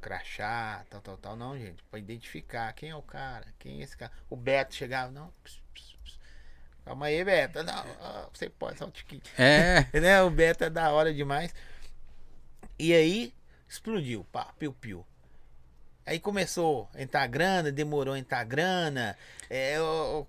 Crachá, 0.00 0.84
tal, 0.90 1.00
tal, 1.00 1.16
tal. 1.16 1.36
Não, 1.36 1.56
gente, 1.56 1.82
pra 1.90 1.98
identificar 1.98 2.72
quem 2.72 2.90
é 2.90 2.96
o 2.96 3.02
cara, 3.02 3.46
quem 3.58 3.80
é 3.80 3.84
esse 3.84 3.96
cara. 3.96 4.10
O 4.28 4.36
Beto 4.36 4.74
chegava, 4.74 5.10
não. 5.12 5.32
ps, 5.44 5.60
ps, 5.72 5.96
ps. 6.04 6.18
Calma 6.84 7.06
aí, 7.06 7.24
Beto. 7.24 7.62
Não, 7.62 7.84
você 8.32 8.48
pode 8.50 8.78
só 8.78 8.86
um 8.86 8.90
tiquinho. 8.90 9.22
É, 9.38 9.86
né? 10.00 10.22
O 10.22 10.30
Beto 10.30 10.64
é 10.64 10.70
da 10.70 10.90
hora 10.90 11.14
demais. 11.14 11.54
E 12.78 12.92
aí, 12.92 13.32
explodiu, 13.68 14.24
pá, 14.32 14.52
piu-piu. 14.58 15.06
Aí 16.04 16.18
começou 16.18 16.88
a 16.94 17.02
entrar 17.02 17.26
grana, 17.28 17.70
demorou 17.70 18.14
a 18.14 18.18
entrar 18.18 18.44
grana. 18.44 19.16
É, 19.48 19.76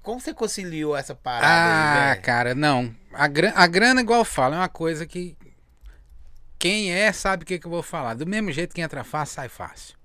como 0.04 0.20
você 0.20 0.34
conciliou 0.34 0.96
essa 0.96 1.16
parada 1.16 1.48
Ah, 1.48 2.12
aí, 2.12 2.20
cara, 2.22 2.54
não. 2.54 2.94
A, 3.12 3.28
gra- 3.28 3.54
a 3.56 3.66
grana, 3.66 4.02
igual 4.02 4.20
eu 4.20 4.26
falo, 4.26 4.54
é 4.56 4.58
uma 4.58 4.70
coisa 4.70 5.06
que. 5.06 5.36
Quem 6.60 6.94
é 6.94 7.12
sabe 7.12 7.44
o 7.44 7.46
que, 7.46 7.60
que 7.60 7.66
eu 7.66 7.72
vou 7.72 7.84
falar. 7.84 8.14
Do 8.14 8.26
mesmo 8.26 8.52
jeito 8.52 8.74
que 8.74 8.82
entra 8.82 9.04
fácil, 9.04 9.36
sai 9.36 9.50
fácil. 9.50 9.96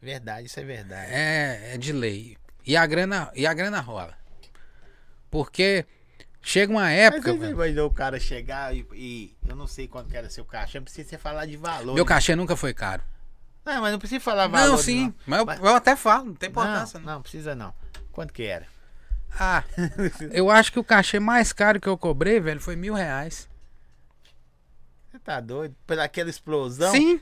Verdade, 0.00 0.46
isso 0.46 0.58
é 0.58 0.64
verdade. 0.64 1.12
É, 1.12 1.74
é 1.74 1.78
de 1.78 1.92
lei. 1.92 2.36
E 2.66 2.76
a 2.76 2.84
grana, 2.84 3.30
e 3.34 3.46
a 3.46 3.54
grana 3.54 3.80
rola. 3.80 4.16
Porque 5.30 5.86
chega 6.42 6.72
uma 6.72 6.82
Mas 6.82 6.98
época. 6.98 7.32
você 7.32 7.38
velho, 7.38 7.52
imaginou 7.52 7.88
o 7.88 7.94
cara 7.94 8.18
chegar 8.20 8.74
e, 8.76 8.86
e 8.92 9.36
eu 9.48 9.54
não 9.56 9.66
sei 9.66 9.86
quanto 9.88 10.10
que 10.10 10.16
era 10.16 10.28
seu 10.28 10.44
caixa, 10.44 10.78
não 10.78 10.84
precisa 10.84 11.08
você 11.08 11.18
falar 11.18 11.46
de 11.46 11.56
valor. 11.56 11.94
meu 11.94 12.04
né? 12.04 12.08
cachê 12.08 12.34
nunca 12.36 12.56
foi 12.56 12.74
caro. 12.74 13.02
Não, 13.64 13.80
mas 13.80 13.92
não 13.92 13.98
precisa 13.98 14.20
falar 14.20 14.46
valor. 14.48 14.70
Não, 14.72 14.76
sim. 14.78 15.14
Mas 15.26 15.38
eu, 15.40 15.46
Mas- 15.46 15.60
eu 15.60 15.74
até 15.74 15.94
falo, 15.96 16.26
não 16.26 16.34
tem 16.34 16.48
importância. 16.50 16.98
Não, 16.98 17.06
Não, 17.06 17.12
não, 17.14 17.22
precisa 17.22 17.54
não. 17.54 17.72
Quanto 18.10 18.32
que 18.32 18.42
era? 18.42 18.66
Ah, 19.38 19.62
eu 20.32 20.50
acho 20.50 20.72
que 20.72 20.78
o 20.78 20.84
cachê 20.84 21.18
mais 21.20 21.52
caro 21.52 21.80
que 21.80 21.88
eu 21.88 21.96
cobrei, 21.96 22.38
velho, 22.40 22.60
foi 22.60 22.76
mil 22.76 22.92
reais. 22.94 23.48
Você 25.10 25.18
tá 25.18 25.40
doido? 25.40 25.74
Pela 25.86 26.04
aquela 26.04 26.28
explosão? 26.28 26.90
Sim, 26.92 27.20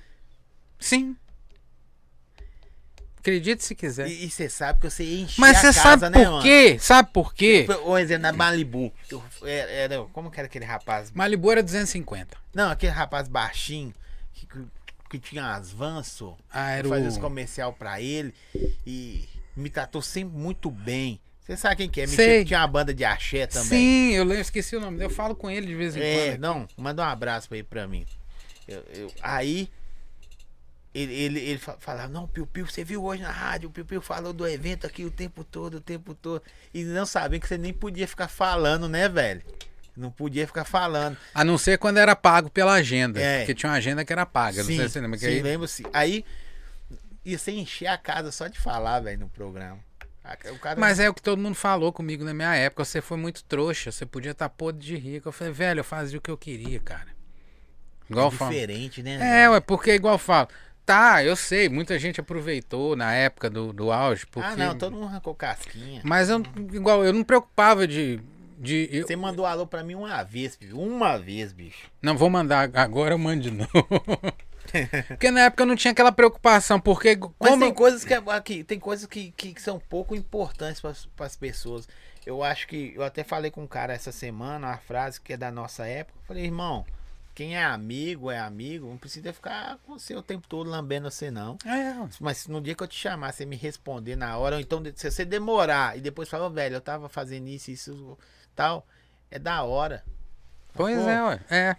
sim. 0.79 1.17
Acredite 3.19 3.63
se 3.63 3.75
quiser. 3.75 4.09
E 4.09 4.31
você 4.31 4.49
sabe 4.49 4.81
que 4.81 4.89
você 4.91 5.05
enche 5.05 5.39
Mas 5.39 5.59
a 5.59 5.61
você 5.61 5.73
sabe 5.75 6.09
né, 6.09 6.25
por 6.25 6.31
mano? 6.31 6.43
quê? 6.43 6.79
Sabe 6.81 7.11
por 7.13 7.35
quê? 7.35 7.67
Um 7.85 7.99
exemplo, 7.99 8.23
na 8.23 8.33
Malibu. 8.33 8.91
Eu, 9.11 9.23
era, 9.43 9.71
era- 9.71 10.05
como 10.13 10.31
que 10.31 10.41
era 10.41 10.47
aquele 10.47 10.65
rapaz? 10.65 11.11
Malibu 11.13 11.53
era 11.53 11.63
250. 11.63 12.35
Não, 12.55 12.71
aquele 12.71 12.93
rapaz 12.93 13.29
baixinho 13.29 13.93
que, 14.33 14.47
que, 14.47 14.59
que 15.11 15.19
tinha 15.19 15.55
as 15.55 15.71
vans, 15.71 16.07
só. 16.07 16.37
Ah, 16.51 16.71
era 16.71 16.89
fazia 16.89 17.09
esse 17.09 17.19
o... 17.19 17.21
comercial 17.21 17.73
pra 17.73 18.01
ele 18.01 18.33
e 18.87 19.29
me 19.57 19.69
tratou 19.69 20.01
sempre 20.01 20.37
muito 20.39 20.71
bem. 20.71 21.21
Você 21.41 21.57
sabe 21.57 21.77
quem 21.77 21.91
que 21.91 22.01
é? 22.01 22.07
Me 22.07 22.15
Sei. 22.15 22.27
tinha, 22.27 22.45
tinha 22.45 22.61
uma 22.61 22.67
banda 22.69 22.95
de 22.95 23.05
axé 23.05 23.47
também. 23.47 23.69
Sim, 23.69 24.11
eu 24.13 24.23
lembro, 24.25 24.41
esqueci 24.43 24.77
o 24.77 24.81
nome. 24.81 25.03
Eu 25.05 25.11
falo 25.11 25.35
com 25.35 25.51
ele 25.51 25.67
de 25.67 25.75
vez 25.75 25.97
em 25.97 26.01
É, 26.01 26.29
quando. 26.31 26.41
não, 26.41 26.69
manda 26.77 27.03
um 27.03 27.07
abraço 27.07 27.53
ele 27.53 27.65
pra 27.65 27.89
mim. 27.89 28.07
Eu- 28.69 28.85
eu- 28.95 29.13
aí 29.21 29.69
ele, 30.95 31.13
ele, 31.13 31.41
ele 31.41 31.59
fa- 31.59 31.77
falava, 31.81 32.09
não, 32.09 32.27
Piu 32.29 32.47
Piu, 32.47 32.67
você 32.67 32.85
viu 32.85 33.05
hoje 33.05 33.23
na 33.23 33.31
rádio, 33.33 33.69
o 33.69 33.73
Piu 33.73 33.85
Piu 33.85 34.01
falou 34.03 34.33
do 34.33 34.47
evento 34.47 34.87
aqui 34.87 35.05
o 35.05 35.11
tempo 35.11 35.43
todo, 35.45 35.75
o 35.75 35.81
tempo 35.81 36.15
todo. 36.15 36.43
E 36.73 36.83
não 36.85 37.05
sabia 37.07 37.39
que 37.41 37.47
você 37.49 37.59
nem 37.59 37.73
podia 37.73 38.07
ficar 38.09 38.29
falando, 38.29 38.89
né, 38.89 39.09
velho? 39.09 39.43
Não 39.97 40.11
podia 40.11 40.47
ficar 40.47 40.65
falando. 40.65 41.17
A 41.35 41.45
não 41.45 41.59
ser 41.59 41.79
quando 41.79 41.99
era 41.99 42.15
pago 42.17 42.51
pela 42.51 42.75
agenda. 42.75 43.21
É. 43.21 43.39
Porque 43.39 43.55
tinha 43.55 43.71
uma 43.71 43.77
agenda 43.77 44.05
que 44.05 44.13
era 44.13 44.25
paga. 44.25 44.59
não 44.59 44.65
sei 44.65 44.77
se 44.79 44.89
você 44.89 45.01
lembra. 45.01 45.19
Que 45.19 45.25
sim, 45.27 45.33
aí- 45.33 45.43
lembro 45.43 45.69
sim. 45.69 45.85
Aí 45.93 46.25
ia 47.25 47.39
você 47.39 47.53
encher 47.53 47.87
a 47.87 47.99
casa 47.99 48.33
só 48.33 48.47
de 48.47 48.59
falar, 48.59 49.01
velho, 49.01 49.21
no 49.21 49.29
programa. 49.29 49.79
Cara 50.61 50.79
Mas 50.79 51.01
é 51.01 51.09
o 51.09 51.15
que 51.15 51.23
todo 51.23 51.41
mundo 51.41 51.57
falou 51.57 51.93
comigo 51.93 52.25
na 52.25 52.33
minha 52.33 52.55
época. 52.55 52.85
Você 52.85 53.01
foi 53.01 53.17
muito 53.17 53.43
trouxa. 53.45 53.91
Você 53.91 54.07
podia 54.07 54.31
estar 54.31 54.49
podre 54.49 54.81
de 54.85 54.97
rico. 54.97 55.29
Eu 55.29 55.33
falei, 55.33 55.53
velho, 55.53 55.81
eu 55.81 55.85
fazia 55.85 56.19
o 56.19 56.23
que 56.23 56.31
eu 56.31 56.37
queria, 56.37 56.79
cara. 56.79 57.09
Igual 58.09 58.29
é 58.29 58.31
falo. 58.31 58.51
diferente, 58.53 59.03
né? 59.03 59.43
É, 59.43 59.51
ué, 59.51 59.61
porque 59.61 59.93
igual 59.93 60.15
eu 60.15 60.19
falo. 60.19 60.49
Tá, 60.85 61.23
eu 61.23 61.37
sei, 61.37 61.69
muita 61.69 61.99
gente 61.99 62.21
aproveitou 62.21 62.97
na 62.97 63.13
época 63.15 63.49
do, 63.49 63.73
do 63.73 63.93
auge. 63.93 64.27
Porque... 64.27 64.49
Ah, 64.49 64.57
não, 64.57 64.77
todo 64.77 64.95
mundo 64.95 65.07
arrancou 65.07 65.35
casquinha. 65.35 66.01
Mas 66.05 66.29
eu, 66.29 66.43
igual, 66.73 67.05
eu 67.05 67.13
não 67.13 67.21
me 67.21 67.25
preocupava 67.25 67.87
de. 67.87 68.21
De 68.61 68.89
eu- 68.93 69.07
Você 69.07 69.17
mandou 69.17 69.47
alô 69.47 69.67
pra 69.67 69.83
mim 69.83 69.95
uma 69.95 70.23
vez, 70.23 70.55
bicho. 70.55 70.79
Uma 70.79 71.19
vez, 71.19 71.53
bicho. 71.53 71.91
Não 72.03 72.17
vou 72.17 72.29
mandar 72.29 72.71
agora, 72.75 73.15
eu 73.15 73.19
mando 73.19 73.43
de 73.43 73.51
novo. 73.51 73.71
porque 75.09 75.31
na 75.31 75.41
época 75.43 75.63
eu 75.63 75.67
não 75.67 75.75
tinha 75.77 75.93
aquela 75.93 76.13
preocupação. 76.13 76.79
Porque 76.79 77.17
Mas 77.17 77.51
como. 77.51 77.65
tem 77.65 77.75
coisas 77.75 78.05
que, 78.05 78.13
aqui, 78.15 78.63
tem 78.63 78.79
coisas 78.79 79.07
que, 79.07 79.33
que, 79.33 79.55
que 79.55 79.63
são 79.63 79.81
pouco 79.81 80.15
importantes 80.15 80.81
para 80.81 81.27
as 81.27 81.37
pessoas. 81.37 81.89
Eu 82.25 82.43
acho 82.45 82.69
que 82.69 82.93
eu 82.95 83.03
até 83.03 83.25
falei 83.25 83.51
com 83.51 83.63
um 83.63 83.67
cara 83.67 83.95
essa 83.95 84.13
semana, 84.13 84.69
uma 84.69 84.77
frase 84.77 85.21
que 85.21 85.33
é 85.33 85.37
da 85.39 85.51
nossa 85.51 85.87
época. 85.87 86.19
Eu 86.19 86.27
falei, 86.27 86.45
irmão, 86.45 86.85
quem 87.35 87.57
é 87.57 87.65
amigo 87.65 88.31
é 88.31 88.39
amigo, 88.39 88.87
não 88.87 88.99
precisa 88.99 89.33
ficar 89.33 89.79
com 89.87 89.99
você 89.99 90.15
o 90.15 90.21
tempo 90.23 90.47
todo 90.47 90.69
lambendo 90.69 91.11
você, 91.11 91.31
não. 91.31 91.57
É, 91.65 91.95
Mas 92.21 92.39
se 92.39 92.51
no 92.51 92.61
dia 92.61 92.75
que 92.75 92.83
eu 92.83 92.87
te 92.89 92.97
chamar, 92.99 93.33
você 93.33 93.47
me 93.47 93.57
responder 93.57 94.17
na 94.17 94.37
hora, 94.37 94.57
ou 94.57 94.61
então 94.61 94.83
se 94.95 95.11
você 95.11 95.25
demorar 95.25 95.97
e 95.97 96.03
depois 96.03 96.29
falar, 96.29 96.51
velho, 96.51 96.75
eu 96.77 96.81
tava 96.83 97.09
fazendo 97.09 97.49
isso, 97.49 97.71
isso, 97.71 98.19
tal, 98.55 98.87
é 99.31 99.39
da 99.39 99.63
hora. 99.63 100.05
pois 100.75 100.97
Pô, 100.97 101.09
é, 101.09 101.23
ué. 101.25 101.41
É. 101.51 101.77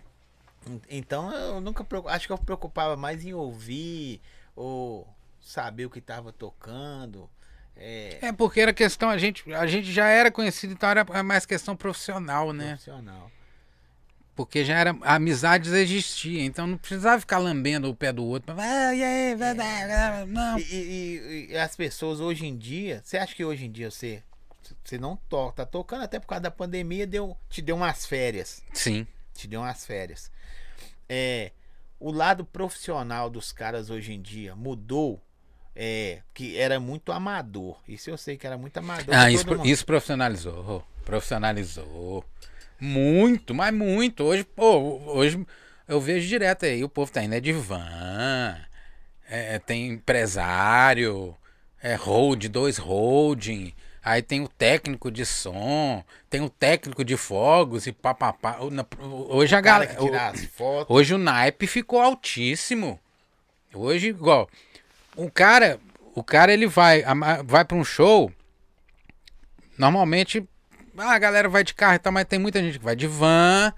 Então 0.89 1.31
eu 1.33 1.59
nunca 1.61 1.85
acho 2.07 2.27
que 2.27 2.33
eu 2.33 2.37
preocupava 2.37 2.95
mais 2.95 3.25
em 3.25 3.33
ouvir 3.33 4.21
ou 4.55 5.07
saber 5.41 5.85
o 5.85 5.89
que 5.89 5.99
tava 6.01 6.31
tocando. 6.31 7.29
É, 7.75 8.19
É 8.21 8.31
porque 8.31 8.59
era 8.61 8.73
questão, 8.73 9.09
a 9.09 9.17
gente, 9.17 9.51
a 9.53 9.65
gente 9.65 9.91
já 9.91 10.07
era 10.07 10.29
conhecido, 10.29 10.73
então 10.73 10.89
era 10.89 11.23
mais 11.23 11.45
questão 11.45 11.75
profissional, 11.75 12.53
né? 12.53 12.69
profissional. 12.69 13.31
Porque 14.35 14.63
já 14.63 14.77
era. 14.77 14.95
A 15.01 15.15
amizade 15.15 15.69
já 15.69 15.77
existia, 15.79 16.41
então 16.43 16.65
não 16.65 16.77
precisava 16.77 17.19
ficar 17.19 17.37
lambendo 17.37 17.89
o 17.89 17.95
pé 17.95 18.13
do 18.13 18.23
outro. 18.23 18.55
Ah, 18.57 18.95
e 18.95 19.03
aí, 19.03 19.35
dar, 19.35 20.25
não. 20.25 20.57
E, 20.57 20.63
e- 20.63 21.47
e 21.51 21.57
as 21.57 21.75
pessoas 21.75 22.19
hoje 22.19 22.45
em 22.45 22.57
dia, 22.57 23.01
você 23.03 23.17
acha 23.17 23.35
que 23.35 23.43
hoje 23.43 23.65
em 23.65 23.71
dia 23.71 23.91
você 23.91 24.23
você 24.83 24.97
não 24.97 25.15
toca, 25.15 25.65
tá 25.65 25.65
tocando 25.65 26.03
até 26.03 26.19
por 26.19 26.27
causa 26.27 26.41
da 26.41 26.51
pandemia, 26.51 27.05
deu, 27.07 27.37
te 27.49 27.61
deu 27.61 27.75
umas 27.75 28.05
férias, 28.05 28.63
Sim. 28.73 29.05
te 29.33 29.47
deu 29.47 29.61
umas 29.61 29.85
férias. 29.85 30.31
É, 31.07 31.51
o 31.99 32.11
lado 32.11 32.43
profissional 32.43 33.29
dos 33.29 33.51
caras 33.51 33.89
hoje 33.89 34.13
em 34.13 34.21
dia 34.21 34.55
mudou, 34.55 35.21
é, 35.75 36.21
que 36.33 36.57
era 36.57 36.79
muito 36.79 37.11
amador. 37.11 37.79
Isso 37.87 38.09
eu 38.09 38.17
sei 38.17 38.37
que 38.37 38.47
era 38.47 38.57
muito 38.57 38.77
amador. 38.77 39.13
Ah, 39.13 39.31
isso, 39.31 39.45
isso 39.65 39.85
profissionalizou. 39.85 40.85
Profissionalizou. 41.05 42.25
Muito, 42.79 43.53
mas 43.53 43.73
muito. 43.73 44.23
Hoje, 44.23 44.43
pô, 44.43 44.99
hoje 45.11 45.45
eu 45.87 46.01
vejo 46.01 46.27
direto 46.27 46.65
aí. 46.65 46.83
O 46.83 46.89
povo 46.89 47.11
tá 47.11 47.23
indo 47.23 47.35
é 47.35 47.39
de 47.39 47.53
van, 47.53 48.57
é, 49.29 49.59
tem 49.59 49.89
empresário, 49.89 51.35
é 51.81 51.95
hold, 51.95 52.47
dois 52.47 52.77
holding. 52.77 53.73
Aí 54.03 54.21
tem 54.21 54.41
o 54.41 54.47
técnico 54.47 55.11
de 55.11 55.25
som, 55.25 56.03
tem 56.29 56.41
o 56.41 56.49
técnico 56.49 57.03
de 57.05 57.15
fogos 57.15 57.85
e 57.85 57.91
papapá. 57.91 58.57
Hoje 59.29 59.55
a 59.55 59.61
galera. 59.61 59.95
Hoje 60.89 61.13
o 61.13 61.17
naipe 61.19 61.67
ficou 61.67 62.01
altíssimo. 62.01 62.99
Hoje, 63.73 64.07
igual, 64.07 64.49
o 65.15 65.29
cara, 65.29 65.79
o 66.15 66.23
cara 66.23 66.51
ele 66.51 66.65
vai, 66.67 67.03
vai 67.45 67.63
para 67.63 67.77
um 67.77 67.83
show. 67.85 68.31
Normalmente, 69.77 70.47
ah, 70.97 71.11
a 71.13 71.19
galera 71.19 71.47
vai 71.49 71.63
de 71.63 71.73
carro 71.73 71.95
e 71.95 71.99
tal, 71.99 72.11
mas 72.11 72.25
tem 72.25 72.39
muita 72.39 72.61
gente 72.61 72.77
que 72.79 72.83
vai 72.85 72.95
de 72.95 73.07
van. 73.07 73.73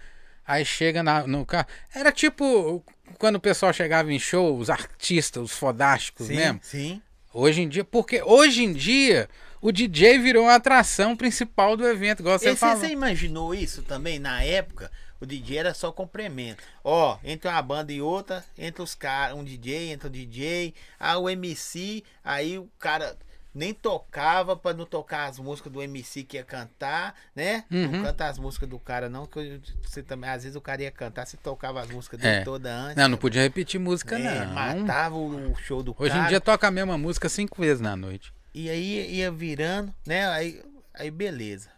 Aí 0.46 0.66
chega 0.66 1.02
na- 1.04 1.26
no 1.28 1.46
carro. 1.46 1.68
Era 1.94 2.12
tipo 2.12 2.84
quando 3.18 3.36
o 3.36 3.40
pessoal 3.40 3.72
chegava 3.72 4.12
em 4.12 4.20
show, 4.20 4.58
os 4.58 4.70
artistas, 4.70 5.42
os 5.44 5.52
fodásticos 5.54 6.28
Sim, 6.28 6.36
mesmo. 6.36 6.60
sim. 6.62 7.02
Hoje 7.34 7.62
em 7.62 7.70
dia, 7.70 7.84
porque 7.84 8.22
hoje 8.24 8.64
em 8.64 8.74
dia 8.74 9.30
o 9.64 9.72
DJ 9.72 10.20
virou 10.20 10.48
a 10.48 10.56
atração 10.56 11.16
principal 11.16 11.76
do 11.78 11.88
evento, 11.88 12.20
igual 12.20 12.38
você 12.38 12.50
Esse- 12.50 12.60
falou. 12.60 12.78
Você 12.78 12.88
imaginou 12.90 13.56
isso 13.56 13.82
também? 13.82 14.20
Na 14.20 14.44
época, 14.44 14.92
o 15.22 15.26
DJ 15.26 15.58
era 15.60 15.74
só 15.74 15.92
complemento. 15.92 16.62
Ó, 16.84 17.18
entre 17.24 17.48
uma 17.50 17.62
banda 17.62 17.92
e 17.94 18.02
outra, 18.02 18.44
entre 18.58 18.82
os 18.82 18.94
caras, 18.94 19.36
um 19.38 19.44
DJ, 19.44 19.92
entra 19.92 20.08
o 20.08 20.12
DJ, 20.12 20.74
aí 21.00 21.16
o 21.16 21.30
MC, 21.30 22.04
aí 22.24 22.60
o 22.60 22.70
cara 22.78 23.16
nem 23.56 23.72
tocava 23.72 24.56
pra 24.56 24.74
não 24.74 24.84
tocar 24.86 25.30
as 25.30 25.38
músicas 25.38 25.72
do 25.72 25.80
MC 25.82 26.24
que 26.24 26.38
ia 26.38 26.44
cantar, 26.44 27.14
né? 27.36 27.64
Uhum. 27.72 27.92
Não 27.92 28.02
canta 28.04 28.26
as 28.28 28.40
músicas 28.40 28.68
do 28.68 28.80
cara, 28.80 29.08
não, 29.08 29.28
que 29.28 29.62
você 29.84 30.02
também, 30.02 30.30
às 30.30 30.42
vezes 30.44 30.56
o 30.56 30.62
cara 30.62 30.82
ia 30.82 30.90
cantar, 30.92 31.26
você 31.28 31.38
tocava 31.38 31.80
as 31.80 31.88
músicas 31.88 32.20
dele 32.20 32.38
É. 32.38 32.44
toda 32.44 32.74
antes. 32.76 32.96
Não, 32.98 33.08
não 33.10 33.18
podia 33.18 33.44
repetir 33.44 33.80
música, 33.80 34.18
É, 34.18 34.44
não. 34.46 34.54
matava 34.56 35.16
o, 35.16 35.56
show 35.56 35.84
do 35.84 35.96
Hoje 36.00 36.12
cara. 36.14 36.26
em 36.26 36.30
dia 36.30 36.42
toca 36.42 36.68
a 36.68 36.72
mesma 36.72 36.98
música 36.98 37.30
cinco 37.30 37.62
vezes 37.62 37.80
na 37.80 37.96
noite. 37.96 38.34
E 38.54 38.70
aí 38.70 39.16
ia 39.16 39.32
virando, 39.32 39.94
né? 40.06 40.28
Aí, 40.30 40.62
aí 40.94 41.10
beleza. 41.10 41.70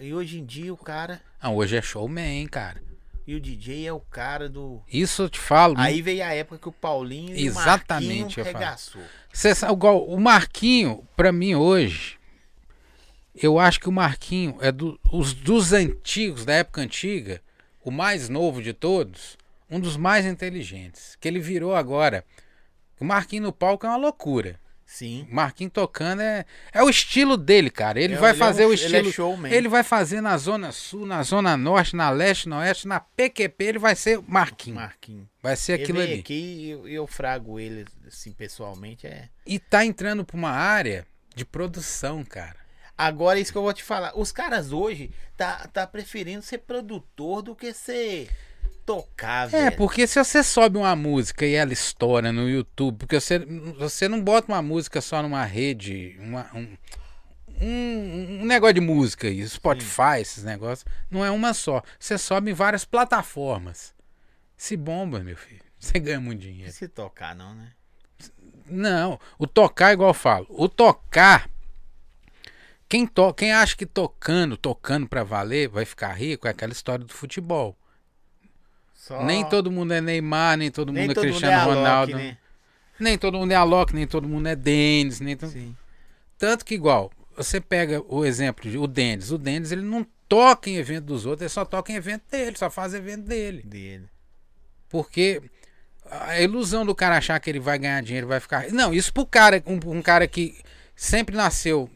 E 0.00 0.12
hoje 0.12 0.40
em 0.40 0.44
dia 0.44 0.72
o 0.72 0.76
cara. 0.76 1.20
Ah, 1.40 1.50
hoje 1.50 1.76
é 1.76 1.82
showman, 1.82 2.46
cara. 2.48 2.82
E 3.24 3.36
o 3.36 3.40
DJ 3.40 3.86
é 3.86 3.92
o 3.92 4.00
cara 4.00 4.48
do. 4.48 4.82
Isso 4.92 5.22
eu 5.22 5.30
te 5.30 5.38
falo. 5.38 5.74
Aí 5.78 6.02
veio 6.02 6.24
a 6.24 6.34
época 6.34 6.58
que 6.58 6.68
o 6.68 6.72
Paulinho 6.72 7.36
e 7.36 7.46
Exatamente, 7.46 8.38
o 8.38 8.40
eu 8.40 8.44
Marquinho 8.44 8.52
falo. 8.52 8.58
regaçou. 8.58 9.02
Cê 9.32 9.54
sabe, 9.54 9.72
igual, 9.74 10.04
o 10.04 10.20
Marquinho, 10.20 11.06
pra 11.16 11.30
mim 11.30 11.54
hoje, 11.54 12.18
eu 13.34 13.60
acho 13.60 13.78
que 13.78 13.88
o 13.88 13.92
Marquinho 13.92 14.56
é 14.60 14.72
do, 14.72 14.98
os, 15.10 15.32
dos 15.32 15.72
antigos, 15.72 16.44
da 16.44 16.54
época 16.54 16.80
antiga, 16.80 17.40
o 17.84 17.92
mais 17.92 18.28
novo 18.28 18.60
de 18.60 18.72
todos, 18.72 19.38
um 19.70 19.78
dos 19.78 19.96
mais 19.96 20.26
inteligentes. 20.26 21.16
Que 21.20 21.28
ele 21.28 21.38
virou 21.38 21.76
agora. 21.76 22.24
O 22.98 23.04
Marquinho 23.04 23.44
no 23.44 23.52
palco 23.52 23.86
é 23.86 23.88
uma 23.88 23.96
loucura. 23.96 24.60
Sim. 24.92 25.26
O 25.30 25.34
Marquinho 25.34 25.70
tocando 25.70 26.20
é, 26.20 26.44
é 26.70 26.82
o 26.82 26.90
estilo 26.90 27.38
dele, 27.38 27.70
cara. 27.70 27.98
Ele 27.98 28.12
É, 28.12 28.16
vai 28.18 28.32
ele 28.32 28.36
é 28.36 28.38
fazer 28.38 28.66
um- 28.66 28.68
o 28.68 28.72
ele 28.74 28.82
é 28.82 28.86
estilo. 28.86 29.10
showman. 29.12 29.50
ele 29.50 29.66
vai 29.66 29.82
fazer 29.82 30.20
na 30.20 30.36
Zona 30.36 30.70
Sul, 30.70 31.06
na 31.06 31.22
Zona 31.22 31.56
Norte, 31.56 31.96
na 31.96 32.10
Leste, 32.10 32.46
no 32.46 32.56
Oeste, 32.58 32.86
na 32.86 33.00
PQP, 33.00 33.64
ele 33.64 33.78
vai 33.78 33.94
ser 33.96 34.20
Marquinho. 34.28 34.76
Marquinho. 34.76 35.26
Vai 35.42 35.56
ser 35.56 35.72
Ele 35.72 35.82
aquilo 35.84 35.98
veio 35.98 36.10
ali. 36.10 36.20
aqui 36.20 36.34
e 36.34 36.70
eu, 36.70 36.86
eu 36.88 37.06
frago 37.06 37.58
ele, 37.58 37.86
assim, 38.06 38.32
pessoalmente. 38.32 39.06
É. 39.06 39.30
E 39.46 39.58
tá 39.58 39.82
entrando 39.82 40.24
pra 40.26 40.36
uma 40.36 40.50
área 40.50 41.06
de 41.34 41.44
produção, 41.46 42.22
cara. 42.22 42.56
Agora, 42.96 43.40
isso 43.40 43.50
que 43.50 43.56
eu 43.56 43.62
vou 43.62 43.72
te 43.72 43.82
falar. 43.82 44.12
Os 44.14 44.30
caras 44.30 44.72
hoje 44.72 45.10
tá, 45.38 45.66
tá 45.72 45.86
preferindo 45.86 46.42
ser 46.42 46.58
produtor 46.58 47.40
do 47.40 47.56
que 47.56 47.72
ser 47.72 48.28
tocar, 48.84 49.48
É, 49.48 49.64
velho. 49.64 49.76
porque 49.76 50.06
se 50.06 50.22
você 50.22 50.42
sobe 50.42 50.78
uma 50.78 50.94
música 50.96 51.44
e 51.46 51.54
ela 51.54 51.72
estoura 51.72 52.32
no 52.32 52.48
YouTube, 52.48 52.98
porque 52.98 53.18
você, 53.20 53.38
você 53.78 54.08
não 54.08 54.20
bota 54.22 54.52
uma 54.52 54.62
música 54.62 55.00
só 55.00 55.22
numa 55.22 55.44
rede, 55.44 56.16
uma- 56.20 56.50
um, 56.54 56.76
um, 57.60 58.40
um 58.42 58.44
negócio 58.44 58.74
de 58.74 58.80
música 58.80 59.28
aí, 59.28 59.46
Spotify, 59.48 60.20
esses 60.20 60.42
negócios, 60.44 60.84
não 61.10 61.24
é 61.24 61.30
uma 61.30 61.54
só. 61.54 61.82
Você 61.98 62.18
sobe 62.18 62.50
em 62.50 62.54
várias 62.54 62.84
plataformas. 62.84 63.94
Se 64.56 64.76
bomba, 64.76 65.20
meu 65.20 65.36
filho. 65.36 65.60
Você 65.78 65.98
ganha 65.98 66.20
muito 66.20 66.40
dinheiro. 66.40 66.70
se 66.72 66.86
tocar, 66.86 67.34
não, 67.34 67.54
né? 67.56 67.72
Não, 68.66 69.18
o 69.38 69.46
tocar, 69.48 69.92
igual 69.92 70.10
eu 70.10 70.14
falo, 70.14 70.46
o 70.48 70.68
tocar. 70.68 71.50
Quem, 72.88 73.06
to, 73.06 73.32
quem 73.34 73.52
acha 73.52 73.74
que 73.76 73.86
tocando, 73.86 74.56
tocando 74.56 75.08
pra 75.08 75.24
valer, 75.24 75.68
vai 75.68 75.84
ficar 75.84 76.12
rico, 76.12 76.46
é 76.46 76.50
aquela 76.50 76.72
história 76.72 77.04
do 77.04 77.12
futebol. 77.12 77.76
Só- 79.02 79.24
Nem 79.24 79.44
todo 79.48 79.68
mundo 79.68 79.92
é 79.92 80.00
Neymar, 80.00 80.56
nem 80.56 80.70
todo 80.70 80.92
nem 80.92 81.02
mundo 81.02 81.10
é 81.10 81.14
todo 81.14 81.24
Cristiano 81.24 81.56
mundo 81.56 81.60
é 81.60 81.74
Alok, 81.74 81.76
Ronaldo. 81.82 82.16
né? 82.16 82.38
Nem 83.00 83.18
todo 83.18 83.36
mundo 83.36 83.50
é 83.50 83.54
Alok, 83.56 83.92
nem 83.96 84.06
todo 84.06 84.28
mundo 84.28 84.46
é 84.46 84.54
Denis, 84.54 85.18
nem 85.18 85.36
to- 85.36 85.48
Sim. 85.48 85.74
tanto 86.38 86.64
que 86.64 86.72
igual, 86.76 87.10
você 87.36 87.60
pega 87.60 88.00
o 88.06 88.24
exemplo 88.24 88.70
de 88.70 88.78
o 88.78 88.86
Denis, 88.86 89.32
o 89.32 89.38
Denis 89.38 89.72
ele 89.72 89.82
não 89.82 90.06
toca 90.28 90.70
em 90.70 90.76
evento 90.76 91.06
dos 91.06 91.26
outros, 91.26 91.42
ele 91.42 91.48
só 91.48 91.64
toca 91.64 91.90
em 91.90 91.96
evento 91.96 92.22
dele, 92.30 92.56
só 92.56 92.70
faz 92.70 92.94
evento 92.94 93.24
dele. 93.24 93.62
Dele. 93.64 94.04
Porque 94.88 95.42
a 96.08 96.40
ilusão 96.40 96.86
do 96.86 96.94
cara 96.94 97.16
achar 97.16 97.40
que 97.40 97.50
ele 97.50 97.58
vai 97.58 97.80
ganhar 97.80 98.00
dinheiro, 98.04 98.28
vai 98.28 98.38
ficar. 98.38 98.70
Não, 98.70 98.94
isso 98.94 99.12
pro 99.12 99.26
cara, 99.26 99.60
um, 99.66 99.80
um 99.98 100.00
cara 100.00 100.28
que 100.28 100.54
sempre 100.94 101.34
nasceu. 101.34 101.90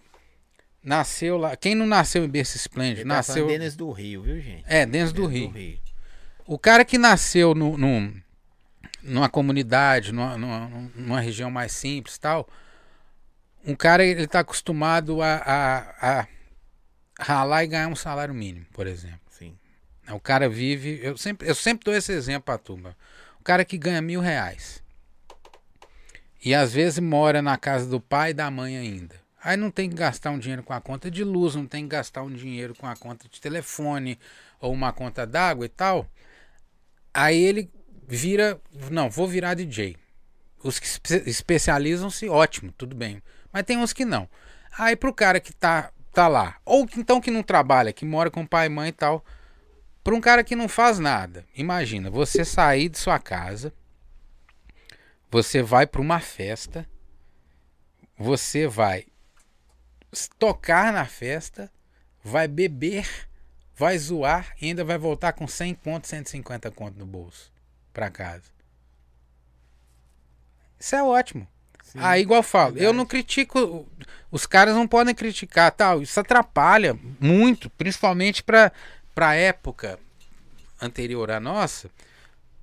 Nasceu 0.82 1.36
lá. 1.38 1.54
Quem 1.56 1.74
não 1.76 1.86
nasceu 1.86 2.24
em 2.24 2.28
berço 2.28 2.56
esplêndido? 2.56 3.02
Ele 3.02 3.08
tá 3.08 3.16
Nasceu. 3.16 3.34
falando 3.46 3.48
Denis 3.50 3.76
do 3.76 3.90
Rio, 3.92 4.22
viu, 4.22 4.40
gente? 4.40 4.64
É, 4.66 4.84
dentro 4.86 5.14
do 5.14 5.28
Denis 5.28 5.52
Rio. 5.54 5.78
O 6.46 6.58
cara 6.58 6.84
que 6.84 6.96
nasceu 6.98 7.54
no, 7.54 7.76
no- 7.76 8.14
numa 9.02 9.28
comunidade, 9.28 10.12
numa, 10.12 10.36
numa, 10.36 10.68
numa 10.94 11.20
região 11.20 11.50
mais 11.50 11.72
simples 11.72 12.16
e 12.16 12.20
tal, 12.20 12.48
um 13.64 13.74
cara 13.74 14.04
ele 14.04 14.26
tá 14.26 14.40
acostumado 14.40 15.20
a, 15.22 15.34
a, 15.44 16.20
a 16.20 16.28
ralar 17.18 17.64
e 17.64 17.68
ganhar 17.68 17.88
um 17.88 17.96
salário 17.96 18.34
mínimo, 18.34 18.66
por 18.72 18.86
exemplo. 18.86 19.20
Sim. 19.30 19.56
O 20.08 20.20
cara 20.20 20.48
vive. 20.48 21.00
Eu 21.02 21.16
sempre, 21.16 21.48
eu 21.48 21.54
sempre 21.54 21.84
dou 21.84 21.94
esse 21.94 22.12
exemplo 22.12 22.42
pra 22.44 22.58
turma. 22.58 22.96
O 23.40 23.42
cara 23.42 23.64
que 23.64 23.76
ganha 23.76 24.00
mil 24.00 24.20
reais. 24.20 24.82
E 26.44 26.54
às 26.54 26.72
vezes 26.72 27.00
mora 27.00 27.42
na 27.42 27.56
casa 27.56 27.86
do 27.86 28.00
pai 28.00 28.30
e 28.30 28.34
da 28.34 28.48
mãe 28.50 28.76
ainda. 28.76 29.16
Aí 29.42 29.56
não 29.56 29.70
tem 29.70 29.88
que 29.88 29.96
gastar 29.96 30.30
um 30.30 30.38
dinheiro 30.38 30.62
com 30.62 30.72
a 30.72 30.80
conta 30.80 31.10
de 31.10 31.24
luz, 31.24 31.54
não 31.56 31.66
tem 31.66 31.84
que 31.84 31.90
gastar 31.90 32.22
um 32.22 32.32
dinheiro 32.32 32.74
com 32.74 32.86
a 32.86 32.96
conta 32.96 33.28
de 33.28 33.40
telefone 33.40 34.18
ou 34.60 34.72
uma 34.72 34.92
conta 34.92 35.26
d'água 35.26 35.66
e 35.66 35.68
tal. 35.68 36.08
Aí 37.16 37.42
ele 37.42 37.70
vira. 38.06 38.60
Não, 38.90 39.08
vou 39.08 39.26
virar 39.26 39.54
DJ. 39.54 39.96
Os 40.62 40.78
que 40.78 40.86
espe- 40.86 41.22
especializam-se, 41.26 42.28
ótimo, 42.28 42.70
tudo 42.72 42.94
bem. 42.94 43.22
Mas 43.50 43.62
tem 43.62 43.78
uns 43.78 43.94
que 43.94 44.04
não. 44.04 44.28
Aí 44.78 44.94
pro 44.94 45.14
cara 45.14 45.40
que 45.40 45.50
tá, 45.54 45.90
tá 46.12 46.28
lá, 46.28 46.58
ou 46.62 46.86
então 46.98 47.18
que 47.18 47.30
não 47.30 47.42
trabalha, 47.42 47.92
que 47.92 48.04
mora 48.04 48.30
com 48.30 48.44
pai 48.46 48.66
e 48.66 48.68
mãe 48.68 48.90
e 48.90 48.92
tal, 48.92 49.24
para 50.04 50.14
um 50.14 50.20
cara 50.20 50.44
que 50.44 50.54
não 50.54 50.68
faz 50.68 50.98
nada, 50.98 51.46
imagina, 51.56 52.10
você 52.10 52.44
sair 52.44 52.90
de 52.90 52.98
sua 52.98 53.18
casa, 53.18 53.72
você 55.30 55.62
vai 55.62 55.86
para 55.86 56.02
uma 56.02 56.20
festa, 56.20 56.86
você 58.18 58.66
vai 58.66 59.06
tocar 60.38 60.92
na 60.92 61.06
festa, 61.06 61.72
vai 62.22 62.46
beber, 62.46 63.08
vai 63.76 63.98
zoar 63.98 64.54
e 64.60 64.66
ainda 64.66 64.84
vai 64.84 64.98
voltar 64.98 65.32
com 65.32 65.46
100 65.46 65.74
conto, 65.74 66.06
150 66.06 66.70
conto 66.70 66.98
no 66.98 67.06
bolso 67.06 67.52
para 67.92 68.10
casa. 68.10 68.44
Isso 70.78 70.96
é 70.96 71.02
ótimo. 71.02 71.46
Sim. 71.82 71.98
Aí, 72.00 72.22
igual 72.22 72.40
eu 72.40 72.42
falo, 72.42 72.70
eu 72.70 72.74
verdade. 72.74 72.96
não 72.96 73.06
critico. 73.06 73.86
Os 74.30 74.46
caras 74.46 74.74
não 74.74 74.88
podem 74.88 75.14
criticar 75.14 75.70
tal. 75.70 76.02
Isso 76.02 76.18
atrapalha 76.18 76.98
muito, 77.20 77.70
principalmente 77.70 78.42
para 78.42 78.72
a 79.16 79.34
época 79.34 79.98
anterior 80.80 81.30
à 81.30 81.40
nossa, 81.40 81.90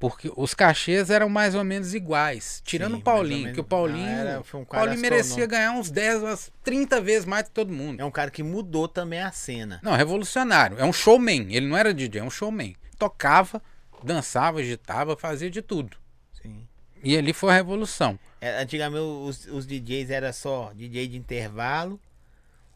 porque 0.04 0.30
os 0.36 0.54
cachês 0.54 1.10
eram 1.10 1.30
mais 1.30 1.56
ou 1.56 1.64
menos 1.64 1.94
iguais. 1.94 2.62
Tirando 2.66 2.96
Sim, 2.96 3.00
o 3.00 3.02
Paulinho, 3.02 3.40
menos. 3.44 3.54
que 3.54 3.62
o 3.62 3.64
Paulinho. 3.64 4.06
Ah, 4.06 4.20
era- 4.20 4.44
um 4.54 4.66
Paulinho 4.66 5.00
merecia 5.00 5.46
ganhar 5.46 5.72
uns 5.72 5.90
10, 5.90 6.24
umas 6.24 6.52
30 6.62 7.00
vezes 7.00 7.24
mais 7.26 7.46
que 7.48 7.52
todo 7.52 7.72
mundo. 7.72 8.02
É 8.02 8.04
um 8.04 8.12
cara 8.12 8.30
que 8.30 8.44
mudou 8.44 8.86
também 8.90 9.22
a 9.22 9.32
cena. 9.32 9.80
Não, 9.82 9.94
revolucionário. 9.96 10.78
É 10.78 10.84
um 10.84 10.92
showman. 10.92 11.48
Ele 11.56 11.68
não 11.68 11.78
era 11.78 11.94
DJ, 11.94 12.20
é 12.20 12.24
um 12.26 12.30
showman. 12.30 12.76
Tocava, 13.00 13.62
dançava, 14.04 14.60
agitava, 14.60 15.16
fazia 15.16 15.50
de 15.50 15.62
tudo. 15.62 15.96
Sim. 16.42 16.68
E 17.02 17.18
ali 17.18 17.32
foi 17.32 17.52
a 17.52 17.56
revolução. 17.56 18.20
É, 18.42 18.62
antigamente 18.62 19.00
os, 19.06 19.46
os 19.46 19.66
DJs 19.66 20.10
era 20.10 20.34
só 20.34 20.74
DJ 20.76 21.08
de 21.08 21.16
intervalo 21.18 21.98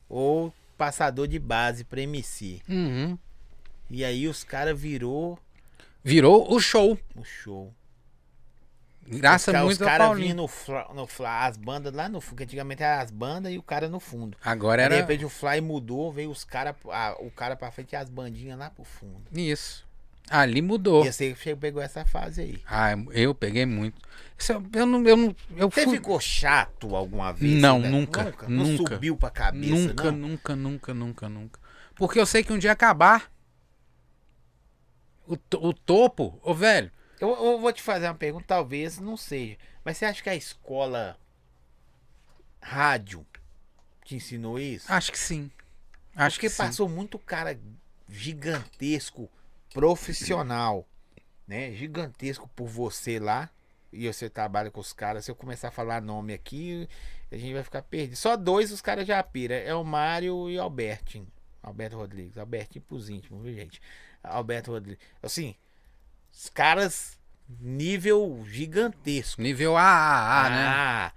ou 0.08 0.54
passador 0.78 1.28
de 1.28 1.40
base 1.40 1.84
pra 1.84 2.00
MC. 2.00 2.62
Uhum. 2.70 3.18
E 3.90 4.06
aí 4.06 4.30
os 4.30 4.46
caras 4.46 4.80
virou 4.80 5.38
Virou 6.08 6.54
o 6.54 6.60
show. 6.60 6.98
o 7.16 7.24
show. 7.24 7.74
Graças 9.10 9.54
os 9.56 9.62
muito 9.62 9.74
os 9.76 9.82
ao 9.82 9.88
caras 9.88 10.08
Paulinho. 10.08 10.24
vinham 10.36 10.36
no, 10.90 10.94
no 10.96 11.08
fla, 11.08 11.46
as 11.46 11.56
bandas 11.58 11.94
lá 11.94 12.10
no 12.10 12.20
fundo, 12.20 12.38
que 12.38 12.44
antigamente 12.44 12.84
eram 12.84 13.02
as 13.02 13.10
bandas 13.12 13.54
e 13.54 13.58
o 13.58 13.64
cara 13.64 13.88
no 13.88 14.00
fundo. 14.02 14.38
Agora 14.44 14.82
Aí, 14.84 14.90
de 14.90 14.96
era 14.96 15.02
repente 15.02 15.24
o 15.26 15.30
fly 15.30 15.62
mudou, 15.62 16.12
veio 16.12 16.30
os 16.30 16.44
cara, 16.44 16.76
a- 16.90 17.16
o 17.20 17.32
cara 17.32 17.56
pra 17.56 17.72
frente 17.72 17.94
e 17.94 17.96
as 17.96 18.10
bandinhas 18.10 18.58
lá 18.60 18.70
pro 18.70 18.84
fundo. 18.84 19.24
isso. 19.34 19.86
Ali 20.30 20.62
mudou. 20.62 21.06
E 21.06 21.12
você 21.14 21.56
pegou 21.56 21.82
essa 21.82 22.04
fase 22.04 22.42
aí. 22.42 22.62
Ah, 22.68 22.90
eu 23.12 23.34
peguei 23.34 23.66
muito. 23.66 23.98
Eu, 24.74 24.86
não, 24.86 25.02
eu 25.08 25.16
não, 25.16 25.36
eu 25.56 25.70
Você 25.72 25.86
fui- 25.86 25.96
ficou 25.96 26.20
chato 26.20 26.94
alguma 26.98 27.32
vez? 27.32 27.62
Não, 27.62 27.80
né? 27.80 27.88
nunca, 27.88 28.34
Não 28.46 28.66
nunca. 28.66 28.96
subiu 28.96 29.16
pra 29.16 29.30
cabeça, 29.30 29.74
nunca, 29.74 30.12
não? 30.12 30.18
nunca, 30.18 30.54
nunca, 30.56 30.94
nunca, 30.94 31.30
nunca. 31.30 31.60
Porque 31.96 32.20
eu 32.20 32.26
sei 32.26 32.44
que 32.44 32.52
um 32.52 32.58
dia 32.60 32.74
acabar. 32.74 33.32
O, 35.28 35.68
o 35.68 35.74
topo, 35.74 36.40
ô 36.42 36.54
velho, 36.54 36.92
Eu, 37.20 37.30
eu 37.30 37.60
vou 37.60 37.74
te 37.74 37.82
fazer 37.82 38.08
uma 38.08 38.16
pergunta, 38.16 38.46
talvez 38.48 39.00
não 39.00 39.18
seja. 39.18 39.58
Mas 39.84 39.98
você 39.98 40.06
acha 40.06 40.24
que 40.24 40.30
a 40.30 40.36
escola 40.36 41.18
rádio 42.62 43.26
te 44.04 44.16
ensinou 44.16 44.60
isso? 44.60 44.92
acho 44.92 45.12
que 45.12 45.20
sim. 45.20 45.52
Acho 46.16 46.36
Porque 46.38 46.48
que 46.48 46.54
sim. 46.54 46.58
passou 46.58 46.90
muito 46.90 47.20
cara 47.20 47.60
gigantesco, 48.10 49.30
profissional, 49.74 50.88
né? 51.48 51.72
Gigantesco 51.74 52.50
por 52.56 52.68
você 52.68 53.20
lá. 53.20 53.50
E 53.92 54.12
você 54.12 54.30
trabalha 54.30 54.70
com 54.70 54.80
os 54.80 54.92
caras. 54.94 55.26
Se 55.26 55.32
eu 55.32 55.36
começar 55.36 55.70
a 55.70 55.72
falar 55.72 56.02
nome 56.02 56.34
aqui, 56.34 56.90
a 57.32 57.38
gente 57.38 57.54
vai 57.54 57.64
ficar 57.64 57.82
perdido. 57.82 58.16
Só 58.18 58.36
dois 58.36 58.72
os 58.72 58.82
caras 58.82 59.08
já 59.08 59.22
pira. 59.24 59.56
É 59.56 59.74
o 59.74 59.84
Mário 59.84 60.50
e 60.50 60.58
o 60.58 60.62
Albertinho. 60.62 61.28
Alberto 61.64 61.96
Rodrigues. 61.98 62.38
Albertinho 62.38 62.84
pros 62.84 63.10
íntimos, 63.10 63.44
viu, 63.44 63.54
gente? 63.54 63.82
Alberto 64.24 64.72
Rodrigues. 64.72 65.04
Assim, 65.22 65.56
os 66.34 66.50
caras 66.50 67.18
nível 67.60 68.44
gigantesco. 68.50 69.42
Nível 69.42 69.78
AAA, 69.78 70.50
né? 70.50 70.66
Ah, 70.68 71.14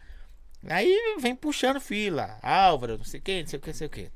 Aí 0.68 1.16
vem 1.20 1.34
puxando 1.34 1.80
fila. 1.80 2.38
Álvaro, 2.42 2.98
não 2.98 3.04
sei 3.04 3.18
o 3.18 3.22
que, 3.22 3.40
não 3.42 3.48
sei 3.48 3.58
o 3.58 3.62
que, 3.62 3.68
não 3.70 3.74
sei 3.74 3.86
o 3.86 3.90
que. 3.90 4.12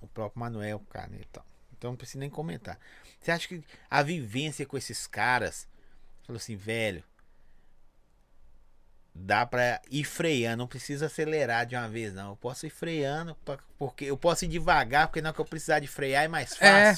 O 0.00 0.06
próprio 0.06 0.38
Manuel, 0.40 0.78
cara, 0.90 1.10
e 1.14 1.24
tal. 1.26 1.44
Então 1.76 1.90
não 1.90 1.96
preciso 1.96 2.18
nem 2.20 2.30
comentar. 2.30 2.78
Você 3.20 3.30
acha 3.32 3.48
que 3.48 3.62
a 3.90 4.02
vivência 4.02 4.64
com 4.64 4.76
esses 4.78 5.06
caras 5.06 5.66
falou 6.24 6.36
assim, 6.38 6.56
velho, 6.56 7.02
dá 9.14 9.46
pra 9.46 9.80
ir 9.90 10.04
freando, 10.04 10.58
não 10.58 10.66
precisa 10.66 11.06
acelerar 11.06 11.66
de 11.66 11.74
uma 11.76 11.88
vez, 11.88 12.12
não. 12.14 12.30
Eu 12.30 12.36
posso 12.36 12.66
ir 12.66 12.70
freando, 12.70 13.34
pra- 13.44 13.58
porque 13.78 14.04
eu 14.04 14.16
posso 14.16 14.44
ir 14.44 14.48
devagar, 14.48 15.06
porque 15.08 15.22
não 15.22 15.32
que 15.32 15.40
eu 15.40 15.44
precisar 15.44 15.80
de 15.80 15.86
frear 15.86 16.24
é 16.24 16.28
mais 16.28 16.60
É. 16.60 16.94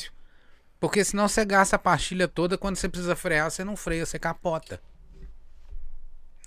Porque 0.78 1.04
senão 1.04 1.28
você 1.28 1.44
gasta 1.44 1.76
a 1.76 1.78
pastilha 1.78 2.28
toda, 2.28 2.58
quando 2.58 2.76
você 2.76 2.88
precisa 2.88 3.16
frear, 3.16 3.50
você 3.50 3.64
não 3.64 3.76
freia, 3.76 4.04
você 4.04 4.18
capota. 4.18 4.80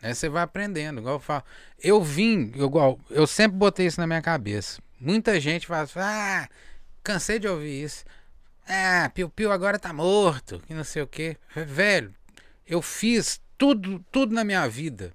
Aí 0.01 0.13
você 0.13 0.29
vai 0.29 0.43
aprendendo, 0.43 0.99
igual 0.99 1.15
eu 1.15 1.19
falo. 1.19 1.43
Eu 1.81 2.01
vim, 2.01 2.51
igual, 2.55 2.99
eu 3.09 3.27
sempre 3.27 3.57
botei 3.57 3.87
isso 3.87 3.99
na 3.99 4.07
minha 4.07 4.21
cabeça. 4.21 4.81
Muita 4.99 5.39
gente 5.39 5.67
fala, 5.67 5.83
assim, 5.83 5.99
ah, 5.99 6.47
cansei 7.03 7.39
de 7.39 7.47
ouvir 7.47 7.83
isso. 7.83 8.05
Ah, 8.67 9.09
Piu 9.13 9.29
Piu 9.29 9.51
agora 9.51 9.79
tá 9.79 9.91
morto, 9.91 10.61
que 10.65 10.73
não 10.73 10.83
sei 10.83 11.01
o 11.01 11.07
quê. 11.07 11.37
Velho, 11.55 12.13
eu 12.67 12.81
fiz 12.81 13.41
tudo, 13.57 13.99
tudo 14.11 14.33
na 14.33 14.43
minha 14.43 14.67
vida. 14.69 15.11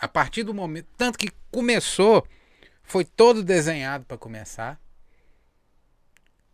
A 0.00 0.08
partir 0.08 0.44
do 0.44 0.54
momento, 0.54 0.86
tanto 0.96 1.18
que 1.18 1.30
começou, 1.50 2.26
foi 2.82 3.04
todo 3.04 3.42
desenhado 3.44 4.04
para 4.04 4.16
começar. 4.16 4.80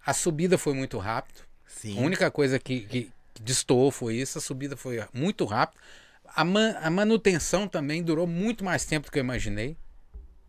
A 0.07 0.13
subida 0.13 0.59
foi 0.59 0.75
muito 0.75 0.99
rápido. 0.99 1.41
Sim. 1.67 1.99
A 1.99 2.01
única 2.03 2.31
coisa 2.31 2.59
que, 2.59 2.81
que 2.81 3.13
destoou 3.41 3.91
foi 3.91 4.17
isso. 4.17 4.39
A 4.39 4.41
subida 4.41 4.77
foi 4.77 5.03
muito 5.13 5.45
rápida. 5.45 5.81
A, 6.37 6.45
man- 6.45 6.77
a 6.81 6.91
manutenção 6.91 7.67
também 7.69 8.03
durou 8.03 8.27
muito 8.27 8.65
mais 8.65 8.85
tempo 8.85 9.07
do 9.07 9.13
que 9.13 9.19
eu 9.19 9.25
imaginei. 9.25 9.77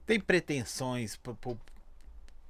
Tem 0.05 0.19
pretensões 0.19 1.15
por, 1.15 1.35
por, 1.35 1.57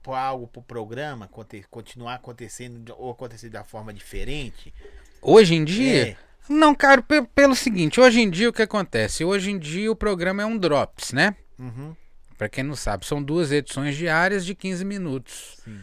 por 0.04 0.14
algo 0.14 0.48
pro 0.48 0.62
programa 0.62 1.30
continuar 1.70 2.16
acontecendo 2.16 2.94
ou 2.98 3.12
acontecer 3.12 3.50
da 3.50 3.64
forma 3.64 3.94
diferente? 3.94 4.74
Hoje 5.22 5.56
em 5.56 5.64
dia. 5.64 6.10
É. 6.10 6.18
Não, 6.48 6.76
cara, 6.76 7.02
pe- 7.02 7.24
pelo 7.34 7.56
seguinte: 7.56 8.00
hoje 8.00 8.20
em 8.22 8.30
dia 8.30 8.50
o 8.50 8.54
que 8.54 8.62
acontece? 8.62 9.24
Hoje 9.26 9.50
em 9.52 9.58
dia 9.58 9.92
o 9.92 9.96
programa 9.96 10.44
é 10.44 10.46
um 10.46 10.58
Drops, 10.58 11.12
né? 11.14 11.36
Uhum. 11.58 11.96
Pra 12.38 12.50
quem 12.50 12.64
não 12.64 12.76
sabe, 12.76 13.06
são 13.06 13.24
duas 13.24 13.52
edições 13.52 13.96
diárias 13.96 14.46
de 14.46 14.54
15 14.54 14.84
minutos. 14.86 15.58
Sim. 15.64 15.80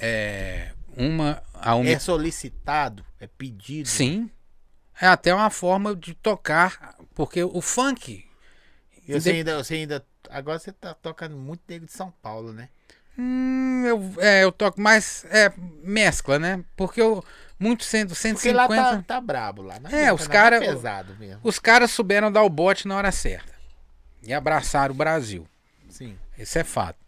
É. 0.00 0.72
Uma. 0.96 1.42
A 1.54 1.74
uma 1.76 1.88
É 1.88 1.98
solicitado, 1.98 3.04
é 3.20 3.26
pedido. 3.26 3.88
Sim. 3.88 4.30
É 5.00 5.06
até 5.06 5.32
uma 5.34 5.50
forma 5.50 5.94
de 5.94 6.14
tocar. 6.14 6.96
Porque 7.14 7.42
o 7.42 7.60
funk. 7.60 8.24
E 9.06 9.12
você 9.12 9.30
ainda, 9.30 9.62
você 9.62 9.74
ainda. 9.74 10.04
Agora 10.30 10.58
você 10.58 10.72
tá 10.72 10.92
tocando 10.94 11.36
muito 11.36 11.62
negro 11.68 11.86
de 11.86 11.92
São 11.92 12.10
Paulo, 12.22 12.52
né? 12.52 12.68
Hum, 13.16 13.84
eu, 13.86 14.14
é, 14.18 14.44
eu 14.44 14.52
toco 14.52 14.80
mais. 14.80 15.24
É, 15.30 15.52
mescla, 15.82 16.38
né? 16.38 16.62
Porque 16.76 17.00
eu, 17.00 17.24
muito 17.58 17.84
cento- 17.84 18.08
Porque 18.14 18.52
lá 18.52 18.66
150. 18.68 18.96
tá, 18.98 19.02
tá 19.14 19.20
brabo 19.20 19.62
lá. 19.62 19.76
É, 19.90 20.12
os 20.12 20.22
não, 20.22 20.28
cara- 20.30 20.60
Tá. 20.60 21.04
Os 21.42 21.58
caras 21.58 21.90
souberam 21.90 22.30
dar 22.30 22.42
o 22.42 22.50
bote 22.50 22.86
na 22.86 22.96
hora 22.96 23.10
certa. 23.10 23.52
E 24.22 24.32
abraçaram 24.32 24.94
o 24.94 24.98
Brasil. 24.98 25.46
Sim. 25.88 26.18
Esse 26.36 26.58
é 26.58 26.64
fato. 26.64 26.98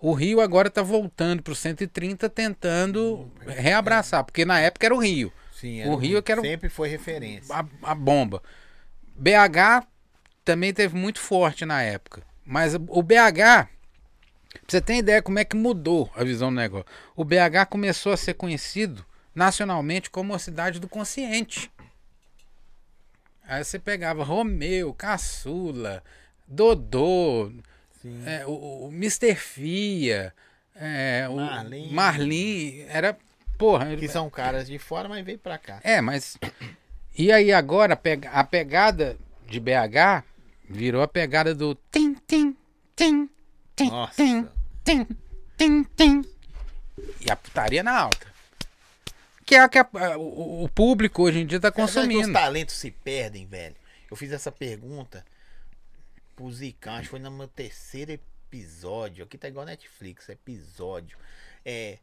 O 0.00 0.12
Rio 0.14 0.40
agora 0.40 0.70
tá 0.70 0.82
voltando 0.82 1.42
pro 1.42 1.54
130, 1.54 2.28
tentando 2.30 3.30
reabraçar, 3.46 4.24
porque 4.24 4.44
na 4.44 4.58
época 4.58 4.86
era 4.86 4.94
o 4.94 4.98
Rio, 4.98 5.30
Sim, 5.52 5.84
O 5.88 5.94
Rio 5.96 6.22
que 6.22 6.32
era 6.32 6.40
o- 6.40 6.44
sempre 6.44 6.70
foi 6.70 6.88
referência. 6.88 7.54
a, 7.54 7.64
a 7.82 7.94
bomba. 7.94 8.42
BH 9.14 9.86
também 10.42 10.72
teve 10.72 10.96
muito 10.96 11.20
forte 11.20 11.66
na 11.66 11.82
época. 11.82 12.22
Mas 12.46 12.74
o 12.74 13.02
BH, 13.02 13.36
pra 13.36 13.68
você 14.66 14.80
ter 14.80 14.94
ideia 14.96 15.20
como 15.22 15.38
é 15.38 15.44
que 15.44 15.54
mudou 15.54 16.10
a 16.16 16.24
visão 16.24 16.48
do 16.48 16.56
negócio. 16.56 16.86
O 17.14 17.22
BH 17.24 17.66
começou 17.68 18.12
a 18.12 18.16
ser 18.16 18.32
conhecido 18.34 19.04
nacionalmente 19.34 20.08
como 20.08 20.32
a 20.34 20.38
cidade 20.38 20.80
do 20.80 20.88
consciente. 20.88 21.70
Aí 23.46 23.62
você 23.62 23.78
pegava 23.78 24.24
Romeu, 24.24 24.94
Caçula, 24.94 26.02
Dodô. 26.48 27.52
É, 28.26 28.46
o, 28.46 28.86
o 28.86 28.88
Mr. 28.92 29.34
Fia, 29.34 30.32
é, 30.74 31.26
o 31.28 31.36
Marlin. 31.36 31.90
Marlin, 31.92 32.80
era. 32.88 33.16
Porra, 33.58 33.94
Que 33.96 34.08
são 34.08 34.30
caras 34.30 34.66
de 34.66 34.78
fora, 34.78 35.08
mas 35.08 35.24
veio 35.24 35.38
pra 35.38 35.58
cá. 35.58 35.80
é, 35.84 36.00
mas. 36.00 36.38
E 37.16 37.30
aí 37.30 37.52
agora 37.52 37.92
a 37.94 37.96
pega- 37.96 38.30
a 38.30 38.42
pegada 38.44 39.16
de 39.46 39.60
BH 39.60 40.24
virou 40.68 41.02
a 41.02 41.08
pegada 41.08 41.54
do 41.54 41.74
tim, 41.90 42.14
tim, 42.26 42.56
tim, 42.96 43.28
tim, 43.76 43.90
Nossa. 43.90 44.14
tim, 44.14 44.48
tim, 44.84 45.06
tim, 45.58 45.84
tim. 45.96 46.24
E 47.20 47.30
a 47.30 47.36
putaria 47.36 47.82
na 47.82 47.98
alta. 47.98 48.26
Que 49.44 49.56
é 49.56 49.60
a 49.60 49.68
que 49.68 49.78
a- 49.78 49.88
o, 50.16 50.64
o 50.64 50.68
público 50.68 51.24
hoje 51.24 51.40
em 51.40 51.46
dia 51.46 51.58
tá 51.60 51.68
Será 51.68 51.74
que 51.74 51.82
Os 51.82 51.94
consumindo. 51.94 52.32
talentos 52.32 52.76
se 52.76 52.90
perdem, 52.90 53.44
velho. 53.46 53.74
Eu 54.10 54.16
fiz 54.16 54.32
essa 54.32 54.50
pergunta 54.52 55.24
que 57.02 57.08
foi 57.08 57.18
no 57.18 57.30
meu 57.30 57.48
terceiro 57.48 58.12
episódio. 58.12 59.24
Aqui 59.24 59.36
tá 59.36 59.48
igual 59.48 59.66
Netflix, 59.66 60.28
episódio. 60.28 61.18
É. 61.64 61.98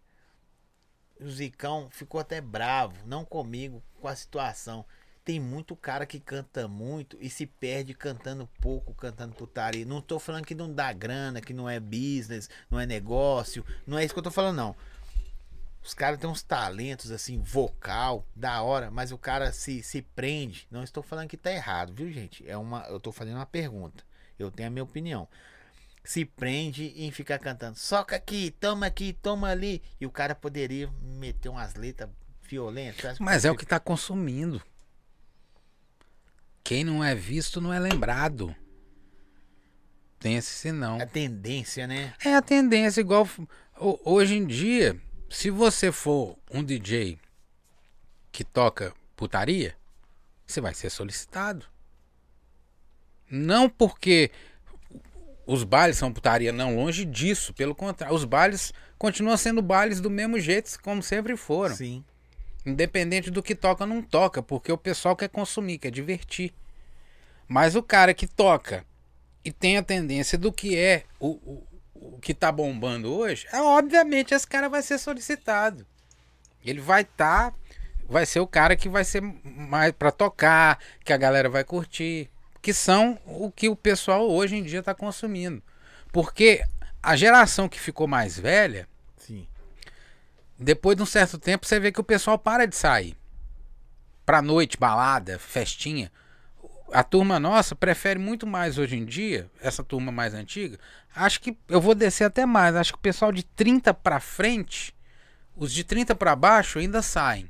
O 1.19 1.29
Zicão 1.29 1.89
ficou 1.89 2.19
até 2.19 2.39
bravo, 2.39 2.95
não 3.07 3.25
comigo, 3.25 3.83
com 3.99 4.07
a 4.07 4.15
situação. 4.15 4.85
Tem 5.25 5.39
muito 5.39 5.75
cara 5.75 6.05
que 6.05 6.19
canta 6.19 6.67
muito 6.67 7.17
e 7.19 7.29
se 7.29 7.45
perde 7.45 7.93
cantando 7.93 8.47
pouco, 8.61 8.93
cantando 8.93 9.35
putaria. 9.35 9.85
Não 9.85 9.99
tô 9.99 10.19
falando 10.19 10.45
que 10.45 10.55
não 10.55 10.71
dá 10.71 10.93
grana, 10.93 11.41
que 11.41 11.53
não 11.53 11.67
é 11.67 11.79
business, 11.79 12.49
não 12.69 12.79
é 12.79 12.85
negócio. 12.85 13.65
Não 13.85 13.97
é 13.97 14.05
isso 14.05 14.13
que 14.13 14.19
eu 14.19 14.23
tô 14.23 14.31
falando, 14.31 14.55
não. 14.55 14.75
Os 15.83 15.93
caras 15.93 16.19
têm 16.19 16.29
uns 16.29 16.43
talentos 16.43 17.11
assim, 17.11 17.39
vocal, 17.39 18.25
da 18.35 18.61
hora, 18.61 18.91
mas 18.91 19.11
o 19.11 19.17
cara 19.17 19.51
se, 19.51 19.81
se 19.81 20.01
prende. 20.01 20.67
Não 20.69 20.83
estou 20.83 21.01
falando 21.01 21.29
que 21.29 21.37
tá 21.37 21.51
errado, 21.51 21.93
viu, 21.93 22.11
gente? 22.11 22.47
É 22.47 22.55
uma, 22.55 22.85
eu 22.87 22.99
tô 22.99 23.11
fazendo 23.11 23.37
uma 23.37 23.45
pergunta. 23.45 24.03
Eu 24.37 24.51
tenho 24.51 24.67
a 24.67 24.71
minha 24.71 24.83
opinião. 24.83 25.27
Se 26.03 26.23
prende 26.23 26.93
em 26.95 27.11
ficar 27.11 27.37
cantando, 27.37 27.77
soca 27.77 28.15
aqui, 28.15 28.51
toma 28.59 28.85
aqui, 28.85 29.13
toma 29.13 29.49
ali. 29.49 29.81
E 29.99 30.05
o 30.05 30.11
cara 30.11 30.33
poderia 30.33 30.89
meter 31.01 31.49
umas 31.49 31.75
letras 31.75 32.09
violentas. 32.43 33.19
Mas 33.19 33.43
é 33.43 33.51
o 33.51 33.55
que 33.55 33.65
tá 33.65 33.79
consumindo. 33.79 34.61
Quem 36.63 36.83
não 36.83 37.03
é 37.03 37.13
visto 37.13 37.59
não 37.59 37.73
é 37.73 37.79
lembrado. 37.79 38.55
Tem 40.19 40.35
esse 40.35 40.51
sinal. 40.51 40.99
A 40.99 41.05
tendência, 41.05 41.85
né? 41.85 42.13
É 42.23 42.35
a 42.35 42.41
tendência, 42.41 43.01
igual 43.01 43.27
hoje 43.79 44.35
em 44.35 44.45
dia, 44.45 44.99
se 45.29 45.49
você 45.49 45.91
for 45.91 46.37
um 46.51 46.63
DJ 46.63 47.19
que 48.31 48.43
toca 48.43 48.93
putaria, 49.15 49.75
você 50.45 50.59
vai 50.59 50.73
ser 50.73 50.89
solicitado. 50.89 51.65
Não 53.29 53.69
porque 53.69 54.31
os 55.45 55.63
bailes 55.63 55.97
são 55.97 56.11
putaria, 56.11 56.51
não, 56.51 56.75
longe 56.75 57.05
disso, 57.05 57.53
pelo 57.53 57.73
contrário, 57.73 58.15
os 58.15 58.25
bailes 58.25 58.73
continuam 58.97 59.37
sendo 59.37 59.61
bailes 59.61 60.01
do 60.01 60.09
mesmo 60.09 60.39
jeito 60.39 60.77
como 60.81 61.01
sempre 61.01 61.37
foram. 61.37 61.75
Sim. 61.75 62.03
Independente 62.65 63.31
do 63.31 63.41
que 63.41 63.55
toca 63.55 63.85
ou 63.85 63.89
não 63.89 64.01
toca, 64.01 64.43
porque 64.43 64.71
o 64.71 64.77
pessoal 64.77 65.15
quer 65.15 65.29
consumir, 65.29 65.77
quer 65.77 65.91
divertir. 65.91 66.53
Mas 67.47 67.75
o 67.75 67.81
cara 67.81 68.13
que 68.13 68.27
toca 68.27 68.85
e 69.43 69.51
tem 69.51 69.77
a 69.77 69.83
tendência 69.83 70.37
do 70.37 70.51
que 70.51 70.77
é 70.77 71.05
o, 71.17 71.29
o, 71.29 71.67
o 71.95 72.19
que 72.19 72.33
tá 72.33 72.51
bombando 72.51 73.13
hoje, 73.13 73.47
é, 73.53 73.61
obviamente 73.61 74.33
esse 74.33 74.45
cara 74.45 74.67
vai 74.67 74.81
ser 74.81 74.97
solicitado. 74.97 75.87
Ele 76.65 76.81
vai 76.81 77.03
estar, 77.03 77.53
vai 78.09 78.25
ser 78.25 78.41
o 78.41 78.47
cara 78.47 78.75
que 78.75 78.89
vai 78.89 79.05
ser 79.05 79.21
mais 79.21 79.93
para 79.93 80.11
tocar, 80.11 80.77
que 81.05 81.13
a 81.13 81.17
galera 81.17 81.47
vai 81.47 81.63
curtir, 81.63 82.29
que 82.67 82.73
são 82.73 83.17
o 83.25 83.49
que 83.49 83.69
o 83.69 83.77
pessoal 83.77 84.29
hoje 84.29 84.57
em 84.57 84.61
dia 84.61 84.83
tá 84.83 84.93
consumindo. 84.93 85.63
Porque 86.11 86.65
a 87.01 87.15
geração 87.15 87.69
que 87.69 87.79
ficou 87.79 88.09
mais 88.09 88.37
velha, 88.37 88.89
Sim. 89.15 89.47
depois 90.59 90.97
de 90.97 91.01
um 91.01 91.05
certo 91.05 91.37
tempo, 91.37 91.65
você 91.65 91.79
vê 91.79 91.93
que 91.93 92.01
o 92.01 92.03
pessoal 92.03 92.37
para 92.37 92.65
de 92.65 92.75
sair. 92.75 93.15
Pra 94.25 94.41
noite, 94.41 94.77
balada, 94.77 95.39
festinha. 95.39 96.11
A 96.91 97.05
turma 97.05 97.39
nossa 97.39 97.73
prefere 97.73 98.19
muito 98.19 98.45
mais 98.45 98.77
hoje 98.77 98.97
em 98.97 99.05
dia, 99.05 99.49
essa 99.61 99.81
turma 99.81 100.11
mais 100.11 100.33
antiga. 100.33 100.77
Acho 101.15 101.39
que 101.39 101.57
eu 101.69 101.79
vou 101.79 101.95
descer 101.95 102.25
até 102.25 102.45
mais. 102.45 102.75
Acho 102.75 102.91
que 102.91 102.99
o 102.99 103.01
pessoal 103.01 103.31
de 103.31 103.43
30 103.43 103.93
pra 103.93 104.19
frente, 104.19 104.93
os 105.55 105.71
de 105.71 105.85
30 105.85 106.13
pra 106.15 106.35
baixo 106.35 106.79
ainda 106.79 107.01
saem. 107.01 107.49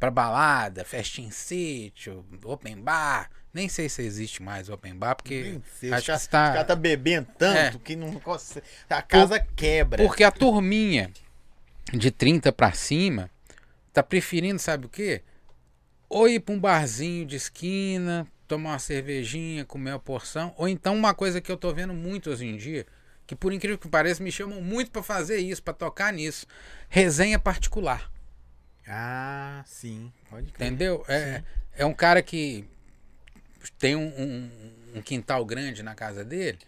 Pra 0.00 0.10
balada, 0.10 0.84
festinha 0.84 1.28
em 1.28 1.30
sítio, 1.30 2.26
open 2.42 2.82
bar. 2.82 3.30
Nem 3.52 3.68
sei 3.68 3.88
se 3.88 4.02
existe 4.02 4.42
mais 4.42 4.68
open 4.68 4.94
bar, 4.94 5.14
porque 5.14 5.60
sei, 5.78 5.92
acho 5.92 6.06
que 6.06 6.12
está... 6.12 6.64
tá 6.64 6.74
bebendo 6.74 7.28
tanto 7.36 7.76
É. 7.76 7.80
que 7.84 7.94
não 7.94 8.14
consegue. 8.18 8.66
A 8.88 9.02
casa 9.02 9.38
quebra. 9.38 10.02
Porque 10.02 10.24
a 10.24 10.30
turminha 10.30 11.10
de 11.92 12.10
30 12.10 12.50
pra 12.52 12.72
cima 12.72 13.30
tá 13.92 14.02
preferindo, 14.02 14.58
sabe 14.58 14.86
o 14.86 14.88
quê? 14.88 15.22
Ou 16.08 16.28
ir 16.28 16.40
pra 16.40 16.54
um 16.54 16.58
barzinho 16.60 17.26
de 17.26 17.36
esquina, 17.36 18.26
tomar 18.48 18.70
uma 18.70 18.78
cervejinha, 18.78 19.64
comer 19.66 19.92
uma 19.92 19.98
porção, 19.98 20.54
ou 20.56 20.66
então 20.66 20.94
uma 20.96 21.12
coisa 21.14 21.40
que 21.40 21.52
eu 21.52 21.56
tô 21.56 21.72
vendo 21.74 21.92
muito 21.92 22.30
hoje 22.30 22.46
em 22.46 22.56
dia, 22.56 22.86
que 23.26 23.34
por 23.36 23.52
incrível 23.52 23.78
que 23.78 23.88
pareça 23.88 24.22
me 24.22 24.32
chamam 24.32 24.60
muito 24.62 24.90
pra 24.90 25.02
fazer 25.02 25.38
isso, 25.38 25.62
pra 25.62 25.74
tocar 25.74 26.10
nisso, 26.12 26.46
resenha 26.88 27.38
particular. 27.38 28.10
Ah, 28.88 29.62
sim. 29.66 30.12
Pode 30.28 30.50
crer. 30.52 30.66
Entendeu? 30.68 31.04
É, 31.08 31.42
é 31.76 31.86
um 31.86 31.94
cara 31.94 32.22
que 32.22 32.64
tem 33.78 33.94
um, 33.96 34.06
um- 34.08 34.50
um 34.96 35.02
quintal 35.02 35.44
grande 35.44 35.82
na 35.82 35.94
casa 35.94 36.24
dele, 36.24 36.58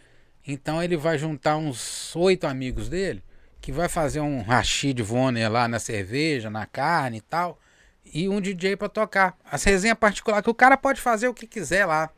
então 0.47 0.83
ele 0.83 0.97
vai 0.97 1.19
juntar 1.19 1.57
uns 1.57 2.15
oito 2.17 2.47
amigos 2.47 2.89
dele, 2.89 3.23
que 3.61 3.73
vai 3.73 3.89
fazer 3.89 4.21
um 4.21 4.43
rachi 4.43 4.93
de 4.93 5.03
Vonner 5.03 5.51
lá 5.51 5.67
na 5.69 5.79
cerveja, 5.79 6.51
na 6.51 6.67
carne 6.67 7.19
e 7.19 7.21
tal, 7.23 7.59
e 8.05 8.29
um 8.29 8.41
DJ 8.41 8.77
pra 8.77 8.89
tocar. 8.89 9.37
As 9.51 9.65
resenhas 9.65 9.97
particulares, 9.99 10.45
que 10.45 10.51
o 10.51 10.55
cara 10.55 10.77
pode 10.77 11.01
fazer 11.01 11.29
o 11.29 11.35
que 11.35 11.47
quiser 11.47 11.87
lá, 11.87 12.11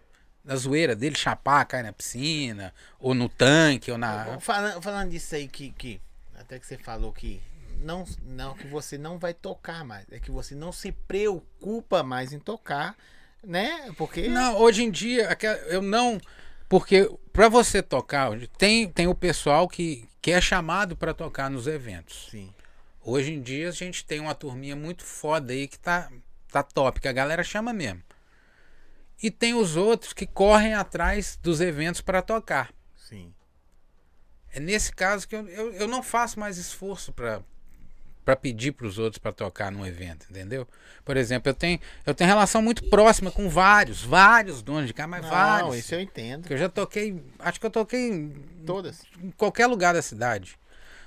na 0.45 0.55
zoeira 0.57 0.95
dele, 0.95 1.17
chapar, 1.17 1.65
cair 1.65 1.83
na 1.83 1.93
piscina, 1.93 2.73
ou 3.01 3.15
no 3.15 3.29
tanque, 3.29 3.91
ou 3.91 3.99
na... 3.99 4.39
Falando, 4.41 4.83
falando 4.83 5.11
disso 5.11 5.35
aí 5.35 5.49
que, 5.49 5.71
que. 5.73 6.01
Até 6.39 6.59
que 6.59 6.67
você 6.67 6.77
falou 6.79 7.13
que. 7.13 7.41
Não, 7.81 8.05
não, 8.25 8.55
que 8.55 8.67
você 8.69 8.97
não 8.97 9.19
vai 9.19 9.35
tocar 9.35 9.85
mais. 9.85 10.07
É 10.11 10.19
que 10.21 10.31
você 10.31 10.55
não 10.55 10.71
se 10.73 10.93
preocupa 10.93 12.03
mais 12.03 12.33
em 12.33 12.39
tocar, 12.39 12.97
né? 13.45 13.93
Porque. 13.97 14.29
Não, 14.29 14.57
hoje 14.57 14.83
em 14.83 14.91
dia, 14.91 15.37
eu 15.69 15.83
não. 15.83 16.21
Porque 16.69 17.11
pra 17.33 17.49
você 17.49 17.83
tocar, 17.83 18.31
tem, 18.59 18.89
tem 18.89 19.07
o 19.07 19.15
pessoal 19.15 19.69
que, 19.69 20.09
que 20.21 20.33
é 20.33 20.41
chamado 20.41 20.97
pra 20.97 21.15
tocar 21.15 21.49
nos 21.49 21.67
eventos. 21.67 22.29
Sim. 22.31 22.53
Hoje 23.05 23.33
em 23.33 23.41
dia 23.41 23.69
a 23.69 23.73
gente 23.73 24.05
tem 24.05 24.19
uma 24.19 24.35
turminha 24.35 24.75
muito 24.75 25.05
foda 25.05 25.53
aí 25.53 25.69
que 25.69 25.79
tá, 25.79 26.11
tá 26.51 26.63
top, 26.63 27.01
que 27.01 27.07
a 27.07 27.13
galera 27.13 27.45
chama 27.45 27.73
mesmo. 27.73 28.03
E 29.23 29.31
tem 29.31 29.55
os 29.55 29.77
outros 29.77 30.13
que 30.13 30.27
correm 30.27 30.75
atrás 30.75 31.39
dos 31.41 31.61
eventos 31.61 32.01
pra 32.01 32.21
tocar. 32.21 32.73
Sim. 32.97 33.33
É 34.53 34.59
nesse 34.59 34.93
caso 34.93 35.29
que 35.29 35.37
eu, 35.37 35.49
eu, 35.49 35.73
eu 35.75 35.89
não 35.89 36.03
faço 36.03 36.41
mais 36.41 36.59
esforço 36.59 37.13
pra 37.13 37.41
para 38.27 38.35
pedir 38.35 38.73
pros 38.73 38.99
outros 38.99 39.19
pra 39.19 39.31
tocar 39.33 39.71
num 39.71 39.87
evento, 39.87 40.27
entendeu? 40.29 40.67
Por 41.05 41.17
exemplo, 41.17 41.49
eu 41.49 41.55
tenho, 41.55 41.79
eu 42.05 42.13
tenho 42.13 42.27
relação 42.29 42.61
muito 42.61 42.83
próxima 42.91 43.31
com 43.31 43.49
vários, 43.49 44.03
vários 44.03 44.63
donos 44.63 44.89
de 44.89 44.93
casa, 44.93 45.07
mas 45.09 45.23
Não, 45.23 45.31
vários. 45.31 45.77
isso 45.77 45.95
eu 45.95 46.01
entendo. 46.01 46.45
Que 46.49 46.53
eu 46.55 46.59
já 46.59 46.69
toquei, 46.69 47.23
acho 47.39 47.61
que 47.61 47.67
eu 47.67 47.71
toquei 47.71 48.09
em, 48.09 48.31
Todas. 48.67 49.03
em 49.23 49.31
qualquer 49.31 49.69
lugar 49.69 49.95
da 49.95 50.03
cidade. 50.03 50.59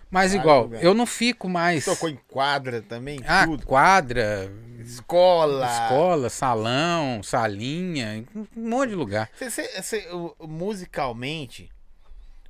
Mas 0.09 0.31
Vários 0.31 0.41
igual, 0.43 0.61
lugares. 0.63 0.85
eu 0.85 0.93
não 0.93 1.05
fico 1.05 1.49
mais. 1.49 1.83
Tocou 1.85 2.07
em 2.09 2.15
quadra 2.27 2.81
também, 2.81 3.19
ah, 3.27 3.45
tudo. 3.45 3.65
quadra, 3.65 4.49
Escola. 4.79 5.67
escola, 5.69 6.29
salão, 6.29 7.21
salinha, 7.21 8.25
um 8.33 8.47
monte 8.69 8.89
de 8.91 8.95
lugar. 8.95 9.29
Cê- 9.37 9.49
cê- 9.51 9.81
cê- 9.83 10.07
musicalmente, 10.39 11.69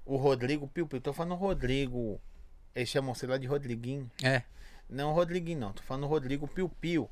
o 0.05 0.15
Rodrigo 0.15 0.67
Piu 0.67 0.85
Piu, 0.87 1.01
tô 1.01 1.11
falando 1.11 1.33
Rodrigo. 1.35 2.21
Eles 2.75 2.87
chamam, 2.89 3.15
sei 3.15 3.27
lá, 3.27 3.37
de 3.37 3.47
Rodriguinho. 3.47 4.09
É. 4.23 4.43
Não, 4.89 5.13
Rodriguinho 5.13 5.59
não. 5.59 5.73
Tô 5.73 5.83
falando 5.83 6.07
Rodrigo 6.07 6.47
Piu 6.47 6.67
Piu. 6.67 7.09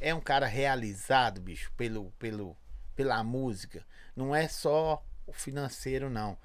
É 0.00 0.14
um 0.14 0.20
cara 0.20 0.46
realizado, 0.46 1.40
bicho, 1.40 1.72
pelo, 1.76 2.12
pelo, 2.18 2.56
pela 2.94 3.22
música. 3.24 3.84
Não 4.14 4.34
é 4.34 4.46
só 4.46 5.04
o 5.26 5.32
financeiro, 5.32 6.08
não. 6.08 6.38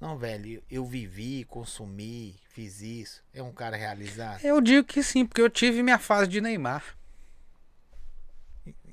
Não, 0.00 0.16
velho, 0.16 0.62
eu 0.70 0.86
vivi, 0.86 1.44
consumi, 1.44 2.36
fiz 2.50 2.80
isso. 2.80 3.22
É 3.34 3.42
um 3.42 3.52
cara 3.52 3.76
realizado. 3.76 4.44
Eu 4.44 4.60
digo 4.60 4.86
que 4.86 5.02
sim, 5.02 5.26
porque 5.26 5.42
eu 5.42 5.50
tive 5.50 5.82
minha 5.82 5.98
fase 5.98 6.30
de 6.30 6.40
Neymar. 6.40 6.96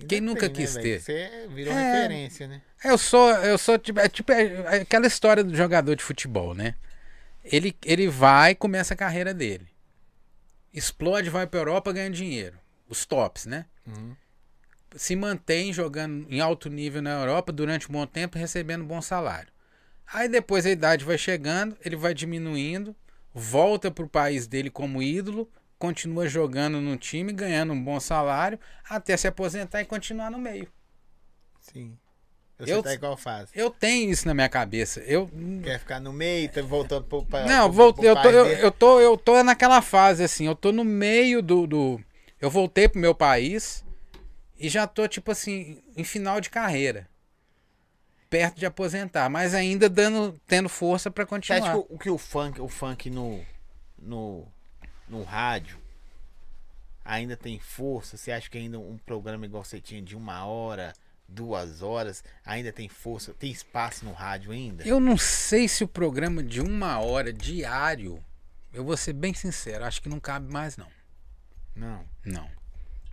Quem 0.08 0.20
nunca 0.20 0.50
tem, 0.50 0.54
quis 0.54 0.76
né, 0.76 0.82
ter? 0.82 1.02
Você 1.02 1.48
virou 1.54 1.74
É. 1.74 1.94
referência, 1.94 2.48
né? 2.48 2.62
Eu 2.84 2.98
sou, 2.98 3.32
eu 3.32 3.58
sou 3.58 3.78
tipo, 3.78 4.00
é, 4.00 4.10
tipo 4.10 4.32
é 4.32 4.80
aquela 4.82 5.08
história 5.08 5.44
do 5.44 5.56
jogador 5.56 5.96
de 5.96 6.04
futebol, 6.04 6.54
né? 6.54 6.76
Ele, 7.44 7.76
ele 7.84 8.08
vai 8.08 8.52
e 8.52 8.56
começa 8.56 8.94
a 8.94 8.98
carreira 8.98 9.34
dele. 9.34 9.68
Explode, 10.76 11.30
vai 11.30 11.48
pra 11.48 11.62
Europa, 11.62 11.94
ganha 11.94 12.10
dinheiro. 12.10 12.60
Os 12.90 13.06
tops, 13.06 13.46
né? 13.46 13.66
Uhum. 13.88 14.16
Se 14.94 15.16
mantém 15.16 15.72
jogando 15.72 16.28
em 16.30 16.42
alto 16.42 16.70
nível 16.70 17.02
na 17.02 17.12
Europa 17.12 17.52
durante 17.52 17.90
um 17.90 17.94
bom 17.94 18.06
tempo, 18.06 18.38
recebendo 18.38 18.84
bom 18.84 19.02
salário. 19.02 19.52
Aí 20.06 20.28
depois 20.28 20.66
a 20.66 20.70
idade 20.70 21.06
vai 21.06 21.18
chegando, 21.18 21.78
ele 21.84 21.96
vai 21.96 22.14
diminuindo, 22.14 22.96
volta 23.34 23.90
pro 23.90 24.08
país 24.08 24.48
dele 24.48 24.70
como 24.70 25.02
ídolo, 25.02 25.50
continua 25.80 26.28
jogando 26.28 26.80
no 26.80 26.98
time, 26.98 27.34
ganhando 27.34 27.74
um 27.74 27.84
bom 27.84 28.00
salário, 28.00 28.60
até 28.88 29.16
se 29.18 29.28
aposentar 29.28 29.82
e 29.82 29.86
continuar 29.86 30.30
no 30.30 30.38
meio. 30.38 30.72
Sim. 31.60 31.98
Você 32.58 32.72
Eu- 32.74 32.82
tá 32.82 32.94
igual 32.94 33.18
fase. 33.18 33.52
Eu 33.54 33.70
tenho 33.70 34.10
isso 34.12 34.26
na 34.28 34.34
minha 34.34 34.48
cabeça. 34.48 35.02
Eu 35.02 35.30
Quer 35.64 35.78
ficar 35.80 36.00
no 36.00 36.14
meio, 36.14 36.50
tá 36.50 36.62
voltando 36.62 37.04
pro, 37.06 37.26
pra, 37.26 37.46
Não, 37.46 37.72
pro- 37.74 37.94
pro 37.94 38.06
eu, 38.06 38.16
tô, 38.16 38.30
eu, 38.30 38.46
eu, 38.46 38.72
tô, 38.72 39.00
eu 39.02 39.18
tô 39.18 39.44
naquela 39.44 39.82
fase 39.82 40.24
assim, 40.24 40.46
eu 40.48 40.56
tô 40.56 40.72
no 40.72 40.84
meio 40.86 41.42
do, 41.42 41.68
do. 41.68 42.02
Eu 42.40 42.50
voltei 42.50 42.88
pro 42.88 43.00
meu 43.00 43.14
país 43.14 43.84
e 44.58 44.70
já 44.70 44.88
tô, 44.88 45.06
tipo 45.08 45.32
assim, 45.32 45.84
em 45.98 46.04
final 46.06 46.40
de 46.40 46.50
carreira. 46.50 47.10
Perto 48.30 48.58
de 48.58 48.66
aposentar, 48.66 49.30
mas 49.30 49.54
ainda 49.54 49.88
dando, 49.90 50.40
tendo 50.48 50.68
força 50.70 51.12
pra 51.12 51.24
Você 51.26 51.30
continuar. 51.30 51.60
acha 51.62 51.72
que 51.72 51.78
o, 51.78 51.86
o 51.90 52.00
que 52.00 52.10
o 52.10 52.18
funk, 52.18 52.60
o 52.62 52.68
funk 52.70 53.10
no, 53.10 53.44
no, 54.00 54.48
no 55.10 55.24
rádio 55.24 55.78
ainda 57.04 57.36
tem 57.38 57.60
força? 57.60 58.18
Você 58.18 58.32
acha 58.32 58.50
que 58.50 58.58
ainda 58.58 58.80
um 58.80 58.98
programa 59.06 59.46
igual 59.46 59.64
você 59.64 59.80
tinha 59.80 60.02
de 60.02 60.16
uma 60.16 60.46
hora, 60.46 60.94
duas 61.28 61.82
horas, 61.82 62.24
ainda 62.46 62.72
tem 62.72 62.88
força? 62.88 63.34
Tem 63.34 63.52
espaço 63.52 64.06
no 64.06 64.14
rádio 64.14 64.52
ainda? 64.52 64.84
Eu 64.88 65.00
não 65.00 65.18
sei 65.18 65.68
se 65.68 65.84
o 65.84 65.88
programa 65.88 66.44
de 66.44 66.62
uma 66.62 67.00
hora 67.00 67.32
diário, 67.34 68.24
eu 68.74 68.84
vou 68.84 68.96
ser 68.98 69.14
bem 69.14 69.34
sincero, 69.34 69.86
acho 69.86 70.02
que 70.02 70.10
não 70.10 70.20
cabe 70.20 70.52
mais, 70.52 70.78
não. 70.78 70.88
Não. 71.76 72.06
Não. 72.26 72.50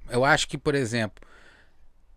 Eu 0.09 0.25
acho 0.25 0.47
que, 0.49 0.59
por 0.59 0.75
exemplo, 0.75 1.27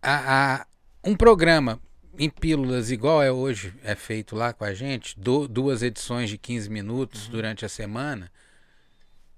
a, 0.02 0.56
a- 0.62 0.68
um 1.04 1.16
programa 1.16 1.80
em 2.18 2.30
pílulas 2.30 2.92
igual 2.92 3.22
é 3.22 3.32
hoje, 3.32 3.74
é 3.84 3.94
feito 3.96 4.36
lá 4.36 4.54
com 4.54 4.64
a 4.64 4.74
gente, 4.74 5.20
du- 5.20 5.48
duas 5.48 5.82
edições 5.84 6.30
de 6.30 6.38
15 6.38 6.70
minutos 6.70 7.28
durante 7.28 7.66
a 7.66 7.70
semana, 7.70 8.32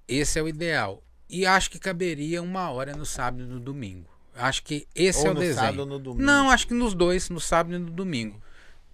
esse 0.08 0.38
é 0.40 0.42
o 0.42 0.48
ideal. 0.48 1.04
E 1.30 1.46
acho 1.46 1.70
que 1.70 1.80
caberia 1.80 2.42
uma 2.42 2.70
hora 2.72 2.96
no 2.96 3.06
sábado 3.06 3.44
e 3.44 3.48
no 3.48 3.60
domingo. 3.60 4.10
Acho 4.38 4.64
que 4.64 4.88
esse 4.96 5.20
Ou 5.20 5.28
é 5.28 5.30
o 5.30 5.34
no 5.34 5.40
desenho. 5.40 5.56
sábado 5.60 5.80
ou 5.80 5.86
no 5.86 6.00
domingo? 6.00 6.24
Não, 6.24 6.50
acho 6.50 6.68
que 6.68 6.74
nos 6.74 6.94
dois, 6.94 7.30
no 7.30 7.40
sábado 7.40 7.76
e 7.76 7.80
no 7.80 7.90
domingo. 7.92 8.42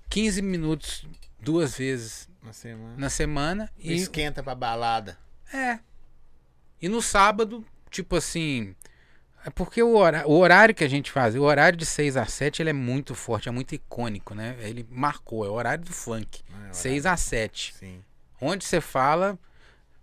15 0.10 0.42
minutos 0.42 1.08
duas 1.40 1.78
vezes 1.78 2.30
Na 2.42 2.54
semana. 2.54 2.94
na 2.98 3.10
semana 3.10 3.70
e 3.78 3.94
Esquenta 3.94 4.42
pra 4.44 4.56
balada. 4.56 5.18
é. 5.54 5.80
E 6.82 6.90
no 6.90 7.02
sábado, 7.02 7.66
tipo 7.90 8.16
assim. 8.18 8.76
É 9.46 9.50
porque 9.50 9.82
o, 9.84 9.96
hora- 9.96 10.26
o 10.28 10.38
horário 10.38 10.74
que 10.76 10.84
a 10.84 10.88
gente 10.90 11.12
faz, 11.12 11.36
o 11.36 11.42
horário 11.44 11.78
de 11.78 11.86
6 11.86 12.16
a 12.18 12.26
7, 12.26 12.62
ele 12.62 12.70
é 12.70 12.74
muito 12.74 13.14
forte, 13.16 13.48
é 13.50 13.52
muito 13.52 13.74
icônico, 13.76 14.34
né? 14.36 14.56
Ele 14.60 14.86
marcou, 14.90 15.46
é 15.46 15.50
o 15.50 15.54
horário 15.54 15.84
do 15.84 15.92
funk. 15.92 16.42
É, 16.50 16.56
horário 16.56 16.74
6 16.76 17.06
a 17.06 17.16
7. 17.18 17.74
Sim. 17.78 18.04
Onde 18.40 18.64
você 18.66 18.80
fala. 18.82 19.38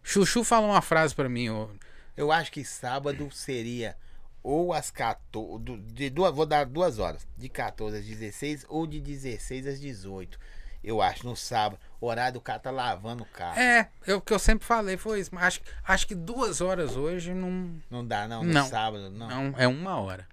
Chuchu 0.02 0.42
falou 0.44 0.70
uma 0.70 0.80
frase 0.82 1.14
pra 1.14 1.28
mim, 1.28 1.48
ó, 1.50 1.68
Eu 2.16 2.32
acho 2.32 2.50
que 2.52 2.64
sábado 2.64 3.28
seria 3.30 3.94
ou 4.42 4.72
às 4.72 4.90
14. 4.90 5.62
do- 5.62 5.78
De 5.78 6.08
duas, 6.10 6.34
vou 6.34 6.46
dar 6.46 6.64
duas 6.66 6.98
horas. 6.98 7.26
De 7.36 7.48
14 7.48 7.98
às 7.98 8.04
16 8.04 8.64
ou 8.68 8.86
de 8.86 9.00
16 9.00 9.66
às 9.66 9.80
18. 9.80 10.38
Eu 10.82 11.02
acho, 11.02 11.26
no 11.26 11.36
sábado. 11.36 11.78
O 12.00 12.06
horário 12.06 12.34
do 12.34 12.40
cara 12.40 12.58
tá 12.58 12.70
lavando 12.70 13.22
o 13.22 13.26
carro. 13.26 13.58
É, 13.60 13.90
é 14.06 14.14
o 14.14 14.20
que 14.20 14.32
eu 14.32 14.38
sempre 14.38 14.66
falei, 14.66 14.96
foi 14.96 15.20
isso. 15.20 15.30
Mas 15.34 15.44
acho, 15.44 15.60
acho 15.84 16.06
que 16.06 16.14
duas 16.14 16.62
horas 16.62 16.96
hoje 16.96 17.34
não, 17.34 17.78
Não 17.90 18.06
dá, 18.06 18.26
não. 18.26 18.42
No 18.42 18.50
Não. 18.52 18.66
sábado, 18.66 19.10
não. 19.10 19.28
não. 19.28 19.54
É 19.58 19.68
uma 19.68 20.00
hora. 20.00 20.26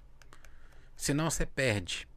Senão 0.95 1.29
você 1.29 1.45
perde. 1.45 2.07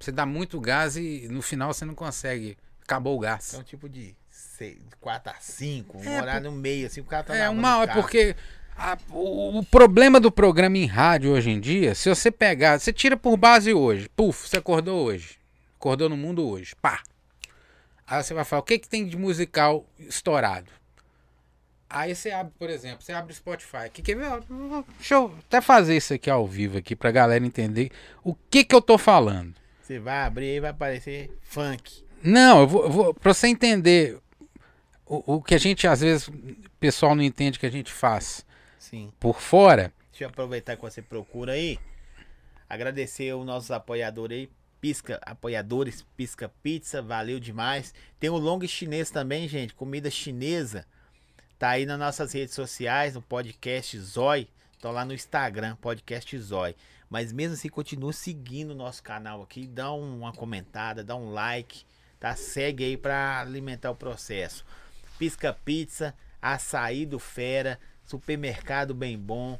Você 0.00 0.10
dá 0.10 0.26
muito 0.26 0.60
gás 0.60 0.96
e 0.96 1.28
no 1.30 1.40
final 1.40 1.72
você 1.72 1.84
não 1.84 1.94
consegue. 1.94 2.58
Acabou 2.82 3.16
o 3.16 3.20
gás. 3.20 3.50
Então, 3.52 3.62
tipo 3.64 3.88
de 3.88 4.16
4 5.00 5.32
a 5.32 5.36
5. 5.40 5.98
Um 5.98 6.04
É, 6.04 6.20
horário 6.20 6.50
no 6.50 6.56
meio, 6.56 6.86
assim, 6.86 7.00
o 7.00 7.04
cara 7.04 7.22
tá 7.24 7.36
É 7.36 7.48
uma 7.48 7.78
hora, 7.78 7.92
porque 7.94 8.34
a- 8.76 8.98
o, 9.10 9.58
o 9.58 9.64
problema 9.64 10.20
do 10.20 10.30
programa 10.30 10.76
em 10.78 10.86
rádio 10.86 11.32
hoje 11.32 11.50
em 11.50 11.60
dia, 11.60 11.94
se 11.94 12.08
você 12.08 12.30
pegar, 12.30 12.78
você 12.78 12.92
tira 12.92 13.16
por 13.16 13.36
base 13.36 13.72
hoje, 13.72 14.08
puf, 14.14 14.48
você 14.48 14.56
acordou 14.58 15.04
hoje, 15.04 15.36
acordou 15.78 16.08
no 16.08 16.16
mundo 16.16 16.46
hoje, 16.48 16.74
pá. 16.80 17.02
Aí 18.06 18.22
você 18.22 18.32
vai 18.34 18.44
falar, 18.44 18.60
o 18.60 18.64
que 18.64 18.78
que 18.78 18.88
tem 18.88 19.06
de 19.06 19.16
musical 19.16 19.84
estourado? 19.98 20.70
Aí 21.88 22.14
você 22.14 22.30
abre, 22.30 22.52
por 22.58 22.68
exemplo, 22.68 23.02
você 23.02 23.12
abre 23.12 23.32
o 23.32 23.36
Spotify. 23.36 23.88
Que, 23.92 24.02
que, 24.02 24.14
deixa 24.14 25.14
eu 25.14 25.34
até 25.46 25.60
fazer 25.60 25.96
isso 25.96 26.12
aqui 26.14 26.28
ao 26.28 26.46
vivo 26.46 26.78
aqui 26.78 26.94
pra 26.96 27.10
galera 27.12 27.44
entender 27.44 27.90
o 28.24 28.34
que 28.34 28.64
que 28.64 28.74
eu 28.74 28.82
tô 28.82 28.98
falando. 28.98 29.54
Você 29.82 29.98
vai 30.00 30.22
abrir 30.22 30.56
e 30.56 30.60
vai 30.60 30.70
aparecer 30.70 31.30
funk. 31.42 32.04
Não, 32.22 32.60
eu 32.60 32.66
vou, 32.66 32.82
eu 32.84 32.90
vou 32.90 33.14
pra 33.14 33.32
você 33.32 33.46
entender 33.46 34.18
o, 35.04 35.34
o 35.36 35.42
que 35.42 35.54
a 35.54 35.58
gente, 35.58 35.86
às 35.86 36.00
vezes, 36.00 36.26
o 36.26 36.32
pessoal 36.80 37.14
não 37.14 37.22
entende 37.22 37.58
que 37.58 37.66
a 37.66 37.70
gente 37.70 37.92
faz 37.92 38.44
Sim. 38.90 39.12
por 39.20 39.40
fora. 39.40 39.92
Deixa 40.10 40.24
eu 40.24 40.28
aproveitar 40.28 40.76
que 40.76 40.82
você 40.82 41.02
procura 41.02 41.52
aí. 41.52 41.78
Agradecer 42.68 43.32
os 43.34 43.44
nossos 43.46 43.70
apoiadores 43.70 44.38
aí. 44.38 44.50
Pisca, 44.80 45.18
apoiadores, 45.24 46.04
Pisca 46.16 46.50
Pizza, 46.62 47.00
valeu 47.02 47.40
demais. 47.40 47.94
Tem 48.20 48.30
o 48.30 48.36
Long 48.36 48.60
Chinês 48.66 49.10
também, 49.10 49.48
gente. 49.48 49.74
Comida 49.74 50.10
chinesa. 50.10 50.86
Tá 51.58 51.70
aí 51.70 51.86
nas 51.86 51.98
nossas 51.98 52.32
redes 52.32 52.54
sociais, 52.54 53.14
no 53.14 53.22
podcast 53.22 53.98
Zói. 53.98 54.48
Tô 54.80 54.92
lá 54.92 55.04
no 55.04 55.14
Instagram, 55.14 55.76
podcast 55.76 56.38
Zói. 56.38 56.76
Mas 57.08 57.32
mesmo 57.32 57.54
assim, 57.54 57.68
continua 57.68 58.12
seguindo 58.12 58.70
o 58.72 58.74
nosso 58.76 59.02
canal 59.02 59.42
aqui. 59.42 59.66
Dá 59.66 59.92
um- 59.92 60.18
uma 60.18 60.32
comentada, 60.32 61.02
dá 61.02 61.16
um 61.16 61.30
like. 61.32 61.84
Tá? 62.20 62.36
Segue 62.36 62.84
aí 62.84 62.96
pra 62.96 63.40
alimentar 63.40 63.90
o 63.90 63.96
processo. 63.96 64.64
Pisca 65.18 65.52
Pizza, 65.64 66.14
Açaí 66.40 67.06
do 67.06 67.18
Fera, 67.18 67.80
Supermercado 68.06 68.94
Bem 68.94 69.18
Bom. 69.18 69.58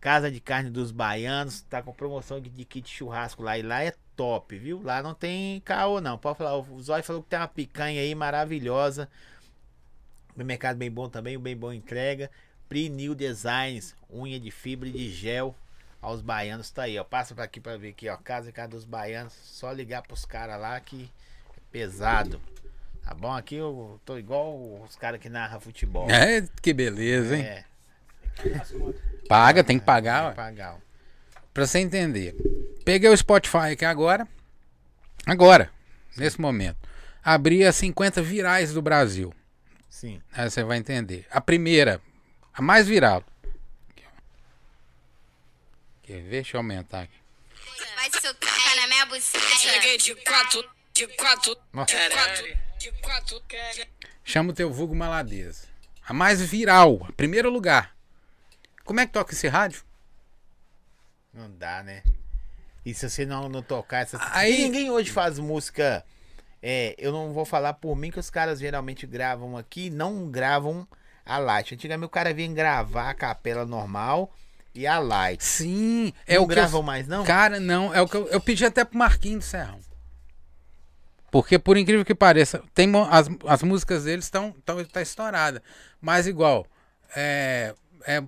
Casa 0.00 0.30
de 0.30 0.40
Carne 0.40 0.68
dos 0.68 0.90
Baianos, 0.90 1.62
tá 1.62 1.80
com 1.80 1.92
promoção 1.92 2.40
de, 2.40 2.50
kit 2.64 2.90
churrasco 2.90 3.42
lá. 3.42 3.56
E 3.56 3.62
lá 3.62 3.84
é 3.84 3.94
top, 4.16 4.58
viu? 4.58 4.82
Lá 4.82 5.00
não 5.00 5.14
tem 5.14 5.60
caô, 5.60 6.00
não. 6.00 6.18
Pode 6.18 6.38
falar, 6.38 6.56
o 6.58 6.82
Zói 6.82 7.02
falou 7.02 7.22
que 7.22 7.28
tem 7.28 7.38
uma 7.38 7.46
picanha 7.46 8.00
aí 8.00 8.14
maravilhosa. 8.14 9.08
O 10.36 10.42
mercado 10.42 10.76
bem 10.76 10.90
bom 10.90 11.08
também, 11.08 11.36
o 11.36 11.40
bem 11.40 11.56
bom 11.56 11.72
entrega. 11.72 12.30
Pri 12.68 12.88
New 12.88 13.14
Designs, 13.14 13.94
unha 14.10 14.40
de 14.40 14.50
fibra 14.50 14.90
de 14.90 15.08
gel 15.08 15.54
aos 16.00 16.20
baianos. 16.20 16.70
Tá 16.70 16.82
aí, 16.82 16.98
ó. 16.98 17.04
Passa 17.04 17.34
pra 17.34 17.44
aqui 17.44 17.60
pra 17.60 17.76
ver 17.76 17.90
aqui, 17.90 18.08
ó. 18.08 18.16
Casa 18.16 18.46
de 18.46 18.52
Carne 18.52 18.72
dos 18.72 18.84
Baianos. 18.84 19.32
Só 19.32 19.70
ligar 19.70 20.02
pros 20.02 20.24
caras 20.24 20.60
lá 20.60 20.80
que 20.80 21.08
é 21.56 21.60
pesado. 21.70 22.40
Tá 23.04 23.14
bom? 23.14 23.32
Aqui 23.34 23.56
eu 23.56 24.00
tô 24.04 24.16
igual 24.16 24.82
os 24.82 24.96
caras 24.96 25.20
que 25.20 25.28
narram 25.28 25.60
futebol. 25.60 26.08
É, 26.10 26.46
que 26.60 26.72
beleza, 26.72 27.36
hein? 27.36 27.42
É. 27.42 27.64
Paga, 29.28 29.62
tem 29.62 29.78
que 29.78 29.80
tem 29.84 29.86
pagar, 29.86 30.22
que 30.22 30.28
ué. 30.28 30.34
pagar. 30.34 30.74
ó. 30.74 30.78
Pra 31.52 31.66
você 31.66 31.78
entender. 31.80 32.34
Peguei 32.84 33.10
o 33.10 33.16
Spotify 33.16 33.72
aqui 33.72 33.84
agora. 33.84 34.26
Agora, 35.26 35.70
nesse 36.16 36.40
momento. 36.40 36.78
Abri 37.22 37.64
as 37.64 37.76
50 37.76 38.22
virais 38.22 38.72
do 38.72 38.80
Brasil. 38.82 39.32
Sim. 39.88 40.20
Aí 40.32 40.50
você 40.50 40.64
vai 40.64 40.78
entender. 40.78 41.26
A 41.30 41.40
primeira, 41.40 42.00
a 42.52 42.62
mais 42.62 42.88
viral. 42.88 43.22
Quer 46.02 46.20
ver? 46.22 46.30
Deixa 46.30 46.56
eu 46.56 46.60
aumentar 46.60 47.02
aqui. 47.02 47.14
Vai 47.94 48.10
socar 48.20 48.76
na 48.76 48.86
minha 48.88 49.06
buceta. 49.06 49.44
Cheguei 49.56 49.96
de 49.98 50.14
quatro, 50.16 50.64
de 50.94 51.06
quatro, 51.08 51.56
Nossa. 51.72 51.96
de 51.96 52.10
quatro, 52.10 52.44
de 52.78 52.92
quatro. 53.00 53.42
Chama 54.24 54.50
o 54.50 54.54
teu 54.54 54.72
vulgo 54.72 54.94
maladeza. 54.94 55.66
A 56.06 56.12
mais 56.12 56.40
viral, 56.42 57.04
a 57.08 57.12
primeiro 57.12 57.48
lugar. 57.50 57.94
Como 58.84 59.00
é 59.00 59.06
que 59.06 59.12
toca 59.12 59.32
esse 59.32 59.48
rádio? 59.48 59.82
Não 61.32 61.50
dá, 61.50 61.82
né? 61.82 62.02
E 62.84 62.92
se 62.92 63.08
você 63.08 63.24
não, 63.24 63.48
não 63.48 63.62
tocar 63.62 64.00
essas. 64.00 64.20
Aí- 64.32 64.60
E 64.60 64.64
ninguém 64.64 64.90
hoje 64.90 65.10
faz 65.10 65.38
música. 65.38 66.04
É, 66.62 66.94
eu 66.98 67.10
não 67.12 67.32
vou 67.32 67.44
falar 67.44 67.74
por 67.74 67.96
mim 67.96 68.10
que 68.10 68.20
os 68.20 68.30
caras 68.30 68.58
geralmente 68.60 69.06
gravam 69.06 69.56
aqui, 69.56 69.88
não 69.90 70.30
gravam 70.30 70.86
a 71.24 71.38
light. 71.38 71.74
Antigamente 71.74 72.06
o 72.06 72.10
cara 72.10 72.34
vinha 72.34 72.52
gravar 72.52 73.10
a 73.10 73.14
capela 73.14 73.64
normal 73.64 74.32
e 74.74 74.86
a 74.86 74.98
light. 74.98 75.42
Sim, 75.44 76.12
é 76.26 76.36
não 76.36 76.42
o 76.44 76.46
que 76.46 76.52
eu- 76.52 76.56
gravam 76.56 76.82
mais, 76.82 77.06
não? 77.08 77.24
Cara, 77.24 77.58
não, 77.58 77.92
é 77.94 78.00
o 78.00 78.08
que 78.08 78.16
eu, 78.16 78.28
eu 78.28 78.40
pedi 78.40 78.64
até 78.64 78.84
pro 78.84 78.98
Marquinhos 78.98 79.44
do 79.44 79.48
Serrão. 79.48 79.80
Porque, 81.32 81.58
por 81.58 81.78
incrível 81.78 82.04
que 82.04 82.14
pareça, 82.14 82.62
tem, 82.74 82.92
as, 83.08 83.26
as 83.48 83.62
músicas 83.62 84.04
deles 84.04 84.26
estão 84.26 84.54
tão, 84.66 84.84
tá 84.84 85.00
estourada. 85.00 85.62
Mas 85.98 86.26
igual, 86.26 86.66
é, 87.16 87.74
é. 88.04 88.22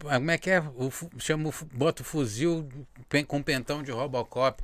Como 0.00 0.30
é 0.32 0.36
que 0.36 0.50
é? 0.50 0.58
O, 0.60 0.90
chama, 1.16 1.52
bota 1.72 2.02
o 2.02 2.04
fuzil 2.04 2.68
com 3.28 3.40
pentão 3.40 3.84
de 3.84 3.92
Robocop. 3.92 4.60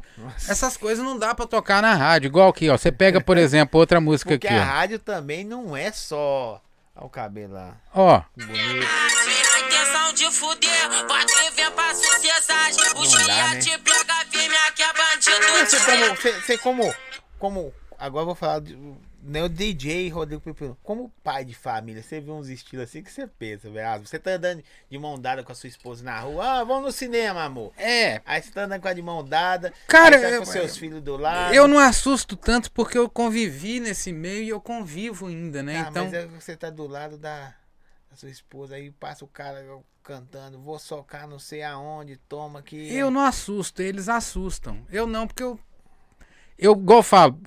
Essas 0.48 0.76
coisas 0.76 1.04
não 1.04 1.16
dá 1.16 1.32
pra 1.32 1.46
tocar 1.46 1.80
na 1.80 1.94
rádio. 1.94 2.26
Igual 2.26 2.48
aqui, 2.48 2.68
ó. 2.68 2.76
Você 2.76 2.90
pega, 2.90 3.20
por 3.20 3.38
exemplo, 3.38 3.78
outra 3.78 4.00
música 4.02 4.30
Porque 4.30 4.48
aqui, 4.48 4.56
a 4.56 4.60
ó. 4.60 4.64
rádio 4.64 4.98
também 4.98 5.44
não 5.44 5.76
é 5.76 5.92
só. 5.92 6.60
Olha 6.96 7.06
o 7.06 7.08
cabelo 7.08 7.54
lá. 7.54 7.76
Ó, 7.94 8.20
Bonito. 8.36 8.86
Sem 9.24 9.66
intenção 9.66 10.12
de 10.12 10.30
fuder, 10.32 10.88
pode 11.06 11.32
pra 11.70 11.94
sociedade. 11.94 12.76
O 12.96 13.26
né? 13.28 13.58
te 13.60 13.78
pega 13.78 14.14
firme, 14.30 14.56
aqui 14.68 14.82
é 14.82 14.92
bandido. 14.92 15.66
Você 15.66 15.78
como, 15.78 16.16
você 16.16 16.58
como, 16.58 16.94
como, 17.44 17.74
agora 17.98 18.22
eu 18.22 18.26
vou 18.26 18.34
falar 18.34 18.60
de, 18.60 18.74
né, 19.22 19.42
o 19.42 19.50
DJ 19.50 20.08
Rodrigo 20.08 20.40
Pepino, 20.40 20.78
como 20.82 21.12
pai 21.22 21.44
de 21.44 21.54
família, 21.54 22.02
você 22.02 22.18
vê 22.18 22.30
uns 22.30 22.48
estilos 22.48 22.84
assim 22.88 23.02
que 23.02 23.12
você 23.12 23.26
pensa, 23.26 23.68
velho, 23.70 23.86
ah, 23.86 23.98
você 23.98 24.18
tá 24.18 24.30
andando 24.30 24.64
de 24.90 24.98
mão 24.98 25.18
dada 25.20 25.44
com 25.44 25.52
a 25.52 25.54
sua 25.54 25.68
esposa 25.68 26.02
na 26.02 26.18
rua, 26.20 26.60
ah, 26.60 26.64
vamos 26.64 26.84
no 26.84 26.92
cinema, 26.92 27.42
amor. 27.44 27.70
é. 27.76 28.22
Aí 28.24 28.40
você 28.40 28.50
tá 28.50 28.62
andando 28.64 28.80
com 28.80 28.88
a 28.88 28.94
de 28.94 29.02
mão 29.02 29.22
dada, 29.22 29.74
Cara, 29.86 30.18
tá 30.18 30.30
eu- 30.30 30.38
com 30.40 30.46
seus 30.46 30.74
filhos 30.78 31.02
do 31.02 31.18
lado. 31.18 31.52
Eu 31.54 31.68
não 31.68 31.78
assusto 31.78 32.34
tanto 32.34 32.72
porque 32.72 32.96
eu 32.96 33.10
convivi 33.10 33.78
nesse 33.78 34.10
meio 34.10 34.42
e 34.44 34.48
eu 34.48 34.60
convivo 34.60 35.26
ainda, 35.26 35.62
né? 35.62 35.82
Tá, 35.84 35.90
então. 35.90 36.04
mas 36.04 36.14
é, 36.14 36.26
você 36.26 36.56
tá 36.56 36.70
do 36.70 36.86
lado 36.86 37.18
da, 37.18 37.54
da 38.10 38.16
sua 38.16 38.30
esposa, 38.30 38.76
aí 38.76 38.90
passa 38.90 39.22
o 39.22 39.28
cara 39.28 39.62
cantando, 40.02 40.58
vou 40.58 40.78
socar 40.78 41.28
não 41.28 41.38
sei 41.38 41.62
aonde, 41.62 42.16
toma 42.26 42.60
aqui. 42.60 42.90
Eu 42.94 43.10
não 43.10 43.20
assusto, 43.20 43.82
eles 43.82 44.08
assustam. 44.08 44.86
Eu 44.90 45.06
não, 45.06 45.26
porque 45.26 45.42
eu. 45.42 45.60
Eu, 46.58 46.72
igual 46.72 47.00
eu 47.00 47.02
falo, 47.02 47.38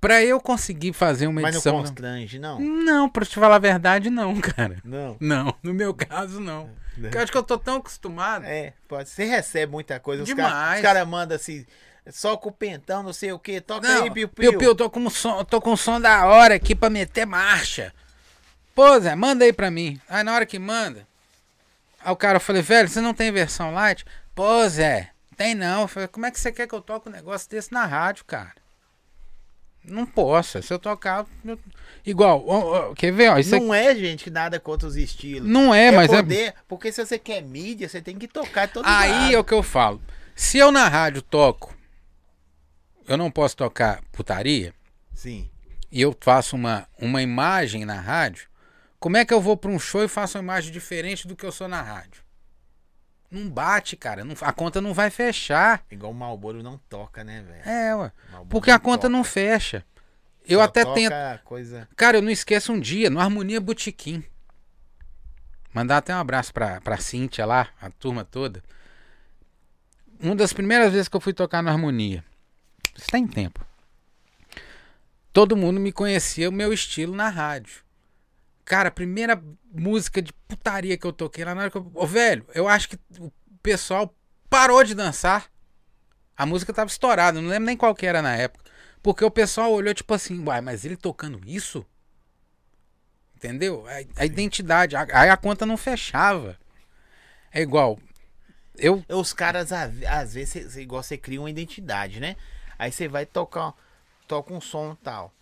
pra 0.00 0.22
eu 0.22 0.40
conseguir 0.40 0.92
fazer 0.92 1.26
uma 1.26 1.40
Mas 1.40 1.54
não 1.54 1.58
edição. 1.58 1.78
constrange, 1.78 2.38
não? 2.38 2.60
Não, 2.60 3.08
pra 3.08 3.24
te 3.24 3.34
falar 3.34 3.56
a 3.56 3.58
verdade, 3.60 4.10
não, 4.10 4.34
cara. 4.40 4.78
Não. 4.84 5.16
Não, 5.20 5.54
no 5.62 5.72
meu 5.74 5.92
caso, 5.94 6.40
não. 6.40 6.70
Porque 7.00 7.16
eu 7.16 7.22
acho 7.22 7.32
que 7.32 7.38
eu 7.38 7.42
tô 7.42 7.56
tão 7.58 7.76
acostumado. 7.76 8.44
É, 8.44 8.74
pode. 8.88 9.08
Você 9.08 9.24
recebe 9.24 9.72
muita 9.72 9.98
coisa. 9.98 10.22
Os 10.22 10.28
Demais. 10.28 10.52
caras 10.52 10.82
cara 10.82 11.04
mandam 11.06 11.36
assim, 11.36 11.64
só 12.10 12.36
com 12.36 12.48
o 12.50 12.52
pentão, 12.52 13.02
não 13.02 13.12
sei 13.12 13.32
o 13.32 13.38
que, 13.38 13.60
toca 13.60 13.86
Não, 13.88 14.02
aí, 14.04 14.10
piu, 14.10 14.28
piu, 14.28 14.50
piu. 14.50 14.58
piu, 14.58 14.74
tô 14.74 14.90
com 14.90 15.00
um 15.00 15.08
som, 15.10 15.42
tô 15.44 15.60
com 15.60 15.72
um 15.72 15.76
som 15.76 16.00
da 16.00 16.26
hora 16.26 16.54
aqui 16.54 16.74
pra 16.74 16.90
meter 16.90 17.26
marcha. 17.26 17.94
Pô, 18.74 18.98
Zé, 19.00 19.14
manda 19.14 19.44
aí 19.44 19.52
pra 19.52 19.70
mim. 19.70 20.00
Aí 20.08 20.22
na 20.22 20.34
hora 20.34 20.44
que 20.46 20.58
manda, 20.58 21.06
aí 22.04 22.12
o 22.12 22.16
cara 22.16 22.38
falei, 22.40 22.62
velho, 22.62 22.88
você 22.88 23.00
não 23.00 23.14
tem 23.14 23.32
versão 23.32 23.72
light? 23.72 24.04
Pô, 24.34 24.68
Zé, 24.68 25.10
tem 25.40 25.54
não. 25.54 25.82
Eu 25.82 25.88
falei, 25.88 26.06
como 26.08 26.26
é 26.26 26.30
que 26.30 26.38
você 26.38 26.52
quer 26.52 26.66
que 26.66 26.74
eu 26.74 26.82
toque 26.82 27.08
um 27.08 27.12
negócio 27.12 27.48
desse 27.48 27.72
na 27.72 27.86
rádio, 27.86 28.24
cara? 28.26 28.54
Não 29.82 30.04
posso. 30.04 30.62
Se 30.62 30.70
eu 30.72 30.78
tocar. 30.78 31.24
eu- 31.44 31.58
Igual, 32.04 32.44
ó, 32.46 32.90
ó, 32.90 32.94
quer 32.94 33.10
ver? 33.10 33.30
Ó, 33.30 33.38
isso 33.38 33.58
Não 33.58 33.72
é, 33.72 33.94
gente, 33.96 34.24
que 34.24 34.30
nada 34.30 34.60
contra 34.60 34.86
os 34.86 34.96
estilos. 34.96 35.48
não 35.48 35.74
é, 35.74 35.90
mas 35.90 36.12
é. 36.12 36.16
poder, 36.16 36.54
porque 36.68 36.92
se 36.92 37.02
você 37.04 37.18
quer 37.18 37.40
mídia, 37.42 37.88
você 37.88 38.02
tem 38.02 38.18
que 38.18 38.28
tocar 38.28 38.68
todo 38.68 38.84
Aí 38.86 39.10
lado. 39.10 39.34
é 39.34 39.38
o 39.38 39.44
que 39.44 39.54
eu 39.54 39.62
falo. 39.62 40.00
Se 40.36 40.58
eu 40.58 40.70
na 40.70 40.86
rádio 40.88 41.22
toco, 41.22 41.74
eu 43.08 43.16
não 43.16 43.30
posso 43.30 43.56
tocar 43.56 44.02
putaria, 44.12 44.74
Sim. 45.14 45.48
e 45.90 46.00
eu 46.02 46.14
faço 46.20 46.56
uma, 46.56 46.86
uma 46.98 47.22
imagem 47.22 47.84
na 47.86 47.98
rádio, 47.98 48.48
como 48.98 49.16
é 49.16 49.24
que 49.24 49.32
eu 49.32 49.40
vou 49.40 49.56
pra 49.56 49.70
um 49.70 49.78
show 49.78 50.04
e 50.04 50.08
faço 50.08 50.36
uma 50.36 50.44
imagem 50.44 50.70
diferente 50.72 51.26
do 51.26 51.34
que 51.34 51.44
eu 51.46 51.52
sou 51.52 51.68
na 51.68 51.80
rádio? 51.82 52.22
Não 53.30 53.48
bate, 53.48 53.96
cara. 53.96 54.24
não- 54.24 54.34
a 54.40 54.52
conta 54.52 54.80
não 54.80 54.92
vai 54.92 55.08
fechar. 55.08 55.84
Igual 55.90 56.10
o 56.10 56.14
Malboro 56.14 56.62
não 56.62 56.78
toca, 56.88 57.22
né, 57.22 57.42
velho? 57.42 57.62
É, 57.68 57.94
ué. 57.94 58.12
Porque 58.48 58.70
a 58.70 58.78
conta 58.78 59.02
toca. 59.02 59.08
não 59.10 59.22
fecha. 59.22 59.84
Eu 60.44 60.58
Só 60.58 60.64
até 60.64 60.84
tento. 60.84 61.14
coisa. 61.44 61.88
Cara, 61.94 62.16
eu 62.18 62.22
não 62.22 62.30
esqueço 62.30 62.72
um 62.72 62.80
dia, 62.80 63.08
no 63.08 63.20
Harmonia 63.20 63.60
Botequim. 63.60 64.24
Mandar 65.72 65.98
até 65.98 66.12
um 66.12 66.18
abraço 66.18 66.52
pra, 66.52 66.80
pra 66.80 66.96
Cíntia 66.96 67.46
lá, 67.46 67.68
a 67.80 67.88
turma 67.90 68.24
toda. 68.24 68.62
Uma 70.18 70.34
das 70.34 70.52
primeiras 70.52 70.92
vezes 70.92 71.06
que 71.08 71.16
eu 71.16 71.20
fui 71.20 71.32
tocar 71.32 71.62
no 71.62 71.68
Harmonia. 71.70 72.24
Isso 72.96 73.06
tem 73.10 73.26
tempo. 73.28 73.64
Todo 75.32 75.56
mundo 75.56 75.78
me 75.78 75.92
conhecia 75.92 76.48
o 76.48 76.52
meu 76.52 76.72
estilo 76.72 77.14
na 77.14 77.28
rádio. 77.28 77.82
Cara, 78.64 78.88
a 78.88 78.92
primeira 78.92 79.40
música 79.72 80.20
de 80.22 80.32
putaria 80.32 80.96
que 80.98 81.06
eu 81.06 81.12
toquei 81.12 81.44
lá 81.44 81.54
na 81.54 81.62
hora 81.62 81.70
que 81.70 81.76
eu. 81.78 81.90
Ô, 81.94 82.06
velho, 82.06 82.46
eu 82.54 82.66
acho 82.68 82.88
que 82.88 82.98
o 83.18 83.30
pessoal 83.62 84.14
parou 84.48 84.82
de 84.84 84.94
dançar. 84.94 85.50
A 86.36 86.46
música 86.46 86.72
tava 86.72 86.88
estourada, 86.90 87.40
não 87.40 87.48
lembro 87.48 87.66
nem 87.66 87.76
qual 87.76 87.94
que 87.94 88.06
era 88.06 88.22
na 88.22 88.34
época. 88.36 88.64
Porque 89.02 89.24
o 89.24 89.30
pessoal 89.30 89.72
olhou 89.72 89.94
tipo 89.94 90.12
assim, 90.14 90.42
uai, 90.44 90.60
mas 90.60 90.84
ele 90.84 90.96
tocando 90.96 91.40
isso? 91.46 91.84
Entendeu? 93.36 93.86
A, 93.86 94.22
a 94.22 94.26
identidade, 94.26 94.96
a- 94.96 95.06
aí 95.12 95.30
a 95.30 95.36
conta 95.36 95.64
não 95.64 95.76
fechava. 95.76 96.58
É 97.52 97.60
igual. 97.62 97.98
Eu. 98.76 99.04
Os 99.08 99.32
caras, 99.32 99.72
a- 99.72 99.90
às 100.08 100.34
vezes, 100.34 100.50
cê- 100.50 100.70
cê- 100.70 100.82
igual 100.82 101.02
você 101.02 101.16
cria 101.16 101.40
uma 101.40 101.50
identidade, 101.50 102.20
né? 102.20 102.36
Aí 102.78 102.90
você 102.92 103.08
vai 103.08 103.26
tocar, 103.26 103.74
toca 104.26 104.52
um 104.52 104.60
som 104.60 104.94
tal. 105.02 105.32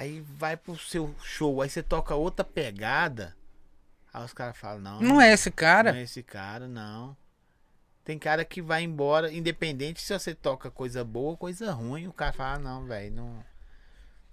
Aí 0.00 0.24
vai 0.38 0.56
pro 0.56 0.78
seu 0.78 1.14
show, 1.22 1.60
aí 1.60 1.68
você 1.68 1.82
toca 1.82 2.14
outra 2.14 2.42
pegada. 2.42 3.36
Aí 4.14 4.24
os 4.24 4.32
caras 4.32 4.56
falam, 4.56 4.80
não. 4.80 5.00
Não 5.02 5.20
é 5.20 5.30
esse 5.30 5.50
cara. 5.50 5.92
Não 5.92 5.98
é 5.98 6.04
esse 6.04 6.22
cara, 6.22 6.66
não. 6.66 7.14
Tem 8.02 8.18
cara 8.18 8.42
que 8.42 8.62
vai 8.62 8.82
embora, 8.82 9.30
independente 9.30 10.00
se 10.00 10.18
você 10.18 10.34
toca 10.34 10.70
coisa 10.70 11.04
boa 11.04 11.32
ou 11.32 11.36
coisa 11.36 11.70
ruim, 11.70 12.08
o 12.08 12.14
cara 12.14 12.32
fala, 12.32 12.54
ah, 12.54 12.58
não, 12.58 12.86
velho, 12.86 13.12
não. 13.14 13.44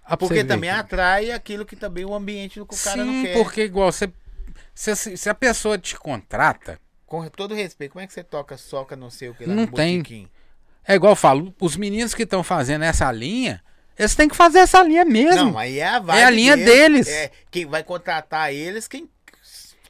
Ah, 0.06 0.16
Porque 0.16 0.42
também 0.46 0.70
atrai 0.70 1.32
aquilo 1.32 1.66
que 1.66 1.76
também 1.76 2.06
o 2.06 2.14
ambiente 2.16 2.60
do 2.60 2.66
que 2.66 2.74
o 2.74 2.78
cara 2.82 3.04
não 3.04 3.12
Sim, 3.12 3.24
quer. 3.24 3.34
porque 3.34 3.64
igual 3.64 3.92
você. 3.92 4.10
Se, 4.74 4.96
se 5.18 5.30
a 5.30 5.36
pessoa 5.36 5.78
te 5.78 5.98
contrata, 6.00 6.80
Com 7.06 7.28
todo 7.30 7.54
respeito, 7.54 7.92
como 7.92 8.02
é 8.04 8.08
que 8.08 8.14
você 8.14 8.24
toca 8.24 8.56
soca 8.56 8.96
não 8.96 9.10
sei 9.10 9.28
o 9.28 9.36
que 9.36 9.46
lá 9.46 9.54
Não 9.54 9.66
no 9.66 9.72
tem. 9.74 9.98
botequim? 9.98 10.30
é 10.86 10.96
igual 10.96 11.12
eu 11.12 11.16
falo, 11.18 11.54
os 11.60 11.76
meninos 11.76 12.16
que 12.16 12.24
estão 12.24 12.42
fazendo 12.42 12.86
essa 12.86 13.12
linha, 13.12 13.62
eles 13.98 14.16
têm 14.16 14.28
que 14.30 14.36
fazer 14.36 14.60
essa 14.60 14.82
linha 14.84 15.04
mesmo. 15.04 15.52
Não, 15.52 15.58
aí 15.58 15.80
é 15.80 15.88
a 15.88 16.04
É 16.16 16.24
a 16.26 16.30
linha 16.30 16.56
deles. 16.56 17.08
É, 17.08 17.32
quem 17.50 17.66
vai 17.66 17.84
contratar 17.84 18.54
eles, 18.54 18.88
quem 18.88 19.10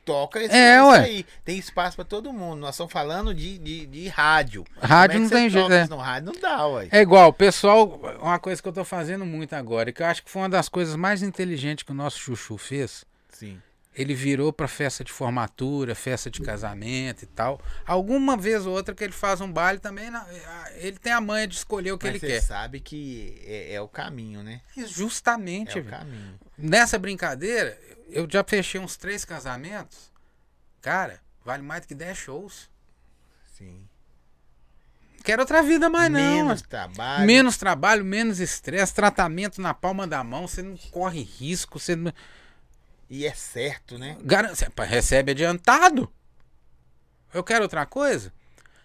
toca 0.07 0.41
esse, 0.41 0.55
É, 0.55 0.77
isso 0.77 0.87
ué. 0.87 0.99
aí. 0.99 1.25
Tem 1.43 1.57
espaço 1.57 1.97
pra 1.97 2.05
todo 2.05 2.31
mundo. 2.31 2.59
Nós 2.59 2.75
estamos 2.75 2.93
falando 2.93 3.33
de, 3.33 3.57
de, 3.57 3.85
de 3.85 4.07
rádio. 4.07 4.63
Rádio 4.81 5.19
não 5.19 5.25
é 5.25 5.29
você 5.29 5.35
tem 5.35 5.49
jeito, 5.49 5.73
é. 5.73 5.81
isso 5.81 5.91
No 5.91 5.97
rádio 5.97 6.31
não 6.33 6.41
dá, 6.41 6.65
ué. 6.67 6.87
É 6.89 7.01
igual, 7.01 7.33
pessoal, 7.33 7.99
uma 8.21 8.39
coisa 8.39 8.61
que 8.61 8.67
eu 8.67 8.73
tô 8.73 8.85
fazendo 8.85 9.25
muito 9.25 9.53
agora, 9.53 9.89
e 9.89 9.93
que 9.93 10.01
eu 10.01 10.07
acho 10.07 10.23
que 10.23 10.31
foi 10.31 10.43
uma 10.43 10.49
das 10.49 10.69
coisas 10.69 10.95
mais 10.95 11.21
inteligentes 11.21 11.83
que 11.83 11.91
o 11.91 11.95
nosso 11.95 12.17
Chuchu 12.17 12.57
fez. 12.57 13.03
Sim. 13.29 13.61
Ele 13.97 14.13
virou 14.13 14.53
pra 14.53 14.67
festa 14.67 15.03
de 15.03 15.11
formatura, 15.11 15.95
festa 15.95 16.29
de 16.29 16.39
casamento 16.41 17.23
e 17.23 17.25
tal. 17.25 17.59
Alguma 17.85 18.37
vez 18.37 18.65
ou 18.67 18.73
outra 18.75 18.93
que 18.93 19.03
ele 19.03 19.11
faz 19.13 19.41
um 19.41 19.51
baile 19.51 19.79
também, 19.79 20.11
na- 20.11 20.27
ele 20.75 20.99
tem 20.99 21.11
a 21.11 21.19
manha 21.19 21.47
de 21.47 21.55
escolher 21.55 21.93
o 21.93 21.97
que 21.97 22.05
Mas 22.05 22.15
ele 22.15 22.19
você 22.19 22.27
quer. 22.27 22.41
sabe 22.41 22.79
que 22.79 23.41
é, 23.45 23.73
é 23.73 23.81
o 23.81 23.87
caminho, 23.87 24.43
né? 24.43 24.61
Justamente, 24.85 25.77
É 25.77 25.81
o 25.81 25.83
velho. 25.83 25.97
caminho. 25.97 26.39
Nessa 26.55 26.99
brincadeira, 26.99 27.75
eu 28.09 28.27
já 28.29 28.43
fechei 28.43 28.79
uns 28.79 28.95
três 28.97 29.25
casamentos. 29.25 30.11
Cara, 30.79 31.19
vale 31.43 31.63
mais 31.63 31.81
do 31.81 31.87
que 31.87 31.95
10 31.95 32.15
shows. 32.17 32.69
Sim. 33.57 33.83
Quero 35.23 35.41
outra 35.41 35.61
vida 35.63 35.89
mais 35.89 36.11
não. 36.11 36.19
Menos 36.45 36.61
trabalho. 36.61 37.25
Menos 37.25 37.57
trabalho, 37.57 38.05
menos 38.05 38.39
estresse, 38.39 38.93
tratamento 38.93 39.59
na 39.59 39.73
palma 39.73 40.07
da 40.07 40.23
mão, 40.23 40.47
você 40.47 40.61
não 40.61 40.77
corre 40.91 41.21
risco, 41.23 41.79
você 41.79 41.95
não. 41.95 42.13
E 43.09 43.25
é 43.25 43.33
certo, 43.33 43.97
né? 43.97 44.17
Garan- 44.21 44.53
você 44.53 44.69
pá, 44.69 44.83
recebe 44.83 45.31
adiantado. 45.31 46.11
Eu 47.33 47.43
quero 47.43 47.63
outra 47.63 47.85
coisa. 47.85 48.31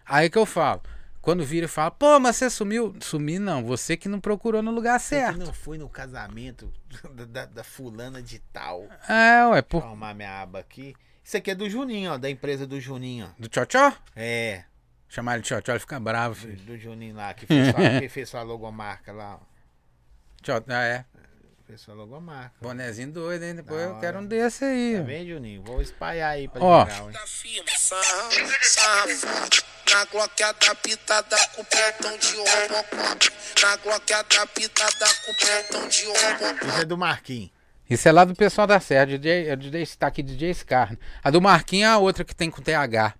Aí 0.04 0.28
que 0.30 0.38
eu 0.38 0.46
falo. 0.46 0.82
Quando 1.20 1.44
vira 1.44 1.66
e 1.66 1.68
fala, 1.68 1.90
pô, 1.92 2.18
mas 2.18 2.36
você 2.36 2.50
sumiu. 2.50 2.94
Sumi 3.00 3.38
não, 3.38 3.64
você 3.64 3.96
que 3.96 4.08
não 4.08 4.18
procurou 4.20 4.60
no 4.62 4.72
lugar 4.72 4.98
certo. 4.98 5.38
não 5.38 5.52
fui 5.52 5.78
no 5.78 5.88
casamento 5.88 6.72
da, 7.14 7.24
da- 7.24 7.46
da 7.46 7.64
fulana 7.64 8.20
de 8.20 8.40
tal. 8.52 8.84
É, 9.08 9.44
ué, 9.46 9.54
Vou 9.54 9.62
por... 9.62 9.82
arrumar 9.84 10.14
minha 10.14 10.42
aba 10.42 10.58
aqui. 10.58 10.94
Isso 11.24 11.36
aqui 11.36 11.52
é 11.52 11.54
do 11.54 11.70
Juninho, 11.70 12.12
ó, 12.12 12.18
da 12.18 12.28
empresa 12.28 12.66
do 12.66 12.80
Juninho. 12.80 13.32
do 13.38 13.48
tchau-tchau? 13.48 13.92
É, 14.16 14.64
Chamar 15.08 15.34
ele 15.34 15.42
de 15.42 15.48
tchau-tchau, 15.48 15.74
ele 15.74 15.80
fica 15.80 16.00
bravo, 16.00 16.34
do, 16.34 16.40
filho. 16.40 16.56
do 16.64 16.76
Juninho 16.78 17.14
lá, 17.14 17.32
que 17.34 17.46
fez, 17.46 17.68
sua, 17.68 17.74
que 18.00 18.08
fez 18.08 18.28
sua 18.28 18.42
logomarca 18.42 19.12
lá, 19.12 19.36
ó. 19.36 19.40
Ah, 20.68 20.82
é. 20.82 21.04
Fez 21.72 21.80
sua 21.80 21.94
logomarca. 21.94 22.52
Bonezinho 22.60 23.10
doido, 23.12 23.44
hein? 23.44 23.54
Depois 23.54 23.80
Da 23.80 23.86
eu 23.86 23.90
hora. 23.92 24.00
quero 24.00 24.18
um 24.18 24.26
desse 24.26 24.62
aí. 24.62 24.94
Tá 24.98 25.02
bem, 25.04 25.26
Juninho? 25.26 25.62
Vou 25.62 25.80
espalhar 25.80 26.32
aí 26.32 26.46
pra 26.46 26.62
Ó. 26.62 26.84
geral, 26.84 27.08
hein? 27.10 27.16
Tá. 28.74 29.06
Na 29.90 30.04
gloqueada 30.04 30.74
pitada 30.74 31.36
com 31.56 31.62
de 32.18 32.36
Robocop. 32.36 33.30
Na 33.62 33.76
gloqueada 33.76 34.46
pitada 34.48 35.06
com 35.24 35.88
de 35.88 36.04
Robocop. 36.04 36.66
Isso 36.66 36.78
é 36.78 36.84
do 36.84 36.98
Marquinhos. 36.98 37.50
Isso 37.88 38.06
é 38.06 38.12
lá 38.12 38.26
do 38.26 38.34
pessoal 38.34 38.66
da 38.66 38.78
Serra, 38.78 39.06
DJ, 39.06 39.48
é 39.48 39.56
DJ, 39.56 39.86
tá 39.98 40.08
aqui 40.08 40.22
DJ 40.22 40.52
Scar. 40.52 40.94
A 41.24 41.30
do 41.30 41.40
Marquinhos 41.40 41.88
é 41.88 41.92
a 41.92 41.96
outra 41.96 42.22
que 42.22 42.34
tem 42.36 42.50
com 42.50 42.60
TH. 42.60 43.14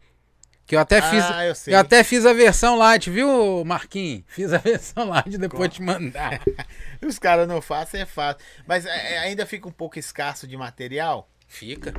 Que 0.72 0.76
eu 0.76 0.80
até 0.80 1.02
fiz. 1.02 1.22
Ah, 1.22 1.44
eu 1.44 1.54
sei. 1.54 1.74
Eu 1.74 1.78
até 1.80 2.02
fiz 2.02 2.24
a 2.24 2.32
versão 2.32 2.78
light, 2.78 3.10
viu, 3.10 3.62
Marquinhos? 3.62 4.22
Fiz 4.26 4.54
a 4.54 4.56
versão 4.56 5.06
light, 5.06 5.36
depois 5.36 5.70
te 5.70 5.82
mandar. 5.82 6.40
Os 7.06 7.18
caras 7.18 7.46
não 7.46 7.60
fazem, 7.60 8.00
é 8.00 8.06
fácil. 8.06 8.42
Mas 8.66 8.86
é, 8.86 9.12
é, 9.12 9.18
ainda 9.18 9.44
fica 9.44 9.68
um 9.68 9.70
pouco 9.70 9.98
escasso 9.98 10.46
de 10.46 10.56
material. 10.56 11.28
Fica. 11.46 11.92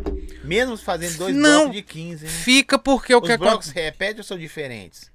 Mesmo 0.44 0.76
fazendo 0.76 1.20
dois 1.20 1.36
Não. 1.36 1.66
blocos 1.66 1.76
de 1.76 1.82
15, 1.84 2.26
né? 2.26 2.32
Fica 2.32 2.80
porque 2.80 3.14
o 3.14 3.20
Os 3.20 3.30
que 3.30 3.38
blocos 3.38 3.68
acontece. 3.68 3.86
repetem 3.86 4.18
ou 4.18 4.24
são 4.24 4.40
diferentes? 4.40 5.12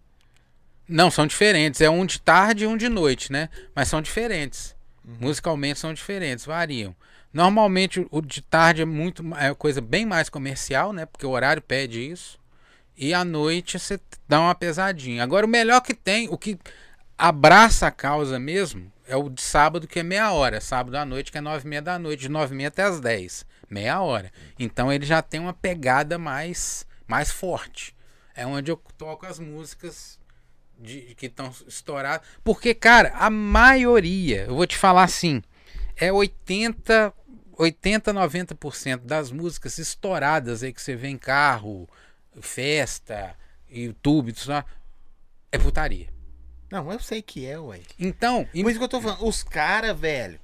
Não, 0.89 1.11
são 1.11 1.27
diferentes. 1.27 1.81
É 1.81 1.91
um 1.91 2.07
de 2.07 2.21
tarde 2.21 2.63
e 2.63 2.67
um 2.69 2.77
de 2.77 2.89
noite, 2.89 3.33
né? 3.33 3.49
Mas 3.75 3.89
são 3.89 4.01
diferentes. 4.01 4.77
Musicalmente 5.05 5.81
são 5.81 5.93
diferentes, 5.93 6.45
variam. 6.45 6.95
Normalmente 7.33 8.07
o 8.09 8.23
de 8.23 8.41
tarde 8.41 8.83
é 8.83 8.85
muito 8.85 9.25
é 9.35 9.53
coisa 9.53 9.81
bem 9.81 10.07
mais 10.07 10.29
comercial, 10.29 10.93
né? 10.93 11.07
Porque 11.07 11.27
o 11.27 11.31
horário 11.31 11.61
pede 11.61 12.09
isso. 12.09 12.39
E 12.99 13.15
à 13.15 13.25
noite 13.25 13.79
você 13.79 14.01
dá 14.29 14.41
uma 14.41 14.55
pesadinha. 14.57 15.23
Agora 15.23 15.47
o 15.47 15.49
melhor 15.49 15.81
que 15.81 15.95
tem, 15.95 16.29
o 16.29 16.37
que 16.37 16.59
abraça 17.17 17.87
a 17.87 17.93
causa 17.93 18.41
mesmo, 18.41 18.93
é 19.07 19.17
o 19.17 19.29
de 19.29 19.41
sábado 19.41 19.87
que 19.87 20.01
é 20.01 20.03
meia 20.03 20.33
hora. 20.33 20.61
Sábado 20.61 20.97
à 20.97 21.05
noite 21.05 21.31
que 21.31 21.39
é 21.39 21.41
nove 21.41 21.65
e 21.65 21.69
meia 21.69 21.81
da 21.81 21.97
noite, 21.97 22.23
de 22.23 22.29
nove 22.29 22.55
e 22.55 22.57
meia 22.57 22.69
até 22.69 22.83
as 22.83 23.01
dez. 23.01 23.47
Meia 23.71 24.01
hora. 24.01 24.33
Então 24.59 24.93
ele 24.93 25.07
já 25.07 25.23
tem 25.23 25.39
uma 25.39 25.53
pegada 25.53 26.19
mais, 26.19 26.85
mais 27.07 27.31
forte. 27.31 27.95
É 28.35 28.45
onde 28.45 28.69
eu 28.69 28.77
toco 28.97 29.27
as 29.27 29.39
músicas 29.39 30.19
de, 30.77 31.15
que 31.17 31.27
estão 31.27 31.53
estouradas. 31.69 32.27
Porque, 32.43 32.75
cara, 32.75 33.13
a 33.15 33.31
maioria, 33.31 34.47
eu 34.49 34.57
vou 34.57 34.67
te 34.67 34.77
falar 34.77 35.05
assim, 35.05 35.41
é 35.97 36.13
80, 36.13 37.13
80 37.57 38.13
90% 38.13 38.99
das 39.05 39.31
músicas 39.31 39.79
estouradas 39.79 40.63
aí 40.63 40.73
que 40.73 40.83
você 40.83 40.97
vê 40.97 41.09
em 41.09 41.19
carro, 41.19 41.89
festa, 42.43 43.37
YouTube, 43.69 44.33
tudo 44.33 44.43
isso, 44.43 44.65
é 45.53 45.59
putaria. 45.59 46.09
Não, 46.71 46.91
eu 46.93 47.01
sei 47.01 47.23
que 47.23 47.47
é, 47.47 47.59
ué. 47.59 47.81
Então, 47.99 48.47
e- 48.53 48.63
Por 48.63 48.71
isso 48.71 48.79
que 48.79 48.85
eu 48.85 48.89
tô 48.89 49.01
falando, 49.01 49.27
os 49.27 49.43
caras, 49.43 49.99
velho. 49.99 50.39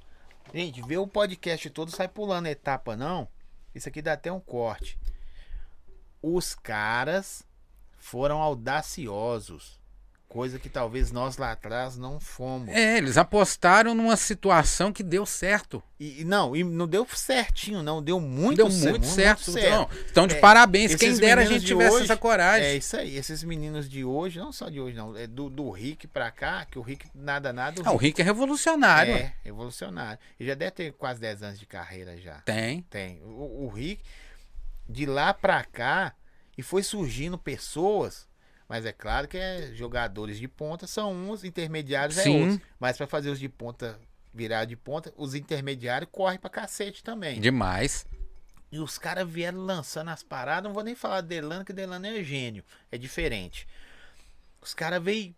Gente, 0.53 0.81
vê 0.83 0.97
o 0.97 1.07
podcast 1.07 1.69
todo, 1.71 1.91
sai 1.91 2.09
pulando 2.09 2.47
etapa, 2.47 2.97
não. 2.97 3.29
Isso 3.75 3.89
aqui 3.89 4.01
dá 4.01 4.13
até 4.13 4.31
um 4.33 4.41
corte. 4.41 4.99
Os 6.23 6.55
caras 6.55 7.43
foram 7.99 8.41
audaciosos. 8.41 9.81
Coisa 10.35 10.59
que 10.59 10.69
talvez 10.69 11.13
nós 11.13 11.37
lá 11.37 11.53
atrás 11.53 11.97
não 11.97 12.19
fomos. 12.19 12.69
é, 12.69 12.99
eles 12.99 13.17
apostaram 13.17 13.95
numa 13.95 14.17
situação 14.17 14.93
que 14.93 15.01
deu 15.05 15.25
certo. 15.25 15.81
E, 16.01 16.25
não, 16.25 16.57
e 16.57 16.65
não 16.65 16.89
deu 16.89 17.07
certinho, 17.15 17.85
não. 17.85 18.03
Deu 18.03 18.19
muito 18.21 18.57
deu 18.57 18.69
cer- 18.69 18.91
muito 18.91 19.07
certo. 19.07 19.53
certo. 19.53 19.65
Então, 19.65 19.89
então, 20.11 20.27
de 20.27 20.35
É, 20.35 20.41
parabéns. 20.41 20.97
Quem 20.97 21.17
dera 21.17 21.43
a 21.43 21.45
gente 21.45 21.65
tivesse 21.65 21.95
hoje- 21.95 22.05
essa 22.07 22.17
coragem. 22.17 22.67
É 22.67 22.75
isso 22.75 22.97
aí. 22.97 23.17
Esses 23.17 23.45
meninos 23.45 23.89
de 23.89 24.05
hoje, 24.05 24.41
não 24.41 24.51
só 24.51 24.69
de 24.69 24.81
hoje, 24.81 24.97
não. 24.97 25.17
É 25.17 25.29
do, 25.29 25.49
do 25.49 25.71
Rick 25.71 26.09
pra 26.09 26.33
cá, 26.33 26.65
que 26.69 26.81
o 26.81 26.83
Rick 26.83 27.07
nada, 27.15 27.53
nada. 27.53 27.81
Ah, 27.85 27.93
o 27.93 27.97
Rick 27.97 28.21
é 28.21 28.25
revolucionário. 28.25 29.15
é, 29.15 29.35
revolucionário. 29.45 30.19
Ele 30.41 30.49
já 30.49 30.57
deve 30.57 30.73
ter 30.73 30.93
quase 30.95 31.21
10 31.21 31.45
anos 31.45 31.61
de 31.61 31.67
carreira 31.67 32.17
já. 32.17 32.41
Tem. 32.41 32.83
Tem. 32.91 33.23
O, 33.23 33.67
o 33.67 33.69
Rick, 33.73 34.03
de 34.89 35.07
lá 35.07 35.33
pra 35.33 35.63
cá, 35.63 36.13
e 36.59 36.63
foi 36.63 36.83
surgindo 36.83 37.39
pessoas, 37.39 38.27
mas 38.69 38.87
é 38.87 38.93
claro 38.93 39.29
que 39.29 39.37
é, 39.37 39.73
jogadores 39.75 40.39
de 40.39 40.49
ponta 40.49 40.87
são 40.87 41.13
uns, 41.13 41.45
intermediários 41.45 42.19
é 42.19 42.23
Sim. 42.23 42.41
outros. 42.41 42.61
Mas 42.79 42.97
pra 42.97 43.07
fazer 43.07 43.31
os 43.31 43.39
de 43.39 43.49
ponta 43.49 43.99
virar 44.33 44.65
de 44.65 44.77
ponta, 44.77 45.13
os 45.17 45.35
intermediários 45.35 46.11
correm 46.11 46.39
pra 46.39 46.51
cacete 46.51 47.05
também. 47.05 47.41
Demais. 47.41 48.05
E 48.73 48.81
os 48.81 48.99
caras 48.99 49.29
vieram 49.29 49.61
lançando 49.61 50.11
as 50.11 50.25
paradas, 50.25 50.65
não 50.65 50.75
vou 50.75 50.83
nem 50.83 50.97
falar 50.97 51.21
de 51.21 51.29
Delano, 51.29 51.65
que 51.65 51.73
Delano 51.73 52.07
é 52.07 52.23
gênio, 52.25 52.65
é 52.91 52.99
diferente. 52.99 53.69
Os 54.61 54.75
caras 54.75 55.01
veio 55.01 55.35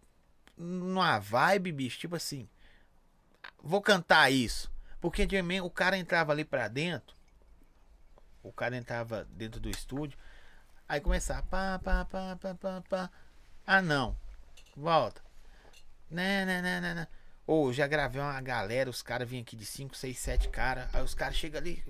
numa 0.56 1.18
vibe, 1.18 1.72
bicho, 1.72 1.98
tipo 1.98 2.16
assim, 2.16 2.48
vou 3.62 3.82
cantar 3.82 4.30
isso. 4.30 4.72
Porque 4.98 5.22
antigamente 5.22 5.60
o 5.60 5.68
cara 5.68 5.98
entrava 5.98 6.32
ali 6.32 6.44
pra 6.44 6.68
dentro, 6.68 7.14
o 8.42 8.50
cara 8.50 8.74
entrava 8.76 9.28
dentro 9.30 9.60
do 9.60 9.68
estúdio, 9.68 10.18
aí 10.88 11.00
começava, 11.00 11.42
pá, 11.42 11.78
pá, 11.78 12.04
pá, 12.04 12.36
pá, 12.36 12.54
pá, 12.54 12.82
pá. 12.88 13.10
Ah 13.66 13.82
não, 13.82 14.16
volta. 14.76 15.20
Né, 16.10 16.44
né, 16.44 16.62
né, 16.62 16.80
né, 16.80 16.94
né. 16.94 17.08
Ou 17.46 17.72
já 17.72 17.86
gravei 17.86 18.20
uma 18.20 18.40
galera, 18.40 18.90
os 18.90 19.02
caras 19.02 19.28
vinham 19.28 19.42
aqui 19.42 19.56
de 19.56 19.64
5, 19.64 19.96
6, 19.96 20.18
7 20.18 20.48
caras, 20.48 20.88
aí 20.92 21.02
os 21.02 21.14
caras 21.14 21.36
chegam 21.36 21.60
ali, 21.60 21.82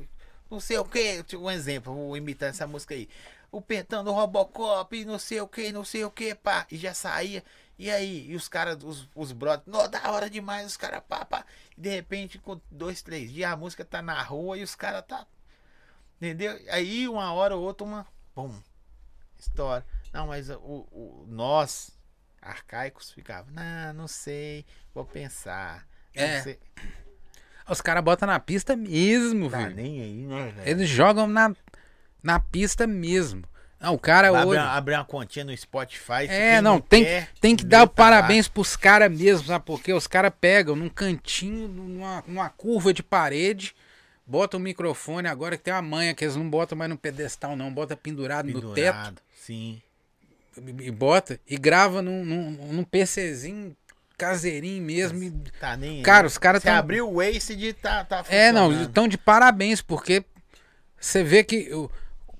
não 0.51 0.61
sei 0.61 0.79
o 0.79 0.85
que, 0.85 1.25
um 1.37 1.51
exemplo, 1.51 1.95
vou 1.95 2.17
imitar 2.17 2.51
essa 2.51 2.67
música 2.67 2.95
aí. 2.95 3.09
O 3.51 3.61
pentão 3.61 4.05
do 4.05 4.13
Robocop, 4.13 5.05
não 5.05 5.19
sei 5.19 5.41
o 5.41 5.49
que, 5.49 5.73
não 5.73 5.85
sei 5.85 6.05
o 6.05 6.11
que, 6.11 6.35
pá, 6.35 6.67
e 6.71 6.77
já 6.77 6.93
saía. 6.95 7.43
E 7.79 7.91
aí, 7.91 8.31
e 8.31 8.35
os 8.35 8.49
caras, 8.49 8.83
os, 8.83 9.09
os 9.15 9.33
brothers, 9.33 9.67
não, 9.67 9.89
da 9.89 10.11
hora 10.11 10.31
demais, 10.31 10.67
os 10.67 10.77
caras, 10.77 11.03
pá, 11.09 11.25
pá. 11.25 11.45
E 11.77 11.81
de 11.81 11.91
repente, 11.91 12.39
com 12.39 12.61
dois, 12.71 13.03
três 13.03 13.33
dias, 13.33 13.51
a 13.53 13.57
música 13.57 13.85
tá 13.85 14.01
na 14.01 14.21
rua 14.23 14.59
e 14.59 14.63
os 14.63 14.75
caras 14.75 15.05
tá. 15.07 15.27
Entendeu? 16.17 16.59
Aí, 16.71 17.09
uma 17.09 17.33
hora 17.33 17.57
ou 17.57 17.63
outra, 17.63 17.85
uma. 17.87 18.07
Bom, 18.35 18.55
história. 19.39 19.85
Não, 20.13 20.27
mas 20.29 20.49
o, 20.51 20.55
o, 20.91 21.27
nós, 21.29 21.91
arcaicos, 22.41 23.11
ficava, 23.11 23.49
não, 23.51 23.93
não 23.95 24.09
sei, 24.09 24.65
vou 24.95 25.05
pensar. 25.05 25.87
É. 26.15 26.41
sei. 26.43 26.59
Os 27.69 27.81
caras 27.81 28.03
botam 28.05 28.27
na 28.29 28.39
pista 28.39 28.77
mesmo, 28.77 29.51
Tá 29.51 29.59
velho. 29.59 29.75
nem 29.77 30.01
aí, 30.01 30.27
né, 30.27 30.53
velho? 30.57 30.69
Eles 30.69 30.89
jogam 30.89 31.27
na, 31.27 31.55
na 32.23 32.39
pista 32.39 32.87
mesmo. 32.87 33.45
Não, 33.79 33.93
o 33.95 33.99
cara 33.99 34.31
Vai 34.33 34.41
abrir, 34.41 34.51
hoje. 34.53 34.61
uma- 34.61 34.73
abrir 34.73 34.95
uma 34.95 35.05
continha 35.05 35.45
no 35.45 35.55
Spotify. 35.57 36.27
É, 36.29 36.63
não, 36.63 36.81
tem, 36.81 37.05
quer, 37.05 37.29
tem 37.41 37.55
que 37.57 37.65
dar 37.65 37.83
o 37.83 37.89
tá 37.89 38.05
lá. 38.05 38.11
parabéns 38.11 38.49
pros 38.49 38.75
caras 38.77 39.11
mesmo, 39.11 39.47
sabe? 39.49 39.65
Porque 39.67 39.93
os 39.93 40.07
caras 40.07 40.33
pegam 40.41 40.75
num 40.77 40.89
cantinho, 40.89 41.69
numa, 41.69 42.25
numa 42.27 42.49
curva 42.49 42.95
de 42.95 43.03
parede, 43.03 43.75
botam 44.27 44.59
o 44.59 44.63
microfone, 44.63 45.29
agora 45.29 45.57
que 45.57 45.63
tem 45.65 45.73
uma 45.75 45.83
manha 45.83 46.15
que 46.15 46.25
eles 46.25 46.37
não 46.37 46.49
botam 46.49 46.77
mais 46.77 46.91
no 46.91 46.97
pedestal, 46.99 47.55
não, 47.57 47.73
bota 47.73 47.97
pendurado, 47.97 48.47
no 48.49 48.75
teto 48.75 48.75
Pendurado, 48.75 49.23
Sim. 49.37 49.81
e, 50.81 50.91
bota 50.91 51.39
e 51.47 51.57
grava 51.57 52.03
num, 52.03 52.25
num, 52.25 52.51
num 52.73 52.85
PCzinho 52.85 53.77
caseirinho 54.19 54.83
mesmo. 54.83 55.23
e- 55.23 55.31
Tá 55.61 55.77
nem. 55.77 56.03
Cara, 56.03 56.27
os 56.27 56.39
caras 56.39 56.63
Você 56.63 56.69
tão- 56.69 56.77
abriu 56.79 57.09
o 57.09 57.17
Waze 57.17 57.55
de 57.55 57.73
tá, 57.73 58.05
tá 58.05 58.25
É, 58.29 58.51
não, 58.51 58.83
estão 58.83 59.07
de 59.07 59.19
parabéns, 59.19 59.81
porque 59.83 60.25
você 60.99 61.23
vê 61.23 61.45
que 61.45 61.71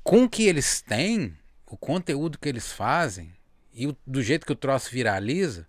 com 0.03 0.25
o 0.25 0.29
que 0.29 0.47
eles 0.47 0.81
têm, 0.81 1.37
o 1.67 1.77
conteúdo 1.77 2.39
que 2.39 2.49
eles 2.49 2.73
fazem, 2.73 3.33
e 3.75 3.87
o- 3.87 3.97
do 4.07 4.23
jeito 4.23 4.47
que 4.47 4.53
o 4.53 4.57
troço 4.57 4.91
viraliza, 4.91 5.67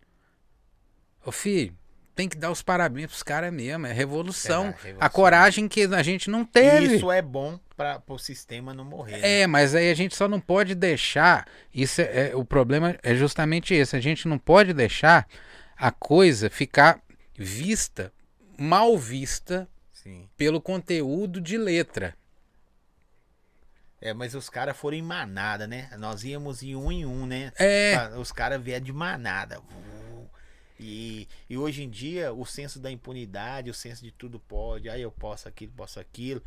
ô 1.25 1.31
filho, 1.31 1.75
tem 2.17 2.27
que 2.27 2.35
dar 2.35 2.49
os 2.51 2.63
parabéns 2.63 3.05
pros 3.07 3.21
caras 3.21 3.53
mesmo, 3.53 3.85
é 3.85 3.93
revolução. 3.93 4.65
É, 4.65 4.69
revolução. 4.71 4.97
A 4.99 5.07
coragem 5.07 5.67
que 5.67 5.83
a 5.83 6.01
gente 6.01 6.29
não 6.31 6.43
teve. 6.43 6.95
Isso 6.97 7.11
é 7.11 7.21
bom 7.21 7.59
para 7.77 8.01
o 8.07 8.17
sistema 8.17 8.73
não 8.73 8.83
morrer. 8.83 9.19
né? 9.19 9.41
É, 9.41 9.47
mas 9.47 9.75
aí 9.75 9.91
a 9.91 9.93
gente 9.93 10.15
só 10.15 10.27
não 10.27 10.39
pode 10.39 10.73
deixar. 10.73 11.45
Isso 11.71 12.01
é, 12.01 12.29
é- 12.31 12.35
o 12.35 12.43
problema 12.43 12.97
é 13.03 13.13
justamente 13.13 13.73
esse. 13.75 13.95
A 13.95 13.99
gente 13.99 14.27
não 14.27 14.39
pode 14.39 14.73
deixar 14.73 15.27
a 15.77 15.91
coisa 15.91 16.49
ficar 16.49 16.99
vista, 17.37 18.11
mal 18.57 18.97
vista 18.97 19.67
Sim. 19.93 20.27
pelo 20.35 20.59
conteúdo 20.59 21.39
de 21.39 21.55
letra. 21.55 22.15
É, 24.01 24.13
mas 24.13 24.35
os 24.35 24.49
caras 24.49 24.75
foram 24.77 24.97
em 24.97 25.01
manada, 25.01 25.65
né? 25.67 25.89
Nós 25.97 26.23
íamos 26.23 26.61
em 26.61 26.75
um 26.75 26.91
em 26.91 27.05
um, 27.05 27.25
né? 27.25 27.51
É. 27.59 27.95
Ah, 27.95 28.19
Os 28.19 28.31
caras 28.31 28.61
vieram 28.61 28.85
de 28.85 28.93
manada. 28.93 29.59
E, 30.79 31.27
e 31.49 31.57
hoje 31.57 31.83
em 31.83 31.89
dia, 31.89 32.31
o 32.33 32.45
senso 32.45 32.79
da 32.79 32.91
impunidade, 32.91 33.69
o 33.69 33.73
senso 33.73 34.03
de 34.03 34.11
tudo 34.11 34.39
pode. 34.39 34.89
Aí 34.89 35.01
eu 35.01 35.11
posso 35.11 35.47
aquilo, 35.47 35.71
posso 35.73 35.99
aquilo. 35.99 36.41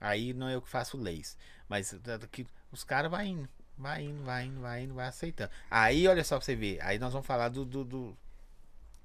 Aí 0.00 0.32
não 0.32 0.48
é 0.48 0.54
eu 0.54 0.62
que 0.62 0.68
faço 0.68 0.96
leis. 0.96 1.36
Mas 1.68 1.94
que 2.32 2.46
os 2.72 2.82
caras 2.84 3.10
vai 3.10 3.26
indo, 3.26 3.48
vai 3.76 4.02
indo, 4.02 4.22
vai 4.24 4.44
indo, 4.46 4.60
vai 4.60 4.82
indo, 4.84 4.94
vai 4.94 5.06
aceitando. 5.08 5.50
Aí, 5.70 6.08
olha 6.08 6.24
só 6.24 6.36
pra 6.36 6.44
você 6.44 6.56
ver. 6.56 6.80
Aí 6.82 6.98
nós 6.98 7.12
vamos 7.12 7.26
falar 7.26 7.48
do, 7.50 7.64
do, 7.64 7.84
do 7.84 8.16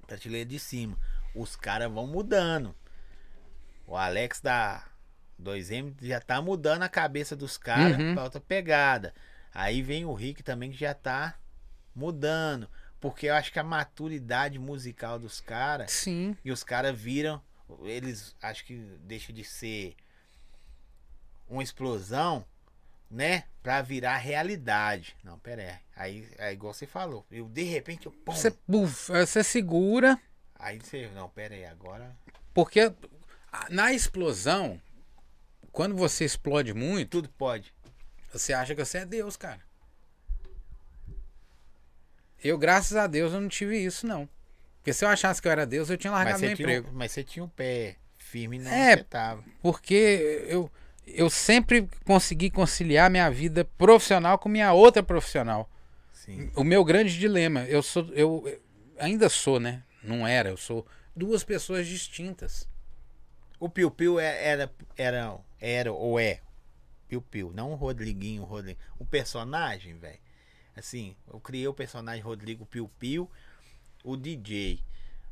prateleira 0.06 0.48
de 0.48 0.58
cima. 0.58 0.96
Os 1.34 1.54
caras 1.54 1.92
vão 1.92 2.06
mudando. 2.06 2.74
O 3.86 3.96
Alex 3.96 4.40
da 4.40 4.84
2M 5.40 5.94
já 6.00 6.20
tá 6.20 6.40
mudando 6.40 6.82
a 6.82 6.88
cabeça 6.88 7.36
dos 7.36 7.56
caras 7.58 7.98
Uhum. 7.98 8.14
pra 8.14 8.24
outra 8.24 8.40
pegada. 8.40 9.14
Aí 9.54 9.82
vem 9.82 10.04
o 10.04 10.14
Rick 10.14 10.42
também 10.42 10.70
que 10.70 10.76
já 10.78 10.94
tá 10.94 11.38
mudando. 11.94 12.68
Porque 13.06 13.26
eu 13.26 13.34
acho 13.34 13.52
que 13.52 13.58
a 13.60 13.62
maturidade 13.62 14.58
musical 14.58 15.16
dos 15.16 15.40
caras 15.40 15.92
Sim. 15.92 16.36
e 16.44 16.50
os 16.50 16.64
caras 16.64 16.98
viram, 16.98 17.40
eles 17.84 18.34
acho 18.42 18.64
que 18.64 18.74
deixa 19.04 19.32
de 19.32 19.44
ser 19.44 19.94
uma 21.48 21.62
explosão, 21.62 22.44
né? 23.08 23.44
Pra 23.62 23.80
virar 23.80 24.16
realidade. 24.16 25.16
Não, 25.22 25.38
pera 25.38 25.62
aí. 25.62 25.78
Aí 25.94 26.28
é 26.36 26.52
igual 26.52 26.74
você 26.74 26.84
falou. 26.84 27.24
Eu 27.30 27.48
de 27.48 27.62
repente 27.62 28.06
eu 28.06 28.12
pum, 28.12 28.32
Você, 28.32 28.52
buf, 28.66 29.12
você 29.12 29.44
segura, 29.44 30.20
Aí 30.58 30.80
você. 30.80 31.08
Não, 31.14 31.28
pera 31.28 31.54
aí, 31.54 31.64
agora. 31.64 32.12
porque 32.52 32.92
na 33.70 33.92
explosão, 33.92 34.80
quando 35.70 35.94
você 35.94 36.24
explode 36.24 36.74
muito, 36.74 37.10
Tudo 37.10 37.28
pode. 37.28 37.72
você 38.32 38.52
acha 38.52 38.74
que 38.74 38.84
você 38.84 38.98
é 38.98 39.06
Deus, 39.06 39.36
cara. 39.36 39.60
Eu, 42.46 42.58
graças 42.58 42.96
a 42.96 43.06
Deus, 43.06 43.32
eu 43.32 43.40
não 43.40 43.48
tive 43.48 43.76
isso, 43.78 44.06
não. 44.06 44.28
Porque 44.78 44.92
se 44.92 45.04
eu 45.04 45.08
achasse 45.08 45.42
que 45.42 45.48
eu 45.48 45.52
era 45.52 45.66
Deus, 45.66 45.90
eu 45.90 45.96
tinha 45.96 46.12
largado 46.12 46.38
meu 46.40 46.54
tinha, 46.54 46.64
emprego. 46.64 46.88
um- 46.90 46.92
mas 46.94 47.12
você 47.12 47.24
tinha 47.24 47.44
um 47.44 47.48
pé 47.48 47.96
firme 48.18 48.58
não 48.58 48.70
É. 48.70 48.96
você 48.96 49.04
tava. 49.04 49.42
Porque 49.60 50.46
eu, 50.48 50.70
eu 51.06 51.28
sempre 51.30 51.88
consegui 52.04 52.50
conciliar 52.50 53.10
minha 53.10 53.28
vida 53.30 53.64
profissional 53.76 54.38
com 54.38 54.48
minha 54.48 54.72
outra 54.72 55.02
profissional. 55.02 55.68
Sim. 56.12 56.50
O 56.54 56.62
meu 56.64 56.84
grande 56.84 57.16
dilema, 57.18 57.64
eu 57.64 57.82
sou, 57.82 58.08
eu 58.12 58.60
ainda 58.98 59.28
sou, 59.28 59.58
né? 59.60 59.82
Não 60.02 60.26
era, 60.26 60.48
eu 60.50 60.56
sou 60.56 60.86
duas 61.14 61.42
pessoas 61.44 61.86
distintas. 61.86 62.68
O 63.58 63.68
Piu 63.68 63.90
Piu 63.90 64.20
é- 64.20 64.44
era, 64.44 64.72
era, 64.96 65.36
era 65.60 65.92
ou 65.92 66.18
é 66.20 66.40
Piu 67.08 67.22
Piu, 67.22 67.52
não 67.54 67.72
o 67.72 67.74
Rodriguinho, 67.74 68.42
o 68.42 68.44
Rodrigo. 68.44 68.78
O 68.98 69.04
personagem, 69.04 69.96
velho. 69.98 70.18
Assim, 70.76 71.16
eu 71.32 71.40
criei 71.40 71.66
o 71.66 71.72
personagem 71.72 72.22
Rodrigo 72.22 72.66
Piu 72.66 72.90
Piu, 72.98 73.30
o 74.04 74.16
DJ. 74.16 74.80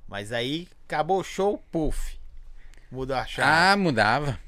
Mas 0.08 0.32
aí 0.32 0.68
acabou 0.86 1.20
o 1.20 1.24
show, 1.24 1.62
puff. 1.70 2.18
Mudou 2.90 3.16
a 3.16 3.26
chave. 3.26 3.48
Ah, 3.48 3.76
mudava. 3.76 4.38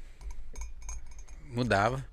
Mudava. 1.45 2.03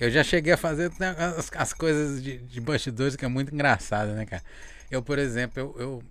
Eu 0.00 0.10
já 0.10 0.24
cheguei 0.24 0.54
a 0.54 0.56
fazer 0.56 0.90
as, 1.38 1.50
as 1.54 1.72
coisas 1.72 2.22
de, 2.22 2.38
de 2.38 2.60
bastidores 2.60 3.14
que 3.14 3.24
é 3.24 3.28
muito 3.28 3.54
engraçado, 3.54 4.12
né, 4.14 4.26
cara? 4.26 4.42
Eu, 4.90 5.00
por 5.00 5.18
exemplo, 5.18 5.60
eu, 5.60 5.76
eu, 5.78 6.02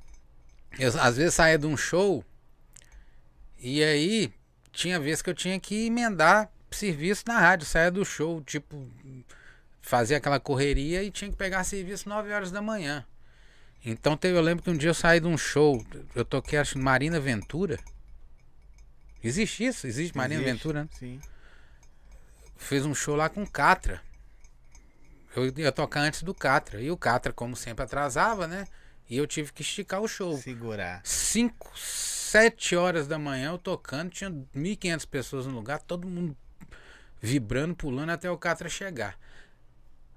eu 0.79 1.01
às 1.01 1.17
vezes 1.17 1.33
saía 1.33 1.57
de 1.57 1.67
um 1.67 1.75
show 1.75 2.23
e 3.59 3.83
aí 3.83 4.33
tinha 4.71 4.99
vezes 4.99 5.21
que 5.21 5.29
eu 5.29 5.33
tinha 5.33 5.59
que 5.59 5.87
emendar 5.87 6.49
serviço 6.71 7.25
na 7.27 7.37
rádio, 7.37 7.65
saía 7.65 7.91
do 7.91 8.05
show, 8.05 8.41
tipo, 8.41 8.87
fazia 9.81 10.17
aquela 10.17 10.39
correria 10.39 11.03
e 11.03 11.11
tinha 11.11 11.29
que 11.29 11.37
pegar 11.37 11.63
serviço 11.63 12.07
9 12.07 12.31
horas 12.31 12.51
da 12.51 12.61
manhã. 12.61 13.05
Então 13.83 14.15
teve, 14.15 14.37
eu 14.37 14.41
lembro 14.41 14.63
que 14.63 14.69
um 14.69 14.77
dia 14.77 14.89
eu 14.89 14.93
saí 14.93 15.19
de 15.19 15.27
um 15.27 15.37
show, 15.37 15.83
eu 16.15 16.23
toquei 16.23 16.59
acho 16.59 16.77
Marina 16.77 17.19
Ventura. 17.19 17.79
Existe 19.23 19.65
isso? 19.65 19.87
Existe 19.87 20.15
Marina 20.15 20.41
Existe? 20.41 20.57
Ventura, 20.57 20.83
né? 20.83 20.89
Sim. 20.97 21.19
Fez 22.57 22.85
um 22.85 22.93
show 22.93 23.15
lá 23.15 23.27
com 23.27 23.43
o 23.43 23.49
Catra. 23.49 24.01
Eu 25.35 25.51
ia 25.57 25.71
tocar 25.71 26.01
antes 26.01 26.23
do 26.23 26.33
Catra. 26.33 26.81
E 26.81 26.91
o 26.91 26.97
Catra, 26.97 27.31
como 27.31 27.55
sempre, 27.55 27.83
atrasava, 27.83 28.47
né? 28.47 28.67
E 29.09 29.17
eu 29.17 29.25
tive 29.25 29.51
que 29.51 29.61
esticar 29.61 30.01
o 30.01 30.07
show. 30.07 30.37
Segurar. 30.37 31.01
5, 31.03 31.71
7 31.75 32.75
horas 32.75 33.07
da 33.07 33.19
manhã 33.19 33.51
eu 33.51 33.57
tocando, 33.57 34.09
tinha 34.09 34.29
1.500 34.29 35.07
pessoas 35.07 35.45
no 35.45 35.53
lugar, 35.53 35.79
todo 35.79 36.07
mundo 36.07 36.35
vibrando, 37.21 37.75
pulando 37.75 38.11
até 38.11 38.29
o 38.29 38.37
Catra 38.37 38.69
chegar. 38.69 39.17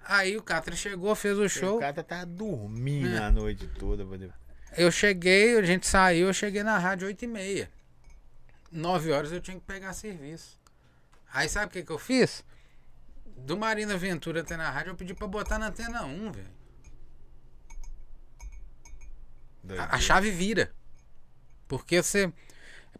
Aí 0.06 0.36
o 0.36 0.42
Catra 0.42 0.76
chegou, 0.76 1.14
fez 1.14 1.38
o 1.38 1.48
show. 1.48 1.76
O 1.76 1.80
cara 1.80 2.02
tava 2.02 2.26
dormindo 2.26 3.14
É. 3.16 3.18
a 3.18 3.30
noite 3.30 3.66
toda. 3.66 4.06
Eu 4.76 4.90
cheguei, 4.90 5.56
a 5.58 5.62
gente 5.62 5.86
saiu, 5.86 6.26
eu 6.26 6.34
cheguei 6.34 6.62
na 6.62 6.78
rádio 6.78 7.06
8 7.06 7.24
e 7.24 7.28
meia. 7.28 7.70
9 8.70 9.12
horas 9.12 9.32
eu 9.32 9.40
tinha 9.40 9.58
que 9.58 9.64
pegar 9.64 9.92
serviço. 9.92 10.58
Aí 11.32 11.48
sabe 11.48 11.66
o 11.66 11.70
que, 11.70 11.82
que 11.82 11.90
eu 11.92 11.98
fiz? 11.98 12.44
Do 13.36 13.56
Marina 13.56 13.96
Ventura 13.96 14.40
até 14.42 14.56
na 14.56 14.70
rádio, 14.70 14.90
eu 14.90 14.96
pedi 14.96 15.14
pra 15.14 15.26
botar 15.26 15.58
na 15.58 15.68
antena 15.68 16.04
1, 16.04 16.32
velho. 16.32 16.54
A, 19.78 19.96
a 19.96 20.00
chave 20.00 20.30
vira. 20.30 20.72
Porque 21.66 22.02
você. 22.02 22.32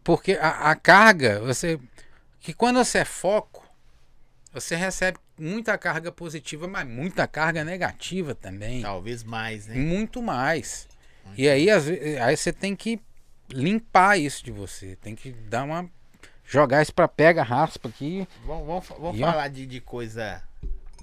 Porque 0.03 0.33
a, 0.33 0.71
a 0.71 0.75
carga, 0.75 1.39
você. 1.41 1.79
Que 2.39 2.53
quando 2.53 2.77
você 2.83 2.99
é 2.99 3.05
foco, 3.05 3.67
você 4.51 4.75
recebe 4.75 5.19
muita 5.37 5.77
carga 5.77 6.11
positiva, 6.11 6.67
mas 6.67 6.87
muita 6.87 7.27
carga 7.27 7.63
negativa 7.63 8.33
também. 8.35 8.81
Talvez 8.81 9.23
mais, 9.23 9.67
né? 9.67 9.75
Muito 9.75 10.21
mais. 10.21 10.87
E 11.37 11.47
aí, 11.49 11.69
às 11.69 11.85
ve- 11.85 12.17
aí 12.19 12.37
você 12.37 12.53
tem 12.53 12.75
que 12.75 12.99
limpar 13.49 14.17
isso 14.17 14.43
de 14.43 14.51
você. 14.51 14.95
Tem 14.97 15.15
que 15.15 15.31
dar 15.31 15.63
uma. 15.63 15.89
Jogar 16.47 16.81
isso 16.83 16.93
pra 16.93 17.07
pega, 17.07 17.41
raspa 17.41 17.89
aqui. 17.89 18.27
Vamos, 18.45 18.67
vamos, 18.67 18.87
vamos 18.87 19.21
ó. 19.21 19.31
falar 19.31 19.47
de, 19.47 19.65
de 19.65 19.81
coisa 19.81 20.43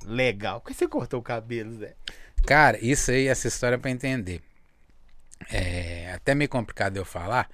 legal. 0.04 0.60
Por 0.60 0.68
que 0.68 0.74
você 0.74 0.86
cortou 0.86 1.18
o 1.18 1.22
cabelo, 1.22 1.72
Zé? 1.78 1.94
Cara, 2.46 2.78
isso 2.84 3.10
aí, 3.10 3.26
essa 3.26 3.48
história 3.48 3.74
é 3.74 3.78
pra 3.78 3.90
entender. 3.90 4.40
É 5.50 6.12
até 6.14 6.34
meio 6.34 6.48
complicado 6.48 6.96
eu 6.96 7.04
falar. 7.04 7.48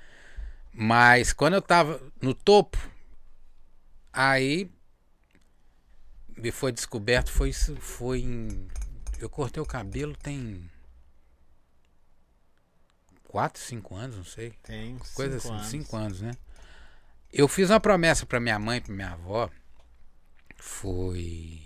Mas 0.73 1.32
quando 1.32 1.55
eu 1.55 1.62
tava 1.62 2.00
no 2.20 2.34
topo, 2.34 2.78
aí 4.12 4.70
me 6.39 6.50
foi 6.52 6.73
descoberto, 6.73 7.31
foi, 7.31 7.50
isso- 7.50 7.76
foi 7.76 8.20
em. 8.20 8.68
Eu 9.18 9.28
cortei 9.28 9.62
o 9.62 9.67
cabelo 9.67 10.17
tem. 10.17 10.68
4, 13.25 13.60
5 13.60 13.94
anos, 13.94 14.17
não 14.17 14.25
sei. 14.25 14.52
Tem 14.62 14.97
Coisa 15.15 15.39
cinco 15.39 15.55
assim. 15.55 15.68
5 15.83 15.97
anos, 15.97 16.20
né? 16.23 16.33
Eu 17.33 17.47
fiz 17.47 17.68
uma 17.68 17.78
promessa 17.81 18.25
pra 18.25 18.41
minha 18.41 18.58
mãe, 18.58 18.81
pra 18.81 18.94
minha 18.94 19.10
avó. 19.12 19.50
Foi. 20.57 21.60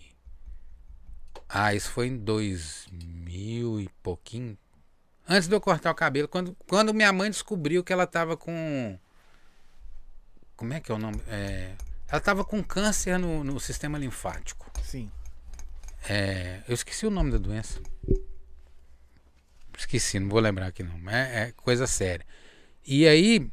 Ah, 1.49 1.75
isso 1.75 1.91
foi 1.91 2.09
em 2.09 2.17
2000 2.17 3.81
e 3.81 3.89
pouquinho. 4.02 4.59
Antes 5.28 5.47
de 5.49 5.55
eu 5.55 5.60
cortar 5.60 5.92
o 5.92 5.94
cabelo, 5.94 6.26
quando, 6.26 6.57
quando 6.67 6.92
minha 6.92 7.12
mãe 7.12 7.31
descobriu 7.31 7.84
que 7.84 7.92
ela 7.92 8.07
tava 8.07 8.36
com. 8.36 8.99
Como 10.57 10.73
é 10.73 10.81
que 10.81 10.91
é 10.91 10.94
o 10.94 10.99
nome? 10.99 11.23
É, 11.28 11.76
ela 12.12 12.20
tava 12.20 12.44
com 12.44 12.62
câncer 12.62 13.18
no, 13.18 13.42
no 13.42 13.58
sistema 13.58 13.97
linfático. 13.97 14.70
Sim. 14.84 15.10
É, 16.07 16.62
eu 16.68 16.74
esqueci 16.74 17.07
o 17.07 17.10
nome 17.10 17.32
da 17.32 17.39
doença. 17.39 17.81
Esqueci, 19.78 20.20
não 20.20 20.28
vou 20.28 20.39
lembrar 20.39 20.66
aqui 20.66 20.82
não. 20.82 21.10
É, 21.10 21.44
é 21.44 21.52
coisa 21.52 21.86
séria. 21.86 22.26
E 22.86 23.08
aí, 23.08 23.50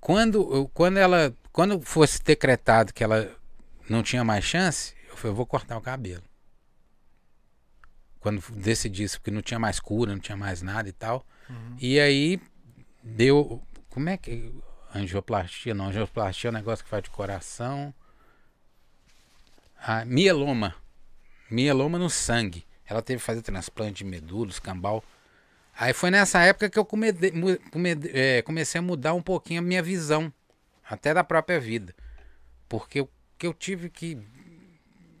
quando, 0.00 0.66
quando 0.72 0.96
ela. 0.96 1.36
Quando 1.52 1.80
fosse 1.82 2.22
decretado 2.22 2.94
que 2.94 3.04
ela 3.04 3.36
não 3.86 4.02
tinha 4.02 4.24
mais 4.24 4.44
chance, 4.44 4.94
eu 5.10 5.16
falei, 5.16 5.32
eu 5.32 5.36
vou 5.36 5.44
cortar 5.44 5.76
o 5.76 5.82
cabelo. 5.82 6.22
Quando 8.18 8.40
decidisse, 8.52 9.18
porque 9.18 9.30
não 9.30 9.42
tinha 9.42 9.58
mais 9.58 9.78
cura, 9.78 10.12
não 10.12 10.20
tinha 10.20 10.36
mais 10.36 10.62
nada 10.62 10.88
e 10.88 10.92
tal. 10.92 11.26
E 11.78 12.00
aí 12.00 12.40
deu. 13.02 13.62
Como 13.90 14.08
é 14.08 14.16
que. 14.16 14.54
Angioplastia, 14.94 15.74
não, 15.74 15.86
angioplastia 15.88 16.48
é 16.48 16.50
um 16.50 16.54
negócio 16.54 16.84
que 16.84 16.90
faz 16.90 17.02
de 17.02 17.10
coração. 17.10 17.92
Ah, 19.80 20.04
mieloma 20.04 20.74
mieloma 21.50 21.98
no 21.98 22.10
sangue. 22.10 22.66
Ela 22.86 23.00
teve 23.02 23.20
que 23.20 23.24
fazer 23.26 23.42
transplante 23.42 23.98
de 23.98 24.04
medula, 24.04 24.50
escambau. 24.50 25.02
Aí 25.78 25.92
foi 25.92 26.10
nessa 26.10 26.40
época 26.42 26.68
que 26.68 26.78
eu 26.78 26.86
é, 28.12 28.42
comecei 28.42 28.78
a 28.78 28.82
mudar 28.82 29.14
um 29.14 29.22
pouquinho 29.22 29.60
a 29.60 29.62
minha 29.62 29.82
visão, 29.82 30.32
até 30.88 31.14
da 31.14 31.22
própria 31.24 31.60
vida. 31.60 31.94
Porque 32.68 33.00
eu, 33.00 33.10
que 33.38 33.46
eu 33.46 33.54
tive 33.54 33.88
que 33.88 34.18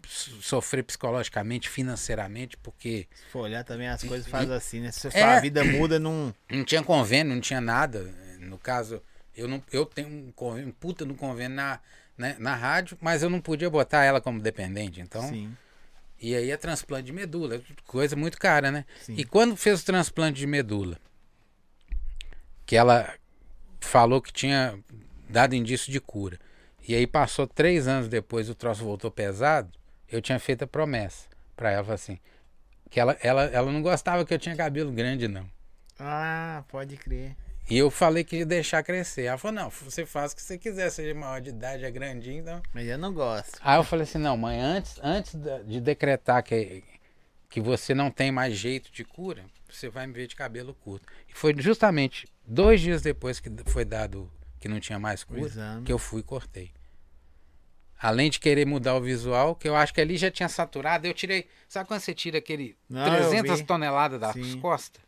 so- 0.06 0.42
sofrer 0.42 0.82
psicologicamente, 0.82 1.68
financeiramente, 1.68 2.56
porque 2.58 3.06
Se 3.14 3.30
for 3.30 3.40
olhar 3.40 3.64
também 3.64 3.88
as 3.88 4.02
coisas 4.02 4.26
faz 4.26 4.50
assim, 4.50 4.80
né? 4.80 4.90
Se 4.90 5.06
É. 5.08 5.10
sua 5.10 5.40
vida 5.40 5.64
muda 5.64 5.98
num. 5.98 6.32
não 6.50 6.64
tinha 6.64 6.82
convênio, 6.82 7.34
não 7.34 7.40
tinha 7.40 7.60
nada. 7.60 8.02
No 8.40 8.58
caso, 8.58 9.02
eu, 9.38 9.46
não, 9.46 9.62
eu 9.72 9.86
tenho 9.86 10.08
um, 10.08 10.32
convênio, 10.32 10.68
um 10.68 10.72
puta 10.72 11.04
no 11.04 11.14
convênio 11.14 11.56
na, 11.56 11.80
né, 12.16 12.36
na 12.38 12.54
rádio, 12.54 12.98
mas 13.00 13.22
eu 13.22 13.30
não 13.30 13.40
podia 13.40 13.70
botar 13.70 14.04
ela 14.04 14.20
como 14.20 14.40
dependente. 14.40 15.00
Então, 15.00 15.22
Sim. 15.22 15.56
E 16.20 16.34
aí 16.34 16.50
é 16.50 16.56
transplante 16.56 17.04
de 17.04 17.12
medula, 17.12 17.62
coisa 17.86 18.16
muito 18.16 18.38
cara, 18.38 18.72
né? 18.72 18.84
Sim. 19.00 19.14
E 19.16 19.24
quando 19.24 19.56
fez 19.56 19.80
o 19.80 19.86
transplante 19.86 20.40
de 20.40 20.48
medula, 20.48 20.98
que 22.66 22.74
ela 22.74 23.14
falou 23.80 24.20
que 24.20 24.32
tinha 24.32 24.76
dado 25.28 25.54
indício 25.54 25.92
de 25.92 26.00
cura, 26.00 26.36
e 26.88 26.94
aí 26.94 27.06
passou 27.06 27.46
três 27.46 27.86
anos 27.86 28.08
depois 28.08 28.50
o 28.50 28.54
troço 28.54 28.82
voltou 28.82 29.12
pesado, 29.12 29.70
eu 30.10 30.20
tinha 30.20 30.40
feito 30.40 30.64
a 30.64 30.66
promessa 30.66 31.28
pra 31.54 31.70
ela, 31.70 31.94
assim, 31.94 32.18
que 32.90 32.98
ela, 32.98 33.16
ela, 33.22 33.44
ela 33.44 33.70
não 33.70 33.80
gostava 33.80 34.24
que 34.24 34.34
eu 34.34 34.38
tinha 34.38 34.56
cabelo 34.56 34.90
grande, 34.90 35.28
não. 35.28 35.48
Ah, 36.00 36.64
pode 36.68 36.96
crer. 36.96 37.36
E 37.70 37.76
eu 37.76 37.90
falei 37.90 38.24
que 38.24 38.36
ia 38.36 38.46
deixar 38.46 38.82
crescer. 38.82 39.24
Ela 39.24 39.36
falou, 39.36 39.62
não, 39.62 39.70
você 39.70 40.06
faz 40.06 40.32
o 40.32 40.36
que 40.36 40.42
você 40.42 40.56
quiser, 40.56 40.90
seja 40.90 41.14
maior 41.14 41.40
de 41.40 41.50
idade, 41.50 41.84
é 41.84 41.90
grandinho, 41.90 42.40
então... 42.40 42.62
Mas 42.72 42.86
eu 42.86 42.96
não 42.96 43.12
gosto. 43.12 43.58
Aí 43.62 43.78
eu 43.78 43.84
falei 43.84 44.04
assim, 44.04 44.18
não, 44.18 44.36
mãe, 44.36 44.58
antes, 44.58 44.98
antes 45.02 45.34
de 45.66 45.80
decretar 45.80 46.42
que, 46.42 46.82
que 47.48 47.60
você 47.60 47.94
não 47.94 48.10
tem 48.10 48.32
mais 48.32 48.54
jeito 48.56 48.90
de 48.90 49.04
cura, 49.04 49.44
você 49.68 49.88
vai 49.90 50.06
me 50.06 50.14
ver 50.14 50.26
de 50.26 50.34
cabelo 50.34 50.74
curto. 50.74 51.06
E 51.28 51.34
foi 51.34 51.54
justamente 51.58 52.26
dois 52.46 52.80
dias 52.80 53.02
depois 53.02 53.38
que 53.38 53.50
foi 53.66 53.84
dado 53.84 54.30
que 54.58 54.68
não 54.68 54.80
tinha 54.80 54.98
mais 54.98 55.22
cura, 55.22 55.50
que 55.84 55.92
eu 55.92 55.98
fui 55.98 56.20
e 56.20 56.24
cortei. 56.24 56.72
Além 58.00 58.30
de 58.30 58.38
querer 58.38 58.64
mudar 58.64 58.94
o 58.94 59.00
visual, 59.00 59.56
que 59.56 59.68
eu 59.68 59.74
acho 59.74 59.92
que 59.92 60.00
ali 60.00 60.16
já 60.16 60.30
tinha 60.30 60.48
saturado, 60.48 61.06
eu 61.06 61.12
tirei. 61.12 61.48
Sabe 61.68 61.88
quando 61.88 62.00
você 62.00 62.14
tira 62.14 62.38
aquele 62.38 62.76
Não, 62.88 63.04
eu 63.04 63.28
300 63.28 63.58
vi. 63.58 63.66
toneladas 63.66 64.20
das 64.20 64.34
Sim. 64.34 64.60
costas? 64.60 65.02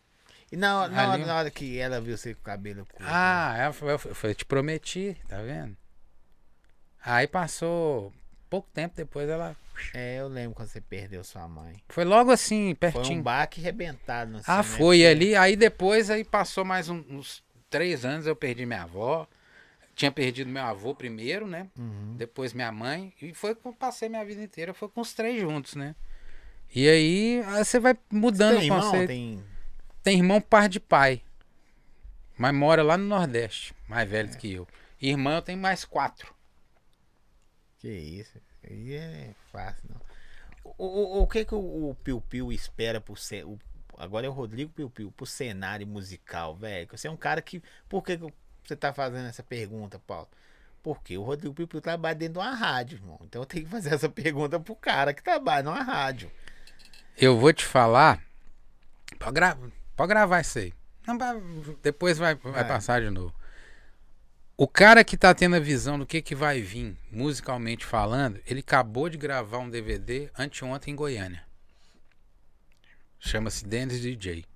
E 0.53 0.57
na, 0.57 0.89
na, 0.89 1.09
hora, 1.09 1.27
na 1.27 1.37
hora 1.37 1.51
que 1.51 1.79
ela 1.79 2.01
viu 2.01 2.17
você 2.17 2.35
com 2.35 2.41
o 2.41 2.45
cabelo 2.45 2.85
curto. 2.87 3.05
Ah, 3.07 3.55
ela 3.57 3.73
falou, 3.73 3.93
eu 3.93 4.15
falei, 4.15 4.35
te 4.35 4.45
prometi, 4.45 5.17
tá 5.29 5.41
vendo? 5.43 5.77
Aí 7.05 7.27
passou 7.27 8.13
pouco 8.49 8.69
tempo 8.73 8.97
depois 8.97 9.29
ela. 9.29 9.57
É, 9.95 10.17
eu 10.21 10.29
lembro 10.29 10.55
quando 10.55 10.69
você 10.69 10.81
perdeu 10.81 11.23
sua 11.25 11.47
mãe. 11.49 11.77
Foi 11.89 12.05
logo 12.05 12.31
assim, 12.31 12.75
Foi 12.79 12.91
um 12.91 12.93
pertinho. 12.93 13.23
baque 13.23 13.61
rebentado. 13.61 14.37
Assim, 14.37 14.45
ah, 14.47 14.57
né? 14.59 14.63
foi 14.63 15.07
ali. 15.07 15.35
Aí 15.37 15.57
depois 15.57 16.11
aí 16.11 16.25
passou 16.25 16.65
mais 16.65 16.89
um- 16.89 17.05
uns 17.09 17.43
três 17.71 18.05
anos, 18.05 18.27
eu 18.27 18.37
perdi 18.37 18.67
minha 18.67 18.83
avó. 18.83 19.27
Tinha 19.95 20.11
perdido 20.11 20.51
meu 20.51 20.63
avô 20.63 20.95
primeiro, 20.95 21.47
né? 21.47 21.69
Uhum. 21.79 22.15
Depois 22.17 22.53
minha 22.53 22.73
mãe. 22.73 23.13
E 23.23 23.33
foi 23.35 23.55
que 23.55 23.65
eu 23.67 23.73
passei 23.73 24.09
minha 24.09 24.25
vida 24.25 24.43
inteira, 24.43 24.75
foi 24.75 24.89
com 24.89 25.01
os 25.01 25.13
três 25.13 25.41
juntos, 25.41 25.75
né? 25.75 25.95
E 26.75 26.89
aí, 26.89 27.43
aí 27.47 27.65
você 27.65 27.79
vai 27.81 27.97
mudando 28.11 28.59
Tem 28.59 28.61
o 28.61 28.65
irmão? 28.65 28.81
conceito. 28.81 29.09
Tem... 29.09 29.45
Tem 30.03 30.17
irmão 30.19 30.41
par 30.41 30.69
de 30.69 30.81
pai. 30.81 31.23
Mas 32.39 32.55
mora 32.55 32.83
lá 32.83 32.97
no 32.97 33.05
Nordeste. 33.05 33.75
Mais 33.89 34.09
velho 34.09 34.29
É. 34.29 34.33
do 34.33 34.39
que 34.39 34.53
eu. 34.53 34.67
Irmã 35.01 35.37
eu 35.37 35.43
tenho 35.43 35.59
mais 35.59 35.85
quatro. 35.85 36.35
Que 37.79 37.89
isso? 37.89 38.39
Aí 38.63 38.95
é 38.95 39.35
fácil, 39.53 39.89
não. 39.91 40.01
O, 40.77 40.85
o, 40.87 41.23
o 41.23 41.27
que 41.27 41.45
que 41.45 41.55
o, 41.55 41.91
o 41.91 41.95
Piu 41.97 42.21
Piu 42.21 42.53
espera 42.53 43.01
pro 43.01 43.17
ce- 43.17 43.45
o 43.45 43.59
Agora 43.99 44.27
é 44.27 44.31
o 44.31 44.33
Rodrigo 44.33 44.73
Piu 44.73 44.89
Piu, 44.89 45.13
pro 45.13 45.27
cenário 45.27 45.87
musical, 45.87 46.55
velho. 46.57 46.89
Você 46.91 47.07
é 47.07 47.11
um 47.11 47.17
cara 47.17 47.43
que. 47.43 47.63
Por 47.89 48.03
que 48.03 48.19
você 48.65 48.75
tá 48.75 48.95
fazendo 48.95 49.27
essa 49.29 49.43
pergunta, 49.43 49.99
Paulo? 49.99 50.29
Porque 50.83 51.19
o 51.19 51.23
Rodrigo 51.23 51.55
Piu 51.55 51.69
Piu 51.69 51.81
trabalha 51.83 52.15
dentro 52.15 52.35
de 52.35 52.39
uma 52.41 52.55
rádio, 52.55 52.97
irmão. 52.97 53.19
Então 53.25 53.43
eu 53.43 53.47
tenho 53.47 53.65
que 53.65 53.71
fazer 53.71 53.93
essa 53.95 54.09
pergunta 54.11 54.59
pro 54.59 54.75
cara 54.75 55.13
que 55.13 55.23
trabalha 55.23 55.63
numa 55.63 55.83
rádio. 55.83 56.31
Eu 57.17 57.39
vou 57.39 57.53
te 57.53 57.65
falar. 57.65 58.23
Pode, 59.19 59.33
gra... 59.33 59.59
pode 60.01 60.09
gravar 60.09 60.41
isso 60.41 60.59
aí. 60.59 60.73
Não, 61.07 61.19
depois 61.83 62.17
vai, 62.17 62.35
vai 62.35 62.53
Vai. 62.53 62.67
passar 62.67 63.03
de 63.03 63.11
novo. 63.11 63.35
O 64.57 64.67
cara 64.67 65.05
que 65.05 65.15
tá 65.15 65.35
tendo 65.35 65.57
a 65.57 65.61
visão 65.61 65.99
do 65.99 66.07
que, 66.07 66.23
que 66.23 66.35
vai 66.35 66.63
vir, 66.63 66.97
musicalmente 67.13 67.85
falando, 67.85 68.41
ele 68.47 68.61
acabou 68.61 69.11
de 69.11 69.19
gravar 69.19 69.59
um 69.59 69.69
DVD 69.69 70.31
anteontem 70.39 70.93
em 70.93 70.97
Goiânia. 70.97 71.45
Chama-se 73.19 73.67
Dennis 73.67 74.01
DJ. 74.01 74.47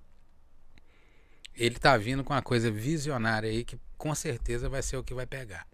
Ele 1.53 1.75
tá 1.75 1.95
vindo 1.95 2.23
com 2.23 2.33
uma 2.33 2.41
coisa 2.41 2.71
visionária 2.71 3.49
aí 3.49 3.63
que 3.63 3.79
com 3.97 4.15
certeza 4.15 4.67
vai 4.67 4.81
ser 4.81 4.97
o 4.97 5.03
que 5.03 5.13
vai 5.13 5.27
pegar. 5.27 5.67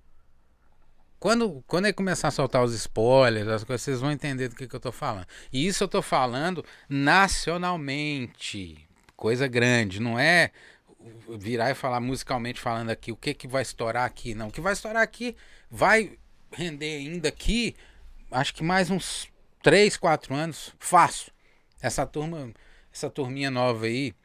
Quando, 1.18 1.64
quando 1.66 1.86
ele 1.86 1.94
começar 1.94 2.28
a 2.28 2.32
soltar 2.32 2.62
os 2.62 2.74
spoilers, 2.74 3.48
as 3.48 3.64
coisas, 3.64 3.84
vocês 3.84 4.02
vão 4.02 4.12
entender 4.12 4.50
do 4.50 4.56
que, 4.56 4.68
que 4.68 4.76
eu 4.76 4.80
tô 4.82 4.92
falando. 4.92 5.28
E 5.54 5.66
isso 5.66 5.84
eu 5.84 5.88
tô 5.88 6.02
falando 6.02 6.66
nacionalmente. 6.90 8.91
Coisa 9.22 9.48
grande, 9.48 10.02
não 10.02 10.18
é 10.18 10.50
virar 11.38 11.70
e 11.70 11.76
falar 11.76 12.00
musicalmente 12.00 12.60
falando 12.60 12.90
aqui 12.90 13.12
o 13.12 13.16
que, 13.16 13.36
que 13.36 13.48
vai 13.48 13.62
estourar 13.62 14.04
aqui. 14.04 14.34
Não, 14.34 14.48
o 14.48 14.52
que 14.52 14.60
vai 14.60 14.74
estourar 14.74 15.04
aqui 15.04 15.36
vai 15.70 16.18
render 16.52 16.98
ainda 16.98 17.30
aqui, 17.30 17.76
acho 18.32 18.52
que 18.52 18.64
mais 18.64 18.90
uns 18.90 19.30
3, 19.62 19.96
4 19.96 20.34
anos, 20.34 20.74
fácil. 20.80 21.32
Essa 21.80 22.04
turma, 22.04 22.52
essa 22.92 23.12
turminha 23.12 23.52
nova 23.52 23.86
aí, 23.86 24.16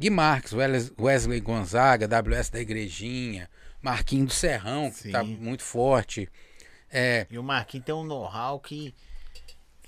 Gui 0.00 0.08
Marques, 0.08 0.54
Wesley 0.98 1.38
Gonzaga, 1.40 2.08
WS 2.08 2.48
da 2.48 2.58
Igrejinha, 2.58 3.50
Marquinho 3.82 4.24
do 4.24 4.32
Serrão, 4.32 4.90
que 4.90 5.10
tá 5.10 5.22
Sim. 5.22 5.36
muito 5.36 5.64
forte. 5.64 6.30
É, 6.90 7.26
E 7.30 7.36
o 7.36 7.42
Marquinhos 7.42 7.84
tem 7.84 7.94
um 7.94 8.04
know-how 8.04 8.58
que, 8.58 8.94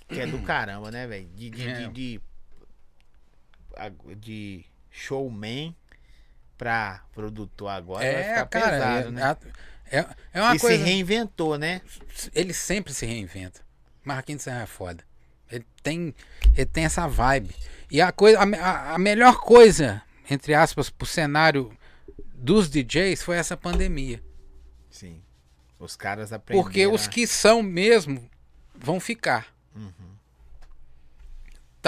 que 0.07 0.21
é 0.21 0.27
do 0.27 0.41
caramba, 0.43 0.91
né, 0.91 1.07
velho? 1.07 1.27
De, 1.29 1.49
de, 1.49 1.67
É. 1.67 1.73
de, 1.73 1.89
de, 1.89 2.21
de 4.17 4.65
showman 4.91 5.75
pra 6.57 7.05
produtor 7.13 7.69
agora 7.69 8.05
vai 8.05 8.23
é 8.23 8.29
ficar 8.29 8.47
cara, 8.47 8.71
pesado, 8.71 9.09
é, 9.09 9.11
né? 9.11 9.37
é, 9.91 10.07
é 10.35 10.43
uma 10.43 10.57
e 10.57 10.59
coisa. 10.59 10.77
se 10.77 10.83
reinventou, 10.83 11.57
né? 11.57 11.81
Ele 12.35 12.53
sempre 12.53 12.93
se 12.93 13.07
reinventa. 13.07 13.61
Marquinhos 14.05 14.47
é 14.47 14.67
foda. 14.67 15.05
Ele 15.51 15.65
tem, 15.83 16.15
ele 16.55 16.67
tem 16.67 16.85
essa 16.85 17.07
vibe. 17.07 17.55
E 17.91 18.01
a, 18.01 18.13
coisa, 18.13 18.39
a, 18.41 18.95
a- 18.95 18.99
melhor 18.99 19.39
coisa, 19.41 20.03
entre 20.29 20.55
aspas, 20.55 20.91
pro 20.91 21.07
cenário 21.07 21.75
dos 22.35 22.69
DJs 22.69 23.23
foi 23.23 23.37
essa 23.37 23.57
pandemia. 23.57 24.23
Sim. 24.91 25.23
Os 25.79 25.97
caras 25.97 26.33
aprenderam. 26.33 26.65
Porque 26.65 26.87
os 26.87 27.07
que 27.07 27.27
são 27.27 27.63
mesmo 27.63 28.29
vão 28.75 28.99
ficar. 29.01 29.47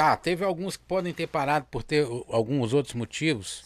Tá, 0.00 0.16
teve 0.16 0.44
alguns 0.44 0.76
que 0.76 0.84
podem 0.84 1.12
ter 1.12 1.26
parado 1.26 1.66
por 1.70 1.82
ter 1.82 2.06
alguns 2.28 2.72
outros 2.72 2.94
motivos. 2.94 3.64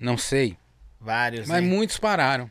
Não 0.00 0.16
sei. 0.16 0.56
Vários, 1.00 1.48
Mas 1.48 1.62
né? 1.62 1.68
muitos 1.68 1.98
pararam. 1.98 2.50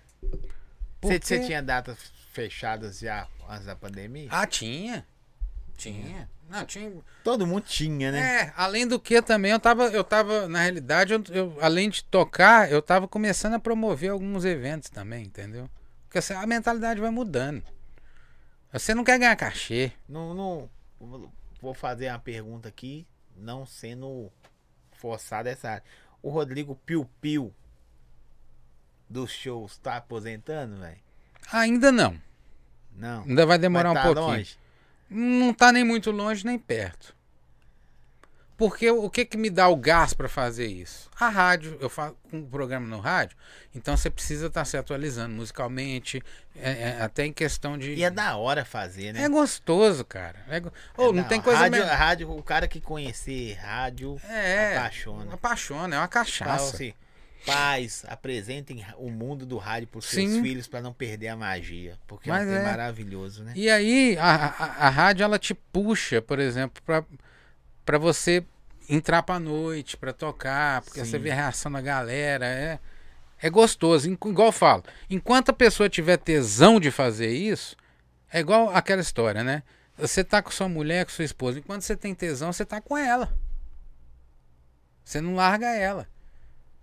Você 1.02 1.20
Porque- 1.20 1.40
tinha 1.42 1.62
datas 1.62 1.98
fechadas 2.34 3.00
já 3.00 3.28
antes 3.50 3.66
da 3.66 3.76
pandemia? 3.76 4.28
Ah, 4.32 4.46
tinha. 4.46 5.06
Tinha. 5.78 6.30
Não, 6.50 6.66
tinha. 6.66 6.92
Todo 7.24 7.46
mundo 7.46 7.64
tinha, 7.64 8.12
né? 8.12 8.20
É, 8.42 8.54
além 8.58 8.88
do 8.88 9.00
que 9.00 9.22
também 9.22 9.52
eu 9.52 9.60
tava, 9.60 9.86
eu 9.88 10.04
tava, 10.04 10.48
na 10.48 10.62
realidade, 10.62 11.14
eu, 11.14 11.24
eu- 11.30 11.58
além 11.62 11.90
de 11.90 12.04
tocar, 12.04 12.72
eu 12.72 12.82
tava 12.82 13.08
começando 13.08 13.54
a 13.54 13.60
promover 13.60 14.10
alguns 14.12 14.44
eventos 14.46 14.90
também, 14.90 15.26
entendeu? 15.26 15.70
Porque 16.06 16.18
assim, 16.18 16.34
a 16.34 16.46
mentalidade 16.48 17.00
vai 17.02 17.10
mudando. 17.10 17.64
Você 18.72 18.94
não 18.94 19.04
quer 19.04 19.20
ganhar 19.20 19.36
cachê. 19.36 19.92
Não, 20.10 20.34
não. 20.34 20.70
Vou 21.62 21.74
fazer 21.74 22.10
uma 22.10 22.20
pergunta 22.20 22.70
aqui, 22.70 23.08
não 23.36 23.66
sendo 23.66 24.32
forçada 24.92 25.50
essa 25.50 25.70
área. 25.72 25.84
O 26.22 26.30
Rodrigo 26.30 26.76
Piu 26.86 27.10
Piu 27.20 27.54
dos 29.10 29.32
shows 29.32 29.78
tá 29.78 29.98
aposentando, 29.98 30.78
velho? 30.78 31.00
Ainda 31.52 31.92
não. 31.92 32.20
Não. 32.92 33.24
Ainda 33.24 33.46
vai 33.46 33.58
demorar 33.58 33.92
um 33.92 33.94
tá 33.94 34.04
pouquinho. 34.04 34.28
longe? 34.28 34.58
Não 35.10 35.54
tá 35.54 35.72
nem 35.72 35.84
muito 35.84 36.12
longe 36.12 36.46
nem 36.46 36.60
perto. 36.60 37.16
Porque 38.58 38.90
o 38.90 39.08
que 39.08 39.24
que 39.24 39.38
me 39.38 39.52
dá 39.52 39.68
o 39.68 39.76
gás 39.76 40.14
pra 40.16 40.28
fazer 40.28 40.66
isso? 40.66 41.10
A 41.20 41.30
rádio, 41.30 41.78
eu 41.80 41.90
faço 41.90 42.16
um 42.34 42.44
programa 42.44 42.88
no 42.88 43.00
rádio, 43.00 43.38
então 43.76 43.96
você 43.96 44.10
precisa 44.10 44.48
estar 44.48 44.66
se 44.66 44.76
atualizando 44.76 45.36
musicalmente, 45.36 46.24
é- 46.56 46.72
é, 46.98 47.02
até 47.02 47.24
em 47.26 47.32
questão 47.32 47.78
de. 47.78 47.94
E 47.94 48.04
é 48.04 48.10
da 48.10 48.36
hora 48.36 48.66
fazer, 48.66 49.14
né? 49.14 49.22
É 49.22 49.30
gostoso, 49.30 50.04
cara. 50.04 50.44
É 50.50 50.60
go- 50.60 50.72
É 50.98 51.12
não 51.12 51.24
tem 51.26 51.40
coisa 51.40 51.60
rádio, 51.60 51.72
melhor. 51.80 51.96
rádio, 51.96 52.32
o 52.32 52.42
cara 52.42 52.68
que 52.68 52.82
conhecer 52.82 53.54
rádio 53.62 54.20
É. 54.28 54.76
apaixona. 54.78 55.34
Apaixona, 55.36 55.96
é 55.96 56.00
uma 56.00 56.08
Fala 56.08 56.26
cachaça. 56.26 56.76
assim, 56.76 56.94
pais, 57.46 58.04
apresentem 58.08 58.84
o 58.98 59.12
mundo 59.12 59.46
do 59.46 59.58
rádio 59.58 59.88
pros 59.88 60.06
seus 60.06 60.32
Sim. 60.32 60.42
filhos 60.42 60.68
pra 60.68 60.82
não 60.82 60.92
perder 60.94 61.28
a 61.28 61.36
magia. 61.36 61.96
Porque 62.08 62.28
Mas 62.30 62.48
é 62.48 62.52
trem 62.54 62.58
é. 62.60 62.64
maravilhoso, 62.64 63.44
né? 63.44 63.54
E 63.56 63.70
aí, 63.70 64.18
a, 64.20 64.48
a, 64.48 64.88
a 64.88 64.90
rádio, 64.90 65.24
ela 65.24 65.38
te 65.38 65.54
puxa, 65.54 66.22
por 66.24 66.40
exemplo, 66.40 66.82
pra, 66.84 67.06
pra 67.88 67.98
você 67.98 68.44
entrar 68.90 69.24
pra 69.24 69.40
noite, 69.40 69.96
pra 69.96 70.12
tocar, 70.12 70.82
porque 70.82 71.00
Sim. 71.00 71.06
você 71.10 71.18
vê 71.18 71.32
a 71.32 71.36
reação 71.36 71.72
da 71.72 71.80
galera, 71.80 72.46
é, 72.46 72.80
é 73.42 73.50
gostoso. 73.50 74.12
Igual 74.12 74.50
eu 74.50 74.52
falo, 74.52 74.84
enquanto 75.10 75.50
a 75.50 75.54
pessoa 75.54 75.88
tiver 75.88 76.18
tesão 76.18 76.82
de 76.82 76.92
fazer 76.92 77.32
isso, 77.32 77.78
é 78.30 78.42
igual 78.42 78.76
aquela 78.76 79.02
história, 79.02 79.42
né? 79.42 79.64
Você 79.98 80.22
tá 80.22 80.42
com 80.42 80.52
sua 80.52 80.68
mulher, 80.68 81.06
com 81.06 81.12
sua 81.14 81.24
esposa, 81.24 81.60
enquanto 81.60 81.84
você 81.84 81.96
tem 81.96 82.14
tesão, 82.14 82.52
você 82.52 82.66
tá 82.66 82.82
com 82.82 82.98
ela. 82.98 83.34
Você 85.06 85.22
não 85.22 85.36
larga 85.36 85.68
ela. 85.68 86.10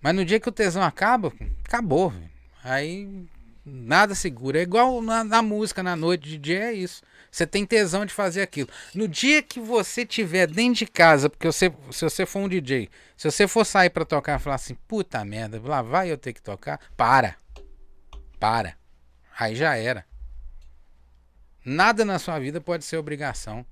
Mas 0.00 0.14
no 0.14 0.24
dia 0.24 0.40
que 0.40 0.48
o 0.48 0.52
tesão 0.52 0.82
acaba, 0.82 1.34
acabou. 1.62 2.08
velho. 2.08 2.30
Aí 2.64 3.26
nada 3.64 4.14
segura. 4.14 4.58
É 4.58 4.62
igual 4.62 5.02
na, 5.02 5.22
na 5.22 5.42
música, 5.42 5.82
na 5.82 5.94
noite 5.94 6.30
de 6.30 6.38
dia, 6.38 6.70
é 6.70 6.72
isso. 6.72 7.02
Você 7.34 7.48
tem 7.48 7.66
tesão 7.66 8.06
de 8.06 8.14
fazer 8.14 8.42
aquilo. 8.42 8.68
No 8.94 9.08
dia 9.08 9.42
que 9.42 9.58
você 9.58 10.06
tiver 10.06 10.46
dentro 10.46 10.78
de 10.78 10.86
casa, 10.86 11.28
porque 11.28 11.48
você, 11.48 11.68
se 11.90 12.04
você 12.04 12.24
for 12.24 12.38
um 12.38 12.48
DJ, 12.48 12.88
se 13.16 13.28
você 13.28 13.48
for 13.48 13.66
sair 13.66 13.90
pra 13.90 14.04
tocar 14.04 14.38
e 14.38 14.42
falar 14.42 14.54
assim, 14.54 14.76
puta 14.86 15.24
merda, 15.24 15.60
lá 15.60 15.82
vai 15.82 16.12
eu 16.12 16.16
ter 16.16 16.32
que 16.32 16.40
tocar, 16.40 16.78
para. 16.96 17.34
Para. 18.38 18.76
Aí 19.36 19.56
já 19.56 19.76
era. 19.76 20.06
Nada 21.64 22.04
na 22.04 22.20
sua 22.20 22.38
vida 22.38 22.60
pode 22.60 22.84
ser 22.84 22.98
obrigação. 22.98 23.66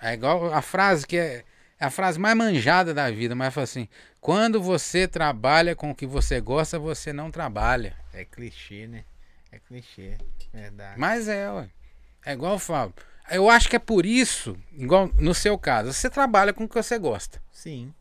É 0.00 0.12
igual 0.12 0.54
a 0.54 0.62
frase 0.62 1.04
que 1.04 1.16
é, 1.16 1.44
é 1.76 1.84
a 1.84 1.90
frase 1.90 2.20
mais 2.20 2.36
manjada 2.36 2.94
da 2.94 3.10
vida, 3.10 3.34
mas 3.34 3.52
fala 3.52 3.64
assim: 3.64 3.88
quando 4.20 4.62
você 4.62 5.08
trabalha 5.08 5.74
com 5.74 5.90
o 5.90 5.94
que 5.94 6.06
você 6.06 6.40
gosta, 6.40 6.78
você 6.78 7.12
não 7.12 7.32
trabalha. 7.32 7.96
É 8.14 8.24
clichê, 8.24 8.86
né? 8.86 9.04
É 9.50 9.58
clichê. 9.58 10.16
Verdade. 10.54 11.00
Mas 11.00 11.26
é, 11.26 11.50
ué. 11.50 11.68
É 12.24 12.32
igual 12.32 12.54
eu 12.54 12.58
falo. 12.58 12.92
Eu 13.30 13.48
acho 13.48 13.68
que 13.68 13.76
é 13.76 13.78
por 13.78 14.04
isso, 14.04 14.56
igual 14.72 15.08
no 15.18 15.34
seu 15.34 15.56
caso, 15.56 15.92
você 15.92 16.10
trabalha 16.10 16.52
com 16.52 16.64
o 16.64 16.68
que 16.68 16.74
você 16.74 16.98
gosta. 16.98 17.40
Sim. 17.52 17.94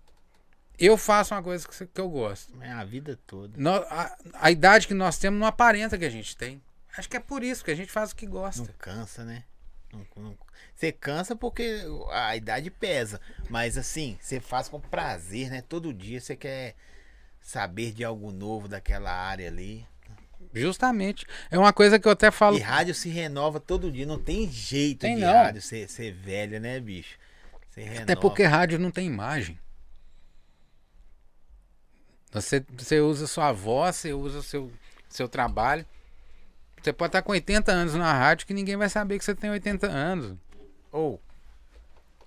Eu 0.77 0.97
faço 0.97 1.33
uma 1.35 1.43
coisa 1.43 1.67
que, 1.67 1.99
eu 2.01 2.09
gosto. 2.09 2.53
É 2.61 2.71
a 2.71 2.83
vida 2.85 3.19
toda. 3.27 3.53
No- 3.57 3.69
a, 3.89 4.17
a 4.33 4.49
idade 4.49 4.87
que 4.87 4.93
nós 4.93 5.17
temos 5.17 5.39
não 5.39 5.45
aparenta 5.45 5.97
que 5.97 6.05
a 6.05 6.09
gente 6.09 6.35
tem. 6.37 6.61
Acho 6.97 7.07
que 7.09 7.17
é 7.17 7.19
por 7.19 7.43
isso 7.43 7.63
que 7.63 7.69
a 7.71 7.75
gente 7.75 7.91
faz 7.91 8.11
o 8.11 8.15
que 8.15 8.25
Não 8.25 8.31
gosta. 8.31 8.73
cansa, 8.79 9.23
né? 9.23 9.43
Não- 9.93 10.05
não- 10.15 10.37
Você 10.73 10.91
cansa 10.91 11.35
porque 11.35 11.83
a 12.11 12.35
idade 12.35 12.71
pesa. 12.71 13.19
Mas 13.49 13.77
assim, 13.77 14.17
você 14.21 14.39
faz 14.39 14.69
com 14.69 14.79
prazer, 14.79 15.49
né? 15.49 15.61
Todo 15.61 15.93
dia 15.93 16.19
você 16.21 16.35
quer 16.35 16.75
saber 17.41 17.91
de 17.91 18.03
algo 18.03 18.31
novo 18.31 18.67
daquela 18.67 19.11
área 19.11 19.47
ali. 19.49 19.85
Justamente. 20.53 21.25
É 21.51 21.57
uma 21.57 21.71
coisa 21.71 21.99
que 21.99 22.07
eu 22.07 22.11
até 22.11 22.31
falo. 22.31 22.57
E 22.57 22.59
rádio 22.59 22.93
se 22.95 23.09
renova 23.09 23.59
todo 23.59 23.91
dia, 23.91 24.05
não 24.05 24.17
tem 24.17 24.49
jeito 24.49 25.01
Tem 25.01 25.15
de 25.15 25.21
não. 25.21 25.31
rádio 25.31 25.61
ser, 25.61 25.87
ser 25.89 26.11
velho, 26.11 26.59
né, 26.59 26.79
bicho? 26.79 27.17
Até 28.01 28.15
porque 28.15 28.43
rádio 28.43 28.77
não 28.79 28.91
tem 28.91 29.07
imagem. 29.07 29.57
Você, 32.31 32.63
você 32.77 32.99
usa 32.99 33.25
sua 33.25 33.51
voz, 33.51 33.95
você 33.95 34.13
usa 34.13 34.41
seu, 34.41 34.71
seu 35.07 35.27
trabalho. 35.27 35.85
Você 36.81 36.93
pode 36.93 37.09
estar 37.09 37.21
com 37.21 37.31
80 37.31 37.71
anos 37.71 37.95
na 37.95 38.13
rádio 38.13 38.45
que 38.47 38.53
ninguém 38.53 38.77
vai 38.77 38.89
saber 38.89 39.17
que 39.17 39.25
você 39.25 39.33
tem 39.35 39.49
80 39.49 39.87
anos. 39.87 40.37
Ou, 40.91 41.21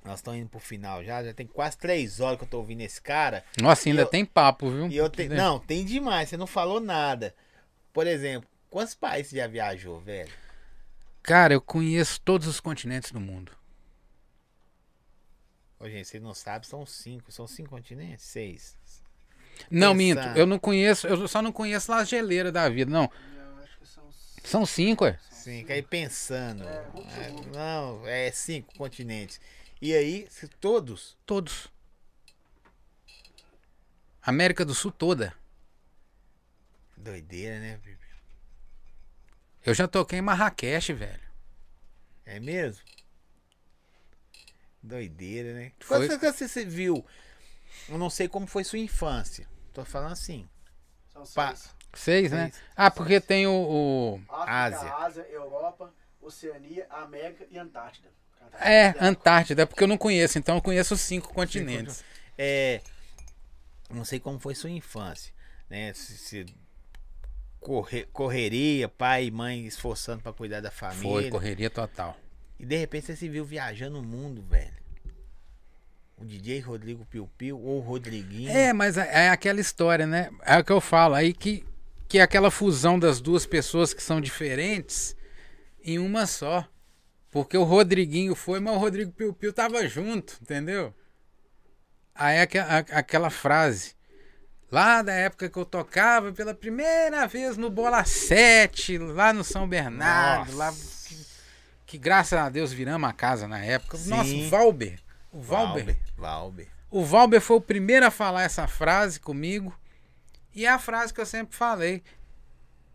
nós 0.05 0.19
estamos 0.19 0.41
indo 0.41 0.49
pro 0.49 0.59
final 0.61 1.05
já, 1.05 1.23
já 1.23 1.33
tem 1.33 1.47
quase 1.47 1.77
três 1.79 2.19
horas 2.21 2.39
que 2.39 2.45
eu 2.45 2.49
tô 2.49 2.59
ouvindo 2.59 2.81
esse 2.81 3.01
cara. 3.01 3.45
Nossa, 3.61 3.89
ainda 3.89 4.03
eu- 4.03 4.07
tem 4.07 4.25
papo, 4.25 4.71
viu? 4.71 4.89
E 4.89 4.97
eu 4.97 5.09
te... 5.09 5.29
Não, 5.29 5.59
tem 5.59 5.85
demais, 5.85 6.29
você 6.29 6.37
não 6.37 6.47
falou 6.47 6.81
nada. 6.81 7.35
Por 7.93 8.07
exemplo, 8.07 8.49
quantos 8.71 8.95
países 8.95 9.31
você 9.31 9.37
já 9.37 9.47
viajou, 9.47 10.01
velho? 10.01 10.31
Cara, 11.23 11.55
eu 11.55 11.61
conheço 11.61 12.21
todos 12.21 12.47
os 12.49 12.59
continentes 12.61 13.13
do 13.13 13.21
mundo. 13.21 13.53
Ô, 15.79 15.89
gente, 15.89 16.07
vocês 16.09 16.23
não 16.23 16.35
sabem, 16.35 16.69
são 16.69 16.85
cinco. 16.87 17.31
São 17.31 17.47
cinco 17.47 17.71
continentes? 17.71 18.25
Seis. 18.25 18.77
Não, 19.71 19.95
Pensando. 19.95 19.97
minto. 19.97 20.39
Eu 20.39 20.47
não 20.47 20.59
conheço, 20.59 21.07
eu 21.07 21.29
só 21.29 21.43
não 21.43 21.53
conheço 21.53 21.91
lá 21.91 21.99
as 22.01 22.09
geleiras 22.09 22.53
da 22.53 22.69
vida. 22.69 22.91
Não, 22.91 23.11
Eu 23.37 23.63
acho 23.63 23.79
que 23.79 23.87
são. 23.87 24.05
são 24.45 24.67
cinco, 24.67 25.05
é. 25.05 25.19
Cinco, 25.31 25.73
aí 25.73 25.83
pensando. 25.83 26.63
É, 26.65 26.87
É, 27.19 27.31
não, 27.55 28.07
é 28.07 28.31
cinco 28.31 28.75
continentes. 28.77 29.41
E 29.81 29.93
aí, 29.95 30.29
todos. 30.61 31.17
Todos. 31.27 31.69
América 34.23 34.65
do 34.65 34.75
Sul 34.75 34.93
toda. 34.93 35.35
Doideira, 37.03 37.59
né? 37.59 37.79
Bibi? 37.83 37.99
Eu 39.65 39.75
já 39.75 39.87
toquei 39.89 40.19
em 40.19 40.23
Marrakech, 40.23 40.93
velho. 40.93 41.21
É 42.25 42.39
mesmo? 42.39 42.83
Doideira, 44.83 45.53
né? 45.55 45.73
Foi. 45.81 46.07
Quando 46.09 46.21
você, 46.21 46.49
você 46.49 46.65
viu? 46.65 47.05
Eu 47.89 47.99
não 47.99 48.11
sei 48.11 48.29
como 48.29 48.47
foi 48.47 48.65
sua 48.65 48.79
infância. 48.79 49.49
Tô 49.73 49.85
falando 49.85 50.13
assim. 50.13 50.49
São 51.13 51.25
Pá. 51.35 51.55
seis. 51.55 51.75
Seis, 51.95 52.33
né? 52.33 52.51
Seis. 52.51 52.63
Ah, 52.77 52.91
porque 52.91 53.21
tem 53.21 53.47
o. 53.47 53.53
o- 53.53 54.23
África, 54.29 54.53
Ásia. 54.53 54.95
Ásia. 54.95 55.23
Europa, 55.31 55.93
Oceania, 56.21 56.87
América 56.91 57.47
e 57.51 57.59
Antártida. 57.59 58.11
É, 58.61 58.95
Antártida, 59.01 59.67
porque 59.67 59.83
eu 59.85 59.89
não 59.89 59.97
conheço, 59.97 60.39
então 60.39 60.57
eu 60.57 60.63
conheço 60.63 60.95
os 60.95 61.01
cinco 61.01 61.33
continentes. 61.33 62.05
É. 62.37 62.81
Não 63.89 64.05
sei 64.05 64.19
como 64.21 64.39
foi 64.39 64.55
sua 64.55 64.71
infância, 64.71 65.33
né? 65.71 65.93
Se, 65.95 66.17
se 66.19 66.47
corre- 67.63 68.07
correria, 68.13 68.89
pai 68.89 69.27
e 69.27 69.31
mãe 69.31 69.67
esforçando 69.67 70.23
pra 70.23 70.33
cuidar 70.33 70.61
da 70.61 70.71
família. 70.71 71.03
Foi, 71.03 71.31
correria 71.31 71.71
total. 71.71 72.17
E 72.59 72.67
de 72.67 72.77
repente 72.77 73.07
você 73.07 73.17
se 73.17 73.29
viu 73.29 73.45
viajando 73.45 73.99
o 73.99 74.03
mundo, 74.03 74.43
velho. 74.43 74.83
O 76.17 76.25
DJ 76.25 76.61
Rodrigo 76.61 77.05
Piu 77.07 77.29
Piu 77.37 77.59
ou 77.61 77.79
o 77.79 77.81
Rodriguinho. 77.81 78.51
É, 78.51 78.73
mas 78.73 78.97
é 78.97 79.25
é 79.25 79.29
aquela 79.31 79.61
história, 79.61 80.07
né? 80.07 80.31
É 80.45 80.59
o 80.59 80.65
que 80.65 80.71
eu 80.73 80.81
falo, 80.81 81.15
aí 81.15 81.33
que, 81.33 81.65
que 82.09 82.19
é 82.19 82.23
aquela 82.23 82.51
fusão 82.51 82.99
das 82.99 83.21
duas 83.21 83.45
pessoas 83.47 83.93
que 83.93 84.03
são 84.03 84.21
diferentes 84.21 85.17
em 85.83 85.99
uma 85.99 86.27
só. 86.27 86.67
Porque 87.31 87.57
o 87.57 87.65
Rodriguinho 87.65 88.35
foi, 88.35 88.61
mas 88.61 88.77
o 88.77 88.79
Rodrigo 88.79 89.11
Piu 89.11 89.33
Piu 89.33 89.53
tava 89.53 89.89
junto, 89.89 90.39
entendeu? 90.43 90.95
Aí 92.15 92.37
a- 92.39 92.77
aquela 92.99 93.31
frase. 93.31 93.95
Lá 94.73 95.03
da 95.03 95.13
época 95.13 95.51
que 95.51 95.59
eu 95.59 95.67
tocava 95.67 96.33
pela 96.33 96.55
primeira 96.55 97.27
vez 97.27 97.59
no 97.59 97.69
Bola 97.69 98.07
7, 98.07 98.97
lá 98.97 99.31
no 99.31 99.45
São 99.45 99.69
Bernardo, 99.69 100.57
lá 100.57 100.73
que, 101.07 101.27
que 101.85 101.99
graças 101.99 102.39
a 102.39 102.49
Deus 102.49 102.73
viramos 102.73 103.07
a 103.07 103.13
casa 103.13 103.47
na 103.47 103.63
época. 103.63 103.99
Sim. 103.99 104.09
Nossa, 104.09 104.35
o 104.35 104.49
Valber. 104.49 104.99
O 105.31 105.43
Valber. 105.43 105.85
Valber. 105.85 105.99
Valber. 106.17 106.69
O 106.91 107.05
Valber 107.05 107.41
foi 107.43 107.59
o 107.59 107.61
primeiro 107.61 108.07
a 108.07 108.11
falar 108.11 108.45
essa 108.45 108.67
frase 108.67 109.21
comigo. 109.21 109.79
E 110.55 110.65
é 110.65 110.71
a 110.71 110.79
frase 110.79 111.13
que 111.13 111.21
eu 111.21 111.27
sempre 111.27 111.55
falei. 111.55 112.03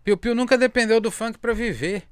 Piu 0.04 0.18
Piu 0.18 0.34
nunca 0.34 0.58
dependeu 0.58 1.00
do 1.00 1.12
funk 1.12 1.38
pra 1.38 1.54
viver. 1.54 2.08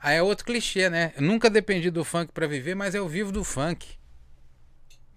Aí 0.00 0.16
é 0.16 0.22
outro 0.22 0.46
clichê, 0.46 0.88
né? 0.88 1.12
Eu 1.14 1.22
nunca 1.22 1.50
dependi 1.50 1.90
do 1.90 2.06
funk 2.06 2.32
pra 2.32 2.46
viver, 2.46 2.74
mas 2.74 2.94
eu 2.94 3.06
vivo 3.06 3.30
do 3.30 3.44
funk. 3.44 3.98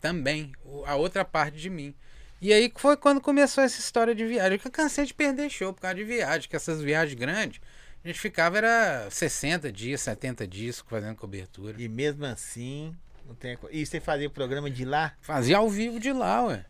Também. 0.01 0.51
A 0.85 0.95
outra 0.95 1.23
parte 1.23 1.57
de 1.57 1.69
mim. 1.69 1.95
E 2.41 2.51
aí 2.51 2.73
foi 2.75 2.97
quando 2.97 3.21
começou 3.21 3.63
essa 3.63 3.79
história 3.79 4.15
de 4.15 4.25
viagem. 4.25 4.57
Que 4.57 4.67
eu 4.67 4.71
cansei 4.71 5.05
de 5.05 5.13
perder 5.13 5.49
show 5.49 5.71
por 5.71 5.81
causa 5.81 5.95
de 5.95 6.03
viagem. 6.03 6.49
Que 6.49 6.55
essas 6.55 6.81
viagens 6.81 7.17
grandes, 7.17 7.61
a 8.03 8.07
gente 8.07 8.19
ficava 8.19 8.57
era 8.57 9.07
60 9.11 9.71
dias, 9.71 10.01
70 10.01 10.47
dias 10.47 10.83
fazendo 10.87 11.15
cobertura. 11.15 11.79
E 11.79 11.87
mesmo 11.87 12.25
assim, 12.25 12.95
não 13.27 13.35
tem. 13.35 13.55
E 13.69 13.85
você 13.85 13.99
fazia 13.99 14.27
o 14.27 14.31
programa 14.31 14.71
de 14.71 14.83
lá? 14.83 15.13
Fazia 15.21 15.57
ao 15.57 15.69
vivo 15.69 15.99
de 15.99 16.11
lá, 16.11 16.45
ué. 16.47 16.65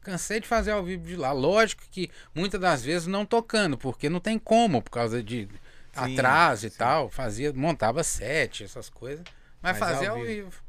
Cansei 0.00 0.40
de 0.40 0.48
fazer 0.48 0.70
ao 0.70 0.82
vivo 0.82 1.04
de 1.06 1.16
lá. 1.16 1.32
Lógico 1.32 1.82
que 1.90 2.10
muitas 2.34 2.58
das 2.58 2.82
vezes 2.82 3.06
não 3.06 3.26
tocando, 3.26 3.76
porque 3.76 4.08
não 4.08 4.18
tem 4.20 4.38
como, 4.38 4.80
por 4.80 4.90
causa 4.90 5.22
de 5.22 5.46
Sim, 5.92 6.14
atraso 6.14 6.66
e 6.66 6.70
sim. 6.70 6.78
tal. 6.78 7.10
Fazia, 7.10 7.52
montava 7.52 8.02
set, 8.02 8.64
essas 8.64 8.88
coisas. 8.88 9.22
Mas, 9.60 9.78
Mas 9.78 9.90
fazia 9.90 10.08
ao 10.08 10.16
ao 10.16 10.22
vivo. 10.24 10.48
vivo. 10.48 10.62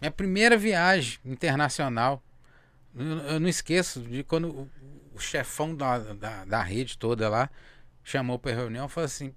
Minha 0.00 0.10
primeira 0.10 0.56
viagem 0.56 1.18
internacional. 1.26 2.22
Eu, 2.94 3.04
eu 3.04 3.40
não 3.40 3.48
esqueço 3.48 4.00
de 4.00 4.22
quando 4.24 4.48
o, 4.48 4.70
o 5.14 5.18
chefão 5.20 5.74
da, 5.74 5.98
da, 5.98 6.44
da 6.44 6.62
rede 6.62 6.98
toda 6.98 7.28
lá 7.28 7.48
chamou 8.04 8.38
pra 8.38 8.52
reunião 8.52 8.86
e 8.86 8.88
falou 8.88 9.06
assim: 9.06 9.34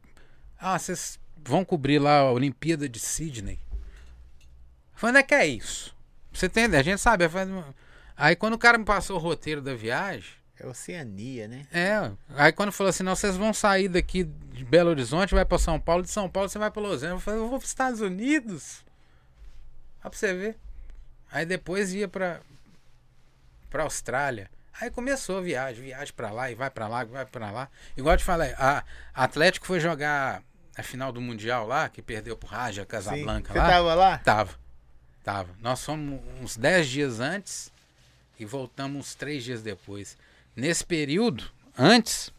Ah, 0.57 0.77
vocês 0.77 1.19
vão 1.37 1.63
cobrir 1.63 1.99
lá 1.99 2.19
a 2.19 2.31
Olimpíada 2.31 2.87
de 2.89 2.99
Sydney. 2.99 3.59
Eu 4.93 4.99
falei, 4.99 5.11
onde 5.15 5.19
é 5.19 5.23
que 5.23 5.33
é 5.35 5.45
isso? 5.45 5.95
Você 6.33 6.45
entende? 6.47 6.75
A 6.75 6.81
gente 6.83 6.99
sabe. 6.99 7.25
Aí 8.17 8.35
quando 8.35 8.53
o 8.53 8.57
cara 8.57 8.77
me 8.77 8.85
passou 8.85 9.17
o 9.17 9.19
roteiro 9.19 9.61
da 9.61 9.73
viagem, 9.75 10.31
É 10.57 10.65
Oceania, 10.65 11.47
né? 11.47 11.65
é. 11.71 12.11
Aí 12.35 12.51
quando 12.53 12.71
falou 12.71 12.89
assim, 12.89 13.03
não, 13.03 13.15
vocês 13.15 13.35
vão 13.35 13.53
sair 13.53 13.89
daqui 13.89 14.23
de 14.23 14.63
Belo 14.63 14.89
Horizonte, 14.89 15.35
vai 15.35 15.43
pra 15.45 15.57
São 15.59 15.79
Paulo, 15.79 16.01
de 16.03 16.09
São 16.09 16.29
Paulo 16.29 16.47
você 16.49 16.57
vai 16.57 16.71
pra 16.71 16.81
Los 16.81 17.03
Angeles. 17.03 17.11
Eu 17.11 17.19
falei, 17.19 17.39
eu 17.41 17.49
vou 17.49 17.59
pros 17.59 17.69
Estados 17.71 17.99
Unidos. 18.01 18.83
Olha 20.01 20.09
pra 20.09 20.17
você 20.19 20.33
ver. 20.33 20.57
Aí 21.31 21.45
depois 21.45 21.93
ia 21.93 22.07
pra, 23.75 23.83
pra 23.83 23.83
Austrália. 23.83 24.49
Aí 24.79 24.89
começou 24.89 25.37
a 25.37 25.41
viagem, 25.41 25.83
viagem 25.83 26.13
pra 26.13 26.31
lá 26.31 26.49
e 26.49 26.55
vai 26.55 26.69
pra 26.69 26.87
lá, 26.87 27.03
vai 27.03 27.25
pra 27.25 27.51
lá. 27.51 27.69
Igual 27.95 28.13
eu 28.13 28.17
te 28.17 28.23
falei, 28.23 28.53
a 28.57 28.83
a 29.13 29.23
Atlético 29.23 29.65
foi 29.65 29.79
jogar 29.79 30.41
a 30.77 30.83
final 30.83 31.11
do 31.11 31.21
Mundial 31.21 31.65
lá, 31.67 31.87
que 31.87 32.01
perdeu 32.01 32.35
pro 32.35 32.47
Raja 32.47 32.81
Sim. 32.81 32.87
Casablanca 32.87 33.53
Você 33.53 33.59
lá. 33.59 33.67
tava 33.69 33.93
lá? 33.93 34.17
Tava. 34.19 34.55
Tava. 35.23 35.55
Nós 35.61 35.83
fomos 35.83 36.21
uns 36.41 36.57
10 36.57 36.87
dias 36.87 37.19
antes 37.19 37.71
e 38.39 38.45
voltamos 38.45 38.99
uns 38.99 39.15
3 39.15 39.43
dias 39.43 39.61
depois. 39.61 40.17
Nesse 40.55 40.83
período, 40.83 41.45
antes, 41.77 42.31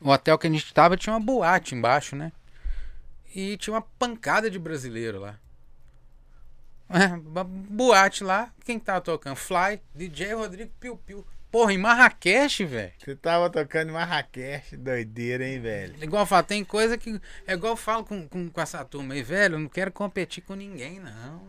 o 0.00 0.10
hotel 0.10 0.38
que 0.38 0.46
a 0.46 0.50
gente 0.50 0.72
tava 0.72 0.96
tinha 0.96 1.12
uma 1.12 1.20
boate 1.20 1.74
embaixo, 1.74 2.16
né? 2.16 2.32
E 3.34 3.56
tinha 3.58 3.74
uma 3.74 3.82
pancada 3.82 4.50
de 4.50 4.58
brasileiro 4.58 5.20
lá. 5.20 5.38
É, 6.88 7.08
boate 7.68 8.22
lá, 8.22 8.52
quem 8.64 8.78
tava 8.78 9.00
tocando? 9.00 9.36
Fly, 9.36 9.80
DJ 9.94 10.34
Rodrigo 10.34 10.70
Piu 10.78 10.96
Piu. 10.96 11.26
Porra, 11.50 11.72
em 11.72 11.78
Marrakech, 11.78 12.64
velho. 12.64 12.92
Você 12.98 13.16
tava 13.16 13.48
tocando 13.48 13.88
em 13.88 13.92
Marrakech, 13.92 14.76
doideira, 14.76 15.46
hein, 15.46 15.60
velho? 15.60 15.94
Igual 16.02 16.22
eu 16.22 16.26
falo, 16.26 16.42
tem 16.42 16.64
coisa 16.64 16.98
que. 16.98 17.20
É 17.46 17.54
igual 17.54 17.72
eu 17.72 17.76
falo 17.76 18.04
com, 18.04 18.28
com, 18.28 18.50
com 18.50 18.60
essa 18.60 18.84
turma 18.84 19.14
aí, 19.14 19.22
velho. 19.22 19.54
Eu 19.54 19.60
não 19.60 19.68
quero 19.68 19.90
competir 19.90 20.42
com 20.42 20.54
ninguém, 20.54 21.00
não. 21.00 21.40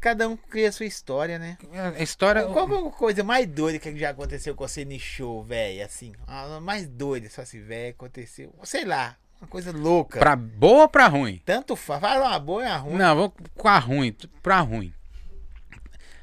Cada 0.00 0.28
um 0.28 0.36
cria 0.36 0.68
a 0.68 0.72
sua 0.72 0.86
história, 0.86 1.38
né? 1.38 1.58
A 1.96 2.02
história. 2.02 2.44
Qual 2.46 2.68
que 2.68 2.74
é 2.74 2.78
a 2.78 2.90
coisa 2.90 3.24
mais 3.24 3.46
doida 3.46 3.80
que 3.80 3.96
já 3.98 4.10
aconteceu 4.10 4.54
com 4.54 4.66
você 4.66 4.84
no 4.84 4.98
show, 4.98 5.42
velho? 5.42 5.84
Assim, 5.84 6.12
a 6.26 6.60
mais 6.60 6.86
doida, 6.86 7.28
só 7.28 7.44
se 7.44 7.58
velho, 7.58 7.90
aconteceu. 7.90 8.54
Sei 8.62 8.84
lá, 8.84 9.16
uma 9.40 9.48
coisa 9.48 9.72
louca. 9.72 10.18
Pra 10.18 10.34
boa 10.36 10.82
ou 10.82 10.88
pra 10.88 11.06
ruim? 11.06 11.40
Tanto 11.44 11.76
faz, 11.76 12.00
fala 12.00 12.28
uma 12.28 12.38
boa 12.38 12.62
e 12.62 12.66
uma 12.66 12.76
ruim. 12.76 12.96
Não, 12.96 13.16
vou 13.16 13.34
com 13.56 13.68
a 13.68 13.78
ruim, 13.78 14.12
pra 14.42 14.60
ruim. 14.60 14.92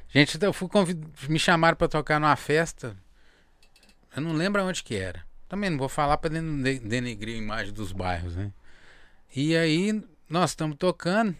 Gente, 0.08 0.42
eu 0.42 0.52
fui 0.52 0.68
convid... 0.68 1.02
me 1.28 1.38
chamaram 1.38 1.76
pra 1.76 1.88
tocar 1.88 2.18
numa 2.20 2.36
festa. 2.36 2.96
Eu 4.14 4.22
não 4.22 4.32
lembro 4.32 4.62
onde 4.64 4.82
que 4.82 4.94
era. 4.94 5.24
Também 5.48 5.70
não 5.70 5.78
vou 5.78 5.88
falar 5.88 6.16
pra 6.18 6.30
den- 6.30 6.62
de- 6.62 6.78
denegrir 6.80 7.34
a 7.34 7.38
imagem 7.38 7.72
dos 7.72 7.92
bairros, 7.92 8.34
né? 8.34 8.50
E 9.34 9.56
aí, 9.56 10.02
nós 10.28 10.50
estamos 10.50 10.76
tocando. 10.76 11.36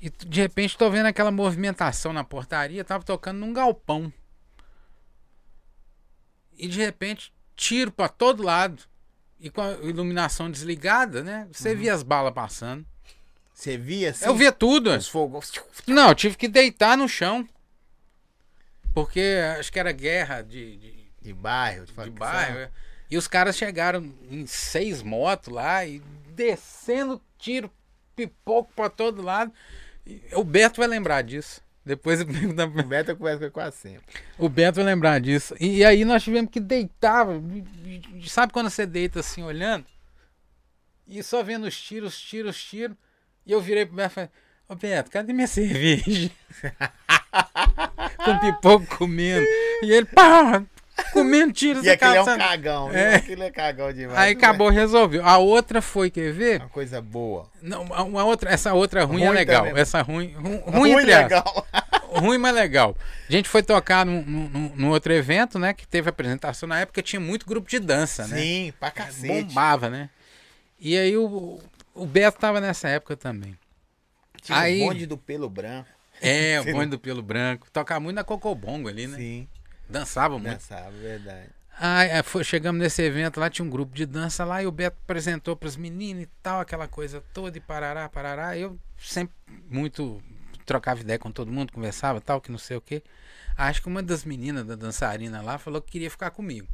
E 0.00 0.10
de 0.10 0.40
repente 0.42 0.76
tô 0.76 0.90
vendo 0.90 1.06
aquela 1.06 1.30
movimentação 1.30 2.12
na 2.12 2.22
portaria, 2.22 2.84
tava 2.84 3.02
tocando 3.02 3.38
num 3.38 3.52
galpão. 3.52 4.12
E 6.58 6.68
de 6.68 6.78
repente, 6.78 7.32
tiro 7.54 7.90
pra 7.90 8.08
todo 8.08 8.42
lado. 8.42 8.82
E 9.38 9.50
com 9.50 9.60
a 9.60 9.72
iluminação 9.72 10.50
desligada, 10.50 11.22
né? 11.22 11.46
Você 11.52 11.74
via 11.74 11.92
as 11.94 12.02
balas 12.02 12.32
passando. 12.32 12.86
Você 13.52 13.76
via 13.76 14.10
assim? 14.10 14.24
Eu 14.24 14.34
via 14.34 14.52
tudo. 14.52 14.90
os 14.90 15.08
fogos. 15.08 15.52
Não, 15.86 16.08
eu 16.08 16.14
tive 16.14 16.36
que 16.36 16.48
deitar 16.48 16.96
no 16.96 17.08
chão. 17.08 17.46
Porque 18.94 19.20
acho 19.58 19.70
que 19.70 19.78
era 19.78 19.92
guerra 19.92 20.42
de, 20.42 20.76
de, 20.76 21.10
De 21.20 21.32
bairro, 21.32 21.84
de, 21.86 21.92
de 21.92 22.10
bairro. 22.10 22.58
é. 22.58 22.70
E 23.10 23.16
os 23.16 23.28
caras 23.28 23.56
chegaram 23.56 24.12
em 24.30 24.46
seis 24.46 25.02
motos 25.02 25.52
lá 25.52 25.84
e 25.86 26.00
descendo 26.34 27.22
tiro, 27.38 27.70
pipoco 28.16 28.72
pra 28.74 28.88
todo 28.90 29.22
lado. 29.22 29.52
O 30.32 30.42
Beto 30.42 30.78
vai 30.80 30.88
lembrar 30.88 31.22
disso. 31.22 31.60
Depois 31.86 32.18
eu 32.20 32.26
pergunto 32.26 32.60
O 32.64 32.82
Beto 32.82 33.12
eu 33.12 33.16
converso 33.16 33.38
com 33.38 33.44
ele 33.44 33.52
quase 33.52 33.76
sempre. 33.76 34.04
O 34.36 34.48
Beto 34.48 34.76
vai 34.76 34.84
lembrar 34.84 35.20
disso. 35.20 35.54
E, 35.60 35.84
aí 35.84 36.04
nós 36.04 36.22
tivemos 36.24 36.50
que 36.50 36.58
deitar. 36.58 37.26
e- 37.84 38.02
e- 38.16 38.28
Sabe 38.28 38.52
quando 38.52 38.68
você 38.68 38.84
deita 38.84 39.20
assim, 39.20 39.44
olhando? 39.44 39.86
E 41.06 41.22
só 41.22 41.44
vendo 41.44 41.64
os 41.66 41.80
tiros, 41.80 42.14
os 42.14 42.20
tiros, 42.20 42.56
os 42.56 42.64
tiros. 42.64 42.96
E 43.46 43.52
eu 43.52 43.60
virei 43.60 43.86
pro 43.86 43.94
Beto 43.94 44.10
e 44.10 44.14
falei, 44.14 44.30
ô 44.68 44.74
Beto, 44.74 45.10
cadê 45.12 45.32
minha 45.32 45.46
cerveja? 45.48 46.28
Com 48.24 48.38
pipoco 48.40 48.86
comendo. 48.98 49.46
E 49.82 49.92
ele, 49.92 50.06
pá, 50.06 50.64
comendo 51.12 51.52
tiros 51.52 51.84
E 51.84 51.90
aquele 51.90 52.16
é 52.16 52.22
um 52.22 52.38
cagão? 52.38 52.90
É. 52.92 53.16
Aquele 53.16 53.42
é 53.44 53.50
cagão 53.50 53.92
demais. 53.92 54.18
Aí 54.18 54.32
acabou, 54.32 54.68
resolveu. 54.70 55.24
A 55.24 55.38
outra 55.38 55.80
foi, 55.82 56.10
quer 56.10 56.32
ver? 56.32 56.60
Uma 56.60 56.68
coisa 56.68 57.00
boa. 57.00 57.50
Não, 57.62 57.82
uma 57.82 58.24
outra, 58.24 58.50
essa 58.50 58.72
outra 58.74 59.04
ruim, 59.04 59.22
é 59.22 59.26
Ruim 59.26 59.34
legal. 59.36 59.64
também. 59.66 59.80
Essa 59.80 60.02
ruim, 60.02 60.32
ru- 60.32 60.58
ruim, 60.70 60.90
aspas. 60.92 61.04
legal. 61.06 61.66
ruim, 62.16 62.38
mas 62.38 62.54
legal. 62.54 62.96
A 63.28 63.32
gente 63.32 63.48
foi 63.48 63.62
tocar 63.62 64.06
num, 64.06 64.22
num, 64.22 64.72
num 64.74 64.88
outro 64.90 65.12
evento, 65.12 65.58
né? 65.58 65.72
Que 65.74 65.86
teve 65.86 66.08
apresentação 66.08 66.68
na 66.68 66.80
época, 66.80 67.02
tinha 67.02 67.20
muito 67.20 67.46
grupo 67.46 67.68
de 67.68 67.78
dança, 67.78 68.26
né? 68.26 68.38
Sim, 68.38 68.72
pra 68.80 68.90
cacete. 68.90 69.26
Bombava, 69.44 69.90
né? 69.90 70.08
E 70.78 70.96
aí 70.96 71.16
o, 71.16 71.58
o 71.94 72.06
Beto 72.06 72.38
tava 72.38 72.60
nessa 72.60 72.88
época 72.88 73.16
também. 73.16 73.56
Tinha 74.42 74.58
Aí- 74.58 74.82
o 74.82 74.86
bonde 74.86 75.06
do 75.06 75.16
pelo 75.18 75.48
branco. 75.50 75.88
É, 76.22 76.60
o 76.60 76.64
bonde 76.72 76.90
do 76.90 76.98
pelo 76.98 77.20
branco. 77.22 77.66
Tocava 77.72 77.98
muito 78.00 78.16
na 78.16 78.24
Cocobongo 78.24 78.88
ali, 78.88 79.06
né? 79.06 79.16
Sim, 79.18 79.48
Dançava 79.88 80.38
muito. 80.38 80.52
dançava, 80.52 80.90
verdade. 80.90 81.50
Aí 81.78 82.08
é, 82.08 82.22
foi- 82.22 82.42
chegamos 82.42 82.80
nesse 82.80 83.02
evento 83.02 83.38
lá, 83.38 83.50
tinha 83.50 83.64
um 83.64 83.70
grupo 83.70 83.94
de 83.94 84.06
dança 84.06 84.44
lá 84.44 84.62
e 84.62 84.66
o 84.66 84.72
Beto 84.72 84.96
apresentou 85.04 85.54
pros 85.54 85.76
meninos 85.76 86.22
e 86.22 86.26
tal, 86.42 86.60
aquela 86.60 86.88
coisa 86.88 87.22
toda 87.34 87.56
e 87.58 87.60
parará, 87.60 88.08
parará. 88.08 88.56
Eu 88.56 88.78
sempre 88.98 89.34
muito 89.70 90.22
trocava 90.64 91.00
ideia 91.00 91.18
com 91.18 91.30
todo 91.30 91.52
mundo, 91.52 91.72
conversava 91.72 92.20
tal, 92.20 92.40
que 92.40 92.50
não 92.50 92.58
sei 92.58 92.76
o 92.78 92.80
quê. 92.80 93.02
Acho 93.56 93.82
que 93.82 93.88
uma 93.88 94.02
das 94.02 94.24
meninas 94.24 94.64
da 94.66 94.74
dançarina 94.74 95.40
lá 95.42 95.58
falou 95.58 95.80
que 95.82 95.92
queria 95.92 96.10
ficar 96.10 96.30
comigo. 96.30 96.66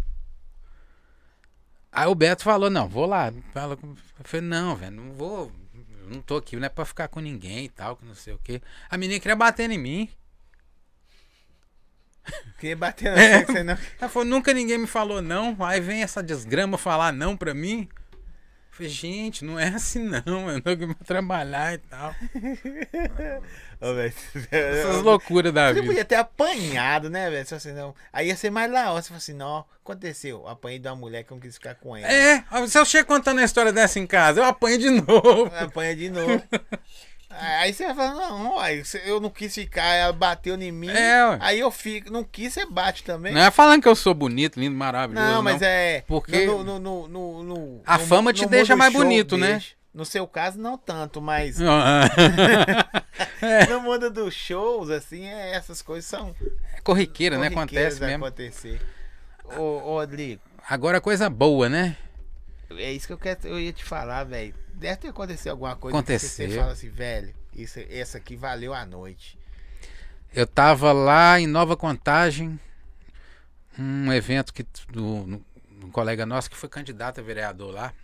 Aí 1.90 2.06
o 2.06 2.14
Beto 2.14 2.42
falou, 2.42 2.70
não, 2.70 2.88
vou 2.88 3.04
lá. 3.04 3.32
Fala 3.52 3.76
Eu 3.82 3.96
falei, 4.24 4.46
não, 4.46 4.74
velho, 4.76 4.96
não 4.96 5.12
vou. 5.12 5.52
eu 6.00 6.08
Não 6.10 6.22
tô 6.22 6.36
aqui, 6.36 6.56
não 6.56 6.64
é 6.64 6.68
pra 6.68 6.84
ficar 6.84 7.08
com 7.08 7.20
ninguém 7.20 7.64
e 7.64 7.68
tal, 7.68 7.96
que 7.96 8.04
não 8.04 8.14
sei 8.14 8.32
o 8.32 8.38
quê. 8.38 8.62
A 8.88 8.96
menina 8.96 9.20
queria 9.20 9.36
bater 9.36 9.70
em 9.70 9.78
mim. 9.78 10.08
Queria 12.58 12.76
bater 12.76 13.12
na 13.12 13.20
é. 13.20 13.44
você 13.44 13.62
não. 13.62 13.76
Ela 14.00 14.08
falou, 14.08 14.28
nunca 14.28 14.52
ninguém 14.52 14.78
me 14.78 14.86
falou 14.86 15.20
não. 15.20 15.56
Aí 15.60 15.80
vem 15.80 16.02
essa 16.02 16.22
desgrama 16.22 16.78
falar 16.78 17.12
não 17.12 17.36
pra 17.36 17.52
mim. 17.52 17.88
Eu 18.72 18.76
falei, 18.76 18.90
gente, 18.90 19.44
não 19.44 19.58
é 19.58 19.68
assim 19.68 19.98
não. 19.98 20.48
Eu 20.48 20.56
aqui 20.56 20.86
pra 20.86 21.04
trabalhar 21.04 21.74
e 21.74 21.78
tal. 21.78 22.14
Ô, 23.82 23.94
velho, 23.94 24.14
Essas 24.50 25.02
loucuras 25.02 25.52
da 25.52 25.68
Você 25.68 25.74
vida. 25.74 25.86
podia 25.86 26.04
ter 26.04 26.14
apanhado, 26.14 27.10
né, 27.10 27.28
velho? 27.28 27.44
Se 27.46 27.58
você 27.58 27.72
não. 27.72 27.94
Aí 28.12 28.28
ia 28.28 28.36
ser 28.36 28.48
mais 28.50 28.70
lá, 28.70 28.92
ó. 28.92 29.00
Você 29.00 29.08
fala 29.08 29.18
assim, 29.18 29.34
não, 29.34 29.64
aconteceu. 29.84 30.46
Apanhei 30.48 30.78
de 30.78 30.88
uma 30.88 30.96
mulher 30.96 31.24
que 31.24 31.32
eu 31.32 31.34
não 31.34 31.42
quis 31.42 31.54
ficar 31.56 31.74
com 31.74 31.96
ela. 31.96 32.10
É, 32.10 32.44
se 32.68 32.78
eu 32.78 32.84
chego 32.84 33.08
contando 33.08 33.40
a 33.40 33.44
história 33.44 33.72
dessa 33.72 33.98
em 33.98 34.06
casa, 34.06 34.40
eu 34.40 34.44
apanho 34.44 34.78
de 34.78 34.88
novo. 34.88 35.52
Apanha 35.54 35.94
de 35.96 36.08
novo. 36.08 36.42
Aí 37.38 37.72
você 37.72 37.86
vai 37.86 37.94
falar, 37.94 38.14
não, 38.30 38.54
você- 38.84 39.02
eu 39.04 39.20
não 39.20 39.30
quis 39.30 39.54
ficar, 39.54 39.84
ela 39.94 40.12
bateu 40.12 40.54
em 40.60 40.70
mim. 40.72 40.88
É, 40.90 41.24
ué. 41.26 41.38
aí 41.40 41.58
eu 41.60 41.70
fico, 41.70 42.12
não 42.12 42.22
quis, 42.24 42.52
você 42.52 42.66
bate 42.66 43.02
também. 43.04 43.32
Não 43.32 43.40
é 43.40 43.50
falando 43.50 43.82
que 43.82 43.88
eu 43.88 43.94
sou 43.96 44.14
bonito, 44.14 44.58
lindo, 44.60 44.76
maravilhoso. 44.76 45.26
Não, 45.26 45.42
mas 45.42 45.60
é. 45.62 46.04
Porque- 46.06 46.46
No, 46.46 46.62
no, 46.64 46.78
no, 46.78 47.08
no- 47.08 47.42
no- 47.42 47.80
A 47.86 47.98
fama 47.98 48.32
te 48.32 48.46
deixa 48.46 48.76
mais 48.76 48.92
bonito, 48.92 49.36
né? 49.36 49.52
deixa. 49.52 49.74
No 49.94 50.06
seu 50.06 50.26
caso, 50.26 50.58
não 50.58 50.78
tanto, 50.78 51.20
mas 51.20 51.58
é 53.42 53.66
no 53.68 53.80
mundo 53.80 54.10
dos 54.10 54.32
shows, 54.34 54.88
assim, 54.90 55.26
é, 55.26 55.54
essas 55.54 55.82
coisas 55.82 56.08
são. 56.08 56.34
corriqueira, 56.82 57.36
né? 57.38 57.48
Acontece 57.48 58.00
mesmo. 58.00 58.24
acontecer. 58.24 58.80
Ô, 59.56 59.60
ô, 59.62 59.94
Rodrigo, 59.98 60.40
Agora 60.68 61.00
coisa 61.00 61.28
boa, 61.28 61.68
né? 61.68 61.96
é 62.70 62.90
isso 62.90 63.06
que 63.06 63.12
eu, 63.12 63.18
quero, 63.18 63.40
eu 63.48 63.60
ia 63.60 63.72
te 63.72 63.84
falar, 63.84 64.24
velho. 64.24 64.54
Deve 64.82 64.96
ter 64.96 65.08
acontecido 65.08 65.52
alguma 65.52 65.76
coisa 65.76 65.92
que 65.96 65.98
Aconteceu. 66.12 66.48
você 66.50 66.56
fala 66.56 66.72
assim, 66.72 66.88
velho, 66.90 67.34
isso, 67.54 67.78
essa 67.88 68.18
aqui 68.18 68.36
valeu 68.36 68.74
a 68.74 68.84
noite. 68.84 69.38
Eu 70.34 70.46
tava 70.46 70.92
lá 70.92 71.38
em 71.38 71.46
Nova 71.46 71.76
Contagem, 71.76 72.58
um 73.78 74.12
evento 74.12 74.52
que 74.52 74.66
do, 74.90 75.42
um 75.84 75.90
colega 75.92 76.26
nosso 76.26 76.50
que 76.50 76.56
foi 76.56 76.68
candidato 76.68 77.20
a 77.20 77.22
vereador 77.22 77.72
lá. 77.72 77.94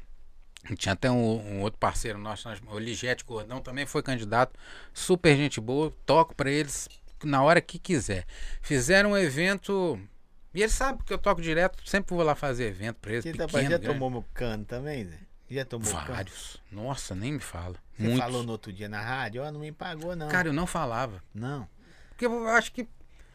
Tinha 0.77 0.93
até 0.93 1.11
um, 1.11 1.15
um 1.15 1.63
outro 1.63 1.79
parceiro 1.79 2.19
nosso, 2.19 2.49
o 2.69 2.79
Ligete 2.79 3.25
Gordão, 3.25 3.61
também 3.61 3.87
foi 3.87 4.03
candidato. 4.03 4.59
Super 4.93 5.37
gente 5.37 5.61
boa, 5.61 5.93
toco 6.07 6.35
pra 6.35 6.51
eles 6.51 6.89
na 7.25 7.43
hora 7.43 7.61
que 7.61 7.79
quiser. 7.79 8.25
Fizeram 8.61 9.13
um 9.13 9.17
evento. 9.17 9.99
E 10.55 10.61
eles 10.63 10.73
sabem 10.75 11.01
que 11.05 11.13
eu 11.13 11.19
toco 11.19 11.41
direto, 11.41 11.89
sempre 11.89 12.15
vou 12.15 12.25
lá 12.25 12.35
fazer 12.35 12.67
evento 12.67 12.97
pra 12.97 13.13
eles. 13.13 13.25
Você 13.25 13.33
Pequeno, 13.33 13.63
já 13.63 13.79
grande. 13.79 13.87
tomou 13.87 14.25
cano 14.35 14.65
também, 14.65 15.05
Zé? 15.05 15.28
Já 15.51 15.65
tomou 15.65 15.91
cano? 15.93 16.07
Vários. 16.15 16.59
Nossa, 16.71 17.15
nem 17.15 17.33
me 17.33 17.41
fala. 17.41 17.77
Você 17.97 18.03
Muitos. 18.03 18.21
falou 18.21 18.43
no 18.43 18.53
outro 18.53 18.73
dia 18.73 18.89
na 18.89 19.01
rádio, 19.01 19.43
ó, 19.43 19.51
não 19.51 19.61
me 19.61 19.73
pagou, 19.73 20.15
não. 20.15 20.29
Cara, 20.29 20.49
eu 20.49 20.53
não 20.53 20.67
falava. 20.67 21.23
Não. 21.35 21.69
Porque 22.11 22.27
eu 22.27 22.49
acho 22.49 22.73
que 22.73 22.87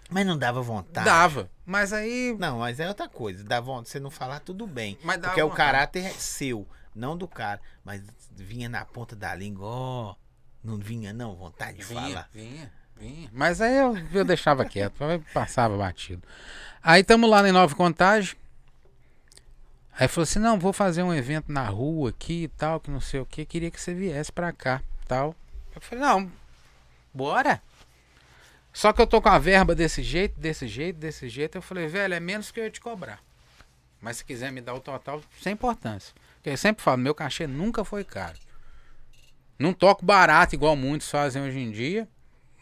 Mas 0.09 0.25
não 0.25 0.37
dava 0.37 0.61
vontade. 0.61 1.05
dava. 1.05 1.49
Mas 1.65 1.91
aí. 1.93 2.35
Não, 2.39 2.59
mas 2.59 2.79
é 2.79 2.87
outra 2.87 3.07
coisa. 3.09 3.43
Dá 3.43 3.59
vontade, 3.59 3.89
você 3.89 3.99
não 3.99 4.11
falar, 4.11 4.39
tudo 4.41 4.67
bem. 4.67 4.97
Mas 5.03 5.17
dá 5.19 5.29
porque 5.29 5.41
o 5.41 5.49
vontade. 5.49 5.57
caráter 5.71 6.05
é 6.05 6.09
seu, 6.11 6.67
não 6.93 7.17
do 7.17 7.27
cara. 7.27 7.59
Mas 7.83 8.03
vinha 8.31 8.69
na 8.69 8.85
ponta 8.85 9.15
da 9.15 9.33
língua, 9.33 9.65
ó. 9.67 10.15
Não 10.63 10.77
vinha, 10.77 11.11
não, 11.11 11.35
vontade 11.35 11.79
de 11.79 11.83
Vinha, 11.83 12.01
falar. 12.01 12.29
vinha, 12.31 12.71
vinha. 12.95 13.29
Mas 13.33 13.59
aí 13.59 13.75
eu, 13.75 13.97
eu 14.13 14.23
deixava 14.23 14.63
quieto, 14.63 14.95
passava 15.33 15.75
batido. 15.77 16.21
Aí 16.81 17.01
estamos 17.01 17.29
lá 17.29 17.45
em 17.47 17.51
Nova 17.51 17.73
Contagem. 17.75 18.35
Aí 19.97 20.07
falou 20.07 20.23
assim: 20.23 20.39
não, 20.39 20.59
vou 20.59 20.73
fazer 20.73 21.03
um 21.03 21.13
evento 21.13 21.51
na 21.51 21.65
rua 21.65 22.09
aqui 22.09 22.43
e 22.43 22.47
tal, 22.47 22.79
que 22.79 22.89
não 22.89 22.99
sei 23.01 23.19
o 23.19 23.25
que, 23.25 23.45
queria 23.45 23.69
que 23.71 23.79
você 23.79 23.93
viesse 23.93 24.31
pra 24.31 24.51
cá 24.51 24.81
tal. 25.07 25.35
Eu 25.75 25.81
falei: 25.81 26.03
não, 26.03 26.31
bora. 27.13 27.61
Só 28.71 28.91
que 28.91 28.99
eu 29.01 29.05
tô 29.07 29.21
com 29.21 29.29
a 29.29 29.37
verba 29.37 29.75
desse 29.75 30.01
jeito, 30.01 30.39
desse 30.39 30.67
jeito, 30.67 30.97
desse 30.97 31.29
jeito. 31.29 31.57
Eu 31.57 31.61
falei: 31.61 31.87
velho, 31.87 32.13
é 32.13 32.19
menos 32.19 32.49
que 32.51 32.59
eu 32.59 32.63
ia 32.63 32.71
te 32.71 32.81
cobrar. 32.81 33.19
Mas 34.01 34.17
se 34.17 34.25
quiser 34.25 34.51
me 34.51 34.59
dar 34.61 34.73
o 34.73 34.79
total, 34.79 35.21
sem 35.41 35.53
importância. 35.53 36.13
Porque 36.35 36.49
eu 36.49 36.57
sempre 36.57 36.83
falo: 36.83 36.97
meu 36.97 37.13
cachê 37.13 37.45
nunca 37.45 37.85
foi 37.85 38.03
caro. 38.03 38.37
Não 39.59 39.71
toco 39.73 40.03
barato 40.03 40.55
igual 40.55 40.75
muitos 40.75 41.09
fazem 41.09 41.41
hoje 41.43 41.59
em 41.59 41.71
dia, 41.71 42.07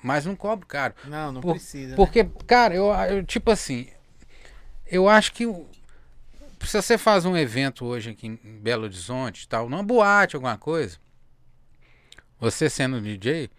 mas 0.03 0.25
não 0.25 0.35
cobro 0.35 0.67
caro. 0.67 0.93
Não, 1.05 1.31
não 1.31 1.41
Por- 1.41 1.53
precisa. 1.55 1.91
né? 1.91 1.95
Porque, 1.95 2.25
cara, 2.45 2.75
eu, 2.75 2.87
eu 3.09 3.23
tipo 3.25 3.49
assim, 3.49 3.87
eu 4.85 5.07
acho 5.07 5.31
que 5.31 5.45
o- 5.47 5.65
se 6.67 6.81
você 6.81 6.97
faz 6.97 7.25
um 7.25 7.35
evento 7.35 7.85
hoje 7.85 8.11
aqui 8.11 8.27
em 8.27 8.59
Belo 8.59 8.83
Horizonte, 8.83 9.47
tal, 9.47 9.69
numa 9.69 9.83
boate, 9.83 10.35
alguma 10.35 10.57
coisa, 10.57 10.97
você 12.39 12.69
sendo 12.69 13.01
DJ, 13.01 13.49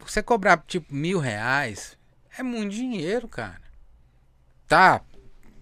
você 0.00 0.22
cobrar 0.22 0.62
tipo 0.66 0.94
mil 0.94 1.18
reais 1.18 1.96
é 2.38 2.42
muito 2.42 2.72
dinheiro, 2.72 3.28
cara. 3.28 3.62
Tá, 4.68 5.00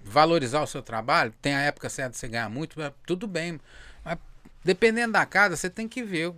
valorizar 0.04 0.62
o 0.62 0.66
seu 0.66 0.82
trabalho, 0.82 1.32
tem 1.40 1.54
a 1.54 1.60
época 1.60 1.88
certa 1.88 2.12
de 2.12 2.18
você 2.18 2.28
ganhar 2.28 2.48
muito, 2.48 2.76
tudo 3.06 3.26
bem. 3.26 3.60
Mas 4.04 4.18
dependendo 4.62 5.12
da 5.12 5.26
casa, 5.26 5.56
você 5.56 5.70
tem 5.70 5.88
que 5.88 6.02
ver, 6.02 6.32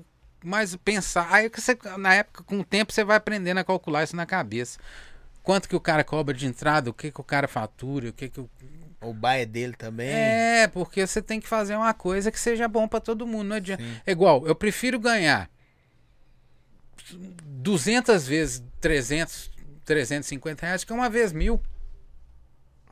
mas 0.44 0.76
pensar. 0.76 1.32
Aí 1.32 1.48
você, 1.48 1.76
na 1.98 2.14
época, 2.14 2.44
com 2.44 2.60
o 2.60 2.64
tempo, 2.64 2.92
você 2.92 3.04
vai 3.04 3.16
aprendendo 3.16 3.58
a 3.58 3.64
calcular 3.64 4.04
isso 4.04 4.16
na 4.16 4.26
cabeça. 4.26 4.78
Quanto 5.42 5.68
que 5.68 5.76
o 5.76 5.80
cara 5.80 6.02
cobra 6.02 6.34
de 6.34 6.46
entrada, 6.46 6.90
o 6.90 6.94
que, 6.94 7.10
que 7.10 7.20
o 7.20 7.24
cara 7.24 7.46
fatura, 7.46 8.08
o 8.10 8.12
que, 8.12 8.28
que 8.28 8.40
o. 8.40 8.50
O 9.06 9.14
bar 9.14 9.36
é 9.36 9.46
dele 9.46 9.74
também. 9.74 10.08
É, 10.08 10.68
porque 10.68 11.06
você 11.06 11.22
tem 11.22 11.40
que 11.40 11.48
fazer 11.48 11.76
uma 11.76 11.94
coisa 11.94 12.30
que 12.30 12.38
seja 12.38 12.68
bom 12.68 12.86
pra 12.88 13.00
todo 13.00 13.26
mundo. 13.26 13.48
Não 13.48 13.56
adianta. 13.56 13.82
Sim. 13.82 14.00
É 14.06 14.12
igual, 14.12 14.46
eu 14.46 14.54
prefiro 14.54 14.98
ganhar 14.98 15.50
200 17.14 18.26
vezes 18.26 18.62
300, 18.80 19.50
350 19.84 20.66
reais 20.66 20.84
que 20.84 20.92
uma 20.92 21.08
vez 21.08 21.32
mil. 21.32 21.60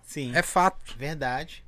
Sim. 0.05 0.33
É 0.35 0.43
fato. 0.43 0.97
Verdade. 0.97 1.65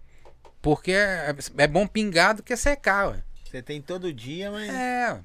Porque 0.62 0.92
é, 0.92 1.34
é 1.58 1.66
bom 1.66 1.86
pingar 1.86 2.34
do 2.34 2.42
que 2.42 2.56
secar, 2.56 3.10
ué. 3.10 3.22
Você 3.44 3.62
tem 3.62 3.80
todo 3.80 4.12
dia, 4.12 4.50
mas. 4.50 4.68
É. 4.68 5.20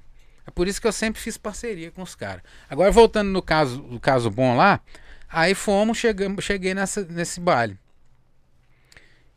É 0.46 0.52
por 0.52 0.68
isso 0.68 0.82
que 0.82 0.88
eu 0.88 0.92
sempre 0.92 1.22
fiz 1.22 1.38
parceria 1.38 1.92
com 1.92 2.02
os 2.02 2.16
caras. 2.16 2.44
Agora, 2.70 2.92
voltando 2.92 3.30
no 3.30 3.42
caso, 3.42 3.82
no 3.84 4.00
caso 4.00 4.30
bom 4.30 4.56
lá, 4.56 4.80
aí 5.30 5.54
fomos, 5.54 5.98
chegamos, 5.98 6.44
cheguei 6.44 6.74
nessa, 6.74 7.04
nesse 7.06 7.40
baile. 7.40 7.78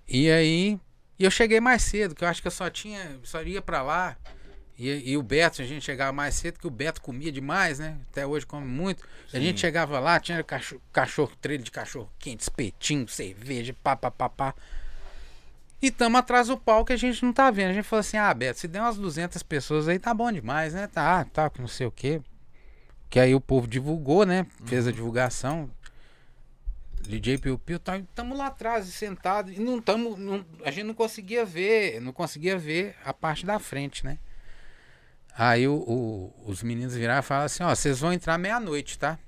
E 0.08 0.30
aí. 0.30 0.78
E 1.18 1.24
eu 1.24 1.30
cheguei 1.30 1.60
mais 1.60 1.82
cedo, 1.82 2.14
que 2.14 2.24
eu 2.24 2.28
acho 2.28 2.42
que 2.42 2.48
eu 2.48 2.52
só 2.52 2.68
tinha. 2.68 3.18
Só 3.22 3.42
ia 3.42 3.62
pra 3.62 3.82
lá. 3.82 4.16
E, 4.76 5.12
e 5.12 5.16
o 5.16 5.22
Beto, 5.22 5.62
a 5.62 5.64
gente 5.64 5.84
chegava 5.84 6.12
mais 6.12 6.34
cedo, 6.34 6.58
que 6.58 6.66
o 6.66 6.70
Beto 6.70 7.00
comia 7.00 7.30
demais, 7.30 7.78
né? 7.78 7.96
Até 8.10 8.26
hoje 8.26 8.44
come 8.44 8.66
muito. 8.66 9.06
A 9.32 9.38
gente 9.38 9.60
Sim. 9.60 9.66
chegava 9.66 10.00
lá, 10.00 10.18
tinha 10.18 10.42
cachorro, 10.42 10.82
cachorro 10.92 11.32
trilho 11.40 11.62
de 11.62 11.70
cachorro 11.70 12.10
quente, 12.18 12.40
espetinho, 12.40 13.06
cerveja, 13.08 13.74
pá, 13.82 13.94
pá, 13.94 14.10
pá, 14.10 14.28
pá. 14.28 14.54
E 15.80 15.90
tamo 15.90 16.16
atrás 16.16 16.48
do 16.48 16.56
palco 16.56 16.86
que 16.86 16.92
a 16.92 16.96
gente 16.96 17.24
não 17.24 17.32
tá 17.32 17.50
vendo. 17.50 17.70
A 17.70 17.72
gente 17.74 17.84
falou 17.84 18.00
assim, 18.00 18.16
ah, 18.16 18.32
Beto, 18.34 18.58
se 18.58 18.66
der 18.66 18.80
umas 18.80 18.96
200 18.96 19.42
pessoas 19.44 19.86
aí, 19.86 19.98
tá 19.98 20.12
bom 20.12 20.32
demais, 20.32 20.74
né? 20.74 20.88
Tá, 20.88 21.24
tá, 21.24 21.50
não 21.58 21.68
sei 21.68 21.86
o 21.86 21.92
quê. 21.92 22.20
Que 23.08 23.20
aí 23.20 23.34
o 23.34 23.40
povo 23.40 23.68
divulgou, 23.68 24.26
né? 24.26 24.44
Fez 24.64 24.88
a 24.88 24.92
divulgação. 24.92 25.70
DJ 27.08 27.38
Piu 27.38 27.58
Piu, 27.58 27.78
tá, 27.78 28.00
tamo 28.14 28.36
lá 28.36 28.46
atrás, 28.46 28.86
sentado, 28.86 29.52
e 29.52 29.58
não 29.58 29.80
tamo, 29.80 30.16
não- 30.16 30.44
a 30.64 30.70
gente 30.70 30.84
não 30.84 30.94
conseguia 30.94 31.44
ver, 31.44 32.00
não 32.00 32.12
conseguia 32.12 32.58
ver 32.58 32.96
a 33.04 33.12
parte 33.12 33.44
da 33.44 33.58
frente, 33.58 34.04
né? 34.04 34.18
Aí 35.36 35.66
o- 35.66 35.74
o- 35.74 36.32
os 36.46 36.62
meninos 36.62 36.94
viraram 36.94 37.20
e 37.20 37.22
falaram 37.22 37.46
assim, 37.46 37.62
ó, 37.62 37.74
vocês 37.74 37.98
vão 38.00 38.12
entrar 38.12 38.38
meia-noite, 38.38 38.98
tá? 38.98 39.18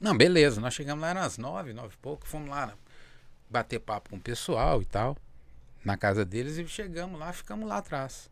Não, 0.00 0.16
beleza, 0.16 0.60
nós 0.60 0.74
chegamos 0.74 1.00
lá 1.02 1.12
às 1.24 1.38
nove, 1.38 1.72
nove 1.72 1.94
e 1.94 1.98
pouco, 1.98 2.26
fomos 2.26 2.48
lá 2.50 2.74
bater 3.50 3.78
papo 3.80 4.10
com 4.10 4.16
o 4.16 4.20
pessoal 4.20 4.82
e 4.82 4.84
tal, 4.84 5.16
na 5.84 5.96
casa 5.96 6.24
deles, 6.24 6.58
e 6.58 6.66
chegamos 6.68 7.18
lá, 7.18 7.32
ficamos 7.32 7.66
lá 7.68 7.78
atrás. 7.78 8.30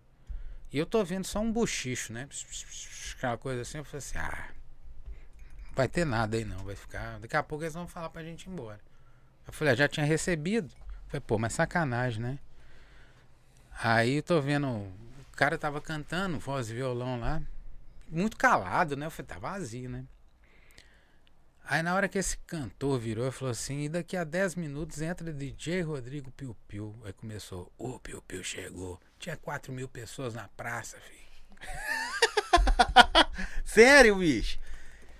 E 0.72 0.78
eu 0.78 0.84
tô 0.84 1.02
vendo 1.04 1.24
só 1.24 1.40
um 1.40 1.50
bochicho, 1.50 2.12
né? 2.12 2.28
Aquela 3.16 3.38
coisa 3.38 3.62
assim, 3.62 3.78
eu 3.78 3.84
falei 3.84 3.98
assim, 3.98 4.18
ah, 4.18 4.48
vai 5.76 5.86
ter 5.86 6.06
nada 6.06 6.38
aí 6.38 6.44
não, 6.44 6.64
vai 6.64 6.74
ficar. 6.74 7.20
Daqui 7.20 7.36
a 7.36 7.42
pouco 7.42 7.62
eles 7.62 7.74
vão 7.74 7.86
falar 7.86 8.08
pra 8.08 8.24
gente 8.24 8.44
ir 8.44 8.50
embora. 8.50 8.80
Eu 9.46 9.52
falei, 9.52 9.74
ah, 9.74 9.76
já 9.76 9.86
tinha 9.86 10.06
recebido. 10.06 10.74
Eu 10.74 11.08
falei, 11.08 11.20
pô, 11.20 11.38
mas 11.38 11.52
sacanagem, 11.52 12.22
né? 12.22 12.38
Aí 13.78 14.16
eu 14.16 14.22
tô 14.22 14.40
vendo, 14.40 14.68
o 14.68 15.36
cara 15.36 15.58
tava 15.58 15.82
cantando, 15.82 16.38
voz 16.38 16.70
e 16.70 16.74
violão 16.74 17.20
lá, 17.20 17.42
muito 18.08 18.38
calado, 18.38 18.96
né? 18.96 19.04
Eu 19.04 19.10
falei, 19.10 19.28
tá 19.28 19.38
vazio, 19.38 19.90
né? 19.90 20.06
Aí 21.62 21.82
na 21.82 21.94
hora 21.94 22.08
que 22.08 22.16
esse 22.16 22.38
cantor 22.38 22.98
virou 22.98 23.28
e 23.28 23.32
falou 23.32 23.50
assim, 23.50 23.82
e 23.82 23.88
daqui 23.88 24.16
a 24.16 24.24
10 24.24 24.54
minutos 24.54 25.02
entra 25.02 25.32
DJ 25.32 25.82
Rodrigo 25.82 26.30
Piu 26.30 26.56
Piu. 26.66 26.96
Aí 27.04 27.12
começou, 27.12 27.70
o 27.76 27.98
Piu 27.98 28.22
Piu 28.22 28.42
chegou. 28.42 28.98
Tinha 29.18 29.36
4 29.36 29.72
mil 29.72 29.88
pessoas 29.88 30.32
na 30.32 30.48
praça, 30.48 30.96
filho. 31.00 31.26
Sério, 33.64 34.16
bicho? 34.16 34.58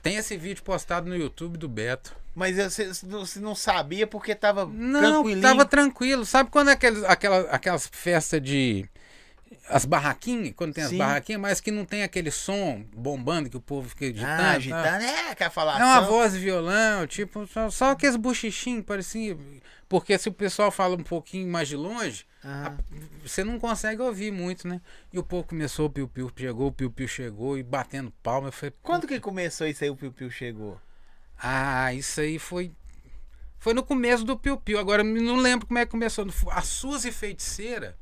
Tem 0.06 0.16
esse 0.16 0.36
vídeo 0.36 0.62
postado 0.62 1.08
no 1.08 1.16
YouTube 1.16 1.58
do 1.58 1.68
Beto. 1.68 2.14
Mas 2.32 2.56
você 2.56 2.92
você 3.02 3.40
não 3.40 3.54
sabia 3.56 4.06
porque 4.06 4.34
tava 4.34 4.64
Não, 4.64 5.40
tava 5.40 5.64
tranquilo. 5.64 6.24
Sabe 6.24 6.48
quando 6.48 6.68
é 6.68 6.74
aqueles, 6.74 7.02
aquela, 7.02 7.40
aquelas 7.50 7.86
festas 7.86 8.40
de. 8.40 8.88
As 9.68 9.84
barraquinhas, 9.84 10.52
quando 10.54 10.74
tem 10.74 10.84
as 10.84 10.90
Sim. 10.90 10.98
barraquinhas, 10.98 11.40
mas 11.40 11.60
que 11.60 11.72
não 11.72 11.84
tem 11.84 12.04
aquele 12.04 12.30
som 12.30 12.84
bombando 12.94 13.50
que 13.50 13.56
o 13.56 13.60
povo 13.60 13.88
fica 13.88 14.04
agitando. 14.04 14.42
Ah, 14.42 14.50
agitando, 14.52 15.04
é, 15.04 15.34
quer 15.34 15.50
falar 15.50 15.80
É 15.80 15.84
uma 15.84 16.00
voz 16.02 16.34
de 16.34 16.38
violão, 16.38 17.06
tipo, 17.06 17.46
só, 17.48 17.68
só 17.68 17.90
aqueles 17.90 18.14
buchichinhos, 18.16 18.84
parecia. 18.84 19.36
Porque 19.88 20.16
se 20.18 20.28
o 20.28 20.32
pessoal 20.32 20.70
fala 20.70 20.94
um 20.94 21.02
pouquinho 21.02 21.48
mais 21.48 21.68
de 21.68 21.76
longe, 21.76 22.24
Ah, 22.48 22.76
você 23.24 23.42
não 23.42 23.58
consegue 23.58 24.00
ouvir 24.00 24.30
muito, 24.30 24.68
né? 24.68 24.80
E 25.12 25.18
o 25.18 25.24
povo 25.24 25.48
começou, 25.48 25.86
o 25.86 25.90
piu-piu 25.90 26.30
chegou, 26.36 26.68
o 26.68 26.72
piu-piu 26.72 27.08
chegou 27.08 27.58
e 27.58 27.62
batendo 27.64 28.12
palma. 28.22 28.48
Eu 28.48 28.52
falei, 28.52 28.72
Quando 28.84 29.08
que 29.08 29.18
começou 29.18 29.66
isso 29.66 29.82
aí, 29.82 29.90
o 29.90 29.96
Piu 29.96 30.12
Piu 30.12 30.30
chegou? 30.30 30.80
Ah, 31.36 31.92
isso 31.92 32.20
aí 32.20 32.38
foi. 32.38 32.72
Foi 33.58 33.74
no 33.74 33.82
começo 33.82 34.22
do 34.22 34.38
Piu 34.38 34.56
Piu. 34.56 34.78
Agora 34.78 35.02
não 35.02 35.34
lembro 35.34 35.66
como 35.66 35.80
é 35.80 35.84
que 35.84 35.90
começou. 35.90 36.24
A 36.52 36.62
Suzy 36.62 37.10
Feiticeira, 37.10 37.98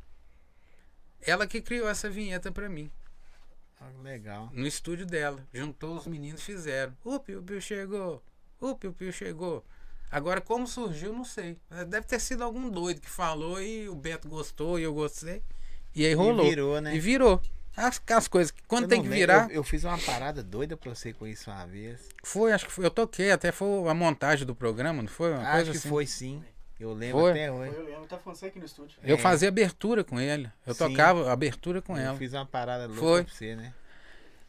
ela 1.23 1.47
que 1.47 1.62
criou 1.62 1.89
essa 1.89 2.10
vinheta 2.10 2.52
pra 2.52 2.68
mim. 2.68 2.90
Ah, 3.81 3.89
legal. 4.02 4.50
No 4.52 4.66
estúdio 4.66 5.06
dela. 5.06 5.42
Juntou 5.55 5.97
os 5.97 6.06
meninos 6.06 6.42
e 6.42 6.44
fizeram. 6.44 6.94
O 7.02 7.18
Piu 7.18 7.42
Piu 7.42 7.62
chegou. 7.62 8.23
O 8.60 8.74
Piu 8.74 8.92
Piu 8.92 9.10
chegou. 9.10 9.64
Agora, 10.15 10.41
como 10.41 10.67
surgiu, 10.67 11.12
não 11.12 11.25
sei. 11.25 11.57
Deve 11.89 12.07
ter 12.07 12.20
sido 12.20 12.44
algum 12.44 12.70
doido 12.70 13.01
que 13.01 13.10
falou 13.10 13.60
e 13.60 13.89
o 13.89 13.97
Beto 13.97 14.28
gostou 14.28 14.78
e 14.78 14.84
eu 14.84 14.94
gostei. 14.94 15.43
E 15.93 16.07
aí 16.07 16.15
rolou. 16.15 16.47
E 16.47 16.51
virou, 16.51 16.81
né? 16.81 16.94
E 16.94 17.01
virou. 17.01 17.43
As, 17.76 18.01
as 18.09 18.28
coisas 18.28 18.52
que 18.52 18.62
quando 18.68 18.84
Eu 18.84 18.89
tem 18.91 19.02
que 19.02 19.09
lembro, 19.09 19.18
virar. 19.18 19.49
Eu, 19.51 19.57
eu 19.57 19.65
fiz 19.65 19.83
uma 19.83 19.99
parada 19.99 20.41
doida 20.41 20.76
pra 20.76 20.94
você 20.94 21.12
com 21.12 21.26
isso 21.26 21.51
uma 21.51 21.67
vez. 21.67 22.01
Foi, 22.23 22.52
acho 22.52 22.67
que 22.67 22.70
foi. 22.73 22.86
Eu 22.86 22.91
toquei, 22.93 23.33
até 23.33 23.51
foi 23.51 23.89
a 23.89 23.94
montagem 23.94 24.47
do 24.47 24.55
programa, 24.55 25.02
não 25.02 25.09
foi? 25.09 25.33
Uma 25.33 25.41
Acho 25.41 25.51
coisa 25.57 25.70
que 25.73 25.76
assim. 25.78 25.89
foi 25.89 26.07
sim. 26.07 26.44
Eu 26.78 26.93
lembro 26.93 27.20
Foi? 27.20 27.31
até 27.33 27.51
hoje. 27.51 27.75
Eu 27.75 27.84
lembro, 27.84 28.07
tá 28.07 28.18
falando 28.18 28.36
isso 28.36 28.47
aqui 28.47 28.59
no 28.59 28.65
estúdio. 28.67 28.99
Eu 29.02 29.17
É. 29.17 29.18
fazia 29.18 29.49
abertura 29.49 30.05
com 30.05 30.20
ele. 30.20 30.51
Eu 30.67 30.75
Sim. 30.75 30.78
tocava 30.91 31.33
abertura 31.33 31.81
com 31.83 31.97
Eu 31.97 32.02
ela. 32.05 32.17
fiz 32.18 32.33
uma 32.33 32.44
parada 32.47 32.86
louca 32.86 33.01
Foi. 33.01 33.25
pra 33.25 33.33
você, 33.34 33.57
né? 33.57 33.73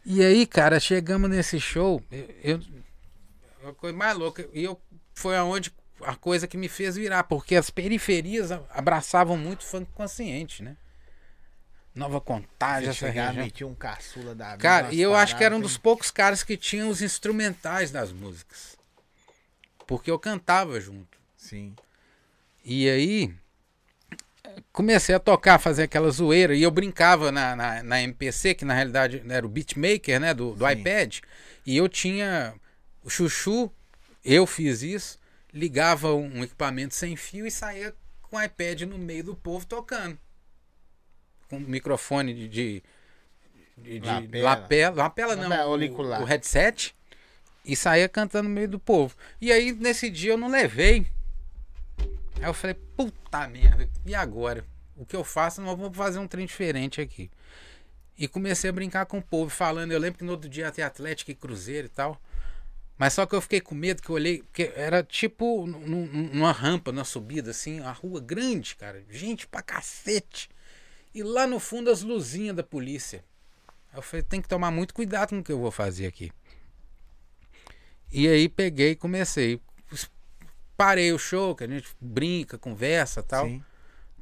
E 0.06 0.24
aí, 0.24 0.45
cara, 0.45 0.80
chegamos 0.80 1.30
nesse 1.30 1.60
show. 1.60 2.03
Eu, 2.11 2.30
eu- 2.44 3.69
a 3.69 3.74
coisa 3.74 3.95
mais 3.98 4.18
louca. 4.18 4.48
E 4.53 4.64
eu 4.64 4.80
foi 5.16 5.35
aonde 5.35 5.74
a 6.02 6.16
coisa 6.16 6.48
que 6.48 6.58
me 6.58 6.68
fez 6.68 6.95
virar, 6.95 7.24
porque 7.24 7.56
as 7.56 7.69
periferias 7.69 8.52
abraçavam 8.69 9.38
muito 9.38 9.64
funk 9.64 9.90
consciente, 9.94 10.61
né? 10.61 10.76
Nova 11.95 12.19
Contagem, 12.19 12.92
Você 12.92 13.06
essa 13.06 13.10
região. 13.10 13.45
metia 13.45 13.66
um 13.66 13.74
caçula 13.74 14.35
da 14.35 14.52
vida. 14.52 14.58
Cara, 14.58 14.94
e 14.94 15.02
eu 15.02 15.16
acho 15.16 15.38
que 15.38 15.44
era 15.44 15.56
um 15.56 15.60
paradas, 15.60 15.72
dos 15.72 15.77
poucos 15.77 16.11
caras 16.11 16.44
que 16.44 16.58
tinham 16.58 16.90
os 16.90 17.02
instrumentais 17.02 17.90
das 17.90 18.11
músicas. 18.11 18.76
Porque 19.88 20.11
eu 20.11 20.19
cantava 20.19 20.80
junto. 20.82 21.18
Sim. 21.38 21.74
E 22.66 22.90
aí 22.90 23.34
comecei 24.74 25.16
a 25.16 25.19
tocar, 25.19 25.58
fazer 25.58 25.84
aquela 25.84 26.11
zoeira. 26.11 26.53
E 26.53 26.64
eu 26.64 26.72
brincava 26.72 27.32
na, 27.32 27.56
na, 27.56 27.84
na 27.84 28.02
MPC, 28.02 28.56
que 28.56 28.66
na 28.66 28.74
realidade 28.74 29.24
era 29.30 29.45
o 29.45 29.50
beatmaker, 29.50 30.19
né? 30.19 30.34
Do, 30.34 30.53
do 30.53 30.68
Sim. 30.68 30.74
iPad. 30.74 31.19
E 31.66 31.77
eu 31.77 31.88
tinha 31.88 32.53
o 33.03 33.10
chuchu, 33.10 33.72
eu 34.26 34.45
fiz 34.48 34.82
isso, 34.82 35.18
ligava 35.54 36.14
um, 36.14 36.44
equipamento 36.44 36.94
sem 36.95 37.16
fio 37.16 37.45
e 37.48 37.52
saía 37.52 37.94
com 38.22 38.36
o 38.38 38.42
iPad 38.44 38.82
no 38.82 38.98
meio 38.98 39.24
do 39.24 39.36
povo 39.36 39.66
tocando. 39.66 40.18
Com 41.50 41.60
microfone 41.60 42.34
de. 42.34 42.48
de, 42.50 42.84
de- 43.78 44.00
de 44.00 44.08
Lapela. 44.08 44.44
lapela. 44.44 44.95
Lapela 45.04 45.36
não, 45.36 45.50
Lapela, 45.50 45.68
o- 46.20 46.22
o 46.22 46.26
headset. 46.26 46.95
E 47.64 47.76
saía 47.76 48.08
cantando 48.08 48.48
no 48.48 48.54
meio 48.54 48.68
do 48.70 48.80
povo. 48.80 49.16
E 49.42 49.52
aí, 49.52 49.72
nesse 49.72 50.10
dia, 50.10 50.34
eu 50.34 50.38
não 50.38 50.48
levei. 50.50 51.08
Aí 52.40 52.44
eu 52.44 52.54
falei, 52.54 52.76
puta 52.95 53.48
merda, 53.48 53.90
e 54.06 54.14
agora? 54.14 54.64
O 54.95 55.04
que 55.06 55.16
eu 55.16 55.24
faço? 55.24 55.62
Não 55.62 55.76
vou 55.76 55.92
fazer 55.92 56.20
um 56.20 56.28
trem 56.28 56.45
diferente 56.45 57.02
aqui. 57.02 57.32
E 58.18 58.28
comecei 58.28 58.70
a 58.70 58.74
brincar 58.74 59.06
com 59.08 59.18
o 59.18 59.22
povo, 59.22 59.50
falando. 59.50 59.92
Eu 59.92 60.00
lembro 60.00 60.20
que 60.20 60.24
no 60.24 60.32
outro 60.34 60.48
dia 60.48 60.66
ia 60.66 60.72
ter 60.72 60.84
Atlético 60.84 61.32
e 61.32 61.36
Cruzeiro 61.36 61.88
e 61.88 61.90
tal. 61.90 62.22
Mas 62.98 63.14
só 63.14 63.25
que 63.25 63.35
eu 63.35 63.41
fiquei 63.41 63.59
com 63.59 63.75
medo, 63.75 64.01
que 64.01 64.09
eu 64.09 64.15
olhei, 64.15 64.41
porque 64.43 64.72
era 64.75 65.03
tipo 65.03 65.67
num- 65.67 65.85
num- 66.07 66.30
numa 66.33 66.51
rampa, 66.51 66.91
numa 66.91 67.03
subida, 67.03 67.51
assim, 67.51 67.82
a 67.82 67.91
rua 67.91 68.22
grande, 68.22 68.75
cara. 68.75 69.03
Gente 69.09 69.48
pra 69.48 69.61
cacete. 69.61 70.49
E 71.14 71.22
lá 71.22 71.45
no 71.45 71.59
fundo 71.59 71.90
as 71.90 72.01
luzinhas 72.01 72.56
da 72.56 72.64
polícia. 72.64 73.24
Eu 73.93 74.01
falei, 74.01 74.24
tem 74.24 74.41
que 74.41 74.48
tomar 74.48 74.72
muito 74.72 74.93
cuidado 74.93 75.30
com 75.30 75.40
o 75.40 75.43
que 75.43 75.51
eu 75.51 75.59
vou 75.59 75.72
fazer 75.72 76.07
aqui. 76.07 76.32
E 78.11 78.27
aí 78.27 78.48
peguei 78.48 78.91
e 78.91 78.95
comecei. 78.95 79.59
Parei 80.77 81.11
o 81.14 81.17
show, 81.17 81.56
que 81.56 81.64
a 81.64 81.67
gente 81.67 81.88
brinca, 82.01 82.57
conversa 82.57 83.24
tal. 83.24 83.45
Sim. 83.45 83.64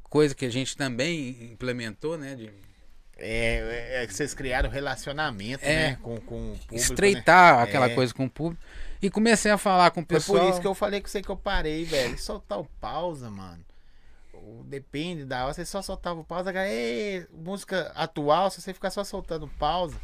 Coisa 0.04 0.34
que 0.34 0.44
a 0.44 0.50
gente 0.50 0.76
também 0.76 1.50
implementou, 1.52 2.16
né? 2.16 2.36
De 2.36 2.50
É, 3.16 3.94
é, 3.98 4.02
é 4.02 4.06
que 4.06 4.14
vocês 4.14 4.34
criaram 4.34 4.68
relacionamento, 4.68 5.64
É. 5.64 5.90
né? 5.90 5.98
Com, 6.02 6.16
com 6.20 6.36
o 6.52 6.58
público. 6.58 6.74
estreitar 6.74 7.56
né? 7.58 7.62
aquela 7.62 7.86
É. 7.90 7.94
coisa 7.94 8.12
com 8.12 8.24
o 8.26 8.30
público. 8.30 8.62
E 9.00 9.10
comecei 9.10 9.50
a 9.52 9.58
falar 9.58 9.90
com 9.90 10.00
o 10.00 10.04
Foi 10.04 10.16
pessoal. 10.16 10.40
por 10.44 10.50
isso 10.50 10.60
que 10.60 10.66
eu 10.66 10.74
falei 10.74 11.00
com 11.00 11.08
você 11.08 11.22
que 11.22 11.28
eu 11.30 11.36
parei, 11.36 11.84
velho. 11.84 12.18
Soltar 12.18 12.58
o 12.58 12.64
pausa, 12.80 13.30
mano. 13.30 13.64
Depende 14.64 15.24
da 15.24 15.44
hora. 15.44 15.54
Você 15.54 15.64
só 15.64 15.80
soltava 15.82 16.20
o 16.20 16.24
pausa. 16.24 16.52
"Ê, 16.66 17.26
música 17.32 17.92
atual, 17.94 18.50
se 18.50 18.60
você 18.60 18.74
ficar 18.74 18.90
só 18.90 19.04
soltando 19.04 19.46
pausa, 19.58 19.96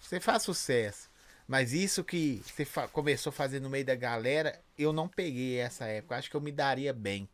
você 0.00 0.20
faz 0.20 0.42
sucesso. 0.42 1.08
Mas 1.46 1.72
isso 1.72 2.02
que 2.04 2.42
você 2.46 2.66
começou 2.92 3.30
a 3.30 3.32
fazer 3.32 3.60
no 3.60 3.68
meio 3.68 3.84
da 3.84 3.94
galera, 3.94 4.58
eu 4.78 4.92
não 4.92 5.06
peguei 5.08 5.58
essa 5.58 5.84
época. 5.86 6.16
Acho 6.16 6.30
que 6.30 6.36
eu 6.36 6.40
me 6.40 6.52
daria 6.52 6.92
bem. 6.92 7.28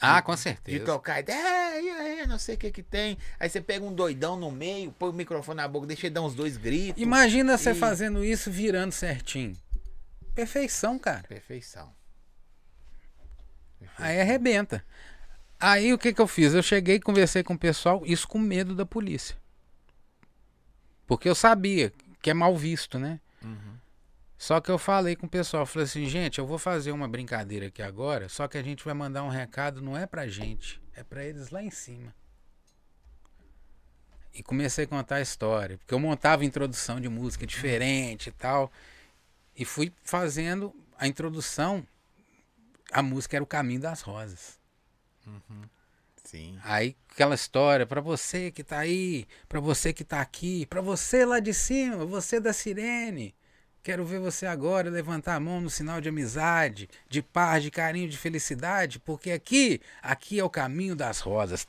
Ah, 0.00 0.20
com 0.22 0.34
De 0.34 0.40
certeza. 0.40 0.84
tocar 0.84 1.20
ideia, 1.20 1.36
é, 1.76 1.82
e 1.82 1.90
aí, 1.90 2.26
não 2.26 2.38
sei 2.38 2.56
o 2.56 2.58
que 2.58 2.70
que 2.70 2.82
tem. 2.82 3.16
Aí 3.38 3.48
você 3.48 3.60
pega 3.60 3.84
um 3.84 3.92
doidão 3.94 4.36
no 4.36 4.50
meio, 4.50 4.90
põe 4.92 5.10
o 5.10 5.12
microfone 5.12 5.56
na 5.58 5.68
boca, 5.68 5.86
deixa 5.86 6.06
ele 6.06 6.14
dar 6.14 6.22
uns 6.22 6.34
dois 6.34 6.56
gritos. 6.56 7.00
Imagina 7.02 7.56
você 7.56 7.70
E- 7.70 7.74
fazendo 7.74 8.24
isso 8.24 8.50
virando 8.50 8.92
certinho. 8.92 9.56
Perfeição, 10.34 10.98
cara. 10.98 11.22
Perfeição. 11.28 11.92
Aí 13.98 14.20
arrebenta. 14.20 14.84
Aí 15.60 15.92
o 15.92 15.98
que 15.98 16.12
que 16.12 16.20
eu 16.20 16.26
fiz? 16.26 16.52
Eu 16.54 16.62
cheguei 16.62 16.96
e 16.96 17.00
conversei 17.00 17.42
com 17.42 17.54
o 17.54 17.58
pessoal, 17.58 18.02
isso 18.04 18.26
com 18.26 18.38
medo 18.38 18.74
da 18.74 18.84
polícia. 18.84 19.36
Porque 21.06 21.28
eu 21.28 21.34
sabia 21.34 21.92
que 22.20 22.30
é 22.30 22.34
mal 22.34 22.56
visto, 22.56 22.98
né? 22.98 23.20
Uhum. 23.42 23.73
Só 24.44 24.60
que 24.60 24.70
eu 24.70 24.76
falei 24.76 25.16
com 25.16 25.24
o 25.24 25.28
pessoal, 25.28 25.64
falei 25.64 25.86
assim, 25.86 26.04
gente, 26.04 26.38
eu 26.38 26.46
vou 26.46 26.58
fazer 26.58 26.92
uma 26.92 27.08
brincadeira 27.08 27.68
aqui 27.68 27.80
agora, 27.80 28.28
só 28.28 28.46
que 28.46 28.58
a 28.58 28.62
gente 28.62 28.84
vai 28.84 28.92
mandar 28.92 29.22
um 29.22 29.30
recado, 29.30 29.80
não 29.80 29.96
é 29.96 30.06
pra 30.06 30.28
gente, 30.28 30.82
é 30.94 31.02
pra 31.02 31.24
eles 31.24 31.48
lá 31.48 31.62
em 31.62 31.70
cima. 31.70 32.14
E 34.34 34.42
comecei 34.42 34.84
a 34.84 34.86
contar 34.86 35.16
a 35.16 35.20
história. 35.22 35.78
Porque 35.78 35.94
eu 35.94 35.98
montava 35.98 36.44
introdução 36.44 37.00
de 37.00 37.08
música 37.08 37.46
diferente 37.46 38.26
e 38.26 38.32
tal. 38.32 38.70
E 39.56 39.64
fui 39.64 39.90
fazendo 40.02 40.74
a 40.98 41.08
introdução. 41.08 41.82
A 42.92 43.02
música 43.02 43.38
era 43.38 43.42
o 43.42 43.46
Caminho 43.46 43.80
das 43.80 44.02
Rosas. 44.02 44.60
Sim. 46.22 46.58
Aí 46.64 46.94
aquela 47.10 47.34
história, 47.34 47.86
pra 47.86 48.02
você 48.02 48.50
que 48.50 48.62
tá 48.62 48.80
aí, 48.80 49.26
pra 49.48 49.58
você 49.58 49.90
que 49.90 50.04
tá 50.04 50.20
aqui, 50.20 50.66
pra 50.66 50.82
você 50.82 51.24
lá 51.24 51.40
de 51.40 51.54
cima, 51.54 52.04
você 52.04 52.38
da 52.38 52.52
sirene. 52.52 53.34
Quero 53.84 54.02
ver 54.02 54.18
você 54.18 54.46
agora 54.46 54.88
levantar 54.88 55.34
a 55.34 55.40
mão 55.40 55.60
no 55.60 55.68
sinal 55.68 56.00
de 56.00 56.08
amizade, 56.08 56.88
de 57.06 57.20
paz, 57.20 57.62
de 57.62 57.70
carinho, 57.70 58.08
de 58.08 58.16
felicidade, 58.16 58.98
porque 58.98 59.30
aqui, 59.30 59.78
aqui 60.02 60.40
é 60.40 60.42
o 60.42 60.48
caminho 60.48 60.96
das 60.96 61.20
rosas. 61.20 61.66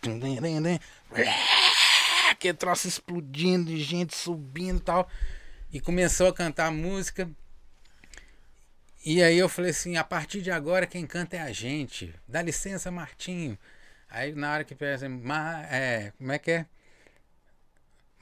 Que 2.39 2.53
troço 2.53 2.87
explodindo, 2.87 3.65
de 3.65 3.83
gente 3.83 4.15
subindo 4.15 4.77
e 4.77 4.81
tal. 4.81 5.09
E 5.73 5.81
começou 5.81 6.29
a 6.29 6.33
cantar 6.33 6.71
música. 6.71 7.29
E 9.05 9.21
aí 9.21 9.37
eu 9.37 9.49
falei 9.49 9.71
assim, 9.71 9.97
a 9.97 10.03
partir 10.03 10.41
de 10.41 10.51
agora 10.51 10.87
quem 10.87 11.05
canta 11.05 11.35
é 11.35 11.41
a 11.41 11.51
gente. 11.51 12.15
Dá 12.25 12.41
licença, 12.41 12.89
Martinho. 12.89 13.57
Aí 14.09 14.33
na 14.33 14.53
hora 14.53 14.63
que 14.63 14.73
pensa, 14.73 15.05
é, 15.69 16.13
como 16.17 16.31
é 16.31 16.39
que 16.39 16.51
é? 16.51 16.65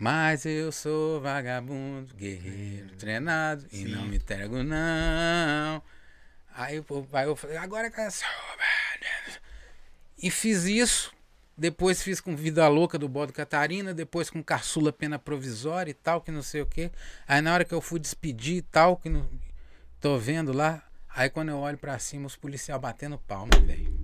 Mas 0.03 0.45
eu 0.45 0.69
sou 0.69 1.22
vagabundo, 1.22 2.14
guerreiro, 2.14 2.90
treinado 2.98 3.65
e 3.72 3.85
não 3.85 4.06
me 4.06 4.17
entrego 4.17 4.61
não. 4.61 5.82
Aí, 6.53 6.82
pô, 6.82 7.07
aí 7.14 7.25
eu 7.25 7.38
falei, 7.38 7.56
agora 7.56 7.90
sou 8.11 8.27
E 10.22 10.30
fiz 10.30 10.65
isso. 10.65 11.14
Depois 11.57 12.03
fiz 12.03 12.19
com 12.19 12.35
Vida 12.35 12.67
Louca 12.67 12.99
do 12.99 13.07
Bodo 13.07 13.32
Catarina, 13.32 13.93
depois 13.93 14.30
com 14.30 14.43
Caçula 14.43 14.91
Pena 14.91 15.17
Provisória 15.17 15.91
e 15.91 15.93
tal, 15.93 16.19
que 16.19 16.32
não 16.32 16.41
sei 16.41 16.61
o 16.61 16.65
que. 16.65 16.91
Aí 17.25 17.40
na 17.40 17.53
hora 17.53 17.64
que 17.64 17.73
eu 17.73 17.80
fui 17.80 17.98
despedir 17.98 18.57
e 18.57 18.61
tal, 18.61 18.98
que 18.98 19.07
não, 19.07 19.25
tô 20.01 20.17
vendo 20.17 20.51
lá, 20.51 20.83
aí 21.07 21.30
quando 21.30 21.48
eu 21.48 21.59
olho 21.59 21.77
pra 21.77 21.98
cima, 21.98 22.27
os 22.27 22.35
policiais 22.35 22.82
batendo 22.82 23.17
palma, 23.19 23.57
velho. 23.65 23.98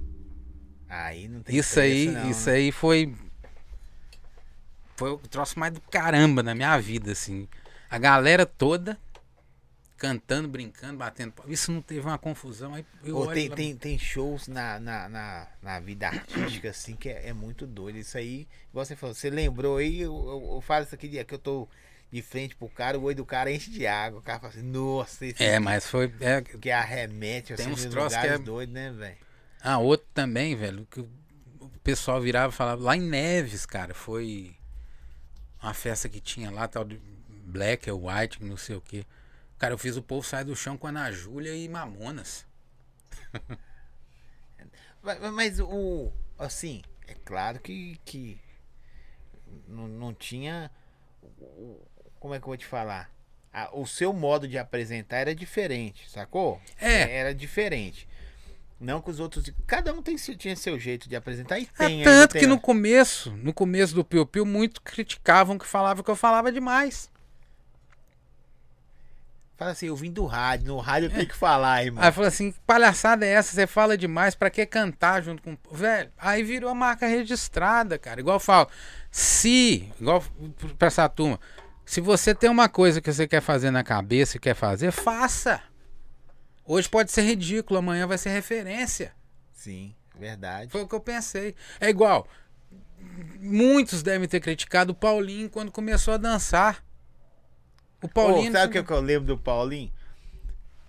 Aí 0.87 1.27
não 1.27 1.41
tem 1.41 1.57
Isso 1.57 1.77
aí, 1.77 2.07
não, 2.07 2.31
isso 2.31 2.49
né? 2.49 2.55
aí 2.55 2.71
foi. 2.71 3.13
Foi 4.99 5.11
o 5.11 5.17
troço 5.17 5.57
mais 5.57 5.73
do 5.73 5.79
caramba 5.81 6.43
na 6.43 6.53
minha 6.53 6.77
vida, 6.79 7.13
assim. 7.13 7.47
A 7.89 7.97
galera 7.97 8.45
toda 8.45 8.97
cantando, 9.97 10.47
brincando, 10.47 10.97
batendo. 10.97 11.33
Isso 11.47 11.71
não 11.71 11.81
teve 11.81 12.01
uma 12.01 12.17
confusão. 12.17 12.73
Aí 12.73 12.85
tem, 13.33 13.49
lá- 13.49 13.55
tem, 13.55 13.75
tem 13.75 13.97
shows 13.99 14.47
na, 14.47 14.79
na, 14.79 15.09
na, 15.09 15.47
na 15.61 15.79
vida 15.79 16.07
artística, 16.07 16.69
assim, 16.69 16.95
que 16.95 17.09
é, 17.09 17.29
é 17.29 17.33
muito 17.33 17.65
doido. 17.67 17.97
Isso 17.97 18.17
aí, 18.17 18.47
igual 18.69 18.85
você 18.85 18.95
falou, 18.95 19.13
você 19.13 19.29
lembrou 19.29 19.77
aí, 19.77 20.01
eu, 20.01 20.13
eu, 20.13 20.55
eu 20.55 20.61
falo 20.61 20.85
isso 20.85 20.95
aqui, 20.95 21.07
dia 21.07 21.23
que 21.25 21.33
eu 21.33 21.39
tô 21.39 21.67
de 22.11 22.21
frente 22.21 22.55
pro 22.55 22.67
cara, 22.69 22.97
o 22.97 23.03
olho 23.03 23.17
do 23.17 23.25
cara 23.25 23.51
enche 23.51 23.69
de 23.69 23.85
água. 23.85 24.19
O 24.19 24.23
cara 24.23 24.39
fala 24.39 24.53
assim, 24.53 24.63
nossa, 24.63 25.25
esse 25.25 25.43
É, 25.43 25.59
mas 25.59 25.85
foi. 25.87 26.13
é, 26.21 26.41
que 26.41 26.71
arremete 26.71 27.53
Tem 27.55 27.65
assim, 27.65 27.73
uns 27.73 27.85
troços 27.85 28.17
que 28.19 28.27
é- 28.27 28.37
doidos, 28.37 28.73
né, 28.73 28.91
velho? 28.91 29.17
Ah, 29.61 29.77
outro 29.77 30.07
também, 30.13 30.55
velho, 30.55 30.87
que 30.89 31.01
o 31.01 31.09
pessoal 31.83 32.21
virava 32.21 32.53
e 32.53 32.55
falava. 32.55 32.81
Lá 32.81 32.95
em 32.95 33.01
Neves, 33.01 33.65
cara, 33.65 33.93
foi 33.93 34.55
uma 35.61 35.73
festa 35.73 36.07
que 36.07 36.19
tinha 36.19 36.49
lá, 36.51 36.67
tal 36.67 36.85
de 36.85 36.99
Black 37.29 37.89
White, 37.91 38.43
não 38.43 38.57
sei 38.57 38.75
o 38.75 38.81
quê. 38.81 39.05
Cara, 39.57 39.73
eu 39.73 39.77
fiz 39.77 39.97
o 39.97 40.01
povo 40.01 40.25
sair 40.25 40.45
do 40.45 40.55
chão 40.55 40.77
com 40.77 40.87
a 40.87 40.89
Ana 40.89 41.11
Júlia 41.11 41.55
e 41.55 41.67
Mamonas. 41.67 42.45
Mas, 45.01 45.19
mas 45.31 45.59
o. 45.61 46.11
Assim, 46.37 46.81
é 47.07 47.13
claro 47.23 47.59
que. 47.59 47.99
que 48.03 48.37
não, 49.67 49.87
não 49.87 50.13
tinha. 50.13 50.69
Como 52.19 52.33
é 52.33 52.37
que 52.37 52.43
eu 52.43 52.47
vou 52.47 52.57
te 52.57 52.65
falar? 52.65 53.09
O 53.71 53.87
seu 53.87 54.13
modo 54.13 54.47
de 54.47 54.57
apresentar 54.57 55.17
era 55.19 55.33
diferente, 55.33 56.09
sacou? 56.09 56.61
É. 56.77 57.17
Era 57.17 57.33
diferente. 57.33 58.07
Não 58.79 59.01
que 59.01 59.09
os 59.09 59.19
outros. 59.19 59.51
Cada 59.67 59.93
um 59.93 60.01
tem, 60.01 60.15
tinha 60.15 60.55
seu 60.55 60.79
jeito 60.79 61.09
de 61.09 61.15
apresentar 61.15 61.59
e 61.59 61.63
É 61.63 61.67
tem. 61.77 61.97
ainda 61.99 62.03
tanto 62.09 62.31
tem- 62.33 62.41
que 62.41 62.47
no 62.47 62.59
começo, 62.59 63.31
no 63.31 63.53
começo 63.53 63.93
do 63.93 64.05
Piu 64.05 64.25
Piu, 64.25 64.45
muito 64.45 64.81
criticavam 64.81 65.57
que 65.57 65.67
falava 65.67 66.01
que 66.03 66.09
eu 66.09 66.15
falava 66.15 66.51
demais. 66.51 67.09
Fala 69.57 69.71
assim, 69.71 69.87
eu 69.87 69.95
vim 69.97 70.09
do 70.09 70.25
rádio. 70.25 70.67
No 70.67 70.77
rádio 70.77 71.07
eu 71.07 71.11
tenho 71.13 71.27
que 71.27 71.35
falar, 71.35 71.83
irmão. 71.83 72.01
Aí 72.01 72.09
falou 72.13 72.29
assim, 72.29 72.53
que 72.53 72.59
palhaçada 72.65 73.25
é 73.25 73.29
essa? 73.31 73.51
Você 73.53 73.67
fala 73.67 73.97
demais, 73.97 74.33
pra 74.33 74.49
que 74.49 74.65
cantar 74.65 75.21
junto 75.21 75.43
com... 75.43 75.57
Velho, 75.75 76.09
aí 76.17 76.41
virou 76.43 76.69
a 76.69 76.73
marca 76.73 77.05
registrada, 77.05 77.97
cara. 77.99 78.21
Igual 78.21 78.37
eu 78.37 78.39
falo, 78.39 78.69
se, 79.11 79.91
igual 79.99 80.23
pra 80.77 80.87
essa 80.87 81.09
turma, 81.09 81.37
se 81.85 81.99
você 81.99 82.33
tem 82.33 82.49
uma 82.49 82.69
coisa 82.69 83.01
que 83.01 83.11
você 83.11 83.27
quer 83.27 83.41
fazer 83.41 83.69
na 83.69 83.83
cabeça 83.83 84.37
e 84.37 84.39
quer 84.39 84.53
fazer, 84.53 84.91
faça. 84.91 85.61
Hoje 86.71 86.87
pode 86.87 87.11
ser 87.11 87.23
ridículo, 87.23 87.79
amanhã 87.79 88.05
vai 88.05 88.15
ser 88.15 88.29
referência. 88.29 89.11
Sim, 89.51 89.95
verdade. 90.15 90.71
Foi 90.71 90.83
o 90.83 90.87
que 90.87 90.93
eu 90.93 90.99
pensei. 90.99 91.55
É 91.79 91.89
igual, 91.89 92.27
muitos 93.39 94.03
devem 94.03 94.27
ter 94.27 94.39
criticado 94.39 94.91
o 94.91 94.95
Paulinho 94.95 95.49
quando 95.49 95.71
começou 95.71 96.13
a 96.13 96.17
dançar. 96.17 96.85
O 98.03 98.07
Paulinho... 98.07 98.51
Ô, 98.51 98.53
sabe 98.53 98.67
o 98.67 98.71
que, 98.71 98.83
que 98.83 98.93
eu 98.93 99.01
lembro 99.01 99.25
do 99.25 99.35
Paulinho? 99.35 99.91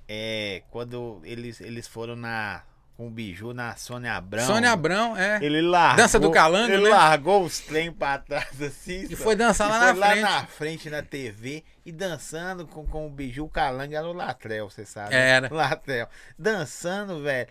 É 0.06 0.64
quando 0.70 1.22
eles, 1.24 1.62
eles 1.62 1.88
foram 1.88 2.14
na 2.14 2.62
com 3.00 3.06
o 3.06 3.10
Biju 3.10 3.54
na 3.54 3.74
Sônia 3.76 4.12
Abrão. 4.12 4.46
Sônia 4.46 4.70
Abrão, 4.72 5.16
é. 5.16 5.38
Ele 5.42 5.62
largou. 5.62 5.96
Dança 5.96 6.20
do 6.20 6.30
calango, 6.30 6.70
Ele 6.74 6.82
né? 6.84 6.90
largou 6.90 7.42
os 7.42 7.58
trem 7.58 7.90
pra 7.90 8.18
trás 8.18 8.48
assim. 8.60 9.06
E 9.08 9.16
foi 9.16 9.34
dançar 9.34 9.68
E 9.68 9.72
lá 9.72 9.78
foi 9.78 9.86
na 9.86 9.92
lá 9.94 10.06
frente. 10.10 10.22
na 10.22 10.46
frente 10.46 10.90
na 10.90 11.02
TV 11.02 11.64
e 11.86 11.90
dançando 11.92 12.66
com, 12.66 12.86
com 12.86 13.06
o 13.06 13.10
Biju 13.10 13.48
calango 13.48 13.94
era 13.94 14.06
o 14.06 14.12
Latrel, 14.12 14.68
você 14.68 14.84
sabe? 14.84 15.14
Era. 15.14 15.48
Latrel. 15.54 16.10
Dançando, 16.38 17.22
velho. 17.22 17.48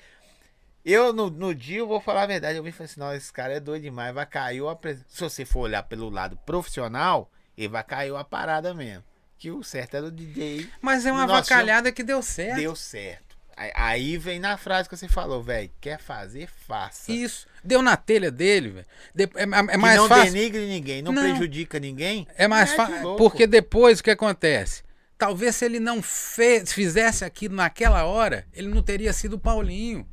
Eu, 0.86 1.12
no, 1.12 1.32
no 1.32 1.56
dia, 1.56 1.80
eu 1.80 1.88
vou 1.88 2.00
falar 2.00 2.24
a 2.24 2.28
verdade. 2.28 2.58
Eu 2.58 2.64
vi 2.64 2.70
e 2.70 2.72
falei 2.72 2.86
assim: 2.86 3.00
não, 3.00 3.12
esse 3.12 3.34
cara 3.34 3.54
é 3.54 3.60
doido 3.60 3.82
demais. 3.82 4.14
Vai 4.14 4.28
cair 4.28 4.64
a 4.68 4.76
pres- 4.76 5.04
Se 5.08 5.20
você 5.22 5.46
for 5.46 5.62
olhar 5.62 5.82
pelo 5.82 6.12
lado 6.12 6.38
profissional, 6.46 7.30
ele 7.58 7.70
vai 7.70 7.84
cair 7.84 8.16
a 8.16 8.24
parada 8.24 8.72
mesmo. 8.74 9.04
Que 9.38 9.50
o 9.50 9.64
certo 9.64 9.96
era 9.98 10.06
o 10.06 10.12
DJ 10.12 10.70
Mas 10.80 11.08
é 11.08 11.12
uma 11.12 11.24
avacalhada 11.24 11.92
que 11.92 12.04
deu 12.04 12.22
certo. 12.22 12.58
deu 12.58 12.76
certo. 12.76 13.29
Aí, 13.76 14.18
vem 14.18 14.40
na 14.40 14.56
frase 14.58 14.88
que 14.88 14.96
você 14.96 15.08
falou, 15.10 15.44
velho. 15.44 15.70
Quer 15.82 16.00
fazer, 16.00 16.48
faça. 16.68 17.12
Isso. 17.12 17.46
Deu 17.64 17.82
na 17.82 17.98
telha 17.98 18.32
dele, 18.32 18.70
velho. 18.70 18.86
É, 19.18 19.24
é- 19.24 19.44
é 19.44 19.68
que 19.72 19.78
mais 19.78 19.98
não 19.98 20.08
fácil. 20.08 20.32
denigre 20.34 20.66
ninguém, 20.66 21.02
não, 21.02 21.12
Não. 21.12 21.22
prejudica 21.24 21.78
ninguém. 21.80 22.26
É 22.38 22.48
mais 22.48 22.70
mete 22.70 22.78
fácil. 22.78 23.16
Porque 23.18 23.46
depois 23.46 24.00
o 24.00 24.04
que 24.04 24.12
acontece? 24.12 24.84
Talvez 25.18 25.58
se 25.58 25.66
ele 25.66 25.80
não 25.80 26.02
fez, 26.02 26.72
fizesse 26.72 27.26
aquilo 27.26 27.56
naquela 27.56 28.06
hora, 28.06 28.46
ele 28.54 28.70
não 28.70 28.82
teria 28.82 29.12
sido 29.12 29.34
o 29.34 29.40
Paulinho. 29.40 30.08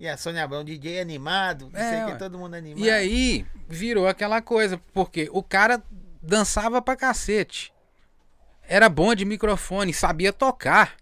E 0.00 0.08
a 0.08 0.16
Sônia 0.16 0.42
Abrão, 0.42 0.64
DJ 0.64 0.98
animado, 0.98 1.70
não 1.72 1.78
É, 1.78 1.90
sei 1.90 2.02
o 2.02 2.06
que, 2.06 2.18
todo 2.18 2.36
mundo 2.38 2.54
animado. 2.54 2.82
E 2.84 2.90
aí 2.90 3.46
virou 3.68 4.08
aquela 4.08 4.40
coisa, 4.42 4.80
porque 4.92 5.28
o 5.30 5.42
cara 5.42 5.80
dançava 6.20 6.82
pra 6.82 6.96
cacete. 6.96 7.72
Era 8.66 8.88
bom 8.88 9.14
de 9.14 9.24
microfone, 9.24 9.92
sabia 9.92 10.32
tocar. 10.32 10.96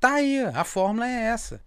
Tá 0.00 0.14
aí, 0.14 0.40
a 0.40 0.64
fórmula 0.64 1.06
é 1.08 1.24
essa. 1.26 1.60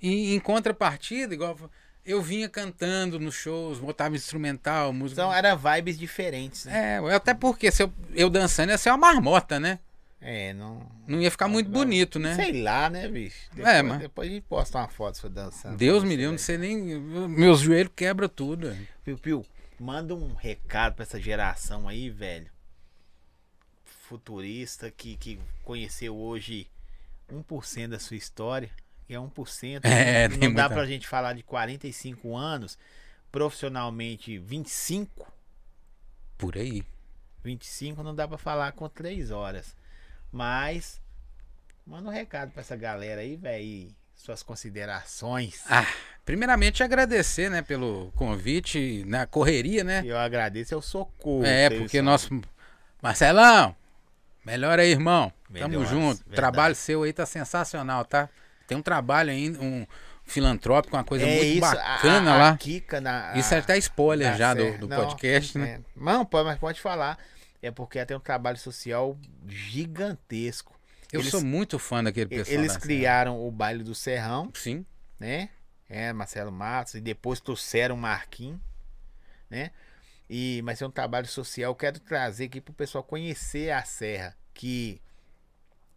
E 0.00 0.34
em 0.34 0.40
contrapartida, 0.40 1.34
igual 1.34 1.56
eu 2.04 2.22
vinha 2.22 2.48
cantando 2.48 3.18
nos 3.20 3.34
shows, 3.34 3.78
botava 3.78 4.16
instrumental, 4.16 4.92
música. 4.92 5.22
Então 5.22 5.32
eram 5.32 5.56
vibes 5.56 5.98
diferentes, 5.98 6.64
né? 6.64 6.96
É, 6.96 7.14
até 7.14 7.34
porque 7.34 7.70
se 7.70 7.82
eu, 7.82 7.92
eu 8.14 8.30
dançando 8.30 8.70
ia 8.70 8.78
ser 8.78 8.90
uma 8.90 8.96
marmota, 8.98 9.60
né? 9.60 9.78
É, 10.20 10.52
não. 10.52 10.84
Não 11.06 11.20
ia 11.20 11.30
ficar 11.30 11.46
muito 11.46 11.70
bonito, 11.70 12.18
né? 12.18 12.34
Sei 12.34 12.60
lá, 12.60 12.90
né, 12.90 13.06
bicho? 13.06 13.48
Depois, 13.52 13.74
É, 13.74 13.82
mas- 13.82 13.98
depois 14.00 14.28
a 14.28 14.32
gente 14.32 14.44
posta 14.48 14.78
uma 14.78 14.88
foto 14.88 15.16
sua 15.18 15.30
dançando. 15.30 15.76
Deus 15.76 16.02
me 16.02 16.16
livre, 16.16 16.32
não 16.32 16.38
sei 16.38 16.58
nem. 16.58 16.76
Meus 16.98 17.60
joelhos 17.60 17.92
quebram 17.94 18.28
tudo. 18.28 18.76
Piu 19.04 19.16
Piu, 19.16 19.46
manda 19.78 20.14
um 20.16 20.34
recado 20.34 20.94
pra 20.94 21.04
essa 21.04 21.20
geração 21.20 21.86
aí, 21.88 22.10
velho. 22.10 22.48
Futurista 24.08 24.90
que, 24.90 25.16
que 25.16 25.38
conheceu 25.64 26.16
hoje 26.16 26.66
1% 27.32 27.88
da 27.88 27.98
sua 27.98 28.16
história. 28.16 28.70
Que 29.06 29.14
é 29.14 29.18
1%. 29.18 29.80
É, 29.84 30.28
não 30.28 30.38
tem 30.38 30.52
dá 30.52 30.62
muita- 30.64 30.74
pra 30.74 30.86
gente 30.86 31.06
falar 31.08 31.32
de 31.32 31.42
45 31.42 32.36
anos, 32.36 32.76
profissionalmente 33.32 34.38
25. 34.38 35.32
Por 36.36 36.56
aí. 36.56 36.84
25 37.42 38.02
não 38.02 38.14
dá 38.14 38.28
pra 38.28 38.36
falar 38.36 38.72
com 38.72 38.88
3 38.88 39.30
horas. 39.30 39.74
Mas 40.30 41.00
manda 41.86 42.08
um 42.08 42.12
recado 42.12 42.50
pra 42.50 42.60
essa 42.60 42.76
galera 42.76 43.20
aí, 43.22 43.36
velho. 43.36 43.88
Suas 44.14 44.42
considerações. 44.42 45.62
Ah, 45.70 45.86
primeiramente 46.24 46.82
agradecer, 46.82 47.48
né, 47.48 47.62
pelo 47.62 48.10
convite, 48.16 49.04
na 49.06 49.26
correria, 49.26 49.84
né? 49.84 50.02
Eu 50.04 50.18
agradeço, 50.18 50.74
eu 50.74 50.82
socorro. 50.82 51.44
É, 51.46 51.70
porque 51.70 52.02
nosso. 52.02 52.28
Marcelão, 53.00 53.76
melhor 54.50 54.78
aí, 54.78 54.90
irmão. 54.90 55.32
Tamo 55.52 55.68
Melhoras, 55.68 55.88
junto. 55.90 56.16
verdade. 56.18 56.34
Trabalho 56.36 56.74
seu 56.74 57.02
aí 57.02 57.12
tá 57.12 57.24
sensacional, 57.26 58.04
tá? 58.04 58.28
Tem 58.66 58.76
um 58.76 58.82
trabalho 58.82 59.30
ainda, 59.30 59.60
um 59.60 59.86
filantrópica, 60.24 60.96
uma 60.96 61.04
coisa 61.04 61.24
é 61.26 61.30
muito 61.30 61.44
isso, 61.46 61.60
bacana 61.60 62.30
a, 62.32 62.34
a 62.34 62.38
lá. 62.38 62.56
Kika 62.58 63.00
na, 63.00 63.32
Isso 63.36 63.54
é 63.54 63.58
até 63.58 63.78
spoiler 63.78 64.30
na 64.32 64.36
já 64.36 64.52
do, 64.54 64.76
do 64.78 64.88
Não, 64.88 64.96
podcast, 65.04 65.56
né? 65.56 65.68
é. 65.70 65.80
Não, 65.96 66.24
pode, 66.24 66.44
mas 66.46 66.58
pode 66.58 66.80
falar. 66.80 67.18
É 67.62 67.70
porque 67.70 68.04
tem 68.04 68.16
um 68.16 68.20
trabalho 68.20 68.58
social 68.58 69.16
gigantesco. 69.46 70.78
Eu 71.12 71.20
eles- 71.20 71.30
sou 71.30 71.42
muito 71.42 71.78
fã 71.78 72.04
daquele 72.04 72.26
pessoal. 72.26 72.58
Eles 72.58 72.76
criaram 72.76 73.46
o 73.46 73.50
baile 73.50 73.82
do 73.82 73.94
Serrão. 73.94 74.50
Sim. 74.54 74.84
né? 75.18 75.48
É, 75.88 76.12
Marcelo 76.12 76.52
Matos, 76.52 76.94
e 76.94 77.00
depois 77.00 77.40
trouxeram 77.40 77.94
o 77.94 77.98
Marquinhos, 77.98 78.60
né? 79.48 79.70
E, 80.28 80.60
mas 80.64 80.82
é 80.82 80.86
um 80.86 80.90
trabalho 80.90 81.26
social. 81.26 81.70
Eu 81.70 81.76
quero 81.76 81.98
trazer 82.00 82.46
aqui 82.46 82.60
pro 82.60 82.72
pessoal 82.72 83.02
conhecer 83.02 83.70
a 83.70 83.82
Serra, 83.82 84.36
que 84.52 85.00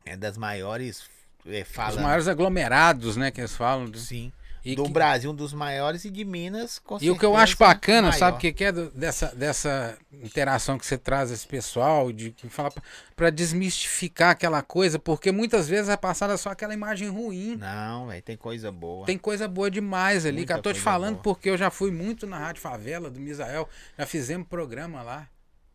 é 0.05 0.15
das 0.15 0.37
maiores. 0.37 1.09
É, 1.45 1.61
Os 1.61 1.67
falando, 1.67 2.03
maiores 2.03 2.27
aglomerados, 2.27 3.17
né, 3.17 3.31
que 3.31 3.41
eles 3.41 3.55
falam. 3.55 3.91
Sim. 3.93 4.31
E 4.63 4.75
do 4.75 4.83
que- 4.83 4.91
Brasil, 4.91 5.31
um 5.31 5.35
dos 5.35 5.53
maiores, 5.53 6.05
e 6.05 6.09
de 6.11 6.23
Minas, 6.23 6.77
com 6.77 6.97
E 7.01 7.09
o 7.09 7.17
que 7.17 7.25
eu 7.25 7.35
acho 7.35 7.57
bacana, 7.57 8.09
maior. 8.09 8.13
sabe 8.19 8.37
o 8.37 8.39
que, 8.39 8.53
que 8.53 8.63
é 8.63 8.71
dessa, 8.71 9.27
dessa 9.35 9.97
interação 10.21 10.77
que 10.77 10.85
você 10.85 10.97
traz 10.99 11.31
esse 11.31 11.47
pessoal, 11.47 12.11
de 12.11 12.29
que 12.31 12.47
fala 12.47 12.71
para 13.15 13.31
desmistificar 13.31 14.29
aquela 14.29 14.61
coisa, 14.61 14.99
porque 14.99 15.31
muitas 15.31 15.67
vezes 15.67 15.89
é 15.89 15.97
passada 15.97 16.37
só 16.37 16.51
aquela 16.51 16.73
imagem 16.73 17.09
ruim. 17.09 17.55
Não, 17.57 18.07
velho, 18.07 18.21
tem 18.21 18.37
coisa 18.37 18.71
boa. 18.71 19.05
Tem 19.05 19.17
coisa 19.17 19.47
boa 19.47 19.69
demais 19.71 20.25
ali, 20.27 20.37
Muita 20.37 20.53
cara. 20.53 20.61
Tô 20.61 20.73
te 20.73 20.79
falando 20.79 21.13
boa. 21.13 21.23
porque 21.23 21.49
eu 21.49 21.57
já 21.57 21.71
fui 21.71 21.89
muito 21.91 22.27
na 22.27 22.37
Rádio 22.37 22.61
Favela 22.61 23.09
do 23.09 23.19
Misael. 23.19 23.67
Já 23.97 24.05
fizemos 24.05 24.47
programa 24.47 25.01
lá. 25.01 25.27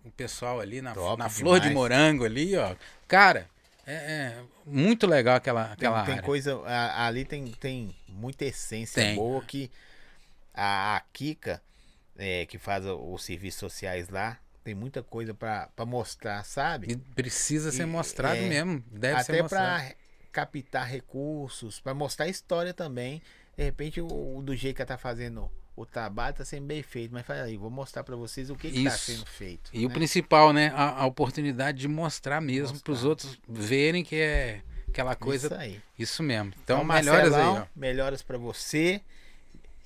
O 0.04 0.10
pessoal 0.12 0.60
ali 0.60 0.80
na, 0.80 0.92
Top 0.94 1.18
na 1.18 1.28
Flor 1.28 1.58
de. 1.58 1.70
Morango 1.70 2.24
ali, 2.24 2.56
ó. 2.56 2.76
Cara, 3.08 3.48
é, 3.86 3.94
é 3.94 4.42
muito 4.64 5.06
legal 5.06 5.36
aquela, 5.36 5.64
Tem, 5.64 5.72
aquela 5.74 6.04
tem 6.04 6.14
área. 6.14 6.22
coisa. 6.24 6.56
a- 6.66 7.06
ali 7.06 7.24
tem, 7.24 7.46
tem 7.52 7.94
muita 8.08 8.44
essência 8.44 9.02
Tem. 9.02 9.14
boa 9.16 9.42
que 9.42 9.70
a, 10.52 10.96
a 10.96 11.00
Kika, 11.12 11.62
é, 12.18 12.46
que 12.46 12.58
faz 12.58 12.84
os 12.84 13.24
serviços 13.24 13.60
sociais 13.60 14.08
lá, 14.08 14.38
tem 14.64 14.74
muita 14.74 15.02
coisa 15.02 15.32
pra 15.32 15.70
mostrar, 15.86 16.42
sabe? 16.44 16.90
E 16.92 16.96
precisa 16.96 17.70
ser 17.70 17.82
E- 17.82 17.86
mostrado 17.86 18.36
é, 18.36 18.48
mesmo. 18.48 18.82
Deve 18.90 19.20
Até 19.20 19.42
pra 19.44 19.92
captar 20.32 20.86
recursos, 20.86 21.78
pra 21.80 21.94
mostrar 21.94 22.26
a 22.26 22.28
história 22.28 22.74
também. 22.74 23.22
De 23.56 23.64
repente, 23.64 24.00
o, 24.00 24.36
o 24.38 24.42
do 24.42 24.54
jeito 24.56 24.76
que 24.76 24.82
ela 24.82 24.88
tá 24.88 24.98
fazendo 24.98 25.50
o 25.76 25.84
trabalho 25.84 26.34
tá 26.34 26.44
sendo 26.44 26.66
bem 26.66 26.82
feito. 26.82 27.12
Mas 27.12 27.26
fala 27.26 27.42
aí, 27.42 27.56
vou 27.56 27.70
mostrar 27.70 28.02
pra 28.02 28.16
vocês 28.16 28.48
o 28.48 28.56
que, 28.56 28.70
tá 28.70 28.78
Isso. 28.78 29.12
sendo 29.12 29.26
feito. 29.26 29.70
E 29.72 29.84
o 29.84 29.88
né? 29.88 29.94
principal, 29.94 30.52
né? 30.52 30.72
A, 30.74 31.02
a 31.02 31.06
oportunidade 31.06 31.78
de 31.78 31.86
mostrar 31.86 32.40
mesmo 32.40 32.80
para 32.80 32.92
os 32.92 33.04
outros 33.04 33.38
verem 33.46 34.02
que 34.02 34.16
é 34.16 34.62
aquela 34.88 35.14
coisa. 35.14 35.48
Isso 35.48 35.82
Isso, 35.98 36.22
aí. 36.22 36.28
mesmo. 36.28 36.52
Então, 36.64 36.78
Então, 36.78 36.84
melhoras 36.84 37.32
aí, 37.34 37.40
Marcelão, 37.44 37.62
ó. 37.62 37.78
melhoras 37.78 38.22
pra 38.22 38.38
você. 38.38 39.02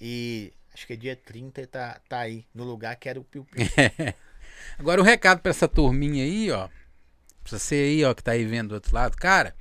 E 0.01 0.53
acho 0.73 0.87
que 0.87 0.93
é 0.93 0.97
dia 0.97 1.17
30 1.17 1.67
tá, 1.67 2.01
tá 2.09 2.21
aí, 2.21 2.47
no 2.55 2.65
lugar 2.65 2.95
que 2.97 3.09
era 3.09 3.19
o 3.19 3.25
Piu 3.25 3.45
Piu. 3.45 3.67
Agora 4.79 5.01
o 5.01 5.05
recado 5.05 5.41
para 5.41 5.51
essa 5.51 5.67
turminha 5.69 6.25
aí, 6.25 6.51
ó. 6.51 6.69
Pra 7.43 7.59
você 7.59 7.75
aí, 7.75 8.05
ó, 8.05 8.15
que 8.15 8.23
tá 8.23 8.33
aí 8.33 8.45
vendo 8.45 8.69
do 8.69 8.75
outro 8.77 8.95
lado, 8.95 9.17
cara, 9.17 9.55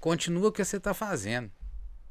continua 0.00 0.48
o 0.48 0.52
que 0.52 0.64
você 0.64 0.80
tá 0.80 0.92
fazendo. 0.92 1.50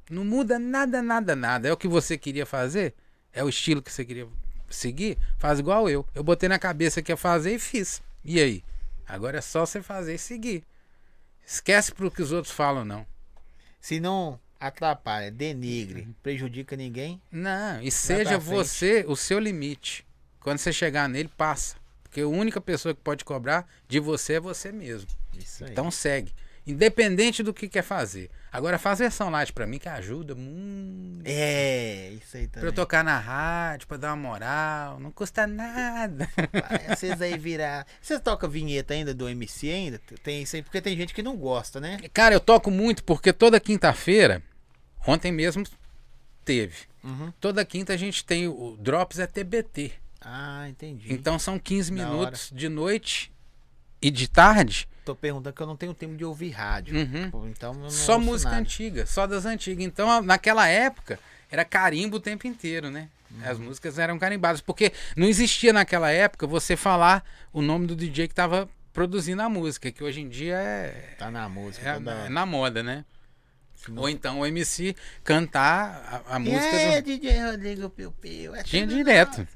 Não 0.10 0.24
muda 0.24 0.58
nada, 0.58 1.02
nada, 1.02 1.36
nada. 1.36 1.68
É 1.68 1.74
o 1.74 1.78
que 1.78 1.88
você 1.88 2.18
queria 2.18 2.46
fazer? 2.46 2.96
É 3.38 3.44
o 3.44 3.50
estilo 3.50 3.82
que 3.82 3.92
você 3.92 4.04
queria 4.04 4.28
seguir? 4.70 5.18
Faz 5.38 5.60
igual 5.60 5.88
eu. 5.88 6.06
Eu 6.16 6.24
botei 6.24 6.50
na 6.50 6.58
cabeça 6.58 7.02
que 7.02 7.12
ia 7.12 7.18
fazer 7.18 7.54
e 7.54 7.60
fiz. 7.60 8.02
E 8.26 8.40
aí? 8.40 8.64
Agora 9.08 9.38
é 9.38 9.42
só 9.42 9.66
você 9.66 9.82
fazer 9.82 10.16
e 10.16 10.18
seguir. 10.18 10.64
Esquece 11.46 11.94
pro 11.94 12.10
que 12.12 12.22
os 12.22 12.32
outros 12.32 12.54
falam, 12.54 12.84
não. 12.84 13.06
Se 13.80 14.00
não 14.00 14.40
atrapalha, 14.60 15.32
denigre, 15.32 16.10
prejudica 16.24 16.76
ninguém, 16.76 17.22
Não, 17.32 17.80
e 17.82 17.92
seja 17.92 18.32
frente. 18.32 18.44
você 18.44 19.06
o 19.08 19.16
seu 19.16 19.40
limite. 19.40 20.04
Quando 20.40 20.58
você 20.58 20.74
chegar 20.74 21.08
nele, 21.08 21.30
passa. 21.38 21.76
Porque 22.04 22.22
a 22.22 22.28
única 22.28 22.60
pessoa 22.60 22.96
que 22.96 23.02
pode 23.02 23.24
cobrar 23.24 23.70
de 23.88 24.00
você 24.00 24.34
é 24.34 24.40
você 24.40 24.72
mesmo. 24.72 25.08
isso 25.38 25.64
aí. 25.64 25.72
Então 25.72 25.92
segue. 25.92 26.34
Independente 26.68 27.42
do 27.42 27.54
que 27.54 27.68
quer 27.70 27.82
fazer. 27.82 28.30
Agora 28.52 28.78
faz 28.78 29.00
versão 29.00 29.30
light 29.30 29.54
pra 29.54 29.66
mim 29.66 29.78
que 29.80 29.88
ajuda 29.88 30.36
muito. 30.36 31.24
é, 31.26 32.12
isso 32.22 32.36
aí 32.36 32.44
Pra 32.48 32.60
também. 32.62 32.70
eu 32.70 32.74
tocar 32.74 33.04
na 33.04 33.18
rádio, 33.18 33.88
pra 33.88 33.96
dar 33.98 34.10
uma 34.14 34.18
moral. 34.30 35.00
Não 35.00 35.12
custa 35.12 35.48
nada. 35.48 36.28
Ah, 36.90 36.96
Vocês 36.96 37.22
aí 37.22 37.38
virar. 37.38 37.86
Vocês 38.02 38.20
tocam 38.20 38.50
vinheta 38.50 38.94
ainda 38.94 39.14
do 39.14 39.30
MC 39.30 39.70
ainda? 39.70 40.02
Tem 40.24 40.42
isso 40.44 40.56
aí, 40.58 40.62
porque 40.62 40.82
tem 40.82 40.96
gente 40.98 41.14
que 41.14 41.24
não 41.24 41.38
gosta, 41.38 41.80
né? 41.80 41.98
Cara, 42.14 42.36
eu 42.36 42.40
toco 42.40 42.70
muito 42.70 43.04
porque 43.04 43.32
toda 43.32 43.60
quinta-feira, 43.60 44.44
ontem 45.08 45.32
mesmo 45.32 45.64
teve. 46.44 46.76
Uhum. 47.04 47.32
Toda 47.40 47.64
quinta 47.64 47.94
a 47.94 47.98
gente 47.98 48.26
tem 48.26 48.48
o 48.48 48.76
Drops 48.80 49.20
é 49.20 49.28
TBT. 49.28 49.94
Ah, 50.20 50.68
entendi. 50.68 51.14
Então 51.14 51.38
são 51.40 51.58
15 51.58 51.92
Da 51.92 51.96
minutos 51.96 52.52
de 52.54 52.68
noite 52.68 53.32
e 54.02 54.10
de 54.12 54.28
tarde. 54.28 54.88
Tô 55.08 55.16
perguntando 55.16 55.56
que 55.56 55.62
eu 55.62 55.68
não 55.68 55.76
tenho 55.78 55.94
tempo 55.94 56.16
de 56.18 56.26
ouvir 56.26 56.50
rádio. 56.52 56.96
Uhum. 56.98 57.32
Pô, 57.32 57.48
Então 57.48 57.74
eu 57.74 57.80
não 57.80 57.90
Só 57.90 58.16
ouço 58.16 58.26
música 58.26 58.50
nada. 58.52 58.62
antiga, 58.62 59.06
só 59.06 59.26
das 59.26 59.46
antigas. 59.46 59.84
Então, 59.86 60.22
naquela 60.22 60.68
época, 60.68 61.18
era 61.50 61.64
carimbo 61.64 62.18
o 62.18 62.20
tempo 62.20 62.46
inteiro, 62.46 62.90
né? 62.92 63.08
Uhum. 63.32 63.50
As 63.50 63.58
músicas 63.58 63.98
eram 63.98 64.20
carimbadas. 64.20 64.60
Porque 64.62 64.92
não 65.16 65.26
existia 65.28 65.72
naquela 65.72 66.12
época 66.12 66.46
você 66.46 66.76
falar 66.76 67.24
o 67.54 67.62
nome 67.62 67.88
do 67.88 67.96
DJ 67.96 68.28
que 68.28 68.36
tava 68.36 68.68
produzindo 68.92 69.42
a 69.42 69.48
música, 69.50 69.92
que 69.92 70.04
hoje 70.04 70.20
em 70.22 70.28
dia 70.28 70.56
é, 70.58 71.16
Tá 71.18 71.30
na 71.32 71.48
música. 71.48 71.88
é, 71.90 71.94
toda 71.94 72.12
é 72.12 72.30
na 72.30 72.46
moda, 72.46 72.82
né? 72.84 73.06
Não- 73.88 74.02
Ou 74.02 74.10
então 74.10 74.40
o 74.40 74.46
MC 74.46 74.94
cantar 75.24 76.24
a, 76.28 76.36
a 76.36 76.40
música 76.40 76.76
é, 76.76 77.02
do... 77.02 77.06
DJ 77.06 77.40
Rodrigo 77.52 77.90
Piu 77.90 78.12
Piu. 78.12 78.56
é 78.56 78.64
Tinha 78.64 78.86
direto. 78.88 79.38
nosso. 79.40 79.48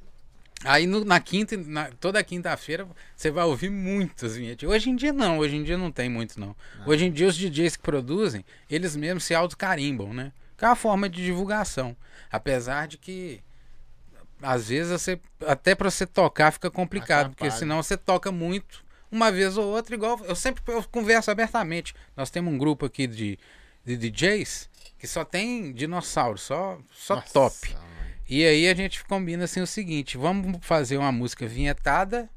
Aí 0.64 0.86
no- 0.86 1.04
na 1.04 1.20
quinta, 1.20 1.58
na- 1.58 1.90
toda 2.00 2.24
quinta-feira, 2.24 2.88
você 3.16 3.32
vai 3.32 3.46
ouvir 3.46 3.70
muitas 3.70 4.36
vinhetas. 4.36 4.70
Hoje 4.70 4.90
em 4.90 4.96
dia 4.96 5.12
não, 5.12 5.40
hoje 5.40 5.56
em 5.56 5.64
dia 5.64 5.78
não 5.78 5.92
tem 5.92 6.10
muito 6.10 6.40
não. 6.40 6.56
Hoje 6.86 7.06
em 7.06 7.12
dia 7.12 7.28
os 7.28 7.36
DJs 7.36 7.76
que 7.78 7.82
produzem, 7.84 8.46
eles 8.70 8.96
mesmos 8.96 9.24
se 9.24 9.34
autocarimbam, 9.34 10.14
né? 10.14 10.32
Que 10.58 10.66
é 10.66 10.68
uma 10.68 10.76
forma 10.76 11.10
de 11.10 11.24
divulgação. 11.24 11.96
Apesar 12.32 12.88
de 12.88 12.98
que 12.98 13.42
às 14.42 14.70
vezes 14.70 14.92
você 14.92 15.20
até 15.46 15.74
para 15.76 15.90
você 15.90 16.06
tocar 16.06 16.52
fica 16.52 16.70
complicado, 16.70 17.30
porque 17.30 17.44
Atrapalha. 17.46 17.60
senão 17.60 17.82
você 17.84 17.96
toca 17.98 18.32
muito 18.32 18.84
uma 19.12 19.32
vez 19.32 19.58
ou 19.58 19.66
outra 19.68 19.94
igual 19.96 20.20
eu 20.26 20.36
sempre 20.36 20.64
eu 20.68 20.84
converso 20.84 21.30
abertamente. 21.32 21.94
Nós 22.16 22.30
temos 22.30 22.54
um 22.54 22.58
grupo 22.58 22.86
aqui 22.86 23.08
de, 23.08 23.38
de 23.86 23.98
DJs 23.98 24.70
que 25.00 25.08
só 25.08 25.26
tem 25.26 25.74
dinossauro, 25.74 26.38
só 26.38 26.80
só 26.94 27.16
Nossa, 27.16 27.34
top. 27.34 27.76
E 28.34 28.46
aí 28.46 28.70
a 28.70 28.74
gente 28.74 29.04
combina 29.04 29.44
assim 29.44 29.60
o 29.60 29.68
seguinte: 29.68 30.18
vamos 30.18 30.58
fazer 30.66 30.96
uma 30.98 31.12
música 31.12 31.46
vinhetada 31.46 32.30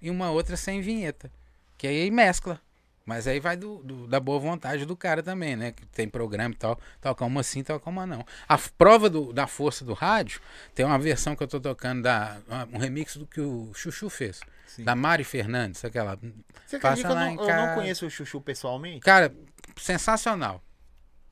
e 0.00 0.08
uma 0.08 0.30
outra 0.30 0.56
sem 0.56 0.80
vinheta. 0.80 1.32
Que 1.76 1.88
aí 1.88 2.10
mescla. 2.12 2.60
Mas 3.04 3.26
aí 3.26 3.40
vai 3.40 3.56
do, 3.56 3.78
do- 3.82 4.06
da 4.06 4.20
boa 4.20 4.38
vontade 4.38 4.86
do 4.86 4.96
cara 4.96 5.20
também, 5.24 5.56
né? 5.56 5.72
Que 5.72 5.84
tem 5.86 6.08
programa 6.08 6.54
e 6.54 6.56
tal. 6.56 6.78
Toca 7.00 7.24
uma 7.24 7.42
sim, 7.42 7.64
toca 7.64 7.90
uma 7.90 8.06
não. 8.06 8.24
A 8.48 8.56
prova 8.56 9.10
do- 9.10 9.32
da 9.32 9.48
força 9.48 9.84
do 9.84 9.92
rádio 9.92 10.40
tem 10.72 10.86
uma 10.86 10.96
versão 11.00 11.34
que 11.34 11.42
eu 11.42 11.48
tô 11.48 11.58
tocando, 11.60 12.02
da, 12.02 12.38
um 12.72 12.78
remix 12.78 13.16
do 13.16 13.26
que 13.26 13.40
o 13.40 13.72
Chuchu 13.74 14.08
fez. 14.08 14.40
Sim. 14.68 14.84
Da 14.84 14.94
Mari 14.94 15.24
Fernandes, 15.24 15.84
aquela. 15.84 16.16
Você 16.64 16.78
Passa 16.78 17.02
que 17.02 17.06
eu 17.08 17.12
lá 17.14 17.24
não, 17.24 17.32
em 17.32 17.36
eu 17.36 17.56
não 17.56 17.74
conheço 17.74 18.06
o 18.06 18.10
Chuchu 18.10 18.40
pessoalmente? 18.40 19.00
Cara, 19.00 19.34
sensacional. 19.76 20.62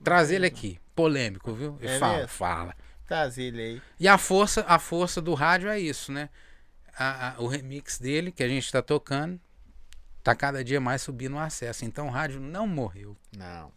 Traz 0.02 0.32
ele 0.32 0.46
aqui. 0.46 0.80
Polêmico, 0.96 1.52
viu? 1.52 1.78
E 1.80 1.86
É 1.86 1.98
fala, 2.00 2.12
mesmo? 2.14 2.28
fala. 2.28 2.74
Traz 3.10 3.36
ele 3.38 3.60
aí. 3.60 3.82
E 3.98 4.06
a 4.06 4.16
força, 4.16 4.64
a 4.68 4.78
força 4.78 5.20
do 5.20 5.34
rádio 5.34 5.68
é 5.68 5.80
isso, 5.80 6.12
né? 6.12 6.28
A- 6.96 7.30
a- 7.34 7.40
o 7.40 7.48
remix 7.48 7.98
dele, 7.98 8.30
que 8.30 8.40
a 8.40 8.46
gente 8.48 8.70
tá 8.70 8.80
tocando, 8.80 9.40
tá 10.22 10.32
cada 10.32 10.62
dia 10.62 10.80
mais 10.80 11.02
subindo 11.02 11.34
o 11.34 11.38
acesso. 11.40 11.84
Então 11.84 12.06
o 12.06 12.10
rádio 12.10 12.38
não 12.38 12.68
morreu. 12.68 13.16
Não. 13.36 13.72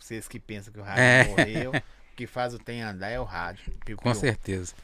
Vocês 0.00 0.26
que 0.26 0.40
pensam 0.40 0.72
que 0.72 0.78
o 0.80 0.82
rádio 0.82 1.02
É. 1.02 1.24
morreu, 1.28 1.70
o 2.12 2.16
que 2.16 2.26
faz 2.26 2.54
o 2.54 2.58
tem 2.58 2.80
andar 2.82 3.10
é 3.10 3.20
o 3.20 3.24
rádio. 3.24 3.70
Com 3.98 4.14
certeza. 4.14 4.74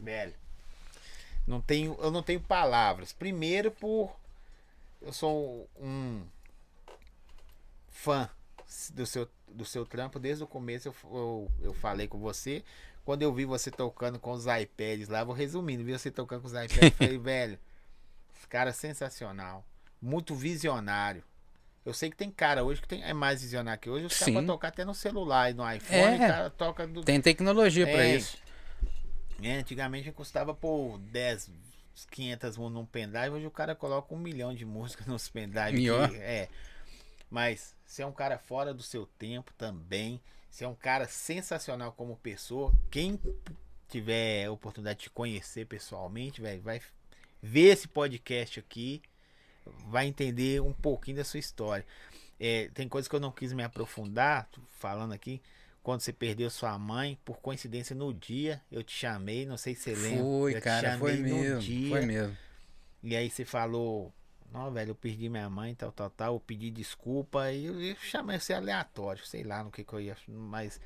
Velho. 0.00 0.32
Não 1.46 1.60
tenho, 1.60 1.94
eu 2.00 2.10
não 2.10 2.22
tenho 2.22 2.40
palavras. 2.40 3.12
Primeiro 3.12 3.70
por 3.70 4.16
eu 5.02 5.12
sou 5.12 5.68
um 5.78 6.22
fã 7.90 8.26
do 8.94 9.04
seu, 9.04 9.28
do 9.48 9.64
seu 9.66 9.84
trampo 9.84 10.18
desde 10.18 10.42
o 10.44 10.46
começo. 10.46 10.88
Eu, 10.88 10.94
eu, 11.12 11.50
eu 11.60 11.74
falei 11.74 12.08
com 12.08 12.18
você. 12.18 12.64
Quando 13.04 13.22
eu 13.22 13.32
vi 13.34 13.44
você 13.44 13.70
tocando 13.70 14.18
com 14.18 14.30
os 14.32 14.46
iPads 14.46 15.08
lá, 15.08 15.24
vou 15.24 15.34
resumindo, 15.34 15.84
vi 15.84 15.92
você 15.92 16.10
tocando 16.10 16.40
com 16.42 16.46
os 16.46 16.52
iPads, 16.52 16.78
eu 16.82 16.90
falei, 16.92 17.18
velho, 17.18 17.58
esse 18.36 18.46
cara 18.46 18.70
é 18.70 18.72
sensacional, 18.72 19.66
muito 20.00 20.34
visionário. 20.34 21.22
Eu 21.84 21.92
sei 21.92 22.10
que 22.10 22.16
tem 22.16 22.30
cara 22.30 22.62
hoje 22.62 22.80
que 22.80 22.86
tem, 22.86 23.02
é 23.02 23.12
mais 23.12 23.42
visionário 23.42 23.80
que 23.80 23.90
hoje. 23.90 24.06
Os 24.06 24.16
caras 24.16 24.32
podem 24.34 24.46
tocar 24.46 24.68
até 24.68 24.84
no 24.84 24.94
celular 24.94 25.50
e 25.50 25.54
no 25.54 25.68
iPhone, 25.68 26.00
É. 26.00 26.14
o 26.14 26.18
cara 26.18 26.50
toca 26.50 26.86
do, 26.86 27.02
Tem 27.02 27.20
tecnologia 27.20 27.84
pra 27.86 28.04
É. 28.04 28.14
isso. 28.16 28.38
é, 29.42 29.56
antigamente 29.56 30.12
custava 30.12 30.54
por 30.54 30.98
10, 30.98 31.50
500 32.08 32.56
músicas 32.56 32.72
num 32.72 32.86
pendrive, 32.86 33.30
hoje 33.30 33.46
o 33.46 33.50
cara 33.50 33.74
coloca 33.74 34.14
um 34.14 34.18
milhão 34.18 34.54
de 34.54 34.64
músicas 34.64 35.06
nos 35.08 35.28
pendrive. 35.28 35.76
Que- 35.82 36.16
é. 36.18 36.48
Mas 37.28 37.74
você 37.84 38.02
é 38.02 38.06
um 38.06 38.12
cara 38.12 38.38
fora 38.38 38.72
do 38.72 38.82
seu 38.82 39.04
tempo 39.18 39.52
também. 39.58 40.20
Você 40.52 40.64
é 40.64 40.68
um 40.68 40.74
cara 40.74 41.08
sensacional 41.08 41.92
como 41.92 42.14
pessoa. 42.18 42.74
Quem 42.90 43.18
tiver 43.88 44.44
a 44.44 44.52
oportunidade 44.52 44.98
de 44.98 45.04
te 45.04 45.10
conhecer 45.10 45.64
pessoalmente, 45.64 46.42
velho, 46.42 46.60
vai 46.60 46.78
ver 47.42 47.72
esse 47.72 47.88
podcast 47.88 48.60
aqui, 48.60 49.00
vai 49.88 50.06
entender 50.06 50.60
um 50.60 50.74
pouquinho 50.74 51.16
da 51.16 51.24
sua 51.24 51.40
história. 51.40 51.86
É, 52.38 52.68
tem 52.74 52.86
coisas 52.86 53.08
que 53.08 53.16
eu 53.16 53.20
não 53.20 53.32
quis 53.32 53.54
me 53.54 53.62
aprofundar, 53.62 54.46
falando 54.78 55.14
aqui. 55.14 55.40
Quando 55.82 56.02
você 56.02 56.12
perdeu 56.12 56.50
sua 56.50 56.78
mãe, 56.78 57.18
por 57.24 57.40
coincidência 57.40 57.96
no 57.96 58.12
dia, 58.12 58.60
eu 58.70 58.82
te 58.82 58.92
chamei, 58.94 59.46
não 59.46 59.56
sei 59.56 59.74
se 59.74 59.84
você 59.84 59.94
lembra. 59.94 60.22
Foi, 60.22 60.54
eu 60.54 60.60
te 60.60 60.64
cara, 60.64 60.98
foi 60.98 61.16
chamei 61.16 61.32
no 61.32 61.38
mesmo. 61.38 61.60
dia. 61.60 61.88
Foi 61.88 62.04
mesmo. 62.04 62.36
E 63.02 63.16
aí 63.16 63.30
você 63.30 63.46
falou, 63.46 64.12
não, 64.52 64.70
velho, 64.70 64.90
eu 64.90 64.94
perdi 64.94 65.28
minha 65.28 65.48
mãe, 65.48 65.74
tal, 65.74 65.90
tal, 65.92 66.10
tal, 66.10 66.34
eu 66.34 66.40
pedi 66.40 66.70
desculpa, 66.70 67.50
e 67.50 67.64
eu, 67.66 67.80
eu 67.80 67.96
chamei 67.96 68.38
você 68.38 68.52
aleatório, 68.52 69.24
sei 69.26 69.42
lá 69.42 69.64
no 69.64 69.70
que 69.70 69.84
que 69.84 69.92
eu 69.92 70.00
ia, 70.00 70.16
mas 70.28 70.80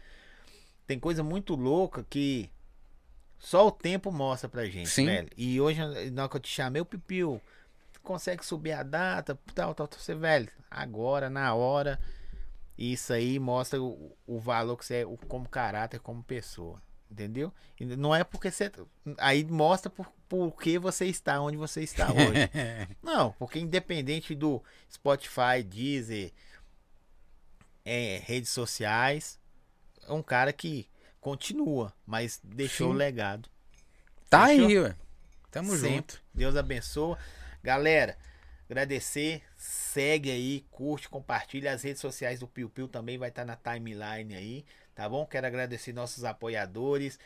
tem 0.86 0.98
coisa 0.98 1.22
muito 1.22 1.54
louca 1.54 2.04
que 2.08 2.50
só 3.38 3.66
o 3.66 3.72
tempo 3.72 4.10
mostra 4.12 4.48
pra 4.48 4.64
gente, 4.66 4.88
Sim. 4.88 5.06
velho. 5.06 5.28
E 5.36 5.60
hoje, 5.60 5.80
na 6.10 6.22
hora 6.22 6.30
que 6.30 6.36
eu 6.36 6.40
te 6.40 6.48
chamei, 6.48 6.80
o 6.80 6.86
Pipiu, 6.86 7.40
consegue 8.02 8.44
subir 8.44 8.72
a 8.72 8.82
data, 8.82 9.38
tal, 9.54 9.74
tal, 9.74 9.88
tal, 9.88 9.98
você, 9.98 10.14
velho, 10.14 10.48
agora, 10.70 11.28
na 11.28 11.54
hora, 11.54 12.00
isso 12.78 13.12
aí 13.12 13.38
mostra 13.38 13.82
o, 13.82 14.16
o 14.26 14.38
valor 14.38 14.76
que 14.76 14.84
você 14.86 14.96
é 15.02 15.06
o- 15.06 15.16
como 15.16 15.48
caráter, 15.48 16.00
como 16.00 16.22
pessoa. 16.22 16.80
Entendeu? 17.10 17.52
E 17.78 17.84
não 17.84 18.14
é 18.14 18.24
porque 18.24 18.50
você. 18.50 18.70
Aí 19.18 19.44
mostra 19.44 19.88
por, 19.88 20.10
por 20.28 20.52
que 20.60 20.78
você 20.78 21.06
está 21.06 21.40
onde 21.40 21.56
você 21.56 21.82
está 21.82 22.08
hoje. 22.12 22.50
Não, 23.02 23.32
porque 23.32 23.58
independente 23.58 24.34
do 24.34 24.62
Spotify, 24.92 25.62
Deezer, 25.64 26.32
é, 27.84 28.20
redes 28.24 28.50
sociais, 28.50 29.38
é 30.06 30.12
um 30.12 30.22
cara 30.22 30.52
que 30.52 30.88
continua, 31.20 31.92
mas 32.04 32.40
deixou 32.42 32.88
Sim. 32.88 32.94
o 32.94 32.96
legado. 32.96 33.48
Tá 34.28 34.44
aí, 34.46 34.78
ué. 34.78 34.94
Tamo 35.50 35.74
Sempre. 35.76 35.94
junto. 35.94 36.22
Deus 36.34 36.56
abençoe. 36.56 37.16
Galera, 37.62 38.18
agradecer. 38.68 39.42
Segue 39.56 40.30
aí, 40.30 40.66
curte, 40.70 41.08
compartilha. 41.08 41.72
As 41.72 41.82
redes 41.82 42.00
sociais 42.00 42.40
do 42.40 42.46
Piu 42.46 42.68
Piu 42.68 42.88
também 42.88 43.16
vai 43.16 43.28
estar 43.28 43.44
na 43.44 43.56
timeline 43.56 44.34
aí, 44.34 44.64
tá 44.96 45.08
bom? 45.08 45.24
Quero 45.24 45.46
agradecer 45.46 45.92
nossos 45.92 46.24
apoiadores. 46.24 47.20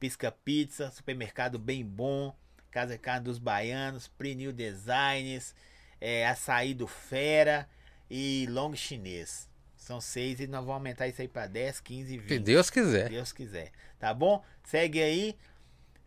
Pisca 0.00 0.32
Pizza, 0.32 0.90
supermercado 0.90 1.58
bem 1.58 1.84
bom. 1.84 2.34
Casa 2.70 2.96
Carne 2.96 3.24
dos 3.24 3.38
Baianos, 3.38 4.08
Prenil 4.08 4.52
Designs, 4.52 5.54
é, 6.00 6.26
Açaí 6.26 6.72
do 6.72 6.86
Fera 6.86 7.68
e 8.10 8.46
Long 8.48 8.74
Chinês. 8.74 9.48
São 9.76 10.00
seis 10.00 10.40
e 10.40 10.46
nós 10.46 10.60
vamos 10.60 10.74
aumentar 10.74 11.08
isso 11.08 11.20
aí 11.20 11.28
para 11.28 11.46
10, 11.46 11.80
15 11.80 12.14
e 12.14 12.18
20. 12.18 12.28
Se 12.28 12.38
Deus 12.38 12.70
quiser. 12.70 13.08
Deus 13.08 13.32
quiser. 13.32 13.72
Tá 13.98 14.14
bom? 14.14 14.42
Segue 14.64 15.02
aí. 15.02 15.36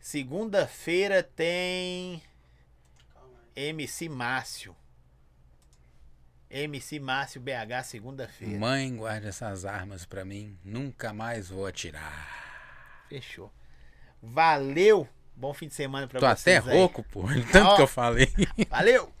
Segunda-feira 0.00 1.22
tem. 1.22 2.22
MC 3.54 4.08
Márcio. 4.08 4.74
MC 6.50 6.98
Márcio 7.00 7.40
BH, 7.40 7.84
segunda-feira. 7.84 8.58
Mãe, 8.58 8.94
guarde 8.96 9.26
essas 9.26 9.64
armas 9.64 10.04
pra 10.04 10.24
mim. 10.24 10.56
Nunca 10.64 11.12
mais 11.12 11.48
vou 11.50 11.66
atirar. 11.66 13.04
Fechou. 13.08 13.52
Valeu. 14.22 15.08
Bom 15.36 15.52
fim 15.52 15.66
de 15.68 15.74
semana 15.74 16.06
pra 16.06 16.20
Tô 16.20 16.26
vocês 16.26 16.58
até 16.58 16.70
aí. 16.70 16.78
rouco, 16.78 17.02
pô. 17.02 17.24
Tanto 17.50 17.66
Ó. 17.68 17.76
que 17.76 17.82
eu 17.82 17.86
falei. 17.88 18.32
Valeu. 18.70 19.12